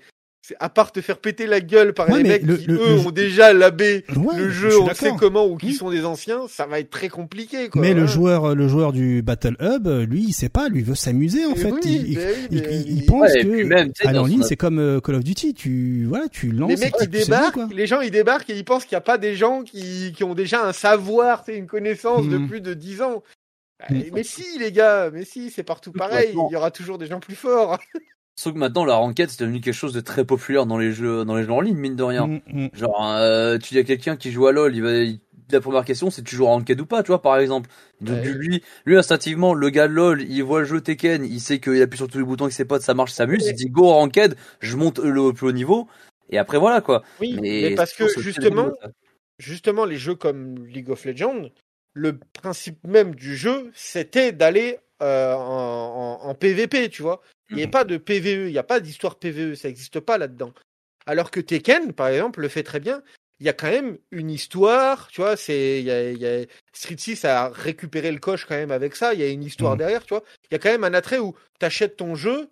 à 0.60 0.70
part 0.70 0.92
te 0.92 1.02
faire 1.02 1.18
péter 1.18 1.46
la 1.46 1.62
gueule 1.62 1.94
par 1.94 2.10
les 2.10 2.24
mecs 2.24 2.46
qui 2.46 2.70
eux 2.70 2.94
ont 3.06 3.12
déjà 3.12 3.54
labé 3.54 4.06
le 4.10 4.50
jeu, 4.50 4.80
on 4.80 4.94
sait 4.94 5.12
comment 5.18 5.46
ou 5.46 5.58
qui 5.58 5.74
sont 5.74 5.90
des 5.90 6.06
anciens, 6.06 6.48
ça 6.48 6.66
va 6.66 6.80
être 6.80 6.90
très 6.90 7.10
compliqué. 7.10 7.70
Quoi, 7.70 7.82
mais 7.82 7.94
le 7.94 8.06
joueur, 8.06 8.56
le 8.56 8.68
joueur 8.68 8.94
du 8.94 9.22
Battle 9.22 9.56
Hub, 9.60 9.88
lui, 9.88 10.26
il 10.28 10.34
sait 10.34 10.50
pas, 10.50 10.70
lui 10.70 10.84
veut 10.84 10.96
s'amuser 10.96 11.46
en 11.46 11.56
fait. 11.56 11.74
il, 11.86 12.20
il, 12.52 13.06
pense 13.06 13.32
que 13.34 14.18
en 14.18 14.26
ligne, 14.26 14.44
c'est 14.44 14.56
comme 14.56 14.80
euh, 14.80 15.00
Call 15.00 15.16
of 15.16 15.24
Duty, 15.24 15.54
tu 15.54 16.06
voilà, 16.06 16.28
tu 16.28 16.52
lances. 16.52 16.70
Les 16.70 16.78
mecs 16.78 16.96
ils 17.02 17.10
débarquent, 17.10 17.72
les 17.72 17.88
gens 17.88 18.02
ils 18.02 18.12
débarquent 18.12 18.50
et 18.50 18.58
ils 18.58 18.66
pensent 18.66 18.84
qu'il 18.84 18.94
y 18.94 18.98
a 18.98 19.02
pas 19.02 19.18
des 19.18 19.36
gens 19.36 19.64
qui, 19.64 20.14
qui 20.16 20.24
ont 20.24 20.34
déjà 20.34 20.66
un 20.66 20.74
savoir, 20.74 21.44
c'est 21.46 21.56
une 21.56 21.68
connaissance 21.68 22.28
de 22.28 22.38
hmm. 22.38 22.48
plus 22.48 22.62
de 22.62 22.74
10 22.74 23.02
ans. 23.02 23.24
Bah, 23.80 23.86
hmm. 23.90 24.04
Mais 24.14 24.24
si 24.24 24.58
les 24.60 24.72
gars, 24.72 25.10
mais 25.12 25.26
si, 25.26 25.52
c'est 25.52 25.64
partout 25.64 25.92
pareil, 25.92 26.32
il 26.34 26.52
y 26.52 26.56
aura 26.56 26.72
toujours 26.72 26.98
des 26.98 27.08
gens 27.08 27.20
plus 27.20 27.36
forts. 27.36 27.80
Sauf 28.40 28.54
que 28.54 28.60
maintenant, 28.60 28.86
la 28.86 28.96
ranked, 28.96 29.30
c'est 29.30 29.42
devenu 29.42 29.62
quelque 29.62 29.74
chose 29.74 29.94
de 29.94 30.00
très 30.00 30.24
populaire 30.24 30.68
dans 30.68 30.78
les 30.78 30.92
jeux, 30.92 31.26
dans 31.26 31.36
les 31.36 31.44
jeux 31.44 31.52
en 31.52 31.62
ligne, 31.62 31.76
mine 31.76 31.96
de 31.96 32.04
rien. 32.04 32.28
Mm, 32.28 32.42
mm. 32.46 32.70
Genre, 32.74 33.08
euh, 33.16 33.58
tu 33.58 33.74
dis 33.74 33.80
à 33.80 33.84
quelqu'un 33.84 34.16
qui 34.16 34.32
joue 34.32 34.46
à 34.46 34.52
LoL, 34.52 34.76
il 34.76 34.84
va, 34.84 34.92
la 35.52 35.60
première 35.60 35.84
question, 35.84 36.12
c'est 36.12 36.22
tu 36.22 36.36
joues 36.36 36.46
en 36.46 36.52
ranked 36.52 36.80
ou 36.80 36.86
pas, 36.86 37.02
tu 37.02 37.08
vois, 37.08 37.22
par 37.22 37.38
exemple. 37.40 37.68
Donc, 38.00 38.24
lui, 38.24 38.62
lui, 38.86 38.96
instinctivement, 38.96 39.56
le 39.56 39.70
gars 39.72 39.88
de 39.88 39.94
LoL, 39.94 40.22
il 40.22 40.44
voit 40.44 40.60
le 40.60 40.66
jeu 40.66 40.82
Tekken, 40.82 41.26
il 41.26 41.42
sait 41.42 41.60
qu'il 41.60 41.82
appuie 41.82 41.98
sur 41.98 42.08
tous 42.08 42.20
les 42.20 42.24
boutons 42.24 42.46
avec 42.46 42.54
ses 42.54 42.66
potes, 42.66 42.84
ça 42.84 42.94
marche, 42.94 43.12
ça 43.12 43.26
s'amuse, 43.26 43.48
il 43.48 43.56
dit 43.56 43.70
go 43.70 43.90
ranked, 43.90 44.36
je 44.60 44.78
monte 44.78 45.00
le 45.00 45.34
plus 45.34 45.48
haut 45.48 45.52
niveau, 45.52 45.88
et 46.30 46.38
après 46.38 46.60
voilà, 46.60 46.82
quoi. 46.82 47.02
Oui, 47.20 47.40
mais, 47.42 47.74
parce 47.74 47.94
que 47.94 48.08
justement, 48.20 48.72
justement, 49.40 49.86
les 49.86 49.98
jeux 49.98 50.16
comme 50.16 50.64
League 50.68 50.92
of 50.92 51.06
Legends, 51.06 51.50
le 51.94 52.20
principe 52.34 52.86
même 52.86 53.16
du 53.16 53.36
jeu, 53.36 53.72
c'était 53.74 54.32
d'aller 54.32 54.78
euh, 55.02 55.34
en, 55.34 56.20
en, 56.22 56.36
PVP, 56.36 56.90
tu 56.90 57.02
vois. 57.02 57.22
Il 57.50 57.58
n'y 57.58 57.64
a 57.64 57.68
pas 57.68 57.84
de 57.84 57.98
PVE, 57.98 58.48
il 58.48 58.52
n'y 58.52 58.58
a 58.58 58.64
pas 58.64 58.80
d'histoire 58.80 59.16
PVE, 59.16 59.56
ça 59.56 59.68
n'existe 59.68 60.00
pas 60.00 60.18
là-dedans. 60.18 60.54
Alors 61.06 61.32
que 61.32 61.40
Tekken, 61.40 61.94
par 61.94 62.10
exemple, 62.10 62.42
le 62.42 62.50
fait 62.50 62.64
très 62.64 62.80
bien. 62.80 63.02
Il 63.40 63.46
y 63.46 63.50
a 63.50 63.54
quand 63.54 63.70
même 63.70 63.98
une 64.12 64.32
histoire, 64.32 65.08
tu 65.10 65.22
vois, 65.22 65.38
c'est, 65.38 65.84
y 65.84 65.92
a, 65.92 66.12
y 66.12 66.26
a, 66.26 66.46
Street 66.74 66.98
6 66.98 67.24
a 67.24 67.50
récupéré 67.50 68.12
le 68.12 68.20
coche 68.20 68.46
quand 68.46 68.56
même 68.56 68.72
avec 68.72 68.96
ça, 68.96 69.14
il 69.14 69.20
y 69.20 69.24
a 69.24 69.28
une 69.30 69.44
histoire 69.44 69.74
mhm. 69.74 69.78
derrière, 69.78 70.04
tu 70.06 70.16
vois. 70.16 70.24
Il 70.50 70.54
y 70.54 70.56
a 70.56 70.60
quand 70.60 70.72
même 70.72 70.84
un 70.84 70.96
attrait 70.96 71.20
où 71.20 71.36
tu 71.60 71.66
achètes 71.66 71.98
ton 71.98 72.16
jeu, 72.16 72.50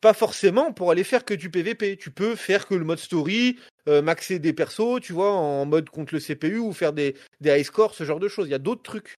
pas 0.00 0.14
forcément 0.14 0.72
pour 0.72 0.90
aller 0.90 1.04
faire 1.04 1.24
que 1.24 1.34
du 1.34 1.50
PVP. 1.50 1.96
Tu 1.96 2.10
peux 2.10 2.34
faire 2.34 2.66
que 2.66 2.74
le 2.74 2.84
mode 2.84 2.98
story, 2.98 3.58
euh, 3.88 4.00
maxer 4.02 4.38
des 4.38 4.52
persos, 4.52 5.00
tu 5.02 5.12
vois, 5.12 5.32
en 5.32 5.66
mode 5.66 5.90
contre 5.90 6.14
le 6.14 6.20
CPU 6.20 6.58
ou 6.58 6.72
faire 6.72 6.92
des, 6.92 7.14
des 7.40 7.58
high 7.58 7.64
scores, 7.64 7.94
ce 7.94 8.04
genre 8.04 8.20
de 8.20 8.28
choses. 8.28 8.48
Il 8.48 8.52
y 8.52 8.54
a 8.54 8.58
d'autres 8.58 8.82
trucs. 8.82 9.16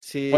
C'est 0.00 0.32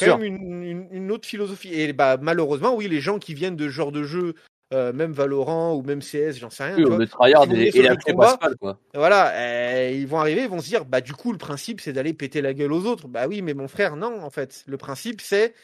quand 0.00 0.18
même 0.18 0.24
une, 0.24 0.88
une, 0.90 1.12
autre 1.12 1.26
philosophie. 1.26 1.72
Et 1.72 1.92
bah, 1.92 2.16
malheureusement, 2.20 2.74
oui, 2.74 2.88
les 2.88 3.00
gens 3.00 3.18
qui 3.18 3.34
viennent 3.34 3.56
de 3.56 3.66
ce 3.66 3.70
genre 3.70 3.92
de 3.92 4.02
jeu, 4.02 4.34
euh, 4.74 4.92
même 4.92 5.12
Valorant 5.12 5.74
ou 5.74 5.82
même 5.82 6.00
CS, 6.00 6.38
j'en 6.40 6.50
sais 6.50 6.64
rien. 6.64 6.76
le 6.76 7.06
tryhard 7.06 7.46
et, 7.52 7.68
et 7.68 7.82
la 7.82 7.96
combat, 7.96 8.38
quoi. 8.60 8.80
Voilà, 8.94 9.32
euh, 9.34 9.90
ils 9.94 10.06
vont 10.06 10.18
arriver, 10.18 10.42
ils 10.42 10.48
vont 10.48 10.60
se 10.60 10.66
dire, 10.66 10.84
bah 10.84 11.00
du 11.00 11.12
coup, 11.12 11.30
le 11.30 11.38
principe, 11.38 11.80
c'est 11.80 11.92
d'aller 11.92 12.14
péter 12.14 12.40
la 12.40 12.54
gueule 12.54 12.72
aux 12.72 12.84
autres. 12.86 13.06
Bah 13.06 13.28
oui, 13.28 13.42
mais 13.42 13.54
mon 13.54 13.68
frère, 13.68 13.96
non, 13.96 14.22
en 14.22 14.30
fait. 14.30 14.64
Le 14.66 14.76
principe, 14.76 15.20
c'est 15.20 15.54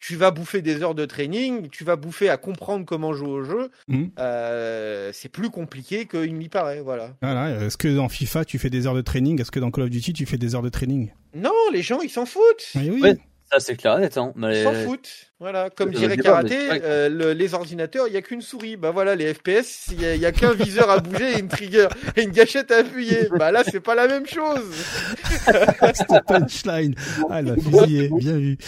tu 0.00 0.16
vas 0.16 0.30
bouffer 0.30 0.62
des 0.62 0.82
heures 0.82 0.94
de 0.94 1.04
training, 1.04 1.68
tu 1.68 1.84
vas 1.84 1.96
bouffer 1.96 2.28
à 2.28 2.36
comprendre 2.36 2.84
comment 2.86 3.12
jouer 3.12 3.28
au 3.28 3.42
jeu. 3.44 3.70
Mmh. 3.88 4.04
Euh, 4.18 5.10
c'est 5.12 5.28
plus 5.28 5.50
compliqué 5.50 6.06
qu'il 6.06 6.34
n'y 6.34 6.48
paraît, 6.48 6.80
voilà. 6.80 7.14
Voilà. 7.22 7.50
Est-ce 7.66 7.76
que 7.76 7.88
dans 7.88 8.08
FIFA 8.08 8.44
tu 8.44 8.58
fais 8.58 8.70
des 8.70 8.86
heures 8.86 8.94
de 8.94 9.02
training? 9.02 9.40
Est-ce 9.40 9.50
que 9.50 9.60
dans 9.60 9.70
Call 9.70 9.84
of 9.84 9.90
Duty 9.90 10.12
tu 10.14 10.26
fais 10.26 10.38
des 10.38 10.54
heures 10.54 10.62
de 10.62 10.70
training? 10.70 11.12
Non, 11.34 11.52
les 11.72 11.82
gens 11.82 12.00
ils 12.00 12.10
s'en 12.10 12.26
foutent. 12.26 12.72
oui. 12.74 13.00
oui. 13.02 13.14
Ça, 13.52 13.58
c'est 13.58 13.76
clair 13.76 13.98
net. 13.98 14.16
Hein, 14.16 14.32
mais... 14.36 14.62
S'en 14.62 14.74
foutent. 14.74 15.30
Voilà, 15.40 15.70
comme 15.70 15.90
dirait 15.90 16.18
Karaté, 16.18 16.54
euh, 16.84 17.32
les 17.32 17.54
ordinateurs, 17.54 18.06
il 18.06 18.10
n'y 18.10 18.18
a 18.18 18.20
qu'une 18.20 18.42
souris. 18.42 18.76
Bah 18.76 18.90
voilà, 18.90 19.16
les 19.16 19.32
FPS, 19.32 19.88
il 19.90 20.18
n'y 20.18 20.26
a, 20.26 20.32
qu'un 20.32 20.52
viseur 20.52 20.90
à 20.90 20.98
bouger 20.98 21.32
et 21.32 21.40
une 21.40 21.48
trigger 21.48 21.88
et 22.14 22.24
une 22.24 22.30
gâchette 22.30 22.70
à 22.70 22.80
appuyer. 22.80 23.26
Bah 23.38 23.50
là, 23.50 23.62
c'est 23.64 23.80
pas 23.80 23.94
la 23.94 24.06
même 24.06 24.26
chose. 24.26 24.60
C'était 25.94 26.20
punchline. 26.26 26.94
Ah, 27.30 27.40
la 27.40 27.56
fusillé. 27.56 28.10
Bien 28.10 28.36
vu. 28.36 28.58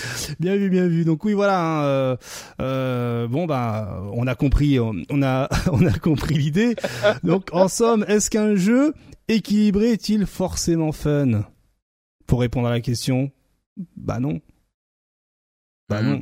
Bien 0.40 0.56
vu, 0.56 0.70
bien 0.70 0.88
vu. 0.88 1.04
Donc 1.04 1.26
oui, 1.26 1.34
voilà. 1.34 1.60
Hein, 1.60 1.84
euh, 1.84 2.16
euh, 2.62 3.28
bon, 3.28 3.44
bah, 3.44 4.02
on 4.14 4.26
a 4.26 4.34
compris, 4.34 4.80
on 4.80 5.22
a, 5.22 5.50
on 5.72 5.86
a 5.86 5.98
compris 5.98 6.36
l'idée. 6.36 6.74
Donc, 7.22 7.50
en 7.52 7.68
somme, 7.68 8.02
est-ce 8.08 8.30
qu'un 8.30 8.56
jeu 8.56 8.94
équilibré 9.28 9.90
est-il 9.92 10.24
forcément 10.24 10.92
fun? 10.92 11.44
Pour 12.26 12.40
répondre 12.40 12.68
à 12.68 12.70
la 12.70 12.80
question, 12.80 13.30
bah 13.94 14.20
non. 14.20 14.40
Bah 15.92 16.02
non. 16.02 16.20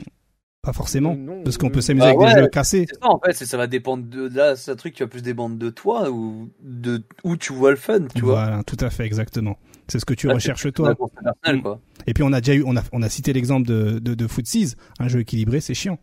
Pas 0.62 0.74
forcément, 0.74 1.16
parce 1.42 1.57
qu'on 1.57 1.70
peut 1.70 1.81
s'amuser 1.81 2.12
bah 2.12 2.23
avec 2.23 2.34
des 2.34 2.42
jeux 2.42 2.49
cassés. 2.49 2.84
C'est 2.86 3.00
ça, 3.00 3.08
en 3.08 3.18
fait, 3.18 3.32
ça 3.32 3.57
va 3.57 3.66
dépendre 3.66 4.05
de 4.05 4.28
là, 4.28 4.57
c'est 4.57 4.70
un 4.70 4.76
truc 4.76 4.92
qui 4.92 5.02
va 5.02 5.08
plus 5.08 5.23
dépendre 5.23 5.57
de 5.57 5.70
toi 5.70 6.10
ou 6.10 6.50
de 6.60 7.02
où 7.24 7.39
tu 7.39 7.55
vois 7.55 7.70
le 7.70 7.76
fun, 7.76 8.00
tu 8.15 8.20
vois. 8.20 8.44
Voilà, 8.44 8.62
tout 8.65 8.76
à 8.81 8.90
fait, 8.90 9.07
exactement. 9.07 9.57
C'est 9.89 9.99
ce 9.99 10.05
que 10.05 10.12
tu 10.12 10.28
recherches 10.28 10.70
toi. 10.74 10.94
Mm. 11.47 11.62
Quoi. 11.62 11.81
Et 12.07 12.12
puis 12.12 12.23
on 12.23 12.32
a 12.34 12.42
déjà 12.42 12.55
eu, 12.55 12.62
on 12.66 12.76
a, 12.76 12.82
on 12.92 13.00
a 13.00 13.08
cité 13.08 13.32
l'exemple 13.32 13.66
de, 13.66 13.99
de, 14.00 14.15
de 14.15 14.26
un 14.99 15.08
jeu 15.08 15.20
équilibré, 15.20 15.60
c'est 15.60 15.73
chiant. 15.73 15.99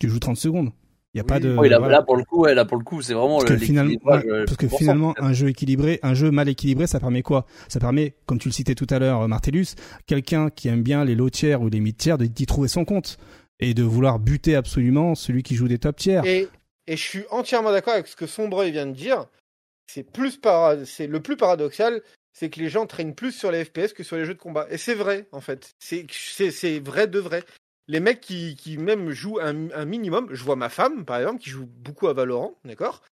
Tu 0.00 0.08
joues 0.08 0.20
30 0.20 0.38
secondes. 0.38 0.70
Il 1.14 1.18
y 1.18 1.20
a 1.20 1.24
pas 1.24 1.40
de. 1.40 1.54
Oui, 1.56 1.68
là, 1.68 2.02
pour 2.02 2.16
le 2.16 2.24
coup, 2.24 2.40
ouais, 2.40 2.54
là 2.54 2.64
pour 2.64 2.78
le 2.78 2.84
coup, 2.84 3.02
c'est 3.02 3.12
vraiment 3.12 3.38
parce 3.38 3.50
que, 3.50 3.58
finalement, 3.58 3.96
parce 4.02 4.56
que 4.56 4.68
finalement, 4.68 5.14
un 5.18 5.34
jeu 5.34 5.48
équilibré, 5.48 6.00
un 6.02 6.14
jeu 6.14 6.30
mal 6.30 6.48
équilibré, 6.48 6.86
ça 6.86 7.00
permet 7.00 7.22
quoi? 7.22 7.46
Ça 7.68 7.80
permet, 7.80 8.14
comme 8.24 8.38
tu 8.38 8.48
le 8.48 8.52
citais 8.52 8.74
tout 8.74 8.86
à 8.88 8.98
l'heure, 8.98 9.28
Martellus, 9.28 9.74
quelqu'un 10.06 10.48
qui 10.48 10.68
aime 10.68 10.82
bien 10.82 11.04
les 11.04 11.14
low 11.14 11.28
tiers 11.28 11.60
ou 11.60 11.68
les 11.68 11.80
mid 11.80 11.96
tiers, 11.96 12.16
d'y 12.16 12.46
trouver 12.46 12.68
son 12.68 12.86
compte 12.86 13.18
et 13.60 13.74
de 13.74 13.82
vouloir 13.82 14.18
buter 14.18 14.56
absolument 14.56 15.14
celui 15.14 15.42
qui 15.42 15.54
joue 15.54 15.68
des 15.68 15.78
top 15.78 15.96
tiers. 15.96 16.24
Et, 16.24 16.48
et 16.86 16.96
je 16.96 17.02
suis 17.02 17.24
entièrement 17.30 17.72
d'accord 17.72 17.92
avec 17.92 18.06
ce 18.06 18.16
que 18.16 18.26
Sombreuil 18.26 18.72
vient 18.72 18.86
de 18.86 18.92
dire. 18.92 19.26
C'est 19.86 20.10
plus 20.10 20.40
c'est 20.86 21.06
le 21.06 21.20
plus 21.20 21.36
paradoxal, 21.36 22.00
c'est 22.32 22.48
que 22.48 22.58
les 22.58 22.70
gens 22.70 22.86
traînent 22.86 23.14
plus 23.14 23.32
sur 23.32 23.52
les 23.52 23.64
FPS 23.64 23.92
que 23.92 24.02
sur 24.02 24.16
les 24.16 24.24
jeux 24.24 24.34
de 24.34 24.38
combat. 24.38 24.66
Et 24.70 24.78
c'est 24.78 24.94
vrai, 24.94 25.28
en 25.32 25.40
fait. 25.40 25.74
C'est 25.78 26.78
vrai 26.80 27.06
de 27.06 27.18
vrai. 27.18 27.44
Les 27.88 28.00
mecs 28.00 28.20
qui, 28.20 28.76
même 28.78 29.10
jouent 29.10 29.40
un, 29.40 29.70
un, 29.70 29.84
minimum, 29.84 30.28
je 30.30 30.44
vois 30.44 30.56
ma 30.56 30.68
femme, 30.68 31.04
par 31.04 31.18
exemple, 31.18 31.40
qui 31.40 31.50
joue 31.50 31.66
beaucoup 31.66 32.08
à 32.08 32.12
Valorant, 32.12 32.58
d'accord? 32.64 33.02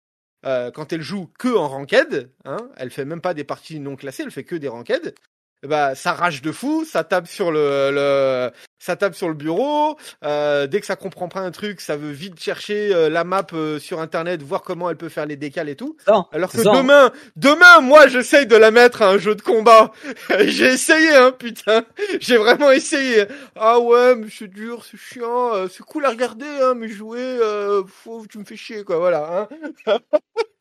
Euh, 0.46 0.70
Quand 0.70 0.92
elle 0.92 1.02
joue 1.02 1.26
que 1.38 1.54
en 1.54 1.68
ranked, 1.68 2.30
hein, 2.44 2.70
elle 2.76 2.90
fait 2.90 3.04
même 3.04 3.20
pas 3.20 3.34
des 3.34 3.44
parties 3.44 3.80
non 3.80 3.96
classées, 3.96 4.22
elle 4.22 4.30
fait 4.30 4.44
que 4.44 4.56
des 4.56 4.68
ranked, 4.68 5.14
bah 5.62 5.94
ça 5.94 6.12
rage 6.12 6.40
de 6.40 6.52
fou, 6.52 6.84
ça 6.84 7.04
tape 7.04 7.28
sur 7.28 7.52
le, 7.52 7.90
le 7.92 8.50
ça 8.80 8.96
tape 8.96 9.14
sur 9.14 9.28
le 9.28 9.34
bureau. 9.34 9.96
Euh, 10.24 10.66
dès 10.66 10.80
que 10.80 10.86
ça 10.86 10.96
comprend 10.96 11.28
pas 11.28 11.40
un 11.40 11.52
truc, 11.52 11.80
ça 11.80 11.96
veut 11.96 12.10
vite 12.10 12.40
chercher 12.40 12.92
euh, 12.92 13.08
la 13.08 13.22
map 13.22 13.46
euh, 13.52 13.78
sur 13.78 14.00
internet, 14.00 14.42
voir 14.42 14.62
comment 14.62 14.90
elle 14.90 14.96
peut 14.96 15.10
faire 15.10 15.26
les 15.26 15.36
décales 15.36 15.68
et 15.68 15.76
tout. 15.76 15.96
Alors 16.32 16.50
que 16.50 16.62
demain, 16.62 17.12
demain, 17.36 17.80
moi, 17.82 18.08
j'essaye 18.08 18.46
de 18.46 18.56
la 18.56 18.70
mettre 18.70 19.02
à 19.02 19.10
un 19.10 19.18
jeu 19.18 19.34
de 19.34 19.42
combat. 19.42 19.92
J'ai 20.40 20.72
essayé, 20.72 21.14
hein, 21.14 21.30
putain. 21.30 21.84
J'ai 22.20 22.38
vraiment 22.38 22.70
essayé. 22.70 23.26
Ah 23.54 23.78
ouais, 23.78 24.16
mais 24.16 24.28
c'est 24.30 24.48
dur, 24.48 24.84
c'est 24.90 24.98
chiant, 24.98 25.54
euh, 25.54 25.68
c'est 25.70 25.84
cool 25.84 26.06
à 26.06 26.10
regarder, 26.10 26.46
hein, 26.62 26.74
mais 26.74 26.88
jouer, 26.88 27.38
faut, 27.86 28.24
tu 28.28 28.38
me 28.38 28.44
fais 28.44 28.56
chier, 28.56 28.82
quoi. 28.82 28.98
Voilà. 28.98 29.48
Hein. 29.86 29.98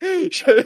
je, 0.02 0.64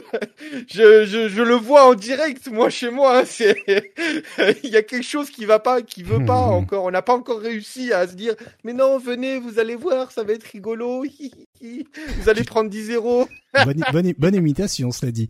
je, 0.67 1.05
je, 1.05 1.29
je, 1.29 1.41
le 1.41 1.55
vois 1.55 1.85
en 1.85 1.93
direct, 1.93 2.47
moi, 2.47 2.69
chez 2.69 2.89
moi. 2.89 3.19
Hein, 3.19 3.23
c'est, 3.25 3.63
il 4.63 4.69
y 4.69 4.77
a 4.77 4.83
quelque 4.83 5.03
chose 5.03 5.29
qui 5.29 5.45
va 5.45 5.59
pas, 5.59 5.81
qui 5.81 6.03
veut 6.03 6.23
pas 6.23 6.33
encore. 6.33 6.85
On 6.85 6.91
n'a 6.91 7.01
pas 7.01 7.13
encore 7.13 7.44
réussi 7.45 7.93
à 7.93 8.07
se 8.07 8.15
dire 8.15 8.35
mais 8.63 8.73
non 8.73 8.97
venez 8.97 9.39
vous 9.39 9.59
allez 9.59 9.75
voir 9.75 10.11
ça 10.11 10.23
va 10.23 10.33
être 10.33 10.43
rigolo 10.43 11.03
vous 11.61 12.29
allez 12.29 12.43
prendre 12.43 12.69
10-0 12.69 13.27
bonne, 13.91 14.13
bonne, 14.17 14.35
imitation 14.35 14.91
cela 14.91 15.11
dit 15.11 15.29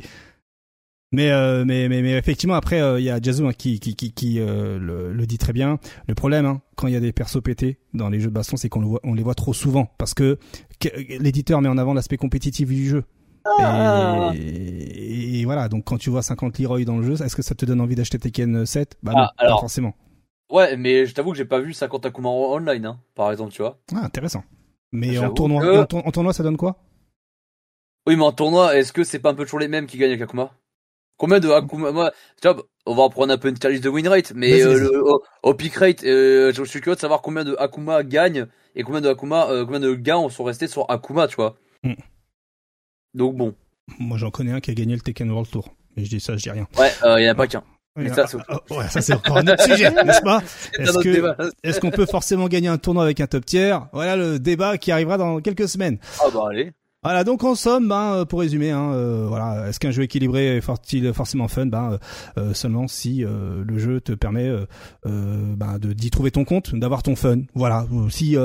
mais, 1.11 1.31
euh, 1.31 1.63
mais, 1.65 1.87
mais, 1.87 2.01
mais 2.01 2.17
effectivement 2.17 2.55
après 2.55 2.81
euh, 2.81 2.99
il 2.99 3.05
y 3.05 3.09
a 3.09 3.21
Jazoo 3.21 3.47
hein, 3.47 3.53
qui 3.53 3.79
qui 3.79 3.95
qui, 3.95 4.11
qui 4.11 4.39
euh, 4.39 4.77
le, 4.77 5.25
dit 5.25 5.37
très 5.37 5.53
bien. 5.53 5.79
Le 6.07 6.15
problème 6.15 6.45
hein, 6.45 6.61
quand 6.75 6.87
il 6.87 6.93
y 6.93 6.97
a 6.97 6.99
des 6.99 7.13
persos 7.13 7.41
pétés 7.41 7.79
dans 7.93 8.09
les 8.09 8.19
jeux 8.19 8.27
de 8.27 8.33
baston, 8.33 8.57
c'est 8.57 8.67
qu'on 8.69 8.81
le 8.81 8.87
voit, 8.87 8.99
on 9.03 9.13
les 9.13 9.23
voit 9.23 9.35
trop 9.35 9.53
souvent 9.53 9.89
parce 9.97 10.13
que, 10.13 10.37
l'éditeur 11.19 11.61
met 11.61 11.69
en 11.69 11.77
avant 11.77 11.93
l'aspect 11.93 12.17
compétitif 12.17 12.67
du 12.67 12.89
jeu. 12.89 13.03
Ah. 13.59 14.33
Et, 14.35 15.45
voilà, 15.45 15.69
donc 15.69 15.85
quand 15.85 15.97
tu 15.97 16.09
vois 16.09 16.23
50 16.23 16.59
Leroy 16.59 16.83
dans 16.83 16.97
le 16.97 17.03
jeu, 17.03 17.23
est-ce 17.23 17.35
que 17.35 17.43
ça 17.43 17.55
te 17.55 17.65
donne 17.65 17.79
envie 17.79 17.95
d'acheter 17.95 18.17
Tekken 18.19 18.65
7 18.65 18.97
Bah 19.03 19.13
non, 19.13 19.19
ah, 19.19 19.33
pas 19.37 19.57
forcément. 19.59 19.93
Ouais, 20.55 20.77
mais 20.77 21.05
je 21.05 21.13
t'avoue 21.13 21.31
que 21.31 21.37
j'ai 21.37 21.43
pas 21.43 21.59
vu 21.59 21.73
50 21.73 22.05
Akuma 22.05 22.29
online, 22.29 22.85
hein, 22.85 22.99
par 23.13 23.29
exemple, 23.29 23.51
tu 23.51 23.61
vois. 23.61 23.77
Ah, 23.93 24.05
intéressant. 24.05 24.41
Mais 24.93 25.17
en 25.17 25.33
tournoi, 25.33 25.81
en, 25.81 26.11
tournoi, 26.11 26.31
ça 26.31 26.43
donne 26.43 26.55
quoi? 26.55 26.77
Oui, 28.07 28.15
mais 28.15 28.23
en 28.23 28.31
tournoi, 28.31 28.77
est-ce 28.77 28.93
que 28.93 29.03
c'est 29.03 29.19
pas 29.19 29.31
un 29.31 29.33
peu 29.33 29.43
toujours 29.43 29.59
les 29.59 29.67
mêmes 29.67 29.85
qui 29.85 29.97
gagnent 29.97 30.11
avec 30.11 30.21
Akuma? 30.21 30.53
Combien 31.17 31.41
de 31.41 31.49
Akuma? 31.49 31.91
Moi, 31.91 32.13
on 32.85 32.95
va 32.95 33.03
reprendre 33.03 33.33
un 33.33 33.37
peu 33.37 33.49
une 33.49 33.69
liste 33.69 33.83
de 33.83 33.89
win 33.89 34.07
rate, 34.07 34.31
mais 34.33 34.63
euh, 34.63 34.89
au, 35.43 35.53
peak 35.55 35.75
rate, 35.75 36.05
euh, 36.05 36.53
je 36.53 36.63
suis 36.63 36.79
curieux 36.79 36.95
de 36.95 37.01
savoir 37.01 37.21
combien 37.21 37.43
de 37.43 37.57
Akuma 37.59 38.03
gagnent 38.03 38.47
et 38.75 38.83
combien 38.83 39.01
de 39.01 39.09
Akuma, 39.09 39.49
euh, 39.49 39.65
combien 39.65 39.81
de 39.81 39.93
gains 39.93 40.29
sont 40.29 40.45
restés 40.45 40.67
sur 40.67 40.89
Akuma, 40.89 41.27
tu 41.27 41.35
vois. 41.35 41.57
Hmm. 41.83 41.95
Donc 43.13 43.35
bon. 43.35 43.55
Moi, 43.99 44.17
j'en 44.17 44.31
connais 44.31 44.53
un 44.53 44.61
qui 44.61 44.71
a 44.71 44.73
gagné 44.73 44.95
le 44.95 45.01
Tekken 45.01 45.29
World 45.29 45.51
Tour. 45.51 45.75
Mais 45.97 46.05
je 46.05 46.09
dis 46.11 46.21
ça, 46.21 46.37
je 46.37 46.43
dis 46.43 46.49
rien. 46.49 46.65
Ouais, 46.77 46.91
il 47.19 47.25
y 47.25 47.27
en 47.27 47.33
a 47.33 47.35
pas 47.35 47.47
qu'un. 47.47 47.63
Mais 47.95 48.09
ça, 48.09 48.27
c'est 48.27 48.37
ah, 48.49 48.59
ouais, 48.71 48.87
ça 48.89 49.01
c'est 49.01 49.13
encore 49.13 49.37
un 49.37 49.47
autre 49.47 49.63
sujet, 49.63 49.89
n'est-ce 50.05 50.21
pas 50.21 50.41
Est-ce 50.77 50.99
que 50.99 51.53
est-ce 51.63 51.79
qu'on 51.79 51.91
peut 51.91 52.05
forcément 52.05 52.47
gagner 52.47 52.67
un 52.67 52.77
tournoi 52.77 53.03
avec 53.03 53.21
un 53.21 53.27
top 53.27 53.45
tier? 53.45 53.77
Voilà 53.93 54.15
le 54.15 54.37
débat 54.37 54.77
qui 54.77 54.91
arrivera 54.91 55.17
dans 55.17 55.39
quelques 55.39 55.69
semaines. 55.69 55.97
Ah 56.19 56.25
bah 56.33 56.47
allez. 56.49 56.73
Voilà, 57.05 57.23
donc 57.23 57.43
en 57.43 57.53
somme, 57.53 57.87
ben, 57.87 58.13
euh, 58.15 58.25
pour 58.25 58.39
résumer, 58.39 58.71
hein, 58.71 58.91
euh, 58.91 59.27
voilà, 59.29 59.69
est-ce 59.69 59.79
qu'un 59.79 59.91
jeu 59.91 60.01
équilibré 60.01 60.57
est 60.57 60.61
forcément 60.61 61.47
fun? 61.47 61.67
Ben, 61.67 61.99
euh, 62.39 62.55
seulement 62.55 62.87
si 62.87 63.23
le 63.23 63.77
jeu 63.77 64.01
te 64.01 64.11
permet 64.11 64.51
ben, 65.03 65.77
de 65.77 65.93
d'y 65.93 66.09
trouver 66.09 66.31
ton 66.31 66.45
compte, 66.45 66.73
d'avoir 66.73 67.03
ton 67.03 67.15
fun. 67.15 67.41
Voilà. 67.53 67.85
Si 68.09 68.35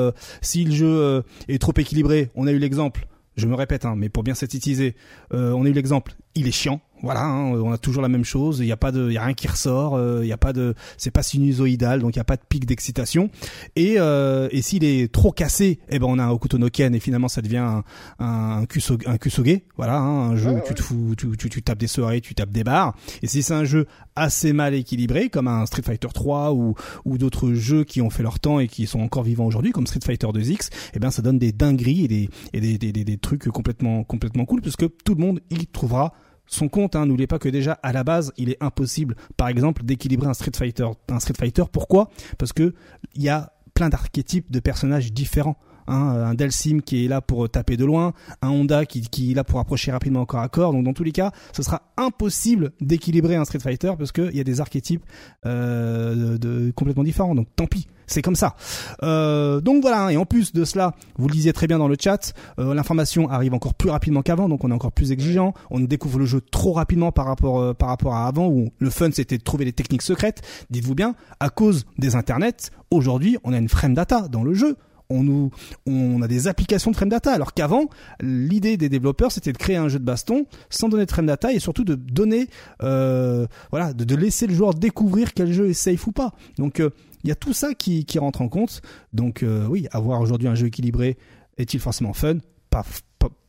si 0.42 0.64
le 0.66 0.72
jeu 0.72 1.22
est 1.48 1.58
trop 1.58 1.72
équilibré, 1.74 2.28
on 2.34 2.46
a 2.46 2.52
eu 2.52 2.58
l'exemple. 2.58 3.06
Je 3.36 3.46
me 3.46 3.54
répète, 3.54 3.86
hein, 3.86 3.94
mais 3.96 4.10
pour 4.10 4.24
bien 4.24 4.34
synthétiser, 4.34 4.94
on 5.30 5.64
a 5.64 5.68
eu 5.68 5.72
l'exemple. 5.72 6.12
Il 6.34 6.46
est 6.46 6.52
chiant 6.52 6.80
voilà, 7.02 7.24
hein, 7.24 7.52
on 7.52 7.72
a 7.72 7.78
toujours 7.78 8.02
la 8.02 8.08
même 8.08 8.24
chose. 8.24 8.58
Il 8.60 8.66
n'y 8.66 8.72
a 8.72 8.76
pas 8.76 8.92
de, 8.92 9.08
il 9.08 9.14
y 9.14 9.18
a 9.18 9.24
rien 9.24 9.34
qui 9.34 9.48
ressort. 9.48 9.94
Euh, 9.94 10.20
il 10.22 10.26
n'y 10.26 10.32
a 10.32 10.36
pas 10.36 10.52
de, 10.52 10.74
c'est 10.98 11.10
pas 11.10 11.22
sinusoïdal, 11.22 12.00
donc 12.00 12.14
il 12.14 12.18
n'y 12.18 12.22
a 12.22 12.24
pas 12.24 12.36
de 12.36 12.42
pic 12.46 12.66
d'excitation. 12.66 13.30
Et, 13.76 13.94
euh, 13.98 14.48
et 14.50 14.62
s'il 14.62 14.84
est 14.84 15.10
trop 15.10 15.32
cassé, 15.32 15.78
eh 15.88 15.98
ben 15.98 16.06
on 16.08 16.18
a 16.18 16.24
un 16.24 16.30
Okuto 16.30 16.58
no 16.58 16.68
Ken 16.68 16.94
et 16.94 17.00
finalement 17.00 17.28
ça 17.28 17.40
devient 17.40 17.58
un, 17.58 17.84
un, 18.18 18.66
kusoge, 18.66 19.00
un 19.06 19.16
kusoge, 19.16 19.60
voilà, 19.76 19.98
hein, 19.98 20.30
un 20.30 20.36
jeu 20.36 20.50
où 20.50 20.60
tu 20.66 20.74
te 20.74 20.82
fous, 20.82 21.14
tu, 21.16 21.36
tu, 21.36 21.48
tu, 21.48 21.62
tapes 21.62 21.78
des 21.78 21.86
soirées, 21.86 22.20
tu 22.20 22.34
tapes 22.34 22.50
des 22.50 22.64
barres. 22.64 22.94
Et 23.22 23.26
si 23.26 23.42
c'est 23.42 23.54
un 23.54 23.64
jeu 23.64 23.86
assez 24.14 24.52
mal 24.52 24.74
équilibré, 24.74 25.30
comme 25.30 25.48
un 25.48 25.64
Street 25.66 25.82
Fighter 25.82 26.08
3 26.12 26.52
ou, 26.52 26.74
ou 27.06 27.16
d'autres 27.16 27.54
jeux 27.54 27.84
qui 27.84 28.02
ont 28.02 28.10
fait 28.10 28.22
leur 28.22 28.40
temps 28.40 28.60
et 28.60 28.68
qui 28.68 28.86
sont 28.86 29.00
encore 29.00 29.22
vivants 29.22 29.46
aujourd'hui, 29.46 29.72
comme 29.72 29.86
Street 29.86 30.00
Fighter 30.04 30.26
2X, 30.26 30.68
eh 30.94 30.98
ben 30.98 31.10
ça 31.10 31.22
donne 31.22 31.38
des 31.38 31.52
dingueries 31.52 32.04
et 32.04 32.08
des, 32.08 32.28
et 32.52 32.60
des, 32.60 32.76
des, 32.76 32.92
des, 32.92 33.04
des 33.04 33.16
trucs 33.16 33.48
complètement, 33.48 34.04
complètement 34.04 34.44
cool, 34.44 34.60
puisque 34.60 34.84
tout 35.04 35.14
le 35.14 35.24
monde 35.24 35.40
y 35.50 35.66
trouvera 35.66 36.12
son 36.50 36.68
compte. 36.68 36.96
Hein, 36.96 37.06
N'oubliez 37.06 37.26
pas 37.26 37.38
que 37.38 37.48
déjà 37.48 37.72
à 37.82 37.92
la 37.92 38.04
base, 38.04 38.32
il 38.36 38.50
est 38.50 38.62
impossible, 38.62 39.16
par 39.36 39.48
exemple, 39.48 39.84
d'équilibrer 39.84 40.28
un 40.28 40.34
Street 40.34 40.52
Fighter. 40.54 40.88
Un 41.08 41.20
Street 41.20 41.34
Fighter, 41.38 41.64
pourquoi? 41.72 42.10
Parce 42.36 42.52
que 42.52 42.74
il 43.14 43.22
y 43.22 43.28
a 43.28 43.52
plein 43.72 43.88
d'archétypes 43.88 44.50
de 44.50 44.60
personnages 44.60 45.12
différents. 45.12 45.56
Hein, 45.90 46.22
un 46.24 46.34
Delsim 46.34 46.82
qui 46.82 47.04
est 47.04 47.08
là 47.08 47.20
pour 47.20 47.48
taper 47.50 47.76
de 47.76 47.84
loin, 47.84 48.12
un 48.42 48.50
Honda 48.50 48.86
qui, 48.86 49.32
est 49.32 49.34
là 49.34 49.42
pour 49.42 49.58
approcher 49.58 49.90
rapidement 49.90 50.24
corps 50.24 50.40
à 50.40 50.48
corps. 50.48 50.72
Donc 50.72 50.84
dans 50.84 50.92
tous 50.92 51.02
les 51.02 51.10
cas, 51.10 51.32
ce 51.52 51.64
sera 51.64 51.82
impossible 51.96 52.70
d'équilibrer 52.80 53.34
un 53.34 53.44
Street 53.44 53.58
Fighter 53.58 53.92
parce 53.98 54.12
qu'il 54.12 54.36
y 54.36 54.40
a 54.40 54.44
des 54.44 54.60
archétypes 54.60 55.02
euh, 55.46 56.38
de, 56.38 56.70
complètement 56.76 57.02
différents. 57.02 57.34
Donc 57.34 57.48
tant 57.56 57.66
pis 57.66 57.88
c'est 58.06 58.22
comme 58.22 58.36
ça. 58.36 58.56
Euh, 59.04 59.60
donc 59.60 59.82
voilà, 59.82 60.12
et 60.12 60.16
en 60.16 60.24
plus 60.24 60.52
de 60.52 60.64
cela, 60.64 60.94
vous 61.16 61.28
le 61.28 61.32
disiez 61.32 61.52
très 61.52 61.68
bien 61.68 61.78
dans 61.78 61.86
le 61.86 61.94
chat, 62.00 62.34
euh, 62.58 62.74
l'information 62.74 63.30
arrive 63.30 63.54
encore 63.54 63.74
plus 63.74 63.88
rapidement 63.88 64.22
qu'avant, 64.22 64.48
donc 64.48 64.64
on 64.64 64.70
est 64.72 64.74
encore 64.74 64.90
plus 64.90 65.12
exigeant. 65.12 65.54
On 65.70 65.78
découvre 65.78 66.18
le 66.18 66.24
jeu 66.24 66.40
trop 66.40 66.72
rapidement 66.72 67.12
par 67.12 67.26
rapport 67.26 67.74
par 67.76 67.88
rapport 67.88 68.14
à 68.14 68.26
avant 68.26 68.48
où 68.48 68.70
le 68.78 68.90
fun 68.90 69.10
c'était 69.12 69.38
de 69.38 69.42
trouver 69.44 69.64
les 69.64 69.72
techniques 69.72 70.02
secrètes. 70.02 70.42
Dites-vous 70.70 70.96
bien, 70.96 71.14
à 71.40 71.50
cause 71.50 71.84
des 71.98 72.14
internets, 72.16 72.70
aujourd'hui 72.90 73.38
on 73.44 73.52
a 73.52 73.58
une 73.58 73.68
frame 73.68 73.94
data 73.94 74.28
dans 74.28 74.42
le 74.42 74.54
jeu 74.54 74.76
on 75.10 75.24
nous, 75.24 75.50
on 75.86 76.22
a 76.22 76.28
des 76.28 76.48
applications 76.48 76.90
de 76.90 76.96
frame 76.96 77.08
data, 77.08 77.32
alors 77.32 77.52
qu'avant, 77.52 77.88
l'idée 78.20 78.76
des 78.76 78.88
développeurs, 78.88 79.32
c'était 79.32 79.52
de 79.52 79.58
créer 79.58 79.76
un 79.76 79.88
jeu 79.88 79.98
de 79.98 80.04
baston 80.04 80.46
sans 80.70 80.88
donner 80.88 81.04
de 81.04 81.10
frame 81.10 81.26
data 81.26 81.52
et 81.52 81.58
surtout 81.58 81.84
de 81.84 81.96
donner, 81.96 82.48
euh, 82.82 83.46
voilà, 83.70 83.92
de, 83.92 84.14
laisser 84.14 84.46
le 84.46 84.54
joueur 84.54 84.74
découvrir 84.74 85.34
quel 85.34 85.52
jeu 85.52 85.68
est 85.68 85.74
safe 85.74 86.06
ou 86.06 86.12
pas. 86.12 86.32
Donc, 86.56 86.80
euh, 86.80 86.90
il 87.24 87.28
y 87.28 87.32
a 87.32 87.36
tout 87.36 87.52
ça 87.52 87.74
qui, 87.74 88.04
qui 88.04 88.18
rentre 88.18 88.40
en 88.40 88.48
compte. 88.48 88.80
Donc, 89.12 89.42
euh, 89.42 89.66
oui, 89.66 89.88
avoir 89.92 90.20
aujourd'hui 90.20 90.48
un 90.48 90.54
jeu 90.54 90.66
équilibré 90.66 91.18
est-il 91.58 91.80
forcément 91.80 92.12
fun? 92.12 92.38
Pas, 92.70 92.84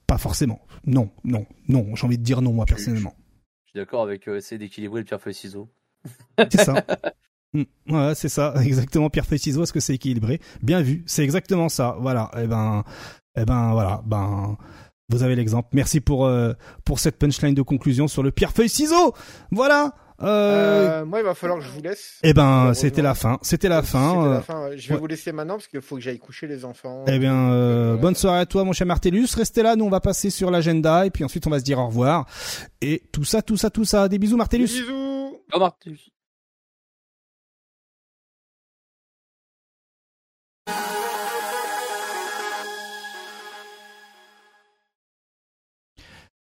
pas, 0.08 0.18
forcément. 0.18 0.60
Non, 0.86 1.10
non, 1.24 1.46
non. 1.70 1.96
J'ai 1.96 2.06
envie 2.06 2.18
de 2.18 2.24
dire 2.24 2.42
non, 2.42 2.52
moi, 2.52 2.66
personnellement. 2.66 3.14
Je 3.66 3.72
suis 3.72 3.80
d'accord 3.80 4.04
avec 4.04 4.28
essayer 4.28 4.58
d'équilibrer 4.58 5.00
le 5.00 5.06
pierre 5.06 5.22
feuille 5.22 5.34
ciseaux. 5.34 5.70
C'est 6.38 6.60
ça. 6.60 6.86
Mm. 7.54 7.64
Ouais, 7.90 8.16
c'est 8.16 8.30
ça, 8.30 8.54
exactement. 8.64 9.10
Pierre 9.10 9.26
feuille 9.26 9.40
ciseaux, 9.40 9.64
est-ce 9.64 9.74
que 9.74 9.80
c'est 9.80 9.96
équilibré? 9.96 10.40
Bien 10.62 10.82
vu, 10.82 11.04
c'est 11.06 11.24
exactement 11.24 11.70
ça. 11.70 11.96
Voilà. 12.00 12.32
Et 12.36 12.42
eh 12.44 12.48
ben, 12.48 12.84
et 13.36 13.42
eh 13.42 13.46
ben, 13.46 13.72
voilà. 13.72 14.02
Ben, 14.06 14.58
vous 15.10 15.24
avez 15.24 15.36
l'exemple. 15.36 15.70
Merci 15.74 16.00
pour 16.00 16.26
euh, 16.26 16.54
pour 16.86 17.00
cette 17.00 17.18
punchline 17.18 17.54
de 17.54 17.62
conclusion 17.62 18.08
sur 18.08 18.24
le 18.24 18.32
pierre 18.32 18.52
feuille 18.52 18.70
ciseaux. 18.70 19.14
Voilà. 19.52 19.94
Euh... 20.24 21.02
Euh, 21.02 21.06
moi, 21.06 21.20
il 21.20 21.26
va 21.26 21.34
falloir 21.34 21.60
que 21.60 21.66
je 21.66 21.70
vous 21.72 21.82
laisse. 21.82 22.20
Eh 22.24 22.34
ben, 22.34 22.74
c'était 22.74 23.02
la 23.02 23.16
fin. 23.16 23.40
C'était 23.42 23.70
la 23.70 23.82
fin. 23.82 24.30
La 24.30 24.42
fin 24.42 24.70
Je 24.76 24.90
vais 24.90 25.00
vous 25.00 25.08
laisser 25.08 25.32
maintenant 25.32 25.56
parce 25.56 25.68
qu'il 25.68 25.82
faut 25.82 25.96
que 25.96 26.02
j'aille 26.02 26.20
coucher 26.20 26.48
les 26.48 26.64
enfants. 26.64 27.06
Eh 27.08 27.20
bien, 27.20 27.52
euh, 27.52 27.98
bonne 27.98 28.16
soirée 28.16 28.40
à 28.40 28.46
toi, 28.46 28.64
mon 28.64 28.72
cher 28.72 28.88
Martellus. 28.88 29.28
Restez 29.36 29.64
là. 29.64 29.76
Nous, 29.76 29.86
on 29.86 29.90
va 29.90 30.00
passer 30.00 30.30
sur 30.30 30.52
l'agenda 30.52 31.06
et 31.06 31.10
puis 31.10 31.24
ensuite, 31.24 31.48
on 31.48 31.50
va 31.50 31.60
se 31.60 31.64
dire 31.64 31.80
au 31.80 31.88
revoir. 31.88 32.26
Et 32.82 33.02
tout 33.12 33.24
ça, 33.24 33.42
tout 33.42 33.58
ça, 33.58 33.70
tout 33.70 33.86
ça. 33.86 34.08
Des 34.08 34.20
bisous, 34.20 34.38
Martellus. 34.38 34.68
Des 34.68 34.82
bisous. 34.82 35.40
Au 35.54 35.60
Martellus. 35.60 36.12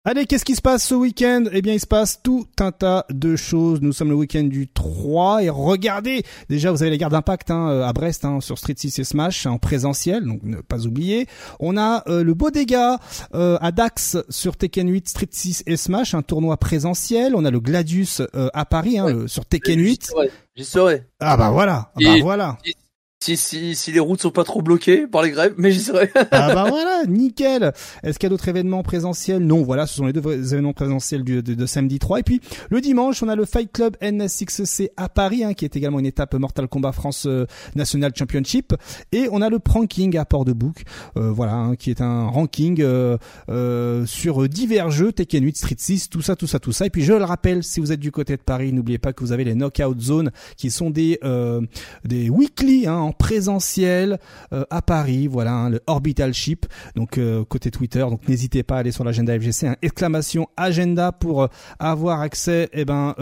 Allez, 0.07 0.27
qu'est-ce 0.27 0.45
qui 0.45 0.55
se 0.55 0.61
passe 0.61 0.87
ce 0.87 0.95
week-end? 0.95 1.45
Eh 1.51 1.63
bien, 1.63 1.73
il 1.73 1.81
se 1.81 1.87
passe 1.87 2.21
tout 2.23 2.47
un 2.61 2.73
tas 2.73 3.07
de 3.09 3.37
choses. 3.37 3.81
Nous 3.81 3.95
sommes 3.95 4.11
le 4.11 4.15
week-end 4.15 4.43
du 4.43 4.69
3 4.69 5.45
et 5.45 5.49
regardez, 5.49 6.25
déjà 6.51 6.71
vous 6.71 6.83
avez 6.83 6.91
les 6.91 6.99
gardes 6.99 7.15
d'impact 7.15 7.51
hein, 7.51 7.71
euh, 7.71 7.87
à 7.87 7.95
Brest 7.95 8.27
hein, 8.27 8.43
sur 8.43 8.59
Street 8.59 8.75
6 8.77 8.99
et 8.99 9.05
Smash 9.05 9.47
en 9.47 9.57
présentiel, 9.57 10.27
donc 10.27 10.43
ne 10.43 10.59
pas 10.59 10.85
oublier. 10.85 11.27
On 11.59 11.79
a 11.79 12.03
euh, 12.07 12.23
le 12.23 12.35
beau 12.35 12.51
dégât 12.51 12.99
euh, 13.35 13.57
à 13.63 13.73
Dax 13.73 14.19
sur 14.29 14.59
Tekken 14.59 14.91
8 14.91 15.09
Street 15.09 15.29
6 15.31 15.63
et 15.67 15.79
Smash, 15.79 16.13
un 16.13 16.21
tournoi 16.21 16.59
présentiel. 16.59 17.35
On 17.35 17.47
a 17.47 17.51
le 17.51 17.61
Gladius 17.61 18.21
à 18.35 18.67
Paris 18.67 18.99
hein, 18.99 19.27
sur 19.27 19.47
Tekken 19.47 19.81
8. 19.81 20.13
J'y 20.55 20.67
serai. 20.67 21.05
Ah 21.19 21.39
bah 21.39 21.49
voilà, 21.49 21.93
ah 21.95 22.01
bah 22.05 22.17
voilà 22.21 22.59
Si, 23.25 23.39
si, 23.39 23.75
si 23.75 23.91
les 23.91 24.01
routes 24.01 24.21
sont 24.21 24.31
pas 24.31 24.45
trop 24.45 24.61
bloquées 24.61 25.07
par 25.07 25.23
les 25.23 25.31
grèves, 25.31 25.55
mais 25.57 25.73
j'y 25.73 25.81
serai. 25.81 26.11
ah 26.31 26.55
bah 26.55 26.67
voilà, 26.69 27.05
nickel. 27.09 27.73
Est-ce 28.03 28.19
qu'il 28.19 28.27
y 28.27 28.29
a 28.29 28.29
d'autres 28.29 28.49
événements 28.49 28.83
présentiels? 28.83 29.39
Non, 29.39 29.63
voilà, 29.63 29.87
ce 29.87 29.95
sont 29.95 30.05
les 30.05 30.13
deux 30.13 30.53
événements 30.53 30.75
présentiels 30.75 31.25
du, 31.25 31.43
de, 31.43 31.55
de, 31.55 31.65
samedi 31.65 31.99
3. 31.99 32.19
Et 32.21 32.23
puis 32.23 32.43
le 32.69 32.83
dimanche, 32.83 33.23
on 33.23 33.29
a 33.29 33.35
le 33.35 33.47
Fight 33.47 33.73
Club 33.73 33.97
NS6C 34.03 34.91
à 34.99 35.09
Paris, 35.09 35.43
hein, 35.43 35.55
qui 35.55 35.65
est 35.65 35.75
également 35.75 36.01
une 36.01 36.05
étape 36.05 36.35
Mortal 36.35 36.69
Kombat 36.69 36.93
France 36.93 37.25
euh, 37.25 37.47
National 37.75 38.13
Championship. 38.15 38.75
Et 39.11 39.27
on 39.33 39.41
a 39.41 39.49
le 39.49 39.59
Pranking 39.59 40.19
à 40.19 40.27
Port-de-Bouc, 40.27 40.83
euh, 41.17 41.31
voilà, 41.31 41.55
hein, 41.55 41.77
qui 41.77 41.89
est 41.89 42.03
un 42.03 42.27
ranking 42.27 42.83
euh, 42.83 43.17
euh 43.49 44.05
sur 44.05 44.47
divers 44.51 44.91
jeux, 44.91 45.13
Tekken 45.13 45.43
8, 45.43 45.57
Street 45.57 45.77
6, 45.79 46.11
tout 46.11 46.21
ça, 46.21 46.37
tout 46.37 46.47
ça, 46.47 46.59
tout 46.59 46.73
ça. 46.73 46.85
Et 46.85 46.91
puis 46.91 47.01
je 47.01 47.15
le 47.15 47.25
rappelle, 47.25 47.65
si 47.65 47.81
vous 47.81 47.91
êtes 47.91 48.01
du 48.01 48.13
côté 48.13 48.37
de 48.37 48.43
Paris, 48.43 48.71
n'oubliez 48.75 48.99
pas 48.99 49.15
que 49.15 49.25
vous 49.25 49.33
avez 49.33 49.45
les 49.45 49.55
Knockout 49.55 49.99
Zone, 49.99 50.31
qui 50.59 50.71
sont 50.71 50.91
des 50.91 51.19
des 52.05 52.29
weekly 52.29 52.87
hein, 52.87 53.14
présentiel 53.15 54.19
euh, 54.53 54.65
à 54.71 54.83
Paris, 54.83 55.27
voilà 55.27 55.53
hein, 55.53 55.71
le 55.71 55.81
Orbital 55.87 56.35
Ship, 56.35 56.67
donc 56.95 57.19
euh, 57.19 57.45
côté 57.45 57.71
Twitter, 57.71 58.01
donc 58.01 58.29
n'hésitez 58.29 58.63
pas 58.63 58.77
à 58.77 58.79
aller 58.81 58.93
sur 58.93 59.05
l'agenda 59.05 59.39
FGC, 59.39 59.67
hein, 59.69 59.77
exclamation 59.83 60.49
agenda 60.57 61.13
pour 61.13 61.43
euh, 61.43 61.49
avoir 61.79 62.21
accès 62.21 62.69
eh 62.73 62.85
ben 62.85 63.15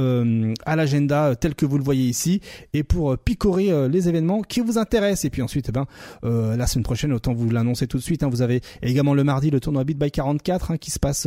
à 0.66 0.76
l'agenda 0.76 1.34
tel 1.36 1.54
que 1.54 1.66
vous 1.66 1.78
le 1.78 1.84
voyez 1.84 2.04
ici 2.04 2.40
et 2.72 2.82
pour 2.82 3.16
picorer 3.18 3.88
les 3.88 4.08
événements 4.08 4.42
qui 4.42 4.60
vous 4.60 4.78
intéressent. 4.78 5.24
Et 5.24 5.30
puis 5.30 5.42
ensuite 5.42 5.68
eh 5.68 5.72
ben 5.72 5.86
la 6.22 6.66
semaine 6.66 6.84
prochaine 6.84 7.12
autant 7.12 7.32
vous 7.32 7.50
l'annoncer 7.50 7.86
tout 7.86 7.98
de 7.98 8.02
suite, 8.02 8.24
vous 8.24 8.42
avez 8.42 8.60
également 8.82 9.14
le 9.14 9.24
mardi 9.24 9.50
le 9.50 9.60
tournoi 9.60 9.84
Beat 9.84 9.98
by 9.98 10.10
44 10.10 10.76
qui 10.76 10.90
se 10.90 10.98
passe 10.98 11.26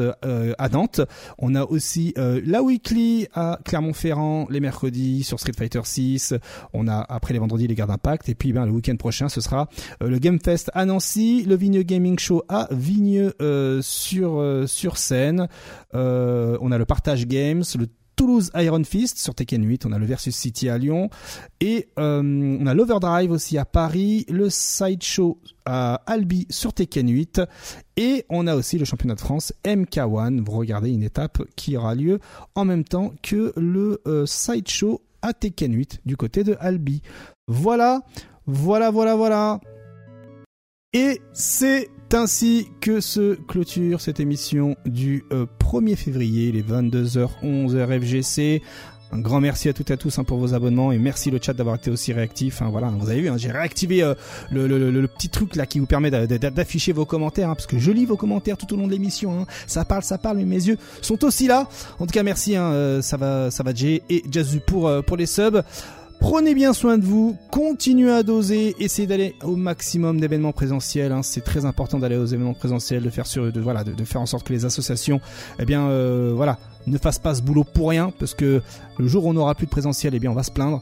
à 0.58 0.70
Nantes, 0.70 1.02
on 1.38 1.56
a 1.56 1.64
aussi 1.64 2.14
la 2.18 2.62
weekly 2.62 3.28
à 3.34 3.60
Clermont-Ferrand 3.64 4.48
les 4.50 4.60
mercredis 4.60 5.24
sur 5.24 5.40
Street 5.40 5.54
Fighter 5.58 5.82
6, 5.84 6.34
on 6.74 6.88
a 6.88 7.06
après 7.10 7.34
les 7.34 7.40
vendredis 7.40 7.68
les 7.68 7.76
gardes 7.76 7.86
d'impact. 7.90 8.30
Et 8.30 8.36
puis 8.36 8.45
ben 8.54 8.66
le 8.66 8.72
week-end 8.72 8.96
prochain, 8.96 9.30
ce 9.30 9.42
sera 9.42 9.70
euh, 10.02 10.10
le 10.10 10.20
Game 10.20 10.40
Fest 10.40 10.72
à 10.74 10.86
Nancy, 10.86 11.44
le 11.48 11.56
Vigneux 11.56 11.84
Gaming 11.84 12.20
Show 12.20 12.44
à 12.50 12.68
Vigneux 12.72 13.34
euh, 13.42 13.82
sur 13.82 14.40
euh, 14.40 14.68
sur 14.68 14.98
scène. 14.98 15.48
on 15.94 16.72
a 16.72 16.78
le 16.78 16.86
Partage 16.86 17.28
Games, 17.28 17.64
le 17.78 17.88
Toulouse 18.16 18.50
Iron 18.56 18.84
Fist 18.86 19.18
sur 19.18 19.36
Tekken 19.36 19.66
8, 19.66 19.86
on 19.86 19.92
a 19.92 20.00
le 20.00 20.06
Versus 20.06 20.34
City 20.34 20.70
à 20.70 20.78
Lyon 20.78 21.10
et 21.60 21.90
on 21.98 22.66
a 22.66 22.74
l'Overdrive 22.74 23.32
aussi 23.32 23.58
à 23.58 23.66
Paris, 23.66 24.26
le 24.30 24.50
Sideshow 24.50 25.38
à 25.66 25.96
Albi 26.06 26.48
sur 26.50 26.72
Tekken 26.72 27.10
8 27.10 27.42
et 27.98 28.26
on 28.30 28.48
a 28.48 28.56
aussi 28.56 28.78
le 28.78 28.86
championnat 28.86 29.16
de 29.16 29.20
France 29.20 29.52
MK1. 29.66 30.46
Vous 30.46 30.54
regardez 30.54 30.92
une 30.92 31.04
étape 31.04 31.44
qui 31.58 31.76
aura 31.76 31.94
lieu 31.94 32.20
en 32.56 32.64
même 32.64 32.86
temps 32.86 33.14
que 33.22 33.52
le 33.58 34.02
Sideshow 34.26 35.02
à 35.26 35.34
Tekken 35.34 35.74
8 35.74 36.02
du 36.06 36.16
côté 36.16 36.44
de 36.44 36.56
Albi. 36.60 37.02
Voilà, 37.48 38.02
voilà, 38.48 38.92
voilà, 38.92 39.16
voilà. 39.16 39.60
Et 40.94 41.22
c'est 41.34 41.90
ainsi 42.14 42.70
que 42.80 43.02
se 43.02 43.34
clôture 43.34 44.00
cette 44.00 44.20
émission 44.20 44.76
du 44.86 45.26
1er 45.60 45.94
euh, 45.94 45.96
février, 45.96 46.52
les 46.52 46.64
22h11 46.64 47.76
RFGC. 47.84 48.62
Un 49.12 49.20
grand 49.20 49.42
merci 49.42 49.70
à 49.70 49.74
toutes 49.74 49.92
et 49.92 49.94
à 49.94 49.98
tous 49.98 50.18
hein, 50.18 50.24
pour 50.24 50.38
vos 50.38 50.54
abonnements 50.54 50.92
et 50.92 50.98
merci 50.98 51.32
le 51.32 51.40
chat 51.42 51.54
d'avoir 51.54 51.76
été 51.76 51.90
aussi 51.90 52.14
réactif. 52.14 52.62
Hein, 52.62 52.70
voilà, 52.72 52.88
vous 52.88 53.10
avez 53.10 53.22
vu, 53.22 53.30
hein, 53.30 53.38
j'ai 53.38 53.52
réactivé 53.52 54.04
euh, 54.04 54.14
le, 54.52 55.06
petit 55.08 55.30
truc 55.30 55.56
là 55.56 55.66
qui 55.66 55.80
vous 55.80 55.86
permet 55.86 56.12
d'afficher 56.12 56.92
vos 56.92 57.06
commentaires 57.06 57.50
parce 57.50 57.68
que 57.68 57.78
je 57.78 57.92
lis 57.92 58.06
vos 58.06 58.18
commentaires 58.18 58.58
tout 58.58 58.72
au 58.74 58.78
long 58.78 58.88
de 58.88 58.92
l'émission. 58.92 59.46
Ça 59.68 59.86
parle, 59.86 60.04
ça 60.04 60.18
parle, 60.18 60.38
mais 60.38 60.46
mes 60.46 60.68
yeux 60.68 60.78
sont 61.02 61.24
aussi 61.26 61.48
là. 61.48 61.68
En 62.00 62.06
tout 62.06 62.14
cas, 62.14 62.24
merci. 62.24 62.56
Euh, 62.56 63.02
ça 63.02 63.18
va, 63.18 63.52
ça 63.52 63.64
va, 63.64 63.74
Jay 63.74 64.02
et 64.10 64.24
Jazzu 64.30 64.60
pour 64.60 64.92
pour 65.04 65.18
les 65.18 65.26
subs. 65.26 65.62
Prenez 66.28 66.56
bien 66.56 66.74
soin 66.74 66.98
de 66.98 67.06
vous, 67.06 67.38
continuez 67.52 68.12
à 68.12 68.24
doser, 68.24 68.76
essayez 68.80 69.08
d'aller 69.08 69.36
au 69.44 69.56
maximum 69.56 70.20
d'événements 70.20 70.54
présentiels. 70.54 71.12
Hein. 71.12 71.22
C'est 71.22 71.44
très 71.44 71.66
important 71.66 72.00
d'aller 72.00 72.18
aux 72.18 72.26
événements 72.26 72.56
présentiels, 72.56 73.04
de 73.04 73.12
faire 73.12 73.28
sur, 73.28 73.54
de, 73.54 73.62
voilà, 73.62 73.84
de, 73.84 74.04
faire 74.06 74.22
en 74.22 74.26
sorte 74.26 74.48
que 74.48 74.52
les 74.52 74.66
associations, 74.66 75.22
eh 75.60 75.66
bien, 75.66 75.84
euh, 75.84 76.34
voilà, 76.36 76.58
ne 76.88 76.98
fassent 76.98 77.20
pas 77.20 77.36
ce 77.36 77.44
boulot 77.44 77.64
pour 77.64 77.90
rien, 77.90 78.12
parce 78.18 78.34
que 78.34 78.64
le 78.98 79.08
jour 79.08 79.26
où 79.26 79.30
on 79.30 79.34
n'aura 79.34 79.54
plus 79.54 79.68
de 79.68 79.72
présentiel, 79.72 80.16
eh 80.16 80.20
bien, 80.20 80.32
on 80.32 80.34
va 80.34 80.42
se 80.42 80.50
plaindre. 80.50 80.82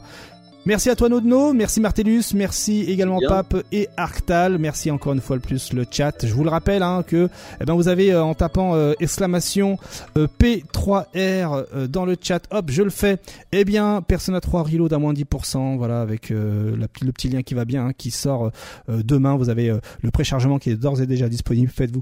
Merci 0.66 0.88
à 0.88 0.96
toi 0.96 1.10
Nodno, 1.10 1.52
merci 1.52 1.78
Martellus, 1.78 2.32
merci 2.34 2.84
également 2.88 3.18
Pape 3.28 3.56
et 3.70 3.86
Arctal, 3.98 4.56
merci 4.56 4.90
encore 4.90 5.12
une 5.12 5.20
fois 5.20 5.36
le 5.36 5.42
plus 5.42 5.74
le 5.74 5.84
chat. 5.90 6.24
Je 6.24 6.32
vous 6.32 6.42
le 6.42 6.48
rappelle 6.48 6.82
hein, 6.82 7.04
que 7.06 7.28
eh 7.60 7.64
ben, 7.66 7.74
vous 7.74 7.88
avez 7.88 8.14
euh, 8.14 8.24
en 8.24 8.32
tapant 8.32 8.74
euh, 8.74 8.94
exclamation 8.98 9.78
euh, 10.16 10.26
P3R 10.40 11.86
dans 11.88 12.06
le 12.06 12.16
chat, 12.18 12.40
hop 12.50 12.70
je 12.70 12.82
le 12.82 12.88
fais, 12.88 13.18
eh 13.52 13.66
bien 13.66 14.00
Persona 14.00 14.40
3 14.40 14.62
Reload 14.62 14.94
à 14.94 14.98
moins 14.98 15.12
10%, 15.12 15.76
voilà 15.76 16.00
avec 16.00 16.30
le 16.30 16.88
petit 17.12 17.28
lien 17.28 17.42
qui 17.42 17.52
va 17.52 17.66
bien, 17.66 17.88
hein, 17.88 17.92
qui 17.92 18.10
sort 18.10 18.50
demain, 18.88 19.36
vous 19.36 19.50
avez 19.50 19.70
le 20.00 20.10
préchargement 20.10 20.58
qui 20.58 20.70
est 20.70 20.76
d'ores 20.76 21.02
et 21.02 21.06
déjà 21.06 21.28
disponible, 21.28 21.70
faites-vous 21.70 22.00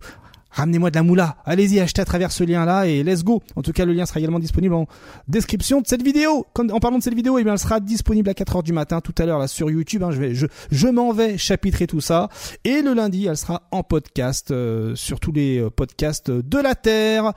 ramenez-moi 0.53 0.91
de 0.91 0.97
la 0.97 1.03
moula. 1.03 1.37
Allez-y, 1.45 1.81
achetez 1.81 2.03
à 2.03 2.05
travers 2.05 2.33
ce 2.33 2.45
lien-là 2.45 2.87
et 2.87 3.03
let's 3.03 3.25
go. 3.25 3.43
En 3.57 3.63
tout 3.63 3.73
cas, 3.73 3.85
le 3.85 3.93
lien 3.93 4.07
sera 4.07 4.21
également 4.21 4.39
disponible 4.39 4.75
en 4.75 4.87
description 5.29 5.81
de 5.81 5.87
cette 5.87 6.03
vidéo. 6.03 6.47
en 6.57 6.81
parlant 6.81 6.99
de 6.99 7.03
cette 7.03 7.15
vidéo, 7.15 7.39
eh 7.39 7.45
elle 7.47 7.59
sera 7.59 7.81
disponible 7.81 8.29
à 8.31 8.35
4 8.35 8.57
heures 8.57 8.63
du 8.63 8.73
matin 8.73 9.01
tout 9.01 9.15
à 9.19 9.27
l'heure 9.27 9.39
là 9.39 9.49
sur 9.49 9.71
YouTube. 9.71 10.03
Hein. 10.03 10.11
je 10.13 10.89
m'en 10.89 11.13
vais 11.13 11.39
chapitrer 11.39 11.87
tout 11.87 12.01
ça. 12.01 12.29
Et 12.65 12.83
le 12.83 12.95
lundi, 12.95 13.27
elle 13.27 13.37
sera 13.37 13.63
en 13.71 13.83
podcast 13.83 14.51
euh, 14.51 14.95
sur 14.95 15.21
tous 15.21 15.33
les 15.33 15.59
euh, 15.59 15.71
podcasts 15.71 16.31
de 16.31 16.59
la 16.59 16.75
Terre 16.75 17.33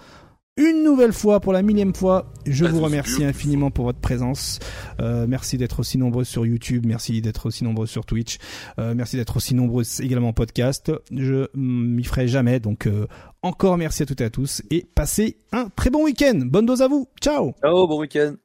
une 0.58 0.84
nouvelle 0.84 1.12
fois, 1.12 1.40
pour 1.40 1.52
la 1.52 1.62
millième 1.62 1.94
fois, 1.94 2.32
je 2.46 2.66
vous 2.66 2.80
remercie 2.80 3.26
infiniment 3.26 3.72
pour 3.72 3.86
votre 3.86 4.00
présence. 4.00 4.60
Euh, 5.02 5.26
merci 5.28 5.58
d'être 5.58 5.82
aussi 5.82 5.98
nombreux 5.98 6.24
sur 6.24 6.46
YouTube, 6.46 6.86
merci 6.86 7.22
d'être 7.22 7.48
aussi 7.48 7.64
nombreux 7.64 7.88
sur 7.88 8.06
Twitch, 8.06 8.38
euh, 8.80 8.94
merci 8.96 9.18
d'être 9.18 9.36
aussi 9.36 9.54
nombreux 9.54 9.84
également 10.00 10.30
en 10.30 10.34
podcast. 10.34 10.92
Je 11.12 11.48
m'y 11.56 12.04
ferai 12.04 12.28
jamais, 12.28 12.60
donc 12.60 12.88
euh, 12.88 13.08
encore 13.42 13.78
merci 13.78 14.04
à 14.04 14.06
toutes 14.06 14.22
et 14.22 14.26
à 14.26 14.30
tous 14.30 14.62
et 14.72 14.86
passez 14.96 15.38
un 15.52 15.68
très 15.76 15.90
bon 15.90 16.06
week-end. 16.06 16.40
Bonne 16.46 16.66
dose 16.66 16.82
à 16.82 16.88
vous. 16.88 17.08
Ciao. 17.22 17.54
Ciao, 17.62 17.88
bon 17.88 18.00
week-end. 18.00 18.36